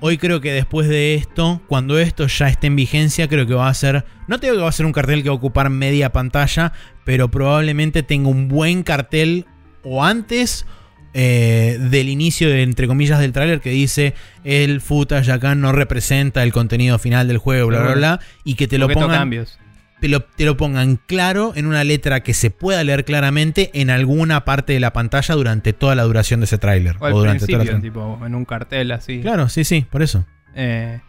Hoy 0.00 0.18
creo 0.18 0.40
que 0.40 0.52
después 0.52 0.88
de 0.88 1.14
esto, 1.14 1.60
cuando 1.66 1.98
esto 1.98 2.26
ya 2.26 2.48
esté 2.48 2.68
en 2.68 2.76
vigencia, 2.76 3.28
creo 3.28 3.46
que 3.46 3.54
va 3.54 3.68
a 3.68 3.74
ser, 3.74 4.04
no 4.28 4.40
te 4.40 4.46
digo 4.46 4.56
que 4.56 4.62
va 4.62 4.68
a 4.68 4.72
ser 4.72 4.86
un 4.86 4.92
cartel 4.92 5.22
que 5.22 5.28
va 5.28 5.34
a 5.34 5.38
ocupar 5.38 5.68
media 5.70 6.10
pantalla, 6.10 6.72
pero 7.04 7.30
probablemente 7.30 8.02
tenga 8.02 8.28
un 8.28 8.48
buen 8.48 8.82
cartel 8.82 9.46
o 9.82 10.04
antes 10.04 10.66
eh, 11.12 11.78
del 11.78 12.08
inicio, 12.08 12.48
de, 12.48 12.62
entre 12.62 12.86
comillas, 12.86 13.20
del 13.20 13.32
tráiler 13.32 13.60
que 13.60 13.70
dice 13.70 14.14
el 14.42 14.80
footage 14.80 15.30
acá 15.30 15.54
no 15.54 15.70
representa 15.70 16.42
el 16.42 16.52
contenido 16.52 16.98
final 16.98 17.28
del 17.28 17.38
juego, 17.38 17.68
bla, 17.68 17.82
bla, 17.82 17.94
bla, 17.94 18.20
y 18.42 18.54
que 18.54 18.66
te 18.66 18.78
lo 18.78 18.88
pongan 18.88 19.10
cambios. 19.10 19.58
Te 20.04 20.10
lo, 20.10 20.20
te 20.20 20.44
lo 20.44 20.54
pongan 20.58 20.96
claro 20.96 21.54
en 21.56 21.64
una 21.64 21.82
letra 21.82 22.20
que 22.22 22.34
se 22.34 22.50
pueda 22.50 22.84
leer 22.84 23.06
claramente 23.06 23.70
en 23.72 23.88
alguna 23.88 24.44
parte 24.44 24.74
de 24.74 24.80
la 24.80 24.92
pantalla 24.92 25.34
durante 25.34 25.72
toda 25.72 25.94
la 25.94 26.02
duración 26.02 26.40
de 26.40 26.44
ese 26.44 26.58
tráiler. 26.58 26.96
O 27.00 27.08
durante 27.08 27.46
toda 27.46 27.64
la 27.64 27.80
tipo, 27.80 28.20
en 28.22 28.34
un 28.34 28.44
cartel 28.44 28.92
así. 28.92 29.22
Claro, 29.22 29.48
sí, 29.48 29.64
sí, 29.64 29.86
por 29.90 30.02
eso. 30.02 30.26
Eh, 30.54 31.00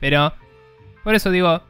pero, 0.00 0.32
por 1.04 1.14
eso 1.14 1.30
digo, 1.30 1.62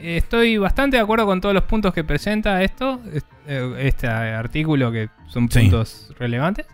estoy 0.00 0.56
bastante 0.56 0.96
de 0.96 1.02
acuerdo 1.02 1.26
con 1.26 1.42
todos 1.42 1.54
los 1.54 1.64
puntos 1.64 1.92
que 1.92 2.04
presenta 2.04 2.62
esto, 2.62 2.98
es- 3.12 3.26
eh, 3.46 3.74
este 3.80 4.06
artículo 4.08 4.90
que 4.90 5.10
son 5.28 5.50
Sí. 5.50 5.60
puntos 5.60 6.14
relevantes. 6.18 6.64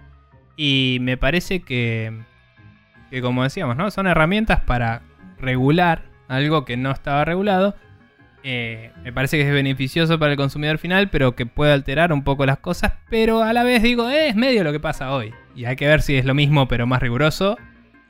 Y 0.56 0.98
me 1.00 1.16
parece 1.16 1.62
que, 1.62 2.20
que, 3.10 3.20
como 3.20 3.42
decíamos, 3.42 3.76
¿no? 3.76 3.90
son 3.90 4.06
herramientas 4.06 4.60
para 4.60 5.02
regular 5.40 6.04
algo 6.28 6.64
que 6.64 6.76
no 6.76 6.92
estaba 6.92 7.24
regulado. 7.24 7.74
Eh, 8.44 8.90
me 9.04 9.12
parece 9.12 9.36
que 9.36 9.46
es 9.46 9.52
beneficioso 9.52 10.18
para 10.18 10.32
el 10.32 10.36
consumidor 10.36 10.78
final, 10.78 11.10
pero 11.10 11.36
que 11.36 11.46
puede 11.46 11.72
alterar 11.72 12.12
un 12.12 12.24
poco 12.24 12.46
las 12.46 12.58
cosas. 12.58 12.94
Pero 13.08 13.42
a 13.42 13.52
la 13.52 13.62
vez 13.62 13.82
digo, 13.82 14.08
eh, 14.08 14.28
es 14.28 14.36
medio 14.36 14.64
lo 14.64 14.72
que 14.72 14.80
pasa 14.80 15.12
hoy. 15.12 15.32
Y 15.54 15.64
hay 15.64 15.76
que 15.76 15.86
ver 15.86 16.02
si 16.02 16.16
es 16.16 16.24
lo 16.24 16.34
mismo, 16.34 16.68
pero 16.68 16.86
más 16.86 17.00
riguroso 17.00 17.56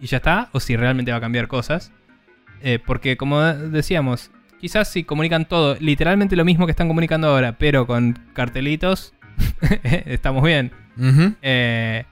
y 0.03 0.07
ya 0.07 0.17
está, 0.17 0.49
o 0.53 0.61
si 0.61 0.77
realmente 0.77 1.13
va 1.13 1.19
a 1.19 1.21
cambiar 1.21 1.47
cosas. 1.47 1.93
Eh, 2.61 2.79
porque 2.85 3.17
como 3.17 3.41
decíamos, 3.41 4.31
quizás 4.61 4.89
si 4.89 5.05
comunican 5.05 5.47
todo, 5.47 5.77
literalmente 5.81 6.37
lo 6.37 6.45
mismo 6.45 6.67
que 6.67 6.73
están 6.73 6.89
comunicando 6.89 7.29
ahora, 7.29 7.57
pero 7.57 7.87
con 7.87 8.19
cartelitos, 8.33 9.15
estamos 9.83 10.43
bien. 10.43 10.73
Eh, 11.41 12.05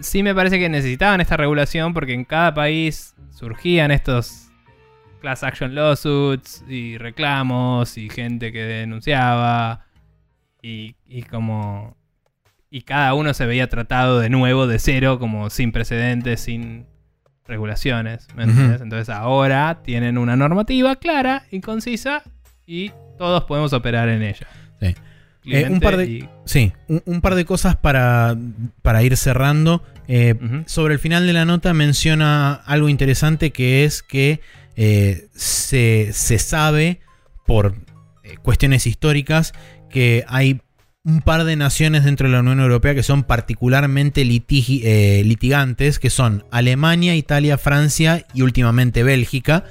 sí 0.00 0.22
me 0.22 0.34
parece 0.34 0.58
que 0.58 0.68
necesitaban 0.68 1.20
esta 1.20 1.36
regulación 1.36 1.94
porque 1.94 2.12
en 2.12 2.24
cada 2.24 2.52
país 2.54 3.14
surgían 3.30 3.90
estos 3.90 4.43
class 5.24 5.42
action 5.42 5.74
lawsuits 5.74 6.62
y 6.68 6.98
reclamos 6.98 7.96
y 7.96 8.10
gente 8.10 8.52
que 8.52 8.62
denunciaba 8.62 9.86
y, 10.60 10.96
y 11.08 11.22
como... 11.22 11.96
Y 12.70 12.82
cada 12.82 13.14
uno 13.14 13.32
se 13.32 13.46
veía 13.46 13.68
tratado 13.70 14.20
de 14.20 14.28
nuevo, 14.28 14.66
de 14.66 14.78
cero, 14.78 15.18
como 15.18 15.48
sin 15.48 15.72
precedentes, 15.72 16.40
sin 16.40 16.84
regulaciones. 17.46 18.28
¿me? 18.36 18.42
Entonces 18.44 19.08
ahora 19.08 19.80
tienen 19.82 20.18
una 20.18 20.36
normativa 20.36 20.96
clara 20.96 21.44
y 21.50 21.60
concisa 21.60 22.22
y 22.66 22.90
todos 23.16 23.44
podemos 23.44 23.72
operar 23.72 24.10
en 24.10 24.22
ella. 24.22 24.46
Sí. 24.80 24.94
Eh, 25.46 25.68
un 25.70 25.80
par 25.80 25.96
de- 25.96 26.04
y- 26.06 26.28
Sí, 26.44 26.72
un, 26.88 27.02
un 27.06 27.20
par 27.22 27.34
de 27.34 27.46
cosas 27.46 27.76
para, 27.76 28.36
para 28.82 29.02
ir 29.02 29.16
cerrando. 29.16 29.82
Eh. 30.06 30.34
Sobre 30.66 30.92
el 30.94 31.00
final 31.00 31.26
de 31.26 31.32
la 31.32 31.46
nota 31.46 31.72
menciona 31.72 32.52
algo 32.66 32.90
interesante 32.90 33.52
que 33.52 33.84
es 33.84 34.02
que 34.02 34.40
eh, 34.76 35.28
se, 35.34 36.10
se 36.12 36.38
sabe 36.38 37.00
por 37.46 37.74
eh, 38.22 38.36
cuestiones 38.42 38.86
históricas 38.86 39.52
que 39.90 40.24
hay 40.28 40.60
un 41.04 41.20
par 41.20 41.44
de 41.44 41.56
naciones 41.56 42.04
dentro 42.04 42.26
de 42.26 42.32
la 42.32 42.40
Unión 42.40 42.60
Europea 42.60 42.94
que 42.94 43.02
son 43.02 43.24
particularmente 43.24 44.22
eh, 44.22 45.22
litigantes, 45.24 45.98
que 45.98 46.10
son 46.10 46.44
Alemania, 46.50 47.14
Italia, 47.14 47.58
Francia 47.58 48.26
y 48.32 48.42
últimamente 48.42 49.02
Bélgica. 49.02 49.64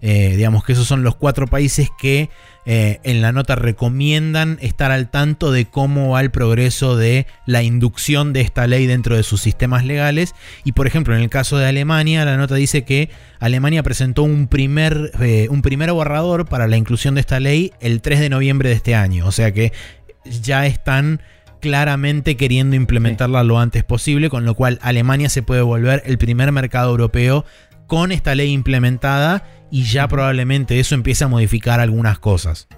Eh, 0.00 0.34
digamos 0.36 0.64
que 0.64 0.72
esos 0.72 0.86
son 0.86 1.02
los 1.02 1.16
cuatro 1.16 1.46
países 1.46 1.88
que 1.98 2.30
eh, 2.66 3.00
en 3.02 3.20
la 3.20 3.32
nota 3.32 3.56
recomiendan 3.56 4.58
estar 4.60 4.90
al 4.90 5.10
tanto 5.10 5.50
de 5.50 5.64
cómo 5.64 6.10
va 6.10 6.20
el 6.20 6.30
progreso 6.30 6.96
de 6.96 7.26
la 7.46 7.62
inducción 7.62 8.32
de 8.32 8.42
esta 8.42 8.66
ley 8.66 8.86
dentro 8.86 9.16
de 9.16 9.22
sus 9.22 9.40
sistemas 9.40 9.84
legales. 9.84 10.34
Y 10.64 10.72
por 10.72 10.86
ejemplo, 10.86 11.16
en 11.16 11.22
el 11.22 11.30
caso 11.30 11.56
de 11.58 11.66
Alemania, 11.66 12.24
la 12.24 12.36
nota 12.36 12.54
dice 12.54 12.84
que 12.84 13.10
Alemania 13.40 13.82
presentó 13.82 14.22
un 14.22 14.46
primer, 14.46 15.12
eh, 15.20 15.48
un 15.50 15.62
primer 15.62 15.90
borrador 15.92 16.46
para 16.46 16.68
la 16.68 16.76
inclusión 16.76 17.14
de 17.14 17.20
esta 17.22 17.40
ley 17.40 17.72
el 17.80 18.00
3 18.00 18.20
de 18.20 18.28
noviembre 18.28 18.68
de 18.68 18.76
este 18.76 18.94
año. 18.94 19.26
O 19.26 19.32
sea 19.32 19.52
que 19.52 19.72
ya 20.42 20.66
están 20.66 21.20
claramente 21.60 22.36
queriendo 22.36 22.76
implementarla 22.76 23.42
lo 23.42 23.58
antes 23.58 23.82
posible, 23.82 24.30
con 24.30 24.44
lo 24.44 24.54
cual 24.54 24.78
Alemania 24.82 25.28
se 25.28 25.42
puede 25.42 25.62
volver 25.62 26.02
el 26.06 26.18
primer 26.18 26.52
mercado 26.52 26.90
europeo 26.90 27.44
con 27.86 28.12
esta 28.12 28.34
ley 28.34 28.52
implementada 28.52 29.42
y 29.70 29.84
ya 29.84 30.08
probablemente 30.08 30.78
eso 30.80 30.94
empiece 30.94 31.24
a 31.24 31.28
modificar 31.28 31.80
algunas 31.80 32.18
cosas. 32.18 32.68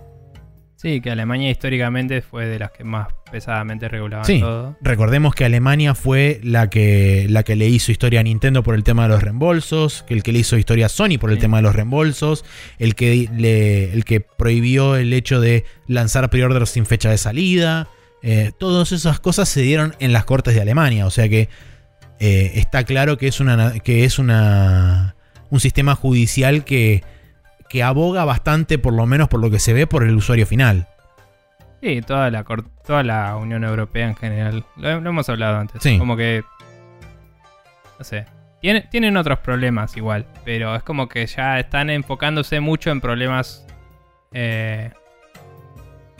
Sí, 0.76 1.02
que 1.02 1.10
Alemania 1.10 1.50
históricamente 1.50 2.22
fue 2.22 2.46
de 2.46 2.58
las 2.58 2.70
que 2.70 2.84
más 2.84 3.08
pesadamente 3.30 3.86
regulaban 3.86 4.24
Sí. 4.24 4.40
todo. 4.40 4.78
Recordemos 4.80 5.34
que 5.34 5.44
Alemania 5.44 5.94
fue 5.94 6.40
la 6.42 6.70
que, 6.70 7.26
la 7.28 7.42
que 7.42 7.54
le 7.54 7.68
hizo 7.68 7.92
historia 7.92 8.20
a 8.20 8.22
Nintendo 8.22 8.62
por 8.62 8.74
el 8.74 8.82
tema 8.82 9.02
de 9.02 9.10
los 9.10 9.22
reembolsos, 9.22 10.04
que 10.04 10.14
el 10.14 10.22
que 10.22 10.32
le 10.32 10.38
hizo 10.38 10.56
historia 10.56 10.86
a 10.86 10.88
Sony 10.88 11.18
por 11.20 11.28
el 11.30 11.36
Sí. 11.36 11.42
tema 11.42 11.58
de 11.58 11.64
los 11.64 11.76
reembolsos, 11.76 12.46
el 12.78 12.94
que, 12.94 13.28
le, 13.36 13.92
el 13.92 14.06
que 14.06 14.20
prohibió 14.22 14.96
el 14.96 15.12
hecho 15.12 15.38
de 15.38 15.66
lanzar 15.86 16.30
pre-orders 16.30 16.70
sin 16.70 16.86
fecha 16.86 17.10
de 17.10 17.18
salida. 17.18 17.88
Eh, 18.22 18.52
todas 18.58 18.92
esas 18.92 19.20
cosas 19.20 19.50
se 19.50 19.60
dieron 19.60 19.94
en 20.00 20.14
las 20.14 20.24
cortes 20.24 20.54
de 20.54 20.62
Alemania, 20.62 21.04
o 21.06 21.10
sea 21.10 21.28
que 21.28 21.50
eh, 22.20 22.52
está 22.54 22.84
claro 22.84 23.18
que 23.18 23.28
es, 23.28 23.38
una, 23.40 23.80
que 23.80 24.04
es 24.04 24.18
una, 24.18 25.14
un 25.50 25.60
sistema 25.60 25.94
judicial 25.94 26.64
que, 26.64 27.02
que 27.68 27.82
aboga 27.82 28.24
bastante, 28.24 28.78
por 28.78 28.92
lo 28.94 29.06
menos 29.06 29.28
por 29.28 29.40
lo 29.40 29.50
que 29.50 29.58
se 29.58 29.72
ve, 29.72 29.86
por 29.86 30.02
el 30.04 30.14
usuario 30.16 30.46
final. 30.46 30.86
Sí, 31.82 32.00
toda 32.02 32.30
la, 32.30 32.44
toda 32.86 33.02
la 33.02 33.36
Unión 33.36 33.64
Europea 33.64 34.06
en 34.08 34.16
general. 34.16 34.64
Lo, 34.76 35.00
lo 35.00 35.10
hemos 35.10 35.28
hablado 35.28 35.58
antes. 35.58 35.82
Sí. 35.82 35.98
Como 35.98 36.16
que. 36.16 36.42
No 37.98 38.04
sé. 38.04 38.26
Tiene- 38.60 38.82
tienen 38.90 39.16
otros 39.16 39.38
problemas 39.38 39.96
igual, 39.96 40.26
pero 40.44 40.76
es 40.76 40.82
como 40.82 41.08
que 41.08 41.26
ya 41.26 41.58
están 41.58 41.88
enfocándose 41.88 42.60
mucho 42.60 42.90
en 42.90 43.00
problemas... 43.00 43.66
eh, 44.32 44.90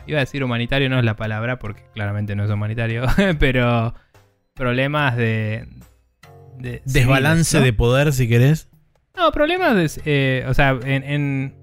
iba 0.07 0.17
a 0.19 0.21
decir 0.21 0.43
humanitario, 0.43 0.89
no 0.89 0.99
es 0.99 1.05
la 1.05 1.17
palabra, 1.17 1.59
porque 1.59 1.83
claramente 1.93 2.35
no 2.35 2.45
es 2.45 2.51
humanitario, 2.51 3.05
pero 3.39 3.95
problemas 4.55 5.17
de... 5.17 5.69
de 6.57 6.81
Desbalance 6.87 7.45
civiles, 7.45 7.61
¿no? 7.61 7.65
de 7.67 7.73
poder, 7.75 8.13
si 8.15 8.27
querés. 8.27 8.70
No, 9.17 9.33
problemas 9.33 9.75
de... 9.77 10.03
eh, 10.07 10.45
o 10.49 10.55
sea, 10.55 10.79
en, 10.85 11.03
en, 11.05 11.55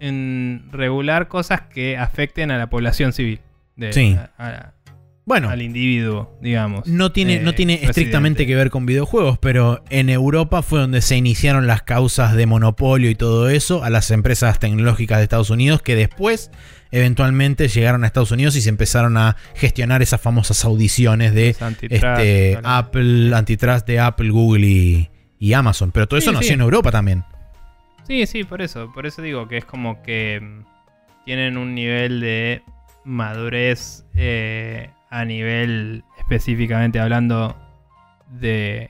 en 0.00 0.68
regular 0.72 1.28
cosas 1.28 1.62
que 1.62 1.96
afecten 1.96 2.50
a 2.50 2.58
la 2.58 2.68
población 2.70 3.12
civil. 3.12 3.40
De, 3.76 3.92
Sí. 3.92 4.16
a- 4.18 4.30
a- 4.38 4.74
Bueno, 5.24 5.50
al 5.50 5.60
individuo, 5.62 6.36
digamos. 6.40 6.86
no 6.86 7.12
tiene, 7.12 7.34
eh, 7.36 7.40
no 7.42 7.52
tiene 7.54 7.74
estrictamente 7.74 8.38
residente. 8.38 8.46
que 8.46 8.54
ver 8.56 8.70
con 8.70 8.86
videojuegos, 8.86 9.38
pero 9.38 9.84
en 9.90 10.08
Europa 10.08 10.62
fue 10.62 10.80
donde 10.80 11.00
se 11.02 11.16
iniciaron 11.16 11.66
las 11.66 11.82
causas 11.82 12.34
de 12.34 12.46
monopolio 12.46 13.10
y 13.10 13.14
todo 13.14 13.48
eso 13.50 13.84
a 13.84 13.90
las 13.90 14.10
empresas 14.10 14.58
tecnológicas 14.58 15.18
de 15.18 15.24
Estados 15.24 15.50
Unidos 15.50 15.82
que 15.82 15.94
después 15.96 16.50
eventualmente 16.90 17.68
llegaron 17.68 18.02
a 18.04 18.06
Estados 18.06 18.30
Unidos 18.30 18.56
y 18.56 18.62
se 18.62 18.70
empezaron 18.70 19.16
a 19.18 19.36
gestionar 19.54 20.00
esas 20.00 20.20
famosas 20.20 20.64
audiciones 20.64 21.34
de 21.34 21.54
antitrust, 21.60 22.02
este, 22.04 22.58
Apple, 22.64 23.34
antitrust 23.36 23.86
de 23.86 24.00
Apple, 24.00 24.30
Google 24.30 24.66
y, 24.66 25.10
y 25.38 25.52
Amazon. 25.52 25.90
Pero 25.92 26.06
todo 26.06 26.18
eso 26.18 26.30
Sí, 26.30 26.34
nació 26.36 26.48
sí. 26.48 26.54
en 26.54 26.60
Europa 26.60 26.90
también. 26.90 27.24
Sí, 28.06 28.26
sí, 28.26 28.44
por 28.44 28.62
eso. 28.62 28.90
Por 28.92 29.06
eso 29.06 29.22
digo 29.22 29.48
que 29.48 29.58
es 29.58 29.64
como 29.64 30.02
que 30.02 30.40
mm, 30.40 30.64
tienen 31.24 31.56
un 31.58 31.74
nivel 31.74 32.20
de 32.20 32.62
madurez 33.04 34.04
eh, 34.14 34.90
a 35.10 35.24
nivel 35.24 36.04
específicamente 36.18 37.00
hablando 37.00 37.56
de 38.30 38.88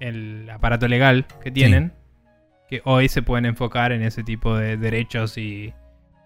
el 0.00 0.48
aparato 0.50 0.88
legal 0.88 1.26
que 1.42 1.50
tienen. 1.50 1.92
Que 2.68 2.82
hoy 2.84 3.08
se 3.08 3.22
pueden 3.22 3.46
enfocar 3.46 3.92
en 3.92 4.02
ese 4.02 4.22
tipo 4.22 4.56
de 4.56 4.76
derechos 4.76 5.38
y, 5.38 5.72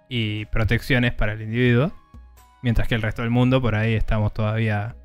y 0.09 0.45
protecciones 0.47 1.13
para 1.13 1.35
el 1.35 1.43
individuo. 1.43 1.93
Mientras 2.63 2.89
que 2.89 2.95
el 2.95 3.03
resto 3.03 3.23
del 3.23 3.31
mundo 3.31 3.61
por 3.63 3.75
ahí 3.75 3.95
estamos 3.95 4.33
todavía 4.35 4.97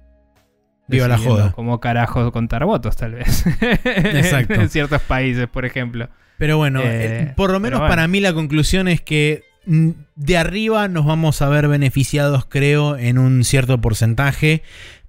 Viva 0.88 1.08
la 1.08 1.18
joda. 1.18 1.52
Cómo 1.52 1.80
carajo 1.80 2.32
contar 2.32 2.66
votos, 2.66 2.96
tal 2.96 3.14
vez. 3.14 3.46
Exacto. 3.86 4.54
en 4.56 4.70
ciertos 4.70 5.02
países, 5.02 5.48
por 5.48 5.66
ejemplo. 5.66 6.10
Pero 6.38 6.58
bueno, 6.58 6.82
Eh, 6.82 6.86
eh, 7.30 7.34
por 7.36 7.52
lo 7.52 7.60
menos 7.60 7.80
bueno. 7.80 7.92
para 7.92 8.08
mí 8.08 8.20
la 8.20 8.34
conclusión 8.34 8.88
es 8.88 9.02
que 9.02 9.44
mm, 9.66 9.90
de 10.16 10.38
arriba 10.38 10.88
nos 10.88 11.06
vamos 11.06 11.42
a 11.42 11.50
ver 11.50 11.68
beneficiados, 11.68 12.46
creo, 12.46 12.96
en 12.98 13.18
un 13.18 13.44
cierto 13.44 13.82
porcentaje. 13.82 14.62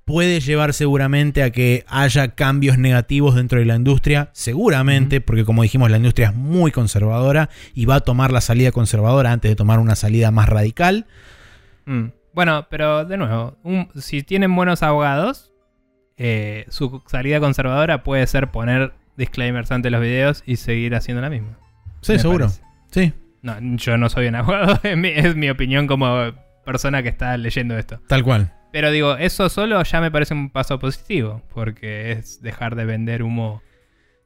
Puede 0.05 0.40
llevar 0.40 0.73
seguramente 0.73 1.42
a 1.42 1.50
que 1.50 1.84
haya 1.86 2.28
cambios 2.28 2.78
negativos 2.78 3.34
dentro 3.34 3.58
de 3.58 3.66
la 3.66 3.76
industria, 3.76 4.31
seguramente, 4.32 5.20
porque 5.20 5.44
como 5.44 5.62
dijimos, 5.62 5.90
la 5.90 5.98
industria 5.98 6.28
es 6.28 6.34
muy 6.34 6.73
conservadora 6.73 7.50
y 7.74 7.84
va 7.84 7.97
a 7.97 8.00
tomar 8.00 8.32
la 8.32 8.40
salida 8.40 8.73
conservadora 8.73 9.32
antes 9.32 9.50
de 9.50 9.55
tomar 9.55 9.81
una 9.81 9.97
salida 9.97 10.31
más 10.31 10.48
radical. 10.48 11.05
Mm. 11.84 12.07
Bueno, 12.32 12.66
pero 12.70 13.05
de 13.05 13.18
nuevo, 13.18 13.58
un- 13.65 13.89
si 14.00 14.23
tienen 14.23 14.55
buenos 14.57 14.82
abogados, 14.82 15.52
eh, 16.18 16.66
su 16.68 17.02
salida 17.06 17.40
conservadora 17.40 18.02
puede 18.02 18.26
ser 18.26 18.50
poner 18.50 18.92
disclaimers 19.16 19.70
ante 19.72 19.90
los 19.90 20.00
videos 20.00 20.42
y 20.47 20.56
seguir 20.56 20.94
haciendo 20.94 21.20
la 21.22 21.30
misma. 21.30 21.58
Sí, 22.02 22.18
seguro. 22.18 22.47
parece. 22.47 22.62
Sí, 22.90 23.12
No, 23.42 23.56
yo 23.76 23.97
no 23.97 24.08
soy 24.08 24.26
un 24.28 24.34
abogado, 24.34 24.78
es 24.82 24.97
mi, 24.97 25.08
es 25.08 25.34
mi 25.36 25.48
opinión 25.50 25.86
como 25.86 26.32
persona 26.64 27.02
que 27.02 27.08
está 27.08 27.36
leyendo 27.36 27.76
esto. 27.78 28.00
tal 28.08 28.22
cual. 28.22 28.52
Pero 28.70 28.90
digo, 28.90 29.16
eso 29.16 29.48
solo 29.48 29.82
ya 29.82 30.00
me 30.02 30.10
parece 30.10 30.34
un 30.34 30.50
paso 30.50 30.78
positivo, 30.78 31.42
porque 31.55 32.12
es 32.12 32.42
dejar 32.42 32.74
de 32.76 32.84
vender 32.84 33.22
humo 33.22 33.62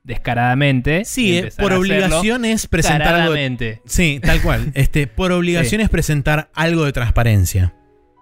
descaradamente. 0.03 1.05
Sí, 1.05 1.39
eh, 1.39 1.53
por 1.57 1.73
obligación 1.73 2.45
es 2.45 2.67
presentar 2.67 3.15
algo. 3.15 3.35
de- 3.35 3.39
descaradamente. 3.41 3.83
Sí, 3.87 4.19
tal 4.21 4.43
cual. 4.43 4.71
Este, 4.75 5.07
por 5.07 5.31
obligación 5.31 5.81
es 5.81 5.89
presentar 5.89 6.51
algo 6.55 6.85
de 6.85 6.93
transparencia. 6.93 7.73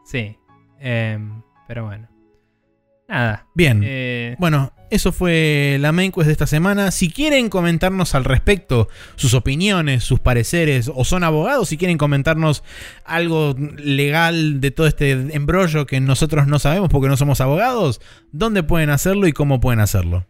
Sí. 0.05 0.37
Em, 0.79 1.41
pero 1.67 1.87
bueno. 1.87 2.09
Nada. 3.11 3.47
Bien. 3.55 3.83
Eh, 3.85 4.37
Bueno, 4.39 4.73
eso 4.91 5.11
fue 5.11 5.79
la 5.81 5.91
main 5.91 6.13
quest 6.13 6.27
de 6.27 6.33
esta 6.33 6.47
semana. 6.47 6.93
Si 6.93 7.11
quieren 7.11 7.49
comentarnos 7.49 8.15
al 8.15 8.25
respecto, 8.25 8.89
sus 9.17 9.35
opiniones, 9.35 10.05
sus 10.05 10.21
pareceres, 10.21 10.91
o 10.95 11.05
son 11.05 11.25
abogados, 11.25 11.69
si 11.69 11.77
quieren 11.77 11.99
comentarnos 11.99 12.63
algo 13.05 13.57
legal 13.77 14.61
de 14.61 14.71
todo 14.71 14.87
este 14.87 15.11
embrollo 15.11 15.87
que 15.87 16.01
nosotros 16.01 16.47
no 16.47 16.61
sabemos 16.61 16.89
porque 16.89 17.09
no 17.09 17.17
somos 17.17 17.41
abogados, 17.41 18.01
¿dónde 18.31 18.63
pueden 18.63 18.91
hacerlo 18.91 19.27
y 19.27 19.33
cómo 19.33 19.61
pueden 19.61 19.81
hacerlo? 19.81 20.27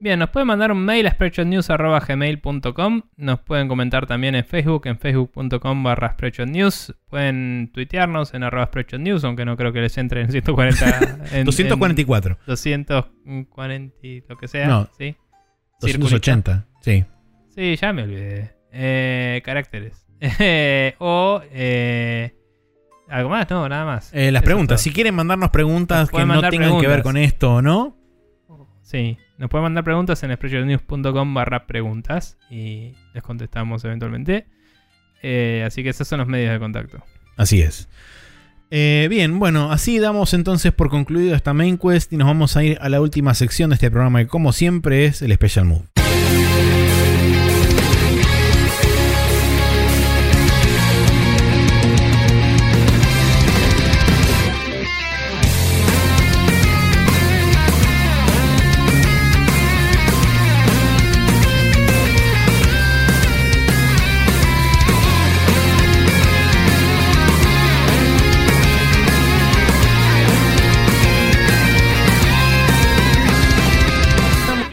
Bien, 0.00 0.18
nos 0.18 0.30
pueden 0.30 0.46
mandar 0.46 0.70
un 0.70 0.84
mail 0.84 1.06
a 1.08 1.10
spreadshotnews.gmail.com 1.10 3.02
Nos 3.16 3.40
pueden 3.40 3.66
comentar 3.68 4.06
también 4.06 4.36
en 4.36 4.44
Facebook, 4.44 4.86
en 4.86 4.96
facebook.com 4.98 5.82
barra 5.82 6.12
spreadshotnews 6.12 6.94
Pueden 7.08 7.70
tuitearnos 7.74 8.32
en 8.34 8.44
arroba 8.44 8.66
spreadshotnews, 8.66 9.24
aunque 9.24 9.44
no 9.44 9.56
creo 9.56 9.72
que 9.72 9.80
les 9.80 9.98
entre 9.98 10.20
en 10.20 10.30
140... 10.30 10.86
en- 11.32 11.44
244. 11.44 12.34
en 12.40 12.46
240 12.46 13.96
y 14.02 14.22
lo 14.28 14.36
que 14.36 14.46
sea, 14.48 14.68
No. 14.68 14.88
¿sí? 14.96 15.16
280. 15.80 16.66
Sí. 16.80 17.04
Sí, 17.54 17.76
ya 17.76 17.92
me 17.92 18.02
olvidé. 18.04 18.54
Eh, 18.72 19.42
caracteres. 19.44 20.06
o... 20.98 21.42
eh, 21.50 22.34
¿Algo 23.08 23.30
más? 23.30 23.48
No, 23.48 23.66
nada 23.68 23.84
más. 23.86 24.12
Eh, 24.12 24.30
las 24.30 24.42
Eso 24.42 24.46
preguntas. 24.46 24.80
Si 24.82 24.92
quieren 24.92 25.14
mandarnos 25.14 25.50
preguntas 25.50 26.10
que 26.10 26.24
no 26.26 26.40
tengan 26.50 26.78
que 26.80 26.86
ver 26.86 27.02
con 27.02 27.16
esto 27.16 27.54
o 27.54 27.62
no. 27.62 27.96
Sí, 28.90 29.18
nos 29.36 29.50
pueden 29.50 29.64
mandar 29.64 29.84
preguntas 29.84 30.22
en 30.22 30.34
spreadshotnews.com 30.34 31.34
barra 31.34 31.66
preguntas 31.66 32.38
y 32.48 32.94
les 33.12 33.22
contestamos 33.22 33.84
eventualmente. 33.84 34.46
Eh, 35.22 35.62
así 35.66 35.82
que 35.82 35.90
esos 35.90 36.08
son 36.08 36.20
los 36.20 36.26
medios 36.26 36.50
de 36.54 36.58
contacto. 36.58 37.04
Así 37.36 37.60
es. 37.60 37.86
Eh, 38.70 39.06
bien, 39.10 39.38
bueno, 39.38 39.70
así 39.70 39.98
damos 39.98 40.32
entonces 40.32 40.72
por 40.72 40.88
concluido 40.88 41.36
esta 41.36 41.52
main 41.52 41.76
quest 41.76 42.10
y 42.14 42.16
nos 42.16 42.28
vamos 42.28 42.56
a 42.56 42.64
ir 42.64 42.78
a 42.80 42.88
la 42.88 43.02
última 43.02 43.34
sección 43.34 43.68
de 43.68 43.74
este 43.74 43.90
programa 43.90 44.20
que 44.20 44.26
como 44.26 44.54
siempre 44.54 45.04
es 45.04 45.20
el 45.20 45.34
Special 45.34 45.66
Move. 45.66 46.07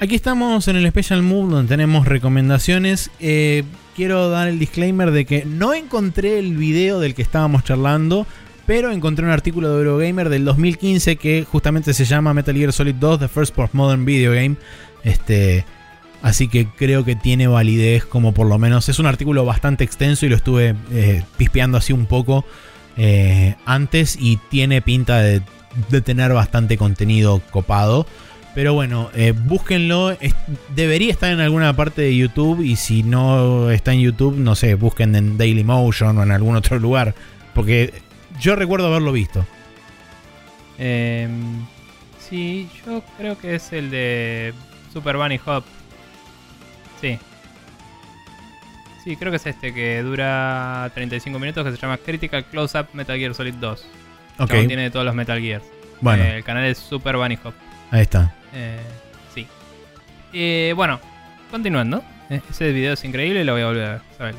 Aquí 0.06 0.14
estamos 0.14 0.67
en 0.67 0.75
el 0.75 0.88
Special 0.88 1.24
Move 1.24 1.56
donde 1.56 1.67
tenemos 1.67 2.06
recomendaciones. 2.06 3.09
Eh, 3.19 3.64
quiero 3.95 4.30
dar 4.30 4.48
el 4.48 4.59
disclaimer 4.59 5.09
de 5.09 5.25
que 5.25 5.45
no 5.45 5.74
encontré 5.74 6.38
el 6.38 6.56
video 6.58 7.00
del 7.00 7.16
que 7.16 7.24
estábamos 7.24 7.64
charlando, 7.64 8.27
pero 8.67 8.92
encontré 8.92 9.25
un 9.25 9.32
artículo 9.32 9.67
de 9.69 9.77
Eurogamer 9.80 10.30
del 10.30 10.45
2015 10.45 11.16
que 11.16 11.43
justamente 11.43 11.92
se 11.95 12.06
llama 12.06 12.35
Metal 12.35 12.56
Gear 12.56 12.72
Solid 12.72 12.93
2, 12.93 13.22
The 13.22 13.27
First 13.27 13.56
Postmodern 13.56 14.06
Video 14.06 14.34
Game. 14.34 14.58
Este, 15.03 15.66
así 16.22 16.50
que 16.50 16.67
creo 16.67 17.03
que 17.03 17.16
tiene 17.16 17.48
validez 17.48 18.06
como 18.06 18.32
por 18.32 18.45
lo 18.45 18.59
menos... 18.59 18.88
Es 18.90 19.00
un 19.00 19.08
artículo 19.08 19.43
bastante 19.43 19.84
extenso 19.84 20.27
y 20.27 20.30
lo 20.30 20.35
estuve 20.35 20.75
eh, 20.92 21.24
pispeando 21.35 21.80
así 21.80 21.93
un 21.93 22.06
poco 22.06 22.45
eh, 22.95 23.56
antes 23.66 24.19
y 24.22 24.38
tiene 24.51 24.84
pinta 24.84 25.19
de, 25.24 25.42
de 25.90 26.01
tener 26.01 26.32
bastante 26.32 26.77
contenido 26.77 27.42
copado. 27.50 28.06
Pero 28.56 28.74
bueno, 28.74 29.09
eh, 29.14 29.34
búsquenlo. 29.35 30.11
Es- 30.11 30.34
debería 30.74 31.11
estar 31.11 31.32
en 31.32 31.42
alguna 31.42 31.75
parte 31.75 32.01
de 32.01 32.16
YouTube. 32.16 32.61
Y 32.61 32.77
si 32.77 33.03
no 33.03 33.69
está 33.69 33.93
en 33.93 34.00
YouTube, 34.00 34.38
no 34.38 34.56
sé, 34.56 34.75
busquen 34.75 35.14
en 35.16 35.38
Dailymotion 35.38 36.17
o 36.17 36.24
en 36.24 36.32
algún 36.32 36.56
otro 36.56 36.80
lugar. 36.80 37.14
Porque 37.53 37.93
yo 38.40 38.56
recuerdo 38.56 38.88
haberlo 38.88 39.11
visto. 39.11 39.45
Em, 40.77 41.66
sí, 42.19 42.69
yo 42.85 43.03
creo 43.17 43.38
que 43.38 43.56
es 43.56 43.72
el 43.74 43.90
de 43.92 44.53
Super 44.93 45.17
Bunny 45.17 45.40
Hop. 45.45 45.64
Sí. 47.01 47.17
Sí, 49.03 49.16
creo 49.17 49.32
que 49.32 49.38
es 49.38 49.45
este 49.45 49.74
que 49.74 50.01
dura 50.01 50.90
35 50.95 51.38
minutos 51.40 51.64
que 51.64 51.72
se 51.72 51.77
llama 51.77 51.98
Critical 51.98 52.43
Close-Up 52.45 52.88
Metal 52.93 53.17
Gear 53.17 53.34
Solid 53.35 53.53
2. 53.56 53.85
Ok, 54.40 54.50
tiene 54.67 54.84
de 54.84 54.92
todos 54.92 55.06
los 55.06 55.14
Metal 55.16 55.40
Gears. 55.40 55.64
bueno, 56.01 56.24
Eh, 56.24 56.38
el 56.38 56.43
canal 56.43 56.66
es 56.66 56.77
Super 56.77 57.16
Bunny 57.17 57.38
Hop. 57.43 57.53
Ahí 57.91 58.01
está. 58.01 58.33
Eh, 58.53 58.80
sí. 59.33 59.47
Eh, 60.33 60.73
bueno, 60.75 60.99
continuando. 61.51 62.03
Eh, 62.30 62.41
Ese 62.49 62.72
video 62.72 62.93
es 62.93 63.03
increíble 63.03 63.41
y 63.41 63.43
lo 63.43 63.53
voy 63.53 63.61
a 63.61 63.67
volver 63.67 63.85
a 63.85 63.91
ver. 63.93 64.01
sabelo. 64.17 64.38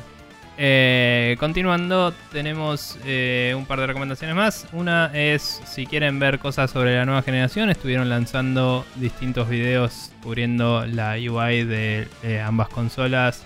Eh, 0.59 1.35
continuando, 1.39 2.13
tenemos 2.31 2.97
eh, 3.05 3.53
un 3.55 3.67
par 3.67 3.79
de 3.79 3.85
recomendaciones 3.87 4.35
más. 4.35 4.67
Una 4.71 5.11
es, 5.13 5.61
si 5.67 5.85
quieren 5.85 6.17
ver 6.17 6.39
cosas 6.39 6.71
sobre 6.71 6.95
la 6.95 7.05
nueva 7.05 7.21
generación, 7.21 7.69
estuvieron 7.69 8.09
lanzando 8.09 8.83
distintos 8.95 9.47
videos 9.49 10.11
cubriendo 10.23 10.83
la 10.87 11.13
UI 11.13 11.63
de 11.63 12.07
eh, 12.23 12.41
ambas 12.41 12.69
consolas. 12.69 13.43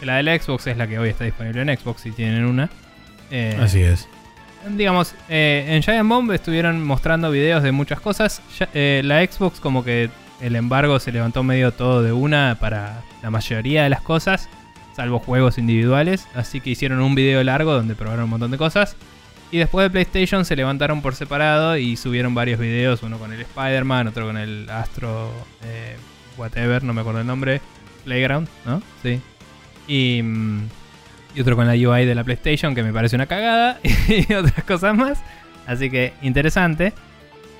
La 0.00 0.16
de 0.16 0.22
la 0.22 0.38
Xbox 0.38 0.66
es 0.66 0.76
la 0.78 0.86
que 0.86 0.98
hoy 0.98 1.10
está 1.10 1.24
disponible 1.24 1.60
en 1.60 1.76
Xbox 1.78 2.02
si 2.02 2.10
tienen 2.12 2.44
una. 2.46 2.70
Así 3.60 3.82
es. 3.82 4.08
Digamos, 4.70 5.14
eh, 5.28 5.64
en 5.68 5.82
Giant 5.82 6.08
Bomb 6.08 6.30
estuvieron 6.32 6.82
mostrando 6.84 7.30
videos 7.30 7.62
de 7.62 7.72
muchas 7.72 8.00
cosas. 8.00 8.42
Eh, 8.74 9.02
la 9.04 9.24
Xbox 9.24 9.60
como 9.60 9.84
que 9.84 10.10
el 10.40 10.56
embargo 10.56 10.98
se 10.98 11.12
levantó 11.12 11.42
medio 11.42 11.72
todo 11.72 12.02
de 12.02 12.12
una 12.12 12.56
para 12.60 13.02
la 13.22 13.30
mayoría 13.30 13.84
de 13.84 13.90
las 13.90 14.02
cosas, 14.02 14.48
salvo 14.94 15.18
juegos 15.18 15.58
individuales. 15.58 16.26
Así 16.34 16.60
que 16.60 16.70
hicieron 16.70 17.00
un 17.00 17.14
video 17.14 17.42
largo 17.44 17.72
donde 17.72 17.94
probaron 17.94 18.24
un 18.24 18.30
montón 18.30 18.50
de 18.50 18.58
cosas. 18.58 18.96
Y 19.50 19.58
después 19.58 19.84
de 19.84 19.90
PlayStation 19.90 20.44
se 20.44 20.56
levantaron 20.56 21.02
por 21.02 21.14
separado 21.14 21.76
y 21.76 21.96
subieron 21.96 22.34
varios 22.34 22.58
videos, 22.58 23.02
uno 23.02 23.18
con 23.18 23.32
el 23.32 23.40
Spider-Man, 23.42 24.08
otro 24.08 24.26
con 24.26 24.36
el 24.36 24.68
Astro, 24.68 25.30
eh, 25.64 25.96
whatever, 26.36 26.82
no 26.82 26.92
me 26.92 27.02
acuerdo 27.02 27.20
el 27.20 27.26
nombre, 27.26 27.60
Playground, 28.04 28.48
¿no? 28.64 28.82
Sí. 29.02 29.20
Y, 29.86 30.20
mm, 30.20 30.68
y 31.36 31.40
otro 31.42 31.54
con 31.54 31.66
la 31.66 31.74
UI 31.74 32.06
de 32.06 32.14
la 32.14 32.24
PlayStation, 32.24 32.74
que 32.74 32.82
me 32.82 32.92
parece 32.92 33.14
una 33.14 33.26
cagada, 33.26 33.78
y 34.08 34.32
otras 34.32 34.64
cosas 34.64 34.96
más. 34.96 35.22
Así 35.66 35.90
que 35.90 36.14
interesante. 36.22 36.94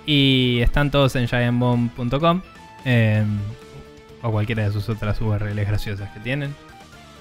Y 0.07 0.61
están 0.63 0.91
todos 0.91 1.15
en 1.17 1.29
giantbomb.com 1.29 2.41
o 4.23 4.31
cualquiera 4.31 4.65
de 4.65 4.73
sus 4.73 4.89
otras 4.89 5.21
URLs 5.21 5.67
graciosas 5.67 6.11
que 6.11 6.21
tienen. 6.21 6.55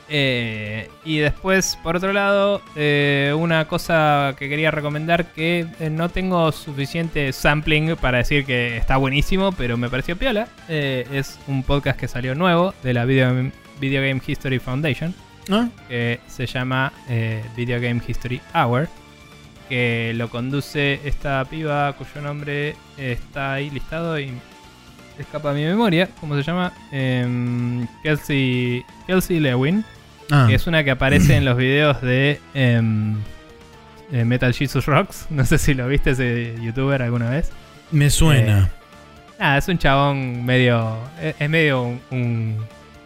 Eh, 0.08 0.88
y 1.04 1.18
después, 1.18 1.78
por 1.82 1.98
otro 1.98 2.14
lado, 2.14 2.62
eh, 2.76 3.34
una 3.38 3.68
cosa 3.68 4.36
que 4.38 4.48
quería 4.48 4.72
recomendar 4.72 5.34
que 5.34 5.66
eh, 5.80 5.90
no 5.90 6.10
tengo 6.10 6.52
suficiente 6.52 7.34
sampling 7.34 7.96
para 7.98 8.20
decir 8.20 8.46
que 8.46 8.78
está 8.78 8.98
buenísimo, 8.98 9.52
pero 9.52 9.78
me 9.78 9.90
pareció 9.90 10.16
piola. 10.16 10.48
Es 10.70 11.38
un 11.48 11.64
podcast 11.64 12.00
que 12.00 12.08
salió 12.08 12.34
nuevo 12.34 12.74
de 12.84 12.94
la 12.94 13.04
Video, 13.06 13.52
Video 13.80 14.02
Game 14.04 14.22
History 14.26 14.60
Foundation 14.60 15.25
¿No? 15.48 15.70
que 15.88 16.20
se 16.28 16.46
llama 16.48 16.92
eh, 17.10 17.44
Video 17.56 17.80
Game 17.80 18.02
History 18.08 18.42
Hour, 18.54 18.88
que 19.70 20.14
lo 20.16 20.30
conduce 20.30 21.00
esta 21.06 21.44
piba 21.46 21.94
cuyo 21.94 22.22
nombre 22.22 22.76
está 22.98 23.54
ahí 23.54 23.70
listado 23.70 24.20
y 24.20 24.32
escapa 25.20 25.52
a 25.52 25.54
mi 25.54 25.64
memoria, 25.64 26.10
¿cómo 26.20 26.36
se 26.36 26.44
llama? 26.44 26.74
Em, 26.92 27.88
Kelsey, 28.04 28.84
Kelsey 29.08 29.40
Lewin, 29.40 29.84
Ah, 30.32 30.46
que 30.50 30.56
es 30.56 30.66
una 30.66 30.84
que 30.84 30.90
aparece 30.92 31.36
en 31.38 31.46
los 31.46 31.56
videos 31.56 32.02
de 32.02 32.40
em, 32.56 33.16
eh, 34.12 34.26
Metal 34.26 34.52
Jesus 34.54 34.86
Rocks, 34.88 35.28
no 35.30 35.46
sé 35.46 35.58
si 35.60 35.74
lo 35.76 35.88
viste 35.88 36.12
ese 36.12 36.56
youtuber 36.62 37.02
alguna 37.04 37.30
vez. 37.30 37.52
me 37.92 38.10
suena. 38.10 38.70
Ah, 39.40 39.58
es 39.58 39.68
un 39.68 39.78
chabón 39.78 40.46
medio. 40.46 40.98
Es, 41.22 41.36
es 41.40 41.50
medio 41.50 41.84
un, 41.84 42.02
un 42.10 42.58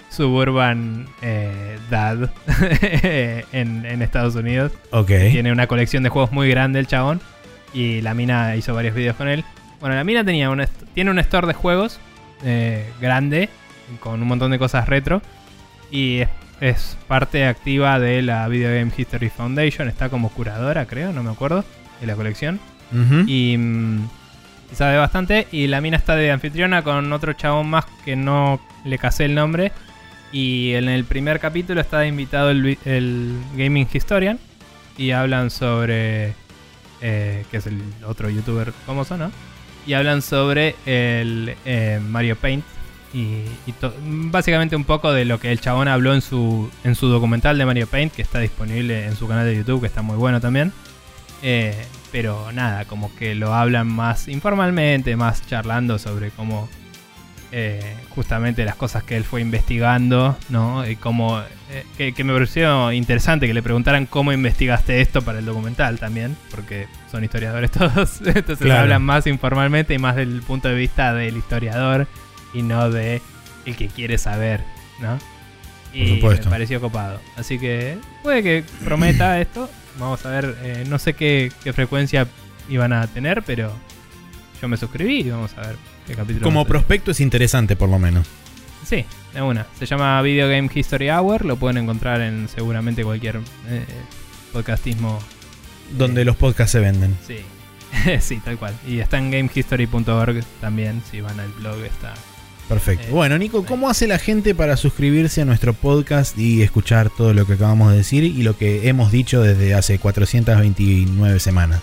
suburban 0.10 1.08
eh, 1.22 1.78
dad 1.90 2.30
en, 3.52 3.86
en 3.86 4.02
Estados 4.02 4.36
Unidos. 4.36 4.72
ok. 4.92 5.08
Tiene 5.08 5.52
una 5.52 5.68
colección 5.68 6.04
de 6.04 6.10
juegos 6.10 6.32
muy 6.32 6.50
grande 6.50 6.80
el 6.80 6.88
chabón. 6.88 7.22
Y 7.74 8.02
la 8.02 8.14
mina 8.16 8.56
hizo 8.56 8.74
varios 8.74 8.96
videos 8.96 9.16
con 9.16 9.28
él. 9.28 9.44
Bueno, 9.80 9.96
la 9.96 10.04
mina 10.04 10.24
tenía 10.24 10.50
un 10.50 10.66
tiene 10.94 11.12
un 11.12 11.20
store 11.20 11.48
de 11.48 11.54
juegos 11.54 12.00
eh, 12.44 12.90
grande. 13.00 13.50
Con 14.00 14.22
un 14.22 14.28
montón 14.28 14.52
de 14.52 14.60
cosas 14.60 14.90
retro. 14.90 15.22
Y 15.92 16.20
es, 16.20 16.30
es 16.62 16.98
parte 17.08 17.46
activa 17.46 18.00
de 18.00 18.22
la 18.22 18.48
Video 18.48 18.74
Game 18.76 18.92
History 18.96 19.30
Foundation. 19.30 19.88
Está 19.88 20.10
como 20.10 20.30
curadora, 20.30 20.86
creo, 20.86 21.14
no 21.14 21.24
me 21.24 21.32
acuerdo. 21.32 21.64
De 22.02 22.08
la 22.08 22.16
colección. 22.16 22.60
Y, 23.28 23.56
mm, 23.58 24.10
y 24.72 24.76
sabe 24.76 24.98
bastante. 24.98 25.48
Y 25.52 25.68
la 25.68 25.82
mina 25.82 25.98
está 25.98 26.16
de 26.16 26.32
anfitriona 26.32 26.82
con 26.82 27.12
otro 27.14 27.34
chabón 27.34 27.70
más 27.70 27.86
que 28.04 28.16
no 28.16 28.60
le 28.84 28.98
casé 28.98 29.26
el 29.26 29.36
nombre. 29.36 29.72
Y 30.32 30.74
en 30.74 30.90
el 30.90 31.06
primer 31.06 31.40
capítulo 31.40 31.82
está 31.82 32.06
invitado 32.06 32.52
el, 32.52 32.78
el 32.86 33.36
Gaming 33.56 33.88
Historian. 33.92 34.40
Y 34.98 35.12
hablan 35.12 35.50
sobre. 35.50 36.34
eh, 37.02 37.46
que 37.50 37.58
es 37.58 37.68
el 37.68 37.82
otro 38.06 38.30
youtuber 38.30 38.72
famoso, 38.86 39.18
¿no? 39.18 39.32
Y 39.88 39.94
hablan 39.94 40.22
sobre 40.22 40.76
el 40.86 41.56
eh, 41.66 42.00
Mario 42.06 42.36
Paint. 42.36 42.64
Y, 43.14 43.44
y 43.66 43.74
básicamente 44.04 44.76
un 44.76 44.84
poco 44.84 45.12
de 45.12 45.26
lo 45.26 45.40
que 45.40 45.52
el 45.52 45.60
chabón 45.60 45.88
habló 45.88 46.14
en 46.14 46.22
su, 46.22 46.70
en 46.84 46.94
su 46.94 47.08
documental 47.08 47.58
de 47.58 47.66
Mario 47.66 47.88
Paint, 47.88 48.14
que 48.14 48.22
está 48.22 48.40
disponible 48.40 49.06
en 49.06 49.16
su 49.16 49.28
canal 49.28 49.46
de 49.46 49.56
YouTube, 49.56 49.82
que 49.82 49.88
está 49.88 50.02
muy 50.04 50.16
bueno 50.18 50.40
también. 50.42 50.72
Eh, 51.42 51.74
pero 52.12 52.52
nada, 52.52 52.86
como 52.86 53.16
que 53.16 53.34
lo 53.34 53.54
hablan 53.56 53.88
más 53.88 54.28
informalmente, 54.28 55.16
más 55.16 55.48
charlando 55.48 55.98
sobre 55.98 56.30
cómo 56.32 56.70
eh, 57.52 57.96
justamente 58.10 58.64
las 58.66 58.76
cosas 58.76 59.04
que 59.04 59.18
él 59.18 59.24
fue 59.24 59.42
investigando, 59.42 60.38
¿no? 60.50 60.88
Y 60.88 60.96
cómo, 60.96 61.42
eh, 61.72 61.84
que, 61.98 62.14
que 62.14 62.24
me 62.24 62.34
pareció 62.34 62.92
interesante 62.92 63.48
que 63.48 63.54
le 63.54 63.64
preguntaran 63.64 64.06
cómo 64.06 64.32
investigaste 64.32 65.02
esto 65.02 65.22
para 65.24 65.40
el 65.40 65.46
documental 65.46 65.98
también, 66.00 66.38
porque 66.52 66.88
son 67.12 67.24
historiadores 67.24 67.72
todos, 67.72 68.22
entonces 68.24 68.60
Claro. 68.60 68.82
hablan 68.82 69.02
más 69.04 69.26
informalmente 69.28 69.94
y 69.94 69.98
más 70.00 70.16
del 70.16 70.42
punto 70.44 70.68
de 70.68 70.76
vista 70.76 71.14
del 71.14 71.38
historiador 71.38 72.08
y 72.54 72.62
no 72.62 72.90
de 72.92 73.22
el 73.66 73.76
que 73.76 73.88
quiere 73.88 74.18
saber, 74.18 74.64
¿no? 75.02 75.18
Y 75.92 76.16
supuesto. 76.16 76.46
me 76.46 76.52
pareció 76.52 76.80
copado. 76.80 77.20
Así 77.36 77.58
que 77.58 77.98
puede 78.22 78.44
que 78.44 78.64
prometa 78.84 79.40
esto. 79.42 79.70
Vamos 80.00 80.24
a 80.26 80.30
ver, 80.30 80.56
eh, 80.62 80.84
no 80.88 81.00
sé 81.00 81.14
qué, 81.14 81.52
qué 81.64 81.74
frecuencia 81.74 82.28
iban 82.70 82.94
a 82.94 83.08
tener, 83.08 83.42
pero 83.42 83.72
yo 84.62 84.68
me 84.68 84.78
suscribí 84.78 85.22
y 85.22 85.30
vamos 85.32 85.52
a 85.58 85.62
ver 85.62 85.76
capítulo. 86.16 86.44
Como 86.44 86.66
prospecto 86.66 87.12
es 87.12 87.20
interesante, 87.20 87.76
por 87.76 87.90
lo 87.90 88.00
menos. 88.00 88.28
Sí, 88.86 89.06
de 89.34 89.42
una. 89.42 89.68
Se 89.78 89.86
llama 89.86 90.22
Video 90.22 90.48
Game 90.48 90.70
History 90.74 91.10
Hour. 91.10 91.46
Lo 91.46 91.58
pueden 91.58 91.78
encontrar 91.78 92.22
en 92.22 92.48
seguramente 92.48 93.04
cualquier 93.04 93.38
eh, 93.68 93.86
podcastismo. 94.54 95.20
Donde 95.98 96.22
Eh. 96.22 96.26
los 96.26 96.36
podcasts 96.36 96.72
se 96.72 96.80
venden. 96.80 97.16
Sí, 97.28 97.38
sí, 98.20 98.38
tal 98.44 98.58
cual. 98.58 98.74
Y 98.88 99.00
está 99.00 99.18
en 99.18 99.32
gamehistory.org 99.32 100.44
también. 100.62 101.02
Si 101.12 101.22
van 101.22 101.40
al 101.40 101.50
blog, 101.50 101.84
está. 101.84 102.14
Perfecto. 102.68 103.08
Eh, 103.08 103.12
bueno, 103.12 103.38
Nico, 103.40 103.66
¿cómo 103.66 103.90
hace 103.90 104.08
la 104.08 104.20
gente 104.20 104.54
para 104.54 104.78
suscribirse 104.78 105.42
a 105.42 105.46
nuestro 105.46 105.74
podcast 105.74 106.38
y 106.38 106.62
escuchar 106.62 107.10
todo 107.10 107.34
lo 107.34 107.46
que 107.48 107.54
acabamos 107.54 107.92
de 107.92 107.98
decir 107.98 108.24
y 108.24 108.44
lo 108.44 108.56
que 108.58 108.88
hemos 108.88 109.12
dicho 109.12 109.42
desde 109.42 109.74
hace 109.74 109.98
429 109.98 111.40
semanas? 111.40 111.82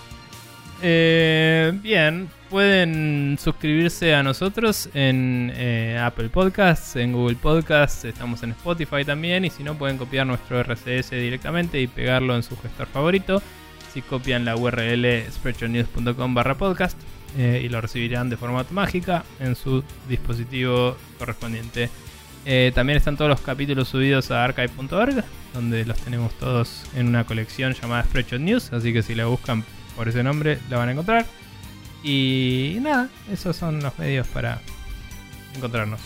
Eh, 0.82 1.72
bien, 1.82 2.28
pueden 2.50 3.38
suscribirse 3.40 4.14
a 4.14 4.22
nosotros 4.22 4.88
en 4.94 5.52
eh, 5.54 5.98
Apple 6.02 6.28
Podcasts, 6.28 6.96
en 6.96 7.12
Google 7.12 7.36
Podcasts, 7.36 8.04
estamos 8.04 8.42
en 8.42 8.50
Spotify 8.52 9.04
también. 9.04 9.44
Y 9.44 9.50
si 9.50 9.62
no, 9.62 9.76
pueden 9.76 9.98
copiar 9.98 10.26
nuestro 10.26 10.60
RCS 10.60 11.10
directamente 11.10 11.80
y 11.80 11.86
pegarlo 11.86 12.36
en 12.36 12.42
su 12.42 12.56
gestor 12.56 12.86
favorito. 12.86 13.42
Si 13.92 14.02
copian 14.02 14.44
la 14.44 14.56
URL 14.56 15.24
spreadshotnews.com 15.30 16.34
barra 16.34 16.56
podcast 16.56 16.98
eh, 17.38 17.62
y 17.64 17.68
lo 17.68 17.80
recibirán 17.80 18.30
de 18.30 18.36
forma 18.36 18.64
mágica 18.70 19.24
en 19.40 19.56
su 19.56 19.82
dispositivo 20.08 20.96
correspondiente. 21.18 21.90
Eh, 22.44 22.70
también 22.74 22.96
están 22.98 23.16
todos 23.16 23.28
los 23.28 23.40
capítulos 23.40 23.88
subidos 23.88 24.30
a 24.30 24.44
archive.org, 24.44 25.24
donde 25.52 25.84
los 25.84 25.98
tenemos 25.98 26.32
todos 26.38 26.84
en 26.94 27.08
una 27.08 27.24
colección 27.24 27.72
llamada 27.72 28.04
Spreadshot 28.04 28.40
News. 28.40 28.72
Así 28.72 28.92
que 28.92 29.02
si 29.02 29.14
la 29.14 29.26
buscan 29.26 29.64
por 29.96 30.08
ese 30.08 30.22
nombre, 30.22 30.58
la 30.70 30.78
van 30.78 30.90
a 30.90 30.92
encontrar. 30.92 31.26
Y 32.06 32.78
nada, 32.82 33.08
esos 33.32 33.56
son 33.56 33.82
los 33.82 33.98
medios 33.98 34.28
para 34.28 34.60
encontrarnos. 35.56 35.98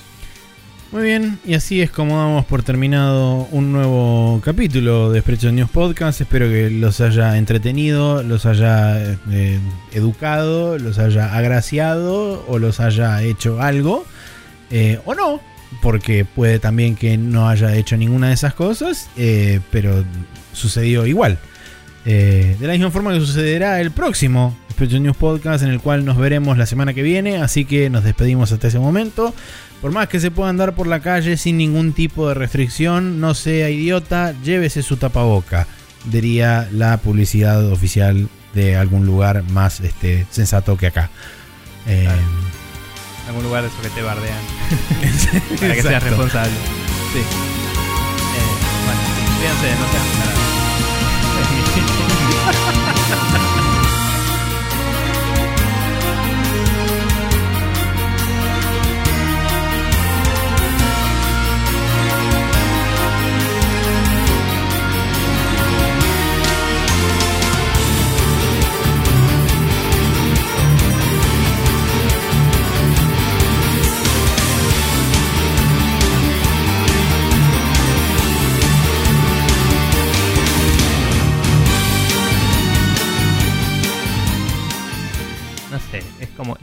Muy 0.93 1.03
bien, 1.03 1.39
y 1.45 1.53
así 1.53 1.83
es 1.83 1.91
como 1.91 2.17
damos 2.17 2.47
por 2.47 2.63
terminado 2.63 3.47
un 3.53 3.71
nuevo 3.71 4.41
capítulo 4.43 5.13
de 5.13 5.21
Spreadshot 5.21 5.53
News 5.53 5.69
Podcast. 5.69 6.23
Espero 6.23 6.49
que 6.49 6.71
los 6.71 7.03
haya 7.03 7.37
entretenido, 7.37 8.23
los 8.23 8.47
haya 8.47 9.13
eh, 9.31 9.61
educado, 9.93 10.79
los 10.79 10.99
haya 10.99 11.37
agraciado 11.37 12.47
o 12.49 12.59
los 12.59 12.81
haya 12.81 13.23
hecho 13.23 13.61
algo. 13.61 14.07
eh, 14.71 15.01
o 15.05 15.15
no, 15.15 15.43
porque 15.83 16.25
puede 16.25 16.59
también 16.61 16.97
que 16.97 17.19
no 17.19 17.47
haya 17.47 17.75
hecho 17.77 17.99
ninguna 17.99 18.29
de 18.29 18.35
esas 18.35 18.55
cosas, 18.55 19.11
eh, 19.19 19.61
pero 19.71 20.03
sucedió 20.55 21.07
igual. 21.07 21.39
De 22.07 22.57
la 22.59 22.73
misma 22.73 22.91
forma 22.91 23.13
que 23.13 23.21
sucederá 23.21 23.81
el 23.83 23.91
próximo 23.91 24.57
News 24.89 25.17
Podcast, 25.17 25.63
en 25.63 25.71
el 25.71 25.81
cual 25.81 26.05
nos 26.05 26.17
veremos 26.17 26.57
la 26.57 26.65
semana 26.65 26.95
que 26.95 27.03
viene. 27.03 27.43
Así 27.43 27.65
que 27.67 27.91
nos 27.91 28.03
despedimos 28.03 28.51
hasta 28.51 28.69
ese 28.69 28.79
momento. 28.79 29.35
Por 29.83 29.93
más 29.93 30.09
que 30.09 30.21
se 30.21 30.31
pueda 30.31 30.49
andar 30.49 30.75
por 30.75 30.87
la 30.87 31.01
calle 31.01 31.37
sin 31.37 31.59
ningún 31.59 31.93
tipo 31.93 32.29
de 32.29 32.35
restricción, 32.35 33.21
no 33.21 33.35
sea 33.35 33.69
idiota, 33.71 34.35
llévese 34.43 34.83
su 34.83 34.97
tapaboca, 34.97 35.67
diría 36.07 36.69
la 36.73 36.97
publicidad 36.99 37.65
oficial 37.71 38.29
de 38.55 38.77
algún 38.77 39.07
lugar 39.07 39.43
más 39.51 39.81
este, 39.81 40.27
sensato 40.31 40.77
que 40.77 40.87
acá. 40.89 41.11
Eh, 41.87 42.09
algún 43.29 43.45
lugar 43.45 43.63
de 43.63 43.69
eso 43.69 43.83
que 43.83 43.91
te 43.91 44.03
bardean. 44.03 44.41
para 45.61 45.75
que 45.75 45.83
seas 45.83 46.03
responsable. 46.03 46.53
Sí. 47.13 47.21
Eh, 47.21 47.25
bueno, 48.87 49.01
fíjense, 49.41 49.79
no 49.79 49.87
sean 49.91 50.09
nada. 50.19 51.87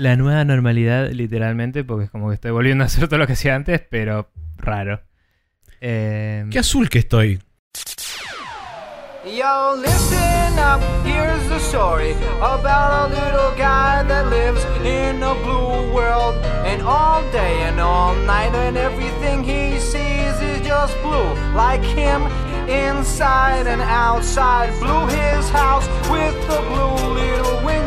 la 0.08 0.16
nueva 0.16 0.45
normalidad, 0.45 1.10
literalmente, 1.11 1.84
porque 1.84 2.06
es 2.06 2.10
como 2.10 2.30
que 2.30 2.36
estoy 2.36 2.52
volviendo 2.52 2.84
a 2.84 2.88
hacer 2.88 3.08
todo 3.08 3.18
lo 3.18 3.27
que 3.27 3.34
hacía 3.34 3.56
antes, 3.56 3.82
pero 3.90 4.30
raro. 4.58 5.02
Eh... 5.82 6.45
Qué 6.50 6.60
azul 6.60 6.90
que 6.90 7.00
estoy. 7.00 7.40
Yo, 9.26 9.76
listen 9.76 10.58
up, 10.58 10.82
here's 11.06 11.50
the 11.50 11.60
story 11.60 12.14
about 12.40 13.11
a 13.11 13.14
little 13.14 13.52
guy 13.58 14.02
that 14.03 14.30
lives 14.30 14.64
in 14.86 15.22
a 15.22 15.34
blue 15.44 15.94
world. 15.94 16.36
And 16.66 16.82
all 16.82 17.22
day 17.34 17.64
and 17.64 17.80
all 17.82 18.16
night, 18.26 18.56
and 18.56 18.77
everything 18.77 19.44
he 19.44 19.77
sees 19.80 20.42
is 20.42 20.66
just 20.66 20.95
blue, 21.02 21.34
like 21.53 21.84
him 21.84 22.22
inside 22.69 23.68
and 23.68 23.82
outside. 23.82 24.69
Blue 24.80 25.06
his 25.08 25.50
house 25.50 25.88
with 26.10 26.36
the 26.48 26.61
blue 26.69 27.14
little 27.14 27.66
window. 27.66 27.86